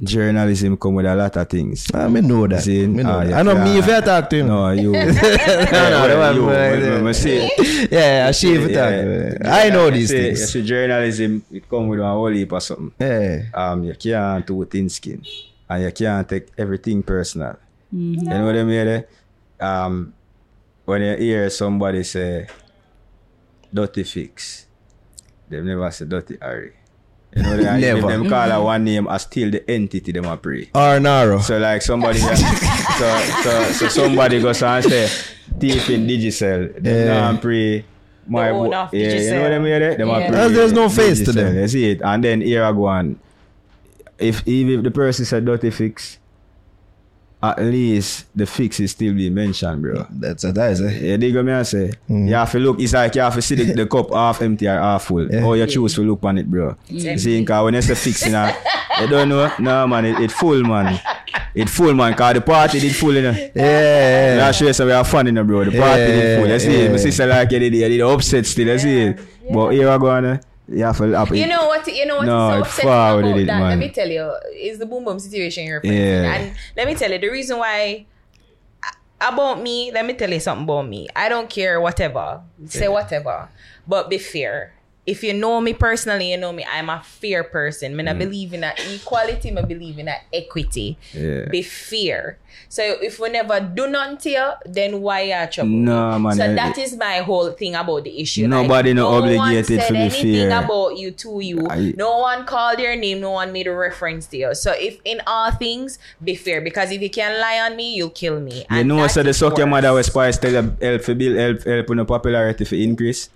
Journalism 0.03 0.77
come 0.77 0.95
with 0.95 1.05
a 1.05 1.15
lot 1.15 1.37
of 1.37 1.47
things. 1.47 1.91
I 1.93 2.07
mean 2.07 2.27
know 2.27 2.47
that. 2.47 2.63
See, 2.63 2.87
me 2.87 3.03
know 3.03 3.19
ah, 3.19 3.23
that. 3.23 3.33
I 3.33 3.43
know 3.43 3.53
yeah. 3.53 3.63
me 3.63 3.77
if 3.77 3.87
I 3.87 4.01
talk 4.01 4.29
to 4.31 4.35
him. 4.37 4.47
No, 4.47 4.69
you. 4.71 4.91
no, 4.93 4.99
yeah, 4.99 5.13
you. 5.13 6.17
that 6.17 6.35
Me- 6.35 6.41
one, 6.41 6.95
me- 6.95 7.01
me 7.07 7.13
see 7.13 7.87
yeah, 7.91 8.25
I 8.27 8.31
see 8.31 8.53
if 8.55 8.63
I 8.65 8.73
talk. 8.73 8.91
Yeah. 9.45 9.53
I 9.65 9.69
know 9.69 9.89
these 9.91 10.09
see- 10.09 10.17
You 10.17 10.35
things. 10.35 10.51
see, 10.51 10.63
journalism, 10.65 11.43
it 11.51 11.69
come 11.69 11.87
with 11.87 11.99
a 11.99 12.03
whole 12.07 12.27
heap 12.33 12.51
of 12.51 12.63
something. 12.63 12.93
Yeah. 12.99 13.43
Um, 13.53 13.83
you 13.83 13.93
can't 13.93 14.45
do 14.45 14.65
thin 14.65 14.89
skin. 14.89 15.23
And 15.69 15.83
you 15.83 15.91
can't 15.91 16.27
take 16.27 16.47
everything 16.57 17.03
personal. 17.03 17.57
You 17.91 18.23
know 18.23 18.45
what 18.45 18.55
I 18.55 18.63
mean? 18.63 18.87
eh? 18.87 19.01
Um, 19.59 20.13
when 20.85 21.01
you 21.03 21.15
hear 21.15 21.49
somebody 21.51 22.03
say, 22.03 22.47
dirty 23.71 24.03
fix, 24.03 24.65
they 25.47 25.61
never 25.61 25.91
say 25.91 26.05
dirty 26.05 26.37
Harry. 26.41 26.73
You 27.35 27.43
know 27.43 27.49
what 27.57 27.65
I 27.65 27.73
mean? 27.75 27.83
If 27.83 27.95
Never. 27.95 28.07
them 28.07 28.29
call 28.29 28.49
her 28.49 28.55
mm-hmm. 28.55 28.63
one 28.63 28.83
name, 28.83 29.07
I 29.07 29.17
still 29.17 29.51
the 29.51 29.69
entity 29.69 30.11
them 30.11 30.25
a 30.25 30.35
pray. 30.35 30.69
Or 30.75 30.99
Naro. 30.99 31.39
So 31.39 31.57
like 31.59 31.81
somebody, 31.81 32.19
so, 32.19 32.35
so, 32.35 33.71
so 33.71 33.87
somebody 33.87 34.41
goes 34.41 34.61
and 34.61 34.83
say, 34.83 35.07
thief 35.57 35.89
in 35.89 36.07
Digicel, 36.07 36.73
them 36.75 36.85
Yeah. 36.85 37.31
yeah. 37.31 37.37
pray. 37.39 37.85
My 38.27 38.47
The 38.47 38.53
bo- 38.53 38.65
owner 38.65 38.77
of 38.77 38.93
yeah, 38.93 38.99
you 38.99 39.05
Digicel. 39.15 39.31
know 39.31 39.41
what 39.43 39.53
I 39.53 39.59
mean? 39.59 39.97
Them 39.97 40.07
Yeah. 40.09 40.29
pray 40.29 40.47
there's 40.53 40.73
no 40.73 40.89
face 40.89 41.19
to 41.19 41.31
Digicel, 41.31 41.33
them. 41.35 41.55
You 41.55 41.67
see 41.67 41.89
it, 41.91 42.01
and 42.03 42.23
then 42.23 42.41
here 42.41 42.63
I 42.63 42.71
go 42.73 42.85
on. 42.85 43.19
If 44.19 44.45
even 44.47 44.79
if 44.79 44.83
the 44.83 44.91
person 44.91 45.25
said 45.25 45.45
dirty 45.45 45.71
fix, 45.71 46.19
at 47.43 47.59
least 47.59 48.25
the 48.35 48.45
fix 48.45 48.79
is 48.79 48.91
still 48.91 49.13
being 49.13 49.33
mentioned, 49.33 49.81
bro. 49.81 50.05
That's 50.11 50.43
what 50.43 50.57
I 50.57 50.73
say. 50.75 51.09
Yeah, 51.09 51.17
dig 51.17 51.35
what 51.35 51.45
me 51.45 51.53
I 51.53 51.63
say. 51.63 51.91
Mm. 52.07 52.27
You 52.27 52.35
have 52.35 52.51
to 52.51 52.59
look, 52.59 52.79
it's 52.79 52.93
like 52.93 53.15
you 53.15 53.21
have 53.21 53.33
to 53.33 53.41
see 53.41 53.55
the, 53.55 53.73
the 53.73 53.87
cup 53.87 54.13
half 54.13 54.41
empty 54.41 54.67
or 54.67 54.79
half 54.79 55.05
full. 55.05 55.31
Yeah. 55.31 55.43
Or 55.43 55.57
you 55.57 55.65
choose 55.65 55.95
to 55.95 56.01
look 56.01 56.23
on 56.23 56.37
it, 56.37 56.49
bro. 56.49 56.75
Mm. 56.89 57.19
See, 57.19 57.43
cause 57.43 57.63
when 57.65 57.75
it's 57.75 57.89
a 57.89 57.95
fix, 57.95 58.25
you 58.25 58.31
know, 58.31 58.55
you 58.99 59.07
don't 59.07 59.29
know. 59.29 59.51
No, 59.57 59.87
man, 59.87 60.05
it, 60.05 60.19
it 60.19 60.31
full, 60.31 60.61
man. 60.61 60.99
It 61.55 61.69
full, 61.69 61.93
man, 61.93 62.13
cause 62.13 62.35
the 62.35 62.41
party 62.41 62.79
did 62.79 62.95
full, 62.95 63.15
you 63.15 63.23
know. 63.23 63.31
Yeah, 63.31 63.51
yeah, 63.55 64.35
yeah. 64.35 64.41
Last 64.41 64.61
year, 64.61 64.73
so 64.73 64.85
we 64.85 64.91
have 64.91 65.07
fun, 65.07 65.25
you 65.25 65.31
know, 65.31 65.43
bro. 65.43 65.63
The 65.63 65.71
party 65.77 66.01
yeah, 66.01 66.07
did 66.07 66.39
full, 66.39 66.49
you 66.49 66.59
see. 66.59 66.83
Yeah. 66.83 66.91
My 66.91 66.97
sister 66.97 67.25
like 67.25 67.51
it, 67.51 67.59
they 67.59 67.69
did 67.69 68.01
upset 68.01 68.45
still, 68.45 68.67
you 68.67 68.77
see. 68.77 69.03
Yeah. 69.05 69.13
But 69.51 69.69
here 69.71 69.89
I 69.89 69.97
go, 69.97 70.15
you 70.15 70.21
know. 70.21 70.39
You 70.67 70.83
have 70.83 70.97
to. 70.97 71.11
Have 71.11 71.35
You 71.35 71.47
know 71.47 71.67
what? 71.67 71.87
You 71.87 72.05
know 72.05 72.17
what 72.17 72.25
No, 72.25 72.49
so 72.49 72.61
upsetting 72.61 72.89
about 72.89 73.37
it, 73.37 73.47
that? 73.47 73.59
man. 73.59 73.69
Let 73.69 73.77
me 73.79 73.89
tell 73.89 74.09
you, 74.09 74.31
it's 74.51 74.79
the 74.79 74.85
boom 74.85 75.03
boom 75.03 75.19
situation 75.19 75.65
you're 75.65 75.81
facing. 75.81 75.97
Yeah. 75.97 76.33
And 76.33 76.55
let 76.77 76.87
me 76.87 76.95
tell 76.95 77.11
you, 77.11 77.19
the 77.19 77.29
reason 77.29 77.57
why 77.57 78.05
about 79.19 79.61
me, 79.61 79.91
let 79.91 80.05
me 80.05 80.13
tell 80.13 80.31
you 80.31 80.39
something 80.39 80.63
about 80.63 80.87
me. 80.87 81.07
I 81.15 81.29
don't 81.29 81.49
care 81.49 81.79
whatever. 81.79 82.41
Say 82.65 82.87
whatever. 82.87 83.49
But 83.87 84.09
be 84.09 84.17
fair. 84.17 84.73
If 85.11 85.23
you 85.23 85.33
know 85.33 85.59
me 85.59 85.73
personally, 85.73 86.31
you 86.31 86.37
know 86.37 86.53
me, 86.53 86.63
I'm 86.65 86.89
a 86.89 87.01
fair 87.03 87.43
person. 87.43 87.93
Mm. 87.95 88.09
I 88.09 88.13
believe 88.13 88.53
in 88.53 88.63
equality, 88.63 89.47
I 89.57 89.61
believe 89.61 89.99
in 89.99 90.09
equity. 90.33 90.97
Yeah. 91.13 91.45
Be 91.49 91.61
fair. 91.63 92.37
So 92.69 92.81
if 93.01 93.19
we 93.19 93.29
never 93.29 93.59
do 93.59 93.87
nothing 93.87 94.17
to 94.23 94.29
you, 94.29 94.47
then 94.65 95.01
why 95.01 95.31
are 95.33 95.47
trouble? 95.47 95.71
No, 95.71 96.17
man, 96.19 96.35
So 96.35 96.45
I- 96.45 96.53
that 96.53 96.77
is 96.77 96.95
my 96.95 97.17
whole 97.19 97.51
thing 97.51 97.75
about 97.75 98.03
the 98.05 98.13
issue. 98.21 98.47
Nobody 98.47 98.93
no 98.93 99.09
one 99.11 99.23
obligated 99.23 99.79
said 99.81 99.87
to 99.87 99.93
be 99.93 99.99
anything 99.99 100.49
fair. 100.49 100.63
about 100.63 100.97
you 100.97 101.11
to 101.11 101.39
you. 101.41 101.67
I- 101.69 101.93
no 101.97 102.19
one 102.19 102.45
called 102.45 102.79
your 102.79 102.95
name. 102.95 103.19
No 103.19 103.31
one 103.31 103.51
made 103.51 103.67
a 103.67 103.75
reference 103.75 104.25
to 104.27 104.37
you. 104.37 104.55
So 104.55 104.71
if 104.71 104.99
in 105.03 105.21
all 105.27 105.51
things, 105.51 105.99
be 106.23 106.35
fair. 106.35 106.61
Because 106.61 106.91
if 106.91 107.01
you 107.01 107.09
can 107.09 107.39
lie 107.39 107.59
on 107.59 107.75
me, 107.75 107.95
you'll 107.95 108.09
kill 108.23 108.39
me. 108.39 108.59
You 108.59 108.65
And 108.69 108.87
know, 108.87 109.07
so 109.07 109.23
the 109.23 109.33
suck 109.33 109.57
your 109.57 109.67
mother 109.67 109.91
was 109.91 110.07
spice 110.07 110.37
tell 110.37 110.51
help 110.81 111.01
for 111.01 111.13
bill 111.15 111.35
help 111.37 111.63
help 111.63 111.89
on 111.89 111.97
the 111.97 112.05
popularity 112.05 112.63
for 112.63 112.75
increase. 112.75 113.29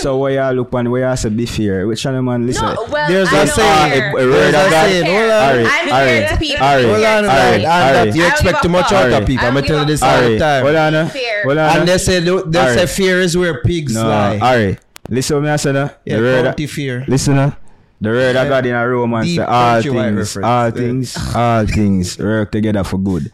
So 0.00 0.18
where 0.18 0.32
you 0.52 0.56
look 0.56 0.72
on 0.74 0.90
where 0.90 1.08
you 1.10 1.16
say 1.16 1.28
be 1.30 1.46
fair. 1.46 1.86
Which 1.86 2.04
one 2.04 2.24
man 2.24 2.46
listen? 2.46 2.64
No, 2.66 2.86
well, 2.90 3.08
There's 3.08 3.28
I 3.32 3.42
a 3.42 3.46
don't 3.46 3.54
saying, 3.56 3.92
care. 3.92 4.10
a- 4.10 4.12
a 4.12 4.26
word 4.30 4.48
of 4.48 4.66
a 4.66 4.70
God. 4.70 4.70
saying, 4.70 5.06
hold 5.06 5.30
on. 5.30 5.40
Harry, 5.40 5.64
I'm 5.64 5.88
Harry, 5.88 6.10
here 6.10 6.28
to 6.28 6.36
people. 6.36 6.66
Harry, 6.66 6.82
Hold 6.84 6.94
on, 6.96 7.24
Harry, 7.24 7.62
man. 7.62 8.08
And 8.08 8.16
you 8.16 8.26
expect 8.26 8.62
too 8.62 8.68
much 8.68 8.92
out 8.92 9.12
of 9.12 9.26
people. 9.26 9.44
I 9.44 9.48
I'm 9.48 9.54
don't 9.54 9.62
gonna 9.62 9.66
tell 9.66 9.80
you 9.80 9.86
this 9.86 10.02
all 10.02 10.20
the 10.20 10.38
time. 10.38 10.62
hold 10.64 10.76
on. 10.76 10.92
Hold 10.94 11.58
on. 11.58 11.78
And 11.78 11.88
they 11.88 11.98
say 11.98 12.20
they 12.20 12.58
Harry. 12.58 12.76
say 12.78 12.86
fear 12.86 13.20
is 13.20 13.36
where 13.36 13.62
pigs 13.62 13.96
lie. 13.96 14.36
Harry. 14.36 14.78
Listen 15.08 15.36
to 15.36 15.42
me, 15.42 15.48
I 15.48 15.56
said 15.56 15.72
that. 15.74 16.00
Yeah, 16.04 16.16
the 16.16 16.22
word, 16.22 16.44
county 16.44 16.66
fear. 16.66 17.04
listen, 17.08 17.34
the 18.00 18.08
word 18.10 18.36
of 18.36 18.48
God 18.48 18.66
in 18.66 18.74
a 18.74 18.88
Romans 18.88 19.26
Deep 19.26 19.36
say 19.38 19.42
all 19.44 19.82
things, 19.82 20.36
all 20.36 20.70
things, 20.70 21.16
all 21.34 21.66
things 21.66 22.18
work 22.18 22.52
together 22.52 22.84
for 22.84 22.98
good. 22.98 23.32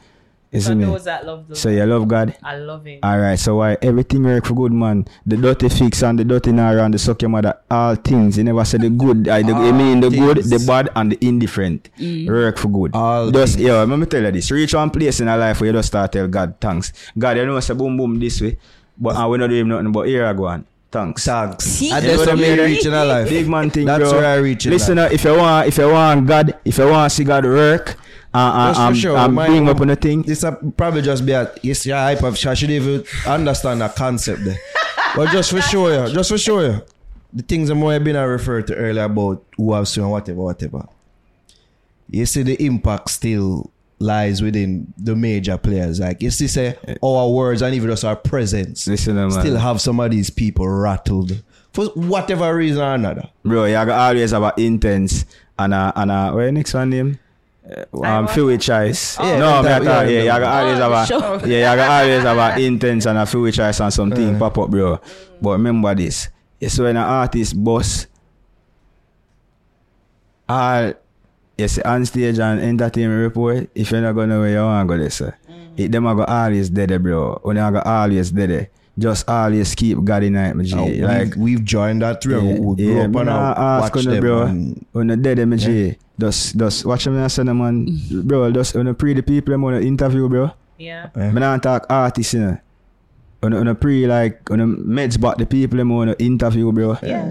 You 0.53 0.61
see 0.61 0.69
For 0.69 0.75
me? 0.77 0.85
those 0.85 1.05
that 1.05 1.27
love 1.27 1.49
the 1.49 1.57
So 1.57 1.69
you 1.71 1.85
love 1.85 2.07
God? 2.07 2.37
I 2.43 2.57
love 2.57 2.87
it. 2.87 3.01
Alright, 3.05 3.39
so 3.39 3.57
why 3.57 3.77
everything 3.83 4.23
work 4.23 4.47
for 4.47 4.55
good 4.55 4.73
man? 4.73 5.07
The 5.27 5.37
dirty 5.37 5.69
fix 5.69 6.03
and 6.03 6.19
the 6.19 6.25
dirty 6.25 6.53
nara 6.53 6.85
and 6.85 6.95
the 6.95 6.99
suck 6.99 7.21
your 7.21 7.29
mother, 7.31 7.59
all 7.71 7.97
things. 7.97 8.39
You 8.39 8.45
never 8.45 8.65
say 8.65 8.79
the 8.79 8.89
good, 8.91 9.29
I, 9.29 9.43
the, 9.43 9.49
you 9.49 9.73
mean 9.73 10.01
the 10.01 10.11
good, 10.11 10.39
the 10.39 10.65
bad, 10.67 10.91
and 10.95 11.13
the 11.13 11.19
indifferent. 11.27 11.89
Work 12.27 12.59
for 12.59 12.69
good. 12.69 12.95
All 12.95 13.31
just, 13.31 13.55
things. 13.57 13.67
yo, 13.67 13.85
let 13.85 13.99
me 13.99 14.07
tell 14.07 14.23
you 14.23 14.31
this. 14.31 14.51
Reach 14.51 14.75
one 14.75 14.91
place 14.91 15.21
in 15.21 15.29
a 15.29 15.37
life 15.37 15.61
where 15.61 15.67
you 15.69 15.73
just 15.73 15.89
start 15.89 16.13
tell 16.13 16.29
God 16.29 16.55
thanks. 16.61 16.93
God, 17.19 17.37
you 17.37 17.45
know, 17.47 17.59
say 17.61 17.75
boom 17.75 17.97
boom 17.97 18.19
this 18.21 18.41
way, 18.41 18.57
but 18.97 19.17
and 19.17 19.31
we 19.31 19.39
not 19.39 19.49
doing 19.49 19.67
nothing, 19.69 19.93
but 19.93 20.07
here 20.07 20.27
I 20.27 20.33
go 20.33 20.47
on. 20.47 20.65
Thanks. 20.97 21.25
Thanks. 21.25 21.83
You 21.83 21.93
And 21.95 22.05
know 22.05 22.09
that's 22.17 22.21
what 22.21 22.29
I 22.29 22.33
what 22.33 22.41
mean? 22.41 22.57
me 22.57 22.65
reach 22.65 22.87
in 22.87 22.95
our 22.95 23.05
life. 23.07 23.29
Big 23.29 23.49
man 23.49 23.69
thing, 23.71 23.85
That's 23.87 24.03
bro. 24.03 24.13
where 24.13 24.27
I 24.27 24.37
reach 24.37 24.65
Listen, 24.67 24.97
life. 24.97 25.11
uh, 25.11 25.15
if 25.15 25.25
you 25.25 25.37
want, 25.37 25.69
if 25.69 25.77
you 25.79 25.89
want 25.91 26.27
God, 26.27 26.59
if 26.65 26.79
you 26.79 26.89
want 26.89 27.11
to 27.11 27.15
see 27.17 27.25
God 27.25 27.45
work, 27.45 27.97
uh, 28.33 28.75
um, 28.79 28.95
sure, 28.95 29.29
my- 29.29 29.47
bring 29.47 29.69
up 29.69 29.81
on 29.81 29.89
the 29.89 29.97
thing. 29.97 30.23
This 30.23 30.45
probably 30.77 31.03
just 31.03 31.27
be 31.27 31.33
a 31.33 31.53
yes, 31.63 31.85
yeah, 31.87 32.03
hype 32.03 32.23
of 32.23 32.35
I 32.47 32.55
should 32.55 32.71
even 32.71 33.05
understand 33.27 33.81
the 33.83 33.89
concept 33.89 34.45
there. 34.45 34.59
but 35.15 35.31
just 35.33 35.51
for 35.51 35.61
sure, 35.73 35.93
yeah, 35.93 36.09
just 36.09 36.31
for 36.31 36.39
sure, 36.39 36.63
yeah, 36.67 36.79
the 37.33 37.43
things 37.43 37.69
I'm 37.71 37.83
have 37.83 38.03
been 38.05 38.17
I 38.17 38.23
referred 38.23 38.67
to 38.69 38.75
earlier 38.75 39.05
about 39.05 39.45
who 39.57 39.73
have 39.75 39.87
seen 39.89 40.09
whatever, 40.09 40.41
whatever. 40.41 40.87
You 42.09 42.25
see 42.27 42.43
the 42.43 42.55
impact 42.65 43.11
still 43.11 43.71
lies 43.99 44.43
within 44.43 44.93
the 44.99 45.17
major 45.17 45.57
players. 45.57 46.01
Like 46.01 46.23
you 46.23 46.31
see 46.31 46.49
say 46.49 46.77
our 47.03 47.29
words 47.31 47.63
and 47.63 47.75
even 47.75 47.89
just 47.91 48.05
our 48.05 48.17
presence 48.17 48.87
Listen, 48.87 49.17
uh, 49.19 49.29
man. 49.29 49.31
still 49.31 49.57
have 49.57 49.81
some 49.81 50.01
of 50.01 50.11
these 50.11 50.31
people 50.31 50.69
rattled. 50.69 51.43
For 51.73 51.87
whatever 51.95 52.55
reason 52.55 52.83
or 52.83 52.95
another. 52.95 53.29
Bro, 53.43 53.67
you 53.67 53.73
gotta 53.73 53.95
always 53.95 54.31
have 54.31 54.43
a 54.43 54.53
intense 54.57 55.25
and 55.59 55.75
a 55.75 55.93
and 55.97 56.11
a 56.11 56.31
what 56.33 56.41
your 56.43 56.53
next 56.53 56.75
one 56.75 56.91
name? 56.91 57.19
Uh, 57.69 57.81
um, 58.05 58.27
what? 58.27 58.31
feel 58.35 58.47
with 58.47 58.61
choice. 58.61 59.19
Yeah, 59.19 59.39
no, 59.39 59.63
me 59.63 59.69
that- 59.69 59.83
I 59.83 59.85
thought, 59.85 60.07
yeah, 60.07 60.11
yeah, 60.13 60.19
you 60.19 60.25
yeah. 60.27 60.39
gotta 60.39 60.65
always 60.67 60.79
have 60.79 60.93
a 60.93 61.07
sure. 61.41 61.49
yeah, 61.49 61.71
you 61.73 61.77
gotta 61.77 61.93
always 62.11 62.23
have 62.23 62.59
a 62.59 62.63
intense 62.65 63.07
and 63.07 63.19
a 63.19 63.27
feel 63.27 63.41
with 63.43 63.55
choice 63.55 63.81
and 63.81 63.93
something 63.93 64.39
pop 64.39 64.57
up, 64.59 64.71
bro. 64.71 65.01
But 65.41 65.51
remember 65.53 65.95
this, 65.95 66.29
it's 66.61 66.79
when 66.79 66.97
an 66.97 67.03
artist 67.03 67.63
boss 67.63 68.07
all 70.49 70.93
yes, 71.57 71.79
on 71.79 72.05
stage 72.07 72.39
and 72.39 72.61
entertainment 72.61 73.21
report, 73.23 73.71
if 73.75 73.91
you're 73.91 74.01
not 74.01 74.13
gonna 74.13 74.39
where 74.39 74.51
you 74.51 74.59
want 74.59 74.89
to 74.89 74.95
go 74.95 75.01
there, 75.01 75.11
sir. 75.11 75.35
It 75.77 75.93
them 75.93 76.07
a 76.07 76.15
go 76.15 76.25
always 76.25 76.71
dead, 76.71 76.89
there, 76.89 76.99
bro. 76.99 77.39
When 77.43 77.57
you 77.57 77.71
go 77.71 77.81
always 77.85 78.31
dead, 78.31 78.49
there. 78.51 78.69
just 78.99 79.29
always 79.29 79.75
keep 79.75 80.03
God 80.05 80.23
in 80.23 80.33
night, 80.33 80.57
my 80.57 80.65
G. 80.65 81.03
Uh, 81.03 81.07
like 81.07 81.35
we've, 81.35 81.61
we've 81.61 81.65
joined 81.65 82.01
that 82.01 82.23
through. 82.23 82.41
yeah, 82.41 82.59
we 82.59 82.77
grew 82.77 82.97
yeah, 82.97 83.03
up 83.05 83.11
me 83.11 83.21
and 83.21 83.27
nah 83.29 83.53
I 83.53 83.85
ask 83.85 83.95
watch 83.95 84.07
on 84.07 84.13
them. 84.13 84.21
bro. 84.23 84.43
and- 84.43 84.87
When 84.93 85.07
the 85.09 85.17
dead 85.17 85.37
them 85.39 85.57
G. 85.59 85.97
Just 86.19 86.57
just 86.57 86.87
watch 86.87 87.05
them 87.05 87.17
and 87.17 87.31
say 87.31 87.43
man. 87.45 87.87
bro, 88.25 88.51
just 88.53 88.75
when 88.75 88.87
the 88.87 88.95
pre 88.95 89.13
the 89.13 89.23
people 89.23 89.53
them 89.53 89.65
on 89.65 89.75
the 89.75 89.83
interview, 89.83 90.29
bro. 90.31 90.51
Yeah. 90.79 91.11
Yeah. 91.15 91.31
Me 91.31 91.41
not 91.41 91.63
talk 91.63 91.85
artists, 91.91 92.33
you 92.33 92.41
know. 92.41 92.59
On 93.43 93.51
the, 93.53 93.59
on 93.59 93.67
the 93.67 93.75
pre 93.75 94.07
like 94.07 94.51
on 94.51 94.59
the 94.59 94.65
meds 94.65 95.21
but 95.21 95.37
the 95.37 95.45
people 95.45 95.77
them 95.77 95.93
on 95.93 96.09
the 96.09 96.23
interview, 96.23 96.73
bro. 96.73 96.97
Yeah. 97.03 97.31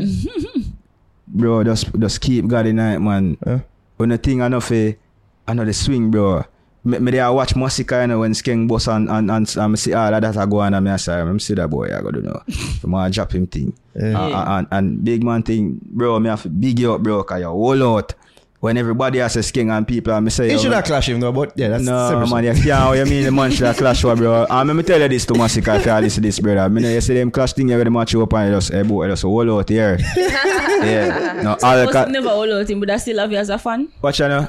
bro, 1.28 1.64
just 1.64 1.90
just 1.98 2.22
keep 2.22 2.46
God 2.46 2.68
in 2.68 2.76
night, 2.76 3.00
man. 3.00 3.38
Yeah. 3.46 3.60
when 3.98 4.10
the 4.10 4.18
thing 4.18 4.40
enough 4.40 4.72
eh, 4.72 4.94
I 5.48 5.54
know 5.54 5.66
the 5.66 5.74
swing, 5.74 6.12
bro. 6.12 6.44
Me, 6.84 7.00
me 7.00 7.12
there 7.12 7.32
watch 7.34 7.56
Massacre, 7.56 8.02
you 8.02 8.08
know, 8.08 8.20
when 8.20 8.34
Skeng 8.34 8.68
boss 8.68 8.88
and 8.88 9.10
and 9.10 9.30
and, 9.32 9.58
and 9.58 9.72
me 9.72 9.78
see 9.78 9.94
all 9.94 10.14
ah, 10.14 10.20
that 10.20 10.38
I 10.38 10.46
go 10.46 10.60
on 10.60 10.74
and 10.74 10.86
me 10.86 10.92
I 10.92 10.98
say, 10.98 11.24
me 11.24 11.40
see 11.40 11.56
that 11.56 11.70
boy, 11.70 11.96
I 11.96 12.02
go 12.02 12.12
do 12.12 12.22
know. 12.22 12.42
So 12.82 12.96
I 12.96 13.10
drop 13.10 13.34
him 13.34 13.48
thing. 13.48 13.74
Yeah. 13.96 14.26
And, 14.26 14.48
and, 14.50 14.68
and 14.72 15.04
big 15.04 15.24
man 15.24 15.44
thing, 15.44 15.80
bro, 15.84 16.20
me 16.20 16.30
have 16.30 16.44
to 16.44 16.50
big 16.50 16.80
you 16.80 16.94
up, 16.94 17.02
bro, 17.02 17.24
cause 17.24 17.40
you 17.40 17.48
whole 17.48 17.98
out. 17.98 18.14
When 18.66 18.78
everybody 18.78 19.20
has 19.20 19.36
a 19.36 19.42
Skeng 19.42 19.70
and 19.70 19.88
people, 19.88 20.12
and 20.12 20.26
me 20.26 20.32
say, 20.32 20.46
He 20.46 20.50
oh, 20.50 20.54
yo, 20.54 20.58
should 20.64 20.70
man, 20.70 20.78
have 20.78 20.86
clash 20.86 21.08
him 21.08 21.20
though, 21.20 21.32
but 21.32 21.54
yeah, 21.56 21.68
that's 21.68 21.84
no, 21.84 22.10
separate 22.10 22.30
man, 22.32 22.44
you 22.46 22.64
can't. 22.64 22.98
You 22.98 23.06
mean 23.06 23.24
the 23.26 23.32
man 23.32 23.52
should 23.52 23.68
have 23.68 23.78
clash 23.78 24.04
with, 24.04 24.18
bro? 24.18 24.48
Ah, 24.50 24.62
and 24.62 24.70
let 24.70 24.76
me 24.76 24.82
tell 24.82 25.00
you 25.00 25.08
this 25.08 25.24
to 25.28 25.34
Masicka 25.34 25.78
if 25.78 25.86
you 25.86 25.94
listen 25.94 26.24
to 26.24 26.28
this, 26.28 26.40
brother. 26.40 26.62
I 26.62 26.68
mean, 26.68 26.84
you 26.84 27.00
see 27.00 27.14
them 27.14 27.30
clash 27.30 27.54
thing, 27.54 27.70
you 27.70 27.84
the 27.84 27.92
match 27.92 28.16
up 28.16 28.34
and 28.34 28.50
you 28.50 28.58
just, 28.58 28.74
hey, 28.74 28.82
boy, 28.82 29.08
just 29.08 29.22
hold 29.22 29.50
out 29.50 29.70
here. 29.70 30.00
yeah. 30.18 31.42
No, 31.44 31.52
all 31.52 31.58
Suppose 31.58 31.94
the 31.94 32.04
him 32.04 32.12
never 32.12 32.30
hold 32.30 32.50
out 32.50 32.70
him, 32.70 32.80
but 32.80 32.90
I 32.90 32.98
still 32.98 33.18
love 33.18 33.32
you 33.32 33.38
as 33.38 33.50
a 33.50 33.58
fan. 33.58 33.88
Watch 34.02 34.20
you 34.20 34.28
know. 34.28 34.48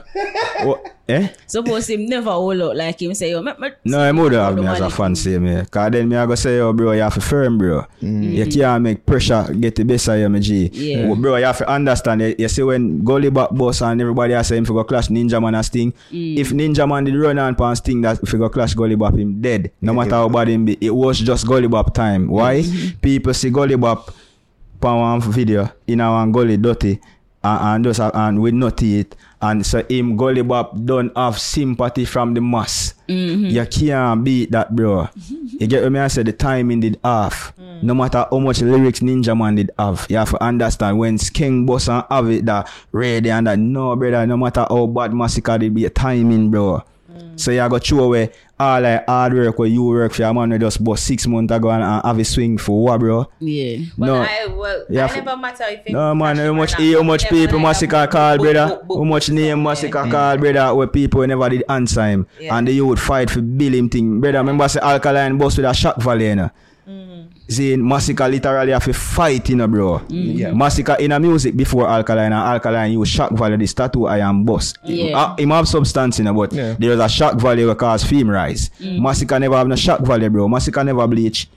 Oh, 0.61 0.83
eh? 1.09 1.29
Suppose 1.47 1.89
him 1.89 2.07
never 2.07 2.31
hold 2.31 2.61
out 2.61 2.77
like 2.77 3.01
him 3.01 3.15
say, 3.15 3.31
yo, 3.31 3.43
me, 3.43 3.53
me, 3.59 3.69
No, 3.85 4.01
I 4.01 4.13
would 4.13 4.33
have 4.33 4.57
the 4.57 4.63
me 4.63 4.69
as 4.69 4.81
a 4.81 4.91
fan 4.91 5.15
say 5.15 5.39
me. 5.39 5.65
Cause 5.71 5.91
then 5.91 6.09
me 6.09 6.17
I 6.17 6.27
go 6.27 6.35
say, 6.35 6.57
yo, 6.57 6.73
bro, 6.73 6.93
you 6.93 7.03
have 7.03 7.15
to 7.15 7.21
firm, 7.21 7.59
bro. 7.59 7.85
Mm. 8.03 8.33
You 8.33 8.47
can't 8.47 8.83
make 8.83 9.05
pressure 9.05 9.47
get 9.53 9.77
the 9.77 9.85
best 9.85 10.09
of 10.09 10.19
you, 10.19 10.29
my 10.29 10.39
G. 10.39 10.71
Yeah. 10.73 11.09
Oh, 11.09 11.17
bro, 11.17 11.37
you 11.37 11.45
have 11.45 11.59
to 11.59 11.69
understand. 11.69 12.21
You, 12.23 12.35
you 12.39 12.49
see 12.49 12.63
when 12.63 13.05
Gully 13.05 13.31
back 13.31 13.51
boss 13.51 13.83
and 13.83 14.01
everybody 14.07 14.33
has 14.35 14.47
say 14.49 14.57
him 14.57 14.65
for 14.65 14.73
go 14.73 14.85
clash 14.85 15.09
Ninja 15.09 15.41
Man 15.43 15.55
and 15.55 15.65
Sting. 15.67 15.93
Mm. 16.11 16.39
If 16.39 16.51
Ninja 16.51 16.89
Man 16.89 17.05
did 17.05 17.17
run 17.17 17.39
on 17.39 17.55
pan 17.55 17.77
Sting 17.77 18.01
that 18.03 18.19
figure 18.21 18.37
he 18.37 18.39
go 18.39 18.49
clash 18.49 18.75
Gully 18.75 18.95
Bop 18.95 19.15
him 19.15 19.41
dead. 19.41 19.73
No 19.81 19.93
matter 19.93 20.11
how 20.11 20.29
bad 20.29 20.49
him 20.49 20.65
be. 20.65 20.79
It 20.81 20.95
was 20.95 21.19
just 21.19 21.47
Gully 21.47 21.69
Bop 21.69 21.95
time. 21.95 22.29
Why? 22.29 22.63
Mm-hmm. 22.63 22.99
People 23.01 23.35
see 23.35 23.51
Gully 23.51 23.77
Bop 23.77 24.15
pan 24.81 24.97
one 24.97 25.21
video 25.21 25.69
in 25.87 26.01
our 26.01 26.27
Gully 26.29 26.57
dirty 26.57 27.01
and, 27.43 27.85
and 27.85 27.85
just 27.85 28.01
and 28.01 28.41
with 28.41 28.55
no 28.55 28.71
teeth. 28.71 29.15
And 29.41 29.67
so 29.67 29.85
him 29.85 30.17
Gully 30.17 30.43
Bop 30.43 30.73
don't 30.85 31.15
have 31.17 31.39
sympathy 31.39 32.05
from 32.05 32.33
the 32.35 32.41
mass. 32.41 32.95
Mm-hmm. 33.09 33.47
You 33.47 33.67
can't 33.67 34.25
beat 34.25 34.51
that, 34.53 34.75
bro. 34.75 35.09
You 35.59 35.67
get 35.67 35.83
what 35.83 35.93
me 35.93 36.01
I 36.01 36.09
say? 36.09 36.23
The 36.23 36.33
timing 36.33 36.81
did 36.81 37.01
off. 37.03 37.57
Mm. 37.57 37.83
No 37.85 37.95
matter 37.95 38.27
how 38.31 38.39
much 38.41 38.61
lyrics 38.61 39.01
Ninja 39.01 39.35
Man 39.35 39.55
did 39.55 39.71
have, 39.79 40.07
you 40.11 40.19
have 40.19 40.29
to 40.31 40.43
understand 40.43 40.99
when 40.99 41.17
King 41.17 41.65
Boss 41.65 41.89
and 41.89 42.05
have 42.11 42.29
it 42.29 42.45
that 42.45 42.69
ready 42.93 43.31
and 43.31 43.47
that 43.47 43.59
no, 43.59 43.97
brother. 43.97 44.27
No 44.27 44.37
matter 44.37 44.67
how 44.69 44.87
bad 44.87 45.13
Masicka 45.13 45.59
did 45.59 45.73
be 45.73 45.87
a 45.87 45.91
timing, 45.91 46.51
bro. 46.51 46.83
So 47.37 47.51
you 47.51 47.69
go 47.69 47.79
throw 47.79 48.05
away 48.05 48.31
all 48.59 48.81
like 48.81 49.05
hard 49.07 49.35
work 49.35 49.59
where 49.59 49.69
you 49.69 49.85
work 49.85 50.13
for 50.13 50.23
your 50.23 50.33
man 50.33 50.49
we 50.51 50.59
just 50.59 50.83
bust 50.83 51.05
six 51.05 51.27
months 51.27 51.53
ago 51.53 51.71
and, 51.71 51.83
and 51.83 52.03
have 52.05 52.19
a 52.19 52.25
swing 52.25 52.57
for 52.57 52.83
what, 52.85 52.99
bro? 53.01 53.31
yeah. 53.39 53.85
But 53.99 54.07
no. 54.07 54.15
I 54.23 54.47
well, 54.47 54.85
Yeah, 54.89 55.05
I 55.05 55.09
for- 55.09 55.17
never 55.23 55.37
matter 55.37 55.65
if 55.69 55.87
it 55.87 55.93
No 55.93 56.15
man, 56.15 56.37
clash 56.37 56.45
how 56.47 56.51
or 56.51 56.55
much 56.55 56.73
not. 56.79 56.95
how 56.97 57.03
much 57.03 57.29
people 57.29 57.59
like 57.61 57.77
Masicka 57.77 58.05
a 58.05 58.09
call, 58.09 58.37
boop, 58.39 58.41
brother? 58.53 58.77
boop, 58.77 58.87
boop, 58.87 58.97
How 58.99 59.05
much 59.05 59.27
boop, 59.27 59.35
name 59.35 59.65
something. 59.65 59.91
Masicka 59.91 60.11
call, 60.11 60.39
brother? 60.39 60.75
Where 60.75 60.87
people 60.87 61.27
never 61.27 61.49
did 61.51 61.65
answer 61.69 62.07
him, 62.07 62.27
Yeah. 62.41 62.57
and 62.57 62.67
the 62.67 62.73
youth 62.73 62.99
fight 62.99 63.29
for 63.31 63.43
bill 63.43 63.75
him 63.75 63.89
thing, 63.91 64.21
brother. 64.21 64.39
Remember 64.39 64.67
say 64.69 64.81
alkaline 64.81 65.37
bus 65.37 65.57
with 65.59 65.67
a 65.67 65.75
shock 65.75 65.97
valley, 65.99 66.29
you 66.29 66.37
know. 66.37 66.51
Mm. 66.89 67.27
See, 67.49 67.75
Masicka 67.75 68.31
literally 68.31 68.73
have 68.73 68.85
to 68.85 68.93
fight, 68.93 69.49
you 69.49 69.57
know, 69.57 69.67
bro. 69.67 69.99
Mm. 70.09 70.39
Yeah. 70.39 70.51
Masicka 70.51 70.99
in 71.01 71.11
a 71.13 71.19
music 71.19 71.57
before 71.57 71.89
alkaline, 71.89 72.27
and 72.27 72.35
alkaline 72.35 72.93
use 72.93 73.09
shock 73.09 73.33
valley, 73.33 73.57
this 73.57 73.75
tattoo 73.75 74.07
I 74.07 74.19
am 74.19 74.45
boss. 74.45 74.73
Yeah. 74.85 75.19
Uh, 75.19 75.37
him 75.37 75.51
have 75.51 75.67
substance, 75.67 76.19
you 76.19 76.25
know, 76.25 76.35
but 76.35 76.53
Yeah. 76.53 76.75
there 76.79 76.91
was 76.91 77.01
a 77.01 77.09
shock 77.09 77.35
valley 77.41 77.65
that 77.65 77.77
cause 77.79 78.05
fame 78.05 78.31
rise. 78.31 78.71
Mm. 78.81 79.01
Masicka 79.01 79.41
never 79.41 79.57
have 79.57 79.67
no 79.67 79.75
shock 79.77 80.01
valley, 80.03 80.29
bro. 80.29 80.47
Masicka 80.49 80.85
never 80.85 81.07
bleach 81.09 81.49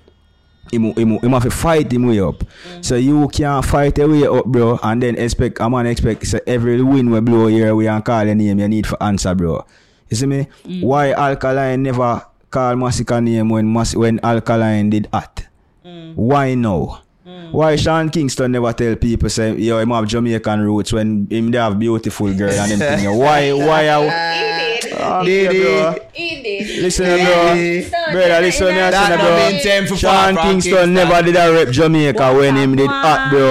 him, 0.72 0.94
him, 0.94 1.18
him 1.20 1.32
have 1.32 1.44
to 1.44 1.52
fight 1.52 1.92
him 1.92 2.08
way 2.08 2.20
up. 2.20 2.44
So 2.82 2.96
you 2.96 3.28
can't 3.30 3.64
fight 3.66 3.98
your 3.98 4.08
way 4.10 4.26
up, 4.26 4.46
bro, 4.46 4.80
and 4.82 5.02
then 5.02 5.16
expect 5.18 5.58
a 5.60 5.70
man 5.70 5.86
expect 5.88 6.26
so 6.28 6.40
every 6.48 6.82
win 6.82 7.10
we 7.12 7.20
blow 7.22 7.48
here 7.48 7.76
we 7.76 7.88
and 7.88 8.04
call 8.06 8.24
your 8.26 8.36
name, 8.36 8.60
you 8.60 8.68
need 8.68 8.88
for 8.88 9.02
answer, 9.02 9.34
bro. 9.36 9.66
You 10.10 10.18
see 10.18 10.26
me? 10.26 10.48
Why 10.82 11.12
Alkaline 11.12 11.84
never 11.84 12.24
call 12.50 12.76
Masicka 12.76 13.22
name 13.24 13.50
when 13.50 13.66
Mas- 13.72 13.96
when 13.96 14.20
Alkaline 14.24 14.90
did 14.90 15.08
at? 15.14 15.46
Why 16.16 16.56
now? 16.56 17.02
Why 17.52 17.76
Sean 17.78 18.10
Kingston 18.10 18.52
never 18.52 18.72
tell 18.74 18.96
people 18.96 19.30
say 19.30 19.56
yo 19.58 19.80
him 19.80 19.90
have 19.90 20.08
Jamaican 20.08 20.62
roots 20.62 20.94
when 20.94 21.28
him 21.30 21.50
they 21.52 21.58
have 21.58 21.78
beautiful 21.80 22.32
girl 22.34 22.50
and 22.52 22.72
them 22.72 22.80
thing. 23.00 23.18
Why 23.18 23.52
why 23.54 23.90
I, 23.90 24.00
He 24.80 24.82
did. 24.82 24.94
Ah, 25.02 25.24
Did 25.24 25.50
bro. 25.50 25.96
He 26.14 26.30
did. 26.44 26.84
Listen, 26.84 27.06
bro. 27.26 27.54
Did 27.56 27.92
Brother, 27.92 28.42
listen, 28.42 28.68
me 28.68 28.82
I 28.82 28.92
That 28.92 29.08
say, 29.08 29.18
no 29.18 29.24
bro. 29.24 29.38
mean 29.38 29.64
time 29.64 29.88
for 29.88 29.96
Sean 29.98 30.36
Kingston, 30.36 30.52
Kingston. 30.74 30.94
never 30.94 31.22
did 31.24 31.36
a 31.38 31.52
rep 31.54 31.70
Jamaica 31.74 32.34
when 32.36 32.56
him 32.56 32.76
did 32.76 32.90
hot, 32.90 33.30
bro. 33.32 33.50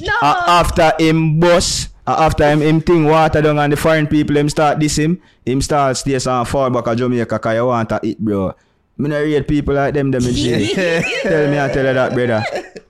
No. 0.00 0.12
A- 0.22 0.44
after 0.60 0.92
him 0.98 1.38
boss, 1.40 1.86
a- 1.86 1.89
after 2.06 2.48
him, 2.48 2.60
him 2.62 2.80
thing 2.80 3.04
water 3.04 3.42
down 3.42 3.58
and 3.58 3.72
the 3.72 3.76
foreign 3.76 4.06
people, 4.06 4.36
him 4.36 4.48
start 4.48 4.80
this 4.80 4.96
him, 4.96 5.20
him 5.44 5.60
start 5.60 5.96
stay 5.96 6.18
some 6.18 6.44
fall 6.44 6.70
back 6.70 6.86
a 6.86 6.96
Jamaica 6.96 7.38
cause 7.38 7.54
you 7.54 7.66
want 7.66 7.88
to 7.88 8.00
eat, 8.02 8.18
bro. 8.18 8.54
Me 8.98 9.08
not 9.08 9.16
rate 9.16 9.48
people 9.48 9.74
like 9.74 9.94
them, 9.94 10.10
them 10.10 10.24
in 10.26 10.34
tell 11.22 11.50
me 11.50 11.58
I 11.58 11.68
tell 11.68 11.86
you 11.86 11.94
that, 11.94 12.12
brother. 12.12 12.44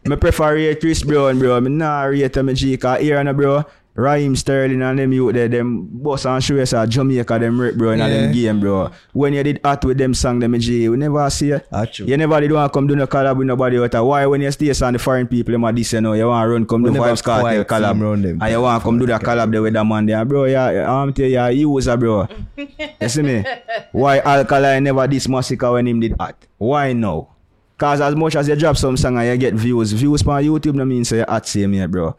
Me 0.07 0.17
prefer 0.17 0.55
rate 0.55 0.81
Chris 0.81 1.03
Brown, 1.03 1.39
bro. 1.39 1.61
Me 1.61 1.71
nah 1.71 2.03
rate 2.03 2.33
them 2.33 2.55
G 2.55 2.77
cause 2.77 3.01
here, 3.01 3.23
no, 3.23 3.33
bro. 3.33 3.65
Raheem 3.95 4.37
Sterling 4.37 4.83
and 4.83 4.99
them 4.99 5.13
youth 5.13 5.35
there, 5.35 5.49
them 5.49 5.89
boss 5.91 6.25
and 6.25 6.43
show 6.43 6.57
us 6.59 6.73
a 6.73 6.87
Jamaica, 6.87 7.39
them 7.39 7.61
rip, 7.61 7.77
bro, 7.77 7.91
in 7.91 8.01
a 8.01 8.09
them 8.09 8.33
game, 8.33 8.61
bro. 8.61 8.91
When 9.13 9.33
you 9.33 9.43
did 9.43 9.61
hot 9.65 9.85
with 9.85 9.99
them 9.99 10.15
song, 10.15 10.39
them 10.39 10.59
G, 10.59 10.89
we 10.89 10.97
never 10.97 11.29
see 11.29 11.49
you. 11.49 11.61
Ah. 11.73 11.85
You 11.99 12.17
never 12.17 12.41
did 12.41 12.53
want 12.53 12.73
to 12.73 12.77
come 12.77 12.87
do 12.87 12.95
no 12.97 13.07
collab 13.07 13.37
with 13.37 13.47
nobody 13.49 13.79
out 13.79 13.91
there. 13.91 14.05
Why 14.05 14.27
when 14.27 14.43
you 14.43 14.51
stay 14.53 14.73
on 14.85 14.93
the 14.93 14.99
foreign 14.99 15.27
people, 15.27 15.53
them 15.53 15.65
a 15.65 15.73
this, 15.73 15.93
you 15.93 16.01
know, 16.01 16.13
you 16.13 16.27
want 16.29 16.47
to 16.47 16.53
run, 16.53 16.67
come 16.67 16.83
We 16.83 16.91
do 16.93 16.99
Vybz 17.01 17.23
Kartel 17.23 17.65
collab. 17.65 17.93
team 17.93 18.03
round 18.03 18.25
them. 18.25 18.39
And 18.41 18.53
you 18.53 18.61
want 18.61 18.81
to 18.81 18.85
come 18.85 18.99
do 18.99 19.07
that 19.07 19.23
collab 19.23 19.51
there 19.51 19.63
with 19.63 19.73
that 19.75 19.85
man 19.85 20.07
there. 20.07 20.25
Bro, 20.25 20.45
yeah, 20.45 20.91
I'm 20.91 21.13
tell 21.13 21.27
you, 21.27 21.47
you 21.49 21.71
was 21.71 21.87
a 21.89 21.97
bro. 21.97 22.29
you 22.57 23.09
see 23.09 23.23
me? 23.23 23.45
Why 23.93 24.21
Alkaline 24.21 24.85
never 24.85 25.07
this 25.09 25.27
Masicka 25.27 25.73
when 25.73 25.89
him 25.89 26.01
did 26.01 26.15
hot? 26.19 26.37
Why 26.59 26.93
now? 26.93 27.29
Cause 27.77 28.03
as 28.03 28.15
much 28.15 28.37
as 28.37 28.47
you 28.47 28.55
drop 28.57 28.77
some 28.77 28.95
song 28.99 29.17
and 29.17 29.27
you 29.27 29.37
get 29.39 29.55
views, 29.55 29.93
views 29.93 30.21
on 30.27 30.43
YouTube 30.45 30.75
no 30.75 30.85
mean 30.85 31.03
say 31.03 31.19
you 31.19 31.25
hot 31.27 31.47
same 31.49 31.73
here, 31.73 31.89
bro. 31.89 32.15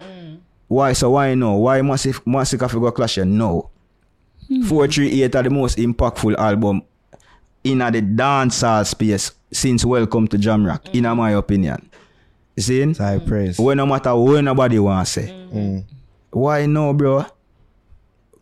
Why 0.72 0.94
so 0.94 1.10
why 1.12 1.36
no? 1.36 1.58
Why 1.58 1.82
massive 1.82 2.24
Masicka 2.24 2.72
for 2.72 2.80
go 2.80 2.92
clash 2.94 3.18
you? 3.18 3.26
No. 3.26 3.70
438 4.48 5.36
are 5.36 5.44
the 5.44 5.50
most 5.50 5.78
impactful 5.78 6.38
album 6.38 6.84
in 7.62 7.80
the 7.80 8.02
dancehall 8.02 8.88
space 8.88 9.32
since 9.52 9.84
Welcome 9.84 10.30
to 10.30 10.38
Jamrock, 10.38 10.96
in 10.96 11.04
my 11.18 11.32
opinion. 11.32 11.90
You 12.56 12.64
see? 12.64 12.94
High 12.94 13.20
praise. 13.20 13.60
When 13.60 13.76
no 13.76 13.86
matter 13.86 14.16
what 14.16 14.42
nobody 14.46 14.80
want 14.80 15.08
to 15.08 15.12
say. 15.12 15.28
Mm. 15.52 15.84
Why 16.30 16.66
no, 16.68 16.94
bro? 16.94 17.26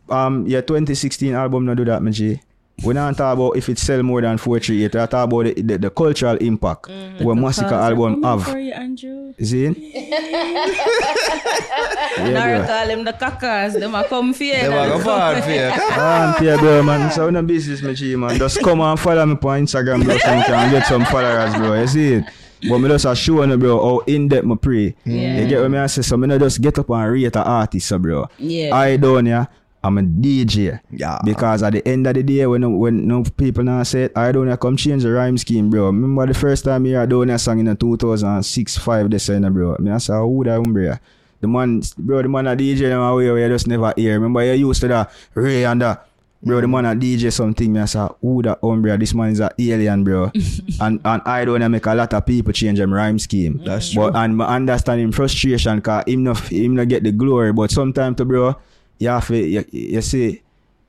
Um, 0.08 0.46
your 0.46 0.62
2016 0.62 1.34
album 1.34 1.66
no 1.66 1.74
do 1.74 1.84
that, 1.86 2.00
my 2.00 2.12
G. 2.12 2.40
We 2.82 2.94
don't 2.94 3.14
talk 3.14 3.34
about 3.34 3.56
if 3.56 3.68
it 3.68 3.78
sell 3.78 4.02
more 4.02 4.22
than 4.22 4.38
438. 4.38 4.82
We 4.82 4.88
talk 4.88 5.12
about 5.12 5.44
the, 5.44 5.52
the, 5.62 5.78
the 5.78 5.90
cultural 5.90 6.36
impact 6.38 6.88
where 6.88 7.36
Masicka 7.36 7.72
album 7.72 8.22
have. 8.22 8.44
For 8.44 8.58
you, 8.58 8.72
Andrew. 8.72 9.34
You? 9.38 9.70
Now 9.70 9.76
yeah, 12.26 12.58
bro. 12.58 12.66
call 12.66 12.86
them 12.86 13.04
the 13.04 13.12
cackers. 13.12 13.74
Them 13.74 13.94
a 13.94 14.04
come 14.04 14.32
for 14.32 14.44
you. 14.44 14.52
Them 14.54 14.72
a 14.72 14.96
go 14.96 15.04
forward 15.04 15.44
for 15.44 15.50
you. 15.50 15.70
Ah, 16.02 16.40
yeah, 16.42 16.56
bro, 16.56 16.82
man. 16.82 17.10
So 17.12 17.28
no 17.28 17.42
business, 17.42 17.82
my 17.82 17.92
G, 17.92 18.16
man. 18.16 18.38
Just 18.38 18.62
come 18.62 18.80
and 18.80 18.98
follow 18.98 19.26
me 19.26 19.32
on 19.34 19.38
Instagram, 19.38 20.02
bro, 20.04 20.16
so 20.16 20.34
you 20.34 20.42
can 20.44 20.70
get 20.70 20.86
some 20.86 21.04
followers, 21.04 21.54
bro. 21.54 21.80
You 21.80 21.86
see 21.86 22.12
it? 22.14 22.24
But 22.68 22.78
me 22.78 22.88
just 22.88 23.04
a 23.06 23.14
show 23.16 23.42
you, 23.44 23.56
bro, 23.58 23.78
how 23.82 23.98
in 24.06 24.28
depth 24.28 24.46
me 24.46 24.56
pray. 24.56 24.94
Yeah. 25.04 25.40
You 25.40 25.48
get 25.48 25.60
what 25.62 25.70
me 25.70 25.78
I 25.78 25.86
say? 25.86 26.02
So 26.02 26.16
me 26.16 26.26
not 26.28 26.40
just 26.40 26.60
get 26.60 26.78
up 26.78 26.90
and 26.90 27.12
rate 27.12 27.36
an 27.36 27.42
artist, 27.42 27.88
so, 27.88 27.98
bro. 27.98 28.28
Yeah. 28.38 28.74
I 28.74 28.96
don't, 28.96 29.26
yeah. 29.26 29.46
I'm 29.82 29.96
a 29.98 30.02
DJ. 30.02 30.80
Yeah. 30.90 31.18
Because 31.24 31.62
at 31.62 31.72
the 31.72 31.86
end 31.88 32.06
of 32.06 32.14
the 32.14 32.22
day, 32.22 32.46
when 32.46 32.78
when 32.78 33.08
no 33.08 33.22
people 33.24 33.64
now 33.64 33.82
say 33.82 34.04
it, 34.04 34.12
I 34.16 34.30
don't 34.30 34.54
come 34.58 34.76
change 34.76 35.02
the 35.04 35.10
rhyme 35.12 35.38
scheme, 35.38 35.70
bro. 35.70 35.86
Remember 35.86 36.26
the 36.26 36.34
first 36.34 36.64
time 36.64 36.84
you 36.84 36.96
heard 36.96 37.08
Donia 37.10 37.40
song 37.40 37.60
in 37.60 37.64
the 37.66 37.74
2006, 37.74 38.76
5 38.76 39.10
this 39.10 39.28
year, 39.28 39.40
bro. 39.50 39.76
Me 39.78 39.90
I 39.90 39.98
say, 39.98 40.12
who 40.12 40.44
that 40.44 40.60
umbre? 40.60 41.00
The 41.40 41.48
man, 41.48 41.80
bro, 41.96 42.20
the 42.20 42.28
man 42.28 42.46
a 42.46 42.54
DJ 42.54 42.90
them 42.90 43.00
away 43.00 43.30
where 43.30 43.48
you 43.48 43.54
just 43.54 43.66
never 43.66 43.94
hear. 43.96 44.14
Remember 44.14 44.44
you 44.44 44.68
used 44.68 44.82
to 44.82 44.88
that 44.88 45.10
Ray 45.34 45.64
and 45.64 45.80
that. 45.80 46.06
Bro, 46.42 46.62
the 46.62 46.68
man 46.68 46.84
a 46.86 46.94
DJ 46.94 47.30
something, 47.32 47.70
me 47.72 47.80
I 47.80 47.84
say, 47.86 48.06
who 48.20 48.42
that 48.42 48.60
umbre? 48.62 48.98
This 48.98 49.14
man 49.14 49.30
is 49.30 49.40
a 49.40 49.50
alien, 49.58 50.04
bro. 50.04 50.30
and 50.80 51.00
and 51.04 51.22
I 51.24 51.44
don't 51.46 51.70
make 51.70 51.86
a 51.86 51.94
lot 51.94 52.12
of 52.12 52.26
people 52.26 52.52
change 52.52 52.78
them 52.78 52.92
rhyme 52.92 53.18
scheme. 53.18 53.62
That's 53.64 53.94
But 53.94 54.10
true. 54.12 54.20
and 54.20 54.42
I 54.42 54.56
understand 54.56 55.00
him 55.00 55.12
frustration 55.12 55.80
cause 55.80 56.04
him 56.06 56.24
not 56.24 56.38
him 56.52 56.76
not 56.76 56.88
get 56.88 57.02
the 57.02 57.12
glory. 57.12 57.52
But 57.52 57.70
sometimes 57.70 58.16
to 58.18 58.24
bro, 58.26 58.56
you 59.00 59.08
have 59.08 59.26
to 59.26 59.36
you, 59.36 59.64
you 59.72 60.02
see 60.02 60.42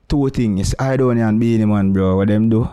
two 0.06 0.28
things. 0.30 0.58
You 0.58 0.64
see 0.64 0.76
I 0.78 0.96
don't 0.96 1.18
and 1.18 1.40
being 1.40 1.68
man, 1.68 1.92
bro, 1.92 2.16
what 2.16 2.28
them 2.28 2.48
do. 2.48 2.68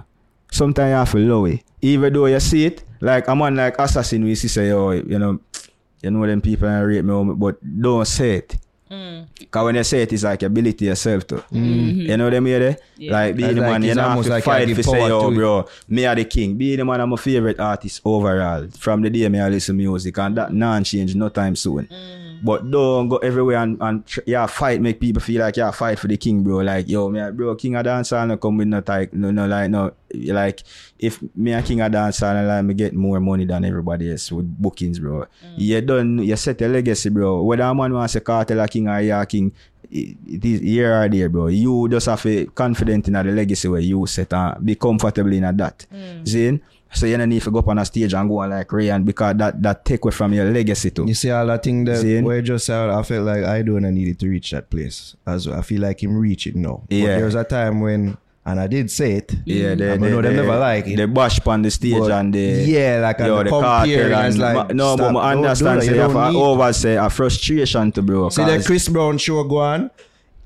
Sometimes 0.51 0.89
you 0.89 0.95
have 0.95 1.11
to 1.11 1.17
low 1.17 1.45
it. 1.45 1.61
Even 1.81 2.13
though 2.13 2.25
you 2.27 2.39
see 2.39 2.65
it, 2.65 2.83
like 2.99 3.27
a 3.27 3.35
man 3.35 3.55
like 3.55 3.79
assassin 3.79 4.23
we 4.23 4.35
see 4.35 4.49
say, 4.49 4.71
oh, 4.71 4.91
you 4.91 5.17
know, 5.17 5.39
you 6.03 6.11
know 6.11 6.27
them 6.27 6.41
people 6.41 6.67
and 6.67 6.85
rate 6.85 7.03
me, 7.05 7.13
oh, 7.13 7.23
but 7.33 7.57
don't 7.81 8.05
say 8.05 8.37
it. 8.37 8.57
Mm. 8.91 9.27
Cause 9.51 9.65
when 9.65 9.75
you 9.75 9.83
say 9.83 10.01
it, 10.01 10.11
it's 10.11 10.23
like 10.23 10.41
you 10.41 10.47
ability 10.47 10.85
yourself 10.85 11.25
to. 11.27 11.35
Mm-hmm. 11.35 12.01
You 12.09 12.17
know 12.17 12.29
them 12.29 12.47
eh? 12.47 12.49
here, 12.49 12.77
Yeah. 12.97 13.11
Like 13.11 13.35
being 13.35 13.47
That's 13.49 13.55
the 13.55 13.61
like 13.61 13.71
man, 13.71 13.83
you 13.83 13.89
it's 13.89 13.97
don't 13.97 14.11
have 14.11 14.23
to 14.23 14.29
like 14.29 14.43
fight 14.43 14.67
give 14.67 14.77
to 14.77 14.83
say, 14.83 14.91
power 14.91 15.07
yo, 15.07 15.21
to 15.29 15.31
it. 15.31 15.35
bro, 15.35 15.65
me 15.87 16.05
are 16.05 16.15
the 16.15 16.25
king. 16.25 16.57
Being 16.57 16.77
the 16.79 16.85
man, 16.85 16.99
I'm 16.99 17.09
my 17.09 17.15
favorite 17.15 17.59
artist 17.59 18.01
overall. 18.03 18.67
From 18.79 19.01
the 19.03 19.09
day 19.11 19.29
me 19.29 19.39
I 19.39 19.47
listen 19.49 19.77
music, 19.77 20.17
and 20.17 20.35
that 20.37 20.51
non 20.51 20.83
change 20.83 21.15
no 21.15 21.29
time 21.29 21.55
soon. 21.55 21.85
Mm. 21.85 22.28
But 22.41 22.69
don't 22.69 23.09
go 23.09 23.17
everywhere 23.17 23.57
and, 23.57 23.77
and 23.81 24.05
tr- 24.05 24.21
yeah, 24.25 24.45
fight, 24.45 24.81
make 24.81 24.99
people 24.99 25.21
feel 25.21 25.41
like 25.41 25.57
yeah, 25.57 25.71
fight 25.71 25.99
for 25.99 26.07
the 26.07 26.17
king, 26.17 26.43
bro. 26.43 26.57
Like, 26.57 26.87
yo, 26.87 27.09
me, 27.09 27.19
a- 27.19 27.31
bro, 27.31 27.55
king 27.55 27.75
of 27.75 27.85
dancehall 27.85 28.27
no 28.27 28.37
come 28.37 28.57
with 28.57 28.67
no 28.67 28.81
like, 28.87 29.13
no, 29.13 29.31
no, 29.31 29.47
like, 29.47 29.69
no, 29.69 29.91
like, 30.13 30.63
if 30.97 31.21
me 31.35 31.53
a 31.53 31.61
king 31.61 31.81
of 31.81 31.91
dancehall 31.91 32.35
and 32.35 32.47
like, 32.47 32.63
me 32.65 32.73
get 32.73 32.93
more 32.93 33.19
money 33.19 33.45
than 33.45 33.65
everybody 33.65 34.11
else 34.11 34.31
with 34.31 34.45
bookings, 34.61 34.99
bro. 34.99 35.19
Mm. 35.21 35.25
You 35.57 35.81
done, 35.81 36.19
you 36.19 36.35
set 36.35 36.61
a 36.61 36.67
legacy, 36.67 37.09
bro. 37.09 37.41
Whether 37.43 37.63
a 37.63 37.75
man 37.75 37.93
wants 37.93 38.15
a 38.15 38.21
Kartel 38.21 38.63
a 38.63 38.67
king 38.67 38.87
or 38.87 38.97
a 39.21 39.25
king, 39.25 39.51
it, 39.91 40.17
it 40.27 40.45
is 40.45 40.61
here 40.61 41.01
or 41.01 41.09
there, 41.09 41.29
bro. 41.29 41.47
You 41.47 41.89
just 41.89 42.05
have 42.05 42.21
to 42.23 42.45
confident 42.47 43.07
in 43.07 43.13
the 43.13 43.23
legacy 43.23 43.67
where 43.67 43.81
you 43.81 44.05
set 44.07 44.33
and 44.33 44.65
be 44.65 44.75
comfortable 44.75 45.33
in 45.33 45.41
that. 45.57 45.85
Mm. 45.93 46.27
See? 46.27 46.59
So 46.91 47.05
you 47.05 47.17
don't 47.17 47.29
need 47.29 47.41
to 47.43 47.51
go 47.51 47.59
up 47.59 47.67
on 47.67 47.77
a 47.77 47.85
stage 47.85 48.13
and 48.13 48.27
go 48.27 48.39
on 48.39 48.49
like 48.49 48.71
Ryan 48.71 49.03
because 49.03 49.35
that, 49.37 49.61
that 49.61 49.85
take 49.85 50.03
away 50.03 50.11
from 50.11 50.33
your 50.33 50.45
legacy 50.51 50.89
too. 50.89 51.05
You 51.07 51.13
see 51.13 51.29
all 51.29 51.45
that 51.47 51.63
thing 51.63 51.85
that 51.85 51.97
See? 51.99 52.19
where 52.21 52.41
just 52.41 52.65
said, 52.65 52.89
I 52.89 53.03
felt 53.03 53.25
like 53.25 53.43
I 53.43 53.61
don't 53.61 53.83
needed 53.93 54.19
to 54.21 54.27
reach 54.27 54.51
that 54.51 54.69
place. 54.69 55.15
As 55.27 55.47
well. 55.47 55.59
I 55.59 55.61
feel 55.61 55.81
like 55.81 56.01
him 56.03 56.17
reach 56.17 56.47
it 56.47 56.55
now. 56.55 56.81
But 56.89 56.95
Yeah. 56.97 57.15
there 57.17 57.25
was 57.25 57.35
a 57.35 57.43
time 57.43 57.81
when, 57.81 58.17
and 58.43 58.59
I 58.59 58.65
did 58.65 58.89
say 58.89 59.13
it. 59.13 59.35
Yeah, 59.45 59.75
they, 59.75 59.91
I 59.91 59.97
they, 59.97 60.09
know 60.09 60.21
they, 60.23 60.33
never 60.33 60.57
like 60.57 60.87
it. 60.87 60.97
They 60.97 61.05
bash 61.05 61.39
on 61.45 61.61
the 61.61 61.69
stage 61.69 61.93
But 61.99 62.11
and 62.11 62.33
they 62.33 62.63
yeah, 62.65 62.99
like, 63.01 63.19
yo, 63.19 63.43
the 63.43 63.49
Kartel 63.51 64.13
and 64.15 64.39
like, 64.39 64.73
no, 64.73 64.95
stop, 64.95 65.13
but 65.13 65.19
I 65.19 65.33
don't 65.33 65.43
do 65.43 65.47
understand 65.47 65.81
that, 65.81 65.85
you 65.93 65.99
have 65.99 66.13
don't 66.13 66.33
need- 66.33 66.39
over 66.39 66.73
say 66.73 66.95
a 66.95 67.09
frustration 67.11 67.91
to 67.91 68.01
bro. 68.01 68.29
See 68.29 68.43
the 68.43 68.63
Chris 68.65 68.87
Brown 68.89 69.19
show 69.19 69.43
go 69.43 69.59
on. 69.59 69.91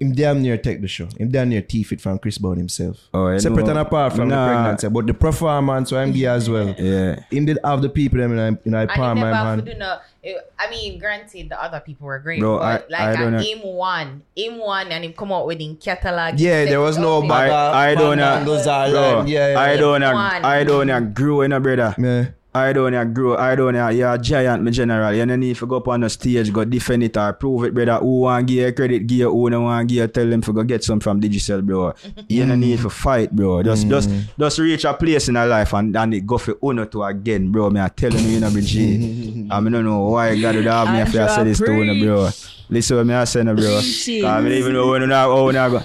Him 0.03 0.11
damn 0.13 0.41
near 0.41 0.57
take 0.57 0.81
the 0.81 0.87
show. 0.87 1.07
Him 1.17 1.29
damn 1.29 1.47
near 1.49 1.61
teeth 1.61 1.91
it 1.93 2.01
from 2.01 2.19
Chris 2.19 2.37
Brown 2.37 2.57
himself. 2.57 2.97
Oh, 3.13 3.27
I 3.27 3.37
Separate 3.37 3.63
know. 3.65 3.69
and 3.71 3.79
apart 3.79 4.13
from 4.13 4.27
Nah. 4.27 4.47
the 4.47 4.53
pregnancy, 4.53 4.89
but 4.89 5.07
the 5.07 5.13
performance 5.13 5.89
so 5.89 5.97
I'm 5.97 6.11
give 6.11 6.27
as 6.29 6.49
well. 6.49 6.75
yeah. 6.77 7.23
Him 7.31 7.45
did 7.45 7.57
have 7.63 7.81
the 7.81 7.89
people 7.89 8.19
them 8.19 8.33
in 8.33 8.39
a, 8.39 8.47
in 8.65 8.73
a 8.73 8.79
And 8.81 8.89
palm 8.89 9.17
my 9.19 9.31
never 9.31 9.35
have 9.35 9.65
hand. 9.67 9.79
no. 9.79 9.97
Eh, 10.25 10.33
I 10.59 10.69
mean, 10.69 10.99
granted, 10.99 11.49
the 11.49 11.61
other 11.61 11.79
people 11.79 12.07
were 12.07 12.19
great, 12.19 12.39
Bro, 12.39 12.59
but 12.59 12.63
I- 12.63 12.91
like 12.91 13.01
I 13.01 13.15
don't 13.21 13.33
at 13.35 13.41
know. 13.41 13.47
aim 13.47 13.59
one, 13.63 14.21
aim 14.37 14.57
one, 14.57 14.87
and 14.91 15.03
him 15.05 15.13
come 15.13 15.31
out 15.31 15.45
with 15.47 15.59
him 15.59 15.75
catalog. 15.77 16.39
Yeah, 16.39 16.65
there 16.65 16.79
was 16.81 16.97
no 16.97 17.21
bag. 17.21 17.29
bag- 17.29 17.51
I, 17.51 17.91
I 17.91 17.95
don't 17.95 18.17
know. 18.17 18.35
Bangles 18.35 18.67
are 18.67 18.89
Bro, 18.89 19.19
like- 19.19 19.27
yeah, 19.29 19.51
yeah, 19.53 19.59
I 19.59 19.75
don't 19.77 20.01
know. 20.01 20.15
I 20.15 20.63
don't 20.63 20.87
know. 20.87 20.99
Grow 21.01 21.41
in 21.41 21.51
a 21.53 21.59
brother. 21.59 21.93
Yeah. 21.97 22.25
I 22.55 22.71
don't 22.71 22.91
know. 22.91 23.03
Grow. 23.05 23.35
I 23.35 23.55
don't 23.55 23.73
know. 23.73 23.89
You're 23.89 24.13
a 24.13 24.17
giant, 24.17 24.63
my 24.63 24.69
general. 24.69 25.11
You 25.13 25.25
don't 25.25 25.39
need 25.39 25.55
to 25.55 25.65
go 25.65 25.77
up 25.77 25.87
on 25.87 26.01
the 26.01 26.09
stage, 26.09 26.53
go 26.53 26.63
defend 26.63 27.03
it 27.03 27.17
or 27.17 27.33
prove 27.33 27.63
it, 27.63 27.73
brother. 27.73 27.97
Who 27.97 28.21
want 28.21 28.45
give 28.47 28.57
you 28.57 28.71
credit, 28.73 29.07
give 29.07 29.17
you. 29.17 29.31
Who 29.31 29.49
don't 29.49 29.63
want 29.63 29.87
give 29.87 29.97
you, 29.97 30.07
tell 30.07 30.29
them 30.29 30.41
to 30.41 30.53
go 30.53 30.63
get 30.63 30.83
some 30.83 30.99
from 30.99 31.19
Digicel, 31.19 31.65
bro. 31.65 31.95
You 32.29 32.45
don't 32.45 32.59
need 32.59 32.79
to 32.79 32.89
fight, 32.91 33.31
bro. 33.35 33.63
Just, 33.63 33.87
just, 33.87 34.09
mm. 34.09 34.23
just 34.37 34.59
reach 34.59 34.85
a 34.85 34.93
place 34.93 35.29
in 35.29 35.35
a 35.35 35.47
life 35.47 35.73
and, 35.73 35.95
and 35.97 36.13
it 36.13 36.27
go 36.27 36.37
for 36.37 36.55
uno 36.63 36.85
to 36.85 37.03
again, 37.03 37.51
bro. 37.51 37.71
Me, 37.71 37.81
I 37.81 37.87
telling 37.87 38.23
you, 38.23 38.31
you 38.31 38.39
know, 38.39 38.51
G. 38.51 39.47
I 39.49 39.59
mean, 39.59 39.73
don't 39.73 39.85
know 39.85 40.09
why 40.09 40.39
God 40.39 40.55
would 40.55 40.65
have 40.65 40.93
me 40.93 41.01
if 41.01 41.15
I 41.15 41.35
say 41.35 41.43
this 41.45 41.57
to 41.57 41.73
you, 41.73 42.05
bro. 42.05 42.29
Listen 42.69 42.97
what 42.97 43.05
me 43.07 43.13
I 43.15 43.23
say, 43.23 43.43
no, 43.43 43.55
bro. 43.55 43.79
Preaching. 43.79 44.25
I 44.25 44.41
don't 44.41 44.51
even 44.51 44.73
know 44.73 44.91
when 44.91 45.11
I 45.11 45.69
go. 45.69 45.81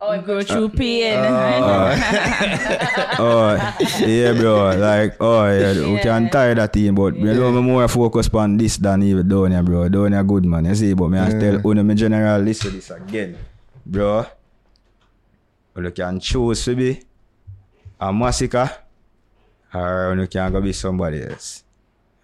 Oh, 0.00 0.12
it 0.12 0.24
go 0.24 0.40
through 0.42 0.68
pain. 0.70 1.18
Oh. 1.18 1.90
oh, 3.18 3.50
yeah, 4.06 4.32
bro. 4.32 4.76
Like, 4.78 5.16
oh, 5.18 5.44
yeah, 5.50 5.72
yeah. 5.72 5.92
we 5.92 5.98
can 5.98 6.30
tire 6.30 6.54
that 6.54 6.72
thing, 6.72 6.94
but 6.94 7.16
yeah. 7.16 7.32
you 7.32 7.40
know, 7.40 7.48
I'm 7.48 7.64
more 7.64 7.88
focused 7.88 8.32
on 8.34 8.56
this 8.56 8.76
than 8.76 9.02
even 9.02 9.26
down 9.26 9.50
here, 9.50 9.62
bro. 9.62 9.88
Down 9.88 10.12
here, 10.12 10.22
good 10.22 10.44
man. 10.44 10.66
You 10.66 10.74
see, 10.76 10.94
but 10.94 11.08
me 11.08 11.18
yeah. 11.18 11.26
I 11.26 11.30
tell 11.30 11.58
one 11.60 11.78
of 11.78 11.86
my 11.86 11.94
general, 11.94 12.40
listen 12.40 12.74
this 12.74 12.90
again, 12.90 13.36
bro. 13.84 14.24
You 15.76 15.90
can 15.90 16.20
choose 16.20 16.64
to 16.64 16.76
be 16.76 17.02
a 18.00 18.12
massacre 18.12 18.70
or 19.74 20.16
you 20.18 20.26
can 20.26 20.52
go 20.52 20.60
be 20.60 20.72
somebody 20.72 21.22
else. 21.22 21.64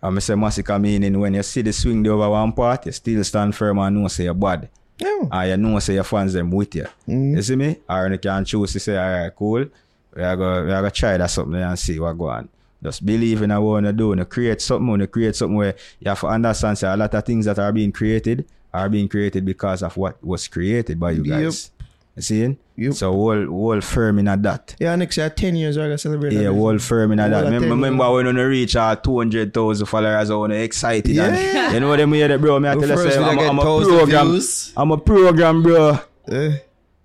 And 0.03 0.17
I 0.17 0.21
say 0.21 0.35
massacre 0.35 0.79
meaning 0.79 1.19
when 1.19 1.35
you 1.35 1.43
see 1.43 1.63
the 1.63 1.73
swing 1.73 2.03
the 2.03 2.11
over 2.11 2.31
one 2.31 2.53
part, 2.53 2.87
you 2.87 2.93
still 2.93 3.25
stand 3.25 3.55
firm 3.55 3.79
and 3.79 3.97
know 3.97 4.09
say 4.09 4.25
you're 4.25 4.35
bad. 4.35 4.69
Yeah. 4.99 5.27
And 5.33 5.51
you 5.51 5.57
know 5.57 5.79
say 5.81 5.95
your 5.95 6.05
fans 6.05 6.33
them 6.33 6.51
with 6.51 6.75
you. 6.75 6.85
Mm-hmm. 7.09 7.37
You 7.37 7.43
see 7.43 7.57
me? 7.57 7.77
Or 7.89 8.09
you 8.09 8.19
can 8.19 8.45
choose 8.45 8.73
to 8.75 8.81
say, 8.81 8.97
alright, 8.97 9.35
cool. 9.35 9.67
We 10.15 10.23
are 10.23 10.37
going 10.37 10.67
we 10.67 10.73
are 10.73 10.81
gonna 10.83 10.91
try 10.91 11.17
that 11.17 11.31
something 11.31 11.61
and 11.61 11.79
see 11.79 11.99
what 11.99 12.17
go 12.17 12.29
on. 12.29 12.49
Just 12.83 13.05
believe 13.05 13.43
in 13.43 13.51
what 13.63 13.83
you 13.85 13.93
do. 13.93 14.15
You 14.17 14.25
create 14.25 14.61
something, 14.61 15.01
you 15.01 15.07
create 15.07 15.35
something 15.35 15.57
where 15.57 15.75
you 16.01 16.09
have 16.09 16.21
to 16.21 16.27
understand 16.29 16.79
say 16.79 16.93
a 16.93 16.97
lot 16.97 17.13
of 17.15 17.25
things 17.25 17.47
that 17.47 17.59
are 17.59 17.73
being 17.73 17.91
created 17.93 18.47
are 18.73 18.89
being 18.89 19.09
created 19.09 19.45
because 19.45 19.83
of 19.83 19.97
what 19.97 20.23
was 20.25 20.47
created 20.49 20.99
by 21.01 21.13
you 21.13 21.25
Yep. 21.25 21.41
guys. 21.43 21.71
You 22.17 22.23
see? 22.23 22.57
Yep. 22.77 22.95
So 22.95 23.13
whole 23.13 23.47
whole 23.47 23.81
firm 23.81 24.19
in 24.19 24.25
that. 24.25 24.75
Yeah, 24.81 24.97
next 24.97 25.17
year, 25.17 25.31
10 25.31 25.55
years, 25.57 25.77
going 25.77 25.91
to 25.91 25.99
celebrate. 25.99 26.33
Yeah, 26.33 26.45
that. 26.45 26.53
whole 26.55 26.79
firm 26.79 27.13
in 27.13 27.19
that. 27.19 27.31
Remember, 27.31 27.61
10 27.61 27.71
remember 27.71 28.13
when 28.13 28.27
you 28.27 28.47
reach 28.47 28.75
our 28.75 28.97
200,000 28.97 29.87
followers, 29.87 30.31
I 30.31 30.35
was 30.35 30.51
excited. 30.51 31.13
Yeah. 31.15 31.27
And, 31.27 31.75
you 31.75 31.81
know 31.81 31.89
what 31.89 32.01
I 32.01 32.07
mean, 32.07 32.41
bro? 32.41 32.59
Me 32.59 32.69
I 32.69 32.73
tell 32.75 32.89
you, 32.89 32.97
first 32.97 33.15
say, 33.15 33.23
video 33.23 33.49
I'm, 33.49 33.51
I'm 33.51 33.59
a 33.59 33.63
program. 33.63 34.31
views. 34.31 34.73
I'm 34.77 34.91
a 34.91 34.99
program, 34.99 35.63
bro. 35.63 35.99
Eh. 36.29 36.59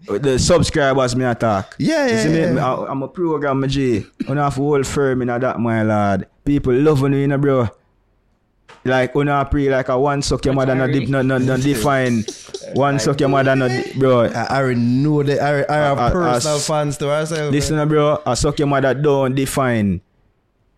The 0.07 0.39
subscribers 0.39 1.15
me 1.15 1.25
attack. 1.25 1.75
Yeah, 1.77 2.07
You 2.07 2.13
yeah, 2.13 2.23
see 2.23 2.39
yeah. 2.39 2.51
Me, 2.53 2.59
I, 2.59 2.85
I'm 2.85 3.03
a 3.03 3.07
program, 3.07 3.59
my 3.59 3.67
G. 3.67 4.05
You 4.27 4.33
have 4.35 4.55
whole 4.55 4.81
firm 4.83 5.21
in 5.21 5.27
that, 5.27 5.59
my 5.59 5.83
lad. 5.83 6.27
People 6.45 6.73
loving 6.73 7.13
you, 7.13 7.19
you 7.19 7.27
know, 7.27 7.37
bro. 7.37 7.67
Like, 8.85 9.13
you 9.15 9.23
know, 9.25 9.43
pre 9.45 9.69
like 9.69 9.89
a 9.89 9.99
one 9.99 10.21
suck 10.21 10.45
your 10.45 10.53
mother, 10.53 10.73
not, 10.73 10.87
dip, 10.91 11.09
not, 11.09 11.25
not, 11.25 11.41
not 11.41 11.59
define. 11.61 12.23
One 12.73 12.97
suck 12.99 13.19
your 13.19 13.29
mother, 13.29 13.55
not, 13.55 13.71
bro. 13.97 14.21
I, 14.21 14.29
I 14.31 14.57
already 14.61 14.79
know 14.79 15.21
that. 15.23 15.39
I, 15.41 15.65
I 15.73 15.77
have 15.77 15.97
I- 15.99 16.07
I- 16.07 16.11
personal 16.11 16.55
I- 16.57 16.59
fans 16.59 16.97
to 16.99 17.09
ourselves. 17.11 17.51
Listen, 17.53 17.87
bro, 17.89 18.21
I 18.25 18.33
suck 18.35 18.57
your 18.59 18.67
mother 18.67 18.93
don't 18.93 19.35
define 19.35 20.01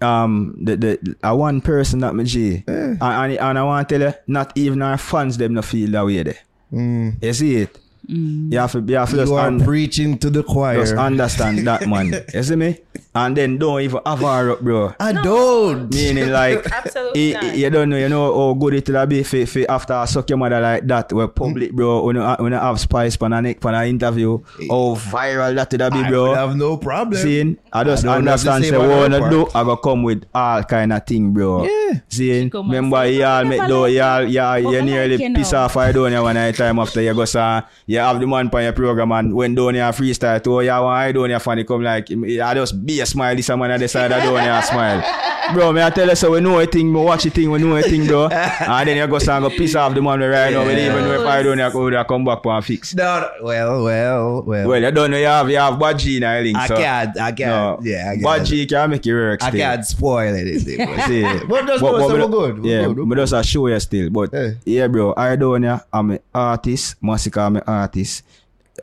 um 0.01 0.55
the 0.59 0.75
the 0.75 1.15
a 1.21 1.35
one 1.35 1.61
person 1.61 1.99
that 1.99 2.15
me 2.15 2.23
G. 2.23 2.63
And, 2.67 2.97
and, 3.01 3.33
and 3.37 3.59
I 3.59 3.63
want 3.63 3.87
to 3.89 3.99
tell 3.99 4.07
you, 4.09 4.15
not 4.25 4.51
even 4.57 4.81
our 4.81 4.97
fans 4.97 5.37
them 5.37 5.53
no 5.53 5.61
feel 5.61 5.91
that 5.91 6.05
way 6.05 6.23
there. 6.23 6.39
Mm. 6.73 7.21
You 7.23 7.33
see 7.33 7.55
it? 7.57 7.77
You 8.07 8.57
have 8.57 8.71
to 8.73 8.81
you 8.81 8.95
have 8.95 9.09
to 9.11 9.17
just, 9.17 9.31
are 9.31 9.47
un- 9.47 9.63
preaching 9.63 10.17
to 10.19 10.29
the 10.29 10.43
choir. 10.43 10.77
just 10.79 10.95
understand 10.95 11.67
that 11.67 11.87
man. 11.87 12.13
You 12.33 12.43
see 12.43 12.55
me? 12.55 12.79
And 13.13 13.35
then 13.35 13.57
don't 13.57 13.81
even 13.81 13.99
have 14.05 14.19
her 14.19 14.51
up, 14.51 14.61
bro. 14.61 14.93
I 14.99 15.11
don't. 15.11 15.93
Meaning 15.93 16.31
like 16.31 16.65
Absolutely 16.71 17.33
not. 17.33 17.43
eh, 17.43 17.53
you 17.55 17.69
don't 17.69 17.89
know, 17.89 17.97
you 17.97 18.07
know 18.09 18.33
how 18.33 18.53
good 18.53 18.73
it 18.73 18.89
will 18.89 19.05
be 19.05 19.23
for, 19.23 19.45
for 19.45 19.69
after 19.69 19.93
I 19.93 20.05
suck 20.05 20.29
your 20.29 20.37
mother 20.37 20.59
like 20.61 20.87
that, 20.87 21.11
where 21.11 21.27
public, 21.27 21.73
bro, 21.73 22.03
when 22.03 22.15
you, 22.15 22.21
when 22.23 22.53
you 22.53 22.57
have 22.57 22.79
spice 22.79 23.17
for 23.17 23.25
a 23.31 23.41
neck 23.41 23.59
for 23.61 23.73
an 23.73 23.87
interview, 23.87 24.37
how 24.69 24.95
viral 24.95 25.55
that 25.55 25.71
would 25.71 25.93
be, 25.93 26.09
bro. 26.09 26.29
would 26.29 26.37
have 26.37 26.55
no 26.55 26.77
problem. 26.77 27.21
Seeing, 27.21 27.57
I 27.73 27.83
just 27.83 28.05
I 28.05 28.15
don't 28.15 28.27
understand 28.27 28.63
say 28.63 28.69
say 28.71 28.77
what 28.77 28.87
what 28.87 28.97
I 28.97 29.01
wanna 29.01 29.29
do, 29.29 29.39
report. 29.39 29.55
I 29.55 29.63
go 29.63 29.77
come 29.77 30.03
with 30.03 30.23
all 30.33 30.63
kind 30.63 30.93
of 30.93 31.05
thing, 31.05 31.33
bro. 31.33 31.65
Yeah. 31.65 31.99
Seeing, 32.07 32.49
remember 32.49 33.05
y'all 33.07 33.43
make 33.43 33.57
never 33.59 33.73
though, 33.73 33.85
y'all, 33.85 34.23
you. 34.23 34.29
y'all, 34.29 34.57
you 34.57 34.77
I 34.77 34.81
nearly 34.81 35.17
like 35.17 35.27
you 35.27 35.35
piss 35.35 35.51
off 35.53 35.75
I 35.75 35.91
don't 35.91 36.11
know 36.11 36.23
one 36.23 36.35
night 36.35 36.55
time 36.55 36.79
after 36.79 37.01
you 37.01 37.13
go 37.13 37.25
say, 37.25 37.61
you 37.91 37.99
have 37.99 38.19
the 38.19 38.27
man 38.27 38.49
on 38.53 38.63
your 38.63 38.73
program 38.73 39.11
and 39.11 39.33
when 39.33 39.53
down 39.55 39.73
here 39.73 39.83
freestyle 39.91 40.41
too, 40.43 40.61
you 40.61 40.69
want 40.69 40.85
I 40.85 41.11
don't 41.11 41.29
here 41.29 41.39
funny 41.39 41.63
come 41.63 41.83
like, 41.83 42.09
I 42.11 42.53
just 42.53 42.85
be 42.85 42.99
a 43.01 43.05
smile, 43.05 43.35
this 43.35 43.49
man 43.49 43.71
on 43.71 43.79
the 43.79 43.87
side, 43.87 44.11
I 44.11 44.23
don't 44.23 44.41
here 44.41 44.61
smile. 44.61 45.03
Bro, 45.53 45.73
me 45.73 45.81
I 45.81 45.89
tell 45.89 46.07
you 46.07 46.15
so 46.15 46.31
we 46.31 46.39
know 46.39 46.59
a 46.59 46.65
thing, 46.65 46.93
me 46.93 46.99
watch 47.01 47.23
the 47.23 47.29
thing, 47.29 47.49
we 47.51 47.57
know 47.59 47.75
a 47.75 47.81
thing, 47.81 48.05
bro. 48.07 48.27
and 48.31 48.87
then 48.87 48.95
you 48.95 49.07
go 49.07 49.19
say, 49.19 49.37
go 49.39 49.49
piss 49.49 49.75
off 49.75 49.93
the 49.93 50.01
man 50.01 50.19
right 50.21 50.53
now, 50.53 50.63
we 50.65 50.71
even 50.73 51.03
know 51.03 51.19
if 51.19 51.27
I 51.27 51.43
don't 51.43 51.57
here 51.57 51.69
go 51.71 51.89
there, 51.89 52.05
come 52.05 52.23
back 52.23 52.45
and 52.45 52.63
fix. 52.63 52.93
No, 52.95 53.29
well, 53.41 53.83
well, 53.83 54.41
well. 54.43 54.67
Well, 54.69 54.81
you 54.81 54.91
don't 54.91 55.11
know 55.11 55.17
you 55.17 55.25
have, 55.25 55.49
you 55.49 55.57
have 55.57 55.77
bad 55.79 55.99
G 55.99 56.15
in 56.17 56.21
your 56.21 56.41
link, 56.41 56.57
I 56.57 56.67
so. 56.67 56.77
can't, 56.77 57.19
I 57.19 57.31
can't, 57.33 57.49
No, 57.49 57.79
yeah, 57.83 58.11
I 58.11 58.13
can't. 58.13 58.23
Bad 58.23 58.45
G 58.45 58.65
can 58.67 58.89
make 58.91 59.05
it 59.05 59.13
work 59.13 59.43
I 59.43 59.49
still. 59.49 59.59
can't 59.59 59.85
spoil 59.85 60.35
anything. 60.35 60.77
but- 60.85 61.01
See, 61.07 61.21
But 61.23 61.67
just 61.67 61.83
know, 61.83 61.99
so 61.99 62.07
me 62.07 62.13
we're 62.13 62.19
do- 62.21 62.29
good, 62.29 62.65
yeah, 62.65 62.85
good, 62.93 63.09
but 63.09 63.17
just 63.17 63.33
a 63.33 63.43
show 63.43 63.67
you 63.67 63.79
still. 63.79 64.09
But 64.09 64.33
Eh. 64.33 64.53
yeah, 64.63 64.87
bro, 64.87 65.13
I 65.17 65.35
don't 65.35 65.61
know. 65.61 65.81
I'm 65.91 66.11
an 66.11 66.19
artist. 66.33 67.01
Masicka, 67.01 67.41
I'm 67.41 67.55
an 67.57 67.63
artist. 67.67 67.80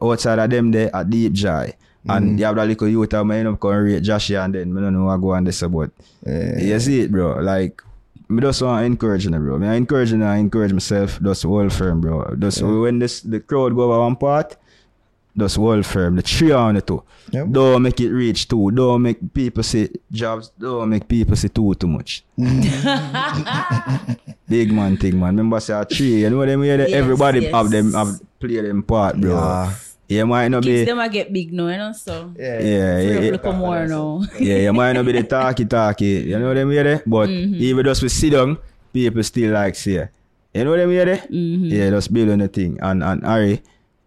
Outside 0.01 0.39
of 0.39 0.51
them, 0.51 0.71
there, 0.71 0.91
a 0.93 1.05
Deep 1.05 1.33
Jahi. 1.33 1.75
Mm. 2.07 2.17
And 2.17 2.39
you 2.39 2.47
have 2.47 2.57
that 2.57 2.69
little 2.69 2.89
youth, 2.89 3.13
I 3.15 3.21
end 3.21 3.49
up 3.49 3.59
going 3.61 3.79
rate 3.79 4.03
Josh 4.03 4.31
and 4.31 4.55
then 4.55 4.77
I 4.77 4.81
don't 4.81 4.95
know 4.95 5.05
what 5.05 5.21
go 5.21 5.35
on 5.35 5.45
this 5.45 5.63
about. 5.63 5.91
You 6.25 6.79
see 6.81 7.01
it, 7.01 7.11
bro. 7.11 7.41
Like, 7.41 7.83
me 8.29 8.41
just 8.43 8.63
want 8.63 8.83
to 8.83 8.87
encourage 8.87 9.25
you, 9.25 9.31
bro. 9.31 9.59
Me 9.59 9.67
I 9.67 9.75
encourage 9.75 10.13
you, 10.13 10.23
I 10.23 10.37
encourage 10.37 10.73
myself. 10.73 11.21
Just 11.21 11.43
hold 11.43 11.73
firm, 11.73 12.01
bro. 12.01 12.35
Just 12.39 12.63
when 12.63 12.99
this 12.99 13.21
the 13.21 13.41
crowd 13.41 13.75
go 13.75 13.83
over 13.85 14.01
one 14.01 14.17
part, 14.17 14.57
just 15.37 15.57
hold 15.57 15.85
firm. 15.87 16.17
The 16.17 16.23
three 16.23 16.53
on 16.53 16.75
the 16.75 16.83
two. 16.83 17.03
Yep. 17.33 17.47
Don't 17.51 17.83
make 17.83 18.01
it 18.01 18.11
reach 18.11 18.47
two. 18.49 18.71
Don't 18.71 19.03
make 19.03 19.33
people 19.33 19.63
say 19.63 19.89
jobs. 20.13 20.51
Don't 20.59 20.91
make 20.91 21.09
people 21.09 21.37
say 21.37 21.49
two 21.49 21.75
too 21.75 21.89
much. 21.89 22.25
Big 24.49 24.73
man 24.73 24.97
thing, 24.97 25.19
man. 25.19 25.37
Remember 25.37 25.61
say 25.61 25.75
a 25.75 25.85
three. 25.85 26.21
You 26.23 26.31
know 26.31 26.45
them 26.45 26.63
here. 26.63 26.79
Yes, 26.79 26.93
Everybody 26.93 27.41
yes. 27.41 27.55
have 27.55 27.71
them 27.71 27.93
have 27.95 28.21
play 28.39 28.61
them 28.61 28.83
part, 28.83 29.21
bro. 29.21 29.35
Yeah. 29.35 29.75
You 30.09 30.27
might 30.27 30.49
not 30.49 30.63
Kids 30.63 30.81
be. 30.81 30.85
them 30.87 30.99
a 31.01 31.09
get 31.09 31.31
big 31.31 31.53
now, 31.53 31.69
you 31.69 31.77
know, 31.77 31.93
so. 31.93 32.33
Yeah. 32.35 32.61
Yeah, 32.61 32.97
Free 32.97 33.13
yeah, 33.13 33.21
yeah. 33.21 33.31
look 33.33 33.45
more 33.45 33.87
now. 33.87 34.23
yeah, 34.41 34.57
you 34.57 34.73
might 34.73 34.95
not 34.95 35.05
be 35.05 35.13
the 35.13 35.23
talky 35.23 35.67
talky. 35.67 36.25
You 36.33 36.39
know 36.39 36.55
them 36.55 36.71
here, 36.71 36.85
there? 36.85 37.03
but 37.05 37.29
mm-hmm. 37.29 37.61
even 37.61 37.85
just 37.85 38.03
we 38.03 38.09
sit 38.09 38.33
down, 38.33 38.57
people 38.91 39.23
still 39.23 39.53
like 39.53 39.75
say, 39.75 40.09
you 40.55 40.65
know 40.65 40.77
them 40.77 40.91
here, 40.91 41.05
there? 41.05 41.29
Mm-hmm. 41.29 41.65
yeah, 41.67 41.91
just 41.91 42.11
building 42.11 42.39
the 42.39 42.49
thing. 42.49 42.79
And 42.81 43.05
and 43.05 43.23
Harry, 43.23 43.61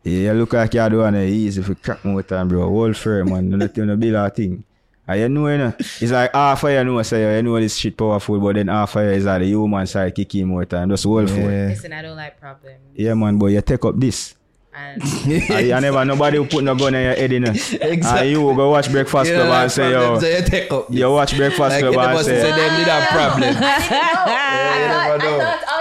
yeah, 0.04 0.32
you 0.32 0.34
look 0.34 0.54
like 0.54 0.74
you're 0.74 0.90
doing 0.90 1.14
it 1.14 1.30
easy 1.30 1.62
for 1.62 1.76
crack 1.76 2.04
more 2.04 2.24
time, 2.24 2.48
bro. 2.48 2.68
Hold 2.68 2.98
firm, 2.98 3.30
man. 3.30 3.52
You 3.52 3.58
know, 3.58 3.70
you 3.72 3.86
know, 3.86 3.96
build 3.96 4.16
a 4.16 4.30
thing. 4.32 4.64
And 5.12 5.22
you 5.22 5.30
know, 5.30 5.48
you 5.48 5.58
know, 5.58 5.74
it's 5.80 6.12
like 6.12 6.34
half 6.34 6.64
of 6.64 6.70
you 6.72 6.84
know, 6.84 7.02
say 7.04 7.38
you 7.38 7.44
know 7.44 7.60
this 7.60 7.76
shit 7.78 7.96
powerful, 7.98 8.40
but 8.40 8.56
then 8.56 8.68
half 8.68 8.96
of 8.96 9.04
you 9.06 9.12
is 9.12 9.26
like 9.26 9.42
the 9.42 9.48
human 9.48 9.88
side 9.88 10.14
kicking 10.16 10.48
more 10.48 10.66
time. 10.66 10.90
Just 10.90 11.04
hold 11.04 11.30
for 11.30 11.40
it. 11.40 11.70
Listen, 11.70 11.94
I 11.94 12.02
don't 12.02 12.18
like 12.18 12.40
problems. 12.40 12.78
Yeah, 12.96 13.14
man, 13.14 13.38
but 13.38 13.48
you 13.48 13.62
take 13.62 13.84
up 13.86 14.00
this. 14.00 14.36
And 14.74 15.02
ah, 15.06 15.26
I, 15.50 15.74
I 15.74 15.80
never 15.82 16.06
nobody 16.06 16.40
will 16.40 16.48
put 16.48 16.64
no 16.64 16.74
gun 16.76 16.96
in 16.96 17.04
your 17.04 17.14
head, 17.14 17.32
you 17.34 17.40
know. 17.42 17.52
Ah, 17.52 17.86
exactly. 17.88 18.22
And 18.22 18.30
you 18.30 18.42
will 18.42 18.56
go 18.56 18.70
watch 18.72 18.90
Breakfast 18.90 19.30
You 19.30 19.36
Club 19.36 19.48
know, 19.48 19.54
and 19.54 19.70
that 19.70 19.72
say, 19.74 19.92
yo, 19.92 20.20
so 20.20 20.28
you 20.28 20.42
take 20.46 20.72
up. 20.72 20.86
you 20.90 21.12
watch 21.12 21.36
Breakfast 21.36 21.60
Like, 21.82 21.94
Club 21.94 22.16
and 22.16 22.26
say 22.26 22.42
say, 22.42 22.52
them 22.52 22.78
need 22.80 22.88
a 22.88 23.06
problem. 23.08 23.56
I 23.62 24.80
you 24.80 24.88
thought, 24.88 25.08
never 25.08 25.18
know. 25.18 25.40
I 25.46 25.58
thought 25.58 25.64
Oz 25.68 25.81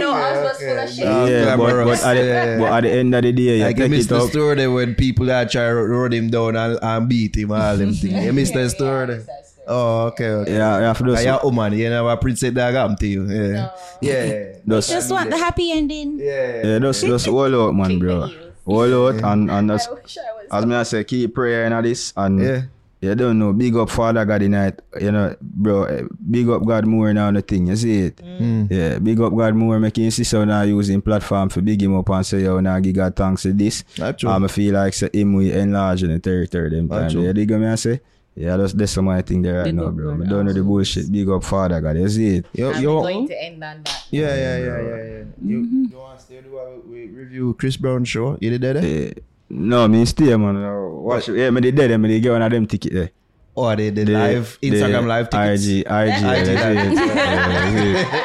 lovely. 0.00 0.22
I 0.22 0.32
didn't 0.32 0.36
know 0.36 0.40
Oz 0.40 0.44
was 0.44 0.58
full 0.62 0.78
of 0.78 0.90
shit. 0.90 1.04
No. 1.04 1.26
yeah, 1.26 1.56
but, 1.56 1.84
but, 1.84 2.04
at 2.04 2.14
the, 2.14 2.24
Yeah. 2.24 2.58
but 2.58 2.72
at 2.72 2.80
the 2.82 2.90
end 2.92 3.14
of 3.14 3.22
the 3.22 3.32
day, 3.32 3.58
you 3.58 3.64
Like 3.64 3.76
you 3.76 3.82
take 3.84 3.90
missed 3.90 4.06
it 4.06 4.14
the 4.14 4.20
up. 4.24 4.30
story 4.30 4.54
there 4.56 4.70
when 4.70 4.94
people 4.94 5.26
that 5.26 5.50
try 5.50 5.66
to 5.68 5.74
run 5.74 6.12
him 6.12 6.30
down 6.30 6.56
and, 6.56 6.78
and 6.82 7.08
beat 7.08 7.36
him 7.36 7.52
all 7.52 7.76
them 7.76 7.92
things. 7.94 8.12
You 8.24 8.32
missed 8.32 8.54
the 8.54 8.68
story 8.70 9.06
there. 9.06 9.24
Oh, 9.68 10.06
okay, 10.06 10.28
okay. 10.28 10.52
Yeah, 10.54 10.78
you 10.78 10.84
have 10.84 10.98
to 10.98 11.04
do 11.04 11.10
Cause 11.14 11.24
you're 11.24 11.40
so. 11.40 11.48
a 11.60 11.70
you 11.74 11.90
know, 11.90 12.08
a 12.08 12.16
princess 12.16 12.54
that 12.54 12.72
happen 12.72 12.96
to 12.96 13.06
you. 13.06 13.24
Yeah. 13.26 13.70
Yeah, 14.00 14.24
yeah. 14.24 14.44
Just, 14.68 14.90
Just 14.90 15.10
want 15.10 15.28
the 15.30 15.36
happy 15.36 15.72
ending. 15.72 16.18
Yeah. 16.20 16.62
yeah, 16.64 16.78
just, 16.78 17.04
just 17.04 17.26
hold 17.26 17.52
out, 17.52 17.74
man, 17.74 17.98
bro. 17.98 18.28
Hold 18.64 19.16
out 19.18 19.32
and, 19.32 19.50
and 19.50 19.68
just, 19.70 19.90
wish 19.92 20.18
I 20.18 20.32
was. 20.34 20.46
as 20.52 20.66
me 20.66 20.74
I 20.76 20.82
say, 20.84 21.02
keep 21.04 21.34
praying 21.34 21.72
in 21.72 21.82
this 21.82 22.12
and 22.16 22.40
Yeah. 22.40 22.62
You 23.00 23.14
don't 23.14 23.38
know, 23.38 23.52
big 23.52 23.76
up 23.76 23.90
Father 23.90 24.24
God 24.24 24.42
in 24.42 24.54
it, 24.54 24.82
you 25.00 25.12
know, 25.12 25.36
bro, 25.40 25.84
eh, 25.84 26.02
big 26.30 26.48
up 26.48 26.64
God 26.64 26.86
more 26.86 27.12
now 27.12 27.30
the 27.30 27.42
thing, 27.42 27.66
you 27.68 27.76
see 27.76 27.98
it? 28.06 28.16
Mm. 28.16 28.70
Yeah, 28.70 28.98
big 28.98 29.20
up 29.20 29.34
God 29.36 29.54
more, 29.54 29.78
make 29.78 29.98
him 29.98 30.10
see 30.10 30.24
so 30.24 30.44
now 30.44 30.62
using 30.62 31.02
platform 31.02 31.48
for 31.50 31.60
big 31.60 31.82
him 31.82 31.96
up 31.96 32.08
and 32.08 32.24
say, 32.26 32.42
yo, 32.42 32.58
now 32.60 32.78
give 32.80 32.94
God 32.96 33.14
thanks 33.14 33.42
for 33.42 33.48
this. 33.50 33.82
That's 33.96 34.20
true. 34.20 34.30
Um, 34.30 34.44
I 34.44 34.48
feel 34.48 34.74
like 34.74 34.94
say 34.94 35.10
him 35.12 35.34
we 35.34 35.52
enlarge 35.52 36.02
in 36.02 36.10
the 36.10 36.18
territory 36.18 36.70
them 36.70 36.88
That's 36.88 37.12
time. 37.12 37.20
true. 37.20 37.22
You 37.26 37.32
dig 37.32 37.50
me 37.50 37.66
I 37.66 37.74
say? 37.74 38.00
Yeah, 38.34 38.58
that's, 38.58 38.74
that's 38.74 38.92
some 38.92 39.08
of 39.08 39.14
my 39.14 39.22
thing 39.22 39.40
there 39.40 39.56
right 39.58 39.64
Big 39.64 39.74
now, 39.74 39.88
bro. 39.88 40.14
God, 40.16 40.26
I 40.26 40.28
don't 40.28 40.44
know 40.46 40.52
the 40.52 40.62
bullshit. 40.62 41.10
Big 41.10 41.26
up 41.28 41.42
Father 41.42 41.80
God, 41.80 41.96
you 41.96 42.08
see 42.08 42.36
it? 42.36 42.46
Yo, 42.52 42.70
I'm 42.70 42.82
yo, 42.82 43.00
going 43.02 43.28
to 43.28 43.42
end 43.44 43.64
on 43.64 43.82
that. 43.82 44.04
yeah, 44.10 44.34
yeah, 44.36 44.58
yeah, 44.58 44.80
yeah, 44.82 44.96
yeah. 45.04 45.24
You, 45.42 45.58
you 45.90 45.96
want 45.96 46.18
to 46.18 46.24
stay 46.24 46.40
do 46.42 46.56
a 46.58 46.78
we 46.80 47.06
review 47.06 47.54
Chris 47.58 47.76
Brown 47.78 48.04
show? 48.04 48.36
You 48.40 48.50
did 48.58 48.60
that? 48.62 48.76
eh? 48.84 49.12
Eh, 49.50 49.54
no, 49.54 49.88
me 49.88 50.04
stay, 50.04 50.36
man. 50.36 50.56
Uh, 50.56 50.88
Watch. 51.06 51.28
Yeah, 51.28 51.50
me 51.50 51.60
did 51.60 51.76
that, 51.76 51.96
me 51.98 52.08
did 52.08 52.22
get 52.22 52.32
one 52.32 52.42
of 52.42 52.50
them 52.50 52.66
ticket 52.66 52.92
there. 52.92 53.10
Or 53.54 53.74
the, 53.74 53.88
the 53.90 54.04
The- 54.04 54.12
live 54.12 54.58
Instagram 54.62 55.02
the 55.02 55.08
live 55.08 55.30
tickets? 55.30 55.66
IG, 55.66 55.78
IG, 55.78 55.84
yeah, 55.86 56.02
IG 56.04 56.46
that's 56.46 56.76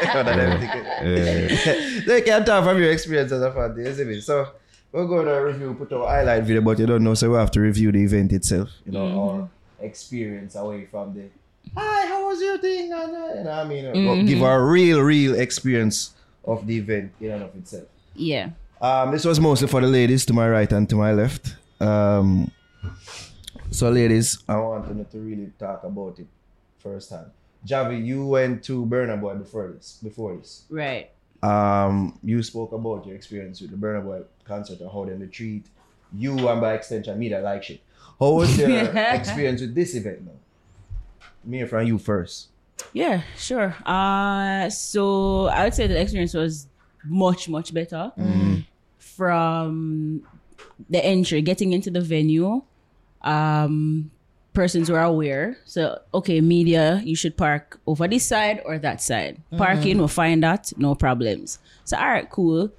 it. 0.05 0.15
One 0.15 0.27
of 0.27 0.35
them 0.35 0.59
tickets. 0.59 1.65
Yeah. 1.65 1.99
they 2.05 2.21
can 2.21 2.43
talk 2.45 2.63
from 2.65 2.79
your 2.79 2.91
experience 2.91 3.31
as 3.31 3.41
a 3.41 3.51
fan, 3.51 3.75
you 3.77 3.93
see 3.93 4.03
me? 4.03 4.19
So 4.19 4.47
we're 4.91 5.05
going 5.07 5.25
to 5.27 5.33
review, 5.35 5.73
put 5.75 5.93
our 5.93 6.07
highlight 6.07 6.43
video, 6.43 6.61
but 6.61 6.79
you 6.79 6.85
don't 6.85 7.03
know, 7.03 7.13
so 7.13 7.31
we 7.31 7.37
have 7.37 7.51
to 7.51 7.61
review 7.61 7.91
the 7.93 8.03
event 8.03 8.33
itself. 8.33 8.69
You 8.85 8.91
know, 8.91 9.07
our 9.21 9.49
experience 9.79 10.55
away 10.55 10.85
from 10.91 11.13
the 11.13 11.29
hi, 11.77 12.07
how 12.07 12.27
was 12.27 12.41
your 12.41 12.57
thing? 12.57 12.91
And, 12.91 13.15
uh, 13.15 13.27
You 13.37 13.43
know 13.45 13.51
I 13.51 13.63
mean? 13.65 14.05
But 14.07 14.23
Give 14.27 14.43
our 14.43 14.65
real, 14.65 14.99
real 15.01 15.35
experience 15.39 16.11
of 16.43 16.67
the 16.67 16.75
event 16.77 17.13
in 17.21 17.31
and 17.31 17.43
of 17.43 17.55
itself. 17.55 17.85
Yeah. 18.15 18.49
Um, 18.81 19.11
this 19.11 19.25
was 19.25 19.39
mostly 19.39 19.67
for 19.67 19.79
the 19.81 19.87
ladies 19.87 20.25
to 20.25 20.33
my 20.33 20.49
right 20.49 20.71
and 20.71 20.89
to 20.89 20.95
my 20.95 21.13
left. 21.13 21.55
Um, 21.79 22.51
so, 23.69 23.89
ladies, 23.89 24.39
I 24.47 24.55
wanted 24.57 25.09
to 25.11 25.17
really 25.19 25.51
talk 25.59 25.83
about 25.83 26.17
it 26.19 26.27
firsthand. 26.79 27.27
Javi, 27.65 28.03
you 28.03 28.25
went 28.25 28.63
to 28.63 28.85
Burna 28.85 29.19
Boy 29.21 29.35
before 29.35 29.67
this. 29.67 29.99
Before 30.03 30.35
this, 30.35 30.63
Right. 30.69 31.11
um, 31.43 32.17
you 32.23 32.41
spoke 32.41 32.71
about 32.71 33.05
your 33.05 33.15
experience 33.15 33.61
with 33.61 33.69
the 33.71 33.77
Burna 33.77 34.03
Boy 34.03 34.21
concert 34.45 34.79
and 34.79 34.89
how 34.91 35.05
them 35.05 35.19
they 35.19 35.27
treat 35.27 35.65
you 36.17 36.49
and 36.49 36.59
by 36.59 36.73
extension 36.73 37.17
me 37.19 37.29
that 37.29 37.43
like 37.43 37.63
shit. 37.63 37.81
How 38.19 38.31
was 38.33 38.57
your 38.57 38.69
experience 38.95 39.61
with 39.61 39.75
this 39.75 39.95
event 39.95 40.25
now? 40.25 40.31
Me 41.43 41.63
from 41.65 41.85
you 41.87 41.97
first. 41.99 42.47
Yeah, 42.93 43.21
sure. 43.37 43.75
Uh 43.85 44.69
so 44.69 45.45
I 45.45 45.63
would 45.65 45.73
say 45.73 45.85
the 45.87 45.99
experience 46.01 46.33
was 46.33 46.67
much, 47.05 47.47
much 47.47 47.73
better. 47.73 48.11
From 49.01 50.21
the 50.89 51.03
entry, 51.03 51.41
getting 51.41 51.73
into 51.73 51.89
the 51.89 52.01
venue, 52.01 52.61
um, 53.23 54.11
persons 54.53 54.89
were 54.91 55.01
aware. 55.01 55.57
So, 55.65 55.99
okay, 56.13 56.39
media, 56.41 57.01
you 57.03 57.15
should 57.15 57.35
park 57.35 57.79
over 57.87 58.07
this 58.07 58.25
side 58.25 58.61
or 58.63 58.77
that 58.79 59.01
side. 59.01 59.41
Parking, 59.57 59.97
we'll 59.97 60.07
find 60.07 60.43
that, 60.43 60.71
no 60.77 60.93
problems. 60.93 61.57
So, 61.83 61.97
all 61.97 62.07
right, 62.07 62.29
cool. 62.29 62.71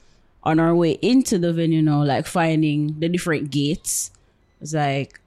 On 0.45 0.61
our 0.61 0.75
way 0.75 0.93
into 1.03 1.39
the 1.39 1.53
venue 1.53 1.83
now, 1.83 2.05
like 2.05 2.27
finding 2.27 2.99
the 3.01 3.09
different 3.09 3.51
gates, 3.51 4.11
it's 4.61 4.75
like 4.75 5.21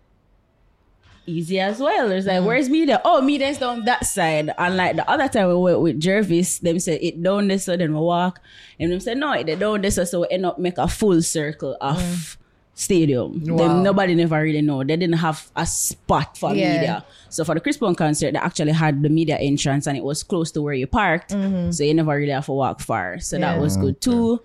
easy 1.26 1.60
as 1.60 1.80
well. 1.80 2.12
It's 2.12 2.26
like, 2.28 2.44
where's 2.44 2.70
media? 2.70 3.02
Oh, 3.04 3.22
media's 3.22 3.58
down 3.58 3.86
that 3.86 4.06
side. 4.06 4.52
And 4.58 4.78
like 4.78 4.96
the 4.96 5.10
other 5.10 5.28
time 5.28 5.48
we 5.50 5.56
went 5.56 5.80
with 5.82 6.00
Jervis, 6.00 6.60
them 6.60 6.80
said 6.80 7.00
it 7.02 7.22
down 7.22 7.48
this, 7.48 7.66
so 7.66 7.76
then 7.78 7.94
we 7.94 8.00
walk. 8.00 8.42
And 8.80 8.92
them 8.92 9.00
said, 9.00 9.18
no, 9.18 9.32
it 9.34 9.46
down 9.60 9.82
this, 9.82 9.96
so 10.10 10.22
we 10.22 10.28
end 10.32 10.46
up 10.46 10.60
make 10.60 10.78
a 10.78 10.88
full 10.88 11.22
circle 11.22 11.78
of 11.82 12.38
stadium. 12.74 13.42
Wow. 13.46 13.58
Them, 13.58 13.84
nobody 13.84 14.16
never 14.16 14.42
really 14.42 14.62
know. 14.62 14.84
They 14.84 14.98
didn't 14.98 15.18
have 15.18 15.50
a 15.56 15.66
spot 15.66 16.38
for 16.38 16.54
Yeah. 16.54 16.74
media. 16.74 17.06
So 17.30 17.44
for 17.46 17.56
the 17.56 17.62
Chris 17.62 17.78
Brown 17.78 17.96
concert, 17.96 18.34
they 18.34 18.40
actually 18.40 18.74
had 18.74 19.02
the 19.02 19.10
media 19.10 19.38
entrance 19.38 19.88
and 19.88 19.98
it 19.98 20.04
was 20.04 20.24
close 20.24 20.52
to 20.52 20.62
where 20.62 20.74
you 20.74 20.86
parked. 20.88 21.32
Mm-hmm. 21.32 21.72
So 21.72 21.84
you 21.84 21.94
never 21.94 22.16
really 22.16 22.32
have 22.32 22.46
to 22.48 22.52
walk 22.52 22.82
far. 22.82 23.20
So 23.20 23.38
that 23.40 23.56
Yeah. 23.56 23.62
was 23.62 23.78
good 23.78 24.00
too. 24.02 24.42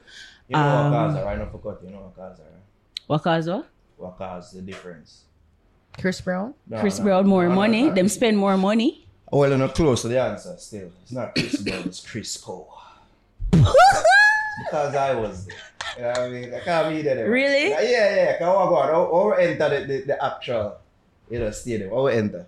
You 0.49 0.57
know 0.57 0.59
Um, 0.63 0.93
what 0.93 0.99
cars 0.99 1.17
are, 1.17 1.25
right? 1.25 1.39
Not 1.39 1.53
forgot, 1.53 1.79
you 1.85 1.91
know 1.91 1.99
what 2.03 2.17
cars 2.17 2.39
are. 2.41 2.45
What 3.07 3.23
cause 3.23 3.49
what? 3.49 3.69
What 3.97 4.17
cars 4.19 4.51
the 4.53 4.63
difference? 4.63 5.25
Chris 5.99 6.21
Brown? 6.21 6.55
No, 6.69 6.81
Chris 6.81 6.99
no, 6.99 7.05
Brown 7.05 7.27
more 7.27 7.45
no, 7.45 7.51
no, 7.51 7.55
money. 7.55 7.83
no. 7.85 7.95
Them 7.95 8.09
spend 8.09 8.39
more 8.39 8.57
money. 8.57 9.07
Oh, 9.33 9.39
well, 9.39 9.51
they're 9.51 9.59
not 9.59 9.75
close 9.75 10.03
to 10.03 10.09
the 10.09 10.21
answer 10.21 10.55
still. 10.59 10.91
It's 11.03 11.13
not 11.13 11.35
Chris 11.35 11.57
Brown, 11.63 11.83
it's 11.87 12.07
Chris 12.07 12.37
Cole. 12.37 12.73
because 13.51 14.95
I 14.95 15.15
was 15.15 15.47
there. 15.47 15.57
You 15.97 16.03
know 16.03 16.09
what 16.09 16.19
I 16.19 16.29
mean? 16.29 16.55
I 16.55 16.61
can't 16.61 16.95
be 16.95 17.03
there. 17.03 17.31
Really? 17.31 17.71
Yeah, 17.71 17.83
yeah. 17.83 18.15
yeah. 18.17 18.39
Can 18.39 18.47
we 18.49 18.53
go 18.53 18.77
on? 18.77 18.89
Or, 18.91 19.07
or 19.07 19.41
enter 19.41 19.69
the, 19.69 19.87
the, 19.87 20.01
the 20.03 20.25
actual 20.25 20.79
you 21.31 21.39
know, 21.39 21.51
stadium. 21.51 21.93
Or 21.93 22.11
enter. 22.11 22.47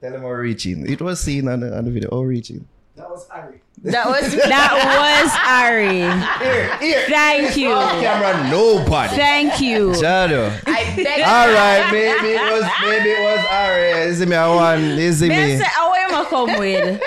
Tell 0.00 0.12
them 0.12 0.22
we're 0.22 0.40
reaching. 0.40 0.88
It 0.90 1.00
was 1.00 1.20
seen 1.20 1.48
on 1.48 1.60
the, 1.60 1.76
on 1.76 1.84
the 1.84 1.90
video. 1.90 2.08
Oh, 2.10 2.22
reaching. 2.22 2.66
That 2.96 3.10
was 3.10 3.28
Ari. 3.28 3.60
That 3.82 4.06
was 4.06 4.32
That 4.54 4.72
was 5.02 5.30
Ari. 5.42 5.98
Here, 6.46 6.76
here. 6.78 7.06
Thank 7.08 7.56
you. 7.56 7.70
Off 7.72 7.90
camera, 8.00 8.48
nobody. 8.50 9.16
Thank 9.16 9.60
you. 9.60 9.94
Shadow. 9.94 10.46
I 10.66 10.94
beg 10.96 11.20
All 11.22 11.48
right, 11.52 11.90
maybe 11.90 12.34
it 12.34 12.52
was 12.52 12.64
maybe 12.82 13.10
it 13.10 13.20
was 13.24 13.46
Ari. 13.50 13.92
This 14.08 14.20
is 14.20 14.26
me, 14.26 14.36
I 14.36 14.48
want. 14.54 14.82
You 14.82 15.12
see 15.12 15.28
Me 15.28 15.36
me. 15.36 15.56
say, 15.58 15.64
how 15.64 15.92
am 15.92 16.14
I 16.14 16.24
come 16.30 16.58
with? 16.58 17.00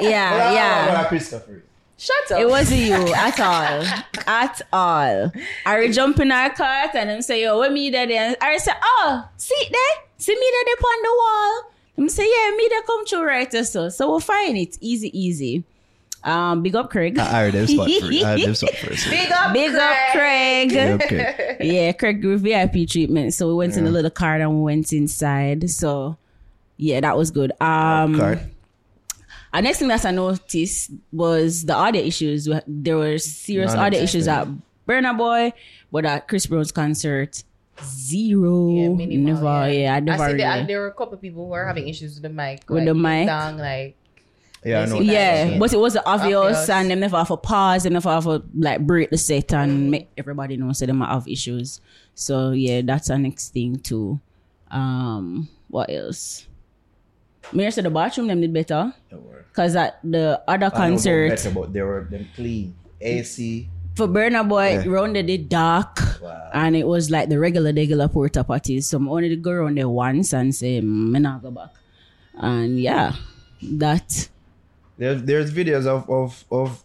Yeah, 0.00 0.52
yeah. 0.52 1.04
Christopher. 1.08 1.62
Shut 1.98 2.32
up. 2.32 2.40
It 2.40 2.48
wasn't 2.48 2.80
you 2.80 2.94
at 3.14 3.40
all. 3.40 3.84
At 4.26 4.60
all. 4.72 5.32
Ari 5.64 5.92
jump 5.92 6.18
in 6.20 6.30
our 6.32 6.50
cart 6.50 6.90
and 6.94 7.08
him 7.10 7.22
say, 7.22 7.42
yo, 7.42 7.58
where 7.58 7.70
me 7.70 7.90
there? 7.90 8.10
And 8.10 8.36
Ari 8.40 8.58
say, 8.58 8.72
oh, 8.82 9.28
see 9.36 9.68
there? 9.70 10.04
See 10.18 10.34
me 10.34 10.50
there 10.52 10.74
up 10.74 10.84
on 10.84 11.02
the 11.02 11.14
wall? 11.18 11.72
Him 11.96 12.08
say, 12.08 12.24
yeah, 12.24 12.56
me 12.56 12.68
there 12.68 12.82
come 12.82 13.06
through 13.06 13.24
right 13.24 13.52
so. 13.52 13.88
So 13.88 14.08
we'll 14.10 14.20
find 14.20 14.56
it. 14.56 14.76
Easy, 14.80 15.18
easy. 15.18 15.64
Um, 16.26 16.62
big 16.62 16.74
up 16.74 16.90
Craig. 16.90 17.16
Ari, 17.18 17.52
them 17.52 17.66
spot 17.68 17.88
first. 17.88 18.24
Ari, 18.24 18.44
them 18.44 18.54
spot 18.54 18.74
first. 18.74 19.08
Big 19.08 19.30
up, 19.30 19.52
Big 19.52 19.74
up 19.74 19.96
Craig. 20.12 20.76
Okay. 20.76 21.56
yeah, 21.60 21.92
Craig 21.92 22.20
grew 22.20 22.36
VIP 22.36 22.88
treatment. 22.88 23.32
So 23.32 23.46
we 23.46 23.54
went 23.54 23.76
in 23.76 23.86
a 23.86 23.90
little 23.90 24.10
car 24.10 24.34
and 24.34 24.56
we 24.56 24.62
went 24.62 24.92
inside. 24.92 25.70
So 25.70 26.16
yeah, 26.76 27.00
that 27.00 27.16
was 27.16 27.30
good. 27.30 27.52
Um 27.60 28.18
Card. 28.18 28.40
and 29.52 29.64
next 29.64 29.78
thing 29.78 29.88
that 29.88 30.04
I 30.04 30.10
noticed 30.10 30.90
was 31.12 31.64
the 31.64 31.74
audio 31.74 32.02
issues. 32.02 32.48
There 32.66 32.96
were 32.96 33.18
serious 33.18 33.72
audio 33.72 34.00
issues 34.00 34.26
at 34.26 34.48
Burna 34.88 35.16
Boy, 35.16 35.52
but 35.92 36.04
at 36.04 36.26
Chris 36.26 36.46
Brown's 36.46 36.72
concert, 36.72 37.44
zero. 37.84 38.70
Yeah, 38.70 38.88
minimal, 38.88 39.34
never, 39.34 39.72
yeah. 39.72 39.94
I 39.94 39.96
I 39.96 40.00
never 40.00 40.18
see 40.18 40.24
really. 40.32 40.38
that 40.38 40.66
there 40.66 40.80
were 40.80 40.88
a 40.88 40.92
couple 40.94 41.14
of 41.14 41.20
people 41.20 41.44
who 41.44 41.50
were 41.50 41.66
having 41.66 41.88
issues 41.88 42.14
with 42.14 42.22
the 42.22 42.28
mic. 42.30 42.68
With 42.68 42.78
like, 42.78 42.86
the 42.86 42.94
mic? 42.94 43.26
Down, 43.26 43.58
like, 43.58 43.96
Yeah, 44.64 44.80
I 44.82 44.86
know. 44.86 45.00
yeah, 45.00 45.44
Yeah. 45.44 45.58
but 45.58 45.72
it 45.72 45.78
was 45.78 45.96
obvious, 45.96 46.36
Obvious. 46.36 46.68
and 46.70 46.90
them 46.90 47.00
never 47.00 47.16
have 47.18 47.30
a 47.30 47.36
pause, 47.36 47.84
them 47.84 47.92
never 47.92 48.10
have 48.10 48.26
a 48.26 48.42
like 48.58 48.80
break 48.86 49.10
the 49.10 49.18
set 49.18 49.52
and 49.52 49.90
make 49.90 50.08
everybody 50.16 50.56
know 50.56 50.72
so 50.72 50.86
they 50.86 50.92
might 50.92 51.10
have 51.12 51.28
issues. 51.28 51.80
So 52.14 52.50
yeah, 52.52 52.80
that's 52.82 53.10
our 53.10 53.18
next 53.18 53.52
thing 53.52 53.76
too. 53.78 54.18
Um, 54.70 55.48
what 55.68 55.90
else? 55.90 56.46
Mayor 57.52 57.70
said 57.70 57.84
the 57.84 57.90
bathroom 57.90 58.26
them 58.26 58.40
did 58.40 58.52
better 58.52 58.92
because 59.52 59.76
at 59.76 60.00
the 60.02 60.42
other 60.48 60.66
I 60.66 60.68
know 60.68 60.70
concert 60.70 61.28
better, 61.30 61.50
but 61.50 61.72
they 61.72 61.82
were 61.82 62.04
them 62.10 62.26
clean. 62.34 62.74
AC. 63.00 63.68
For 63.96 64.06
Burna 64.06 64.46
Boy, 64.48 64.72
Yeah. 64.74 64.84
round 64.88 65.16
they 65.16 65.22
did 65.22 65.48
dark, 65.48 65.98
Wow. 66.22 66.50
and 66.52 66.76
it 66.76 66.86
was 66.86 67.10
like 67.10 67.28
the 67.28 67.38
regular 67.38 67.72
regular 67.72 68.08
porta 68.08 68.44
potties. 68.44 68.84
So 68.84 68.98
I 69.00 69.08
only 69.08 69.34
go 69.36 69.50
around 69.50 69.78
there 69.78 69.88
once 69.88 70.32
and 70.32 70.54
say, 70.54 70.80
"Mm, 70.80 71.10
"Me 71.12 71.18
not 71.20 71.42
go 71.42 71.50
back," 71.50 71.70
and 72.38 72.78
yeah, 72.80 73.14
that 73.62 74.28
There's 74.98 75.22
there's 75.24 75.50
videos 75.52 75.86
of 75.86 76.08
of 76.08 76.44
of 76.50 76.84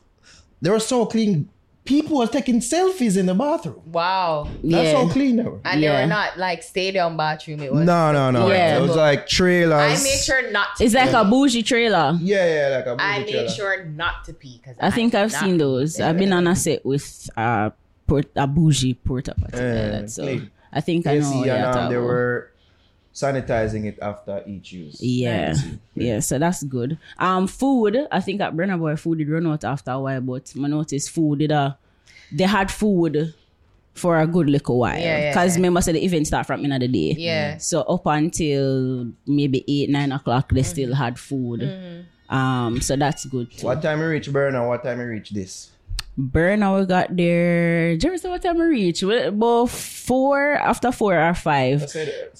they 0.62 0.70
were 0.70 0.80
so 0.80 1.06
clean. 1.06 1.48
People 1.92 2.18
were 2.20 2.28
taking 2.38 2.60
selfies 2.62 3.16
in 3.22 3.26
the 3.26 3.34
bathroom. 3.34 3.82
Wow. 3.86 4.48
That's 4.64 4.92
Yeah. 4.92 4.98
how 4.98 5.08
clean 5.16 5.36
they 5.38 5.44
were. 5.44 5.60
And 5.66 5.84
they 5.84 5.90
were 5.90 6.06
not 6.08 6.38
like 6.38 6.64
stadium 6.64 7.18
bathroom. 7.18 7.60
It 7.62 7.72
was 7.74 7.86
No, 7.86 8.12
no, 8.12 8.32
no. 8.32 8.48
Yeah. 8.50 8.78
It 8.78 8.82
was 8.82 8.96
like 8.96 9.28
trailers. 9.28 10.00
I 10.00 10.04
made 10.04 10.20
sure 10.30 10.52
not 10.52 10.68
to 10.78 10.84
It's 10.86 10.94
like 10.94 11.14
a 11.14 11.24
bougie 11.26 11.64
trailer. 11.64 12.08
Yeah, 12.22 12.46
yeah, 12.56 12.76
like 12.78 12.86
a 12.88 12.96
I 13.02 13.20
movie 13.20 13.26
made 13.26 13.32
trailer. 13.32 13.44
Made 13.48 13.56
sure 13.56 13.86
not 14.04 14.16
to 14.26 14.34
pee 14.34 14.58
because 14.62 14.78
I 14.80 14.90
think 14.92 15.14
I've 15.16 15.32
seen 15.34 15.58
those. 15.58 16.00
I've 16.00 16.18
been 16.18 16.34
on 16.34 16.48
a 16.48 16.56
set 16.56 16.86
with 16.86 17.30
a 17.38 17.72
port, 18.08 18.28
a 18.36 18.48
bougie 18.48 18.94
porta 18.94 19.34
potty 19.40 19.58
Yeah, 19.58 19.90
toilet, 19.92 20.10
so 20.12 20.24
clean. 20.24 20.52
I 20.74 20.80
think 20.82 21.06
I 21.08 21.18
know. 21.18 21.30
see, 21.30 21.38
what 21.38 21.48
you're 21.48 21.66
um, 21.68 21.74
talking 21.74 21.90
they 21.92 21.98
were 21.98 22.52
sanitizing 23.14 23.86
it 23.86 24.00
after 24.02 24.44
each 24.48 24.72
use. 24.72 25.02
Yeah, 25.02 25.54
yeah. 25.96 26.20
So 26.20 26.40
that's 26.40 26.64
good. 26.64 26.98
Um, 27.18 27.48
food. 27.48 28.08
I 28.12 28.20
think 28.22 28.42
at 28.42 28.54
Burna 28.56 28.80
Boy, 28.80 28.96
food 28.96 29.18
did 29.20 29.30
run 29.30 29.48
out 29.48 29.64
after 29.64 29.92
a 29.92 30.00
while, 30.00 30.22
but 30.22 30.52
I 30.56 30.68
noticed 30.68 31.10
food 31.12 31.40
did 31.40 31.52
uh, 31.52 31.74
they 32.32 32.46
had 32.46 32.72
food 32.72 33.34
for 33.94 34.18
a 34.20 34.26
good 34.26 34.50
little 34.50 34.80
while. 34.80 34.98
Yeah, 34.98 35.18
yeah, 35.18 35.30
Because 35.32 35.52
yeah. 35.52 35.58
remember, 35.58 35.82
said 35.82 35.96
the 35.96 36.06
event 36.06 36.26
start 36.28 36.48
from 36.48 36.64
another 36.64 36.88
day. 36.88 37.14
Yeah. 37.18 37.58
So 37.58 37.82
up 37.82 38.06
until 38.06 39.12
maybe 39.28 39.66
eight, 39.68 39.90
nine 39.90 40.12
o'clock, 40.14 40.50
they 40.54 40.62
Mm-hmm. 40.62 40.70
still 40.70 40.94
had 40.96 41.20
food. 41.20 42.06
Um, 42.30 42.80
so 42.80 42.96
that's 42.96 43.26
good 43.26 43.52
too. 43.52 43.66
What 43.68 43.82
time 43.82 44.00
you 44.00 44.08
reach 44.08 44.30
Burna? 44.30 44.66
What 44.66 44.84
time 44.86 45.02
you 45.02 45.08
reach 45.08 45.32
this? 45.32 45.71
Burna, 46.20 46.80
we 46.80 46.86
got 46.86 47.16
there. 47.16 47.96
Do 47.98 48.08
you 48.08 48.12
remember 48.14 48.30
what 48.30 48.42
time 48.42 48.58
we 48.60 48.66
reach? 48.66 49.02
We- 49.02 49.18
About 49.32 49.70
four, 49.70 50.54
after 50.56 50.92
four 50.92 51.18
or 51.18 51.34
five. 51.34 51.84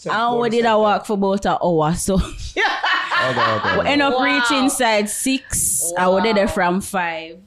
And 0.06 0.40
we 0.40 0.50
did 0.50 0.66
a 0.66 0.78
walk 0.78 1.06
for 1.06 1.14
about 1.14 1.46
an 1.46 1.58
hour. 1.62 1.94
So 1.96 2.16
Okay, 2.16 3.54
okay. 3.54 3.80
we 3.80 3.88
end 3.88 4.02
up 4.02 4.14
Wow. 4.16 4.24
reaching 4.26 4.70
side 4.70 5.10
six. 5.10 5.94
I 5.98 6.08
was 6.08 6.24
there 6.24 6.48
from 6.48 6.82
five. 6.82 7.38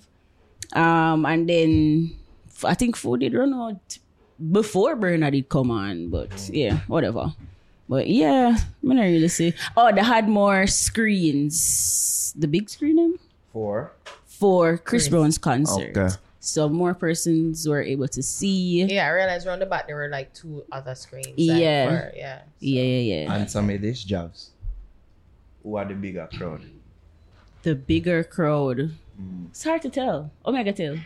Um, 0.73 1.27
and 1.27 1.49
then 1.49 2.15
f- 2.49 2.65
I 2.65 2.75
think 2.75 2.97
food 2.97 3.21
did 3.21 3.35
run 3.35 3.53
out 3.53 3.99
before 4.39 4.97
Burna 4.97 5.31
did 5.33 5.49
come 5.49 5.71
on. 5.71 6.09
But 6.11 6.49
yeah, 6.53 6.81
whatever. 6.87 7.35
But 7.89 8.07
yeah, 8.09 8.57
I'm 8.83 8.89
not 8.97 9.03
really 9.03 9.29
see. 9.29 9.53
Oh, 9.77 9.93
they 9.93 10.03
had 10.03 10.29
more 10.29 10.67
screens. 10.69 12.33
The 12.39 12.47
big 12.49 12.71
screen 12.71 12.97
them? 12.97 13.19
Four. 13.53 13.93
For 14.39 14.79
Chris 14.79 15.09
Brown's 15.09 15.39
concert. 15.39 15.97
Okay. 15.97 16.15
So 16.41 16.69
more 16.69 16.93
persons 16.93 17.67
were 17.67 17.81
able 17.83 18.09
to 18.09 18.23
see. 18.23 18.81
Yeah, 18.83 18.87
Yeah, 18.87 19.07
I 19.07 19.11
realized 19.11 19.47
around 19.47 19.61
the 19.61 19.67
back 19.67 19.87
there 19.87 19.97
were 19.97 20.09
like 20.09 20.35
two 20.35 20.63
other 20.71 20.95
screens. 20.95 21.27
like, 21.29 21.37
Yeah. 21.39 21.89
for- 21.89 22.13
yeah. 22.17 22.43
yeah, 22.61 22.83
yeah. 22.83 23.33
And 23.35 23.51
some 23.51 23.71
of 23.71 23.81
these 23.81 24.05
jobs. 24.05 24.51
Who 25.63 25.77
are 25.77 25.85
the 25.87 25.95
bigger 25.95 26.29
crowd? 26.37 26.61
The 27.63 27.75
bigger 27.75 28.23
crowd. 28.25 28.93
Mm. 29.19 29.47
It's 29.49 29.65
hard 29.65 29.81
to 29.83 29.89
tell. 29.89 30.31
Omega 30.45 30.73
tell. 30.75 30.97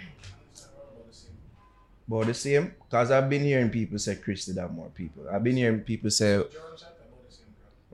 About 2.09 2.27
the 2.27 2.35
same? 2.35 2.73
Because 2.89 3.11
I've 3.11 3.29
been 3.29 3.43
hearing 3.45 3.69
people 3.71 3.99
say 3.99 4.17
Chris 4.17 4.47
did 4.47 4.57
have 4.57 4.73
more 4.73 4.89
people. 4.95 5.29
I've 5.31 5.45
been 5.45 5.57
hearing 5.57 5.81
people 5.81 6.11
say 6.11 6.43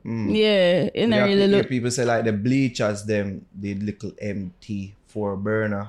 mm. 0.06 0.31
Yeah, 0.35 0.89
and 0.94 1.12
I 1.15 1.19
Yeah, 1.19 1.24
really 1.24 1.48
hear 1.48 1.56
look. 1.59 1.69
people 1.69 1.90
say 1.90 2.05
like 2.05 2.24
the 2.24 2.32
bleachers 2.32 3.02
them 3.05 3.44
did 3.59 3.82
little 3.82 4.12
empty 4.23 4.94
for 5.15 5.36
Burna 5.39 5.89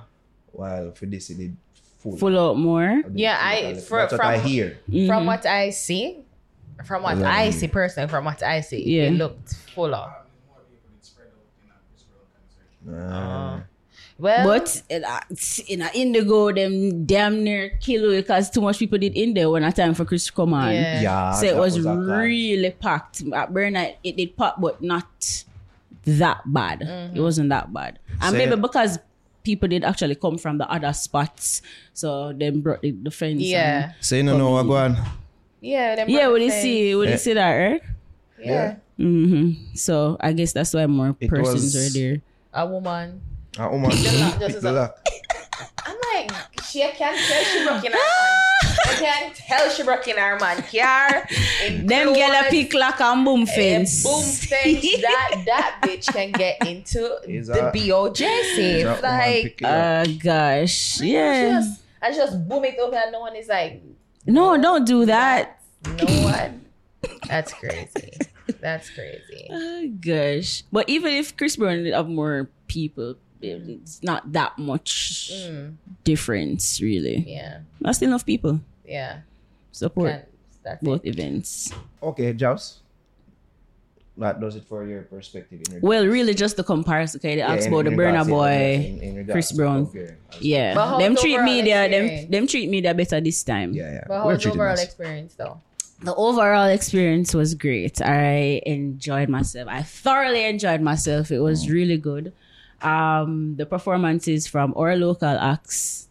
while 0.53 0.91
for 0.93 1.07
this 1.09 1.31
it 1.31 1.37
did 1.41 1.57
full. 1.97 2.15
Full 2.15 2.37
out 2.39 2.57
more. 2.57 3.01
Yeah, 3.13 3.37
I- 3.41 3.73
That's 3.73 3.87
for- 3.89 3.97
what 4.05 4.13
I 4.21 4.37
from- 4.39 4.47
hear. 4.47 4.77
From 5.09 5.25
what 5.25 5.45
I 5.47 5.71
see, 5.71 6.21
from 6.85 7.01
what 7.01 7.17
Yeah. 7.17 7.27
I 7.33 7.49
see 7.49 7.67
personally, 7.67 8.07
from 8.07 8.23
what 8.25 8.43
I 8.43 8.61
see, 8.61 8.85
Yeah. 8.85 9.09
it 9.09 9.17
looked 9.17 9.55
fuller. 9.73 10.13
Uh, 12.85 13.59
Well, 14.17 14.47
But 14.47 14.81
uh, 14.93 15.19
in 15.67 15.81
a 15.81 15.89
Indigo, 15.93 16.49
them 16.53 17.03
damn 17.05 17.43
near 17.43 17.71
kill 17.81 18.11
it 18.13 18.21
because 18.23 18.49
too 18.49 18.61
much 18.61 18.79
people 18.79 18.97
did 18.97 19.11
in 19.17 19.33
there 19.33 19.49
when 19.49 19.61
a 19.65 19.73
time 19.73 19.93
for 19.93 20.05
Chris 20.05 20.27
to 20.27 20.31
come 20.31 20.53
on. 20.53 20.71
Yeah. 20.71 21.01
yeah, 21.01 21.31
So 21.33 21.45
it 21.47 21.49
that 21.51 21.59
was, 21.59 21.75
a 21.75 21.81
clash. 21.81 21.97
really 22.23 22.71
packed. 22.71 23.23
At 23.33 23.51
Burna, 23.51 23.93
it 24.05 24.15
did 24.15 24.37
pop, 24.37 24.61
but 24.61 24.81
not 24.81 25.43
that 26.05 26.41
bad. 26.45 26.79
Mm-hmm. 26.79 27.17
It 27.17 27.21
wasn't 27.21 27.49
that 27.49 27.73
bad. 27.73 27.99
And 28.21 28.31
So- 28.31 28.37
maybe 28.37 28.55
because 28.55 28.99
people 29.45 29.69
did 29.69 29.85
actually 29.85 30.15
come 30.17 30.37
from 30.41 30.57
the 30.57 30.65
other 30.67 30.91
spots, 30.91 31.61
so 31.93 32.33
then 32.33 32.59
brought 32.61 32.81
the, 32.81 32.91
the 32.91 33.11
fence. 33.13 33.39
yeah, 33.45 33.93
Say 34.01 34.21
no 34.25 34.35
no 34.35 34.49
what 34.57 34.63
go 34.65 34.75
on. 34.75 34.97
yeah, 35.61 35.95
them 35.95 36.09
yeah. 36.09 36.25
brought 36.25 36.33
Would 36.33 36.41
you 36.43 36.51
see? 36.51 36.95
Would 36.97 37.05
Yeah. 37.07 37.11
you 37.15 37.17
see 37.21 37.33
that, 37.37 37.53
right? 37.55 37.81
Yeah, 38.41 38.75
Mm-hmm. 38.99 39.75
So 39.75 40.17
I 40.19 40.33
guess 40.33 40.51
that's 40.53 40.73
why 40.73 40.85
more 40.87 41.15
It 41.19 41.29
persons 41.29 41.71
was- 41.73 41.77
are 41.77 41.89
there. 41.93 42.17
a 42.53 42.65
woman. 42.67 43.21
A 43.57 43.69
woman, 43.71 43.89
lock, 43.91 44.39
just 44.39 44.39
pick 44.39 44.55
as 44.57 44.61
the 44.63 44.71
a- 44.71 44.79
lock. 44.83 44.93
I'm 45.85 45.95
like, 46.13 46.31
she 46.67 46.83
I 46.83 46.91
can't 46.91 47.15
tell 47.15 47.43
she 47.45 47.63
broke 47.63 47.85
in 47.85 47.91
her 47.93 47.97
man. 48.03 48.44
I 48.95 48.99
can't 48.99 49.35
tell 49.35 49.69
she 49.69 49.83
broke 49.83 50.07
in 50.07 50.17
her 50.17 50.37
man 50.39 50.63
car. 50.63 51.27
in 51.65 51.85
Them 51.85 52.13
get 52.13 52.29
a 52.29 52.49
clothes, 52.49 52.49
pick 52.51 52.73
lock 52.73 53.01
and 53.01 53.25
boom 53.25 53.45
fence. 53.45 54.03
Boom 54.03 54.23
fence. 54.23 54.81
that 55.01 55.43
that 55.45 55.79
bitch 55.81 56.11
can 56.13 56.31
get 56.31 56.65
into 56.65 57.19
Is 57.27 57.47
the 57.47 57.71
BOJ 57.73 58.55
safe. 58.55 59.01
Like, 59.03 59.43
pick 59.43 59.61
it 59.61 59.65
up. 59.65 60.07
Uh, 60.07 60.11
gosh, 60.21 61.01
I 61.01 61.05
yeah. 61.05 61.51
just, 61.59 61.81
I 62.01 62.11
just 62.13 62.47
boom 62.47 62.63
it 62.65 62.77
over 62.79 62.95
and 62.95 63.11
no 63.11 63.19
one 63.21 63.35
is 63.35 63.47
like, 63.47 63.81
No, 64.25 64.59
don't 64.61 64.85
do 64.85 65.05
that. 65.05 65.61
no 65.85 66.05
one. 66.23 66.65
That's 67.27 67.53
crazy. 67.53 68.11
That's 68.59 68.89
crazy. 68.89 69.47
Oh, 69.51 69.87
gosh. 70.01 70.63
But 70.71 70.89
even 70.89 71.13
if 71.13 71.35
Chris 71.37 71.55
Brown 71.55 71.83
did 71.83 71.93
have 71.93 72.07
more 72.09 72.49
people, 72.67 73.15
it's 73.41 74.01
not 74.01 74.31
that 74.33 74.57
much 74.57 75.31
difference, 76.03 76.81
really. 76.81 77.23
Yeah, 77.27 77.59
That's 77.81 77.97
still 77.97 78.09
enough 78.09 78.25
people 78.25 78.59
yeah. 78.87 79.19
support 79.71 80.25
both 80.81 81.05
it. 81.05 81.09
events. 81.09 81.71
Okay, 82.01 82.33
Jaws. 82.33 82.81
That 84.17 84.39
does 84.39 84.55
it 84.55 84.63
for 84.63 84.85
your 84.87 85.01
perspective 85.01 85.59
in 85.67 85.75
regards- 85.75 85.83
Well, 85.83 86.07
really, 86.07 86.33
just 86.33 86.55
the 86.55 86.63
comparison. 86.63 87.19
Okay, 87.19 87.35
they 87.35 87.39
Yeah, 87.43 87.51
asked 87.53 87.67
in- 87.67 87.73
about 87.73 87.83
the 87.85 87.91
in 87.91 87.97
Burna 87.97 88.23
Boy, 88.27 88.97
in- 89.01 89.17
in 89.17 89.25
Chris 89.27 89.51
Brown. 89.51 89.81
okay. 89.91 90.15
Yeah, 90.39 90.73
But 90.73 90.99
them 90.99 91.15
treat 91.17 91.33
overall 91.35 91.45
media, 91.53 91.75
them 91.89 92.05
experience? 92.05 92.31
them 92.31 92.47
treat 92.47 92.69
media 92.69 92.93
better 92.93 93.19
this 93.19 93.43
time. 93.43 93.73
Yeah, 93.73 93.91
yeah. 93.91 94.03
But 94.07 94.25
We're 94.25 94.31
how's 94.33 94.43
the 94.43 94.51
overall 94.51 94.71
us. 94.73 94.83
experience 94.83 95.35
though? 95.35 95.59
The 96.01 96.15
overall 96.15 96.67
experience 96.69 97.33
was 97.33 97.55
great. 97.55 98.01
I 98.01 98.61
enjoyed 98.65 99.27
myself. 99.27 99.67
I 99.67 99.81
thoroughly 99.83 100.45
enjoyed 100.45 100.79
myself. 100.81 101.29
It 101.31 101.39
was 101.39 101.69
really 101.69 101.97
good. 101.97 102.31
Um, 102.81 103.55
the 103.57 103.65
performances 103.65 104.47
from 104.47 104.73
our 104.77 104.95
local 104.95 105.27
acts, 105.37 106.07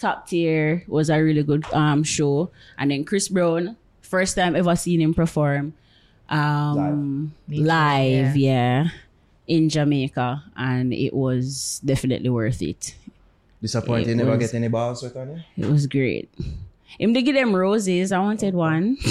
top 0.00 0.26
tier, 0.28 0.82
was 0.88 1.10
a 1.10 1.20
really 1.22 1.42
good 1.42 1.64
um 1.72 2.02
show. 2.02 2.50
And 2.78 2.90
then 2.90 3.04
Chris 3.04 3.28
Brown, 3.28 3.76
first 4.00 4.34
time 4.36 4.56
ever 4.56 4.74
seen 4.76 5.00
him 5.00 5.14
perform, 5.14 5.74
um, 6.28 7.34
live, 7.48 8.36
yeah. 8.36 8.88
in 9.46 9.68
Jamaica, 9.68 10.42
and 10.56 10.92
it 10.94 11.12
was 11.12 11.80
definitely 11.84 12.30
worth 12.30 12.62
it. 12.62 12.94
Disappointed 13.60 14.16
never 14.16 14.30
was- 14.36 14.50
get 14.50 14.54
any 14.56 14.68
balls 14.68 15.02
with 15.02 15.16
on 15.16 15.42
you? 15.56 15.66
It 15.66 15.70
was 15.70 15.86
great. 15.86 16.30
Him 16.98 17.14
to 17.14 17.22
give 17.22 17.34
them 17.34 17.54
roses. 17.54 18.10
I 18.10 18.18
wanted 18.18 18.54
one. 18.54 18.96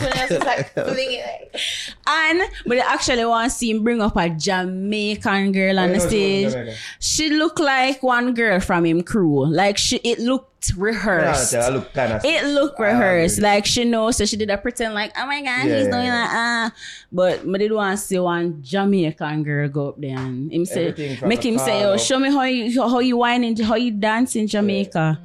Then 0.00 0.12
you 0.16 0.26
couldn't 0.26 0.28
fling 0.28 0.28
it. 0.28 0.28
Couldn't 0.28 0.28
just 0.28 0.46
like 0.46 0.72
fling 0.74 1.12
it. 1.12 1.50
Like, 1.52 1.60
And 2.06 2.42
but 2.66 2.78
I 2.78 2.92
actually 2.94 3.24
want 3.24 3.50
to 3.50 3.56
see 3.56 3.70
him 3.70 3.82
bring 3.84 4.00
up 4.02 4.16
a 4.16 4.28
Jamaican 4.30 5.52
girl 5.52 5.78
on 5.78 5.90
Oh, 5.90 5.92
the 5.94 6.00
stage. 6.00 6.52
Jamaica. 6.52 6.76
She 6.98 7.30
looked 7.30 7.60
like 7.60 8.02
one 8.02 8.34
girl 8.34 8.60
from 8.60 8.84
him 8.86 9.02
crew. 9.02 9.46
Like 9.46 9.78
she, 9.78 9.96
it 9.98 10.18
looked 10.18 10.72
Yeah, 10.76 10.82
rehearsed. 10.84 11.54
I 11.54 11.68
look 11.70 11.92
kind 11.94 12.12
of. 12.12 12.24
It 12.24 12.44
looked 12.44 12.78
rehearsed. 12.78 13.40
Like 13.40 13.64
she 13.66 13.84
knows, 13.84 14.16
so 14.18 14.24
she 14.26 14.36
did 14.36 14.50
a 14.50 14.58
pretend 14.58 14.92
like, 14.94 15.12
oh 15.16 15.26
my 15.26 15.40
god, 15.40 15.66
Yeah, 15.66 15.76
he's 15.76 15.84
yeah, 15.86 15.90
doing 15.90 16.04
yeah. 16.04 16.26
that. 16.28 16.66
Uh. 16.66 16.76
But 17.12 17.40
I 17.48 17.58
did 17.58 17.72
want 17.72 17.98
to 17.98 18.04
see 18.04 18.18
one 18.18 18.62
Jamaican 18.62 19.42
girl 19.42 19.68
go 19.68 19.88
up 19.88 20.00
there 20.00 20.18
and 20.18 20.52
him 20.52 20.64
say, 20.66 21.18
make 21.24 21.44
him 21.44 21.58
say, 21.58 21.80
call 21.82 21.92
oh, 21.92 21.96
show 21.96 22.18
me 22.18 22.30
how 22.30 22.42
you 22.44 22.80
how 22.82 22.98
you 23.00 23.16
whining, 23.16 23.56
how 23.62 23.74
you 23.76 23.90
dance 23.90 24.36
in 24.36 24.46
Jamaica, 24.46 25.18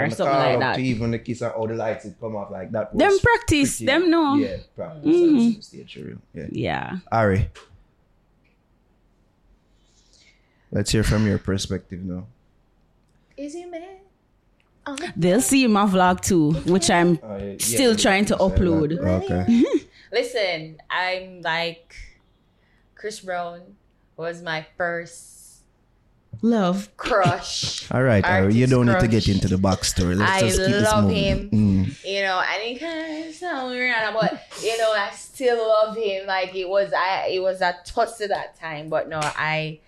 or 0.00 0.04
From 0.04 0.10
the 0.10 0.16
something 0.16 0.34
like 0.36 0.58
that. 0.60 0.76
To 0.76 0.82
even 0.82 1.10
the 1.10 1.18
kiss 1.18 1.40
and 1.42 1.52
all 1.52 1.66
the 1.66 1.74
lights 1.74 2.04
it 2.04 2.14
come 2.20 2.36
off 2.36 2.50
like 2.50 2.70
that. 2.72 2.96
Them 2.96 3.18
practice, 3.18 3.76
pretty- 3.78 3.86
them 3.86 4.10
know. 4.10 4.34
Yeah, 4.36 4.56
practice. 4.76 5.04
Mhm. 5.06 5.54
That's 5.54 5.56
the 5.70 5.76
stage 5.78 5.94
for 5.94 6.00
real. 6.08 6.18
Yeah. 6.34 6.46
Yeah. 6.50 6.98
Ari. 7.12 7.50
Let's 10.72 10.90
hear 10.92 11.02
from 11.02 11.26
your 11.26 11.38
perspective 11.38 12.04
now. 12.04 12.26
Is 13.36 13.54
he 13.54 13.64
mad? 13.64 13.98
They'll 15.16 15.40
see 15.40 15.66
my 15.66 15.84
vlog 15.84 16.20
too, 16.20 16.52
which 16.70 16.90
I'm 16.90 17.18
Oh, 17.22 17.36
yeah, 17.36 17.44
yeah, 17.44 17.56
Still 17.58 17.90
yeah, 17.92 17.96
trying 17.96 18.24
to 18.26 18.34
yeah, 18.34 18.46
upload. 18.46 18.98
Okay. 18.98 19.64
Listen, 20.12 20.78
I'm 20.90 21.42
like 21.42 21.94
Chris 22.94 23.20
Brown 23.20 23.60
was 24.16 24.42
my 24.42 24.66
first 24.76 25.39
love. 26.42 26.94
crush. 26.96 27.90
All 27.92 28.02
right, 28.02 28.24
Ari, 28.24 28.54
you 28.54 28.66
don't 28.66 28.86
need 28.86 29.00
to 29.00 29.08
get 29.08 29.28
into 29.28 29.48
the 29.48 29.56
backstory. 29.56 30.16
Let's 30.16 30.30
I 30.30 30.40
just 30.40 30.58
keep 30.58 30.68
this 30.68 30.84
love 30.84 31.04
moving. 31.04 31.24
him. 31.24 31.50
Mm. 31.50 32.04
You 32.04 32.22
know, 32.22 32.40
and 32.40 32.62
he 32.62 32.78
kind 32.78 33.26
of 33.26 33.70
weird, 33.70 33.94
but 34.14 34.42
you 34.62 34.78
know, 34.78 34.92
I 34.92 35.10
still 35.12 35.58
love 35.68 35.96
him. 35.96 36.26
Like 36.26 36.54
it 36.54 36.68
was, 36.68 36.92
I 36.92 37.28
it 37.32 37.40
was 37.40 37.60
a 37.60 37.76
toss 37.84 38.18
to 38.18 38.28
that 38.28 38.58
time, 38.58 38.88
but 38.88 39.08
no, 39.08 39.20
I 39.22 39.80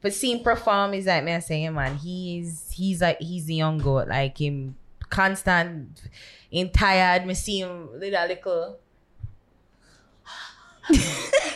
But 0.00 0.12
seeing 0.12 0.42
perform 0.42 0.94
is 0.94 1.06
like 1.06 1.24
me 1.24 1.34
I 1.34 1.40
say, 1.40 1.68
man, 1.68 1.96
he's 1.96 2.70
he's 2.70 3.00
like 3.00 3.20
he's 3.20 3.46
the 3.46 3.54
young 3.54 3.78
goat. 3.78 4.08
Like 4.08 4.38
him 4.40 4.76
constant 5.08 6.02
in 6.50 6.70
tired, 6.70 7.26
me 7.26 7.34
see 7.34 7.60
him 7.60 7.88
little 7.98 8.26
little 8.28 8.78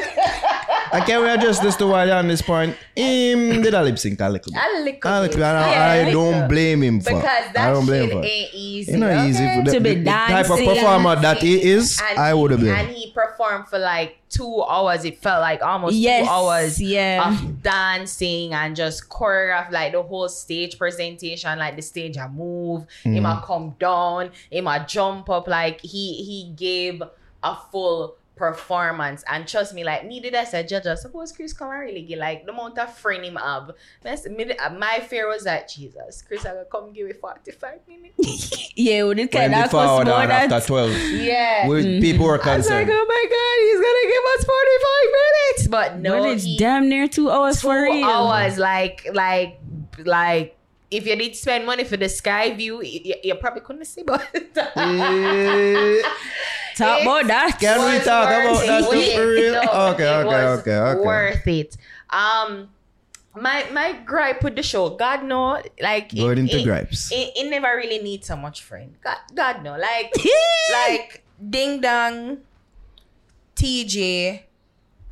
I 0.92 1.00
can 1.00 1.22
we 1.22 1.28
adjust 1.28 1.62
this 1.62 1.76
to 1.76 1.86
why 1.86 2.04
you're 2.04 2.16
on 2.16 2.28
this 2.28 2.42
point? 2.42 2.76
Him 2.96 3.62
did 3.62 3.74
a 3.74 3.82
lip 3.82 3.98
sync 3.98 4.20
a 4.20 4.28
little 4.28 4.52
bit. 4.52 4.60
a 4.62 4.68
little 4.80 5.00
A 5.04 5.20
little 5.20 5.28
bit. 5.28 5.30
bit. 5.30 5.34
And 5.36 5.44
I, 5.56 5.70
Yeah, 5.70 5.84
I 5.84 5.94
a 6.08 6.12
don't 6.12 6.48
blame 6.48 6.82
him 6.82 7.00
for. 7.00 7.10
because 7.10 7.24
I 7.24 7.52
that 7.52 7.72
don't 7.72 7.86
blame 7.86 8.02
shit 8.08 8.12
him 8.16 8.22
for. 8.22 8.26
ain't 8.28 8.54
easy. 8.54 8.92
It's 8.92 9.00
not 9.00 9.26
easy 9.28 9.44
okay? 9.44 9.58
for 9.58 9.64
the, 9.64 9.72
To 9.72 9.80
be 9.80 9.94
the- 9.94 10.00
the 10.00 10.10
type 10.10 10.50
of 10.50 10.56
dancing. 10.58 10.66
performer 10.74 11.16
that 11.20 11.38
he 11.38 11.62
is. 11.70 12.00
And 12.10 12.18
I 12.18 12.34
would 12.34 12.50
have 12.50 12.60
been. 12.60 12.74
And 12.74 12.88
he 12.88 13.10
performed 13.12 13.68
for 13.68 13.78
like 13.78 14.16
two 14.28 14.62
hours. 14.68 15.04
It 15.04 15.18
felt 15.18 15.40
like 15.40 15.62
almost 15.62 15.94
Yes, 15.96 16.24
two 16.26 16.30
hours 16.30 16.80
yeah. 16.80 17.28
of 17.32 17.62
dancing 17.62 18.52
and 18.54 18.74
just 18.76 19.08
choreograph 19.08 19.70
like 19.70 19.92
the 19.92 20.02
whole 20.02 20.28
stage 20.28 20.78
presentation, 20.78 21.58
like 21.58 21.76
the 21.76 21.82
stage 21.82 22.16
I 22.18 22.28
move, 22.28 22.86
he 23.04 23.10
Mm. 23.10 23.22
might 23.22 23.42
come 23.44 23.74
down, 23.78 24.30
he 24.50 24.60
might 24.60 24.86
jump 24.88 25.28
up. 25.30 25.46
Like 25.48 25.80
he 25.80 26.14
he 26.22 26.52
gave 26.56 27.02
a 27.42 27.56
full 27.72 28.16
performance 28.40 29.22
and 29.30 29.46
trust 29.46 29.74
me 29.74 29.84
like 29.84 30.06
me 30.06 30.18
did 30.20 30.34
as 30.34 30.54
a 30.54 30.62
judge 30.64 30.86
I 30.86 30.94
suppose 30.94 31.30
Chris 31.32 31.52
come 31.52 31.70
and 31.70 31.80
really 31.80 32.02
get 32.02 32.18
like 32.18 32.46
the 32.46 32.52
amount 32.52 32.78
of 32.78 32.92
friend 32.96 33.24
him 33.24 33.36
up. 33.36 33.76
That's- 34.02 34.26
my 34.78 34.96
fear 35.10 35.28
was 35.28 35.44
that 35.44 35.68
Jesus 35.68 36.22
Chris 36.22 36.44
I 36.46 36.50
gonna 36.54 36.64
come 36.64 36.92
give 36.92 37.06
me 37.06 37.12
45 37.12 37.80
minutes 37.86 38.72
Yeah, 38.76 39.04
we 39.04 39.14
did 39.14 39.32
when 39.34 39.42
kind 39.42 39.52
they 39.52 39.62
of 39.64 39.70
forward 39.70 40.06
more 40.06 40.16
on 40.22 40.28
that. 40.28 40.50
after 40.50 40.66
12. 40.68 40.90
yeah 41.20 41.66
With 41.68 41.84
mm-hmm. 41.84 42.00
people 42.00 42.26
were 42.26 42.40
I 42.42 42.56
was 42.56 42.68
like, 42.70 42.86
concerned. 42.86 42.90
oh 42.92 43.06
my 43.14 43.24
god, 43.36 43.56
he's 43.66 43.80
gonna 43.86 44.06
give 44.14 44.24
us 44.34 44.44
45 44.44 45.18
minutes. 45.20 45.68
But 45.68 45.98
no, 46.00 46.22
but 46.22 46.30
it's 46.30 46.44
he, 46.44 46.56
damn 46.56 46.88
near 46.88 47.06
two 47.08 47.30
hours 47.30 47.60
two 47.60 47.68
for 47.68 47.82
real. 47.82 48.04
hours. 48.04 48.58
Like, 48.58 49.06
like, 49.12 49.60
like, 50.04 50.56
if 50.90 51.06
you 51.06 51.16
did 51.16 51.36
spend 51.36 51.64
money 51.66 51.84
for 51.84 51.96
the 51.96 52.08
sky 52.08 52.52
view, 52.54 52.82
you, 52.82 53.14
you 53.22 53.34
probably 53.36 53.60
couldn't 53.62 53.84
see, 53.84 54.02
but 54.02 54.26
Eh, 54.34 56.02
Talk 56.76 57.02
about 57.02 57.26
that. 57.26 57.58
Can 57.60 57.78
we 57.84 57.98
talk 58.04 58.28
about 58.28 58.66
that 58.66 58.84
it. 58.92 59.16
for 59.16 59.26
real? 59.28 59.52
No, 59.64 59.86
Okay, 59.92 60.04
it 60.04 60.24
okay, 60.24 60.24
was 60.26 60.60
okay, 60.60 60.76
okay. 60.76 61.00
Worth 61.00 61.46
it. 61.46 61.76
Um, 62.08 62.70
my 63.36 63.66
my 63.72 63.92
gripe 64.04 64.42
with 64.42 64.56
the 64.56 64.62
show, 64.62 64.90
God 64.96 65.24
know, 65.24 65.60
like 65.80 66.14
Going 66.14 66.38
it, 66.38 66.38
into 66.38 66.58
it, 66.60 66.64
gripes. 66.64 67.12
It, 67.12 67.32
it 67.36 67.50
never 67.50 67.76
really 67.76 67.98
needs 68.02 68.26
so 68.26 68.36
much 68.36 68.62
friend. 68.62 68.94
God, 69.02 69.18
God 69.34 69.62
know, 69.62 69.76
like 69.76 70.12
like 70.72 71.22
Ding 71.38 71.80
Dong, 71.80 72.38
TJ, 73.56 74.42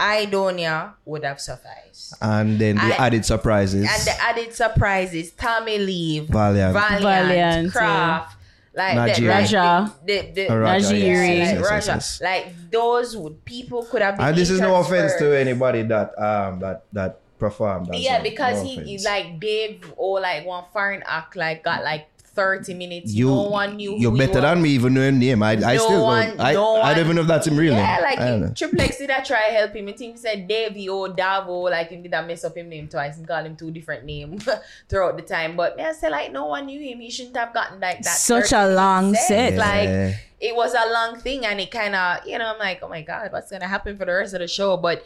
Idonia 0.01 0.95
would 1.05 1.25
have 1.25 1.41
sufficed. 1.41 1.88
And 2.21 2.59
then 2.59 2.77
the 2.77 2.83
I- 2.83 3.07
added 3.07 3.25
surprises. 3.25 3.87
And 3.89 4.03
the 4.07 4.23
added 4.23 4.55
surprises, 4.55 5.31
Tommy 5.33 5.79
Lee, 5.79 6.21
Valiant. 6.21 6.73
Valiant, 6.73 7.03
Valiant, 7.03 7.73
Craft, 7.73 8.37
like 8.75 9.17
the, 9.17 9.23
like 9.27 9.41
Raja. 9.43 9.95
the, 10.07 10.21
the, 10.35 10.47
the, 10.49 10.59
Raja, 10.59 10.87
Najee, 10.87 11.01
yes, 11.01 11.19
Najiri. 11.19 11.37
yes, 11.37 11.49
like 11.49 11.87
yes, 11.87 12.21
Raja, 12.21 12.33
like 12.33 12.71
those 12.71 13.17
would 13.17 13.45
people 13.45 13.83
could 13.85 14.03
have 14.03 14.17
been. 14.17 14.27
And 14.27 14.37
this 14.37 14.51
is 14.51 14.61
no 14.61 14.77
offense 14.77 15.15
to 15.17 15.37
anybody 15.39 15.83
that 15.83 16.17
um 16.19 16.61
that 16.61 16.85
that 16.93 17.21
performed. 17.39 17.89
Yeah, 17.93 18.15
well. 18.15 18.23
because 18.23 18.63
No 18.63 18.69
he, 18.69 18.99
he 18.99 19.05
like 19.05 19.39
Dave 19.41 19.93
or 19.97 20.21
like 20.21 20.45
one 20.47 20.65
foreign 20.73 21.03
act 21.07 21.37
like 21.37 21.65
got 21.65 21.83
like 21.85 22.09
thirty 22.39 22.75
minutes. 22.75 23.13
you, 23.13 23.27
no 23.27 23.43
one 23.51 23.77
knew. 23.77 23.97
You're 23.99 24.13
who 24.13 24.21
he 24.21 24.27
better 24.27 24.41
than 24.41 24.63
me, 24.63 24.71
even 24.71 24.95
knowing 24.95 25.15
him 25.15 25.19
name. 25.19 25.43
I, 25.43 25.53
I 25.53 25.75
No 25.75 25.85
still 25.87 26.05
one- 26.05 26.29
don't. 26.29 26.41
I, 26.41 26.53
no 26.55 26.81
I 26.81 26.95
don't 26.95 27.05
even 27.05 27.17
know 27.17 27.23
if 27.23 27.29
that's 27.29 27.47
him 27.47 27.57
real 27.57 27.75
Yeah, 27.75 27.99
like 28.03 28.19
I 28.19 28.25
don't 28.31 28.41
know. 28.41 28.47
him, 28.49 28.55
Triple 28.55 28.81
X 28.81 28.99
did 28.99 29.11
I 29.11 29.21
try 29.23 29.41
help 29.59 29.75
him. 29.75 29.89
I 29.89 29.93
think 29.93 30.13
he 30.15 30.19
said 30.19 30.47
Davey 30.47 30.89
or 30.89 31.09
Davo, 31.09 31.71
like 31.71 31.91
him 31.91 32.03
did 32.03 32.15
I 32.15 32.25
mess 32.25 32.45
up 32.45 32.57
him 32.57 32.69
name 32.69 32.89
twice 32.89 33.17
and 33.19 33.27
call 33.27 33.45
him 33.45 33.57
two 33.57 33.71
different 33.71 34.05
names 34.05 34.49
throughout 34.89 35.17
the 35.17 35.23
time. 35.25 35.57
But 35.57 35.75
yeah, 35.79 35.89
I 35.89 35.93
say 35.93 36.09
like 36.11 36.33
no 36.33 36.47
one 36.47 36.67
knew 36.67 36.81
him. 36.81 37.01
He 37.01 37.11
shouldn't 37.11 37.37
have 37.37 37.53
gotten 37.53 37.81
like 37.81 38.03
that. 38.03 38.17
Such 38.17 38.53
a 38.53 38.69
long 38.69 39.15
set. 39.15 39.55
set. 39.55 39.55
Like 39.59 40.17
it 40.41 40.55
was 40.55 40.73
a 40.75 40.93
long 40.93 41.19
thing 41.19 41.45
and 41.45 41.59
it 41.61 41.69
kind 41.71 41.97
of 41.97 42.25
you 42.25 42.39
know 42.39 42.53
i'm 42.53 42.59
like 42.61 42.79
oh 42.81 42.89
my 42.89 43.03
god 43.03 43.33
what's 43.33 43.51
gonna 43.51 43.67
happen 43.67 43.99
for 43.99 44.05
the 44.05 44.13
rest 44.13 44.35
of 44.35 44.39
the 44.39 44.47
show 44.47 44.77
but 44.77 45.05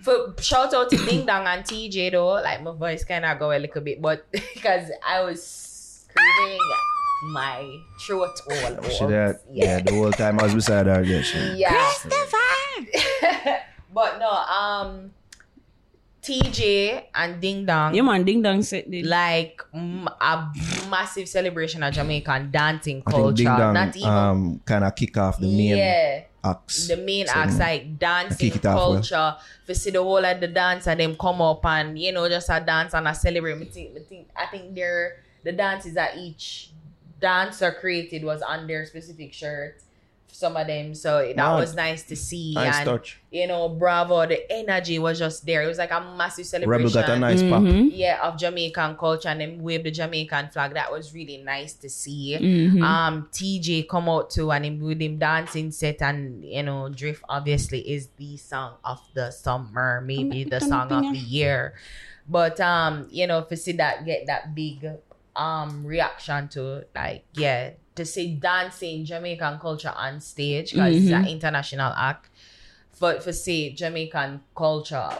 for 0.00 0.32
shout 0.40 0.72
out 0.72 0.88
to 0.88 0.96
ding 1.06 1.26
dong 1.26 1.44
and 1.44 1.64
tj 1.64 2.12
though 2.12 2.34
like 2.34 2.62
my 2.62 2.70
voice 2.72 3.02
kind 3.04 3.24
of 3.24 3.36
go 3.40 3.50
a 3.50 3.58
little 3.58 3.80
bit 3.82 4.00
but 4.00 4.24
because 4.54 4.88
i 5.04 5.20
was 5.22 5.42
screaming 6.10 6.58
my 7.32 7.78
throat 8.00 8.30
all 8.50 8.90
She 8.90 9.04
over. 9.04 9.12
that, 9.12 9.40
yeah. 9.50 9.80
the 9.80 9.92
whole 9.92 10.10
time 10.12 10.40
I 10.40 10.44
was 10.44 10.54
beside 10.54 10.86
her. 10.86 11.02
Yeah, 11.02 11.20
she, 11.22 11.38
yeah 11.56 11.92
but 13.92 14.18
no 14.18 14.30
um 14.30 15.10
tj 16.22 17.02
and 17.14 17.40
ding 17.40 17.64
dong 17.66 17.94
Yeah, 17.94 18.02
man, 18.02 18.24
ding 18.24 18.42
dong 18.42 18.62
said 18.62 18.84
the 18.88 19.02
like 19.02 19.60
m- 19.74 20.08
a 20.20 20.52
massive 20.90 21.28
celebration 21.28 21.82
of 21.82 21.92
jamaican 21.94 22.50
dancing 22.50 23.02
I 23.06 23.10
think 23.10 23.16
culture 23.22 23.34
Ding 23.36 23.46
Dong 23.46 23.74
not 23.74 23.96
even 23.96 24.08
um, 24.08 24.60
kind 24.64 24.84
of 24.84 24.94
kick 24.94 25.16
off 25.16 25.38
the 25.40 25.46
main 25.48 25.76
yeah 25.76 26.22
acts. 26.44 26.88
the 26.88 26.96
main 26.96 27.26
So, 27.26 27.32
acts 27.36 27.58
like 27.58 27.98
dancing 27.98 28.50
kick 28.50 28.56
it 28.56 28.66
off 28.66 28.76
well. 28.76 28.92
culture 28.94 29.36
for 29.64 29.74
see 29.74 29.90
the 29.90 30.02
whole 30.02 30.24
of 30.24 30.40
the 30.40 30.48
dance 30.48 30.86
and 30.86 31.00
them 31.00 31.16
come 31.16 31.40
up 31.40 31.64
and 31.64 31.98
you 31.98 32.12
know 32.12 32.28
just 32.28 32.48
a 32.50 32.60
dance 32.60 32.92
and 32.94 33.08
a 33.08 33.14
celebrate 33.14 33.58
me 33.58 33.64
think, 33.66 33.94
me 33.94 34.00
think, 34.00 34.28
I 34.36 34.46
think 34.46 34.74
they're 34.74 35.16
the 35.44 35.52
dances 35.52 35.94
that 35.94 36.16
each 36.18 36.70
dancer 37.20 37.70
created 37.72 38.24
was 38.24 38.42
on 38.42 38.66
their 38.66 38.86
specific 38.86 39.32
shirt 39.32 39.80
some 40.32 40.56
of 40.56 40.66
them 40.68 40.94
so 40.94 41.18
that 41.26 41.36
Wow. 41.36 41.58
was 41.58 41.74
nice 41.74 42.04
to 42.04 42.14
see 42.14 42.54
Nice 42.54 42.76
and 42.76 42.86
touch. 42.86 43.20
you 43.32 43.46
know 43.48 43.68
bravo 43.68 44.26
the 44.26 44.50
energy 44.50 44.98
was 44.98 45.18
just 45.18 45.44
there 45.44 45.62
it 45.62 45.66
was 45.66 45.76
like 45.76 45.90
a 45.90 46.00
massive 46.16 46.46
celebration 46.46 46.86
Rebel 46.86 46.94
got 46.94 47.08
a 47.16 47.18
nice 47.18 47.42
pop. 47.42 47.62
Mhm. 47.62 47.90
yeah 47.92 48.20
of 48.22 48.38
Jamaican 48.38 48.96
culture 48.96 49.28
and 49.28 49.40
then 49.40 49.60
wave 49.60 49.82
the 49.82 49.90
Jamaican 49.90 50.48
flag 50.50 50.74
that 50.74 50.90
was 50.90 51.12
really 51.12 51.38
nice 51.38 51.72
to 51.74 51.90
see 51.90 52.38
Mhm. 52.40 52.80
um 52.82 53.28
TJ 53.32 53.88
come 53.88 54.08
out 54.08 54.30
too 54.30 54.50
and 54.52 54.64
him 54.64 54.80
with 54.80 55.02
him 55.02 55.18
dancing 55.18 55.72
set 55.72 56.00
and 56.00 56.44
you 56.44 56.62
know 56.62 56.88
Drift 56.88 57.22
obviously 57.28 57.80
is 57.80 58.08
the 58.16 58.36
song 58.38 58.74
of 58.84 59.00
the 59.14 59.32
summer 59.32 60.00
maybe 60.00 60.44
the 60.44 60.60
song 60.60 60.92
of 60.92 61.12
the 61.12 61.18
year 61.18 61.74
but 62.28 62.58
um 62.60 63.08
you 63.10 63.26
know 63.26 63.42
for 63.42 63.56
see 63.56 63.72
that 63.72 64.06
get 64.06 64.26
that 64.26 64.54
big 64.54 64.88
um 65.36 65.84
reaction 65.84 66.48
to 66.48 66.84
like 66.94 67.24
yeah 67.34 67.70
to 67.94 68.04
see 68.04 68.34
dancing 68.34 69.04
Jamaican 69.04 69.58
culture 69.58 69.92
on 69.96 70.20
stage 70.20 70.72
because 70.72 70.96
it's 70.96 71.10
an 71.10 71.26
international 71.26 71.92
act. 71.96 72.30
But 72.98 73.22
for 73.22 73.32
see 73.32 73.72
Jamaican 73.72 74.42
culture 74.54 75.10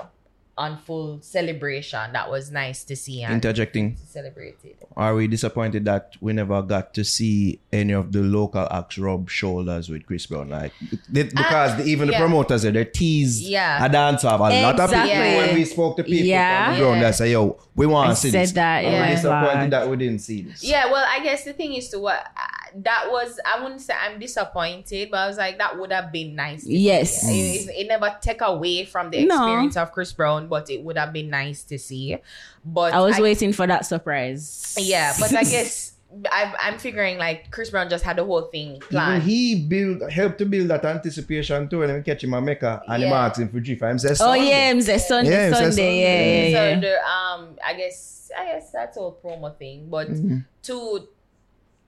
on 0.61 0.77
full 0.87 1.19
celebration 1.23 2.12
that 2.12 2.31
was 2.31 2.51
nice 2.51 2.85
to 2.85 2.95
see 2.95 3.23
and 3.23 3.32
Interjecting. 3.35 3.97
celebrated 3.97 4.77
Are 4.97 5.15
we 5.15 5.27
disappointed 5.27 5.82
that 5.87 6.16
we 6.20 6.32
never 6.35 6.61
got 6.62 6.93
to 6.95 7.03
see 7.05 7.61
any 7.73 7.95
of 7.95 8.12
the 8.12 8.20
local 8.20 8.66
acts 8.70 8.99
rub 8.99 9.31
shoulders 9.31 9.89
with 9.89 10.05
Chris 10.07 10.27
Brown? 10.27 10.51
Like, 10.51 10.73
they- 11.09 11.24
because 11.24 11.77
the, 11.78 11.85
even 11.85 12.09
yeah. 12.09 12.19
the 12.19 12.23
promoters, 12.24 12.62
they 12.62 12.85
teased 12.85 13.43
Yeah. 13.43 13.85
a 13.85 13.89
dance 13.89 14.23
off. 14.24 14.41
A 14.41 14.62
lot 14.62 14.78
of 14.78 14.91
people, 14.91 15.03
Exactly. 15.09 15.37
when 15.41 15.55
we 15.55 15.65
spoke 15.65 15.97
to 15.97 16.05
people 16.05 16.27
Yeah. 16.27 16.66
on 16.69 16.74
the 16.74 16.81
ground, 16.81 17.01
Yeah. 17.01 17.07
they 17.07 17.12
say, 17.16 17.32
yo, 17.32 17.59
we 17.74 17.87
want 17.87 18.11
to 18.11 18.16
see 18.16 18.31
said 18.31 18.43
this. 18.43 18.53
that, 18.53 18.85
Are 18.85 18.91
yeah. 18.91 19.09
we 19.09 19.15
disappointed 19.16 19.70
But- 19.70 19.81
that 19.81 19.89
we 19.91 19.97
didn't 19.97 20.19
see 20.20 20.43
this? 20.43 20.62
Yeah, 20.62 20.85
well, 20.93 21.07
I 21.09 21.23
guess 21.24 21.45
the 21.45 21.55
thing 21.55 21.73
is 21.74 21.89
to 21.91 21.99
what 21.99 22.19
uh, 22.20 22.41
that 22.89 23.07
was. 23.11 23.41
I 23.45 23.62
wouldn't 23.62 23.81
say 23.81 23.95
I'm 24.05 24.20
disappointed, 24.20 25.09
but 25.11 25.19
I 25.19 25.27
was 25.27 25.39
like, 25.39 25.59
that 25.59 25.78
would 25.78 25.91
have 25.93 26.12
been 26.12 26.35
nice. 26.37 26.65
Yes. 26.66 27.24
It, 27.28 27.32
it, 27.32 27.70
it 27.81 27.89
never 27.89 28.15
take 28.20 28.43
away 28.43 28.85
from 28.85 29.11
the 29.11 29.24
No. 29.24 29.35
experience 29.35 29.77
of 29.77 29.91
Chris 29.93 30.12
Brown, 30.12 30.47
but 30.51 30.68
it 30.68 30.82
would 30.82 30.98
have 30.98 31.12
been 31.14 31.31
nice 31.31 31.62
to 31.64 31.78
see. 31.78 32.18
But 32.64 32.93
I 32.93 33.01
was 33.01 33.18
waiting 33.18 33.52
for 33.55 33.66
that 33.66 33.86
surprise. 33.86 34.74
Yeah, 34.78 35.14
but 35.18 35.32
I 35.35 35.44
guess 35.55 35.93
I, 36.31 36.52
I'm 36.59 36.77
figuring 36.78 37.18
like 37.18 37.52
Chris 37.52 37.70
Brown 37.70 37.89
just 37.89 38.02
had 38.05 38.16
the 38.16 38.24
whole 38.24 38.43
thing 38.43 38.70
Even 38.77 38.89
planned. 38.90 39.22
he 39.22 39.55
build 39.64 40.10
helped 40.10 40.39
to 40.39 40.44
build 40.44 40.66
that 40.68 40.85
anticipation 40.85 41.68
too. 41.68 41.82
And 41.85 41.90
then 41.93 42.02
catch 42.02 42.24
him 42.24 42.35
a 42.35 42.40
Mecca 42.40 42.82
and 42.89 43.02
him 43.05 43.10
Yeah. 43.10 43.27
ask 43.27 43.40
him 43.40 43.48
for 43.48 43.60
G 43.60 43.77
five. 43.77 44.01
Says, 44.01 44.20
Oh 44.20 44.35
yeah, 44.35 44.70
him 44.72 44.81
say 44.82 44.98
Sunday, 44.98 45.31
Yeah, 45.31 45.47
him 45.47 45.55
say 45.55 45.60
Sunday, 45.60 45.70
Sunday. 45.70 46.02
yeah, 46.02 46.48
yeah, 46.48 46.59
so 46.59 46.68
yeah. 46.68 46.81
the 46.81 46.94
um, 47.06 47.56
I 47.64 47.74
guess 47.74 48.31
I 48.36 48.44
guess 48.47 48.72
that's 48.72 48.97
all 48.98 49.18
promo 49.24 49.56
thing, 49.56 49.86
but 49.89 50.09
Mm-hmm. 50.10 50.39
to 50.64 51.09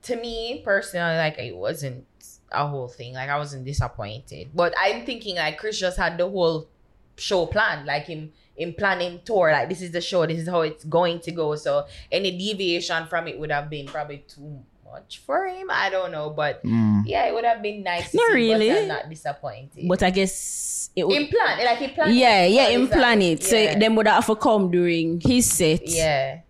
to 0.02 0.16
me 0.16 0.62
personally, 0.64 1.16
like 1.16 1.38
it 1.38 1.56
wasn't 1.56 2.06
a 2.52 2.66
whole 2.66 2.88
thing. 2.88 3.14
Like 3.14 3.28
I 3.30 3.38
wasn't 3.38 3.64
disappointed, 3.64 4.50
but 4.54 4.74
I'm 4.78 5.04
thinking 5.04 5.36
like 5.36 5.58
Chris 5.58 5.78
just 5.80 5.96
had 5.96 6.18
the 6.18 6.28
whole 6.28 6.68
show 7.16 7.46
planned, 7.46 7.86
like 7.86 8.06
him 8.06 8.32
in 8.56 8.74
planning 8.74 9.20
tour. 9.24 9.50
Like 9.52 9.68
this 9.68 9.80
is 9.82 9.90
the 9.92 10.00
show, 10.00 10.26
this 10.26 10.38
is 10.38 10.48
how 10.48 10.60
it's 10.62 10.84
going 10.84 11.20
to 11.20 11.30
go. 11.32 11.54
So 11.56 11.86
any 12.10 12.36
deviation 12.36 13.06
from 13.06 13.28
it 13.28 13.38
would 13.38 13.50
have 13.50 13.68
been 13.70 13.86
probably 13.86 14.24
too 14.28 14.62
much 14.84 15.22
for 15.24 15.46
him. 15.46 15.68
I 15.70 15.88
don't 15.88 16.12
know, 16.12 16.30
but 16.30 16.62
Mm. 16.64 17.02
yeah, 17.06 17.24
it 17.26 17.32
would 17.34 17.44
have 17.46 17.62
been 17.62 17.82
nice. 17.82 18.12
Not 18.12 18.28
see, 18.28 18.34
really. 18.34 18.68
but 18.68 18.78
I'm 18.78 18.88
not 18.88 19.08
disappointed. 19.08 19.88
But 19.88 20.02
I 20.02 20.10
guess 20.10 20.90
it 20.94 21.06
would. 21.08 21.16
in 21.16 21.28
plan, 21.28 21.64
like 21.64 21.78
he 21.78 21.88
planned. 21.88 22.14
Yeah, 22.14 22.44
yeah, 22.44 22.68
in 22.68 22.82
in 22.82 22.88
plan 22.88 23.22
it. 23.22 23.42
So 23.42 23.56
Yeah. 23.56 23.78
them 23.78 23.96
would 23.96 24.06
have 24.06 24.26
to 24.26 24.36
come 24.36 24.70
during 24.70 25.18
his 25.20 25.50
set. 25.50 25.88
yeah. 25.88 26.40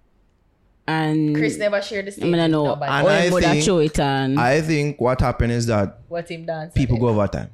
And 0.86 1.36
Chris 1.36 1.56
never 1.58 1.80
shared 1.80 2.06
the 2.06 2.22
I 2.22 2.24
mean, 2.28 2.40
I 2.40 2.48
know. 2.48 2.64
nobody. 2.66 2.90
And 2.92 3.06
or 3.06 3.10
I 3.10 3.30
would 3.30 3.44
have 3.44 3.52
think- 3.52 3.64
show 3.64 3.78
it 3.78 3.98
and 4.00 4.38
I 4.40 4.60
think 4.60 5.00
what 5.00 5.20
happened 5.20 5.52
is 5.52 5.66
that 5.66 6.00
what 6.08 6.28
him 6.28 6.44
dance. 6.44 6.74
people 6.74 6.98
go 6.98 7.08
over 7.08 7.28
time. 7.28 7.50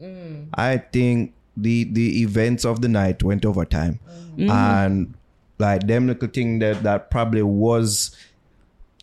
Mm. 0.00 0.46
I 0.54 0.78
think 0.78 1.34
the 1.56 1.84
the 1.84 2.22
events 2.22 2.64
of 2.64 2.80
the 2.82 2.88
night 2.88 3.22
went 3.22 3.44
over 3.44 3.64
time, 3.64 3.98
Mm-hmm. 4.36 4.50
and 4.50 5.14
like 5.58 5.86
them 5.86 6.06
little 6.06 6.28
thing 6.28 6.58
that 6.60 6.82
that 6.82 7.10
probably 7.10 7.42
was 7.42 8.16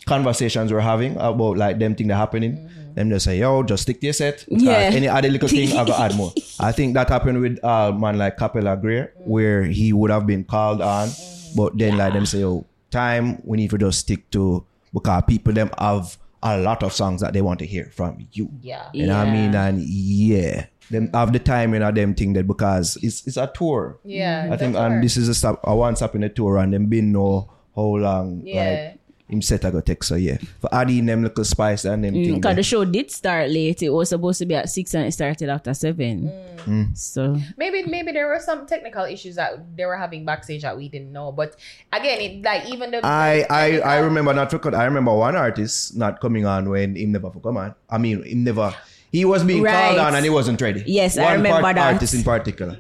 conversations 0.06 0.72
we're 0.74 0.80
having 0.80 1.16
about 1.18 1.58
like 1.58 1.80
them 1.80 1.96
thing 1.96 2.08
that 2.08 2.16
happening. 2.16 2.70
Them 2.96 3.10
just 3.12 3.26
say, 3.26 3.38
yo, 3.40 3.62
just 3.64 3.84
stick 3.84 4.00
to 4.02 4.08
your 4.08 4.14
set. 4.14 4.44
Uh, 4.52 4.56
Yeah. 4.58 4.72
any 4.92 5.08
other 5.08 5.30
little 5.30 5.48
thing, 5.48 5.72
I 5.72 5.86
gotta 5.86 6.02
add 6.02 6.16
more. 6.16 6.34
I 6.60 6.72
think 6.72 6.96
that 6.96 7.10
happened 7.10 7.40
with 7.42 7.64
uh 7.64 7.92
man 7.92 8.18
like 8.18 8.38
Capella 8.38 8.76
Grey, 8.76 9.08
where 9.26 9.64
he 9.64 9.94
would 9.94 10.10
have 10.10 10.26
been 10.26 10.44
called 10.44 10.82
on, 10.82 11.10
but 11.56 11.78
then 11.78 11.98
like 11.98 12.14
them 12.14 12.26
say, 12.26 12.40
yo, 12.40 12.66
time 12.90 13.42
we 13.46 13.58
need 13.58 13.70
to 13.70 13.78
just 13.78 14.00
stick 14.00 14.30
to 14.32 14.66
because 14.94 15.24
people 15.28 15.54
them 15.54 15.70
have 15.78 16.18
a 16.42 16.58
lot 16.58 16.82
of 16.84 16.92
songs 16.94 17.22
that 17.22 17.34
they 17.34 17.42
want 17.42 17.60
to 17.60 17.66
hear 17.66 17.86
from 17.94 18.26
you. 18.32 18.50
Yeah. 18.62 18.90
You 18.94 19.06
know 19.08 19.18
what 19.18 19.28
I 19.28 19.32
mean? 19.32 19.54
And 19.54 19.80
yeah. 19.82 20.66
Them 20.90 21.10
have 21.14 21.34
the 21.34 21.40
time 21.40 21.74
in 21.74 21.82
them 21.94 22.16
thing 22.16 22.34
that 22.34 22.48
because 22.48 22.98
it's 23.04 23.26
it's 23.28 23.38
a 23.38 23.48
tour. 23.54 24.00
Yeah. 24.04 24.50
I 24.52 24.58
think 24.58 24.74
that's 24.74 24.84
and 24.86 24.94
right. 24.96 25.04
this 25.04 25.18
is 25.18 25.30
a 25.30 25.36
stop 25.36 25.60
a 25.64 25.76
one 25.76 25.96
stop 25.96 26.16
in 26.16 26.22
the 26.22 26.30
tour 26.30 26.58
and 26.58 26.74
them 26.74 26.88
been 26.88 27.12
know 27.12 27.52
how 27.76 27.96
long 27.98 28.42
Yeah. 28.44 28.90
like 28.90 29.00
him 29.30 29.44
set 29.44 29.64
I 29.64 29.70
go 29.70 29.80
take 29.82 30.04
so 30.04 30.16
yeah. 30.16 30.38
For 30.60 30.74
adding 30.74 31.06
them 31.06 31.22
little 31.22 31.46
spice 31.46 31.86
and 31.86 32.04
them 32.04 32.16
thing. 32.16 32.36
Because 32.42 32.56
the 32.56 32.64
show 32.64 32.84
did 32.84 33.12
start 33.12 33.52
late. 33.52 33.84
It 33.84 33.92
was 33.92 34.10
supposed 34.10 34.40
to 34.40 34.48
be 34.48 34.56
at 34.56 34.70
six 34.70 34.96
and 34.96 35.06
it 35.06 35.12
started 35.12 35.50
after 35.50 35.72
seven. 35.76 36.32
Mm. 36.66 36.98
So 36.98 37.38
maybe 37.56 37.84
maybe 37.86 38.12
there 38.12 38.26
were 38.28 38.40
some 38.40 38.66
technical 38.66 39.06
issues 39.06 39.36
that 39.36 39.78
they 39.78 39.86
were 39.86 39.98
having 39.98 40.26
backstage 40.26 40.64
that 40.64 40.76
we 40.76 40.90
didn't 40.90 41.12
know. 41.12 41.32
But 41.32 41.56
again, 41.94 42.20
it 42.20 42.42
like 42.42 42.66
even 42.74 42.90
the 42.90 43.06
I, 43.06 43.46
I 43.50 43.80
I 43.80 43.98
remember 44.00 44.34
not 44.34 44.50
for 44.50 44.58
I 44.76 44.86
remember 44.86 45.14
one 45.14 45.36
artist 45.36 45.96
not 45.96 46.20
coming 46.20 46.48
on 46.48 46.68
when 46.68 46.98
him 46.98 47.12
never 47.12 47.30
for 47.30 47.40
come 47.40 47.58
on. 47.58 47.76
I 47.88 48.00
mean 48.00 48.24
him 48.24 48.44
never 48.44 48.74
he 49.12 49.26
was 49.26 49.44
being 49.44 49.64
called 49.66 49.98
on 49.98 50.16
and 50.16 50.24
he 50.24 50.30
wasn't 50.30 50.62
ready. 50.62 50.84
Yes, 50.86 51.18
I 51.18 51.24
one 51.26 51.34
remember 51.38 51.62
part 51.62 51.76
that. 51.76 51.94
artist 51.94 52.14
in 52.14 52.24
particular. 52.24 52.78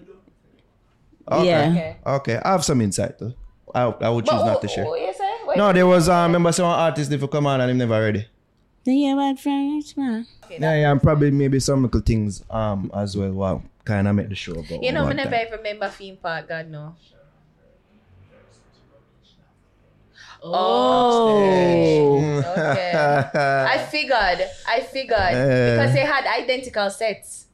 Okay. 1.31 1.45
Yeah. 1.47 1.69
Okay. 1.71 1.97
Okay. 2.05 2.41
I 2.43 2.51
have 2.51 2.63
some 2.65 2.81
insight 2.81 3.17
though. 3.19 3.33
I, 3.73 3.83
I 3.83 4.09
would 4.09 4.25
choose 4.25 4.33
But 4.39 4.45
not 4.45 4.61
to 4.61 4.67
share. 4.67 4.83
who 4.85 4.97
you 4.97 5.13
say? 5.13 5.31
Wait. 5.45 5.57
No, 5.57 5.71
there 5.71 5.85
was 5.85 6.09
uh, 6.09 6.13
I 6.13 6.23
remember 6.23 6.51
some 6.51 6.65
artist 6.65 7.11
never 7.11 7.27
come 7.27 7.45
on 7.45 7.61
and 7.61 7.69
him 7.69 7.77
never 7.77 8.01
ready. 8.01 8.25
yeah, 8.85 9.13
bad 9.15 9.39
friends, 9.39 9.95
man. 9.95 10.25
Yeah, 10.49 10.73
yeah, 10.75 10.91
and 10.91 11.01
probably 11.01 11.29
maybe 11.29 11.59
some 11.59 11.83
little 11.83 12.01
things 12.01 12.43
um 12.49 12.89
as 12.95 13.15
well. 13.15 13.31
Wow, 13.31 13.61
kind 13.85 14.07
of 14.07 14.15
make 14.15 14.29
the 14.29 14.35
show 14.35 14.55
go. 14.55 14.79
You 14.81 14.91
know, 14.91 15.01
I 15.01 15.05
one 15.05 15.15
never 15.17 15.29
time. 15.31 15.41
even 15.47 15.57
remember 15.59 15.89
theme 15.89 16.17
park. 16.17 16.47
God 16.49 16.69
no. 16.69 16.95
Oh. 20.43 22.35
Okay. 22.59 22.91
I 22.95 23.77
figured. 23.89 24.41
I 24.67 24.79
figured 24.81 25.35
Uh. 25.35 25.75
because 25.75 25.93
they 25.93 26.05
had 26.05 26.25
identical 26.25 26.89
sets. 26.89 27.47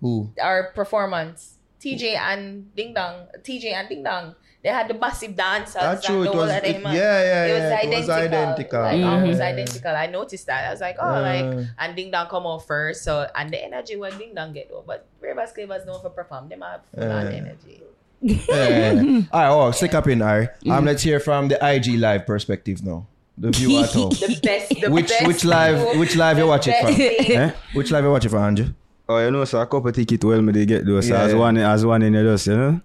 Who? 0.00 0.32
Our 0.40 0.72
performance, 0.72 1.58
TJ 1.80 2.16
and 2.16 2.74
Ding 2.74 2.94
Dong, 2.94 3.26
TJ 3.42 3.72
and 3.72 3.88
Ding 3.88 4.02
Dong. 4.02 4.34
They 4.62 4.70
had 4.70 4.86
the 4.86 4.94
massive 4.94 5.34
dancers. 5.34 5.74
That's 5.74 6.06
true. 6.06 6.22
the 6.22 6.30
It 6.30 6.34
was. 6.36 6.50
of 6.50 6.56
It, 6.62 6.64
them, 6.82 6.82
yeah, 6.82 6.90
uh, 6.90 6.94
yeah, 6.94 7.46
It 7.46 7.52
was 7.52 7.62
yeah. 7.62 7.78
identical. 7.82 7.92
It 7.92 7.98
was 7.98 8.10
identical. 8.10 8.80
Like 8.82 9.00
Mhm. 9.02 9.10
almost 9.12 9.40
identical. 9.40 9.94
I 9.96 10.06
noticed 10.06 10.46
that. 10.46 10.66
I 10.66 10.70
was 10.70 10.80
like, 10.80 10.96
oh, 11.02 11.20
like 11.20 11.66
and 11.78 11.96
Ding 11.96 12.10
Dong 12.10 12.28
come 12.28 12.46
out 12.46 12.66
first. 12.66 13.02
So 13.02 13.26
and 13.34 13.50
the 13.50 13.58
energy 13.62 13.96
when 13.96 14.16
Ding 14.18 14.34
Dong 14.34 14.52
get 14.54 14.70
though. 14.70 14.84
But 14.86 15.06
Rivers 15.20 15.52
Clavers 15.52 15.84
known 15.86 16.00
for 16.00 16.10
perform. 16.10 16.48
Them 16.48 16.62
have 16.62 16.82
full 16.94 17.10
on 17.10 17.26
Yeah. 17.26 17.38
energy. 17.42 17.82
Yeah. 18.22 19.22
All 19.32 19.40
right, 19.40 19.48
oh, 19.50 19.70
stick 19.72 19.94
up 19.94 20.06
in, 20.08 20.22
Ari. 20.22 20.48
Um, 20.70 20.84
let's 20.84 21.02
hear 21.02 21.18
from 21.20 21.48
the 21.48 21.58
IG 21.60 21.98
live 21.98 22.26
perspective 22.26 22.82
now. 22.84 23.06
The 23.36 23.50
view 23.50 23.78
at 23.82 23.90
home. 23.92 24.10
The 24.10 24.38
best. 24.42 24.80
The 24.80 24.90
Which 24.90 25.08
best 25.08 25.26
which 25.26 25.44
live 25.44 25.90
view, 25.90 26.00
which 26.00 26.16
live 26.16 26.36
you 26.38 26.44
the 26.44 26.48
watch 26.48 26.68
it 26.68 26.80
from? 26.80 26.94
Eh? 27.00 27.50
Which 27.74 27.90
live 27.90 28.04
you 28.04 28.10
watch 28.10 28.24
it 28.24 28.28
from, 28.28 28.42
Andrew? 28.42 28.66
Oh, 29.08 29.18
you 29.18 29.30
know, 29.30 29.44
so 29.44 29.60
a 29.60 29.66
couple 29.66 29.90
ticket 29.92 30.22
well 30.24 30.40
me 30.40 30.52
they 30.52 30.66
get 30.66 30.86
those. 30.86 31.08
So 31.08 31.14
Yeah, 31.14 31.22
as 31.22 31.32
yeah. 31.32 31.38
one 31.38 31.56
as 31.56 31.84
one 31.84 32.02
in 32.02 32.12
the 32.12 32.22
just, 32.22 32.46
you 32.46 32.56
know. 32.56 32.80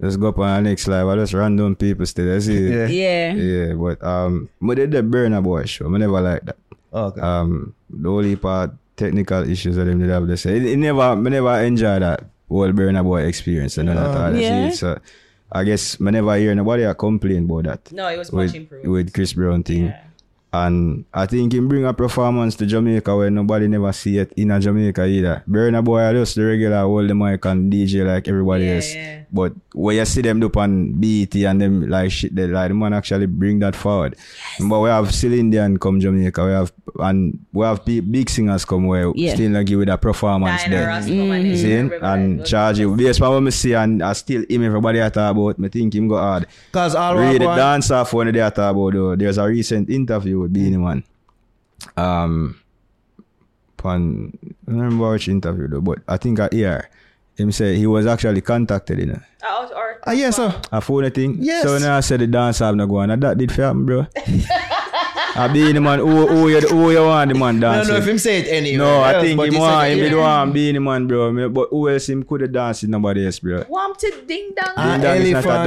Just 0.00 0.20
go 0.20 0.28
up 0.28 0.38
on 0.38 0.62
the 0.62 0.70
next 0.70 0.86
live. 0.86 1.08
I 1.08 1.16
just 1.16 1.34
random 1.34 1.74
people 1.74 2.06
still. 2.06 2.34
I 2.34 2.38
see. 2.38 2.68
Yeah. 2.68 2.86
Yeah. 2.86 3.32
Yeah, 3.34 3.72
but 3.74 4.02
um, 4.02 4.48
but 4.62 4.76
they 4.76 4.86
the 4.86 5.02
Burna 5.02 5.42
Boy 5.42 5.64
show. 5.64 5.92
I 5.92 5.98
never 5.98 6.20
like 6.20 6.42
that. 6.44 6.56
Okay. 6.94 7.20
Um, 7.20 7.74
the 7.90 8.08
only 8.08 8.36
part 8.36 8.70
technical 8.96 9.42
issues 9.50 9.74
that 9.76 9.84
them 9.84 9.98
did 9.98 10.08
have 10.10 10.26
to 10.28 10.36
say. 10.36 10.56
It, 10.56 10.64
it 10.66 10.76
never, 10.78 11.16
me 11.16 11.30
never 11.30 11.60
enjoy 11.60 11.98
that 11.98 12.22
whole 12.48 12.72
Burna 12.72 13.02
Boy 13.02 13.22
experience 13.22 13.78
and 13.78 13.88
all 13.90 13.94
that. 13.94 14.16
Uh, 14.16 14.30
I 14.36 14.38
Yeah. 14.38 14.70
So 14.70 14.98
I 15.50 15.64
guess 15.64 15.98
me 16.00 16.10
never 16.12 16.36
hear 16.36 16.54
nobody 16.54 16.82
a 16.84 16.94
complain 16.94 17.44
about 17.44 17.64
that. 17.64 17.92
No, 17.92 18.08
it 18.08 18.18
was 18.18 18.30
with, 18.32 18.48
much 18.48 18.56
improved. 18.56 18.86
with 18.88 19.12
Chris 19.12 19.32
Brown 19.32 19.62
thing. 19.62 19.86
Yeah. 19.86 20.04
And 20.50 21.04
I 21.12 21.26
think 21.26 21.52
he 21.52 21.60
bring 21.60 21.84
a 21.84 21.92
performance 21.92 22.56
to 22.56 22.64
Jamaica 22.64 23.14
where 23.14 23.30
nobody 23.30 23.68
never 23.68 23.92
see 23.92 24.16
it 24.16 24.32
in 24.34 24.50
a 24.50 24.58
Jamaica 24.58 25.04
either. 25.06 25.42
Burna 25.48 25.84
Boy 25.84 26.00
are 26.00 26.12
just 26.14 26.36
the 26.36 26.44
regular 26.44 26.80
hold 26.82 27.08
the 27.08 27.14
mic 27.14 27.44
and 27.44 27.70
DJ 27.70 28.06
like 28.06 28.26
everybody 28.28 28.64
Yeah, 28.64 28.74
else. 28.76 28.94
yeah. 28.94 29.22
But 29.30 29.52
when 29.78 29.94
you 29.94 30.04
see 30.04 30.22
them 30.22 30.40
do 30.40 30.50
on 30.56 30.92
BET 31.00 31.32
and 31.36 31.60
them 31.60 31.88
like 31.88 32.10
shit, 32.10 32.34
they 32.34 32.48
like 32.48 32.68
the 32.68 32.74
man 32.74 32.92
actually 32.92 33.26
bring 33.26 33.60
that 33.60 33.76
forward. 33.76 34.16
But 34.58 34.80
we 34.80 34.88
have 34.88 35.14
still 35.14 35.32
Indian 35.32 35.78
come 35.78 36.00
Jamaica, 36.00 36.44
we 36.44 36.50
have 36.50 36.72
and 36.98 37.38
we 37.52 37.64
have 37.64 37.84
pe- 37.84 38.00
big 38.00 38.28
singers 38.28 38.64
come 38.64 38.86
where 38.88 39.12
Yeah. 39.14 39.34
still 39.34 39.50
not 39.50 39.66
give 39.66 39.80
it 39.80 39.88
a 39.88 39.96
performance 39.96 40.62
Diana 40.64 40.76
there. 40.76 40.86
Ross 40.88 41.06
come 41.06 41.30
and 41.30 41.58
See, 41.58 41.72
and 42.02 42.44
charge 42.44 42.80
it. 42.80 42.96
Based 42.96 43.22
on 43.22 43.30
what 43.34 43.40
me 43.40 43.52
see 43.52 43.74
and 43.74 44.02
I 44.02 44.14
still 44.14 44.44
him 44.50 44.64
everybody 44.64 45.00
I 45.00 45.10
talk 45.10 45.30
about, 45.30 45.60
me 45.60 45.68
think 45.68 45.94
him 45.94 46.08
go 46.08 46.16
hard. 46.16 46.46
Cause 46.72 46.96
all 46.96 47.16
Read 47.16 47.40
the 47.40 47.46
one, 47.46 47.56
dance 47.56 47.90
off 47.92 48.12
one 48.12 48.32
they 48.32 48.40
talk 48.50 48.58
about 48.58 48.92
though. 48.94 49.14
There's 49.14 49.38
a 49.38 49.46
recent 49.46 49.88
interview 49.90 50.40
with 50.40 50.52
Beenie 50.52 50.76
Man. 50.76 51.04
Um 51.96 52.56
upon 53.78 54.32
I 54.66 54.70
don't 54.72 54.80
remember 54.80 55.10
which 55.12 55.28
interview 55.28 55.68
though, 55.68 55.80
but 55.80 56.00
I 56.08 56.16
think 56.16 56.40
I 56.40 56.48
hear 56.50 56.90
him 57.38 57.52
say 57.52 57.76
he 57.76 57.86
was 57.86 58.06
actually 58.06 58.40
contacted, 58.40 58.98
you 58.98 59.06
know. 59.06 59.20
Uh, 59.48 59.68
or, 59.74 59.98
Ah, 60.06 60.12
yes, 60.12 60.36
sir. 60.36 60.54
A 60.72 60.80
phone 60.80 61.10
thing. 61.10 61.36
Yes. 61.40 61.62
So 61.62 61.78
now 61.78 61.96
I 61.96 62.00
said 62.00 62.20
the 62.20 62.26
dance 62.26 62.58
have 62.60 62.74
not 62.74 62.86
going. 62.86 63.10
And 63.10 63.22
that 63.22 63.38
did 63.38 63.52
for 63.52 63.62
happen, 63.62 63.86
bro. 63.86 64.06
I 65.36 65.46
be 65.52 65.70
the 65.72 65.80
man 65.80 66.00
who 66.00 66.26
who 66.26 66.48
you 66.48 66.60
who 66.62 66.90
you 66.90 67.04
want 67.04 67.30
the 67.32 67.38
man 67.38 67.56
I 67.56 67.60
don't 67.60 67.86
dancing. 67.86 67.94
know 67.94 68.00
if 68.00 68.08
him 68.08 68.18
say 68.18 68.40
it 68.40 68.48
anyway. 68.48 68.78
no, 68.78 69.00
I 69.02 69.20
think 69.20 69.36
but 69.36 69.46
him 69.48 69.54
he 69.54 69.60
want 69.60 69.86
him 69.92 69.98
it 69.98 70.02
did 70.02 70.12
here. 70.12 70.20
want 70.20 70.52
be 70.54 70.72
the 70.72 70.80
man, 70.80 71.06
bro. 71.06 71.48
But 71.48 71.68
who 71.70 71.88
else 71.88 72.08
him 72.08 72.24
could 72.24 72.40
have 72.40 72.50
danced 72.52 72.82
with 72.82 72.90
nobody 72.90 73.24
else, 73.24 73.38
bro. 73.38 73.64
Warm 73.68 73.94
to 73.98 74.22
Ding 74.26 74.50
Dong. 74.56 74.74
Ding 74.74 75.00
Dong 75.00 75.16
is 75.16 75.30
not 75.32 75.44
a 75.46 75.48
elephant 75.50 75.64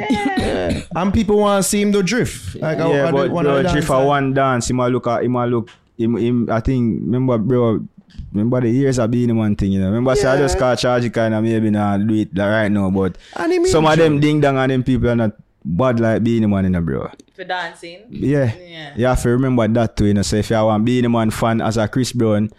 dancer. 0.00 0.86
And 0.96 1.14
people 1.14 1.38
want 1.38 1.62
to 1.62 1.68
see 1.68 1.80
him 1.82 1.92
do 1.92 2.02
drift. 2.02 2.56
Like 2.56 2.78
I- 2.78 2.90
yeah, 2.92 3.08
I, 3.08 3.12
but 3.12 3.30
one 3.30 3.44
bro, 3.44 3.62
Drift 3.62 3.86
for 3.86 3.92
dancers. 3.94 4.06
one 4.08 4.34
dance, 4.34 4.66
he 4.68 4.72
might 4.72 4.88
look 4.88 5.06
at, 5.06 5.22
he 5.22 5.28
might 5.28 5.46
look, 5.46 5.70
him, 5.96 6.16
him, 6.16 6.48
I 6.50 6.58
think, 6.60 7.02
remember, 7.02 7.38
bro, 7.38 7.86
remember 8.32 8.60
the 8.60 8.70
years 8.70 8.98
of 8.98 9.10
being 9.10 9.28
the 9.28 9.34
one 9.34 9.54
thing, 9.56 9.72
you 9.72 9.80
know. 9.80 9.86
Remember, 9.86 10.14
say 10.14 10.28
I 10.28 10.36
just 10.36 10.54
Yeah. 10.56 10.60
can't 10.60 10.78
charge 10.78 11.04
it 11.04 11.10
kind 11.10 11.34
of 11.34 11.42
maybe 11.44 11.70
not 11.70 12.06
do 12.06 12.14
it 12.14 12.34
like 12.36 12.48
right 12.50 12.68
now, 12.72 12.90
but 12.90 13.16
And 13.36 13.52
him 13.52 13.66
some 13.66 13.86
of 13.86 13.96
them 13.96 14.20
ding 14.20 14.40
dong 14.40 14.58
and 14.58 14.70
them 14.72 14.82
people 14.82 15.08
are 15.10 15.16
not 15.16 15.32
bad 15.64 15.98
like 16.00 16.22
being 16.22 16.42
the 16.42 16.48
man, 16.48 16.64
you 16.64 16.70
know, 16.70 16.80
bro. 16.80 17.10
For 17.34 17.44
dancing. 17.44 18.00
Yeah. 18.10 18.52
Yeah. 18.54 18.92
You 18.96 19.06
have 19.06 19.22
to 19.22 19.28
remember 19.30 19.66
that 19.68 19.96
too, 19.96 20.06
you 20.06 20.14
know. 20.14 20.22
So 20.22 20.36
if 20.36 20.50
you 20.50 20.56
want 20.56 20.84
being 20.84 21.02
the 21.02 21.08
man 21.08 21.30
fan 21.30 21.60
as 21.60 21.76
a 21.76 21.88
Chris 21.88 22.12
Brown, 22.12 22.50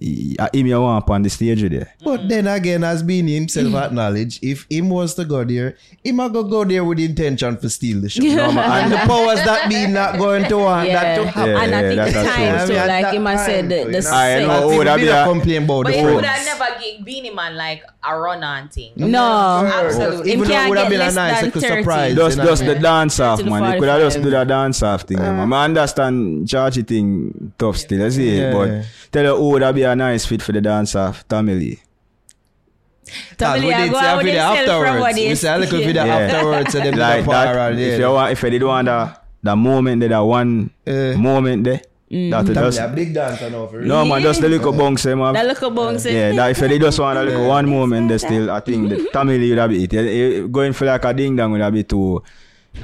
he- 0.00 0.36
uh, 0.38 0.48
him 0.52 0.66
you 0.66 0.80
want 0.80 1.08
on 1.10 1.22
the 1.22 1.30
stage 1.30 1.62
with 1.62 1.72
there. 1.72 1.94
But 2.02 2.28
then 2.28 2.46
again, 2.46 2.84
as 2.84 3.02
Beenie 3.02 3.34
himself 3.34 3.74
acknowledged, 3.74 4.42
if 4.42 4.66
him 4.70 4.90
was 4.90 5.14
to 5.14 5.24
go 5.24 5.44
there, 5.44 5.76
he 6.02 6.12
might 6.12 6.32
go 6.32 6.42
go 6.44 6.64
there 6.64 6.84
with 6.84 6.98
intention 6.98 7.56
to 7.58 7.70
steal 7.70 8.00
the 8.00 8.08
show. 8.08 8.22
Yeah. 8.22 8.48
and 8.82 8.92
the 8.92 8.96
powers 8.96 9.42
that 9.44 9.68
be 9.68 9.86
not 9.86 10.18
going 10.18 10.44
to 10.48 10.58
want 10.58 10.88
that 10.88 11.16
to 11.16 11.26
happen. 11.26 11.50
Yeah, 11.50 11.62
and 11.62 11.74
I 11.74 11.80
yeah, 11.82 11.88
think 11.88 11.96
that's 11.96 12.14
the 12.14 12.24
time 12.24 12.56
truth. 12.56 12.68
too, 12.68 12.86
like 12.86 13.14
him 13.14 13.24
that 13.24 13.38
I 13.38 13.46
said, 13.46 13.68
the, 13.68 13.76
you 13.76 14.00
the. 14.00 14.08
I 14.10 14.38
know. 14.40 14.64
Oh, 14.64 14.70
people 14.70 14.84
that 14.84 14.96
be 14.96 15.02
be 15.02 15.08
a 15.08 15.22
a- 15.22 15.28
complain 15.28 15.64
about 15.64 15.84
But 15.84 15.92
the 15.92 15.98
he 15.98 16.04
would 16.04 16.24
have 16.24 16.44
never 16.44 16.80
give 16.80 17.04
Beenie 17.04 17.34
Man 17.34 17.56
like 17.56 17.82
a 18.04 18.18
run 18.18 18.42
on 18.42 18.68
thing. 18.68 18.92
No. 18.96 19.70
Absolutely. 19.72 20.32
Even 20.32 20.44
though 20.44 20.44
it 20.44 20.56
can't 20.56 20.68
would 20.70 20.78
have 20.78 20.88
been 20.88 21.00
a 21.00 21.12
nice 21.12 21.40
than 21.40 21.44
little 21.46 21.60
30. 21.60 21.82
surprise. 21.82 22.14
Just, 22.16 22.36
just 22.38 22.64
the 22.64 22.74
dance 22.74 23.20
off, 23.20 23.44
man. 23.44 23.74
You 23.74 23.80
could 23.80 23.88
have 23.88 24.00
just 24.00 24.22
do 24.22 24.30
the 24.30 24.44
dance 24.44 24.82
off 24.82 25.02
thing. 25.02 25.18
I 25.20 25.64
understand 25.64 26.46
chargy 26.46 26.86
thing 26.86 27.52
tough 27.58 27.76
still, 27.76 28.04
I 28.04 28.08
see 28.08 28.38
it, 28.38 28.52
but 28.52 28.68
yeah. 28.68 28.82
tell 29.10 29.24
you 29.24 29.36
who 29.36 29.50
would 29.50 29.62
that 29.62 29.81
be 29.82 29.90
a 29.92 29.96
nice 29.96 30.24
fit 30.26 30.42
for 30.42 30.52
the 30.52 30.60
dance 30.60 30.94
off, 30.94 31.26
Tommy 31.28 31.54
Lee. 31.54 31.78
Cause 33.38 33.60
we 33.60 33.60
Tommy 33.60 33.60
Lee, 33.66 33.72
I 33.74 33.82
did 33.86 33.92
go 33.92 33.98
see 33.98 34.04
a 34.04 34.08
out 34.08 34.16
with 34.16 34.26
video 34.26 34.54
himself 34.54 34.66
from 34.66 34.86
afterwards. 34.86 35.00
what 35.02 35.14
We 35.14 35.26
he 35.28 35.34
see 35.34 35.48
a 35.48 35.58
little 35.58 35.78
video 35.80 36.04
Yeah. 36.04 36.16
afterwards. 36.16 36.72
So 36.72 36.78
them 36.78 36.94
like 37.06 37.26
like 37.26 37.26
that, 37.26 37.56
around 37.56 37.72
if 37.74 37.78
you 37.92 37.98
there. 37.98 38.10
want, 38.10 38.32
if 38.32 38.40
they 38.40 38.50
did 38.50 38.62
want 38.62 38.86
that, 38.86 39.24
that 39.42 39.56
moment 39.56 40.00
there, 40.00 40.08
that 40.10 40.18
one 40.20 40.70
Eh. 40.86 41.14
moment 41.16 41.64
there, 41.64 41.80
that 42.30 42.44
would 42.46 42.54
just, 42.54 42.78
a 42.78 42.88
big 42.88 43.12
dancer 43.14 43.50
now 43.50 43.66
for 43.66 43.78
real. 43.78 43.88
no 43.88 44.04
man, 44.04 44.22
just 44.22 44.40
the 44.40 44.48
little 44.48 44.72
bounce, 44.72 45.04
eh, 45.06 45.14
man. 45.14 45.34
That 45.34 45.46
look 45.46 45.62
a 45.62 45.70
bounce. 45.70 46.04
Yeah, 46.06 46.32
that 46.32 46.50
if 46.52 46.58
they 46.60 46.78
just 46.78 46.98
want 47.00 47.18
a 47.18 47.22
little 47.24 47.48
one 47.48 47.68
moment, 47.68 48.08
they 48.08 48.18
still, 48.18 48.50
I 48.50 48.60
think 48.60 48.88
the 48.90 49.08
Tommy 49.12 49.36
Lee 49.38 49.50
would 49.50 49.58
have 49.58 49.70
be 49.70 49.84
it. 49.84 49.92
Eh, 49.94 49.98
eh, 49.98 50.46
Going 50.46 50.72
for 50.72 50.84
like 50.86 51.04
a 51.04 51.12
ding 51.12 51.36
dong 51.36 51.52
would 51.52 51.60
have 51.60 51.72
be 51.72 51.82
too, 51.84 52.22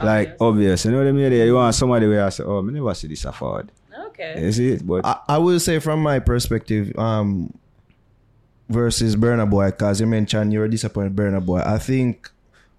like, 0.02 0.36
obvious. 0.40 0.84
You 0.84 0.90
know 0.92 0.98
what 0.98 1.06
I 1.06 1.12
mean? 1.12 1.32
You 1.32 1.54
want 1.54 1.74
somebody 1.74 2.06
where 2.08 2.24
I 2.26 2.30
say, 2.30 2.42
oh, 2.44 2.58
I 2.66 2.70
never 2.70 2.92
see 2.94 3.06
this 3.08 3.24
afford. 3.24 3.70
Okay. 4.18 4.42
You 4.44 4.52
see 4.52 4.68
it? 4.72 4.86
But 4.86 5.06
I, 5.06 5.18
I 5.28 5.38
will 5.38 5.60
say 5.60 5.78
from 5.78 6.02
my 6.02 6.18
perspective, 6.18 6.96
um, 6.98 7.52
versus 8.68 9.16
Burna 9.16 9.48
Boy, 9.48 9.66
because 9.70 10.00
you 10.00 10.06
mentioned 10.06 10.52
you 10.52 10.58
were 10.58 10.68
disappointed 10.68 11.14
Burna 11.16 11.44
Boy. 11.44 11.62
I 11.64 11.78
think 11.78 12.30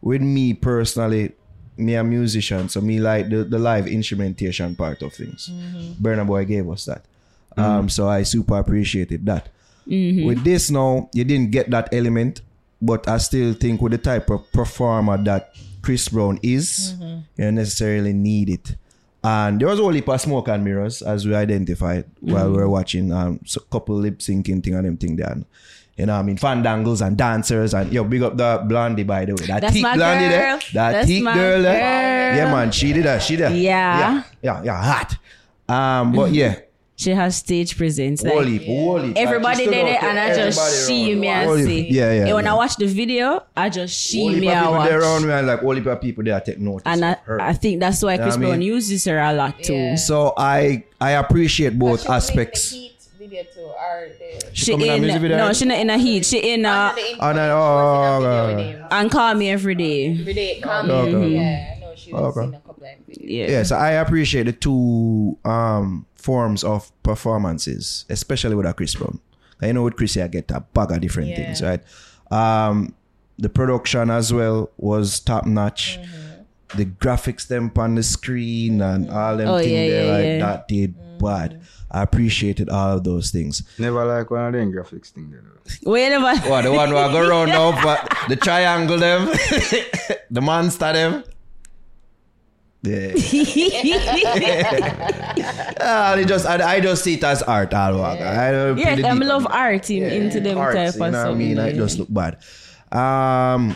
with 0.01 0.21
me 0.21 0.53
personally, 0.53 1.31
me 1.77 1.95
a 1.95 2.03
musician, 2.03 2.67
so 2.69 2.81
me 2.81 2.99
like 2.99 3.29
the, 3.29 3.43
the 3.43 3.57
live 3.57 3.87
instrumentation 3.87 4.75
part 4.75 5.01
of 5.01 5.13
things. 5.13 5.49
Burna 6.01 6.27
Boy 6.27 6.45
gave 6.45 6.69
us 6.69 6.85
that. 6.85 7.05
Um, 7.57 7.89
so 7.89 8.07
I 8.07 8.23
super 8.23 8.57
appreciated 8.59 9.25
that. 9.25 9.49
With 10.27 10.43
this 10.43 10.69
now, 10.69 11.09
you 11.13 11.23
didn't 11.23 11.51
get 11.51 11.69
that 11.71 11.91
element, 11.93 12.41
but 12.81 13.07
I 13.07 13.17
still 13.17 13.53
think 13.53 13.81
with 13.81 13.91
the 13.93 13.97
type 13.97 14.29
of 14.29 14.49
performer 14.51 15.17
that 15.23 15.55
Chris 15.81 16.07
Brown 16.09 16.39
is, 16.43 16.93
you 16.99 17.23
don't 17.45 17.55
necessarily 17.55 18.13
need 18.13 18.49
it. 18.49 18.75
And 19.23 19.59
there 19.59 19.67
was 19.67 19.79
only 19.79 20.01
a 20.05 20.19
smoke 20.19 20.47
and 20.47 20.63
mirrors 20.63 21.01
as 21.01 21.27
we 21.27 21.35
identified 21.35 22.05
while 22.21 22.49
we 22.49 22.57
were 22.57 22.69
watching 22.69 23.11
um 23.11 23.39
so 23.45 23.59
couple 23.69 23.95
lip 23.95 24.19
syncing 24.19 24.63
thing 24.63 24.75
and 24.75 24.85
them 24.85 24.97
thing 24.97 25.17
there. 25.17 25.37
You 25.97 26.05
know, 26.05 26.15
I 26.15 26.21
mean, 26.21 26.37
fandangles 26.37 27.05
and 27.05 27.17
dancers 27.17 27.73
and 27.73 27.91
yo, 27.91 28.05
big 28.05 28.21
up 28.23 28.37
the 28.37 28.63
blondie 28.65 29.03
by 29.03 29.25
the 29.25 29.33
way. 29.35 29.45
That 29.47 29.59
That's 29.61 29.81
my 29.81 29.95
blondie 29.95 30.29
there, 30.29 30.51
girl. 30.51 30.59
that 30.73 30.91
That's 30.93 31.07
girl 31.09 31.61
there. 31.61 32.31
girl. 32.31 32.37
Yeah, 32.37 32.51
man, 32.53 32.71
she 32.71 32.93
did 32.93 33.03
that. 33.03 33.21
She 33.21 33.35
did. 33.35 33.51
Yeah. 33.57 33.99
yeah, 33.99 34.23
yeah, 34.41 34.63
yeah, 34.63 34.81
hot. 34.81 35.17
Um, 35.67 36.13
but 36.13 36.31
yeah, 36.39 36.59
She 36.99 37.11
has 37.11 37.37
stage 37.37 37.77
presence. 37.77 38.21
Like, 38.23 38.33
holy, 38.33 38.57
holy. 38.65 39.15
Everybody 39.15 39.63
did 39.67 39.87
it, 39.87 40.03
and 40.03 40.19
I 40.19 40.35
just 40.35 40.85
see 40.85 41.15
me 41.15 41.27
and 41.29 41.63
see. 41.63 41.87
yeah, 41.89 42.11
yeah, 42.11 42.25
And 42.25 42.33
when 42.35 42.43
yeah. 42.43 42.51
I 42.51 42.55
watch 42.55 42.75
the 42.75 42.87
video, 42.87 43.41
I 43.55 43.69
just 43.69 43.95
see 44.03 44.21
Only 44.25 44.41
me 44.41 44.47
people 44.49 44.75
and 44.75 44.85
there 44.91 44.99
around 44.99 45.25
me 45.25 45.31
and 45.31 45.47
like 45.47 45.63
only 45.63 45.79
people 45.95 46.25
there 46.25 46.41
take 46.41 46.59
notice. 46.59 46.83
And 46.85 47.05
I, 47.05 47.11
of 47.13 47.19
her. 47.19 47.41
I 47.41 47.53
think 47.53 47.79
that's 47.79 48.03
why 48.03 48.15
Yeah, 48.15 48.23
Chris 48.23 48.35
I 48.35 48.37
mean- 48.39 48.49
Brown 48.49 48.61
uses 48.61 49.05
her 49.05 49.17
a 49.17 49.31
lot 49.31 49.63
too. 49.63 49.73
Yeah. 49.73 49.95
so 49.95 50.33
I 50.35 50.83
I 50.99 51.11
appreciate 51.11 51.79
both 51.79 52.01
She 52.03 52.09
aspects. 52.09 52.75
Video 53.17 53.43
too, 53.53 53.61
or 53.61 54.09
the 54.19 54.49
She 54.51 54.71
come 54.73 54.81
in 54.81 54.89
a 54.89 54.95
in 54.95 55.01
music 55.03 55.21
video? 55.21 55.37
no, 55.37 55.53
she 55.53 55.63
not 55.65 55.77
in 55.79 55.89
a 55.89 55.97
heat. 55.97 56.25
She 56.25 56.39
in 56.53 56.65
Under 56.65 56.99
the 56.99 57.15
Oh, 57.21 57.31
no, 57.31 57.43
influence, 57.45 57.53
oh, 57.55 58.19
she 58.19 58.25
was 58.27 58.59
in 58.59 58.75
a 58.75 58.83
okay. 58.83 58.95
and 58.99 59.11
call 59.11 59.33
me 59.35 59.49
every 59.49 59.75
day. 59.75 60.19
Every 60.19 60.33
day, 60.33 60.59
come 60.61 60.89
Okay, 60.91 61.15
okay. 61.15 61.27
Yeah, 61.29 61.75
I 61.75 61.79
know 61.79 61.93
she 61.95 62.11
Okay. 62.13 62.43
in 62.43 62.53
a 62.55 62.59
couple 62.59 62.83
of 62.83 62.89
videos. 63.07 63.17
Yeah. 63.21 63.47
Yeah, 63.51 63.63
so 63.63 63.77
I 63.77 63.91
appreciate 64.03 64.43
the 64.47 64.51
two 64.53 65.37
um 65.45 66.05
forms 66.19 66.63
of 66.63 66.91
performances, 67.03 68.05
especially 68.09 68.55
with 68.55 68.65
a 68.65 68.73
Chris 68.73 68.95
Brown. 68.95 69.19
I 69.61 69.71
know 69.71 69.83
with 69.83 69.95
Chris, 69.95 70.17
I 70.17 70.27
get 70.27 70.51
a 70.51 70.59
bag 70.61 70.91
of 70.91 71.01
different 71.01 71.29
Yeah. 71.29 71.35
things, 71.37 71.61
right? 71.61 71.81
Um, 72.31 72.93
the 73.37 73.49
production 73.49 74.09
as 74.09 74.33
well 74.33 74.69
was 74.77 75.19
top 75.19 75.45
notch. 75.45 75.99
Mm-hmm. 76.01 76.77
The 76.77 76.85
graphics 76.85 77.47
them 77.47 77.71
on 77.77 77.95
the 77.95 78.03
screen 78.03 78.81
and 78.81 79.09
all 79.09 79.37
them 79.37 79.47
Oh, 79.47 79.57
things 79.57 79.71
yeah, 79.71 79.87
there 79.87 80.05
yeah, 80.05 80.11
like 80.11 80.25
yeah. 80.25 80.39
that 80.39 80.67
did 80.67 80.95
Mm-hmm. 80.95 81.25
bad. 81.25 81.61
I 81.91 82.03
appreciated 82.03 82.69
all 82.69 82.97
of 82.97 83.03
those 83.03 83.31
things. 83.31 83.63
Never 83.79 84.05
like 84.05 84.29
one 84.29 84.45
of 84.45 84.53
them 84.53 84.71
graphics 84.71 85.09
thing 85.09 85.31
there. 85.31 85.41
though. 85.43 85.91
Whenever 85.91 86.35
What 86.49 86.61
the 86.63 86.71
one 86.71 86.93
where 86.93 87.05
I 87.05 87.11
go 87.11 87.27
round 87.27 87.51
up, 87.51 87.75
but 87.83 88.15
the 88.29 88.35
triangle 88.47 88.97
them, 88.99 89.25
the 90.31 90.41
monster 90.41 90.93
them. 90.93 91.23
Yeah. 92.81 93.11
Ah, 95.81 96.13
they 96.15 96.25
just 96.25 96.45
I, 96.45 96.75
I 96.75 96.79
just 96.79 97.03
see 97.03 97.15
it 97.15 97.23
as 97.23 97.41
art 97.43 97.73
all 97.73 97.93
along. 97.95 98.19
I 98.21 98.51
don't 98.51 98.77
Yeah, 98.77 98.95
them 98.95 99.19
love 99.19 99.45
it. 99.45 99.51
art 99.51 99.89
in, 99.89 100.03
into 100.03 100.39
them 100.39 100.57
Arts, 100.57 100.75
type 100.75 100.95
you 100.95 101.03
of 101.05 101.11
know 101.11 101.17
what 101.19 101.27
I 101.27 101.29
stuff. 101.29 101.37
mean? 101.37 101.57
It 101.57 101.75
just 101.75 101.99
look 101.99 102.07
bad. 102.13 102.37
Um 102.91 103.75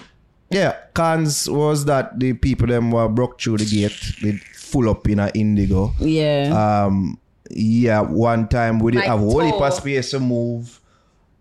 yeah, 0.49 0.75
cons 0.93 1.49
was 1.49 1.85
that 1.85 2.19
the 2.19 2.33
people 2.33 2.67
them 2.67 2.91
were 2.91 3.07
broke 3.09 3.39
through 3.41 3.57
the 3.57 3.65
gate 3.65 3.93
with 4.23 4.39
full 4.55 4.89
up 4.89 5.07
in 5.07 5.19
a 5.19 5.29
indigo. 5.33 5.93
Yeah. 5.99 6.85
Um 6.85 7.19
yeah, 7.51 8.01
one 8.01 8.47
time 8.47 8.79
we 8.79 8.91
did 8.93 8.99
Like 8.99 9.07
have 9.07 9.19
a 9.19 9.23
whole 9.23 9.41
heap 9.41 9.55
toe. 9.55 9.63
of 9.65 9.73
space 9.73 10.11
to 10.11 10.19
move. 10.19 10.79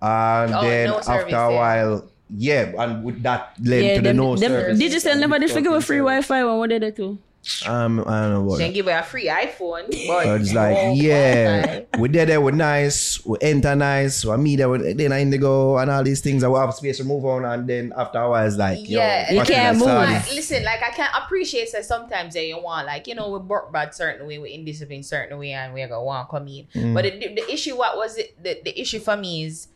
And 0.00 0.52
Oh, 0.54 0.62
then 0.62 0.88
no 0.88 0.96
after 0.98 1.04
service 1.12 1.32
a 1.32 1.48
while, 1.54 2.10
yeah, 2.28 2.72
and 2.76 3.04
with 3.04 3.22
that 3.22 3.54
led 3.62 3.84
yeah, 3.84 3.94
to 3.94 4.00
the 4.00 4.08
them, 4.08 4.16
no 4.16 4.34
them, 4.36 4.50
service. 4.50 4.78
digital 4.78 5.14
never 5.16 5.38
did 5.38 5.50
figure 5.50 5.70
with 5.70 5.84
free 5.84 5.98
Wi-Fi 5.98 6.42
when 6.44 6.58
we 6.60 6.66
did 6.68 6.82
it 6.82 6.96
too. 6.96 7.18
Um, 7.66 7.98
I 8.06 8.20
don't 8.28 8.46
know 8.46 8.56
She 8.56 8.62
that. 8.66 8.74
give 8.74 8.86
her 8.86 8.92
a 8.98 9.02
free 9.02 9.26
iPhone, 9.26 9.90
but 10.06 10.26
Uh, 10.28 10.34
it's 10.40 10.52
like, 10.54 10.76
no 10.76 10.92
yeah, 10.94 11.80
we 11.98 12.08
did 12.08 12.28
there, 12.28 12.40
we're 12.40 12.52
nice, 12.52 13.24
we 13.26 13.36
enter 13.42 13.74
nice, 13.74 14.24
we 14.24 14.36
meet 14.36 14.56
there, 14.56 14.68
we- 14.68 14.92
then 14.92 15.10
I 15.10 15.20
indigo 15.22 15.76
and 15.78 15.90
all 15.90 16.04
these 16.04 16.20
things, 16.20 16.44
I 16.44 16.48
will 16.48 16.60
have 16.60 16.72
space 16.74 16.98
to 16.98 17.04
move 17.04 17.24
on, 17.24 17.44
and 17.44 17.68
then 17.68 17.92
after 17.96 18.18
a 18.20 18.30
while, 18.30 18.46
it's 18.46 18.56
like, 18.56 18.78
Yeah, 18.88 19.32
You 19.32 19.38
can 19.42 19.46
can't 19.46 19.78
move. 19.78 19.88
Like, 19.88 20.32
listen, 20.32 20.62
like 20.62 20.82
I 20.84 20.90
can 20.90 21.08
appreciate 21.20 21.72
that 21.72 21.84
sometimes 21.84 22.34
that 22.34 22.46
you 22.46 22.60
want, 22.62 22.86
like 22.86 23.08
you 23.08 23.16
know, 23.16 23.28
we 23.30 23.38
work 23.38 23.72
bad 23.72 23.92
certain 23.92 24.24
way, 24.28 24.38
we 24.38 24.52
indiscipline 24.54 25.02
certain 25.02 25.36
way, 25.36 25.50
and 25.50 25.74
we're 25.74 25.88
gonna 25.88 26.04
want 26.04 26.28
to 26.28 26.30
come 26.30 26.46
in. 26.46 26.66
Mm. 26.74 26.94
But 26.94 27.04
the, 27.04 27.10
the 27.34 27.52
issue, 27.52 27.76
what 27.76 27.96
was 27.96 28.18
it? 28.18 28.40
The, 28.40 28.60
the 28.62 28.80
issue 28.80 29.00
for 29.00 29.16
me 29.16 29.44
is 29.46 29.66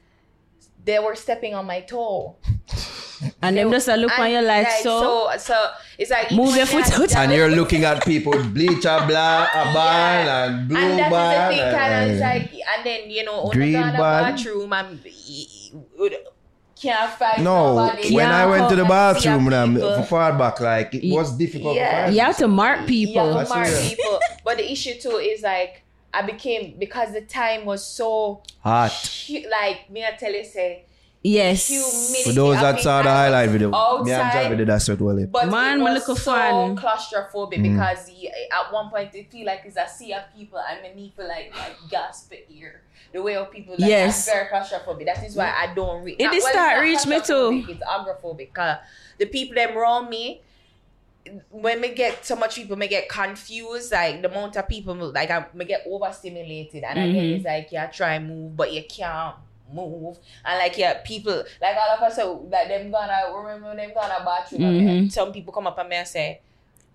they 0.84 1.00
were 1.00 1.16
stepping 1.16 1.54
on 1.56 1.66
my 1.66 1.80
toe. 1.80 2.36
And 3.42 3.56
them 3.56 3.70
just 3.70 3.88
a 3.88 3.96
look 3.96 4.16
on 4.18 4.24
And, 4.26 4.32
you 4.34 4.40
like, 4.42 4.64
like 4.66 4.82
so, 4.82 5.30
so. 5.36 5.38
So 5.38 5.70
it's 5.98 6.10
like 6.10 6.30
move 6.32 6.54
your 6.56 6.66
foot 6.66 6.92
out, 6.92 7.16
and 7.16 7.32
you're 7.32 7.50
looking 7.50 7.84
at 7.84 8.04
people 8.04 8.32
with 8.32 8.52
bleacher 8.52 8.98
black, 9.08 9.50
a 9.54 9.72
band, 9.72 10.28
and 10.28 10.68
blue 10.68 10.78
and 10.78 10.98
that 10.98 11.52
is 11.52 11.58
the 11.58 11.62
thing, 11.62 11.74
kind 11.78 11.94
of 11.94 12.00
and- 12.00 12.10
it's 12.10 12.20
like, 12.20 12.62
and 12.76 12.86
then 12.86 13.10
you 13.10 13.24
know, 13.24 13.48
Green 13.50 13.72
Green 13.72 13.86
the 13.92 13.98
bathroom 13.98 14.72
and 14.72 15.00
can't 16.80 17.10
find 17.14 17.42
no, 17.42 17.74
nobody. 17.74 18.14
when 18.14 18.26
I 18.30 18.44
went 18.46 18.68
to 18.68 18.76
the 18.76 18.82
come 18.84 18.90
and 18.92 19.18
see 19.22 19.28
a 19.28 19.32
bathroom, 19.40 19.74
people. 19.74 19.96
for 19.96 20.02
far 20.02 20.36
back, 20.38 20.60
like, 20.60 20.94
it 20.94 21.10
was 21.10 21.36
difficult 21.38 21.74
Yeah. 21.76 21.90
to 21.90 22.02
find. 22.02 22.14
you 22.14 22.20
have 22.20 22.36
to 22.36 22.48
mark 22.48 22.86
people. 22.86 23.26
Yeah, 23.28 23.32
That's 23.38 23.50
smart 23.50 23.68
real. 23.68 23.88
people. 23.88 24.20
But 24.44 24.58
the 24.58 24.70
issue 24.70 24.94
too 25.00 25.16
is 25.16 25.42
like 25.42 25.82
I 26.12 26.22
became 26.22 26.76
because 26.78 27.12
the 27.12 27.22
time 27.22 27.64
was 27.64 27.84
so 27.84 28.42
Hot. 28.60 28.90
hu- 29.26 29.48
like 29.50 29.90
me 29.90 30.04
I 30.04 30.12
tell 30.18 30.32
you 30.32 30.44
say 30.44 30.84
Yes. 31.28 31.66
humidity. 31.68 32.22
For 32.30 32.32
those 32.34 32.56
I 32.56 32.62
that 32.62 32.72
think 32.74 32.82
saw 32.84 33.02
the 33.02 33.08
I 33.08 33.12
was 33.12 33.18
highlight 33.34 33.50
video, 33.50 33.70
me 33.70 33.76
and 33.76 34.20
outside, 34.22 34.32
Javi 34.52 34.56
did 34.58 34.68
that 34.68 34.82
sort 34.82 35.00
well. 35.00 35.26
But 35.26 35.48
Man, 35.48 35.80
it 35.80 35.82
my 35.82 35.92
was 35.92 36.00
little 36.00 36.16
so 36.16 36.32
fan. 36.32 36.76
claustrophobic 36.76 37.58
Mm. 37.58 37.72
because 37.72 38.10
y- 38.10 38.30
at 38.52 38.72
one 38.72 38.90
point 38.90 39.14
it 39.14 39.30
feel 39.30 39.46
like 39.46 39.62
it's 39.64 39.76
a 39.76 39.88
sea 39.88 40.12
of 40.12 40.22
people 40.36 40.58
and 40.58 40.82
me 40.82 40.92
need 41.02 41.16
to 41.16 41.22
like 41.26 41.52
like 41.56 41.76
gasp 41.90 42.32
it 42.32 42.46
here. 42.48 42.82
The 43.12 43.22
way 43.22 43.34
of 43.36 43.50
people 43.50 43.74
like 43.78 43.88
Yes. 43.88 44.28
I'm 44.28 44.34
very 44.34 44.48
claustrophobic. 44.50 45.06
That 45.06 45.24
is 45.24 45.34
why 45.36 45.52
I 45.56 45.74
don't 45.74 46.04
read. 46.04 46.20
It 46.20 46.30
did 46.30 46.42
start 46.42 46.80
reach 46.80 47.06
me 47.06 47.20
too. 47.20 47.64
It's 47.68 47.82
agoraphobic. 47.82 48.52
Cause 48.52 48.76
the 49.18 49.26
people 49.26 49.54
them 49.54 49.76
around 49.76 50.10
me 50.10 50.42
when 51.50 51.80
me 51.80 51.92
get 51.94 52.24
so 52.24 52.36
much 52.36 52.54
people 52.54 52.76
me 52.76 52.86
get 52.86 53.08
confused 53.08 53.90
like 53.90 54.22
the 54.22 54.30
amount 54.30 54.56
of 54.56 54.68
people 54.68 54.94
like 54.94 55.28
I 55.30 55.46
me 55.54 55.64
get 55.64 55.82
overstimulated 55.90 56.84
and 56.84 56.98
again 56.98 57.14
Mhm. 57.24 57.36
it's 57.36 57.44
like 57.44 57.72
yeah 57.72 57.86
try 57.86 58.16
move 58.20 58.56
but 58.56 58.72
you 58.72 58.84
can't 58.88 59.34
move 59.72 60.16
and 60.44 60.58
like 60.58 60.76
yeah 60.78 60.94
people 61.04 61.42
like 61.60 61.76
all 61.76 61.96
of 61.96 62.02
us 62.02 62.16
so 62.16 62.46
like 62.50 62.68
them 62.68 62.90
gonna 62.90 63.18
remember 63.34 63.74
them 63.74 63.90
gonna 63.94 64.24
bathroom 64.24 64.62
and 64.62 64.78
me- 64.78 64.84
Mhm. 65.08 65.12
some 65.12 65.32
people 65.32 65.52
come 65.52 65.66
up 65.66 65.78
and 65.78 65.88
me 65.88 65.96
and 65.96 66.08
say 66.08 66.40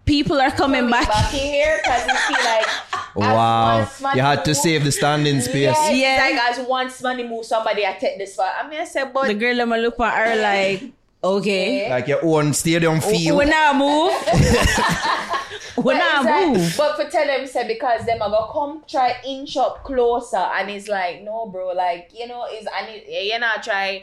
People 0.03 0.41
are 0.41 0.49
coming 0.49 0.81
"Coming 0.89 0.89
back. 0.89 1.31
in 1.31 1.39
here 1.39 1.79
because 1.83 2.07
you 2.07 2.15
see 2.35 2.43
like 2.43 2.65
Wow. 3.15 3.87
You 4.15 4.21
had 4.21 4.43
to 4.45 4.49
move- 4.49 4.57
save 4.57 4.83
the 4.83 4.91
standing 4.91 5.39
space. 5.41 5.75
yeah, 5.77 5.89
it's 5.89 5.97
Yeah. 5.97 6.17
like 6.19 6.57
as 6.59 6.67
once 6.67 7.01
money 7.03 7.23
move 7.23 7.45
somebody 7.45 7.85
I 7.85 7.93
take 7.93 8.17
this 8.17 8.33
spot 8.33 8.51
I 8.59 8.67
mean 8.67 8.79
I 8.79 8.85
said 8.85 9.13
but 9.13 9.27
The 9.27 9.35
girl 9.35 9.55
them 9.55 9.71
a 9.71 9.77
look 9.77 9.99
at 9.99 10.27
her 10.27 10.41
like, 10.41 10.83
okay. 11.23 11.87
Like 11.89 12.07
your 12.07 12.25
own 12.25 12.53
stadium 12.53 12.99
field. 12.99 13.37
We 13.37 13.45
now 13.45 13.73
move. 13.73 14.11
we 15.77 15.83
But 15.83 15.95
it's 15.97 16.25
like- 16.25 16.47
move. 16.47 16.73
But 16.77 16.95
for 16.95 17.09
tell 17.09 17.25
them 17.27 17.47
say 17.47 17.67
because 17.67 18.05
them 18.05 18.21
are 18.21 18.29
gonna 18.29 18.51
come 18.51 18.83
try 18.87 19.15
inch 19.25 19.57
up 19.57 19.83
closer 19.83 20.37
and 20.37 20.69
it's 20.69 20.87
like 20.87 21.21
no 21.23 21.45
bro 21.47 21.69
like 21.73 22.11
you 22.13 22.27
know 22.27 22.45
is 22.45 22.67
and 22.77 22.87
it, 22.89 23.25
you're 23.27 23.39
not 23.39 23.63
try 23.63 24.01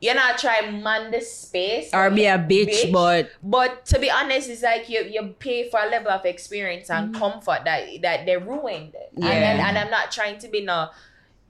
you're 0.00 0.14
not 0.14 0.36
try 0.38 0.70
man 0.70 1.10
the 1.10 1.20
space. 1.20 1.88
Or 1.94 2.10
be 2.10 2.26
a 2.26 2.36
bitch, 2.38 2.92
but 2.92 3.30
but 3.42 3.86
to 3.86 3.98
be 3.98 4.10
honest 4.10 4.50
it's 4.50 4.62
like 4.62 4.88
you 4.90 5.02
you 5.04 5.34
pay 5.38 5.68
for 5.70 5.80
a 5.80 5.86
level 5.88 6.10
of 6.10 6.24
experience 6.26 6.90
and 6.90 7.10
Mm-hmm. 7.14 7.18
comfort 7.22 7.60
that 7.64 7.86
that 8.02 8.26
they 8.26 8.36
ruined. 8.36 8.94
And 9.16 9.26
and 9.26 9.78
I'm 9.78 9.90
not 9.90 10.10
trying 10.12 10.38
to 10.40 10.48
be 10.48 10.60
no 10.62 10.88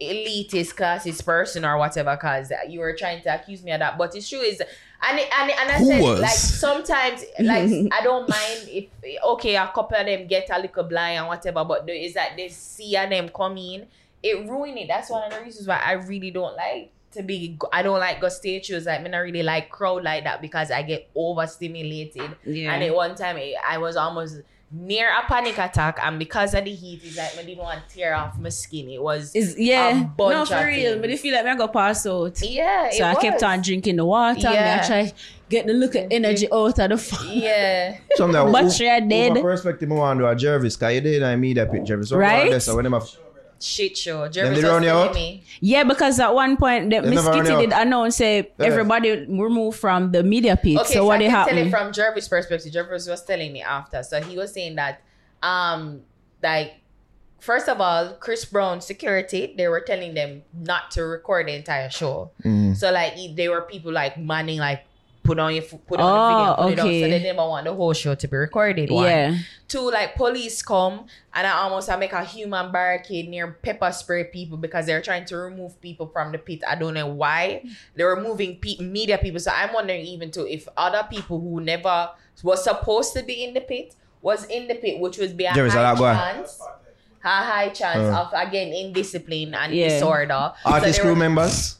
elitist 0.00 0.74
classist 0.74 1.24
person 1.24 1.64
or 1.64 1.78
whatever 1.78 2.14
because 2.16 2.52
you 2.68 2.80
were 2.80 2.94
trying 2.94 3.22
to 3.22 3.34
accuse 3.34 3.62
me 3.62 3.72
of 3.72 3.78
that. 3.80 3.96
But 3.96 4.14
it's 4.14 4.28
true 4.28 4.40
is 4.40 4.60
and 5.02 5.18
it, 5.18 5.28
and, 5.38 5.50
it- 5.50 5.58
and 5.60 5.70
I 5.70 5.78
Who 5.78 5.84
said 5.86 6.02
was? 6.02 6.20
like 6.20 6.30
sometimes 6.30 7.24
like 7.40 7.70
I 7.92 8.00
don't 8.02 8.28
mind 8.28 8.68
if 8.68 8.86
okay 9.24 9.56
a 9.56 9.66
couple 9.74 9.96
of 9.96 10.06
them 10.06 10.26
get 10.26 10.48
a 10.50 10.58
little 10.60 10.84
blind 10.84 11.18
and 11.18 11.26
whatever 11.28 11.64
but 11.64 11.86
there 11.86 11.94
is 11.96 12.14
that 12.14 12.32
they 12.36 12.48
see 12.48 12.96
and 12.96 13.12
them 13.12 13.28
come 13.28 13.56
in 13.56 13.86
it 14.22 14.48
ruin 14.48 14.78
it 14.78 14.88
that's 14.88 15.10
one 15.10 15.22
of 15.24 15.32
the 15.32 15.44
reasons 15.44 15.66
why 15.68 15.80
I 15.84 15.92
really 15.92 16.30
don't 16.30 16.56
like 16.56 16.90
to 17.12 17.22
be 17.22 17.58
I 17.72 17.82
don't 17.82 18.00
like 18.00 18.20
go 18.20 18.28
stage 18.28 18.66
shows 18.66 18.86
like 18.86 19.02
me 19.02 19.10
not 19.10 19.18
really 19.18 19.42
like 19.42 19.70
crowd 19.70 20.02
like 20.02 20.24
that 20.24 20.40
because 20.40 20.70
I 20.70 20.82
get 20.82 21.08
overstimulated 21.14 22.36
yeah. 22.44 22.72
and 22.74 22.82
at 22.82 22.94
one 22.94 23.14
time 23.14 23.36
I- 23.36 23.54
I 23.66 23.78
was 23.78 23.96
almost 23.96 24.40
near 24.76 25.08
a 25.08 25.22
panic 25.28 25.56
attack 25.58 25.98
and 26.02 26.18
because 26.18 26.52
of 26.54 26.64
the 26.64 26.74
heat 26.74 27.00
it's 27.04 27.16
like 27.16 27.38
I 27.38 27.42
didn't 27.44 27.58
want 27.62 27.80
to 27.88 27.94
tear 27.94 28.14
off 28.14 28.38
my 28.38 28.48
skin 28.48 28.90
it 28.90 29.00
was 29.00 29.34
Is 29.34 29.56
yeah, 29.58 30.00
a 30.02 30.04
bunch 30.04 30.34
no 30.34 30.42
of 30.42 30.48
for 30.48 30.66
real. 30.66 30.90
things. 30.92 31.00
But 31.00 31.10
I 31.10 31.16
feel 31.16 31.34
like 31.34 31.46
I 31.46 31.54
go 31.56 31.68
pass 31.68 32.06
out. 32.06 32.42
yeah 32.42 32.90
So 32.90 33.04
it 33.08 33.16
I 33.16 33.20
kept 33.20 33.42
on 33.42 33.62
drinking 33.62 33.96
the 33.96 34.04
water. 34.04 34.40
Yeah. 34.40 34.52
Yeah. 34.52 34.80
I 34.82 34.86
try 34.86 35.12
get 35.48 35.66
the 35.66 35.74
look 35.74 35.94
of 35.94 36.06
energy 36.10 36.48
out 36.50 36.78
of 36.78 36.88
the 36.90 36.96
phone. 37.08 37.28
yeah 37.32 37.98
Sometimes 38.16 38.52
Battery 38.52 38.88
are 38.90 39.00
dead. 39.00 39.34
My 39.34 39.40
perspective, 39.42 39.90
I 39.90 39.94
want 39.94 40.18
to 40.18 40.24
do 40.24 40.28
a 40.28 40.34
Jervis, 40.34 40.76
because 40.76 40.94
you 40.94 41.00
did 41.00 41.22
I 41.22 41.36
meet 41.36 41.54
that 41.54 41.70
picture. 41.70 41.86
Jervis. 41.86 42.08
So 42.08 42.16
Right? 42.16 42.52
I 42.52 42.58
So 42.58 42.74
when 42.76 42.84
them 42.84 42.94
have, 42.94 43.08
shit 43.60 43.96
show 43.96 44.22
Them 44.24 44.32
Jervis 44.32 44.56
they 44.58 44.62
was 44.64 44.72
run 44.72 44.82
you 44.82 44.88
telling 44.88 45.08
out? 45.08 45.14
me 45.14 45.42
Yeah, 45.60 45.84
because 45.84 46.20
at 46.20 46.34
one 46.34 46.56
point 46.56 46.90
the 46.90 47.02
Miss 47.02 47.14
never 47.14 47.30
run 47.30 47.42
Kitty 47.42 47.54
out. 47.54 47.60
did 47.60 47.72
announce 47.72 48.16
say 48.16 48.50
Yeah. 48.58 48.66
everybody 48.66 49.10
removed 49.26 49.78
from 49.78 50.12
the 50.12 50.22
media 50.22 50.56
pit. 50.56 50.78
Okay, 50.78 50.88
so, 50.88 50.94
so, 51.00 51.04
what 51.06 51.16
I 51.16 51.18
did 51.18 51.30
can 51.30 51.46
tell 51.48 51.58
it 51.58 51.70
from 51.70 51.92
Jervis' 51.92 52.28
perspective. 52.28 52.72
Jervis 52.72 53.08
was 53.08 53.24
telling 53.24 53.52
me 53.52 53.62
after. 53.62 54.02
So 54.02 54.20
he 54.20 54.36
was 54.36 54.52
saying 54.52 54.76
that, 54.76 55.00
um, 55.42 56.02
like, 56.42 56.74
first 57.40 57.68
of 57.68 57.80
all, 57.80 58.12
Chris 58.20 58.44
Brown 58.44 58.80
security, 58.80 59.54
they 59.56 59.68
were 59.68 59.80
telling 59.80 60.14
them 60.14 60.42
not 60.52 60.90
to 60.92 61.04
record 61.04 61.46
the 61.48 61.54
entire 61.54 61.90
show. 61.90 62.30
Mm. 62.44 62.76
So 62.76 62.90
like, 62.90 63.14
he- 63.14 63.34
there 63.34 63.50
were 63.50 63.62
people 63.62 63.92
like 63.92 64.16
manning 64.18 64.58
like 64.58 64.84
put 65.24 65.38
on 65.40 65.54
your 65.54 65.64
put 65.64 65.98
on 65.98 66.06
Oh, 66.06 66.68
the 66.68 66.68
video, 66.68 66.68
put 66.68 66.72
it 66.72 66.78
up. 66.78 66.84
okay. 66.86 67.02
So 67.02 67.08
they 67.08 67.22
never 67.24 67.48
want 67.48 67.64
the 67.64 67.74
whole 67.74 67.92
show 67.94 68.14
to 68.14 68.28
be 68.28 68.36
recorded. 68.36 68.90
One. 68.90 69.04
Yeah. 69.06 69.36
Two, 69.66 69.90
like 69.90 70.14
police 70.14 70.62
come 70.62 71.06
and 71.34 71.46
I 71.46 71.50
almost 71.62 71.90
I 71.90 71.96
make 71.96 72.12
a 72.12 72.22
human 72.24 72.70
barricade 72.70 73.28
near 73.28 73.50
pepper 73.62 73.90
spray 73.90 74.24
people 74.24 74.58
because 74.58 74.86
they're 74.86 75.02
trying 75.02 75.24
to 75.26 75.36
remove 75.36 75.80
people 75.80 76.06
from 76.06 76.30
the 76.30 76.38
pit. 76.38 76.60
I 76.68 76.76
don't 76.76 76.94
know 76.94 77.08
why 77.08 77.64
they're 77.96 78.14
removing 78.14 78.58
pe- 78.60 78.76
media 78.78 79.18
people. 79.18 79.40
So 79.40 79.50
I'm 79.50 79.72
wondering 79.72 80.02
even 80.06 80.30
too 80.30 80.46
if 80.46 80.68
other 80.76 81.04
people 81.10 81.40
who 81.40 81.60
never 81.60 82.10
was 82.42 82.62
supposed 82.62 83.14
to 83.14 83.22
be 83.24 83.42
in 83.44 83.54
the 83.54 83.60
pit 83.62 83.96
was 84.20 84.44
in 84.46 84.68
the 84.68 84.74
pit, 84.76 85.00
which 85.00 85.18
would 85.18 85.36
be 85.36 85.44
a 85.46 85.54
There 85.54 85.66
is 85.66 85.74
a 85.74 85.78
high 85.78 85.92
lot 85.92 86.14
chance, 86.16 86.60
a 87.24 87.28
high 87.28 87.68
chance 87.70 88.14
Uh. 88.14 88.20
of 88.20 88.32
again 88.48 88.72
indiscipline 88.72 89.54
and 89.54 89.74
Yeah. 89.74 89.88
disorder. 89.88 90.52
Artist 90.64 90.64
so 90.64 90.80
they 90.80 90.98
crew 91.02 91.10
were, 91.14 91.16
members. 91.18 91.76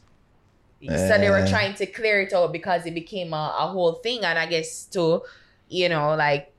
So 0.87 1.17
they 1.17 1.29
were 1.29 1.39
Uh. 1.39 1.47
trying 1.47 1.73
to 1.75 1.85
clear 1.85 2.21
it 2.21 2.33
out 2.33 2.51
because 2.51 2.85
it 2.85 2.93
became 2.93 3.33
a, 3.33 3.55
a 3.59 3.67
whole 3.67 3.93
thing, 3.93 4.23
and 4.23 4.37
I 4.37 4.45
guess 4.45 4.85
to, 4.93 5.23
you 5.69 5.89
know, 5.89 6.15
like 6.15 6.51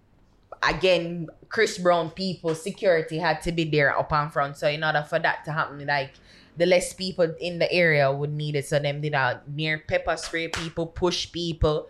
again, 0.62 1.28
Chris 1.48 1.78
Brown 1.78 2.10
people, 2.10 2.54
security 2.54 3.18
had 3.18 3.42
to 3.42 3.52
be 3.52 3.64
there 3.64 3.96
up 3.96 4.12
and 4.12 4.32
front. 4.32 4.56
So 4.56 4.68
in 4.68 4.82
order 4.82 5.04
for 5.08 5.18
that 5.18 5.44
to 5.44 5.52
happen, 5.52 5.86
like 5.86 6.12
the 6.56 6.66
less 6.66 6.94
people 6.94 7.34
in 7.38 7.58
the 7.58 7.70
area 7.70 8.10
would 8.10 8.32
need 8.32 8.56
it. 8.56 8.66
So 8.66 8.78
them 8.78 9.00
did 9.02 9.12
a 9.14 9.42
near 9.46 9.84
pepper 9.86 10.16
spray 10.16 10.48
people, 10.48 10.86
push 10.86 11.30
people. 11.30 11.88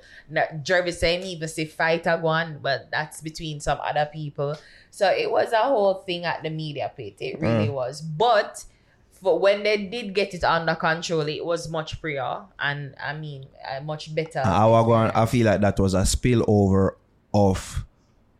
Jervis 0.62 0.98
saying 1.00 1.22
even 1.22 1.48
say 1.48 1.64
fight 1.64 2.06
a 2.06 2.16
one, 2.16 2.58
but 2.60 2.88
that's 2.90 3.20
between 3.20 3.60
some 3.60 3.78
other 3.82 4.08
people. 4.12 4.56
So 4.90 5.08
it 5.08 5.30
was 5.30 5.52
a 5.52 5.62
whole 5.62 5.94
thing 5.94 6.24
at 6.24 6.42
the 6.42 6.50
media 6.50 6.90
pit. 6.96 7.14
It 7.20 7.40
really 7.40 7.68
was. 7.70 8.00
But 8.00 8.64
for 9.20 9.38
when 9.38 9.62
they 9.62 9.86
did 9.86 10.14
get 10.14 10.34
it 10.34 10.44
under 10.44 10.74
control, 10.74 11.22
it 11.22 11.44
was 11.44 11.68
much 11.68 11.94
freer 11.94 12.42
and 12.58 12.94
I 13.02 13.14
mean 13.14 13.46
uh, 13.68 13.80
much 13.82 14.14
better. 14.14 14.42
I, 14.44 14.64
going, 14.84 15.10
I 15.10 15.26
feel 15.26 15.46
like 15.46 15.60
that 15.60 15.78
was 15.78 15.94
a 15.94 16.02
spillover 16.02 16.92
of 17.32 17.84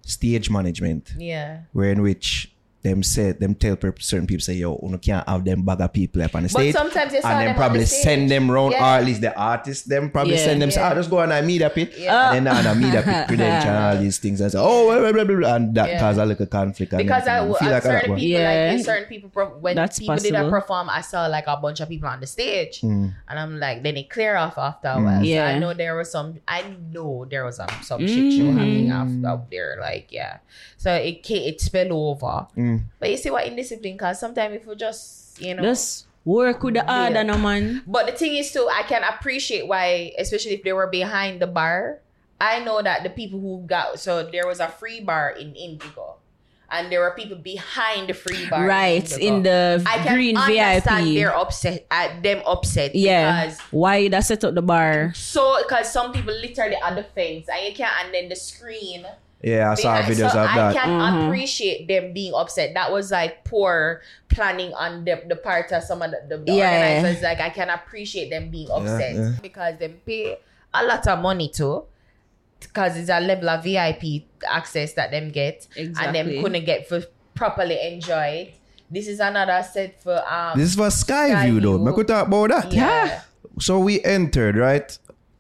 stage 0.03 0.51
management. 0.51 1.15
yeah. 1.19 1.61
where 1.73 1.91
in 1.91 2.03
which 2.03 2.53
them 2.87 3.03
say 3.03 3.33
them 3.33 3.55
tell 3.63 3.77
certain 3.99 4.27
people 4.31 4.45
say 4.49 4.55
yo 4.55 4.71
you 4.91 4.99
can't 4.99 5.27
have 5.29 5.45
them 5.45 5.63
bag 5.69 5.81
of 5.81 5.93
people 5.93 6.23
up 6.23 6.35
on 6.37 6.43
the 6.45 6.49
But 6.49 6.61
stage 6.61 6.75
sometimes 6.75 7.13
you 7.13 7.21
saw 7.21 7.29
and 7.29 7.37
them 7.41 7.45
then 7.47 7.55
on 7.55 7.57
probably 7.63 7.81
the 7.81 7.87
send 7.87 8.31
them 8.31 8.51
round 8.51 8.73
Yeah. 8.73 8.85
or 8.85 8.99
at 9.01 9.05
least 9.05 9.21
the 9.27 9.33
artists 9.37 9.85
them 9.93 10.11
probably 10.11 10.35
Yeah. 10.37 10.45
send 10.49 10.63
them 10.63 10.71
say 10.71 10.81
Yeah. 10.81 10.91
ah 10.93 10.95
just 10.95 11.11
go 11.11 11.19
on 11.25 11.33
a 11.33 11.43
media 11.43 11.69
pit 11.71 11.91
Yeah. 11.99 12.33
and 12.35 12.47
then 12.47 12.57
on 12.57 12.67
a 12.67 12.75
media 12.75 13.03
pit 13.03 13.27
credential 13.31 13.71
and 13.71 13.85
all 13.85 13.97
these 14.03 14.19
things 14.19 14.41
and 14.41 14.53
say 14.53 14.59
oh 14.61 14.87
blah, 14.87 14.99
blah, 15.01 15.13
blah, 15.13 15.25
blah, 15.25 15.37
blah, 15.43 15.55
and 15.57 15.75
that 15.75 15.89
Yeah. 15.91 16.01
cause 16.01 16.19
a 16.19 16.25
little 16.25 16.47
conflict 16.47 16.93
and 16.93 17.03
because 17.03 17.27
I. 17.27 17.39
I 17.41 17.59
feel 17.59 17.71
like 17.71 17.83
certain 17.83 18.11
one. 18.11 18.19
people 18.21 18.41
Yeah. 18.41 18.73
like 18.77 18.85
certain 18.85 19.09
people 19.09 19.29
pro- 19.31 19.59
when 19.65 19.75
That's 19.77 19.99
people 19.99 20.15
did 20.17 20.33
possible. 20.33 20.51
that 20.51 20.51
perform 20.61 20.87
I 20.91 21.01
saw 21.01 21.27
like 21.27 21.47
a 21.47 21.57
bunch 21.57 21.81
of 21.81 21.89
people 21.89 22.09
on 22.09 22.21
the 22.21 22.27
stage 22.27 22.81
Mm. 22.83 23.13
and 23.29 23.39
I'm 23.39 23.59
like 23.59 23.83
then 23.83 23.97
it 23.97 24.09
clear 24.11 24.37
off 24.37 24.57
after 24.59 24.89
a 24.89 25.03
while 25.03 25.21
so 25.21 25.27
Yeah. 25.27 25.47
I 25.47 25.59
know 25.59 25.73
there 25.75 25.97
was 25.97 26.11
some 26.13 26.39
I 26.47 26.63
know 26.93 27.27
there 27.29 27.45
was 27.45 27.57
some 27.57 27.69
some 27.83 28.01
shit 28.07 28.33
show 28.39 28.51
happening 28.53 28.91
after 28.91 29.27
up 29.29 29.51
there 29.51 29.77
like 29.81 30.07
yeah 30.11 30.39
so 30.77 30.93
it 30.95 31.25
it 31.31 31.61
spilled 31.61 31.91
over 31.93 32.47
Mm. 32.57 32.76
Mm. 32.77 32.85
but 33.01 33.11
you 33.11 33.17
see 33.17 33.31
what 33.31 33.47
indiscipline 33.47 33.97
cause 33.99 34.21
sometimes 34.21 34.55
if 34.57 34.67
you 34.67 34.75
just 34.77 35.41
you 35.41 35.55
know 35.55 35.63
Just 35.63 36.07
work 36.25 36.63
with 36.63 36.75
the 36.75 36.85
Yeah. 36.87 37.07
order, 37.09 37.25
no 37.25 37.39
man. 37.39 37.83
But 37.87 38.07
the 38.07 38.13
thing 38.13 38.35
is 38.37 38.51
too, 38.53 38.69
I 38.73 38.83
can 38.83 39.05
appreciate 39.05 39.69
why, 39.69 40.13
especially 40.19 40.55
if 40.55 40.63
they 40.65 40.73
were 40.73 40.89
behind 40.89 41.41
the 41.41 41.47
bar. 41.47 42.01
I 42.41 42.61
know 42.61 42.83
that 42.83 43.03
the 43.05 43.11
people 43.11 43.39
who 43.41 43.63
got 43.67 43.99
so 44.01 44.27
there 44.29 44.47
was 44.47 44.59
a 44.61 44.69
free 44.69 45.01
bar 45.01 45.31
in 45.31 45.55
Indigo, 45.55 46.17
and 46.69 46.91
there 46.91 47.01
were 47.01 47.15
people 47.17 47.37
behind 47.39 48.09
the 48.11 48.13
free 48.13 48.45
bar. 48.51 48.67
Right 48.67 49.07
Indigo. 49.07 49.23
in 49.37 49.43
the 49.47 49.83
I 49.87 49.99
can 50.03 50.15
green 50.19 50.37
understand 50.37 50.83
VIP. 50.85 51.15
They're 51.15 51.37
upset 51.37 51.87
at 51.91 52.23
them 52.27 52.43
upset. 52.45 52.93
Yeah. 52.99 53.47
Because 53.47 53.61
Why 53.71 54.09
that 54.09 54.25
set 54.27 54.43
up 54.45 54.55
the 54.59 54.63
bar? 54.67 55.13
so 55.15 55.63
because 55.63 55.93
some 55.93 56.11
people 56.13 56.35
literally 56.35 56.77
on 56.83 56.97
the 56.97 57.05
fence 57.05 57.47
and 57.49 57.61
you 57.65 57.73
can't 57.73 57.95
and 58.05 58.13
then 58.13 58.29
the 58.29 58.37
screen 58.37 59.07
yeah 59.47 59.71
I 59.71 59.75
saw 59.75 59.95
behind. 59.97 60.15
videos 60.15 60.33
so 60.35 60.43
of 60.43 60.49
I 60.51 60.55
that 60.57 60.71
I 60.71 60.73
can 60.75 60.89
Mhm. 60.91 61.27
appreciate 61.27 61.87
them 61.89 62.13
being 62.13 62.35
upset. 62.35 62.75
That 62.75 62.91
was 62.91 63.11
like 63.11 63.45
poor 63.45 64.03
planning 64.29 64.75
on 64.75 65.05
the, 65.07 65.23
the 65.31 65.37
part 65.37 65.71
of 65.73 65.83
some 65.85 66.03
of 66.03 66.11
the, 66.11 66.19
the, 66.31 66.37
the 66.45 66.53
Yeah. 66.53 66.67
organizers. 66.99 67.23
Like 67.23 67.41
I 67.41 67.51
can 67.51 67.71
appreciate 67.71 68.31
them 68.31 68.51
being 68.51 68.71
upset 68.71 69.15
yeah. 69.15 69.31
because 69.41 69.79
they 69.79 69.89
pay 69.89 70.39
a 70.75 70.83
lot 70.85 71.07
of 71.07 71.21
money 71.21 71.49
too. 71.49 71.85
Because 72.59 72.97
it's 72.97 73.11
a 73.11 73.21
level 73.21 73.49
of 73.51 73.63
VIP 73.63 74.27
access 74.49 74.95
that 74.95 75.11
them 75.11 75.29
get 75.31 75.67
and 75.77 75.89
Exactly. 75.91 76.13
them 76.35 76.43
couldn't 76.43 76.65
get 76.65 76.89
for 76.89 77.03
properly 77.35 77.79
enjoy 77.93 78.27
it. 78.49 78.55
This 78.91 79.07
is 79.09 79.21
another 79.21 79.63
set 79.63 80.03
for 80.03 80.17
um 80.33 80.59
this 80.59 80.71
is 80.71 80.75
for 80.75 80.89
Skyview 80.89 81.61
though 81.63 81.79
Skyview. 81.79 81.93
I 81.93 81.95
could 81.95 82.09
talk 82.09 82.27
about 82.29 82.49
that 82.51 82.73
yeah. 82.73 83.21
so 83.61 83.79
we 83.79 84.03
entered 84.05 84.57
right 84.57 84.99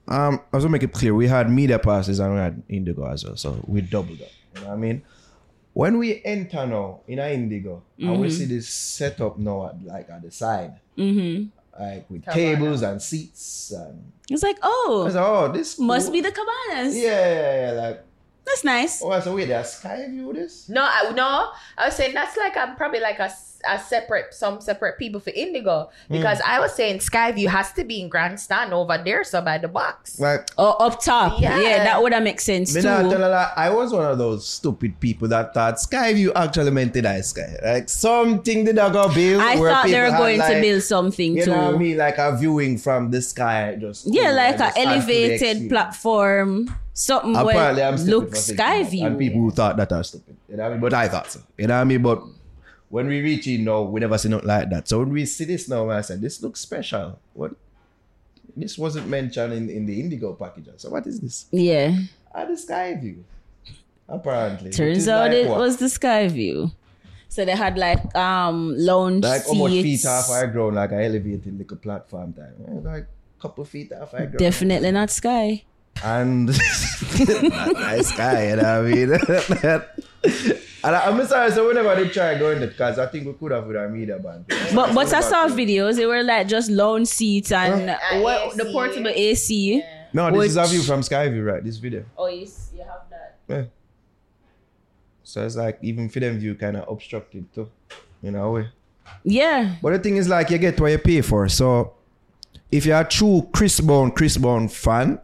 um 0.09 0.41
I 0.53 0.57
was 0.57 0.65
gonna 0.65 0.73
make 0.73 0.83
it 0.83 0.93
clear 0.93 1.15
we 1.15 1.27
had 1.29 1.51
media 1.51 1.79
passes 1.79 2.21
and 2.21 2.33
we 2.35 2.39
had 2.41 2.63
Indigo 2.69 3.07
as 3.07 3.25
well 3.25 3.37
so 3.37 3.63
we 3.67 3.81
doubled 3.81 4.21
up 4.23 4.29
you 4.55 4.61
know 4.63 4.69
what 4.69 4.75
I 4.75 4.77
mean 4.77 5.03
when 5.73 5.99
we 5.99 6.23
enter 6.25 6.67
now 6.67 7.01
in 7.07 7.19
our 7.19 7.29
Indigo 7.29 7.83
and 7.99 8.21
we 8.21 8.31
see 8.31 8.47
this 8.47 8.69
setup 8.69 9.39
now 9.39 9.67
at, 9.69 9.85
like 9.85 10.09
at 10.11 10.23
the 10.23 10.31
side 10.31 10.81
Mm-hmm. 10.97 11.49
like 11.83 12.09
with 12.09 12.23
Cabana. 12.25 12.35
tables 12.57 12.81
and 12.83 13.03
seats 13.03 13.71
and 13.77 14.11
It's 14.31 14.43
like, 14.43 14.57
oh, 14.63 15.03
like, 15.13 15.15
oh 15.23 15.53
this 15.53 15.79
must 15.79 16.07
cool. 16.07 16.13
be 16.15 16.21
the 16.23 16.33
cabanas. 16.33 16.97
yeah 16.97 17.11
yeah 17.11 17.67
yeah 17.67 17.73
like 17.83 18.03
That's 18.47 18.65
nice. 18.65 19.03
oh 19.03 19.21
so 19.21 19.35
wait 19.37 19.49
there's 19.49 19.75
Skyview 19.83 20.33
this 20.33 20.71
No, 20.71 20.83
I, 20.89 21.13
no, 21.15 21.51
I 21.77 21.87
was 21.87 21.95
saying 21.97 22.15
that's 22.15 22.37
like 22.39 22.57
I'm 22.57 22.77
probably 22.77 23.01
like 23.01 23.19
a, 23.19 23.25
s- 23.25 23.56
a 23.69 23.79
separate 23.79 24.35
some 24.35 24.61
separate 24.61 24.99
people 24.99 25.21
for 25.21 25.31
Indigo 25.31 25.91
hmm. 26.09 26.15
because 26.15 26.41
I 26.45 26.61
was 26.61 26.75
saying 26.75 26.99
Skyview 26.99 27.49
has 27.49 27.73
to 27.73 27.85
be 27.85 28.01
in 28.01 28.09
grandstand 28.09 28.73
over 28.73 29.01
there, 29.05 29.25
so 29.25 29.41
by 29.41 29.59
the 29.59 29.69
box. 29.69 30.19
like 30.21 30.49
Oh, 30.59 30.73
up 30.73 31.01
top. 31.01 31.41
Yeah. 31.41 31.61
Yeah, 31.61 31.85
that 31.85 32.03
would 32.03 32.13
have 32.13 32.23
make 32.23 32.41
sense 32.41 32.75
me 32.75 32.81
too. 32.81 32.87
tell 32.87 33.13
a 33.13 33.29
lie, 33.29 33.53
I 33.57 33.71
was 33.71 33.93
one 33.93 34.11
of 34.11 34.19
those 34.19 34.47
stupid 34.47 34.99
people 35.01 35.29
that 35.29 35.55
thought 35.55 35.77
Skyview 35.77 36.33
actually 36.35 36.71
meant 36.71 36.93
the 36.93 37.03
nice 37.03 37.29
sky. 37.29 37.57
Like 37.63 37.89
something 37.89 38.65
did 38.65 38.79
I 38.79 38.93
go 38.93 39.13
build. 39.13 39.43
I 39.43 39.59
where 39.59 39.71
thought 39.73 39.85
they 39.85 39.91
people 39.91 40.01
were 40.01 40.11
had, 40.11 40.19
going 40.19 40.41
to 40.41 40.53
like, 40.53 40.63
build 40.63 40.83
something 40.83 41.37
You 41.37 41.45
too. 41.45 41.51
know 41.51 41.67
what 41.67 41.75
I 41.75 41.79
mean? 41.79 41.97
Like 41.97 42.19
a 42.19 42.37
viewing 42.37 42.79
from 42.79 43.11
the 43.11 43.23
sky, 43.23 43.77
just 43.81 44.07
Yeah, 44.07 44.29
and 44.29 44.37
like 44.37 44.59
just 44.59 44.77
a 44.77 44.81
add 44.81 45.01
to 45.01 45.07
the 45.07 45.17
elevated 45.17 45.69
platform, 45.69 46.75
something 46.93 47.37
Apparently, 47.37 47.83
where 47.83 47.89
I'm 47.89 47.99
stupid 47.99 48.11
look 48.11 48.29
for 48.31 48.37
thinking 48.37 48.57
sky 48.57 48.83
view. 48.85 49.07
and 49.07 49.19
people 49.19 49.41
who 49.41 49.51
thought 49.51 49.77
that 49.77 49.93
are 49.93 50.05
stupid. 50.05 50.37
You 50.49 50.57
know 50.57 50.63
what 50.63 50.69
I 50.69 50.73
mean? 50.73 50.81
But 50.81 50.95
I 50.95 51.09
thought 51.09 51.31
so. 51.31 51.41
You 51.59 51.67
know 51.67 51.75
what 51.75 51.81
I 51.81 51.85
mean? 51.85 52.03
But 52.03 52.23
when 52.89 53.07
we 53.09 53.21
reach 53.21 53.47
in 53.47 53.65
now, 53.65 53.83
we 53.83 54.01
never 54.01 54.17
see 54.19 54.29
nothing 54.29 54.47
like 54.49 54.71
that. 54.71 54.89
So 54.89 55.01
when 55.01 55.11
we 55.11 55.25
see 55.27 55.45
this 55.45 55.69
now, 55.69 55.91
I 55.91 56.01
said, 56.03 56.21
this 56.21 56.43
looks 56.43 56.61
special. 56.61 57.19
What? 57.35 57.53
This 58.57 58.79
wasn't 58.79 59.09
mentioned 59.09 59.53
in, 59.53 59.69
in 59.69 59.87
the 59.87 60.01
Indigo 60.01 60.33
package. 60.33 60.69
So 60.79 60.91
what 60.91 61.07
is 61.07 61.21
this? 61.21 61.47
yeah, 61.51 61.97
Ah, 62.35 62.45
the 62.45 62.57
sky 62.57 62.95
view. 62.95 63.25
Apparently. 64.09 64.71
Turns 64.71 65.09
out 65.09 65.29
like 65.31 65.33
it 65.33 65.49
what? 65.49 65.59
was 65.59 65.77
the 65.79 65.89
sky 65.89 66.29
view. 66.29 66.71
So 67.29 67.45
they 67.45 67.57
had 67.57 67.77
like 67.77 68.15
um 68.15 68.75
lounge 68.79 69.25
like 69.25 69.45
how 69.47 69.55
much 69.55 69.73
feet 69.73 70.07
off 70.07 70.31
our 70.31 70.47
ground, 70.47 70.77
like 70.77 70.93
I 70.93 71.05
elevated 71.07 71.59
little 71.59 71.77
platform 71.77 72.33
time. 72.33 72.55
Eh, 72.69 72.81
Like 72.89 73.03
a 73.39 73.43
couple 73.43 73.65
feet 73.65 73.93
off 73.93 74.15
our 74.15 74.21
ground. 74.21 74.39
Definitely 74.39 74.93
not 74.93 75.11
sky. 75.11 75.65
And 76.05 76.47
nice 77.19 78.13
guy, 78.17 78.51
you 78.51 78.57
know 78.57 78.83
what 78.83 79.51
I 79.61 79.75
mean? 79.75 80.53
and 80.87 80.97
I, 80.97 81.07
I'm 81.07 81.27
sorry, 81.27 81.51
so 81.51 81.67
whenever 81.67 81.95
they 81.97 82.09
try 82.09 82.39
going 82.39 82.61
there, 82.61 82.69
because 82.69 82.99
I 82.99 83.07
think 83.07 83.27
we 83.27 83.33
could 83.33 83.53
have 83.53 83.67
with 83.67 83.77
our 83.77 83.89
media 83.89 84.19
band. 84.19 84.45
But 84.75 84.95
but 84.95 85.13
I 85.13 85.21
saw 85.21 85.49
videos. 85.49 85.97
They 85.97 86.07
were 86.07 86.23
like 86.23 86.47
just 86.49 86.71
lounge 86.71 87.09
seats 87.09 87.51
and 87.53 87.91
And 87.91 88.23
well, 88.23 88.51
uh, 88.51 88.55
the 88.55 88.65
AC. 88.65 88.73
portable 88.73 89.11
AC. 89.15 89.83
No, 90.13 90.31
this 90.31 90.51
is 90.53 90.57
a 90.57 90.65
view 90.67 90.83
from 90.83 91.01
Skyview, 91.01 91.45
right? 91.45 91.63
This 91.63 91.77
video. 91.77 92.05
Oh, 92.17 92.29
you, 92.29 92.47
you 92.75 92.83
have 92.83 93.03
that. 93.11 93.39
Yeah. 93.49 93.65
So 95.25 95.45
it's 95.45 95.57
like 95.57 95.79
even 95.83 96.09
for 96.09 96.21
them 96.21 96.39
view 96.39 96.55
kind 96.55 96.77
of 96.77 96.89
obstructed 96.89 97.53
too, 97.53 97.69
in 98.23 98.37
a 98.37 98.49
way. 98.51 98.69
Yeah, 99.25 99.75
But 99.83 99.93
the 99.93 99.99
thing 99.99 100.17
is 100.17 100.29
like 100.29 100.51
you 100.51 100.59
get 100.59 100.81
what 100.81 100.91
you 100.91 100.99
pay 100.99 101.21
for. 101.21 101.49
So 101.49 101.95
if 102.71 102.87
you're 102.87 103.01
a 103.01 103.05
true 103.05 103.49
Chris 103.53 103.81
Brown, 103.81 104.11
Chris 104.13 104.37
Brown 104.37 104.69
fan, 104.69 105.21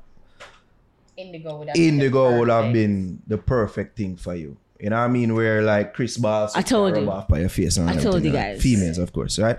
Indigo 1.16 1.58
would 1.58 1.68
have 1.68 1.74
been 1.74 1.82
the 1.82 1.88
Indigo 2.04 2.38
would 2.38 2.48
have 2.48 2.72
been 2.72 3.22
the 3.26 3.38
perfect 3.38 3.96
thing 3.96 4.16
for 4.16 4.34
you. 4.34 4.56
You 4.82 4.90
know 4.90 4.96
what 4.96 5.04
I 5.04 5.08
mean? 5.08 5.32
Where 5.36 5.62
like 5.62 5.94
Chris 5.94 6.16
Ball 6.16 6.50
I 6.56 6.62
told 6.62 6.96
you. 6.96 7.08
off 7.08 7.28
by 7.28 7.38
your 7.38 7.48
face 7.48 7.76
and 7.76 7.88
I 7.88 7.96
told 7.96 8.24
you 8.24 8.34
right? 8.34 8.54
guys. 8.54 8.62
Females, 8.62 8.98
of 8.98 9.12
course, 9.12 9.38
right? 9.38 9.58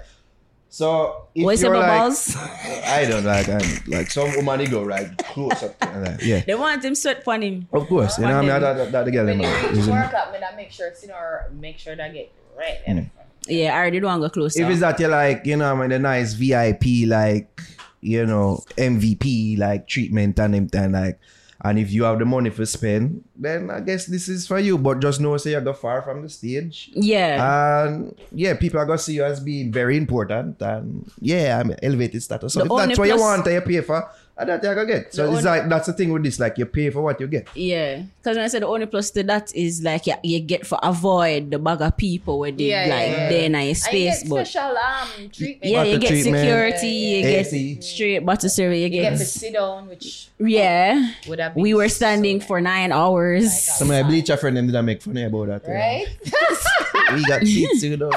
So 0.67 1.27
if 1.33 1.45
what 1.45 1.53
is 1.53 1.63
it 1.63 1.67
you're 1.67 1.75
about 1.75 1.87
like, 1.87 1.99
balls? 1.99 2.35
I 2.35 3.05
don't 3.07 3.23
like 3.23 3.47
I'm, 3.47 3.83
like 3.87 4.11
some 4.11 4.35
woman 4.35 4.59
they 4.59 4.65
go 4.65 4.83
right 4.83 5.07
close 5.19 5.63
up 5.63 5.79
to 5.79 5.99
like, 5.99 6.21
yeah. 6.21 6.41
They 6.41 6.55
want 6.55 6.83
him 6.83 6.93
sweat 6.93 7.25
on 7.25 7.41
him. 7.41 7.67
Of 7.71 7.87
course, 7.87 8.17
you 8.17 8.25
know 8.25 8.35
what 8.35 8.37
I 8.37 8.41
mean? 8.41 8.61
That, 8.61 8.73
that, 8.75 8.91
that 8.91 9.05
the 9.05 9.11
girl 9.11 9.25
When 9.27 9.39
you 9.39 9.47
are- 9.47 9.71
is 9.71 9.87
in- 9.87 9.93
work 9.93 10.13
up, 10.13 10.33
me 10.33 10.39
that 10.39 10.57
make 10.57 10.71
sure 10.71 10.87
it's 10.87 11.03
in 11.03 11.11
our 11.11 11.49
make 11.53 11.79
sure 11.79 11.95
that 11.95 12.13
get 12.13 12.29
right. 12.57 12.79
Hmm. 12.85 12.91
in 12.97 13.11
Yeah, 13.47 13.75
I 13.75 13.77
already 13.79 14.01
don't 14.01 14.09
want 14.19 14.23
to 14.23 14.27
go 14.27 14.41
closer. 14.41 14.61
If 14.61 14.69
it's 14.71 14.81
that 14.81 14.99
you're 14.99 15.09
like, 15.09 15.45
you 15.45 15.55
know, 15.55 15.73
I 15.73 15.79
mean, 15.79 15.89
the 15.91 15.99
nice 15.99 16.33
VIP, 16.33 17.07
like, 17.07 17.61
you 18.01 18.25
know, 18.25 18.61
MVP, 18.75 19.57
like 19.57 19.87
treatment 19.87 20.37
and 20.37 20.53
everything, 20.55 20.91
like, 20.91 21.17
and 21.63 21.79
if 21.79 21.91
you 21.91 22.03
have 22.03 22.19
the 22.19 22.25
money 22.25 22.49
for 22.49 22.65
spend, 22.65 23.23
then 23.35 23.71
I 23.71 23.79
guess 23.79 24.05
this 24.05 24.27
is 24.27 24.45
for 24.45 24.59
you. 24.59 24.77
But 24.77 24.99
just 24.99 25.21
know, 25.21 25.37
say 25.37 25.51
you 25.51 25.61
go 25.61 25.73
far 25.73 26.01
from 26.01 26.21
the 26.21 26.29
stage. 26.29 26.91
yeah. 26.93 27.85
And 27.85 28.15
yeah, 28.31 28.55
people 28.55 28.79
are 28.79 28.85
gonna 28.85 28.97
see 28.97 29.15
you 29.15 29.23
as 29.23 29.39
being 29.39 29.71
very 29.71 29.97
important, 29.97 30.61
and 30.61 31.09
yeah, 31.19 31.59
I'm 31.59 31.73
elevated 31.81 32.21
status. 32.21 32.53
So 32.53 32.59
The 32.59 32.73
if 32.73 32.87
that's 32.87 32.99
what 32.99 33.07
you 33.07 33.17
want, 33.17 33.47
you 33.47 33.61
pay 33.61 33.81
for. 33.81 34.09
And 34.35 34.49
that 34.49 34.63
you 34.63 34.73
can 34.73 34.87
get. 34.87 35.13
So 35.13 35.27
The 35.29 35.37
it's 35.37 35.45
only- 35.45 35.59
like 35.61 35.69
that's 35.69 35.85
the 35.85 35.93
thing 35.93 36.11
with 36.11 36.23
this. 36.23 36.39
Like 36.39 36.57
you 36.57 36.65
pay 36.65 36.89
for 36.89 37.03
what 37.03 37.19
you 37.21 37.27
get. 37.27 37.47
Yeah, 37.55 38.01
because 38.17 38.35
when 38.35 38.43
I 38.43 38.47
said 38.47 38.63
the 38.63 38.67
only 38.67 38.87
plus 38.87 39.11
to 39.11 39.21
that 39.23 39.53
is 39.55 39.83
like 39.83 40.07
yeah, 40.07 40.17
you 40.23 40.39
get 40.39 40.65
for 40.65 40.79
avoid 40.81 41.51
the 41.51 41.59
bag 41.59 41.81
of 41.81 41.95
people 41.97 42.39
where 42.39 42.51
they 42.51 42.71
Yeah, 42.73 42.81
like 42.89 43.09
yeah. 43.13 43.29
there 43.29 43.43
in 43.43 43.51
your 43.53 43.59
And 43.61 43.67
you 43.69 43.75
space, 43.75 44.23
get 44.23 44.29
but 44.29 44.47
special 44.47 44.75
um 44.75 45.29
treatment. 45.29 45.59
yeah, 45.71 45.83
you 45.83 45.97
Butter 45.97 45.99
get 46.01 46.07
treatment, 46.09 46.37
security, 46.37 46.87
you 46.87 47.21
get 47.21 47.45
AC. 47.45 47.81
straight 47.81 48.25
butter 48.25 48.49
cereal, 48.49 48.73
you 48.79 48.83
You 48.85 48.89
get 48.89 49.09
get 49.11 49.17
to 49.19 49.25
sit 49.25 49.53
down, 49.53 49.87
which 49.87 50.29
yeah. 50.39 51.13
would 51.27 51.39
have 51.39 51.53
been 51.53 51.61
We 51.61 51.75
were 51.75 51.89
standing 51.89 52.39
nice. 52.39 52.47
for 52.47 52.59
nine 52.59 52.91
hours. 52.91 53.53
Some 53.77 53.91
of 53.91 53.97
my 53.97 54.03
bleacher 54.09 54.35
friend 54.37 54.57
them 54.57 54.65
did 54.65 54.73
not 54.73 54.83
make 54.85 55.03
funny 55.03 55.25
about 55.25 55.47
that. 55.47 55.61
yeah. 55.67 55.73
right. 55.77 56.07
We 57.13 57.23
got 57.25 57.41
seats, 57.45 57.83
you 57.83 57.97
know. 57.97 58.09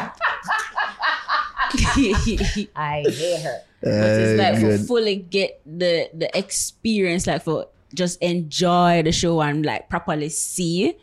I 2.76 3.04
hate 3.06 3.42
her. 3.42 3.58
But 3.82 3.92
it's 3.92 4.38
like 4.40 4.60
good. 4.60 4.80
for 4.80 4.86
fully 4.86 5.16
get 5.16 5.60
the 5.66 6.08
the 6.14 6.28
experience, 6.36 7.26
like 7.26 7.42
for 7.42 7.68
just 7.94 8.20
enjoy 8.22 9.02
the 9.02 9.12
show 9.12 9.40
and 9.40 9.64
like 9.64 9.88
properly 9.88 10.28
see. 10.28 10.96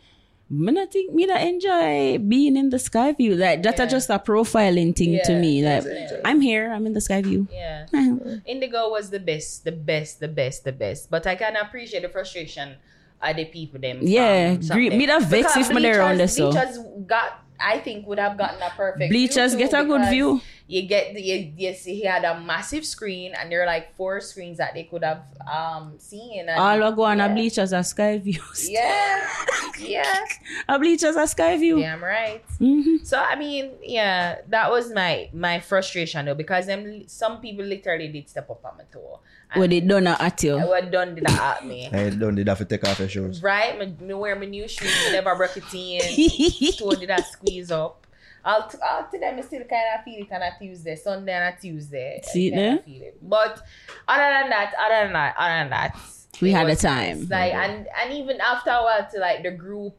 Me 0.50 0.70
not 0.72 0.92
think 0.92 1.12
me 1.14 1.24
that 1.26 1.40
enjoy 1.40 2.18
being 2.18 2.56
in 2.56 2.68
the 2.68 2.78
sky 2.78 3.12
view. 3.12 3.34
Like 3.34 3.62
that's 3.62 3.80
Yeah. 3.80 3.86
just 3.86 4.10
a 4.10 4.18
profiling 4.18 4.94
thing 4.94 5.18
to 5.24 5.32
me. 5.40 5.64
Like 5.64 5.82
definitely. 5.84 6.20
I'm 6.24 6.40
here, 6.42 6.70
I'm 6.70 6.86
in 6.86 6.92
the 6.92 7.00
sky 7.00 7.22
view. 7.22 7.48
Yeah. 7.50 7.86
Uh-huh. 7.92 8.36
Indigo 8.44 8.90
was 8.90 9.08
the 9.10 9.18
best, 9.20 9.64
the 9.64 9.72
best, 9.72 10.20
the 10.20 10.28
best, 10.28 10.64
the 10.64 10.72
best. 10.72 11.10
But 11.10 11.26
I 11.26 11.34
can 11.36 11.56
appreciate 11.56 12.02
the 12.02 12.10
frustration 12.10 12.76
of 13.22 13.36
the 13.36 13.46
people 13.46 13.80
them. 13.80 14.00
Yeah, 14.02 14.60
something. 14.60 14.90
gre- 14.90 14.96
me 14.96 15.06
that 15.06 15.22
vex 15.22 15.56
if 15.56 15.72
me 15.72 15.80
there 15.80 16.02
on 16.02 16.16
Bleachers- 16.16 16.36
this, 16.36 16.36
so. 16.36 16.50
Bleachers 16.52 16.78
got, 17.06 17.40
I 17.60 17.78
think, 17.78 18.06
would 18.06 18.18
have 18.18 18.36
gotten 18.36 18.60
a 18.60 18.70
perfect. 18.70 19.10
Bleachers 19.10 19.54
get 19.54 19.72
a 19.72 19.84
good 19.84 20.08
view. 20.08 20.40
You 20.66 20.82
get 20.88 21.14
the, 21.14 21.20
you, 21.20 21.52
you 21.56 21.74
see 21.74 21.94
he 21.96 22.04
had 22.04 22.24
a 22.24 22.40
massive 22.40 22.84
screen, 22.86 23.34
and 23.38 23.52
there 23.52 23.62
are 23.62 23.66
like 23.66 23.94
four 23.96 24.20
screens 24.20 24.58
that 24.58 24.72
they 24.74 24.84
could 24.84 25.04
have 25.04 25.22
um 25.46 25.94
seen. 25.98 26.48
And, 26.48 26.58
All 26.58 26.92
go 26.92 27.02
on 27.04 27.18
yeah. 27.18 27.26
a 27.26 27.34
bleachers 27.34 27.72
are 27.72 27.82
sky 27.82 28.18
views. 28.18 28.68
Yeah, 28.70 29.28
yeah, 29.78 30.24
A 30.68 30.78
bleachers 30.78 31.16
are 31.16 31.26
sky 31.26 31.56
view. 31.58 31.78
damn 31.80 32.02
right. 32.02 32.42
Mhm. 32.60 33.04
So 33.06 33.18
I 33.18 33.36
mean, 33.36 33.72
yeah, 33.82 34.38
that 34.48 34.70
was 34.70 34.90
my 34.92 35.28
my 35.34 35.60
frustration 35.60 36.24
though 36.26 36.34
because 36.34 36.66
them 36.66 37.06
some 37.08 37.40
people 37.40 37.64
literally 37.64 38.08
did 38.08 38.28
step 38.28 38.48
up 38.50 38.64
on 38.64 38.78
my 38.78 38.84
toe. 38.92 39.20
And 39.54 39.60
What 39.60 39.70
they 39.70 39.80
done 39.80 40.06
at 40.06 40.42
you. 40.42 40.56
I 40.56 40.64
was 40.64 40.84
done 40.90 41.14
did 41.14 41.24
that 41.24 41.58
at 41.58 41.66
me. 41.66 41.88
I 41.92 42.10
don't 42.10 42.34
did 42.34 42.48
have 42.48 42.58
to 42.58 42.64
take 42.64 42.86
off 42.86 42.98
your 42.98 43.08
shoes. 43.08 43.42
Right? 43.42 43.78
Me, 43.78 43.94
me 44.06 44.14
wear 44.14 44.36
my 44.36 44.46
new 44.46 44.66
shoes, 44.68 44.92
me 45.06 45.12
never 45.12 45.34
broke 45.36 45.56
it 45.56 45.64
in. 45.74 46.72
toe 46.78 46.90
did 46.92 47.10
I 47.10 47.20
squeeze 47.22 47.70
up. 47.70 48.06
I'll, 48.46 48.68
t- 48.68 48.76
I'll 48.84 49.08
to 49.10 49.18
them, 49.18 49.38
I 49.38 49.40
still 49.40 49.60
kind 49.64 49.82
of 49.96 50.04
feel 50.04 50.20
it 50.26 50.30
on 50.32 50.42
a 50.42 50.50
Tuesday, 50.60 50.96
Sunday 50.96 51.32
and 51.32 51.54
a 51.56 51.58
Tuesday. 51.58 52.20
See 52.24 52.48
it 52.48 52.50
kinda 52.50 52.64
there? 52.76 52.78
Feel 52.80 53.02
it. 53.02 53.18
But 53.22 53.62
other 54.06 54.38
than 54.42 54.50
that, 54.50 54.72
other 54.78 55.04
than 55.04 55.12
that, 55.14 55.34
other 55.38 55.54
than 55.62 55.70
that, 55.70 55.96
We 56.42 56.50
had 56.50 56.66
a 56.66 56.70
was 56.70 56.82
time. 56.82 57.20
nice. 57.20 57.30
Like 57.30 57.54
and 57.54 57.86
and 58.02 58.12
even 58.12 58.40
after 58.42 58.68
a 58.70 58.82
while, 58.82 59.08
to 59.14 59.18
like 59.18 59.42
the 59.44 59.50
group, 59.52 59.94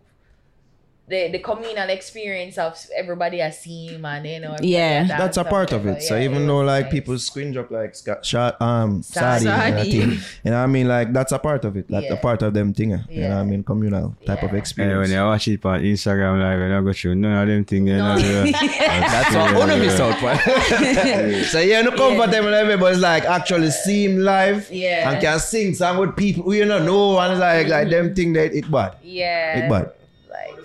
the 1.07 1.27
the 1.29 1.37
communal 1.39 1.87
experience 1.89 2.57
of 2.57 2.73
everybody 2.95 3.39
I 3.41 3.51
see 3.51 3.87
him 3.87 4.05
and 4.05 4.25
you 4.25 4.39
know. 4.39 4.55
Yeah. 4.59 5.03
That's 5.05 5.37
a 5.37 5.43
part 5.43 5.71
of 5.71 5.85
it. 5.85 6.01
So 6.01 6.15
Yeah, 6.15 6.23
even 6.23 6.43
it 6.43 6.47
though 6.47 6.61
like 6.61 6.85
nice. 6.85 6.91
people 6.93 7.17
screen 7.19 7.55
up 7.57 7.69
like 7.69 7.95
Scott, 7.95 8.25
shot, 8.25 8.59
um, 8.59 9.03
Sadi. 9.03 9.45
Sadi, 9.45 9.47
and 9.69 9.77
that 9.77 9.85
thing, 9.85 10.11
you 10.11 10.51
know 10.51 10.51
what 10.57 10.63
I 10.63 10.65
mean? 10.65 10.87
Like 10.87 11.13
that's 11.13 11.31
a 11.31 11.37
part 11.37 11.63
of 11.63 11.77
it. 11.77 11.91
Like 11.91 12.07
the 12.07 12.15
Yeah. 12.15 12.21
part 12.21 12.41
of 12.41 12.53
them 12.55 12.73
thing. 12.73 12.93
eh, 12.93 12.97
You 13.09 13.21
know 13.21 13.29
what 13.35 13.37
I 13.37 13.43
mean? 13.43 13.63
Communal 13.63 14.15
type 14.25 14.39
of 14.39 14.43
Yeah. 14.45 14.49
Hey, 14.51 14.57
experience. 14.57 15.09
when 15.09 15.11
you 15.19 15.23
watch 15.25 15.47
it 15.47 15.63
on 15.65 15.81
Instagram 15.81 16.39
live, 16.41 16.59
and 16.59 16.73
I 16.73 16.81
go 16.81 16.91
through 16.93 17.15
none 17.15 17.37
of 17.41 17.47
them 17.49 17.65
things. 17.65 17.87
You 17.89 17.97
know, 17.97 18.17
That's 18.17 19.35
what 19.35 19.55
one 19.55 19.69
of 19.69 19.79
his 19.81 19.99
out 19.99 20.15
So 21.51 21.59
yeah, 21.59 21.81
no 21.81 21.91
comfortable 21.91 22.51
yeah. 22.51 22.75
but 22.77 22.93
it's 22.93 23.01
like 23.01 23.25
actually 23.25 23.69
see 23.69 24.05
him 24.05 24.17
live 24.19 24.69
Yeah. 24.71 25.11
and 25.11 25.21
can 25.21 25.39
sing 25.39 25.73
song 25.75 25.97
with 25.99 26.15
people 26.15 26.53
you 26.53 26.65
know 26.65 26.79
no 26.83 27.19
and 27.19 27.33
it's 27.33 27.39
like 27.41 27.67
like 27.67 27.89
them 27.89 28.15
thing 28.15 28.33
that 28.33 28.53
it 28.55 28.69
bad. 28.71 28.95
Yeah. 29.03 29.59
It 29.59 29.69
bad. 29.69 29.91
Like 30.29 30.55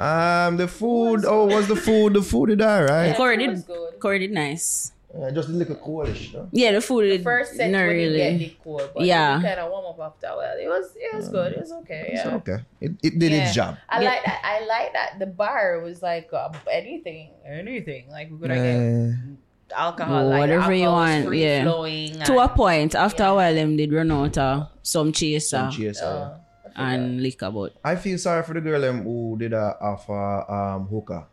Um 0.00 0.56
the 0.56 0.66
food, 0.68 1.24
oh 1.26 1.44
what's 1.44 1.68
the 1.68 1.76
food? 1.76 2.14
The 2.14 2.22
food 2.22 2.50
is 2.50 2.60
alright. 2.64 3.14
Corey 3.16 3.44
it 3.44 3.48
was 3.50 3.62
did, 3.64 3.66
good. 3.66 4.00
Corey 4.00 4.18
did 4.20 4.32
nice. 4.32 4.92
Uh, 5.12 5.28
just 5.32 5.48
a 5.48 5.52
little 5.52 5.74
coolish, 5.74 6.32
no? 6.32 6.48
Yeah, 6.52 6.70
the 6.70 6.80
food 6.80 7.02
did 7.02 7.24
First 7.24 7.54
set 7.56 7.68
not 7.72 7.84
when 7.88 7.98
you 7.98 8.12
get 8.14 8.30
really. 8.30 8.38
the 8.38 8.56
cold, 8.62 8.90
but 8.94 9.04
Yeah. 9.04 9.36
yeah, 9.40 9.42
kind 9.42 9.60
of 9.60 9.70
warm 9.72 9.86
up 9.86 9.98
after 10.00 10.28
a 10.28 10.36
while. 10.36 10.56
It 10.56 10.68
was 10.68 10.86
it 10.96 11.10
was 11.16 11.28
good. 11.28 11.52
It 11.52 11.58
was 11.60 11.72
okay. 11.82 12.10
It's 12.14 12.24
Yeah. 12.24 12.34
okay. 12.36 12.58
It, 12.80 12.92
it 13.02 13.18
did 13.18 13.32
its 13.32 13.50
Yeah. 13.50 13.52
job. 13.52 13.76
I 13.88 14.00
Yeah. 14.02 14.08
like 14.08 14.24
that. 14.24 14.40
I 14.44 14.56
like 14.66 14.92
that 14.94 15.18
the 15.18 15.26
bar 15.26 15.80
was 15.82 16.00
like 16.00 16.30
uh, 16.32 16.48
anything, 16.70 17.30
anything. 17.44 18.06
Like 18.08 18.30
we 18.30 18.38
could 18.38 18.50
get 18.54 18.76
Uh, 18.78 19.76
alcohol, 19.76 20.26
like 20.28 20.40
Whatever 20.40 20.72
you 20.72 20.84
alcohol 20.86 21.02
was 21.02 21.10
want, 21.10 21.26
free 21.26 21.42
yeah. 21.44 21.62
flowing. 21.64 22.12
To 22.30 22.34
a 22.38 22.42
and, 22.46 22.54
point, 22.54 22.94
after 22.94 23.22
Yeah. 23.24 23.30
a 23.30 23.34
while, 23.34 23.54
them 23.54 23.76
did 23.76 23.92
run 23.92 24.10
out 24.12 24.38
of 24.38 24.68
some 24.82 25.10
chaser 25.12 25.58
some 25.58 25.70
cheers, 25.72 26.00
uh, 26.00 26.06
uh, 26.06 26.38
and 26.76 27.22
liquor, 27.22 27.50
but 27.50 27.74
I 27.84 27.96
feel 27.96 28.18
sorry 28.18 28.42
for 28.42 28.54
the 28.54 28.60
girl 28.60 28.80
them 28.80 29.02
who 29.04 29.36
did 29.38 29.52
a 29.52 29.76
offer 29.80 30.50
um 30.50 30.86
hookah. 30.88 31.26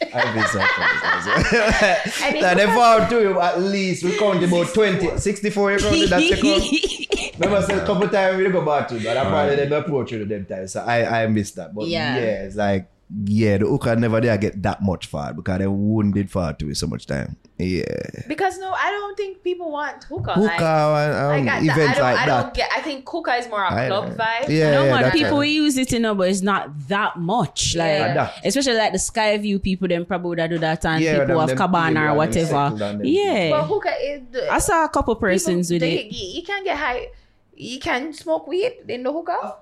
I 0.14 0.32
feel 0.32 0.46
sorry 0.48 0.68
for 0.76 2.02
this. 2.04 2.22
And 2.22 2.40
Now 2.40 2.52
it's 2.52 2.56
they 2.56 2.66
because- 2.66 2.76
found 2.76 3.10
two 3.10 3.40
at 3.40 3.60
least 3.60 4.04
we 4.04 4.18
count 4.18 4.42
about 4.42 4.68
20, 4.74 5.18
64 5.18 5.72
you 5.72 5.78
count 5.78 6.10
that's 6.10 6.28
your 6.30 6.38
count. 6.38 7.34
Remember 7.38 7.62
said 7.66 7.78
a 7.82 7.86
couple 7.86 8.08
times 8.08 8.36
we 8.38 8.48
go 8.50 8.64
back 8.64 8.88
to 8.88 8.98
but 9.00 9.16
I 9.16 9.24
probably 9.24 9.56
didn't 9.56 9.72
approach 9.72 10.12
you 10.12 10.18
them 10.24 10.44
times. 10.46 10.72
So 10.72 10.80
I, 10.82 11.22
I 11.22 11.26
missed 11.26 11.56
that. 11.56 11.74
But 11.74 11.86
Yeah. 11.88 12.16
yeah. 12.16 12.42
it's 12.44 12.56
like 12.56 12.86
yeah, 13.24 13.58
the 13.58 13.66
hookah 13.66 13.96
never 13.96 14.20
did 14.20 14.40
get 14.40 14.62
that 14.62 14.82
much 14.82 15.06
far 15.06 15.32
because 15.34 15.58
they 15.58 15.66
wouldn't 15.66 16.14
did 16.14 16.30
far 16.30 16.52
to 16.54 16.70
it 16.70 16.76
so 16.76 16.86
much 16.86 17.06
time. 17.06 17.36
Yeah. 17.58 17.84
because 18.28 18.58
no, 18.58 18.70
I 18.72 18.90
don't 18.90 19.16
think 19.16 19.42
people 19.42 19.70
want 19.70 20.04
hookah. 20.04 20.32
Hookah 20.34 20.44
like, 20.44 20.60
and 20.60 21.14
um, 21.14 21.46
like, 21.46 21.54
I, 21.54 21.56
I 21.56 21.60
events 21.60 21.98
don't, 21.98 22.02
like 22.04 22.18
I 22.18 22.26
that. 22.26 22.42
don't 22.42 22.54
get. 22.54 22.70
I 22.74 22.80
think 22.80 23.08
hookah 23.08 23.34
is 23.34 23.48
more 23.48 23.62
a 23.62 23.72
I- 23.72 23.86
club 23.88 24.16
vibe. 24.16 24.48
Yeah, 24.48 24.70
no 24.70 24.84
yeah, 24.84 25.00
man, 25.00 25.10
people 25.10 25.30
right. 25.30 25.36
will 25.36 25.44
use 25.44 25.76
it, 25.76 25.92
you 25.92 25.98
know, 26.00 26.14
but 26.14 26.28
it's 26.28 26.40
not 26.40 26.88
that 26.88 27.18
much. 27.18 27.76
Like 27.76 27.88
Yeah. 27.88 28.30
Especially 28.44 28.74
like 28.74 28.92
the 28.92 28.98
Skyview 28.98 29.62
people, 29.62 29.88
them 29.88 30.06
probably 30.06 30.28
would 30.40 30.50
do 30.50 30.58
that, 30.58 30.84
and 30.86 31.02
Yeah, 31.02 31.20
people 31.20 31.38
them- 31.38 31.48
have 31.48 31.56
cabana 31.58 32.12
or 32.12 32.16
whatever. 32.16 32.72
Yeah. 32.76 32.92
But 32.92 33.04
Yeah, 33.04 33.64
hookah 33.66 33.94
is. 34.02 34.20
The, 34.30 34.50
I 34.50 34.58
saw 34.58 34.84
a 34.84 34.88
couple 34.88 35.14
persons 35.16 35.68
people, 35.68 35.86
with 35.86 35.96
they, 35.96 36.04
it. 36.06 36.12
You, 36.12 36.36
you 36.40 36.42
can 36.42 36.64
get 36.64 36.78
high. 36.78 37.08
You 37.56 37.78
can 37.80 38.12
smoke 38.14 38.46
weed 38.46 38.72
in 38.88 39.02
the 39.02 39.12
hookah. 39.12 39.56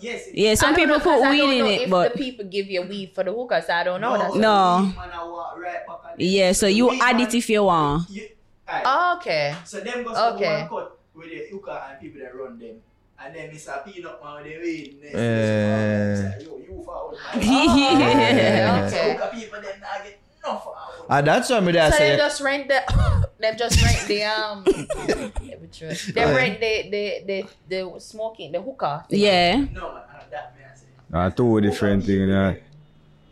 Yes. 0.00 0.28
Yeah, 0.34 0.54
some 0.54 0.74
people 0.74 0.98
know, 0.98 1.00
'cause 1.00 1.20
put 1.20 1.26
I 1.26 1.30
weed 1.30 1.38
don't 1.38 1.52
in 1.52 1.58
know 1.64 1.70
it, 1.70 1.80
if 1.82 1.90
but 1.90 2.12
the 2.12 2.18
people 2.18 2.44
give 2.46 2.66
you 2.66 2.82
weed 2.82 3.12
for 3.14 3.24
the 3.24 3.32
hookah, 3.32 3.62
so 3.62 3.72
I 3.72 3.82
don't 3.84 4.00
know. 4.00 4.18
That's 4.18 4.34
No. 4.34 4.82
weed 4.86 4.96
man 4.96 5.10
I 5.12 5.24
walk 5.24 5.58
right 5.58 5.80
yeah, 6.18 6.52
so 6.52 6.66
you 6.66 6.88
Weed 6.88 7.00
add 7.02 7.16
man- 7.16 7.26
it 7.26 7.34
if 7.34 7.48
you 7.50 7.64
want. 7.64 8.08
You, 8.10 8.28
aye. 8.68 8.82
Oh, 8.84 9.16
okay. 9.18 9.54
So 9.64 9.80
them 9.80 10.02
go 10.04 10.14
some 10.14 10.34
Okay. 10.36 10.60
one 10.62 10.68
cut 10.68 10.98
with 11.14 11.30
the 11.30 11.46
hookah 11.50 11.86
and 11.90 12.00
people 12.00 12.20
that 12.20 12.34
run 12.34 12.58
them. 12.58 12.76
And 13.24 13.34
then 13.34 13.50
Mr. 13.50 13.84
Peanut 13.84 14.22
Man 14.22 14.42
with 14.42 14.52
the 14.52 14.58
weed. 14.60 14.98
And 15.02 15.12
yo, 15.14 15.18
eh. 15.20 16.32
oh, 16.50 16.58
you 16.58 16.82
forward 16.84 17.18
man. 17.34 17.42
Yeah. 18.36 18.88
So 18.88 18.96
Okay. 18.96 19.12
hookah 19.14 19.30
people 19.36 19.60
them 19.60 19.80
not 19.80 20.04
get 20.04 20.18
no 20.44 20.58
forward. 20.58 20.78
And 21.10 21.26
that's 21.26 21.50
what 21.50 21.62
me 21.64 21.72
there 21.72 21.90
So 21.92 21.98
they 21.98 22.10
say. 22.10 22.16
just 22.16 22.40
rent 22.40 22.68
the. 22.68 23.28
they 23.38 23.54
just 23.56 23.82
rent 23.82 24.08
the 24.08 24.22
um. 24.24 24.64
yeah, 24.66 25.54
but 25.60 25.72
true. 25.72 25.88
They 26.14 26.24
rent 26.24 26.60
the 26.60 26.90
the 26.90 27.22
the 27.26 27.46
the 27.68 28.00
smoking 28.00 28.52
the 28.52 28.60
hookah. 28.62 29.06
thing. 29.08 29.20
Yeah, 29.20 29.56
No 29.56 29.92
man, 29.94 30.02
that 30.30 30.54
man 30.58 30.76
say. 30.76 30.86
Uh, 31.12 31.30
two 31.30 31.60
different 31.60 32.04
thing, 32.04 32.16
You 32.20 32.26
know. 32.26 32.56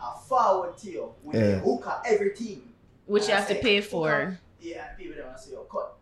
I 0.00 0.14
forward 0.28 0.76
to 0.78 1.12
with 1.22 1.36
Yeah. 1.36 1.46
the 1.52 1.58
hookah 1.60 2.02
everything. 2.06 2.62
which 3.06 3.28
you 3.28 3.34
have 3.34 3.46
to 3.48 3.54
I 3.54 3.56
say, 3.56 3.62
pay 3.62 3.76
hookah, 3.76 3.88
for. 3.90 4.38
Yeah, 4.60 4.88
and 4.88 4.98
people 4.98 5.16
them 5.16 5.26
say 5.36 5.50
you 5.52 5.66
cut. 5.70 5.94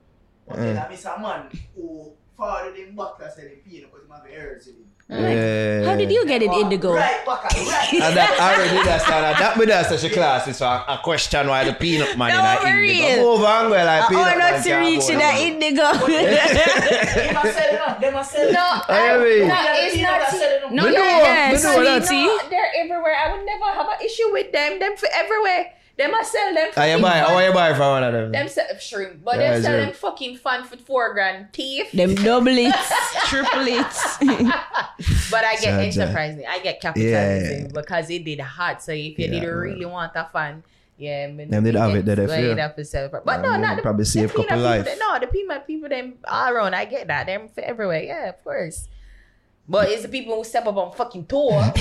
But 0.46 0.58
Yeah. 0.58 0.64
then 0.64 0.78
I 0.78 0.88
miss 0.88 1.04
a 1.04 1.18
man 1.18 1.48
who 1.74 2.12
forwarded 2.36 2.76
him 2.76 2.96
back 2.96 3.18
to 3.18 3.30
selling 3.30 3.56
peanut 3.64 3.90
because 3.92 4.06
he 4.06 4.34
have 4.34 4.44
herbs 4.44 4.66
in 4.68 4.74
him. 4.74 4.89
Yeah. 5.10 5.84
How 5.90 5.96
did 5.96 6.10
you 6.12 6.24
get 6.24 6.40
it 6.42 6.50
indigo? 6.52 6.94
Right 6.94 7.26
back 7.26 7.44
at 7.46 7.52
right. 7.54 7.94
And 7.94 8.16
that 8.16 8.30
I 8.40 8.54
already 8.54 8.78
understand 8.78 9.24
that. 9.26 9.36
That 9.40 9.58
me 9.58 9.66
that's 9.66 9.88
such 9.88 10.04
a 10.04 10.14
class 10.14 10.46
is 10.46 10.60
a, 10.60 10.84
a 10.86 11.00
question 11.02 11.48
why 11.48 11.64
the 11.64 11.72
peanut 11.74 12.16
man 12.16 12.30
No, 12.30 12.38
in 12.38 12.58
for 12.62 12.66
a 12.68 12.86
indigo. 12.86 13.22
Move 13.22 13.42
on 13.42 13.70
well 13.70 13.86
like 13.86 14.02
I 14.04 14.08
peanut 14.08 14.22
want 14.22 14.38
man 14.38 14.52
not 14.54 14.62
to 14.62 14.68
can't 14.70 14.86
reach 14.86 15.00
go 15.00 15.18
that 15.18 15.34
down. 15.34 15.50
indigo. 15.50 15.88
Them 15.90 17.36
a 17.36 17.52
sell 17.52 17.74
it 17.74 17.80
up. 17.80 18.00
Them 18.00 18.14
a 18.16 18.24
sell 18.24 18.48
it 18.48 18.52
No, 18.52 18.60
oh, 18.62 18.76
up. 18.78 18.90
I 18.90 19.14
I, 19.14 19.18
mean- 19.18 19.48
that 19.48 19.78
is 19.82 19.94
Peanut 19.94 20.10
a 20.10 20.18
not. 20.20 20.30
sell 20.30 20.50
it 20.54 20.62
up. 20.64 20.70
No, 20.72 20.84
We 20.86 20.90
know, 20.92 21.02
yes, 21.02 21.64
we 21.64 21.70
know 21.70 21.84
that. 21.84 22.06
sweetie. 22.06 22.26
No, 22.26 22.38
they're 22.50 22.70
everywhere. 22.78 23.16
I 23.18 23.32
would 23.36 23.44
never 23.46 23.64
have 23.66 23.88
an 23.88 24.06
issue 24.06 24.30
with 24.32 24.52
them. 24.52 24.78
Them 24.78 24.96
for 24.96 25.08
everywhere. 25.12 25.72
Them 26.00 26.14
I 26.14 26.22
sell 26.22 26.54
them. 26.54 26.70
How 26.74 26.80
ah, 26.80 26.84
you 26.86 26.92
fucking 26.92 27.02
buy? 27.02 27.18
How 27.18 27.26
oh, 27.26 27.28
fun. 27.28 27.44
you 27.44 27.52
buy 27.52 27.74
from 27.74 27.90
one 27.90 28.04
of 28.04 28.12
them? 28.14 28.32
Them 28.32 28.48
sell 28.48 28.64
shrimp, 28.78 29.22
but 29.22 29.38
Yeah, 29.38 29.52
them 29.52 29.62
sell 29.62 29.72
shrimp. 29.72 29.92
them 29.92 29.94
fucking 30.00 30.36
fun 30.38 30.64
for 30.64 30.78
four 30.78 31.12
grand 31.12 31.52
thief. 31.52 31.92
Them 31.92 32.14
double 32.14 32.56
it, 32.56 32.74
triple 33.28 33.68
it. 33.68 33.84
But 35.30 35.44
I 35.44 35.60
get 35.60 35.76
Sad, 35.76 35.84
it 35.84 35.92
sad. 35.92 36.44
I 36.48 36.58
get 36.60 36.76
Yeah. 36.76 36.80
capitalism 36.80 37.72
because 37.74 38.08
it 38.08 38.24
did 38.24 38.40
hot. 38.40 38.82
So 38.82 38.92
if 38.92 39.18
you 39.18 39.26
Yeah, 39.26 39.40
did 39.40 39.46
right. 39.46 39.52
really 39.52 39.84
want 39.84 40.12
a 40.14 40.24
fun, 40.32 40.64
yeah, 40.96 41.26
I 41.28 41.32
mean, 41.32 41.50
Them 41.50 41.64
did 41.64 41.74
have 41.74 41.94
it, 41.94 42.06
did 42.06 42.16
they 42.16 42.26
well, 42.26 42.36
feel? 42.38 42.48
you'd 42.48 42.58
have 42.58 42.86
sell. 42.86 43.08
But 43.10 43.22
Yeah, 43.26 43.36
no, 43.42 43.56
not 43.58 43.76
the, 43.76 43.82
probably 43.82 44.04
the 44.04 44.10
save 44.10 44.30
couple 44.30 44.44
peanut 44.44 44.60
life. 44.60 44.86
People, 44.86 45.00
no, 45.04 45.18
the 45.20 45.26
peanut 45.26 45.66
people 45.66 45.88
them 45.90 46.14
all 46.26 46.50
around. 46.50 46.74
I 46.74 46.86
get 46.86 47.08
that. 47.08 47.26
Them 47.26 47.50
for 47.54 47.60
everywhere. 47.60 48.02
Yeah, 48.02 48.30
of 48.30 48.42
course. 48.42 48.88
But 49.68 49.90
it's 49.90 50.02
the 50.02 50.08
people 50.08 50.34
who 50.34 50.44
step 50.44 50.66
up 50.66 50.76
on 50.76 50.92
fucking 50.92 51.26
tour. 51.26 51.60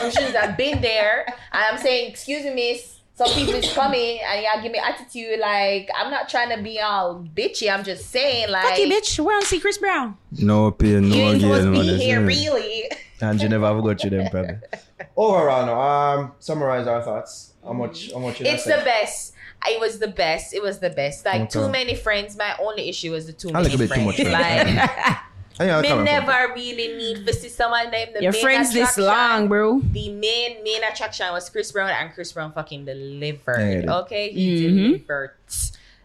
Them 0.00 0.10
shoes 0.10 0.32
that 0.32 0.56
been 0.56 0.80
there. 0.80 1.26
I'm 1.52 1.76
saying, 1.76 2.10
excuse 2.12 2.44
me, 2.44 2.54
miss. 2.54 2.99
Some 3.20 3.30
people 3.36 3.54
is 3.54 3.72
coming 3.72 4.18
and 4.24 4.42
y'all 4.42 4.62
give 4.62 4.72
me 4.72 4.78
attitude. 4.78 5.38
Like 5.40 5.88
I'm 5.96 6.10
not 6.10 6.28
trying 6.28 6.56
to 6.56 6.62
be 6.62 6.80
all 6.80 7.22
bitchy. 7.34 7.72
I'm 7.72 7.84
just 7.84 8.10
saying 8.10 8.50
like 8.50 8.64
Fuck 8.64 8.78
you, 8.78 8.86
bitch. 8.88 9.18
We're 9.24 9.34
on 9.34 9.42
see 9.42 9.60
Chris 9.60 9.78
Brown. 9.78 10.16
No 10.38 10.70
pain, 10.70 11.08
no 11.08 11.14
you 11.16 11.22
ain't 11.22 11.40
supposed 11.42 11.64
to 11.64 11.70
be 11.72 11.78
man. 11.86 12.00
here 12.00 12.20
It's- 12.26 12.38
really. 12.38 12.90
And 13.22 13.42
you 13.42 13.48
never 13.50 13.66
have 13.66 13.84
got 13.84 14.02
you 14.02 14.08
them 14.10 14.30
probably. 14.30 14.56
Overall, 15.16 15.66
now, 15.66 15.80
um, 16.22 16.32
summarize 16.38 16.86
our 16.86 17.02
thoughts. 17.02 17.52
How 17.62 17.74
much? 17.74 18.10
How 18.12 18.18
much? 18.18 18.40
you 18.40 18.46
It's 18.46 18.64
say? 18.64 18.78
the 18.78 18.82
best. 18.84 19.34
It 19.68 19.78
was 19.78 19.98
the 19.98 20.08
best. 20.08 20.54
It 20.54 20.62
was 20.62 20.78
the 20.78 20.88
best. 20.88 21.26
Like 21.26 21.42
Okay. 21.42 21.50
too 21.50 21.68
many 21.68 21.94
friends. 21.94 22.34
My 22.38 22.56
only 22.58 22.88
issue 22.88 23.12
was 23.12 23.26
the 23.26 23.34
too 23.34 23.48
A 23.50 23.52
many 23.52 23.64
little 23.64 23.78
bit 23.78 23.88
too 23.88 23.94
friends. 23.94 24.06
much 24.06 24.26
friends. 24.26 24.74
Like 24.76 25.16
yeah, 25.64 25.80
me 25.80 25.88
come 25.88 25.98
on, 26.00 26.06
come 26.06 26.14
on. 26.20 26.26
never 26.26 26.52
really 26.54 26.96
need 26.96 27.26
to 27.26 27.32
see 27.32 27.48
someone 27.48 27.90
them. 27.90 28.08
The 28.14 28.22
Your 28.22 28.32
main 28.32 28.42
friends 28.42 28.72
this 28.72 28.96
long, 28.98 29.48
bro. 29.48 29.80
The 29.80 30.08
main 30.10 30.62
main 30.64 30.82
attraction 30.84 31.26
was 31.32 31.48
Chris 31.50 31.70
Brown, 31.72 31.90
and 31.90 32.12
Chris 32.12 32.32
Brown 32.32 32.52
fucking 32.52 32.84
delivered. 32.84 33.58
Yeah, 33.58 33.68
he 33.68 33.74
did. 33.80 33.88
okay, 33.88 34.30
he 34.32 34.66
Mhm. 34.68 34.74
delivered. 34.92 35.30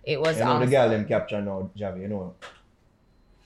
It 0.04 0.20
was 0.22 0.38
You 0.38 0.44
know 0.44 0.50
the 0.52 0.56
awesome. 0.58 0.70
girl 0.70 0.90
them 0.90 1.06
capture 1.06 1.42
now, 1.42 1.70
Javi. 1.78 2.02
You 2.02 2.08
know. 2.10 2.34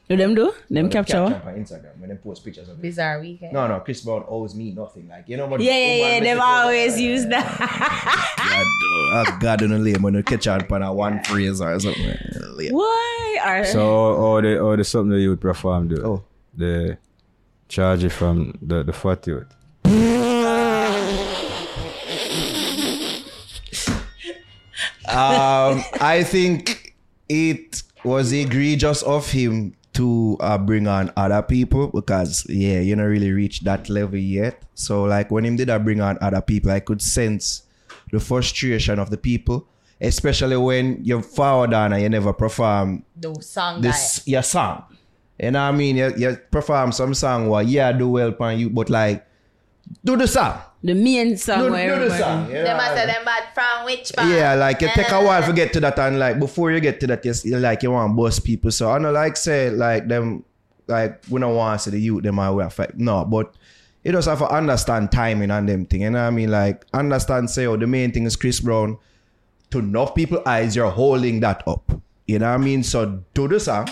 Do 0.09 0.17
them 0.17 0.33
do? 0.33 0.51
Them 0.71 0.85
They 0.87 0.91
capture? 0.93 1.17
on 1.21 1.31
Instagram 1.55 1.99
when 1.99 2.09
they 2.09 2.15
post 2.15 2.43
pictures 2.43 2.67
of 2.67 2.79
it. 2.79 2.81
Bizarre 2.81 3.19
weekend. 3.19 3.53
No, 3.53 3.67
no, 3.67 3.79
Chris 3.81 4.01
Brown 4.01 4.25
owes 4.27 4.55
me 4.55 4.71
nothing. 4.71 5.07
Like 5.07 5.29
you 5.29 5.37
know 5.37 5.45
what? 5.45 5.61
Yeah, 5.61 5.71
yeah, 5.71 5.93
yeah. 5.95 6.03
woman 6.07 6.23
Them 6.23 6.37
message- 6.37 6.49
always 6.49 6.99
use 6.99 7.25
that. 7.27 7.47
God, 9.13 9.27
uh, 9.27 9.37
God 9.39 9.63
on 9.63 9.69
the 9.69 9.77
lane 9.77 10.01
when 10.01 10.15
you 10.15 10.23
catch 10.23 10.47
out 10.47 10.71
on 10.71 10.81
a 10.81 10.91
one 10.91 11.23
phrase 11.25 11.61
or 11.61 11.79
something. 11.79 12.17
Yeah. 12.59 12.71
Why? 12.71 13.39
Are, 13.45 13.65
So, 13.65 13.85
all 13.87 14.41
the, 14.41 14.59
all 14.59 14.75
the 14.75 14.83
something 14.83 15.11
that 15.11 15.19
you 15.19 15.29
would 15.29 15.41
perform, 15.41 15.89
do. 15.89 16.01
Oh. 16.03 16.23
The 16.57 16.97
charge 17.67 18.03
it 18.03 18.09
from 18.09 18.57
the, 18.63 18.81
the 18.83 18.93
fat 18.93 19.27
youth. 19.27 19.45
Um, 25.07 25.83
I 25.99 26.23
think 26.23 26.93
it 27.27 27.81
was 28.03 28.31
egregious 28.31 29.01
of 29.03 29.29
him 29.31 29.73
to 29.99 30.37
uh, 30.39 30.57
bring 30.57 30.87
on 30.87 31.11
other 31.17 31.41
people 31.41 31.87
because 31.87 32.47
yeah, 32.47 32.79
you 32.79 32.95
don't 32.95 33.03
really 33.03 33.31
reach 33.31 33.59
that 33.67 33.89
level 33.89 34.17
yet. 34.17 34.63
So 34.73 35.03
like 35.03 35.29
when 35.29 35.43
him 35.43 35.57
did 35.57 35.69
I 35.69 35.77
bring 35.77 35.99
on 35.99 36.17
other 36.21 36.39
people, 36.39 36.71
I 36.71 36.79
could 36.79 37.01
sense 37.01 37.63
the 38.09 38.21
frustration 38.21 38.97
of 38.97 39.09
the 39.09 39.17
people, 39.17 39.67
especially 39.99 40.55
when 40.55 41.03
you're 41.03 41.21
forward 41.21 41.73
on 41.73 41.91
and 41.91 42.01
you 42.01 42.07
never 42.07 42.31
perform 42.31 43.03
The 43.19 43.35
song 43.41 43.81
this 43.81 44.23
your 44.25 44.41
song. 44.41 44.85
You 45.37 45.51
know 45.51 45.67
what 45.67 45.75
I 45.75 45.77
mean? 45.77 45.97
You, 45.97 46.13
you 46.15 46.37
perform 46.49 46.93
some 46.93 47.13
song 47.13 47.49
where 47.49 47.63
yeah 47.63 47.91
do 47.91 48.07
well 48.07 48.29
upon 48.29 48.57
you, 48.57 48.69
but 48.69 48.89
like 48.89 49.27
do 50.05 50.15
the 50.15 50.27
song. 50.27 50.61
The 50.81 50.93
main 50.93 51.35
song 51.37 51.65
Do, 51.65 51.71
where 51.71 51.99
do 51.99 52.07
the 52.07 52.17
song. 52.17 52.47
you 52.47 52.53
guy. 52.53 52.59
know 52.59 52.63
Them 52.63 52.79
I 52.79 52.85
after 52.87 53.07
them 53.07 53.25
bad 53.25 53.43
from 53.53 53.85
which 53.85 54.13
part? 54.15 54.29
Yeah, 54.29 54.55
like 54.55 54.81
it 54.81 54.91
take 54.91 55.11
a 55.11 55.23
while 55.23 55.43
to 55.43 55.53
get 55.53 55.73
to 55.73 55.79
that, 55.81 55.99
and 55.99 56.19
like 56.19 56.39
before 56.39 56.71
you 56.71 56.79
get 56.79 56.99
to 57.01 57.07
that, 57.07 57.25
you 57.25 57.57
like 57.57 57.83
you 57.83 57.91
want 57.91 58.11
to 58.11 58.15
bust 58.15 58.43
people. 58.45 58.71
So 58.71 58.91
I 58.91 58.97
know, 58.97 59.11
like 59.11 59.35
say, 59.37 59.69
like 59.69 60.07
them, 60.07 60.45
like 60.87 61.21
we 61.29 61.41
don't 61.41 61.55
want 61.55 61.79
to 61.79 61.83
see 61.83 61.91
the 61.91 61.99
youth 61.99 62.23
them 62.23 62.39
are 62.39 62.53
well 62.53 62.69
fight. 62.69 62.97
No, 62.97 63.25
but 63.25 63.53
you 64.03 64.11
just 64.13 64.27
have 64.27 64.39
to 64.39 64.47
understand 64.47 65.11
timing 65.11 65.51
and 65.51 65.67
them 65.67 65.85
thing. 65.85 66.01
You 66.01 66.11
know 66.11 66.21
what 66.21 66.27
I 66.27 66.31
mean? 66.31 66.51
Like 66.51 66.85
understand, 66.93 67.49
say, 67.49 67.65
oh, 67.65 67.75
the 67.75 67.87
main 67.87 68.11
thing 68.11 68.23
is 68.23 68.35
Chris 68.35 68.59
Brown. 68.59 68.97
To 69.71 69.79
enough 69.79 70.15
people 70.15 70.41
eyes, 70.47 70.75
you're 70.75 70.89
holding 70.89 71.41
that 71.41 71.61
up. 71.67 71.91
You 72.25 72.39
know 72.39 72.47
what 72.47 72.55
I 72.55 72.57
mean? 72.57 72.83
So 72.83 73.23
do 73.33 73.47
the 73.47 73.59
song. 73.59 73.87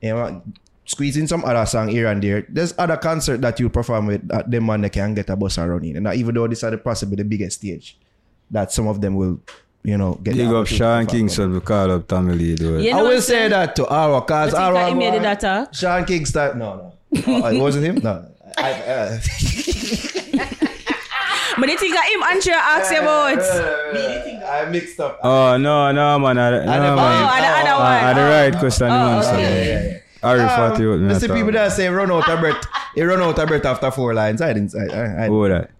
You 0.00 0.14
know, 0.14 0.42
squeeze 0.84 1.16
in 1.16 1.26
some 1.28 1.44
other 1.44 1.64
song 1.66 1.88
here 1.88 2.06
and 2.08 2.22
there. 2.22 2.44
There's 2.48 2.74
other 2.78 2.96
concert 2.96 3.40
that 3.42 3.58
you 3.60 3.68
perform 3.68 4.06
with 4.06 4.26
that 4.28 4.50
them 4.50 4.66
man 4.66 4.80
they 4.82 4.88
can 4.90 5.14
get 5.14 5.30
a 5.30 5.36
bus 5.36 5.58
around 5.58 5.84
in. 5.84 5.96
And 5.96 6.14
even 6.16 6.34
though 6.34 6.46
this 6.48 6.62
are 6.64 6.70
the 6.70 6.78
possibly 6.78 7.16
the 7.16 7.24
biggest 7.24 7.58
stage, 7.60 7.96
that 8.50 8.72
some 8.72 8.86
of 8.88 9.00
them 9.00 9.14
will, 9.16 9.40
you 9.82 9.96
know, 9.96 10.14
get 10.22 10.34
Big 10.36 10.46
up 10.46 10.54
opportunity 10.54 10.70
to 10.70 10.76
Sean 10.76 11.04
perform. 11.06 11.18
Kingston, 11.20 11.52
we 11.54 11.60
call 11.60 11.90
up 11.92 12.08
Tommy 12.08 12.34
Lee, 12.34 12.54
do 12.56 12.76
it. 12.78 12.82
You 12.84 12.92
I 12.96 13.02
will 13.02 13.20
say 13.22 13.34
saying? 13.34 13.50
that 13.50 13.74
to 13.76 13.84
Arwa 13.84 14.20
because 14.26 14.52
But 14.52 14.58
he 14.72 14.78
Arwa. 14.78 14.88
he 14.88 14.94
made 14.94 15.14
it 15.14 15.22
that 15.22 15.40
talk. 15.40 15.74
Sean 15.74 16.04
Kingston. 16.04 16.58
No, 16.58 16.76
no. 16.76 16.92
Oh, 17.26 17.46
it 17.46 17.58
wasn't 17.60 17.84
him? 17.86 17.96
No. 18.02 18.26
I, 18.58 18.72
uh, 18.72 19.18
But 21.58 21.66
the 21.68 21.76
thing 21.76 21.92
that 21.92 22.08
him 22.08 22.22
Andrea 22.22 22.56
asked 22.56 22.90
you 22.92 23.00
about. 23.00 23.38
I 24.66 24.70
mixed 24.70 24.98
up. 24.98 25.20
Oh, 25.22 25.56
no, 25.58 25.92
no, 25.92 26.18
man. 26.18 26.38
I, 26.38 26.50
no, 26.50 26.64
man. 26.64 26.98
Oh, 26.98 27.30
and 27.34 27.44
the 27.44 27.48
other 27.48 27.70
Uh, 27.70 27.78
one. 27.78 28.04
uh, 28.04 28.14
the 28.14 28.22
right 28.22 28.58
question, 28.58 28.88
Oh, 28.90 29.38
you 29.38 30.01
answer. 30.22 30.34
refer 30.34 30.46
Yeah, 30.46 30.56
yeah. 30.56 30.64
Um, 30.64 30.70
fat 30.72 30.80
youth, 30.80 31.00
me 31.00 31.08
the 31.08 31.14
I 31.14 31.18
see 31.18 31.26
talk 31.28 31.36
people 31.36 31.52
that 31.52 31.72
say 31.72 31.88
run 31.88 32.10
out 32.10 32.28
of 32.28 32.40
breath. 32.40 32.64
He 32.94 33.02
run 33.02 33.22
out 33.22 33.38
of 33.38 33.48
breath 33.48 33.64
after 33.64 33.90
four 33.90 34.12
lines. 34.14 34.42
I 34.42 34.52
didn't. 34.52 34.74
I, 34.74 34.94
I, 34.94 35.24
I, 35.24 35.26
Who 35.28 35.48
that? 35.48 35.70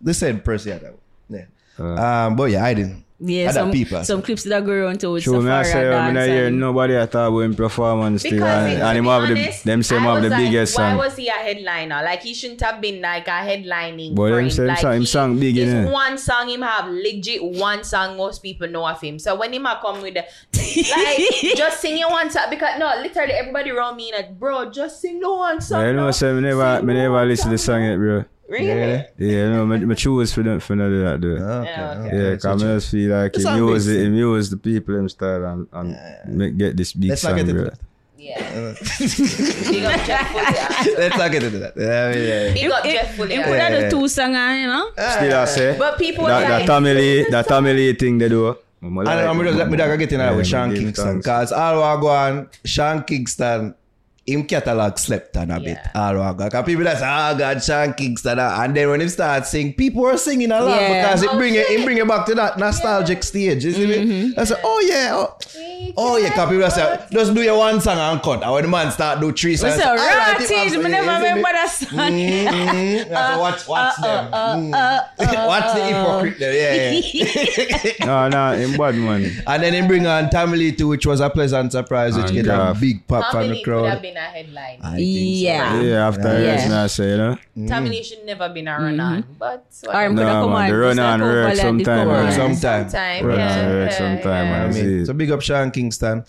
the 0.00 0.14
same 0.14 0.40
person. 0.40 0.80
Yeah. 1.28 1.44
yeah. 1.78 1.84
Uh, 1.84 2.26
Um, 2.28 2.36
but 2.36 2.50
yeah, 2.50 2.64
I 2.64 2.74
didn't. 2.74 3.04
Yeah, 3.24 3.50
Other 3.50 3.60
some, 3.60 3.70
people. 3.70 4.02
some 4.02 4.20
clips 4.20 4.42
that 4.44 4.64
go 4.66 4.72
around 4.72 4.98
to 5.00 5.12
with 5.12 5.22
True, 5.22 5.40
me 5.42 5.48
I 5.48 5.62
Safari 5.62 5.84
say, 5.84 5.94
I 5.94 6.06
mean, 6.08 6.16
I 6.16 6.26
dance. 6.26 6.32
hear 6.32 6.50
nobody 6.50 6.96
at 6.96 7.14
all 7.14 7.34
when 7.36 7.54
performance 7.54 8.22
thing, 8.22 8.32
Because 8.32 8.48
and, 8.64 8.72
it- 8.72 8.80
and 8.80 8.82
to 8.82 8.98
him 8.98 9.04
be 9.04 9.10
have 9.10 9.22
the, 9.22 9.30
honest, 9.44 9.64
them 9.64 9.82
say 9.84 9.96
him 9.96 10.06
I 10.08 10.12
have 10.14 10.22
the 10.24 10.28
like, 10.30 10.38
biggest 10.38 10.76
Why 10.78 10.88
song. 10.90 10.98
was 10.98 11.16
he 11.16 11.28
a 11.28 11.32
headliner? 11.32 12.02
Like 12.02 12.22
he 12.22 12.34
shouldn't 12.34 12.60
have 12.62 12.80
been 12.80 13.00
like 13.00 13.28
a 13.28 13.30
headlining. 13.30 14.16
But 14.16 14.30
for 14.30 14.38
him 14.40 14.44
him. 14.46 14.50
say 14.50 14.62
him 14.62 14.68
like, 14.68 14.78
song- 14.78 14.94
him 14.94 15.00
he- 15.00 15.06
song 15.06 15.38
big, 15.38 15.56
it's 15.56 15.70
innit? 15.72 15.92
one 15.92 16.18
song 16.18 16.48
him 16.48 16.62
have 16.62 16.88
legit 16.90 17.44
one 17.44 17.84
song 17.84 18.16
most 18.16 18.42
people 18.42 18.66
know 18.68 18.88
of 18.88 19.00
him. 19.00 19.18
So 19.20 19.36
when 19.36 19.52
him 19.52 19.66
a 19.66 19.78
come 19.80 20.02
with 20.02 20.14
the 20.14 20.24
like 20.96 21.56
just 21.56 21.80
sing 21.80 21.98
your 21.98 22.10
one 22.10 22.28
song 22.30 22.44
because 22.50 22.78
no 22.78 22.86
literally 23.00 23.32
everybody 23.32 23.70
around 23.70 23.96
me 23.96 24.10
like 24.12 24.38
bro 24.38 24.70
just 24.70 25.00
sing 25.00 25.20
the 25.20 25.32
one 25.32 25.60
song. 25.60 25.80
Yeah, 25.80 25.86
you 25.88 25.92
know, 25.94 26.06
no. 26.06 26.10
say 26.10 26.32
me 26.32 26.40
never, 26.40 26.76
Sing 26.78 26.86
me 26.86 26.94
never 26.94 27.24
listen 27.24 27.44
to 27.46 27.50
the 27.52 27.58
song 27.58 27.82
yet, 27.84 27.96
bro. 27.96 28.24
Really? 28.52 29.04
Yeah, 29.18 29.48
no, 29.48 29.66
me, 29.66 29.78
me 29.78 29.94
choose 29.94 30.32
for 30.32 30.42
them 30.42 30.60
for 30.60 30.76
not 30.76 30.88
do 30.90 31.00
that. 31.04 31.24
Okay. 31.24 31.70
Yeah, 31.70 31.90
okay. 31.92 32.08
okay. 32.08 32.30
Yeah, 32.30 32.36
cause 32.36 32.44
I 32.62 32.66
just 32.66 32.90
feel 32.90 33.16
like 33.16 33.34
It's 33.34 33.44
him 33.44 33.52
all 33.52 33.72
use, 33.72 33.86
big 33.86 33.96
it, 33.96 34.06
him 34.06 34.14
use 34.14 34.50
the 34.50 34.56
people 34.58 34.94
him 34.96 35.08
style 35.08 35.44
and, 35.44 35.66
and 35.72 35.96
make, 36.26 36.56
get 36.58 36.76
this 36.76 36.92
big 36.92 37.10
Let's 37.10 37.24
not 37.24 37.30
song, 37.30 37.36
get 37.38 37.48
into 37.48 37.62
bro. 37.62 37.70
that. 37.70 37.78
Yeah. 38.18 38.38
Big 39.72 39.82
up 39.84 40.00
Jeff 40.06 40.30
Fully. 40.30 40.94
Let's 40.96 41.16
not 41.18 41.30
get 41.32 41.42
into 41.42 41.58
that. 41.58 41.72
Yeah, 41.76 42.12
yeah. 42.14 42.52
Big 42.54 42.70
up 42.70 42.84
It- 42.86 42.92
Jeff 42.92 43.16
Fully. 43.16 43.34
Him 43.34 43.42
put 43.42 43.56
Yeah. 43.56 43.66
out 43.66 43.80
the 43.80 43.90
two 43.90 44.06
song 44.06 44.36
ah, 44.36 44.54
you 44.54 44.66
know? 44.68 44.90
Ah. 44.96 45.10
Still 45.16 45.36
I 45.38 45.44
say, 45.46 45.76
But 45.76 45.98
people 45.98 46.26
that, 46.26 46.38
like 46.48 46.48
that 46.48 46.66
family, 46.68 46.94
Lee, 46.94 47.30
that 47.30 47.48
Tommy 47.48 47.72
Lee 47.72 47.94
thing 47.94 48.18
they 48.18 48.28
do. 48.28 48.56
I'm 48.80 48.96
And 48.98 49.08
I'm 49.08 49.42
just 49.42 49.58
let 49.58 49.70
me 49.70 49.76
dog 49.76 49.98
get 49.98 50.12
in 50.12 50.18
there 50.18 50.36
with 50.36 50.46
Sean 50.46 50.72
Kingston 50.74 51.18
because 51.18 51.50
all 51.52 51.82
I 51.82 52.00
go 52.00 52.08
on 52.08 52.48
Sean 52.64 53.02
Kingston 53.02 53.74
him 54.26 54.44
catalog 54.44 54.98
slept 54.98 55.36
on 55.36 55.50
a 55.50 55.58
bit. 55.58 55.78
Yeah. 55.82 55.90
All 55.96 56.20
I 56.20 56.32
go. 56.34 56.48
Cause 56.48 56.64
people 56.64 56.84
that 56.84 56.98
say, 56.98 57.04
oh 57.04 57.08
ah, 57.08 57.34
God, 57.36 57.62
Sean 57.62 57.92
Kingston. 57.94 58.38
ah," 58.38 58.62
And 58.62 58.76
then 58.76 58.88
when 58.88 59.00
he 59.00 59.08
start 59.08 59.46
sing, 59.46 59.72
people 59.74 60.06
are 60.06 60.16
singing 60.16 60.52
along 60.52 60.70
Yeah. 60.78 61.02
because 61.02 61.22
it 61.24 61.30
Oh, 61.32 61.36
bring 61.36 61.54
it, 61.54 61.66
shit. 61.66 61.80
it 61.80 61.84
bring 61.84 61.98
it 61.98 62.06
back 62.06 62.26
to 62.26 62.34
that 62.36 62.56
nostalgic 62.58 63.22
stage. 63.24 63.64
You 63.64 63.72
see 63.72 63.86
me? 63.86 63.94
Mm-hmm. 63.96 64.40
I 64.40 64.44
say, 64.44 64.54
oh 64.62 64.80
yeah, 64.88 65.10
oh, 65.14 65.36
oh 65.96 66.16
yeah. 66.18 66.32
Cause 66.34 66.48
people 66.50 66.70
say, 66.70 67.04
just 67.10 67.34
do 67.34 67.42
your 67.42 67.58
one 67.58 67.80
song 67.80 67.98
and 67.98 68.22
cut. 68.22 68.42
And 68.44 68.52
when 68.52 68.62
the 68.62 68.68
man 68.68 68.92
start 68.92 69.20
do 69.20 69.32
three 69.32 69.56
songs, 69.56 69.74
say, 69.74 69.82
ah, 69.84 69.90
all 69.90 69.96
right, 69.96 70.40
it 70.40 70.50
rotted. 70.50 70.50
was- 70.50 70.72
Me 70.72 70.82
you 70.82 70.88
never 70.88 71.06
see 71.06 71.18
me? 71.20 71.28
remember 71.28 71.48
that 71.52 71.70
song. 71.70 71.98
Mm-hmm. 71.98 73.14
I 73.14 73.34
say, 73.34 73.38
watch, 73.40 73.68
watch 73.68 73.94
uh, 73.98 74.06
uh, 74.06 74.56
them. 74.56 74.74
Uh, 74.74 75.00
mm. 75.18 75.46
watch 75.46 75.74
the 75.74 75.84
hypocrite 75.84 76.38
there. 76.38 76.54
Yeah, 76.54 77.00
yeah. 77.12 77.92
No, 78.06 78.28
no, 78.28 78.52
him 78.56 78.76
bad 78.76 78.94
man. 78.94 79.42
And 79.46 79.62
then 79.62 79.74
he 79.74 79.86
bring 79.86 80.06
on 80.06 80.30
Tommy 80.30 80.58
Lee 80.58 80.72
too, 80.72 80.88
which 80.88 81.06
was 81.06 81.20
a 81.20 81.28
pleasant 81.30 81.72
surprise, 81.72 82.16
which 82.16 82.26
And 82.26 82.34
get 82.34 82.46
a 82.46 82.76
big 82.78 83.06
pop 83.08 83.30
from 83.32 83.48
the 83.48 83.54
Lee 83.54 83.62
could 83.62 83.84
have 83.84 83.98
crowd. 84.00 84.11
Been 84.12 84.22
a 84.22 84.26
headline. 84.26 84.78
I 84.82 84.96
think 84.96 85.36
so. 85.36 85.42
Yeah. 85.48 85.80
Yeah, 85.80 86.06
after 86.08 86.28
Yeah. 86.34 86.40
yes, 86.40 86.68
now 86.68 86.86
say, 86.86 87.10
you 87.10 87.16
know. 87.16 87.36
Tommy 87.68 87.90
Lee 87.90 88.02
should 88.02 88.24
never 88.24 88.48
been 88.48 88.68
a 88.68 88.78
run 88.78 89.00
on. 89.00 89.24
But 89.38 89.64
Or 89.88 90.02
him 90.04 90.14
whatever. 90.16 90.16
coulda 90.16 90.24
No, 90.24 90.42
come 90.42 90.50
man, 90.52 90.62
on. 90.62 90.68
the 90.68 90.72
just 90.72 90.80
run 90.82 90.96
like 90.96 91.12
on 91.12 91.20
work 91.20 91.44
like 91.44 91.54
the 91.54 91.60
sometime, 91.60 92.08
cover. 92.08 92.32
Sometime. 92.32 92.88
Sometime, 92.88 93.30
yeah. 93.30 93.32
on 93.32 93.38
yeah, 93.38 93.88
sometime, 93.90 94.46
yeah. 94.46 94.64
I 94.64 94.68
mean, 94.72 95.06
so 95.06 95.12
big 95.12 95.30
up 95.30 95.40
Sean 95.42 95.70
Kingston. 95.70 96.24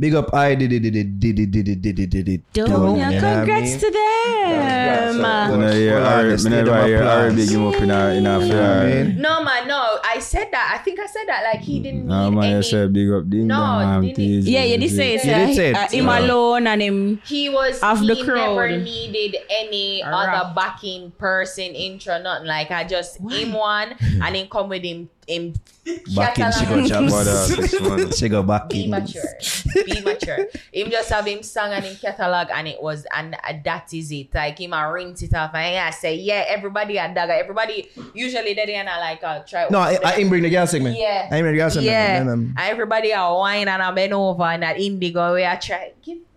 Big 0.00 0.14
up 0.14 0.32
I 0.32 0.54
did 0.54 0.72
it, 0.72 0.78
did 0.78 0.94
it, 0.94 1.18
did 1.18 1.38
it, 1.40 1.50
did 1.50 1.66
it, 1.68 1.82
did 1.82 1.98
it, 1.98 2.10
did 2.10 2.28
it. 2.28 2.40
Don't 2.52 2.70
Don't, 2.70 2.98
yeah, 2.98 3.10
you 3.10 3.20
know 3.20 3.26
what 3.30 3.34
I 3.34 3.36
congrats 3.38 3.72
to 3.82 3.90
them. 3.90 5.14
so- 5.18 5.24
Uh, 5.24 5.48
Me 5.50 5.58
never 5.58 5.72
hear 5.74 5.94
Well, 5.98 6.10
Harry- 6.10 6.30
let's 6.30 6.44
me 6.44 6.50
give 6.50 6.58
never 6.66 6.70
them 6.78 6.86
hear 6.86 7.02
Harry 7.02 7.28
applause. 7.28 7.34
big 7.34 7.50
him 7.56 7.66
up 7.66 7.74
in 7.82 7.90
a 7.90 7.94
in 7.98 7.98
a 7.98 8.14
You 8.14 8.20
know 8.20 8.38
what 8.38 8.46
I 8.46 8.50
fair. 8.50 9.04
mean? 9.04 9.20
No 9.20 9.42
man, 9.42 9.66
no. 9.66 9.98
I 10.04 10.18
said 10.20 10.48
that. 10.52 10.70
I 10.78 10.78
think 10.84 11.00
I 11.00 11.06
said 11.06 11.24
that. 11.26 11.42
Like 11.42 11.60
he 11.62 11.80
didn't 11.80 12.06
No 12.06 12.30
need 12.30 12.36
man, 12.36 12.48
you 12.50 12.54
any. 12.54 12.62
say 12.62 12.86
big 12.86 13.10
up 13.10 13.28
ding 13.28 13.46
No, 13.48 14.00
didn't- 14.14 14.46
yeah, 14.46 14.62
you 14.64 14.78
did 14.78 14.90
say 14.90 15.14
it. 15.16 15.24
You 15.24 15.34
did 15.34 15.56
say 15.56 15.70
it. 15.70 15.76
Uh, 15.76 15.88
him 15.88 16.08
alone 16.08 16.66
and 16.68 16.80
him. 16.80 17.20
he 17.26 17.48
was 17.48 17.80
Of 17.82 18.00
he 18.00 18.06
the 18.06 18.22
crowd. 18.24 18.54
never 18.54 18.68
needed 18.78 19.36
any 19.50 20.02
other 20.04 20.52
backing 20.54 21.10
person 21.18 21.74
intro 21.74 22.22
nothing 22.22 22.46
like 22.46 22.70
I 22.70 22.84
just 22.84 23.18
him 23.18 23.52
one 23.52 23.96
and 24.22 24.34
then 24.34 24.46
come 24.46 24.68
with 24.68 24.84
him 24.84 25.10
him 25.28 25.54
Back 26.14 26.38
in 26.38 26.52
she 26.52 26.66
go 26.66 26.86
catalog. 26.86 27.10
What 27.10 27.26
else, 27.26 27.48
chops. 27.56 27.70
this 27.70 27.80
one? 27.80 28.12
She 28.12 28.28
go 28.28 28.42
back 28.42 28.68
be 28.68 28.84
in. 28.84 28.90
mature 28.90 29.22
be 29.86 30.00
mature 30.02 30.46
him 30.72 30.90
just 30.90 31.08
have 31.10 31.26
him 31.26 31.42
song 31.42 31.72
and 31.72 31.84
him 31.84 31.96
catalog 31.96 32.48
and 32.52 32.68
it 32.68 32.82
was 32.82 33.06
and 33.14 33.34
uh, 33.34 33.52
that 33.64 33.92
is 33.94 34.12
it 34.12 34.34
like 34.34 34.58
him 34.58 34.72
a 34.72 34.92
rinse 34.92 35.22
it 35.22 35.34
off 35.34 35.54
and 35.54 35.78
I 35.78 35.90
say 35.90 36.16
yeah 36.16 36.44
everybody 36.48 36.98
a 36.98 37.12
dagger 37.12 37.32
everybody 37.32 37.88
usually 38.14 38.54
they 38.54 38.74
and 38.74 38.88
I 38.88 38.98
like 39.00 39.24
uh, 39.24 39.40
try 39.40 39.66
No, 39.70 39.78
I, 39.78 39.98
I 40.04 40.14
ain't 40.16 40.28
bring 40.28 40.42
the 40.42 40.50
girl 40.50 40.66
segment. 40.66 40.98
Yeah. 40.98 41.28
I 41.30 41.36
ain't 41.36 41.42
bring 41.44 41.54
the 41.54 41.58
girl 41.58 41.70
segment. 41.70 41.86
yeah 41.86 42.18
Then, 42.18 42.28
and 42.28 42.58
everybody 42.58 43.12
are 43.14 43.36
wine 43.38 43.68
and 43.68 43.82
a 43.82 43.92
bend 43.92 44.12
over 44.12 44.42
and 44.42 44.62
that 44.62 44.78
indigo 44.78 45.34
we 45.34 45.44
are 45.44 45.58
try 45.58 45.92
give 46.02 46.18
this 46.18 46.27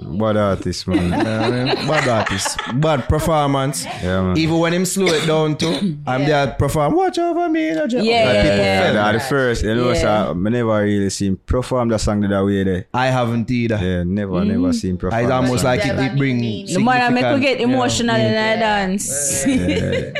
Bad 0.00 0.36
artist, 0.36 0.86
man. 0.88 1.12
Uh, 1.28 1.74
bad 1.86 2.08
artist, 2.08 2.58
bad 2.74 3.08
performance. 3.08 3.84
Yeah, 3.84 4.22
man. 4.22 4.36
Even 4.38 4.58
when 4.58 4.72
him 4.72 4.84
slow 4.84 5.06
it 5.06 5.26
down 5.26 5.56
too, 5.56 5.98
I'm 6.06 6.24
there 6.24 6.46
to 6.46 6.52
perform. 6.54 6.94
Watch 6.94 7.18
over 7.18 7.48
me, 7.48 7.68
you 7.68 7.74
know, 7.74 7.86
just- 7.86 8.04
Yeah, 8.04 8.24
like 8.24 8.34
yeah, 8.34 8.42
people 8.42 8.56
yeah. 8.58 8.86
feel. 8.86 8.94
Yeah, 8.94 9.12
the 9.12 9.20
first, 9.20 9.62
you 9.64 9.74
know, 9.74 9.88
Yeah. 9.92 10.00
so 10.00 10.30
I 10.30 10.48
never 10.50 10.82
really 10.82 11.10
seen 11.10 11.36
perform 11.36 11.88
the 11.88 11.98
song 11.98 12.20
that 12.20 12.44
way 12.44 12.64
there. 12.64 12.86
I 12.94 13.06
haven't 13.06 13.50
either. 13.50 13.78
Yeah, 13.80 14.02
never, 14.04 14.44
never 14.44 14.72
seen 14.72 14.96
perform. 14.96 15.20
It's 15.20 15.28
the 15.28 15.34
almost 15.34 15.64
like 15.64 15.80
it, 15.84 15.98
it 15.98 16.16
bring. 16.16 16.38
The 16.38 16.78
man 16.78 17.02
I 17.02 17.08
make 17.10 17.34
we 17.34 17.40
get 17.40 17.60
emotional 17.60 18.16
yeah. 18.16 18.52
in 18.54 18.58
a 18.58 18.60
dance. 18.60 19.44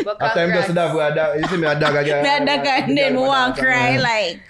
But 0.04 0.20
After 0.22 0.44
him 0.44 0.50
just 0.52 0.66
congrats, 0.66 0.74
dog, 0.74 0.94
we 0.96 1.00
a 1.02 1.14
dog. 1.14 1.40
You 1.40 1.46
see 1.48 1.56
me 1.56 1.66
a 1.66 1.78
dog 1.78 1.94
again. 1.94 2.22
Me 2.22 2.28
and 2.30 2.48
that 2.48 2.64
guy 2.64 2.78
and 2.78 2.96
then 2.98 3.16
one 3.20 3.54
cry 3.54 3.98
like 3.98 4.40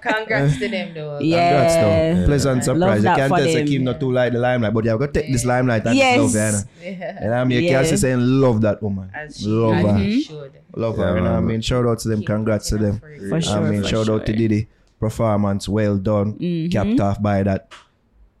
congrats 0.00 0.58
to 0.58 0.68
them 0.68 0.94
though. 0.94 1.18
Congrats, 1.18 1.74
though. 1.74 1.80
yeah. 2.20 2.24
Pleasant 2.26 2.64
surprise. 2.64 2.96
You 2.98 3.02
that 3.04 3.16
can't 3.16 3.28
for 3.30 3.36
tell 3.38 3.46
say 3.46 3.54
them. 3.56 3.66
keep 3.66 3.82
not 3.82 4.00
too 4.00 4.10
like 4.12 4.32
the 4.32 4.38
limelight, 4.38 4.63
but 4.72 4.84
you 4.84 4.90
have 4.90 4.98
got 5.00 5.12
to 5.12 5.20
take 5.20 5.30
this 5.32 5.44
limelight 5.44 5.84
and 5.86 5.96
Yes. 5.96 6.18
love, 6.18 6.30
you 6.34 6.38
know. 6.40 6.60
Yeah. 6.82 7.14
You 7.14 7.24
know 7.26 7.30
what 7.30 7.38
I 7.38 7.44
mean? 7.44 7.58
You 7.62 7.70
Yeah. 7.70 7.82
can't 7.84 7.98
saying 7.98 8.20
love 8.20 8.60
that 8.62 8.82
woman. 8.82 9.10
Love 9.42 9.76
her. 9.76 9.98
he 9.98 10.22
should. 10.22 10.52
Love 10.76 10.96
her, 10.96 11.16
you 11.16 11.22
know 11.22 11.34
I 11.34 11.40
mean? 11.40 11.60
Shout 11.60 11.86
out 11.86 11.98
to 12.00 12.08
them, 12.08 12.22
congrats 12.24 12.68
to 12.70 12.78
them. 12.78 12.98
For 13.00 13.06
I 13.06 13.60
mean, 13.70 13.82
for 13.82 13.88
shout 13.88 14.08
out 14.08 14.26
to 14.26 14.32
sure. 14.32 14.38
Diddy. 14.38 14.68
Performance 15.00 15.68
well 15.68 15.96
done. 15.98 16.34
Mm-hmm. 16.34 16.70
Capped 16.70 17.00
off 17.00 17.20
by 17.22 17.42
that. 17.42 17.68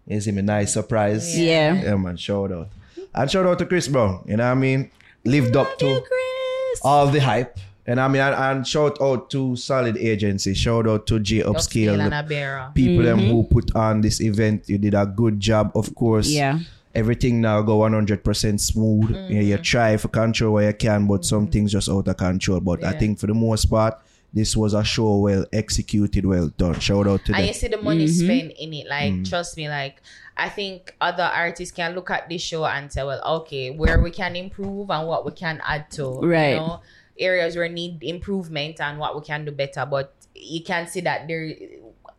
Is 0.06 0.26
him 0.26 0.38
a 0.38 0.42
nice 0.42 0.72
surprise. 0.72 1.38
Yeah. 1.38 1.74
Yeah, 1.82 1.96
man, 1.96 2.16
shout 2.16 2.52
out. 2.52 2.68
And 3.14 3.30
shout 3.30 3.46
out 3.46 3.58
to 3.60 3.66
Chris 3.66 3.88
Brown. 3.88 4.24
You 4.26 4.36
know 4.36 4.44
what 4.44 4.50
I 4.52 4.54
mean? 4.54 4.90
Lived 5.24 5.56
up 5.56 5.78
to 5.78 5.86
Chris. 6.00 6.80
all 6.82 7.06
the 7.06 7.20
hype. 7.20 7.58
And 7.86 8.00
I 8.00 8.08
mean, 8.08 8.22
and, 8.22 8.34
and 8.34 8.66
shout 8.66 9.00
out 9.00 9.28
to 9.30 9.56
Solid 9.56 9.96
Agency. 9.98 10.54
Shout 10.54 10.86
out 10.88 11.06
to 11.08 11.20
J 11.20 11.40
Upscale 11.40 11.54
Upscale. 11.96 12.00
and 12.00 12.12
the 12.12 12.20
a 12.20 12.22
bearer. 12.22 12.70
people 12.74 13.04
them 13.04 13.18
who 13.20 13.44
put 13.44 13.74
on 13.76 14.00
this 14.00 14.20
event. 14.20 14.68
You 14.68 14.78
did 14.78 14.94
a 14.94 15.04
good 15.04 15.38
job, 15.38 15.72
of 15.74 15.94
course. 15.94 16.28
Yeah. 16.30 16.60
Everything 16.94 17.40
now 17.40 17.60
go 17.60 17.78
100% 17.80 18.60
smooth. 18.60 19.10
Yeah, 19.28 19.40
you 19.40 19.58
try 19.58 19.96
for 19.96 20.08
control 20.08 20.54
where 20.54 20.68
you 20.68 20.74
can, 20.74 21.06
but 21.06 21.24
some 21.24 21.48
things 21.48 21.72
just 21.72 21.88
out 21.88 22.06
of 22.08 22.16
control. 22.16 22.60
But 22.60 22.84
I 22.84 22.92
think 22.92 23.18
for 23.18 23.26
the 23.26 23.34
most 23.34 23.64
part, 23.66 24.00
this 24.32 24.56
was 24.56 24.74
a 24.74 24.82
show 24.84 25.18
well 25.18 25.44
executed, 25.52 26.24
well 26.24 26.48
done. 26.56 26.78
Shout 26.80 27.06
out 27.06 27.24
to 27.26 27.32
And 27.32 27.40
them. 27.42 27.46
you 27.48 27.52
see 27.54 27.68
the 27.68 27.76
money 27.82 28.06
Mm-hmm. 28.06 28.24
spent 28.24 28.52
in 28.58 28.72
it. 28.74 28.86
Like, 28.88 29.12
Mm. 29.12 29.28
trust 29.28 29.56
me, 29.56 29.68
like, 29.68 30.02
I 30.36 30.48
think 30.48 30.94
other 31.00 31.22
artists 31.24 31.74
can 31.74 31.94
look 31.94 32.10
at 32.10 32.28
this 32.28 32.42
show 32.42 32.64
and 32.64 32.90
say, 32.92 33.02
well, 33.04 33.20
okay, 33.42 33.70
where 33.70 34.00
we 34.00 34.10
can 34.10 34.34
improve 34.36 34.90
and 34.90 35.06
what 35.08 35.24
we 35.24 35.32
can 35.32 35.60
add 35.66 35.90
to. 35.92 36.20
Right. 36.20 36.50
You 36.50 36.56
know, 36.56 36.80
areas 37.18 37.56
where 37.56 37.68
need 37.68 38.02
improvement 38.02 38.80
and 38.80 38.98
what 38.98 39.14
we 39.14 39.22
can 39.22 39.44
do 39.44 39.52
better. 39.52 39.86
But 39.86 40.14
you 40.34 40.62
can 40.62 40.86
see 40.86 41.00
that 41.02 41.28
there, 41.28 41.54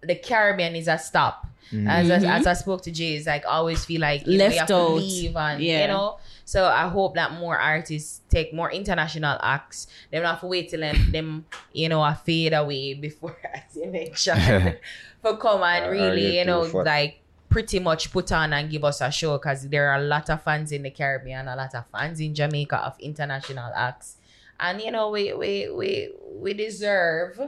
the 0.02 0.16
Caribbean 0.16 0.76
is 0.76 0.88
a 0.88 0.98
stop. 0.98 1.48
As, 1.74 2.10
as, 2.12 2.24
as 2.24 2.46
I 2.46 2.52
mm-hmm. 2.52 2.60
spoke 2.60 2.82
to 2.84 2.92
Jay, 2.92 3.16
it's 3.16 3.26
like 3.26 3.44
I 3.46 3.50
always 3.50 3.84
feel 3.84 4.00
like 4.02 4.28
you 4.28 4.38
know, 4.38 4.48
you 4.48 4.60
have 4.60 4.68
to 4.68 4.76
out. 4.76 4.92
leave 4.94 5.36
and 5.36 5.64
Yeah. 5.64 5.82
you 5.82 5.88
know. 5.88 6.20
So 6.46 6.68
I 6.68 6.88
hope 6.88 7.16
that 7.16 7.34
more 7.34 7.58
artists 7.58 8.22
take 8.30 8.54
more 8.54 8.72
international 8.72 9.40
acts. 9.42 9.88
They 10.12 10.20
don't 10.20 10.28
have 10.28 10.42
to 10.42 10.48
wait 10.48 10.70
till 10.70 10.82
them, 10.82 11.12
them 11.12 11.46
you 11.74 11.90
know, 11.90 12.02
are 12.02 12.16
fade 12.16 12.54
away 12.54 12.94
before 12.94 13.36
as 13.54 13.76
you 13.76 13.88
mentioned 13.88 14.78
for 15.22 15.38
come 15.38 15.64
and 15.64 15.64
I- 15.64 15.80
I 15.80 15.88
really, 15.88 16.34
you 16.34 16.40
you, 16.40 16.46
know, 16.46 16.66
fuck. 16.66 16.86
like 16.86 17.22
pretty 17.50 17.80
much 17.80 18.12
put 18.12 18.32
on 18.32 18.54
and 18.54 18.70
give 18.70 18.84
us 18.84 19.02
a 19.02 19.12
show 19.12 19.38
because 19.38 19.68
there 19.70 19.90
are 19.90 19.96
a 19.96 20.04
lot 20.04 20.30
of 20.30 20.44
fans 20.44 20.72
in 20.72 20.84
the 20.84 20.92
Caribbean, 20.92 21.48
a 21.48 21.56
lot 21.56 21.74
of 21.74 21.86
fans 21.88 22.20
in 22.20 22.36
Jamaica 22.36 22.78
of 22.78 23.00
international 23.00 23.72
acts. 23.76 24.18
And 24.59 24.82
you 24.82 24.92
know, 24.92 25.09
we 25.09 25.34
we 25.34 25.69
we 25.69 26.11
we 26.32 26.53
deserve 26.53 27.40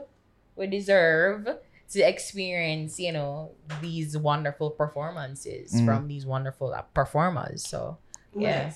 we 0.55 0.67
deserve 0.67 1.47
to 1.91 2.01
experience, 2.01 2.99
you 2.99 3.11
know, 3.13 3.51
these 3.81 4.17
wonderful 4.17 4.71
performances 4.71 5.71
Mm. 5.73 5.85
from 5.85 6.07
these 6.07 6.25
wonderful 6.25 6.73
uh, 6.73 6.81
performers. 6.93 7.67
So 7.67 7.97
yeah. 8.35 8.71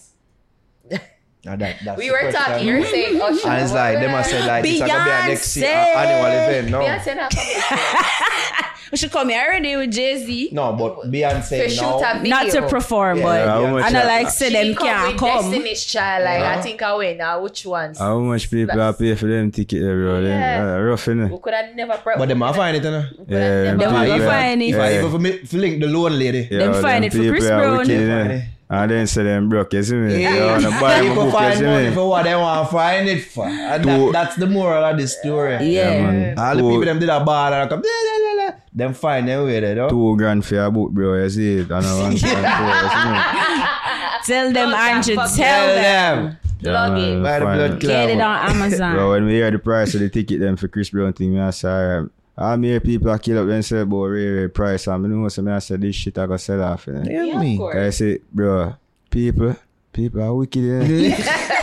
Now 1.43 1.55
that- 1.55 1.77
that's 1.83 1.97
We 1.97 2.07
the 2.07 2.11
were 2.13 2.31
talking, 2.31 2.67
you 2.67 2.77
were 2.79 2.85
saying 2.85 3.19
Usher. 3.21 3.49
And 3.49 3.63
it's 3.63 3.73
like, 3.73 3.99
they 3.99 4.07
must 4.11 4.29
say 4.29 4.45
like, 4.47 4.63
it's 4.65 4.79
going 4.79 4.91
to 4.91 5.03
be 5.05 5.09
a 5.09 5.27
next 5.27 5.47
se- 5.47 5.61
Beyonce. 5.61 5.95
uh, 5.95 5.99
annual 5.99 6.31
event. 6.41 6.69
No. 6.69 6.79
Beyonce 6.81 7.15
not 7.17 7.31
coming. 7.35 8.65
We 8.91 8.97
should 8.97 9.11
come 9.11 9.29
here 9.29 9.41
already 9.47 9.75
with 9.77 9.89
Jay 9.91 10.17
Z. 10.23 10.49
No, 10.51 10.73
but 10.73 11.01
To 11.03 11.07
Beyonce 11.07 11.69
shoot 11.69 11.81
now. 11.81 12.11
a 12.11 12.19
video. 12.19 12.29
Not 12.29 12.51
to 12.51 12.61
perform, 12.67 13.17
Yeah, 13.19 13.23
but 13.23 13.39
yeah, 13.39 13.53
how 13.53 13.67
much 13.67 13.85
and 13.85 13.97
I 13.97 14.05
like 14.05 14.29
say 14.29 14.49
She 14.49 14.53
them 14.53 14.75
come 14.75 14.85
can't 14.87 15.07
with 15.13 15.17
come. 15.17 15.49
Destiny's 15.51 15.85
Child, 15.85 16.25
like 16.25 16.39
Yeah. 16.41 16.55
I 16.57 16.61
think 16.61 16.81
I 16.83 16.93
win. 16.95 17.17
Now 17.17 17.41
which 17.41 17.65
ones? 17.65 17.97
How 17.99 18.19
much 18.19 18.51
people 18.51 18.81
are 18.81 18.91
pay 18.93 19.15
for 19.15 19.27
them 19.27 19.49
ticket 19.49 19.81
there, 19.81 19.95
bro? 19.95 20.21
Them, 20.21 20.39
Yeah. 20.39 20.75
uh, 20.75 20.79
rough, 20.81 21.05
innit? 21.05 21.31
we 21.31 21.37
could 21.39 21.53
have 21.53 21.73
never. 21.73 21.93
Pre- 22.03 22.15
But 22.17 22.27
them 22.27 22.39
we 22.39 22.43
I 22.45 22.47
coulda- 22.47 22.57
find 22.59 22.77
it, 22.77 22.83
you 22.83 22.91
know. 22.91 23.05
coulda 23.15 23.33
Yeah, 23.33 23.39
never- 23.39 23.63
Them 23.63 23.79
people- 23.79 24.17
will 24.19 24.27
find 24.29 24.61
it. 24.61 24.65
If 24.65 24.75
Yeah. 24.75 24.83
I 24.83 24.93
even 25.07 25.23
fi- 25.23 25.45
fi 25.45 25.57
link 25.57 25.79
the 25.79 25.87
lone 25.87 26.19
lady. 26.19 26.47
Yeah, 26.51 26.57
Them 26.59 26.71
well, 26.71 26.81
find 26.81 27.05
it 27.05 27.11
for 27.13 27.17
people 27.19 27.31
Chris 27.31 27.49
are 27.49 27.59
Brown. 27.61 28.43
Wicked, 28.72 28.80
Yeah. 28.80 28.80
innit? 28.80 28.82
And 28.83 28.91
then 28.91 29.08
say 29.08 29.24
them 29.24 29.50
broke, 29.50 29.74
you 29.74 29.83
see 29.83 29.95
me? 29.95 30.22
Yeah. 30.22 30.33
They 30.33 30.45
wanna 30.45 30.69
buy 30.80 31.01
my 31.01 31.01
People 31.09 31.32
book, 31.32 31.41
you 31.41 31.56
see 31.56 31.64
money 31.66 31.90
me? 31.90 31.93
for 31.95 32.09
what 32.09 32.24
they 32.24 32.35
want 32.35 32.67
to 32.67 32.72
find 32.74 33.09
it 33.09 33.25
for. 33.25 33.45
And 33.48 33.83
Two- 33.83 33.90
that, 33.90 34.11
that's 34.14 34.35
the 34.38 34.48
moral 34.48 34.83
of 34.85 34.98
the 34.98 35.08
story. 35.08 35.58
Yeah. 35.66 36.01
man. 36.11 36.40
All 36.40 36.56
the 36.56 36.61
people 36.64 36.85
them 36.85 37.00
did 37.00 37.09
a 37.09 37.19
ball 37.24 37.53
and 37.53 37.69
come, 37.69 37.82
la, 37.82 37.90
la, 37.90 38.17
la, 38.43 38.45
la. 38.45 38.51
them 38.74 38.93
find 38.93 39.27
their 39.27 39.43
way 39.43 39.59
there, 39.59 39.75
though. 39.75 39.90
Two 39.90 40.16
grand 40.17 40.45
for 40.45 40.56
your 40.56 40.72
book, 40.72 40.91
bro. 40.91 41.16
You 41.22 41.30
see 41.30 41.58
it? 41.59 41.69
And 41.72 41.85
I 41.85 42.00
want 42.00 42.17
to 42.17 42.25
Tell 44.25 44.51
them, 44.53 44.69
Plug 44.69 44.72
that 44.80 44.95
Andrew, 44.95 45.16
fuck 45.16 45.35
tell 45.35 45.38
Tell 45.38 45.67
them. 45.75 46.25
them. 46.25 46.38
Plug 46.61 46.98
it. 47.00 47.24
Buy 47.24 47.40
the 47.40 47.45
blood 47.45 47.80
Get 47.80 48.09
it 48.11 48.22
on 48.22 48.50
Amazon. 48.51 48.93
Bro, 48.95 49.11
when 49.11 49.25
we 49.25 49.32
hear 49.33 49.50
the 49.50 49.58
price 49.59 49.95
of 49.95 50.01
the 50.01 50.09
ticket 50.09 50.40
them 50.40 50.56
for 50.58 50.67
Chris 50.67 50.91
Brown 50.91 51.11
thing, 51.14 51.33
me 51.33 51.40
I 51.41 51.50
say, 51.50 52.01
alright. 52.37 52.53
I'm 52.53 52.63
here 52.63 52.79
people 52.79 53.09
are 53.09 53.19
kill 53.19 53.39
up 53.39 53.47
themselves 53.47 53.83
about 53.83 54.03
Ray 54.05 54.27
Ray 54.29 54.47
price 54.47 54.87
and 54.87 55.05
I 55.05 55.09
know 55.09 55.27
so 55.29 55.41
me 55.41 55.51
I 55.51 55.59
say 55.59 55.75
this 55.77 55.95
shit 55.95 56.17
I 56.17 56.25
go 56.27 56.37
sell 56.37 56.61
off. 56.63 56.87
You 56.87 56.93
know? 56.93 57.03
Yeah, 57.05 57.23
Yeah, 57.23 57.39
me. 57.39 57.57
of. 57.57 57.75
I 57.75 57.89
say, 57.91 58.19
bro, 58.31 58.75
people, 59.09 59.55
people 59.93 60.21
are 60.21 60.33
wicked. 60.33 60.61
Yeah. 60.63 60.81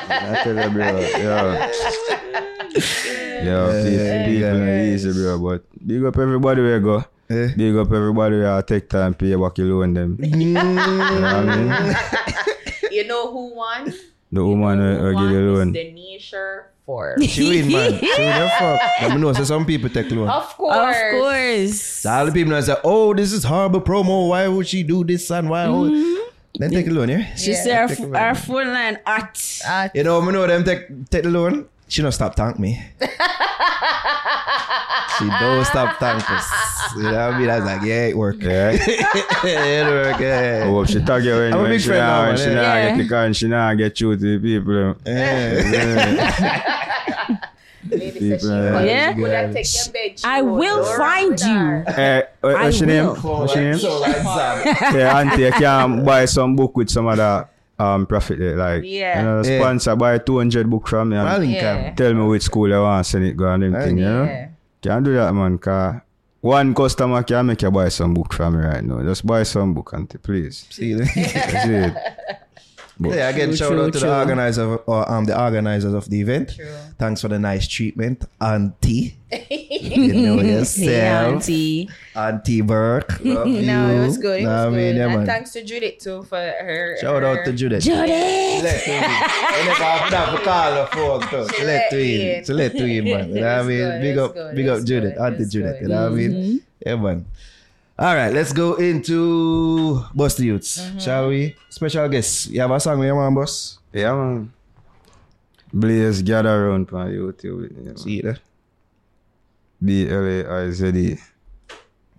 I 0.12 0.40
tell 0.44 0.56
you, 0.56 0.70
bro, 0.70 1.00
yo. 1.00 1.70
Yo, 3.40 3.66
people, 3.72 3.90
yeah, 3.90 4.26
people 4.26 4.58
yeah. 4.58 4.82
easy, 4.94 5.12
bro. 5.12 5.38
But 5.38 5.86
big 5.86 6.04
up 6.04 6.16
everybody 6.18 6.60
where 6.62 6.80
go. 6.80 7.04
Eh. 7.30 7.48
Big 7.56 7.76
up 7.76 7.90
everybody 7.92 8.36
where 8.38 8.62
take 8.62 8.88
time 8.88 9.14
pay 9.14 9.34
back 9.34 9.56
your 9.58 9.68
loan 9.68 9.94
them. 9.94 10.18
you 10.22 10.52
know 10.52 10.64
what 10.64 11.24
I 11.24 11.56
mean? 11.56 11.96
You 12.92 13.06
know 13.06 13.30
who 13.30 13.54
won? 13.54 13.92
The 14.32 14.44
woman 14.44 14.78
Who 14.80 15.04
will 15.04 15.12
give 15.14 15.30
you 15.30 15.52
loan. 15.54 15.74
is 15.76 15.76
Denisha 15.76 16.64
for. 16.90 17.16
She 17.34 17.42
win, 17.48 17.66
man. 17.72 17.90
She 18.00 18.22
win 18.26 18.36
the 18.42 18.48
fuck. 18.58 18.80
Let 19.02 19.10
me 19.14 19.18
know. 19.22 19.32
So 19.32 19.44
some 19.44 19.64
people 19.64 19.88
take 19.90 20.10
loan. 20.10 20.28
Of 20.28 20.48
course. 20.56 20.96
Of 20.96 21.20
course. 21.20 21.80
So 22.02 22.10
all 22.10 22.26
the 22.26 22.32
people 22.32 22.52
now 22.52 22.60
say, 22.60 22.76
oh, 22.84 23.14
this 23.14 23.32
is 23.32 23.44
horrible 23.44 23.80
promo. 23.80 24.28
Why 24.30 24.48
would 24.48 24.66
she 24.66 24.82
do 24.82 25.04
this 25.04 25.30
and 25.30 25.48
why? 25.48 25.68
would-" 25.68 26.18
Then 26.58 26.70
take 26.70 26.88
a 26.88 26.90
loan, 26.90 27.08
yeah? 27.08 27.34
She 27.36 27.52
Yeah. 27.52 27.62
said 27.62 27.76
our, 27.80 27.88
Take 27.88 28.00
a 28.00 28.18
our 28.18 28.34
phone 28.34 28.72
line 28.74 28.98
hot. 29.06 29.38
Uh, 29.66 29.88
You 29.94 30.02
know, 30.04 30.20
I 30.20 30.30
know 30.32 30.46
them 30.46 30.64
take, 30.64 30.82
take 31.08 31.22
the 31.22 31.30
loan. 31.30 31.66
She 31.88 32.02
don't 32.02 32.12
stop 32.12 32.34
thank 32.36 32.58
me. 32.58 32.72
she 33.00 33.06
don't 35.42 35.64
stop 35.64 35.98
thank 35.98 36.22
us. 36.30 36.46
You 36.96 37.02
know 37.02 37.12
what 37.12 37.34
I 37.34 37.38
mean? 37.38 37.50
I 37.50 37.56
was 37.56 37.64
like, 37.70 37.82
yeah, 37.82 38.06
it 38.10 38.16
worked. 38.16 38.42
Yeah. 38.42 38.70
it 38.74 39.86
worked, 39.86 40.20
yeah. 40.20 40.64
Oh, 40.68 40.84
she 40.84 41.00
tag 41.02 41.24
you 41.24 41.34
when, 41.34 41.52
I'm 41.52 41.58
a 41.58 41.62
when 41.62 41.70
big 41.72 41.80
she 41.80 41.88
friend 41.88 42.02
nah, 42.06 42.10
now, 42.14 42.20
when 42.28 42.34
man, 42.36 42.38
she 42.38 42.50
yeah. 42.50 42.62
nah 42.62 42.74
get 42.88 42.98
the 43.02 43.08
car 43.08 43.24
and 43.26 43.36
she 43.36 43.46
nah 43.48 43.74
get 43.74 43.96
through 43.98 44.16
to 44.18 44.38
the 44.38 44.38
people. 44.38 44.96
Yeah. 45.06 46.76
Lady 47.90 48.20
said 48.30 48.40
she 48.40 48.46
People, 48.46 48.76
uh. 48.76 48.82
Yeah. 48.82 49.14
Would 49.16 49.32
I 49.34 49.52
take 49.52 49.66
your 49.74 49.92
bed? 49.92 50.20
I 50.24 50.42
will 50.42 50.84
find 50.96 51.38
you. 51.40 51.84
Eh, 51.94 52.22
what- 52.40 52.56
I 52.56 52.64
what's 52.64 52.80
your 52.80 52.86
name? 52.88 53.06
will. 53.06 53.14
What's 53.14 53.54
your 53.54 53.64
name? 53.64 54.00
Like 54.00 54.64
yeah, 54.94 55.18
auntie, 55.18 55.42
you 55.42 55.52
can 55.52 56.04
buy 56.04 56.24
some 56.26 56.56
book 56.56 56.76
with 56.76 56.90
some 56.90 57.06
of 57.06 57.16
that 57.16 57.48
um 57.78 58.06
profit 58.06 58.38
there. 58.38 58.56
Like, 58.56 58.82
Yeah. 58.84 59.18
you 59.18 59.24
know, 59.26 59.42
Yeah. 59.44 59.58
sponsor 59.60 59.96
buy 59.96 60.18
200 60.18 60.68
book 60.68 60.86
from 60.88 61.08
me 61.10 61.16
and 61.16 61.50
Yeah. 61.50 61.92
tell 61.94 62.12
me 62.14 62.24
which 62.26 62.42
school 62.42 62.68
you 62.68 62.80
want 62.80 63.06
send 63.06 63.24
it 63.24 63.36
go 63.36 63.46
and 63.52 63.62
them 63.62 63.72
Yeah. 63.72 63.86
you 63.86 63.94
know? 63.96 64.48
Can't 64.82 65.04
do 65.04 65.14
that, 65.14 65.32
man, 65.34 65.58
cause 65.58 65.96
one 66.42 66.74
customer 66.74 67.22
can 67.22 67.46
make 67.46 67.60
you 67.62 67.70
buy 67.70 67.88
some 67.88 68.14
book 68.14 68.32
from 68.32 68.58
me 68.58 68.64
right 68.64 68.82
now. 68.84 69.02
Just 69.02 69.26
buy 69.26 69.42
some 69.44 69.74
book, 69.74 69.92
auntie, 69.94 70.18
please. 70.18 70.66
See, 70.70 70.94
That's 70.94 71.96
it. 73.00 73.14
yeah, 73.16 73.28
again, 73.28 73.48
True, 73.48 73.56
shout 73.56 73.70
true, 73.72 73.82
out 73.86 73.92
to 73.92 73.98
true. 73.98 74.08
the 74.08 74.18
organizer 74.18 74.76
or, 74.76 75.10
um, 75.10 75.24
the 75.24 75.40
organizers 75.40 75.94
of 75.94 76.08
the 76.10 76.20
event. 76.20 76.54
True. 76.56 76.66
Thanks 76.98 77.20
for 77.20 77.28
the 77.28 77.38
nice 77.38 77.66
treatment, 77.66 78.24
Auntie. 78.40 79.16
you 79.50 80.12
know 80.14 80.38
Hey, 80.64 81.00
auntie. 81.00 81.88
Auntie 82.16 82.60
Burke. 82.62 83.20
Love 83.24 83.46
you. 83.46 83.62
No, 83.62 83.88
it 83.88 84.06
was 84.06 84.18
good. 84.18 84.40
It 84.40 84.44
Nah, 84.44 84.66
was 84.66 84.74
I 84.74 84.76
mean, 84.76 84.94
good. 84.94 84.96
yeah, 84.96 85.14
and 85.18 85.26
thanks 85.26 85.52
to 85.52 85.64
Judith 85.64 85.98
too 85.98 86.24
for 86.24 86.36
her. 86.36 86.96
Shout 87.00 87.22
out 87.22 87.44
to 87.44 87.52
Judith. 87.52 87.84
Judith. 87.84 88.08
Let 88.08 88.84
to 88.84 88.90
in. 88.90 89.02
And 89.04 89.68
if 89.68 89.80
I 89.80 89.96
have 90.10 90.36
to 90.38 90.44
call 90.44 90.72
her 90.72 90.86
phone 90.92 91.20
too. 91.30 91.48
She 91.54 91.60
She 91.60 91.64
let 91.64 91.80
let 91.82 91.90
to 91.90 91.96
me 91.96 92.20
in. 92.30 92.38
in. 92.38 92.44
She 92.44 92.52
let 92.52 92.72
to 92.72 92.84
in, 92.84 93.04
man. 93.04 93.28
You 93.28 93.34
know 93.40 93.56
what 93.56 93.64
I 93.64 93.68
mean? 93.68 93.78
good, 93.78 94.00
Big 94.02 94.18
up, 94.18 94.34
big 94.56 94.68
up 94.68 94.84
Judith, 94.84 95.18
Auntie 95.20 95.44
Judith. 95.46 95.80
You 95.80 95.88
know 95.88 96.02
what 96.02 96.12
I 96.12 96.14
mean? 96.16 96.62
Yeah, 96.84 96.96
man. 96.96 97.24
All 98.00 98.14
right, 98.16 98.32
let's 98.32 98.52
go 98.54 98.76
into 98.76 100.00
Buss 100.14 100.36
Di 100.36 100.46
Utes, 100.46 100.78
Mm-hmm. 100.80 100.98
shall 101.04 101.28
we? 101.28 101.54
Special 101.68 102.08
guest. 102.08 102.48
You 102.48 102.60
have 102.62 102.70
a 102.70 102.80
song 102.80 102.98
with 102.98 103.06
your 103.08 103.16
man, 103.20 103.34
boss? 103.34 103.78
Yeah, 103.92 104.14
man. 104.14 104.52
Blaize 105.72 106.22
gather 106.24 106.48
around 106.48 106.88
on 106.92 107.10
YouTube. 107.12 107.60
with 107.60 107.76
me, 107.76 107.84
man. 107.84 107.96
See 107.98 108.18
it 108.18 108.22
there. 108.24 108.38
B 109.84 110.08
L 110.08 110.24
A 110.24 110.64
I 110.66 110.70
Z 110.70 110.88
E. 110.88 111.18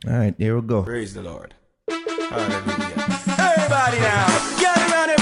All 0.07 0.13
right, 0.17 0.35
here 0.37 0.55
we 0.55 0.61
go. 0.67 0.83
Praise 0.83 1.13
the 1.15 1.23
Lord. 1.23 1.53
Hallelujah. 1.89 3.01
Everybody 3.41 3.97
now, 4.05 4.27
get 4.61 4.77
around, 4.77 5.09
everybody 5.09 5.20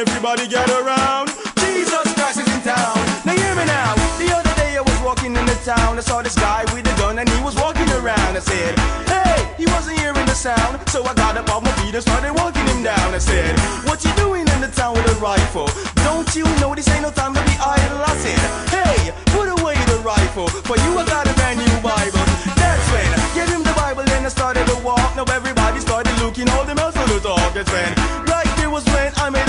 everybody 0.00 0.48
get 0.48 0.68
around. 0.70 1.28
Jesus 1.60 2.06
Christ 2.16 2.40
is 2.40 2.48
in 2.54 2.62
town. 2.62 2.96
Now 3.26 3.36
hear 3.36 3.54
me 3.54 3.64
now. 3.66 3.92
The 4.16 4.32
other 4.32 4.54
day 4.56 4.78
I 4.78 4.80
was 4.80 4.98
walking 5.04 5.36
in 5.36 5.44
the 5.44 5.58
town. 5.60 5.98
I 5.98 6.00
saw 6.00 6.22
this 6.22 6.34
guy 6.34 6.64
with 6.72 6.88
a 6.88 6.94
gun 6.96 7.18
and 7.18 7.28
he 7.28 7.40
was 7.44 7.54
walking 7.56 7.88
around. 8.00 8.32
I 8.32 8.40
said, 8.40 8.78
Hey, 9.12 9.36
he 9.58 9.66
wasn't 9.66 9.98
hearing 9.98 10.24
the 10.24 10.34
sound. 10.34 10.80
So 10.88 11.04
I 11.04 11.12
got 11.12 11.36
up 11.36 11.52
on 11.54 11.64
my 11.64 11.72
feet 11.82 11.94
and 11.94 12.02
started 12.02 12.32
walking 12.32 12.66
him 12.66 12.82
down. 12.82 13.12
I 13.12 13.18
said, 13.18 13.52
What 13.84 14.02
you 14.04 14.12
doing 14.16 14.48
in 14.48 14.60
the 14.64 14.72
town 14.72 14.94
with 14.96 15.04
a 15.04 15.16
rifle? 15.20 15.68
Don't 16.08 16.34
you 16.34 16.44
know 16.60 16.74
this 16.74 16.88
ain't 16.88 17.02
no 17.02 17.10
time 17.10 17.34
to 17.34 17.42
be 17.44 17.54
idle? 17.60 18.00
I 18.00 18.16
said, 18.24 18.40
Hey, 18.72 19.12
put 19.36 19.52
away 19.52 19.76
the 19.84 20.00
rifle. 20.00 20.48
For 20.64 20.80
you 20.80 20.96
I 20.96 21.04
got 21.04 21.28
a 21.28 21.34
brand 21.34 21.60
new 21.60 21.76
Bible. 21.84 22.24
That's 22.56 22.86
when 22.88 23.04
I 23.04 23.20
gave 23.36 23.50
him 23.52 23.64
the 23.68 23.76
Bible 23.76 24.08
and 24.16 24.24
I 24.24 24.32
started 24.32 24.64
to 24.72 24.76
walk. 24.80 25.12
Now 25.12 25.28
everybody 25.28 25.78
started 25.80 26.16
looking, 26.24 26.48
all 26.56 26.64
the 26.64 26.74
mouths 26.74 26.96
full 26.96 27.12
of 27.16 27.22
talk. 27.22 27.52
That's 27.52 27.68
when, 27.68 27.92
right 28.24 28.48
there 28.56 28.70
was 28.70 28.84
when 28.96 29.12
I 29.20 29.28
made 29.28 29.39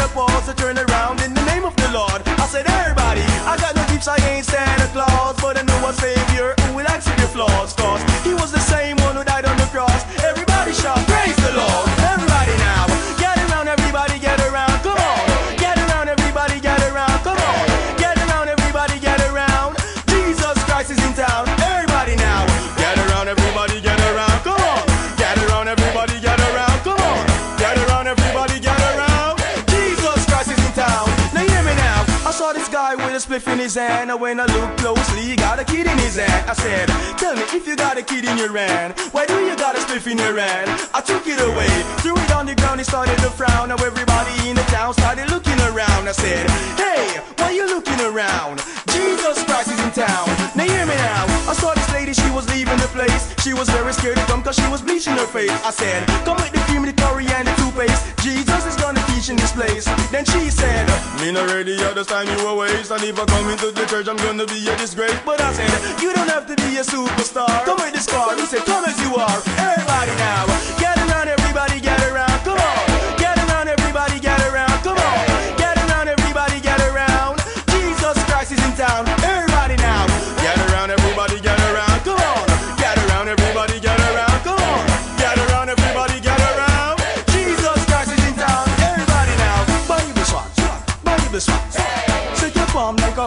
I 4.07 4.17
ain't 4.33 4.45
Santa 4.45 4.87
Claus, 4.87 5.39
but 5.39 5.57
I 5.57 5.61
know 5.61 5.89
a 5.89 5.93
Savior 5.93 6.55
who 6.61 6.77
will 6.77 6.87
accept 6.87 7.19
your 7.19 7.27
flaws. 7.29 7.73
Cause 7.73 8.10
with 33.11 33.27
a 33.27 33.27
spliff 33.27 33.51
in 33.51 33.59
his 33.59 33.75
hand, 33.75 34.09
and 34.11 34.21
when 34.21 34.39
I 34.39 34.45
look 34.45 34.77
closely, 34.77 35.21
he 35.21 35.35
got 35.35 35.59
a 35.59 35.65
kid 35.65 35.87
in 35.87 35.97
his 35.97 36.15
hand. 36.15 36.49
I 36.49 36.53
said, 36.53 36.87
Tell 37.17 37.35
me 37.35 37.41
if 37.51 37.67
you 37.67 37.75
got 37.75 37.97
a 37.97 38.03
kid 38.03 38.25
in 38.25 38.37
your 38.37 38.55
hand, 38.55 38.97
why 39.11 39.25
do 39.25 39.35
you 39.45 39.55
got 39.57 39.75
a 39.75 39.79
spliff 39.79 40.09
in 40.09 40.17
your 40.17 40.37
hand? 40.39 40.69
I 40.93 41.01
took 41.01 41.27
it 41.27 41.39
away, 41.39 41.71
threw 41.99 42.15
it 42.15 42.31
on 42.31 42.45
the 42.45 42.55
ground, 42.55 42.79
he 42.79 42.85
started 42.85 43.17
to 43.17 43.29
frown. 43.29 43.69
Now 43.69 43.75
everybody 43.83 44.49
in 44.49 44.55
the 44.55 44.63
town 44.71 44.93
started 44.93 45.29
looking 45.29 45.59
around. 45.59 46.07
I 46.07 46.13
said, 46.13 46.49
Hey, 46.77 47.19
why 47.37 47.51
you 47.51 47.67
looking 47.67 47.99
around? 47.99 48.63
Jesus 48.87 49.43
Christ 49.43 49.71
is 49.71 49.79
in 49.83 49.91
town. 49.91 50.27
Now 50.55 50.63
hear 50.63 50.85
me 50.85 50.95
now. 50.95 51.25
I 51.51 51.53
saw 51.53 51.73
this 51.73 51.91
lady, 51.91 52.13
she 52.13 52.29
was 52.31 52.47
leaving 52.49 52.77
the 52.77 52.87
place. 52.95 53.33
She 53.43 53.53
was 53.53 53.67
very 53.69 53.91
scared 53.93 54.17
to 54.17 54.25
come 54.25 54.41
cause 54.43 54.55
she 54.55 54.67
was 54.69 54.81
bleaching 54.81 55.13
her 55.13 55.27
face. 55.27 55.51
I 55.65 55.71
said, 55.71 56.07
Come 56.23 56.37
with 56.37 56.51
the 56.51 56.59
cream, 56.67 56.83
the 56.83 56.93
curry, 57.11 57.27
and 57.27 57.47
the 57.47 57.53
toothpaste. 57.59 58.03
Jesus 58.21 58.65
is 58.65 58.75
gonna 58.75 59.03
teach 59.11 59.29
in 59.29 59.35
this 59.35 59.51
place. 59.51 59.85
Then 60.11 60.25
she 60.25 60.49
said, 60.49 60.87
Me 61.19 61.31
not 61.31 61.49
ready 61.49 61.75
at 61.83 61.95
this 61.95 62.07
time 62.07 62.27
you 62.27 62.47
a 62.47 62.55
waste. 62.55 62.91
And 62.91 63.03
if 63.03 63.19
I 63.19 63.25
come 63.25 63.49
into 63.49 63.71
the 63.71 63.85
church, 63.85 64.07
I'm 64.07 64.17
gonna 64.17 64.45
be 64.45 64.67
a 64.67 64.75
disgrace. 64.77 65.17
But 65.25 65.41
I 65.41 65.53
said, 65.53 66.01
You 66.01 66.13
don't 66.13 66.29
have 66.29 66.47
to 66.47 66.55
be 66.55 66.77
a 66.77 66.83
superstar. 66.83 67.65
Come 67.65 67.77
with 67.77 67.93
this 67.93 68.07
car. 68.07 68.35
He 68.35 68.45
said, 68.45 68.63
Come 68.65 68.85
as 68.85 68.99
you 69.01 69.15
are. 69.15 69.39
Everybody 69.57 70.13
now. 70.17 70.45
Get 70.79 71.00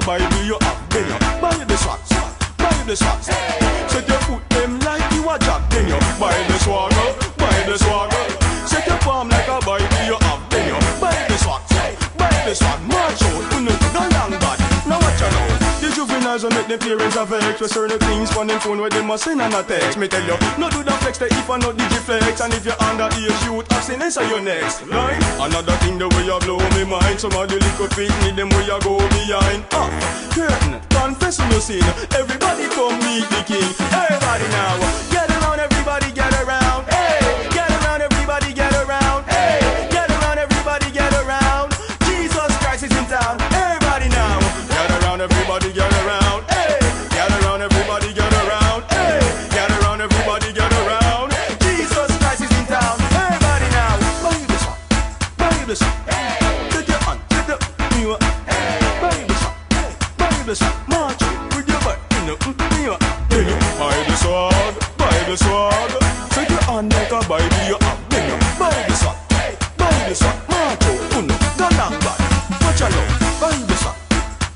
palm 0.05 0.19
like 0.19 0.21
a 0.21 0.29
Bible 0.29 0.45
you 0.45 0.59
have 0.61 0.89
then 0.91 1.09
you. 1.09 1.41
Bible 1.41 1.77
swat, 1.77 2.07
swat, 2.07 2.57
Bible 2.59 2.97
swat. 2.97 3.25
swat. 3.25 3.91
Set 3.91 4.09
your 4.09 4.19
foot 4.21 4.49
them 4.51 4.79
like 4.81 5.13
you 5.13 5.29
a 5.29 5.39
jack 5.39 5.71
then 5.71 5.89
you. 5.89 5.99
buy 6.21 6.33
Bible 6.33 6.59
swagger, 6.59 7.09
Bible 7.37 7.79
swagger. 7.79 8.25
Set 8.67 8.87
your 8.87 8.99
palm 8.99 9.29
like 9.29 9.49
a 9.49 9.59
Bible 9.65 10.05
you 10.07 10.17
have 10.21 10.51
then 10.51 10.69
you. 10.69 11.01
Bible 11.01 11.37
swat, 11.37 11.63
swat, 11.69 12.19
Bible 12.19 12.55
swat. 12.55 12.81
March 12.83 13.23
out, 13.23 13.53
you 13.53 13.61
know, 13.65 13.77
no 13.95 14.09
long 14.17 14.44
Juveniles 16.35 16.43
will 16.43 16.51
make 16.51 16.67
the 16.67 16.79
parents 16.79 17.17
of 17.17 17.29
vex 17.29 17.61
with 17.61 17.71
certain 17.71 17.99
things 17.99 18.37
on 18.37 18.49
them 18.49 18.59
phone 18.59 18.81
where 18.81 18.91
they 18.91 19.05
must 19.05 19.25
send 19.25 19.41
and 19.41 19.55
a 19.55 19.63
text. 19.63 19.99
Me 19.99 20.09
tell 20.09 20.23
you, 20.23 20.37
no 20.59 20.69
do 20.71 20.83
the 20.83 20.91
flex 20.99 21.19
the 21.19 21.27
if 21.27 21.49
I 21.49 21.59
not 21.59 21.77
digiflex 21.77 22.45
and 22.45 22.53
if 22.55 22.65
you're 22.65 22.83
under 22.83 23.07
age 23.15 23.45
you 23.45 23.55
would 23.55 23.71
abstinence 23.71 24.17
are 24.17 24.27
your 24.27 24.41
next 24.41 24.87
line. 24.89 25.23
Another 25.39 25.77
thing 25.79 25.99
the 25.99 26.09
way 26.09 26.27
you 26.27 26.39
blow 26.41 26.59
me 26.75 26.85
mind. 26.85 27.21
Some 27.21 27.33
of 27.39 27.47
the 27.49 27.55
little 27.55 27.89
pick 27.95 28.11
me 28.23 28.33
them 28.35 28.51
way 28.51 28.67
you 28.67 28.79
go 28.83 28.99
behind. 29.15 29.63
Up, 29.79 29.91
curtain, 30.35 30.81
confessing 30.91 31.51
your 31.51 31.61
sin. 31.61 31.83
Everybody 32.19 32.67
come 32.75 32.99
meet 32.99 33.31
the 33.31 33.43
king. 33.47 33.71
Everybody 33.95 34.47
now, 34.51 34.75
get 35.15 35.31
around, 35.31 35.61
everybody 35.61 36.11
get 36.13 36.33
around. 36.43 36.64
Song. 60.53 60.77
March 60.89 61.17
with 61.57 61.65
your 61.67 61.81
butt 61.81 61.97
in 62.21 62.27
the 62.29 62.37
you 62.85 62.93
Then 63.33 63.49
you 63.49 63.57
Bible 63.81 64.13
swag, 64.21 64.77
Bible 65.01 65.37
swag. 65.41 65.91
Take 66.37 66.51
your 66.51 66.61
hand 66.69 66.93
like 66.93 67.13
a 67.13 67.21
Bible 67.25 67.65
you 67.65 67.81
have. 67.81 67.97
Then 68.13 68.29
you 68.29 68.37
Bible 68.61 68.93
swag, 68.93 69.17
Bible 69.81 70.15
swag. 70.15 70.37
March 70.53 70.85
out, 70.85 71.17
uno, 71.17 71.35
go 71.57 71.67
down 71.73 71.97
bad. 72.05 72.21
Watch 72.61 72.83
out 72.85 72.93
now, 72.93 73.09
Bible 73.41 73.77
swag, 73.81 73.97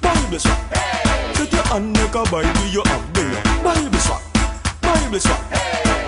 Bible 0.05 0.39
swag. 0.39 0.61
Take 1.33 1.53
your 1.57 1.65
hand 1.65 1.97
like 1.97 2.15
a 2.15 2.23
Bible 2.29 2.69
you 2.69 2.83
have. 2.85 3.05
Then 3.15 3.33
you 3.33 3.41
Bible 3.65 3.99
swag, 4.05 4.23
Bible 4.85 5.21
swag. 5.21 5.41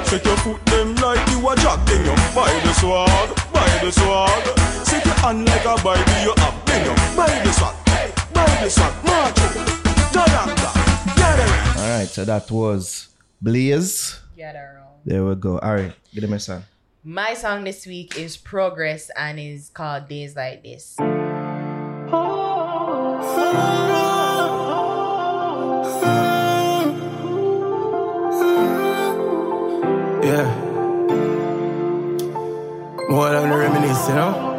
Set 0.04 0.24
your 0.26 0.36
foot 0.44 0.60
them 0.66 0.94
like 0.96 1.24
you 1.32 1.40
a 1.40 1.56
jack, 1.56 1.80
then 1.88 2.04
you 2.04 2.12
Bible 2.36 2.74
swag, 2.76 3.32
Bible 3.48 3.92
swag. 3.92 4.44
Set 4.84 5.06
your 5.06 5.14
hand 5.24 5.48
like 5.48 5.64
a 5.64 5.74
Bible 5.80 6.20
you 6.20 6.34
have, 6.36 6.66
then 6.68 6.84
you 6.84 6.92
Bible 7.16 7.52
swag, 7.56 7.74
Bible 7.80 7.89
swag. 8.10 9.04
March 9.04 9.38
out, 9.38 9.54
go 10.12 10.24
down 10.24 10.48
bad. 10.56 11.16
Get 11.16 11.38
it. 11.38 11.76
All 11.78 11.98
right, 11.98 12.08
so 12.08 12.24
that 12.24 12.50
was 12.50 13.08
Blaize. 13.42 14.18
Get 14.36 14.56
around. 14.56 15.00
There 15.04 15.24
we 15.24 15.34
go. 15.34 15.58
All 15.58 15.74
right, 15.74 15.92
give 16.12 16.22
them 16.22 16.32
a 16.32 16.40
song. 16.40 16.64
My 17.02 17.34
song 17.34 17.64
this 17.64 17.86
week 17.86 18.18
is 18.18 18.36
Prohgres 18.36 19.08
and 19.16 19.40
is 19.40 19.70
called 19.70 20.08
Days 20.08 20.36
Like 20.36 20.62
This. 20.62 20.96
Yeah. 30.22 30.44
More 33.08 33.30
than 33.30 33.50
reminisce, 33.50 34.08
you 34.08 34.14
know? 34.14 34.49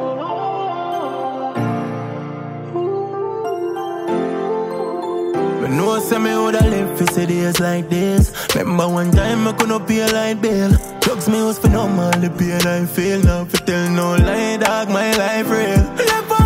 But 5.72 5.77
no, 5.77 6.00
say 6.00 6.17
me 6.17 6.32
woulda 6.32 6.67
live 6.67 6.98
for 6.98 7.06
see 7.14 7.25
days 7.25 7.61
like 7.61 7.88
this. 7.90 8.33
Remember 8.56 8.90
one 8.90 9.09
time 9.11 9.48
I 9.48 9.53
couldn't 9.53 9.88
pay 9.88 10.01
a 10.01 10.08
light 10.11 10.41
bill. 10.41 10.72
Drugs 11.00 11.30
me 11.30 11.41
was 11.43 11.64
normal, 11.64 12.11
the 12.11 12.30
pain 12.30 12.67
I 12.67 12.85
feel. 12.85 13.24
Now 13.24 13.45
for 13.45 13.56
tell 13.66 13.90
no 13.90 14.17
lie, 14.17 14.58
dog, 14.58 14.90
my 14.90 15.14
life 15.16 15.50
real. 15.50 15.83
Live 15.95 16.41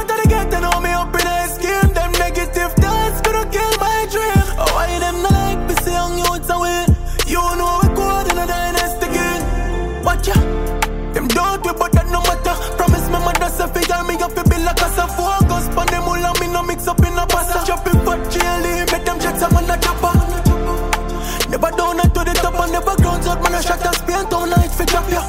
out. 23.35 23.43
Man 23.43 23.53
a 23.53 23.61
shot 23.61 23.85
and 23.85 23.95
spend 23.95 24.33
all 24.33 24.47
night 24.47 24.71
fi 24.71 24.85
drop 24.85 25.09
ya. 25.09 25.21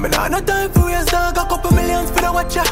Me 0.00 0.08
nah 0.08 0.28
no 0.28 0.40
time 0.40 0.70
for 0.70 0.86
waste 0.86 1.10
dog. 1.10 1.36
A 1.36 1.44
couple 1.46 1.72
millions 1.72 2.10
for 2.10 2.20
the 2.20 2.32
watch 2.32 2.56
ya. 2.56 2.64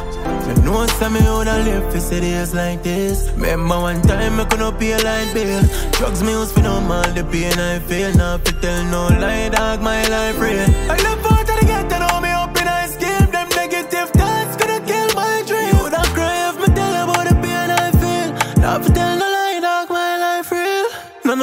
Me 0.47 0.55
know 0.65 0.87
some 0.87 1.13
me 1.15 1.21
woulda 1.21 1.59
live 1.65 1.93
for 1.93 2.21
days 2.21 2.55
like 2.55 2.83
this. 2.83 3.31
Remember 3.35 3.79
one 3.81 4.03
time 4.03 4.41
I 4.41 4.45
couldn't 4.45 4.79
pay 4.79 4.93
a 4.93 4.99
light 4.99 5.33
bill. 5.35 5.63
Drugs 5.93 6.23
me 6.23 6.33
use 6.33 6.53
for 6.53 6.61
no 6.61 6.75
all 6.75 7.13
the 7.15 7.25
pain 7.31 7.59
I 7.59 7.79
feel. 7.81 8.13
Now 8.15 8.39
fi 8.39 8.53
tell 8.61 8.85
no 8.85 9.09
lie, 9.21 9.49
dog, 9.49 9.81
my 9.83 10.03
life 10.09 10.39
real. 10.39 10.69
I 10.91 10.97
live 10.97 11.27
out 11.27 11.41
of 11.41 11.47
the 11.47 11.67
ghetto, 11.67 11.99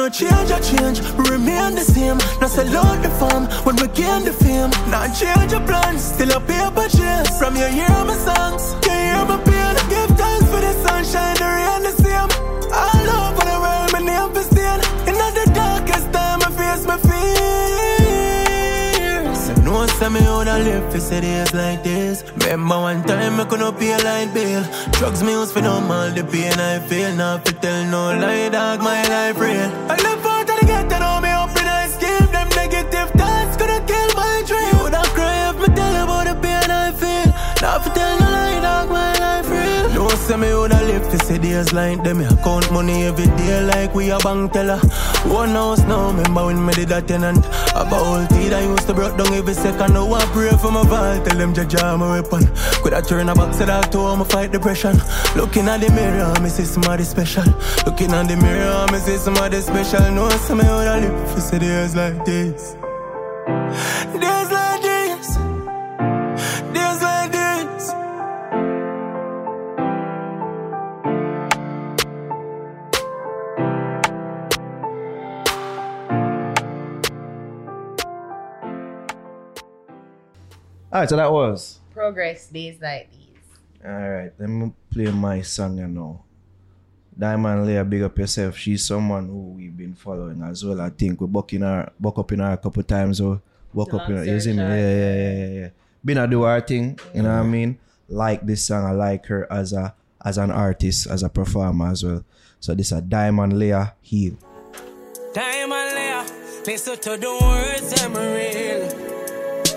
No, 0.08 0.12
change, 0.12 0.50
I 0.50 0.60
change, 0.60 1.00
remain 1.28 1.74
the 1.74 1.82
same. 1.82 2.16
Now 2.40 2.46
sell 2.46 2.76
out 2.78 3.02
the 3.02 3.10
farm 3.20 3.44
when 3.66 3.76
we 3.76 3.88
gain 3.88 4.24
the 4.24 4.32
fame. 4.32 4.70
Now 4.88 5.04
change 5.12 5.52
your 5.52 5.60
plans, 5.66 6.02
still 6.02 6.32
a 6.32 6.40
paper 6.40 6.88
chase. 6.88 7.38
From 7.38 7.54
your 7.56 7.68
hear 7.68 7.92
my 8.06 8.16
songs, 8.16 8.72
Some 19.98 20.12
me 20.12 20.20
woulda 20.20 20.58
live 20.62 20.92
for 20.92 21.00
see 21.00 21.20
days 21.20 21.52
like 21.52 21.82
this. 21.82 22.22
Remember 22.44 22.78
one 22.78 23.02
time 23.02 23.40
I 23.40 23.44
couldn't 23.44 23.76
pay 23.80 23.92
a 23.94 23.98
light 23.98 24.32
bill. 24.32 24.62
Drugs 24.92 25.24
me 25.24 25.32
use 25.32 25.50
for 25.50 25.60
numb 25.60 25.90
all 25.90 26.08
the 26.12 26.22
pain 26.22 26.52
I 26.52 26.78
feel. 26.78 27.12
Now 27.16 27.38
fi 27.38 27.50
tell 27.62 27.84
no 27.90 28.16
lie, 28.16 28.48
dog, 28.48 28.80
my 28.80 29.02
life 29.08 29.36
real. 29.40 29.70
I 29.90 29.96
live 30.06 30.24
out 30.24 30.48
of 30.50 30.60
the 30.60 30.66
ghetto, 30.66 30.98
know 31.00 31.20
me 31.20 31.30
up 31.30 31.50
in 31.50 31.66
a 31.66 31.88
scheme. 31.94 32.30
Them 32.30 32.48
negative 32.50 33.10
thoughts 33.18 33.56
gonna 33.56 33.80
kill 33.90 34.10
my 34.14 34.44
dream. 34.46 34.70
You 34.70 34.78
woulda 34.84 35.02
cry 35.16 35.50
if 35.50 35.56
me 35.58 35.74
tell 35.74 35.92
you 35.92 36.04
about 36.04 36.26
the 36.28 36.34
pain 36.46 36.70
I 36.70 36.92
feel. 36.92 37.28
Now 37.60 37.80
fi 37.80 37.90
tell 37.90 38.18
no 38.20 38.30
lie, 38.30 38.60
dog, 38.60 38.88
my 38.90 39.12
life 39.18 39.50
real. 39.50 39.88
No 39.98 40.08
say 40.10 40.36
me 40.36 40.48
for 40.52 40.77
see 41.18 41.38
days 41.38 41.72
like 41.72 42.02
them. 42.02 42.20
I 42.20 42.28
count 42.42 42.70
money 42.72 43.04
every 43.04 43.26
day 43.26 43.62
like 43.62 43.94
we 43.94 44.10
a 44.10 44.18
bank 44.18 44.52
teller. 44.52 44.78
One 45.26 45.50
house 45.50 45.80
now, 45.84 46.10
remember 46.10 46.46
when 46.46 46.64
me 46.64 46.72
did 46.74 46.90
a 46.92 47.02
tenant. 47.02 47.44
About 47.74 48.28
teeth 48.30 48.52
I 48.52 48.62
used 48.62 48.86
to 48.86 48.94
broke 48.94 49.16
down 49.16 49.32
every 49.32 49.54
second. 49.54 49.94
Now 49.94 50.12
I 50.12 50.24
pray 50.26 50.50
for 50.50 50.70
my 50.70 50.84
vault, 50.84 51.26
tell 51.26 51.38
them 51.38 51.54
jaja 51.54 51.98
my 51.98 52.20
weapon. 52.20 52.46
Could 52.82 52.94
I 52.94 53.00
turn 53.00 53.28
a 53.28 53.34
back 53.34 53.56
to 53.58 53.66
that 53.66 53.92
to 53.92 54.16
me 54.16 54.24
fight 54.24 54.52
depression? 54.52 54.96
Looking 55.36 55.68
at 55.68 55.80
the 55.80 55.90
mirror, 55.90 56.34
me 56.40 56.48
see 56.48 56.64
somebody 56.64 57.04
special. 57.04 57.44
Looking 57.86 58.12
at 58.12 58.28
the 58.28 58.36
mirror, 58.36 58.86
me 58.92 58.98
see 58.98 59.16
somebody 59.16 59.60
special. 59.60 60.10
No 60.12 60.28
say 60.30 60.54
me 60.54 60.64
woulda 60.64 61.00
live 61.00 61.30
for 61.32 61.40
see 61.40 61.58
days 61.58 61.94
like 61.94 62.24
this. 62.24 62.76
Alright, 80.90 81.08
so 81.08 81.16
that 81.16 81.30
was. 81.30 81.80
Prohgres 81.94 82.50
days 82.50 82.78
like 82.80 83.10
these. 83.10 83.84
Alright, 83.84 84.32
let 84.38 84.48
me 84.48 84.72
play 84.90 85.10
my 85.10 85.42
song 85.42 85.76
you 85.76 85.86
know. 85.86 86.22
Diamond 87.18 87.66
Liyah, 87.66 87.88
big 87.88 88.02
up 88.02 88.16
yourself. 88.16 88.56
She's 88.56 88.84
someone 88.84 89.26
who 89.26 89.54
we've 89.56 89.76
been 89.76 89.94
following 89.94 90.40
as 90.42 90.64
well. 90.64 90.80
I 90.80 90.90
think 90.90 91.20
we 91.20 91.26
buck 91.26 91.52
in 91.52 91.62
her, 91.62 91.92
buck 91.98 92.18
up 92.18 92.32
in 92.32 92.38
her 92.38 92.52
a 92.52 92.56
couple 92.56 92.82
times 92.84 93.20
or 93.20 93.42
buck 93.74 93.92
up 93.92 94.08
in 94.08 94.16
her. 94.16 94.24
You 94.24 94.40
see 94.40 94.52
me? 94.52 94.58
Yeah, 94.58 94.76
yeah, 94.76 94.94
yeah, 94.94 95.36
yeah, 95.36 95.60
yeah. 95.60 95.68
Been 96.04 96.18
a 96.18 96.26
do 96.26 96.42
her 96.44 96.60
thing, 96.60 96.98
you 97.12 97.22
know 97.22 97.30
what 97.30 97.40
I 97.40 97.42
mean? 97.42 97.78
Like 98.08 98.46
this 98.46 98.64
song, 98.64 98.86
I 98.86 98.92
like 98.92 99.26
her 99.26 99.52
as 99.52 99.72
a 99.72 99.94
as 100.24 100.38
an 100.38 100.50
artist, 100.50 101.06
as 101.06 101.22
a 101.22 101.28
performer 101.28 101.90
as 101.90 102.04
well. 102.04 102.24
So 102.60 102.74
this 102.74 102.92
a 102.92 103.02
Diamond 103.02 103.52
Liyah 103.54 103.92
Heal. 104.00 104.38
Diamond 105.34 105.94
layer, 105.94 106.24
listen 106.66 106.98
to 106.98 107.16
the 107.16 107.38
words 107.42 108.02
I'm 108.02 108.14
real. 108.14 109.17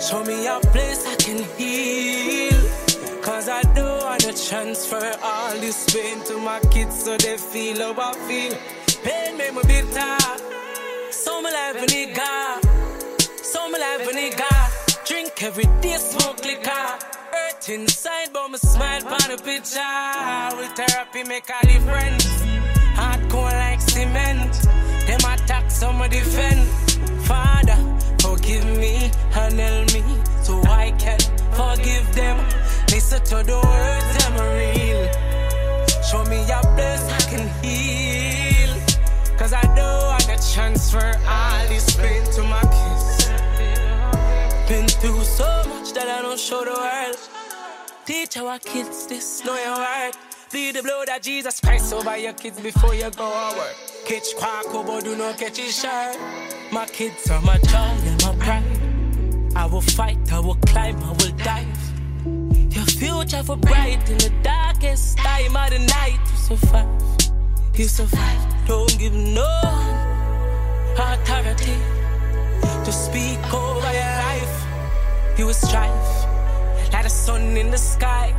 Show 0.01 0.23
me 0.23 0.47
a 0.47 0.59
place 0.73 1.05
I 1.05 1.15
can 1.15 1.43
heal. 1.57 2.59
Cause 3.21 3.47
I 3.47 3.61
don't 3.75 4.03
wanna 4.03 4.33
transfer 4.33 5.11
all 5.21 5.53
this 5.59 5.93
pain 5.93 6.23
to 6.25 6.38
my 6.39 6.59
kids 6.71 7.03
so 7.03 7.15
they 7.17 7.38
feel 7.38 7.77
how 7.77 8.11
I 8.11 8.13
feel. 8.27 8.57
Pain 9.03 9.38
make 9.38 9.53
me 9.53 9.61
bitter. 9.67 10.17
So 11.11 11.39
my 11.43 11.51
life 11.51 11.85
it 11.88 12.15
God. 12.15 12.63
So 13.43 13.69
my 13.69 13.77
life 13.77 14.09
it 14.09 14.38
God. 14.38 14.71
Drink 15.05 15.43
every 15.43 15.65
day, 15.81 15.97
smoke 15.97 16.43
liquor. 16.45 16.88
Hurt 17.31 17.69
inside, 17.69 18.30
but 18.33 18.49
me 18.49 18.57
smile 18.57 19.05
on 19.07 19.30
the 19.30 19.38
picture. 19.43 20.57
With 20.57 20.71
therapy 20.75 21.23
make 21.30 21.47
a 21.47 21.67
difference. 21.67 22.25
Hardcore 22.97 23.51
like 23.51 23.81
cement. 23.81 24.53
Them 25.05 25.19
attack, 25.31 25.69
some 25.69 25.99
defend. 26.09 26.67
Father, 27.27 27.77
help 29.59 29.93
me 29.93 30.03
so 30.43 30.61
I 30.63 30.91
can 30.97 31.19
forgive 31.51 32.05
them. 32.15 32.38
Listen 32.89 33.23
to 33.23 33.43
the 33.43 33.57
words 33.57 34.25
I'm 34.25 34.35
real. 34.57 35.03
Show 36.03 36.23
me 36.25 36.41
a 36.49 36.61
place 36.75 37.05
I 37.09 37.21
can 37.30 37.45
heal. 37.63 38.73
Cause 39.38 39.53
I 39.53 39.63
know 39.75 40.15
I 40.17 40.19
can 40.21 40.39
transfer 40.53 41.13
all 41.27 41.67
this 41.67 41.95
pain 41.95 42.23
to 42.33 42.43
my 42.43 42.61
kids. 42.61 43.30
Been 44.69 44.88
through 44.88 45.23
so 45.23 45.63
much 45.69 45.93
that 45.93 46.07
I 46.07 46.21
don't 46.21 46.39
show 46.39 46.63
the 46.63 46.71
world. 46.71 47.17
Teach 48.05 48.38
our 48.38 48.59
kids 48.59 49.07
this, 49.07 49.43
know 49.45 49.55
your 49.55 49.77
word. 49.77 50.11
Plead 50.49 50.75
the 50.75 50.83
blood 50.83 51.07
of 51.09 51.21
Jesus 51.21 51.59
Christ 51.61 51.93
over 51.93 52.17
your 52.17 52.33
kids 52.33 52.59
before 52.59 52.93
you 52.93 53.09
go 53.11 53.30
work. 53.57 53.75
Catch 54.05 54.35
quack, 54.35 54.65
but 54.71 55.03
do 55.03 55.15
not 55.15 55.38
catch 55.38 55.57
his 55.57 55.80
shirt. 55.80 56.17
My 56.71 56.85
kids 56.85 57.30
are 57.31 57.41
my 57.41 57.57
joy 57.57 57.77
and 57.77 58.21
my 58.21 58.35
pride. 58.35 58.80
I 59.55 59.65
will 59.65 59.81
fight, 59.81 60.17
I 60.31 60.39
will 60.39 60.57
climb, 60.67 60.97
I 61.03 61.11
will 61.11 61.31
dive. 61.43 61.67
Your 62.73 62.85
future 62.85 63.43
for 63.43 63.57
bright 63.57 64.09
in 64.09 64.17
the 64.17 64.31
darkest 64.43 65.17
time 65.17 65.55
of 65.55 65.69
the 65.71 65.80
night. 65.80 66.19
You 66.31 66.38
survive, 66.38 67.01
you 67.75 67.85
survive. 67.85 68.67
Don't 68.67 68.97
give 68.97 69.13
no 69.13 69.61
authority 70.97 71.77
to 72.85 72.91
speak 72.91 73.39
over 73.53 73.91
your 73.91 74.13
life. 74.27 74.65
You 75.38 75.47
will 75.47 75.53
strive 75.53 76.31
like 76.93 77.03
the 77.03 77.09
sun 77.09 77.57
in 77.57 77.71
the 77.71 77.77
sky. 77.77 78.33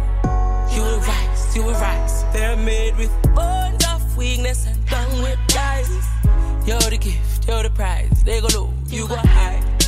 You 0.75 0.81
will 0.81 1.01
rise, 1.01 1.57
you 1.57 1.63
will 1.63 1.75
rise. 1.75 2.25
They're 2.33 2.57
made 2.57 2.97
with 2.97 3.13
bones 3.35 3.85
of 3.87 4.17
weakness 4.17 4.67
and 4.67 4.85
done 4.87 5.23
with 5.23 5.39
lies. 5.55 5.91
You're 6.67 6.81
the 6.81 6.99
gift, 6.99 7.47
you're 7.47 7.63
the 7.63 7.71
prize. 7.71 8.23
They 8.25 8.41
go 8.41 8.49
low, 8.55 8.73
you 8.89 9.07
go 9.07 9.17
high. 9.17 9.82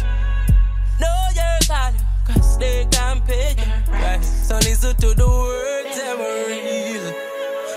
Know 1.01 1.29
your 1.35 1.59
value, 1.67 1.99
cause 2.27 2.59
they 2.59 2.87
can 2.91 3.21
pay 3.23 3.55
your 3.57 3.83
price. 3.87 4.49
So 4.49 4.57
listen 4.57 4.95
to 4.97 5.15
the 5.15 5.27
words 5.27 5.97
that 5.97 6.17
were 6.19 6.47
real. 6.49 7.07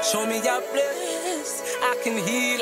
Show 0.04 0.26
me 0.26 0.38
your 0.44 0.62
place, 0.62 1.76
I 1.82 2.00
can 2.04 2.18
heal. 2.18 2.62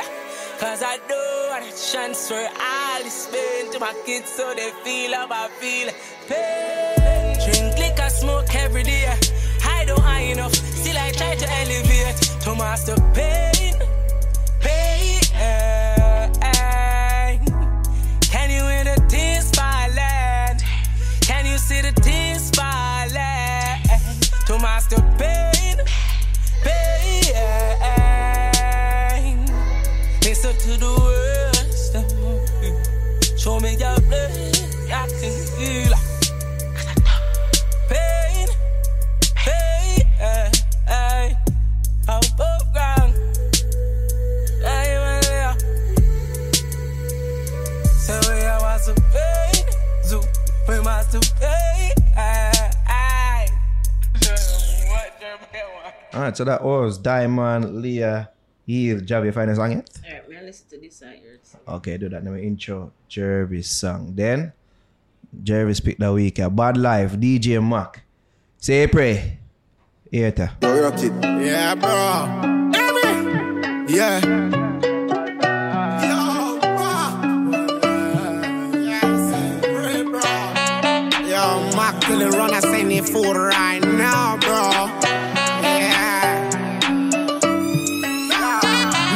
Cause 0.59 0.81
I 0.81 0.97
know 1.09 1.49
I 1.51 1.71
transfer 1.91 2.47
all 2.59 3.03
this 3.03 3.27
pain 3.27 3.71
to 3.73 3.79
my 3.79 3.93
kids 4.05 4.29
so 4.29 4.53
they 4.55 4.71
feel 4.83 5.13
how 5.13 5.27
I 5.29 5.49
feel. 5.59 5.89
Pain. 6.29 7.35
Drink 7.45 7.77
liquor, 7.77 8.09
smoke 8.09 8.55
every 8.55 8.83
day. 8.83 9.13
I 9.65 9.83
don't 9.85 9.99
high 9.99 10.31
enough, 10.31 10.55
still 10.55 10.97
I 10.97 11.11
try 11.11 11.35
to 11.35 11.47
elevate 11.59 12.15
to 12.41 12.55
master. 12.55 12.95
Pain. 13.13 13.54
Zoo. 50.65 50.71
We 50.71 50.81
must 50.83 51.11
to 51.11 51.19
pay. 51.35 51.91
Hey, 52.15 52.51
hey. 52.87 53.47
What 54.89 55.19
the 55.19 55.57
hell? 55.57 55.93
Alright, 56.13 56.37
so 56.37 56.43
that 56.43 56.63
was 56.63 56.97
Diamond 56.97 57.83
Liyah 57.83 58.29
Heal. 58.65 58.99
Javi, 59.01 59.25
you 59.25 59.31
find 59.31 59.49
the 59.51 59.55
song 59.55 59.71
yet? 59.71 59.89
Alright, 60.05 60.27
we're 60.27 60.41
listen 60.41 60.67
to 60.69 60.79
this 60.79 60.97
song. 60.97 61.13
Okay, 61.67 61.97
do 61.97 62.09
that. 62.09 62.23
Let 62.23 62.33
me 62.33 62.43
intro 62.47 62.91
Jervis 63.09 63.69
song. 63.69 64.13
Then 64.15 64.53
Jervis 65.43 65.79
pick 65.79 65.97
the 65.97 66.11
week. 66.13 66.39
uh, 66.39 66.49
BadLife, 66.49 67.19
DJ 67.19 67.61
Mac. 67.67 68.03
See 68.59 68.87
Pree. 68.87 69.39
Theater. 70.09 70.51
Rock 70.61 70.93
it. 70.97 71.11
Yeah, 71.23 71.75
bro. 71.75 72.71
Yeah. 73.87 74.64
The 82.17 82.29
run, 82.29 82.53
I 82.53 82.59
send 82.61 82.91
it 82.93 83.09
food 83.09 83.35
right 83.35 83.81
now, 83.81 84.37
bro. 84.37 84.71
Yeah. 85.61 86.49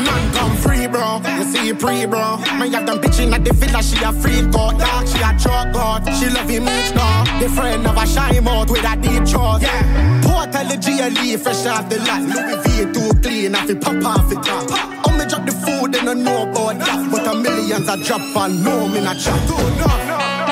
None 0.04 0.34
come 0.34 0.56
free, 0.58 0.88
bro. 0.88 1.22
You 1.38 1.44
see 1.46 1.74
pre, 1.74 2.06
bro. 2.06 2.38
Man, 2.60 2.74
have 2.74 2.86
them 2.86 3.00
bitching 3.00 3.32
at 3.32 3.46
the 3.46 3.54
villa. 3.54 3.82
She 3.82 4.04
a 4.04 4.12
free 4.12 4.42
god, 4.52 4.80
dog. 4.80 5.08
She 5.08 5.18
a 5.20 5.32
truck 5.40 5.72
god. 5.74 6.06
She 6.20 6.26
him 6.26 6.68
each 6.68 6.94
dog. 6.94 7.28
The 7.40 7.48
friend 7.48 7.88
of 7.88 7.96
a 7.96 8.06
shy 8.06 8.40
mouth 8.42 8.70
with 8.70 8.84
a 8.84 8.96
deep 8.98 9.26
throat. 9.26 9.62
Yeah. 9.62 10.22
Portal 10.22 10.68
the 10.68 10.76
GLE, 10.76 11.38
fresh 11.40 11.66
off 11.68 11.88
the 11.88 12.00
lot. 12.00 12.22
Louis 12.22 12.60
V 12.64 12.94
too 12.94 13.12
clean, 13.22 13.56
I 13.56 13.66
fi 13.66 13.76
pop 13.76 14.04
off 14.04 14.32
it. 14.32 14.44
Pop. 14.44 15.08
Oh, 15.08 15.18
me 15.18 15.26
drop 15.26 15.46
the 15.46 15.54
food, 15.54 15.94
they 15.94 16.02
don't 16.04 16.22
know 16.24 16.44
about 16.44 16.78
that. 16.80 17.10
But 17.12 17.28
a 17.28 17.34
millions 17.34 17.88
I 17.88 17.96
drop 18.04 18.22
and 18.36 18.62
no, 18.62 18.90
me 18.90 19.00
not 19.00 19.18
chat. 19.18 19.50
No, 19.50 19.58
no. 19.78 20.49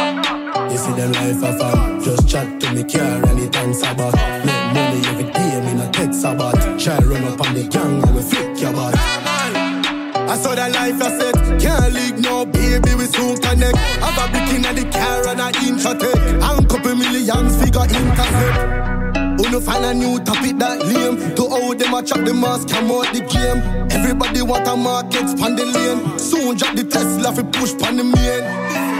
You 0.77 0.83
see 0.83 0.91
them 0.93 1.11
life 1.13 1.43
of 1.43 1.57
fun. 1.57 2.03
Just 2.03 2.29
chat 2.29 2.61
to 2.61 2.71
me 2.71 2.83
car 2.83 3.25
anytime 3.29 3.73
Sabbath. 3.73 4.13
Make 4.45 4.73
money 4.75 5.01
every 5.09 5.23
day, 5.33 5.61
me 5.65 5.73
no 5.73 5.89
take 5.89 6.13
Sabbath. 6.13 6.53
Try 6.77 6.99
run 6.99 7.23
up 7.23 7.41
on 7.41 7.55
the 7.55 7.67
gang 7.67 8.03
and 8.03 8.15
we 8.15 8.21
flick 8.21 8.61
your 8.61 8.73
butt. 8.73 8.93
I 8.95 10.37
saw 10.37 10.53
that 10.53 10.71
life 10.75 11.01
I 11.01 11.09
said, 11.17 11.59
can't 11.59 11.93
leak 11.95 12.19
no 12.19 12.45
baby, 12.45 12.93
we 12.93 13.05
soon 13.05 13.37
connect. 13.37 13.75
Have 13.75 14.21
a 14.21 14.29
brick 14.29 14.53
in 14.53 14.61
the 14.61 14.85
car 14.93 15.27
and 15.29 15.41
a 15.41 15.51
take. 15.51 16.43
And 16.45 16.69
couple 16.69 16.93
millions 16.93 17.57
figure 17.57 17.81
intercept. 17.81 19.17
Who 19.41 19.49
no 19.49 19.59
find 19.59 19.83
a 19.83 19.95
new 19.95 20.19
topic 20.19 20.57
that 20.57 20.85
lame 20.85 21.35
To 21.35 21.49
how 21.49 21.73
them 21.73 21.93
a 21.93 22.03
chop 22.03 22.25
the 22.25 22.33
mask, 22.33 22.69
come 22.69 22.89
out 22.89 23.13
the 23.13 23.21
game 23.21 23.61
Everybody 23.91 24.41
want 24.41 24.67
a 24.67 24.75
market, 24.75 25.29
span 25.29 25.55
the 25.55 25.65
lane 25.65 26.17
Soon 26.17 26.57
drop 26.57 26.75
the 26.75 26.83
Tesla, 26.83 27.33
fi 27.33 27.43
push 27.43 27.77
pan 27.77 27.97
the 27.97 28.03
main 28.03 28.96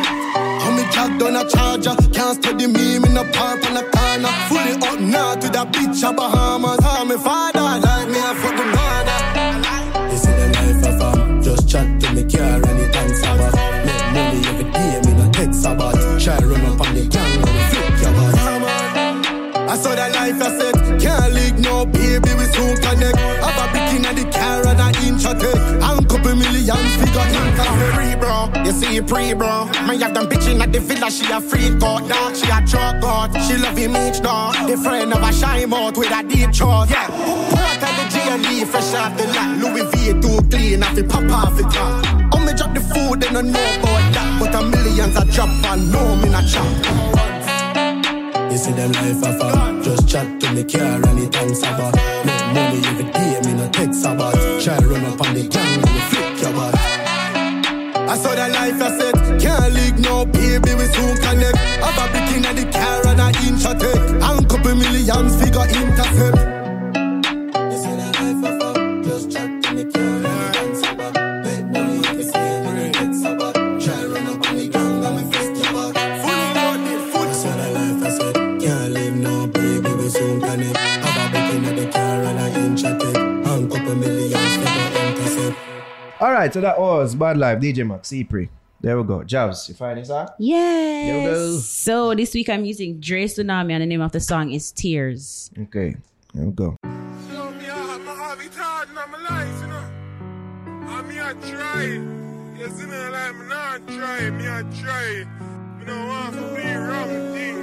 Me 0.98 1.04
jack 1.04 1.20
down 1.20 1.36
a 1.36 1.48
charger 1.48 1.96
Can't 2.12 2.44
study 2.44 2.66
me, 2.66 2.98
me 2.98 3.10
no 3.14 3.24
park 3.32 3.64
on 3.68 3.76
the 3.76 3.84
corner 3.94 4.34
Fully 4.50 4.74
up 4.82 5.00
north 5.00 5.44
with 5.44 5.56
a 5.56 5.66
bitch 5.70 6.02
a 6.02 6.12
Bahamas 6.12 6.84
How 6.84 7.04
me 7.06 7.18
father 7.18 7.62
like 7.62 8.10
me 8.10 8.18
a 8.18 8.34
fuck 8.34 8.58
the 8.58 8.66
mother 8.66 10.12
You 10.12 10.18
see 10.18 10.32
them 10.32 10.52
life 10.54 10.86
of 10.88 11.00
fun. 11.00 11.44
Just 11.44 11.70
chat 11.70 12.02
to 12.02 12.14
me 12.14 12.24
car 12.24 12.66
anytime 12.66 13.14
Sabbath. 13.14 13.54
Make 13.86 14.06
money 14.14 14.42
every 14.48 14.72
day, 14.72 15.02
me 15.06 15.14
no 15.14 15.30
take 15.32 15.54
Sabbath. 15.54 16.24
Try 16.24 16.40
run 16.40 16.66
up 16.66 16.82
on 16.82 16.96
the 16.96 17.06
gang 17.08 17.42
we 17.46 17.62
flick 17.70 18.02
your 18.02 18.14
butt. 18.14 18.38
I 19.70 19.76
saw 19.78 19.94
that 19.94 20.16
life 20.16 20.42
I 20.42 20.50
said, 20.58 21.00
can't 21.00 21.34
leak 21.34 21.60
no 21.60 21.86
baby, 21.86 22.34
we 22.34 22.46
soon 22.56 22.74
connect. 22.82 23.18
Have 23.20 23.54
a 23.54 23.66
brick 23.70 23.94
in 23.94 24.02
the 24.02 24.26
car 24.34 24.66
and 24.66 24.82
a 24.82 24.88
inch 25.06 25.26
a 25.26 25.36
take. 25.38 25.62
And 25.84 26.10
couple 26.10 26.36
millions 26.36 26.96
figure 26.98 27.28
you 28.68 28.74
see 28.74 28.96
you 28.96 29.04
pre 29.04 29.34
bro. 29.34 29.66
Man, 29.88 30.00
have 30.02 30.14
them 30.14 30.28
bitching 30.28 30.60
at 30.60 30.72
the 30.74 30.80
villa, 30.80 31.10
she 31.10 31.26
a 31.32 31.40
free 31.40 31.70
god, 31.80 32.08
dog. 32.10 32.36
She 32.36 32.48
a 32.52 32.60
truck 32.68 33.02
god, 33.02 33.32
she 33.48 33.56
love 33.58 33.78
him 33.78 33.96
each 33.96 34.22
dog. 34.22 34.56
The 34.68 34.78
friend 34.78 35.14
of 35.14 35.24
a 35.24 35.32
shy 35.32 35.66
mouth 35.66 35.98
with 35.98 36.12
a 36.12 36.22
deep 36.24 36.54
throat. 36.54 36.88
Yeah, 36.90 37.08
what 37.56 37.80
the 37.80 38.04
GLE, 38.12 38.66
fresh 38.68 38.94
off 38.94 39.18
the 39.18 39.26
lot. 39.36 39.50
Louis 39.62 39.88
V 39.92 40.22
too 40.22 40.40
clean, 40.50 40.84
I 40.84 40.94
fi 40.96 41.04
pop 41.04 41.32
off 41.32 41.60
it. 41.60 41.66
Uh. 41.66 42.30
Oh, 42.34 42.40
me 42.46 42.54
drop 42.54 42.74
the 42.74 42.82
food, 42.82 43.22
they 43.22 43.30
don't 43.32 43.52
know 43.52 43.68
about 43.80 44.14
that. 44.14 44.38
But 44.40 44.56
a 44.56 44.62
millions 44.64 45.16
I 45.16 45.24
drop 45.32 45.50
and 45.72 45.92
no, 45.92 46.16
me 46.18 46.30
not 46.30 46.46
chop. 46.46 46.68
You 48.52 48.58
see 48.58 48.72
them 48.74 48.92
life 48.92 49.24
of 49.24 49.40
fun. 49.40 49.84
Just 49.84 50.10
chat 50.10 50.42
to 50.42 50.52
me 50.52 50.64
car 50.66 51.00
anytime 51.08 51.56
Sabbath. 51.56 51.96
Make 52.26 52.46
money 52.54 52.82
every 52.88 53.06
day, 53.16 53.40
me 53.46 53.54
no 53.54 53.70
take 53.70 53.94
Sabbath. 53.94 54.36
Try 54.64 54.78
run 54.80 55.06
up 55.06 55.22
on 55.22 55.34
the 55.34 55.48
gang 55.48 55.82
we 55.82 56.00
flick 56.12 56.42
your 56.42 56.54
butt. 56.54 56.87
I 58.10 58.16
saw 58.16 58.34
that 58.36 58.52
life 58.52 58.82
I 58.82 58.98
said, 58.98 59.42
can't 59.42 59.74
leak 59.74 59.98
no 60.00 60.26
baby, 60.26 60.74
we 60.76 60.86
soon 60.86 61.18
connect. 61.18 61.58
Have 61.58 61.98
a 62.00 62.12
brick 62.12 62.32
in 62.36 62.42
the 62.56 62.72
car 62.72 63.06
and 63.08 63.20
a 63.20 63.28
inch 63.46 63.66
a 63.66 63.76
take. 63.76 64.24
And 64.24 64.50
couple 64.50 64.76
millions 64.76 65.36
figure 65.42 65.68
intercept. 65.68 66.67
Right, 86.48 86.54
so 86.54 86.62
that 86.62 86.80
was 86.80 87.14
BadLife, 87.14 87.62
DJ 87.62 87.86
Max, 87.86 88.14
Pre. 88.30 88.48
There 88.80 88.98
we 88.98 89.04
go. 89.06 89.22
Jobs, 89.22 89.68
you 89.68 89.76
find 89.76 90.00
this 90.00 90.10
out? 90.10 90.38
There 90.40 91.20
we 91.20 91.26
go. 91.26 91.56
Yes. 91.56 91.66
So 91.66 92.16
this 92.16 92.34
week 92.34 92.48
I'm 92.48 92.64
using 92.64 93.02
Drae 93.02 93.26
Sunami 93.26 93.74
and 93.74 93.82
the 93.82 93.86
name 93.86 94.00
of 94.00 94.14
the 94.14 94.22
song 94.22 94.54
is 94.54 94.72
Tears. 94.72 95.52
Okay, 95.64 95.98
there 96.34 96.46
we 96.46 96.52
go. 96.54 96.78
Yo, 96.86 97.52
me 97.52 97.66
a, 97.66 98.00
me 98.00 98.16
have 98.16 98.40
it 98.40 98.56
hard 98.56 98.88
in 98.88 98.96
my 98.96 99.04
life, 99.30 99.60
you 99.60 99.68
know. 99.68 99.90
And 100.88 101.08
me 101.10 101.18
a 101.18 101.34
try. 101.52 101.84
You 101.84 102.70
see 102.70 102.86
me 102.86 102.98
like 103.10 103.36
me 103.36 103.46
not 103.48 103.86
try, 103.86 104.30
me 104.30 104.46
a 104.46 104.64
try. 104.80 105.26
Me 105.80 105.86
don't 105.86 106.08
want 106.08 106.34
to 106.34 106.42
be 106.56 106.64
wrong 106.64 107.10
thing. 107.36 107.58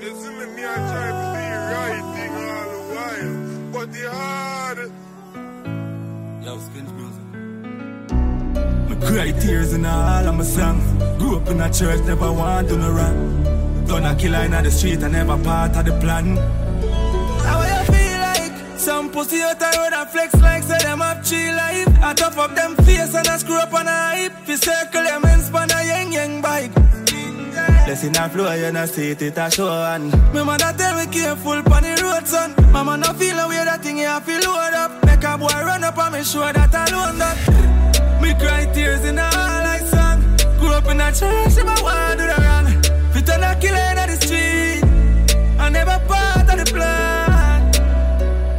You 0.00 0.14
see 0.14 0.30
me, 0.30 0.46
me 0.54 0.62
a 0.62 0.72
try 0.72 1.10
to 1.10 1.26
be 1.34 1.46
right 1.74 2.04
thing 2.14 2.30
all 2.30 2.66
the 2.70 2.78
while. 2.94 3.72
But 3.72 3.92
the 3.92 4.08
hard. 4.08 4.78
Yo, 6.44 6.58
Skins 6.60 6.92
music. 6.92 7.23
My 9.04 9.10
cry 9.10 9.32
tears 9.32 9.74
in 9.74 9.84
all 9.84 10.26
of 10.28 10.34
my 10.34 10.44
songs. 10.44 10.82
Grew 11.18 11.36
up 11.36 11.48
in 11.48 11.60
a 11.60 11.70
church, 11.70 12.00
never 12.04 12.32
want 12.32 12.68
to 12.68 12.76
no 12.78 12.90
wrong. 12.90 13.84
Done 13.86 14.06
a 14.06 14.14
killer 14.14 14.38
in 14.38 14.52
the 14.52 14.70
street, 14.70 15.02
I 15.02 15.08
never 15.08 15.36
part 15.44 15.76
of 15.76 15.84
the 15.84 15.92
plan. 16.00 16.36
How 17.44 17.60
you 17.68 17.84
feel 17.92 18.18
like? 18.18 18.78
Some 18.78 19.10
pussy 19.10 19.42
out 19.42 19.58
the 19.58 19.66
road 19.76 19.92
and 19.92 20.08
flex 20.08 20.34
like 20.40 20.62
say 20.62 20.78
them 20.78 21.00
have 21.00 21.22
chill 21.22 21.54
life. 21.54 21.88
I 22.02 22.14
top 22.14 22.38
up 22.38 22.54
them 22.54 22.76
face 22.76 23.14
and 23.14 23.28
I 23.28 23.36
screw 23.36 23.58
up 23.58 23.74
on 23.74 23.88
a 23.88 24.16
hip. 24.16 24.32
Fi 24.46 24.54
circle 24.54 25.04
them 25.04 25.24
and 25.26 25.42
span 25.42 25.70
a 25.70 25.84
yang 25.84 26.12
yang 26.12 26.40
bike. 26.40 26.72
Blessing 27.84 28.16
a 28.16 28.28
flow, 28.30 28.54
you 28.54 28.72
know 28.72 28.86
see 28.86 29.10
it, 29.10 29.20
it 29.20 29.36
a 29.36 29.50
show 29.50 29.68
and 29.68 30.10
Me 30.32 30.42
mother 30.42 30.72
tell 30.78 30.96
me 30.96 31.04
careful 31.12 31.62
pon 31.62 31.82
the 31.82 32.00
road, 32.02 32.26
son 32.26 32.54
Mama 32.72 32.96
no 32.96 33.12
feel 33.12 33.36
the 33.36 33.46
way 33.46 33.56
that 33.56 33.82
thing 33.82 33.98
you 33.98 34.06
have 34.06 34.24
to 34.24 34.32
load 34.32 34.72
up 34.72 35.04
Make 35.04 35.22
a 35.22 35.36
boy 35.36 35.48
run 35.48 35.84
up 35.84 35.98
and 35.98 36.14
me 36.14 36.24
sure 36.24 36.50
that 36.50 36.90
alone 36.90 37.18
that 37.18 37.73
Me 38.24 38.32
cry 38.40 38.64
tears 38.72 39.04
in 39.04 39.18
all 39.18 39.26
I 39.76 39.80
song 39.84 40.18
Grew 40.58 40.72
up 40.72 40.88
in 40.88 40.98
a 40.98 41.12
church, 41.12 41.58
if 41.60 41.68
I 41.68 41.76
want 41.84 42.18
do 42.18 42.24
the 42.24 42.38
wrong 42.40 42.66
Fit 43.12 43.28
on 43.28 43.44
a 43.44 43.52
killer 43.60 43.88
in 43.92 44.08
the 44.08 44.16
street 44.16 44.80
I 45.60 45.68
never 45.68 46.00
part 46.08 46.48
of 46.48 46.56
the 46.56 46.64
plan 46.72 47.60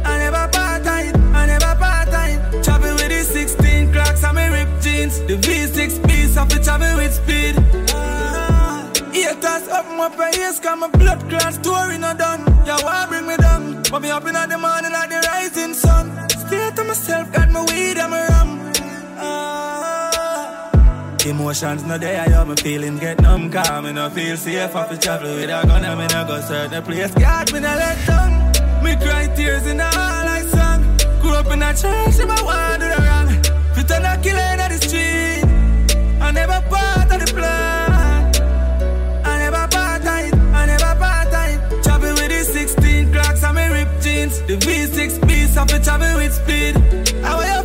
I 0.06 0.18
never 0.22 0.46
part 0.54 0.86
of 0.86 0.98
it, 1.08 1.16
I 1.34 1.46
never 1.46 1.74
part 1.82 2.14
of 2.14 2.28
it 2.30 2.62
Travel 2.62 2.94
with 2.94 3.08
the 3.08 3.24
16 3.24 3.92
clocks 3.92 4.22
and 4.22 4.36
me 4.36 4.46
ripped 4.54 4.84
jeans 4.84 5.18
The 5.22 5.34
V6 5.34 6.06
piece 6.06 6.36
of 6.36 6.52
it 6.52 6.62
travel 6.62 6.98
with 6.98 7.14
speed 7.14 7.56
Ah, 7.92 8.88
Haters 9.10 9.66
up 9.66 9.86
my 9.98 10.08
face, 10.10 10.60
cause 10.60 10.78
my 10.78 10.88
blood 10.90 11.28
clot 11.28 11.54
story 11.54 11.98
not 11.98 12.18
done. 12.18 12.44
Yeah, 12.64 12.78
why 12.84 13.06
bring 13.08 13.26
me 13.26 13.36
down? 13.38 13.82
But 13.90 14.02
me 14.02 14.10
up 14.10 14.26
in 14.26 14.34
the 14.34 14.58
morning 14.58 14.92
like 14.92 15.10
the 15.10 15.26
rising 15.26 15.74
sun. 15.74 16.12
Stay 16.28 16.70
to 16.76 16.84
myself, 16.84 17.32
got 17.32 17.50
my 17.50 17.62
weed 17.64 17.98
and 17.98 18.10
my 18.12 18.28
rum. 18.28 18.65
Emotions 21.26 21.82
not 21.82 22.00
there, 22.00 22.28
yeah, 22.30 22.44
my 22.44 22.54
feelings 22.54 23.00
get 23.00 23.20
numb, 23.20 23.50
calm, 23.50 23.82
me 23.82 23.92
no 23.92 24.08
feel 24.10 24.36
safe. 24.36 24.72
Have 24.72 24.88
to 24.90 24.96
travel 24.96 25.34
with 25.34 25.50
a 25.50 25.66
gun, 25.66 25.84
and 25.84 25.98
me 25.98 26.06
no 26.06 26.24
go 26.24 26.40
certain 26.40 26.82
place. 26.84 27.12
God, 27.14 27.52
me 27.52 27.58
no 27.58 27.68
let 27.68 28.06
down. 28.06 28.84
Me 28.84 28.94
cry 28.94 29.26
tears 29.34 29.66
in 29.66 29.80
all 29.80 29.90
I 29.92 30.42
song. 30.46 30.82
Grew 31.20 31.32
up 31.32 31.50
in 31.50 31.62
a 31.62 31.74
church, 31.74 32.20
if 32.22 32.30
I 32.30 32.42
want 32.44 32.80
do 32.80 32.88
the 32.88 33.00
wrong. 33.02 33.28
Fit 33.74 33.90
on 33.90 34.04
a 34.04 34.22
killer 34.22 34.50
in 34.54 34.70
the 34.70 34.78
street. 34.86 36.22
I 36.22 36.30
never 36.30 36.62
part 36.70 37.10
of 37.10 37.26
the 37.26 37.32
plan. 37.34 38.32
I 39.24 39.38
never 39.38 39.66
part 39.66 40.02
of 40.02 40.26
it. 40.26 40.34
I 40.54 40.66
never 40.66 40.94
part 40.94 41.26
of 41.26 41.72
it. 41.72 41.82
Travel 41.82 42.10
with 42.14 42.28
the 42.28 42.44
16 42.44 43.12
clocks 43.12 43.42
and 43.42 43.56
me 43.56 43.66
ripped 43.66 44.00
jeans. 44.00 44.42
The 44.42 44.58
V6 44.58 45.26
piece 45.26 45.56
of 45.56 45.72
it 45.72 45.82
travel 45.82 46.18
with 46.18 46.32
speed. 46.32 46.76
Like? 47.20 47.55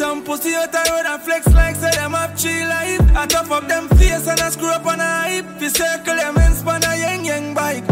Some 0.00 0.24
pussy 0.24 0.54
out 0.54 0.72
the 0.72 0.78
road 0.88 1.04
and 1.04 1.20
flex 1.20 1.46
like 1.52 1.76
say 1.76 1.90
them 1.90 2.12
have 2.12 2.34
chill 2.34 2.66
life. 2.66 3.04
I 3.14 3.26
top 3.26 3.50
up 3.50 3.68
them 3.68 3.86
face 3.98 4.26
and 4.26 4.40
I 4.40 4.48
screw 4.48 4.70
up 4.70 4.86
on 4.86 4.98
a 4.98 5.28
hip. 5.28 5.44
Fi 5.60 5.68
circle 5.68 6.16
them 6.16 6.38
and 6.38 6.54
span 6.56 6.82
a 6.88 6.96
yang 6.96 7.24
yang 7.26 7.52
bike. 7.52 7.84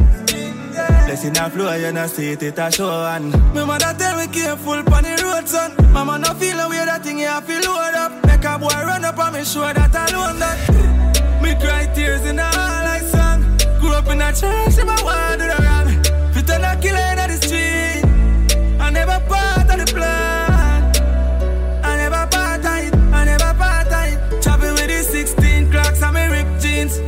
Blessing 1.05 1.37
a 1.37 1.51
flow, 1.51 1.71
you 1.75 1.93
know 1.93 2.07
see 2.07 2.33
it, 2.33 2.43
it 2.43 2.59
a 2.59 2.73
show 2.73 3.05
and 3.13 3.31
Me 3.53 3.63
mother 3.63 3.93
tell 3.99 4.17
me 4.17 4.27
careful 4.33 4.83
pon 4.85 5.05
the 5.05 5.21
road, 5.23 5.47
son. 5.47 5.77
Mama 5.93 6.17
no 6.17 6.33
feel 6.41 6.57
the 6.57 6.87
that 6.87 7.05
thing 7.05 7.19
you 7.19 7.27
have 7.27 7.47
to 7.47 7.53
load 7.69 7.95
up. 7.95 8.13
Make 8.25 8.43
a 8.43 8.59
boy 8.59 8.69
run 8.89 9.05
up 9.05 9.19
and 9.19 9.35
me 9.37 9.45
sure 9.45 9.75
that 9.75 9.93
alone 9.93 10.39
that. 10.39 11.43
Me 11.43 11.53
cry 11.61 11.93
tears 11.93 12.25
in 12.25 12.41
all 12.41 12.49
I 12.49 13.01
song. 13.05 13.45
Grew 13.81 13.93
up 13.93 14.09
in 14.09 14.23
a 14.23 14.33
church, 14.33 14.81
if 14.81 14.89
I 14.89 14.97
want 15.05 15.41
do 15.41 15.47
the 15.47 15.59
wrong 15.61 16.33
Fit 16.33 16.49
on 16.57 16.65
a 16.65 16.73
killer 16.81 17.21
in 17.21 17.29
the 17.29 17.37
street. 17.37 18.81
I 18.81 18.89
never 18.89 19.21
part 19.29 19.69
of 19.69 19.77
The 19.77 20.28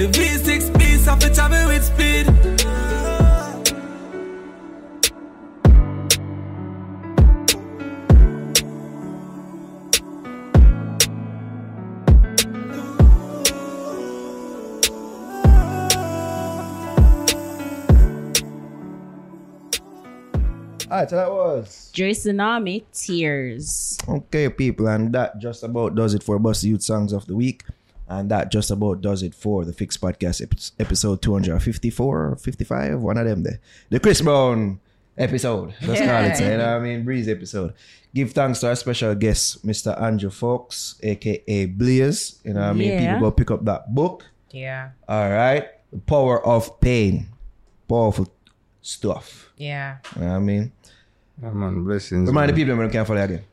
V6 0.08 0.78
beast 0.78 1.08
of 1.08 1.22
it 1.22 1.34
travel 1.34 1.68
with 1.68 1.84
speed. 1.84 2.26
Alright, 20.90 21.08
so 21.08 21.16
that 21.16 21.30
was 21.30 21.92
Drae 21.94 22.10
Sunami, 22.10 22.84
Tears. 22.92 23.96
Okay, 24.08 24.48
people, 24.48 24.88
and 24.88 25.12
that 25.12 25.38
just 25.38 25.62
about 25.62 25.94
does 25.94 26.14
it 26.14 26.22
for 26.22 26.38
Bust 26.38 26.64
Youth 26.64 26.82
Songs 26.82 27.12
of 27.12 27.26
the 27.26 27.36
Week. 27.36 27.62
And 28.10 28.28
that 28.32 28.50
just 28.50 28.72
about 28.72 29.00
does 29.00 29.22
it 29.22 29.36
for 29.36 29.64
the 29.64 29.72
Fix 29.72 29.97
Podcast 29.97 30.42
episode 30.80 31.22
254 31.22 32.36
55, 32.36 33.00
one 33.00 33.16
of 33.16 33.24
them 33.24 33.44
there. 33.44 33.60
The 33.89 34.00
Chris 34.00 34.20
Brown 34.20 34.80
episode. 35.16 35.74
Let's 35.80 36.00
call 36.00 36.24
it, 36.24 36.40
you 36.40 36.58
know 36.58 36.72
what 36.72 36.76
I 36.76 36.78
mean? 36.80 37.05
Breeze 37.05 37.28
episode. 37.28 37.72
Give 38.12 38.32
thanks 38.32 38.58
to 38.60 38.68
our 38.68 38.74
special 38.74 39.14
guest, 39.14 39.64
Mr. 39.64 39.94
Andrew 40.02 40.30
Folkes, 40.30 40.97
aka 41.05 41.66
Blaize. 41.66 42.40
You 42.44 42.55
know 42.55 42.60
what 42.62 42.70
I 42.70 42.72
mean? 42.72 42.89
Yeah. 42.90 43.14
People 43.14 43.30
go 43.30 43.30
pick 43.30 43.50
up 43.52 43.64
that 43.66 43.94
book. 43.94 44.24
Yeah. 44.50 44.90
All 45.08 45.30
right. 45.30 45.68
The 45.92 45.98
Power 45.98 46.44
of 46.44 46.80
Pain. 46.80 47.28
Powerful 47.89 48.26
stuff. 48.82 49.52
Yeah. 49.56 49.98
You 50.16 50.22
know 50.22 50.28
what 50.30 50.34
I 50.34 50.39
mean? 50.40 50.72
Yeah, 51.40 51.50
man, 51.50 51.84
blessings. 51.84 52.26
Remind 52.28 52.48
the 52.48 52.52
man. 52.52 52.56
people 52.56 52.76
when 52.76 52.89
they 52.89 52.92
can 52.92 53.05
follow 53.05 53.20
you 53.20 53.24
again. 53.24 53.44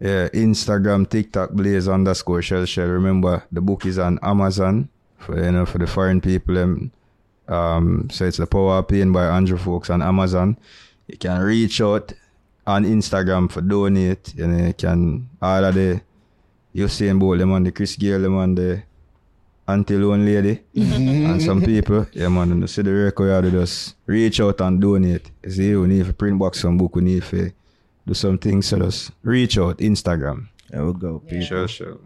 Yeah, 0.00 0.28
Instagram, 0.30 1.08
TikTok, 1.08 1.50
Blaze 1.50 1.86
underscore 1.86 2.40
Shell 2.40 2.64
Shell. 2.64 2.86
Remember, 2.88 3.44
the 3.52 3.60
book 3.60 3.84
is 3.84 3.98
on 3.98 4.18
Amazon 4.22 4.88
for 5.18 5.36
you 5.36 5.52
know 5.52 5.66
for 5.66 5.78
the 5.78 5.86
foreign 5.86 6.20
people. 6.20 6.56
Um, 6.56 6.90
um, 7.48 8.08
so 8.10 8.24
it's 8.24 8.38
the 8.38 8.46
Power 8.46 8.78
of 8.78 8.88
Pain 8.88 9.12
by 9.12 9.26
Andrew 9.26 9.58
Folks 9.58 9.90
on 9.90 10.00
Amazon. 10.00 10.56
You 11.06 11.18
can 11.18 11.38
reach 11.42 11.82
out 11.82 12.14
on 12.66 12.84
Instagram 12.84 13.50
for 13.50 13.60
donate. 13.60 14.34
You 14.34 14.46
know, 14.46 14.66
you 14.68 14.72
can 14.72 15.28
all 15.42 15.64
of 15.64 15.74
the 15.74 16.00
Usain 16.74 17.18
Bolt 17.18 17.38
them 17.38 17.52
on 17.52 17.64
the 17.64 17.72
Chris 17.72 17.96
Gale 17.96 18.20
them 18.22 18.36
on 18.36 18.54
the 18.54 18.82
Auntie 19.68 19.96
Lone 19.98 20.24
Lady 20.24 20.60
and 20.74 21.42
some 21.42 21.60
people. 21.60 22.06
Yeah 22.12 22.28
man, 22.28 22.60
you 22.60 22.66
see 22.66 22.82
the 22.82 22.92
record 22.92 23.44
you 23.44 23.50
just 23.50 23.96
reach 24.06 24.40
out 24.40 24.60
and 24.62 24.80
donate. 24.80 25.30
You 25.44 25.50
see, 25.50 25.76
we 25.76 25.88
need 25.88 26.06
to 26.06 26.12
print 26.12 26.38
box 26.38 26.60
some 26.60 26.78
book, 26.78 26.96
we 26.96 27.02
need 27.02 27.22
to 27.24 27.52
do 28.10 28.14
some 28.14 28.38
things. 28.38 28.66
So 28.66 28.78
just 28.78 29.12
reach 29.22 29.56
out, 29.56 29.78
Instagram. 29.78 30.48
There 30.68 30.84
we 30.84 30.92
go, 30.92 31.20
people. 31.20 31.46
Sure, 31.46 31.68
sure. 31.68 31.98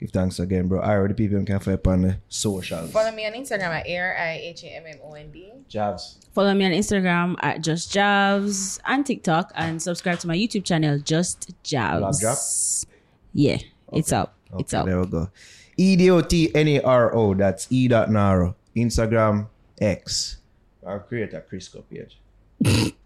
Give 0.00 0.10
thanks 0.10 0.40
again, 0.40 0.66
bro. 0.66 0.80
I 0.80 0.94
already 0.94 1.14
people 1.14 1.42
can 1.44 1.60
find 1.60 1.78
up 1.78 1.86
on 1.86 2.02
the 2.02 2.18
socials. 2.28 2.90
Follow 2.90 3.12
me 3.12 3.26
on 3.26 3.32
Instagram 3.32 3.70
at 3.70 3.86
air 3.86 4.16
i 4.18 4.38
h 4.42 4.64
a 4.64 4.68
m 4.74 4.84
m 4.86 4.98
o 5.04 5.14
n 5.14 5.30
d. 5.30 5.52
Javs. 5.70 6.18
Follow 6.34 6.52
me 6.54 6.64
on 6.66 6.72
Instagram 6.72 7.36
at 7.40 7.62
Just 7.62 7.94
Javs 7.94 8.80
and 8.84 9.06
TikTok 9.06 9.52
and 9.54 9.80
subscribe 9.80 10.18
to 10.18 10.26
my 10.26 10.36
YouTube 10.36 10.64
channel, 10.64 10.98
Just 10.98 11.54
Javs. 11.62 12.00
Blog 12.00 12.18
drop? 12.18 12.38
Yeah, 13.32 13.58
it's 13.92 14.12
up. 14.12 14.34
It's 14.58 14.74
up. 14.74 14.86
There 14.86 15.00
we 15.00 15.06
go. 15.06 15.30
E 15.76 15.94
D 15.94 16.10
O 16.10 16.20
T 16.20 16.52
N 16.54 16.66
A 16.68 16.80
R 16.80 17.14
O. 17.14 17.34
That's 17.34 17.70
E 17.70 17.86
dot 17.86 18.10
Naro. 18.10 18.56
Instagram 18.74 19.46
X. 19.80 20.38
I'll 20.84 20.98
create 20.98 21.32
a 21.32 21.40
Crisco 21.40 21.82
page. 21.88 22.18
Eh? 22.64 22.90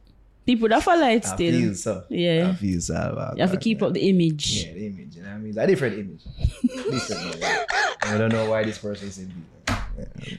People 0.48 0.66
that 0.70 0.82
follow 0.82 1.06
it 1.08 1.26
I 1.26 1.28
still. 1.28 1.52
feel 1.52 1.74
so. 1.74 2.04
Yeah. 2.08 2.48
I 2.48 2.54
feel 2.54 2.80
so. 2.80 2.94
About 2.94 3.36
You 3.36 3.42
have 3.42 3.50
to 3.50 3.58
keep 3.58 3.82
man. 3.82 3.88
up 3.88 3.92
the 3.92 4.08
image. 4.08 4.64
Yeah, 4.64 4.72
the 4.72 4.86
image. 4.86 5.14
You 5.16 5.22
know 5.22 5.28
what 5.28 5.34
I 5.34 5.38
mean? 5.40 5.48
It's 5.50 5.58
a 5.58 5.66
different 5.66 5.98
image. 5.98 6.22
different. 6.62 7.40
man. 7.40 7.66
I 8.00 8.16
don't 8.16 8.32
know 8.32 8.48
why 8.48 8.64
this 8.64 8.78
person 8.78 9.08
is 9.08 9.18
in 9.18 9.28
me. 9.28 9.34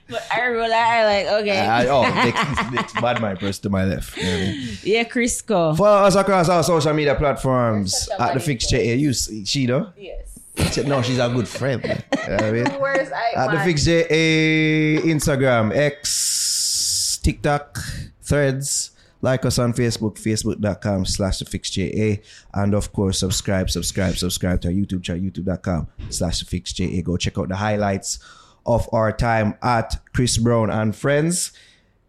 But 0.09 0.25
I 0.33 0.47
roll 0.47 0.73
I 0.73 1.05
like, 1.05 1.41
okay. 1.41 1.59
I, 1.59 1.85
oh, 1.89 2.01
next, 2.01 2.71
next 2.71 2.93
bad 2.95 3.21
my 3.21 3.35
person 3.35 3.61
to 3.61 3.69
my 3.69 3.85
left. 3.85 4.17
You 4.17 4.23
know 4.23 4.31
what 4.31 4.39
I 4.39 4.45
mean? 4.47 4.77
yeah, 4.83 5.03
Crisco. 5.03 5.77
Follow 5.77 6.07
us 6.07 6.15
across 6.15 6.49
our 6.49 6.63
social 6.63 6.93
media 6.93 7.13
platforms 7.13 8.09
at 8.17 8.33
the 8.33 8.39
Fix 8.39 8.65
J. 8.65 8.95
You 8.95 9.13
see, 9.13 9.45
she 9.45 9.67
though? 9.67 9.93
Yes. 9.95 10.39
No, 10.87 11.03
she's 11.03 11.19
a 11.19 11.29
good 11.29 11.47
friend. 11.47 11.83
man. 11.83 12.03
You 12.23 12.29
know 12.29 12.33
what 12.33 12.43
I 12.45 12.51
mean? 12.51 12.65
Where's 12.81 13.11
I? 13.11 13.31
At 13.35 13.47
the 13.51 13.57
man? 13.57 13.65
Fix 13.67 13.87
eh, 13.87 15.01
Instagram, 15.05 15.71
X, 15.75 17.19
TikTok, 17.21 17.77
Threads. 18.23 18.89
Like 19.21 19.45
us 19.45 19.59
on 19.59 19.73
Facebook, 19.73 20.15
facebook.com 20.17 21.05
slash 21.05 21.39
the 21.39 21.45
Fix 21.45 21.69
JA. 21.69 22.21
And 22.53 22.73
of 22.73 22.93
course, 22.93 23.19
subscribe, 23.19 23.69
subscribe, 23.69 24.15
subscribe 24.15 24.61
to 24.61 24.69
our 24.69 24.73
YouTube 24.73 25.03
channel, 25.03 25.21
youtube.com 25.23 25.87
slash 26.09 26.39
the 26.39 26.45
Fix 26.45 26.71
JA. 26.73 27.01
Go 27.03 27.17
check 27.17 27.37
out 27.37 27.49
the 27.49 27.57
highlights 27.57 28.19
of 28.65 28.87
our 28.93 29.11
time 29.11 29.55
at 29.61 29.99
Chris 30.13 30.37
Brown 30.37 30.69
and 30.69 30.95
Friends. 30.95 31.51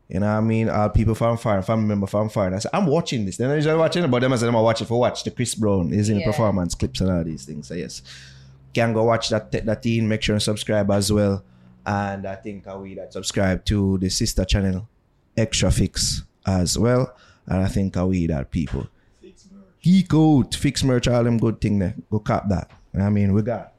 You 0.09 0.21
know 0.21 0.27
what 0.27 0.39
I 0.39 0.41
mean? 0.41 0.69
All 0.69 0.89
people 0.89 1.15
from 1.15 1.37
far, 1.37 1.63
family 1.63 1.87
member 1.87 2.07
from 2.07 2.29
far. 2.29 2.47
And 2.47 2.57
I 2.57 2.59
said, 2.59 2.71
I'm 2.75 2.87
watching 2.87 3.25
this. 3.25 3.37
Then 3.37 3.51
I 3.51 3.55
usually 3.55 3.77
watching 3.77 4.03
it, 4.05 4.09
but 4.11 4.21
them 4.21 4.33
I 4.33 4.37
said, 4.37 4.49
I'm 4.49 4.55
watching 4.55 4.87
for 4.87 4.99
watch 4.99 5.23
the 5.25 5.31
Chris 5.31 5.55
Brown 5.55 5.93
is 5.93 6.09
in 6.09 6.17
the 6.17 6.21
Yeah. 6.23 6.27
performance 6.27 6.75
clips 6.75 7.01
and 7.01 7.11
all 7.11 7.23
these 7.25 7.45
things. 7.45 7.69
So 7.69 7.75
yes, 7.75 8.03
can 8.75 8.93
go 8.93 9.05
watch 9.05 9.29
that 9.31 9.51
that 9.53 9.87
in. 9.87 10.09
Make 10.09 10.23
sure 10.23 10.35
and 10.35 10.43
subscribe 10.43 10.91
as 10.91 11.13
well. 11.13 11.45
And 11.87 12.27
I 12.27 12.35
think 12.37 12.67
we 12.81 12.95
that 12.97 13.13
subscribe 13.13 13.65
to 13.67 13.99
the 13.99 14.11
sister 14.11 14.45
channel, 14.45 14.89
Extra 15.37 15.71
Fix 15.71 16.25
as 16.47 16.79
well. 16.79 17.15
And 17.47 17.63
I 17.63 17.69
think 17.69 17.97
we 17.97 18.27
that 18.27 18.51
people 18.51 18.87
geek 19.83 20.13
out, 20.13 20.55
fix 20.55 20.85
merch, 20.85 21.09
all 21.09 21.25
them 21.25 21.39
good 21.39 21.61
thing 21.61 21.79
there. 21.79 21.95
Go 22.11 22.19
cop 22.19 22.49
that. 22.49 22.71
I 22.95 23.09
mean, 23.09 23.33
we 23.33 23.43
got 23.43 23.73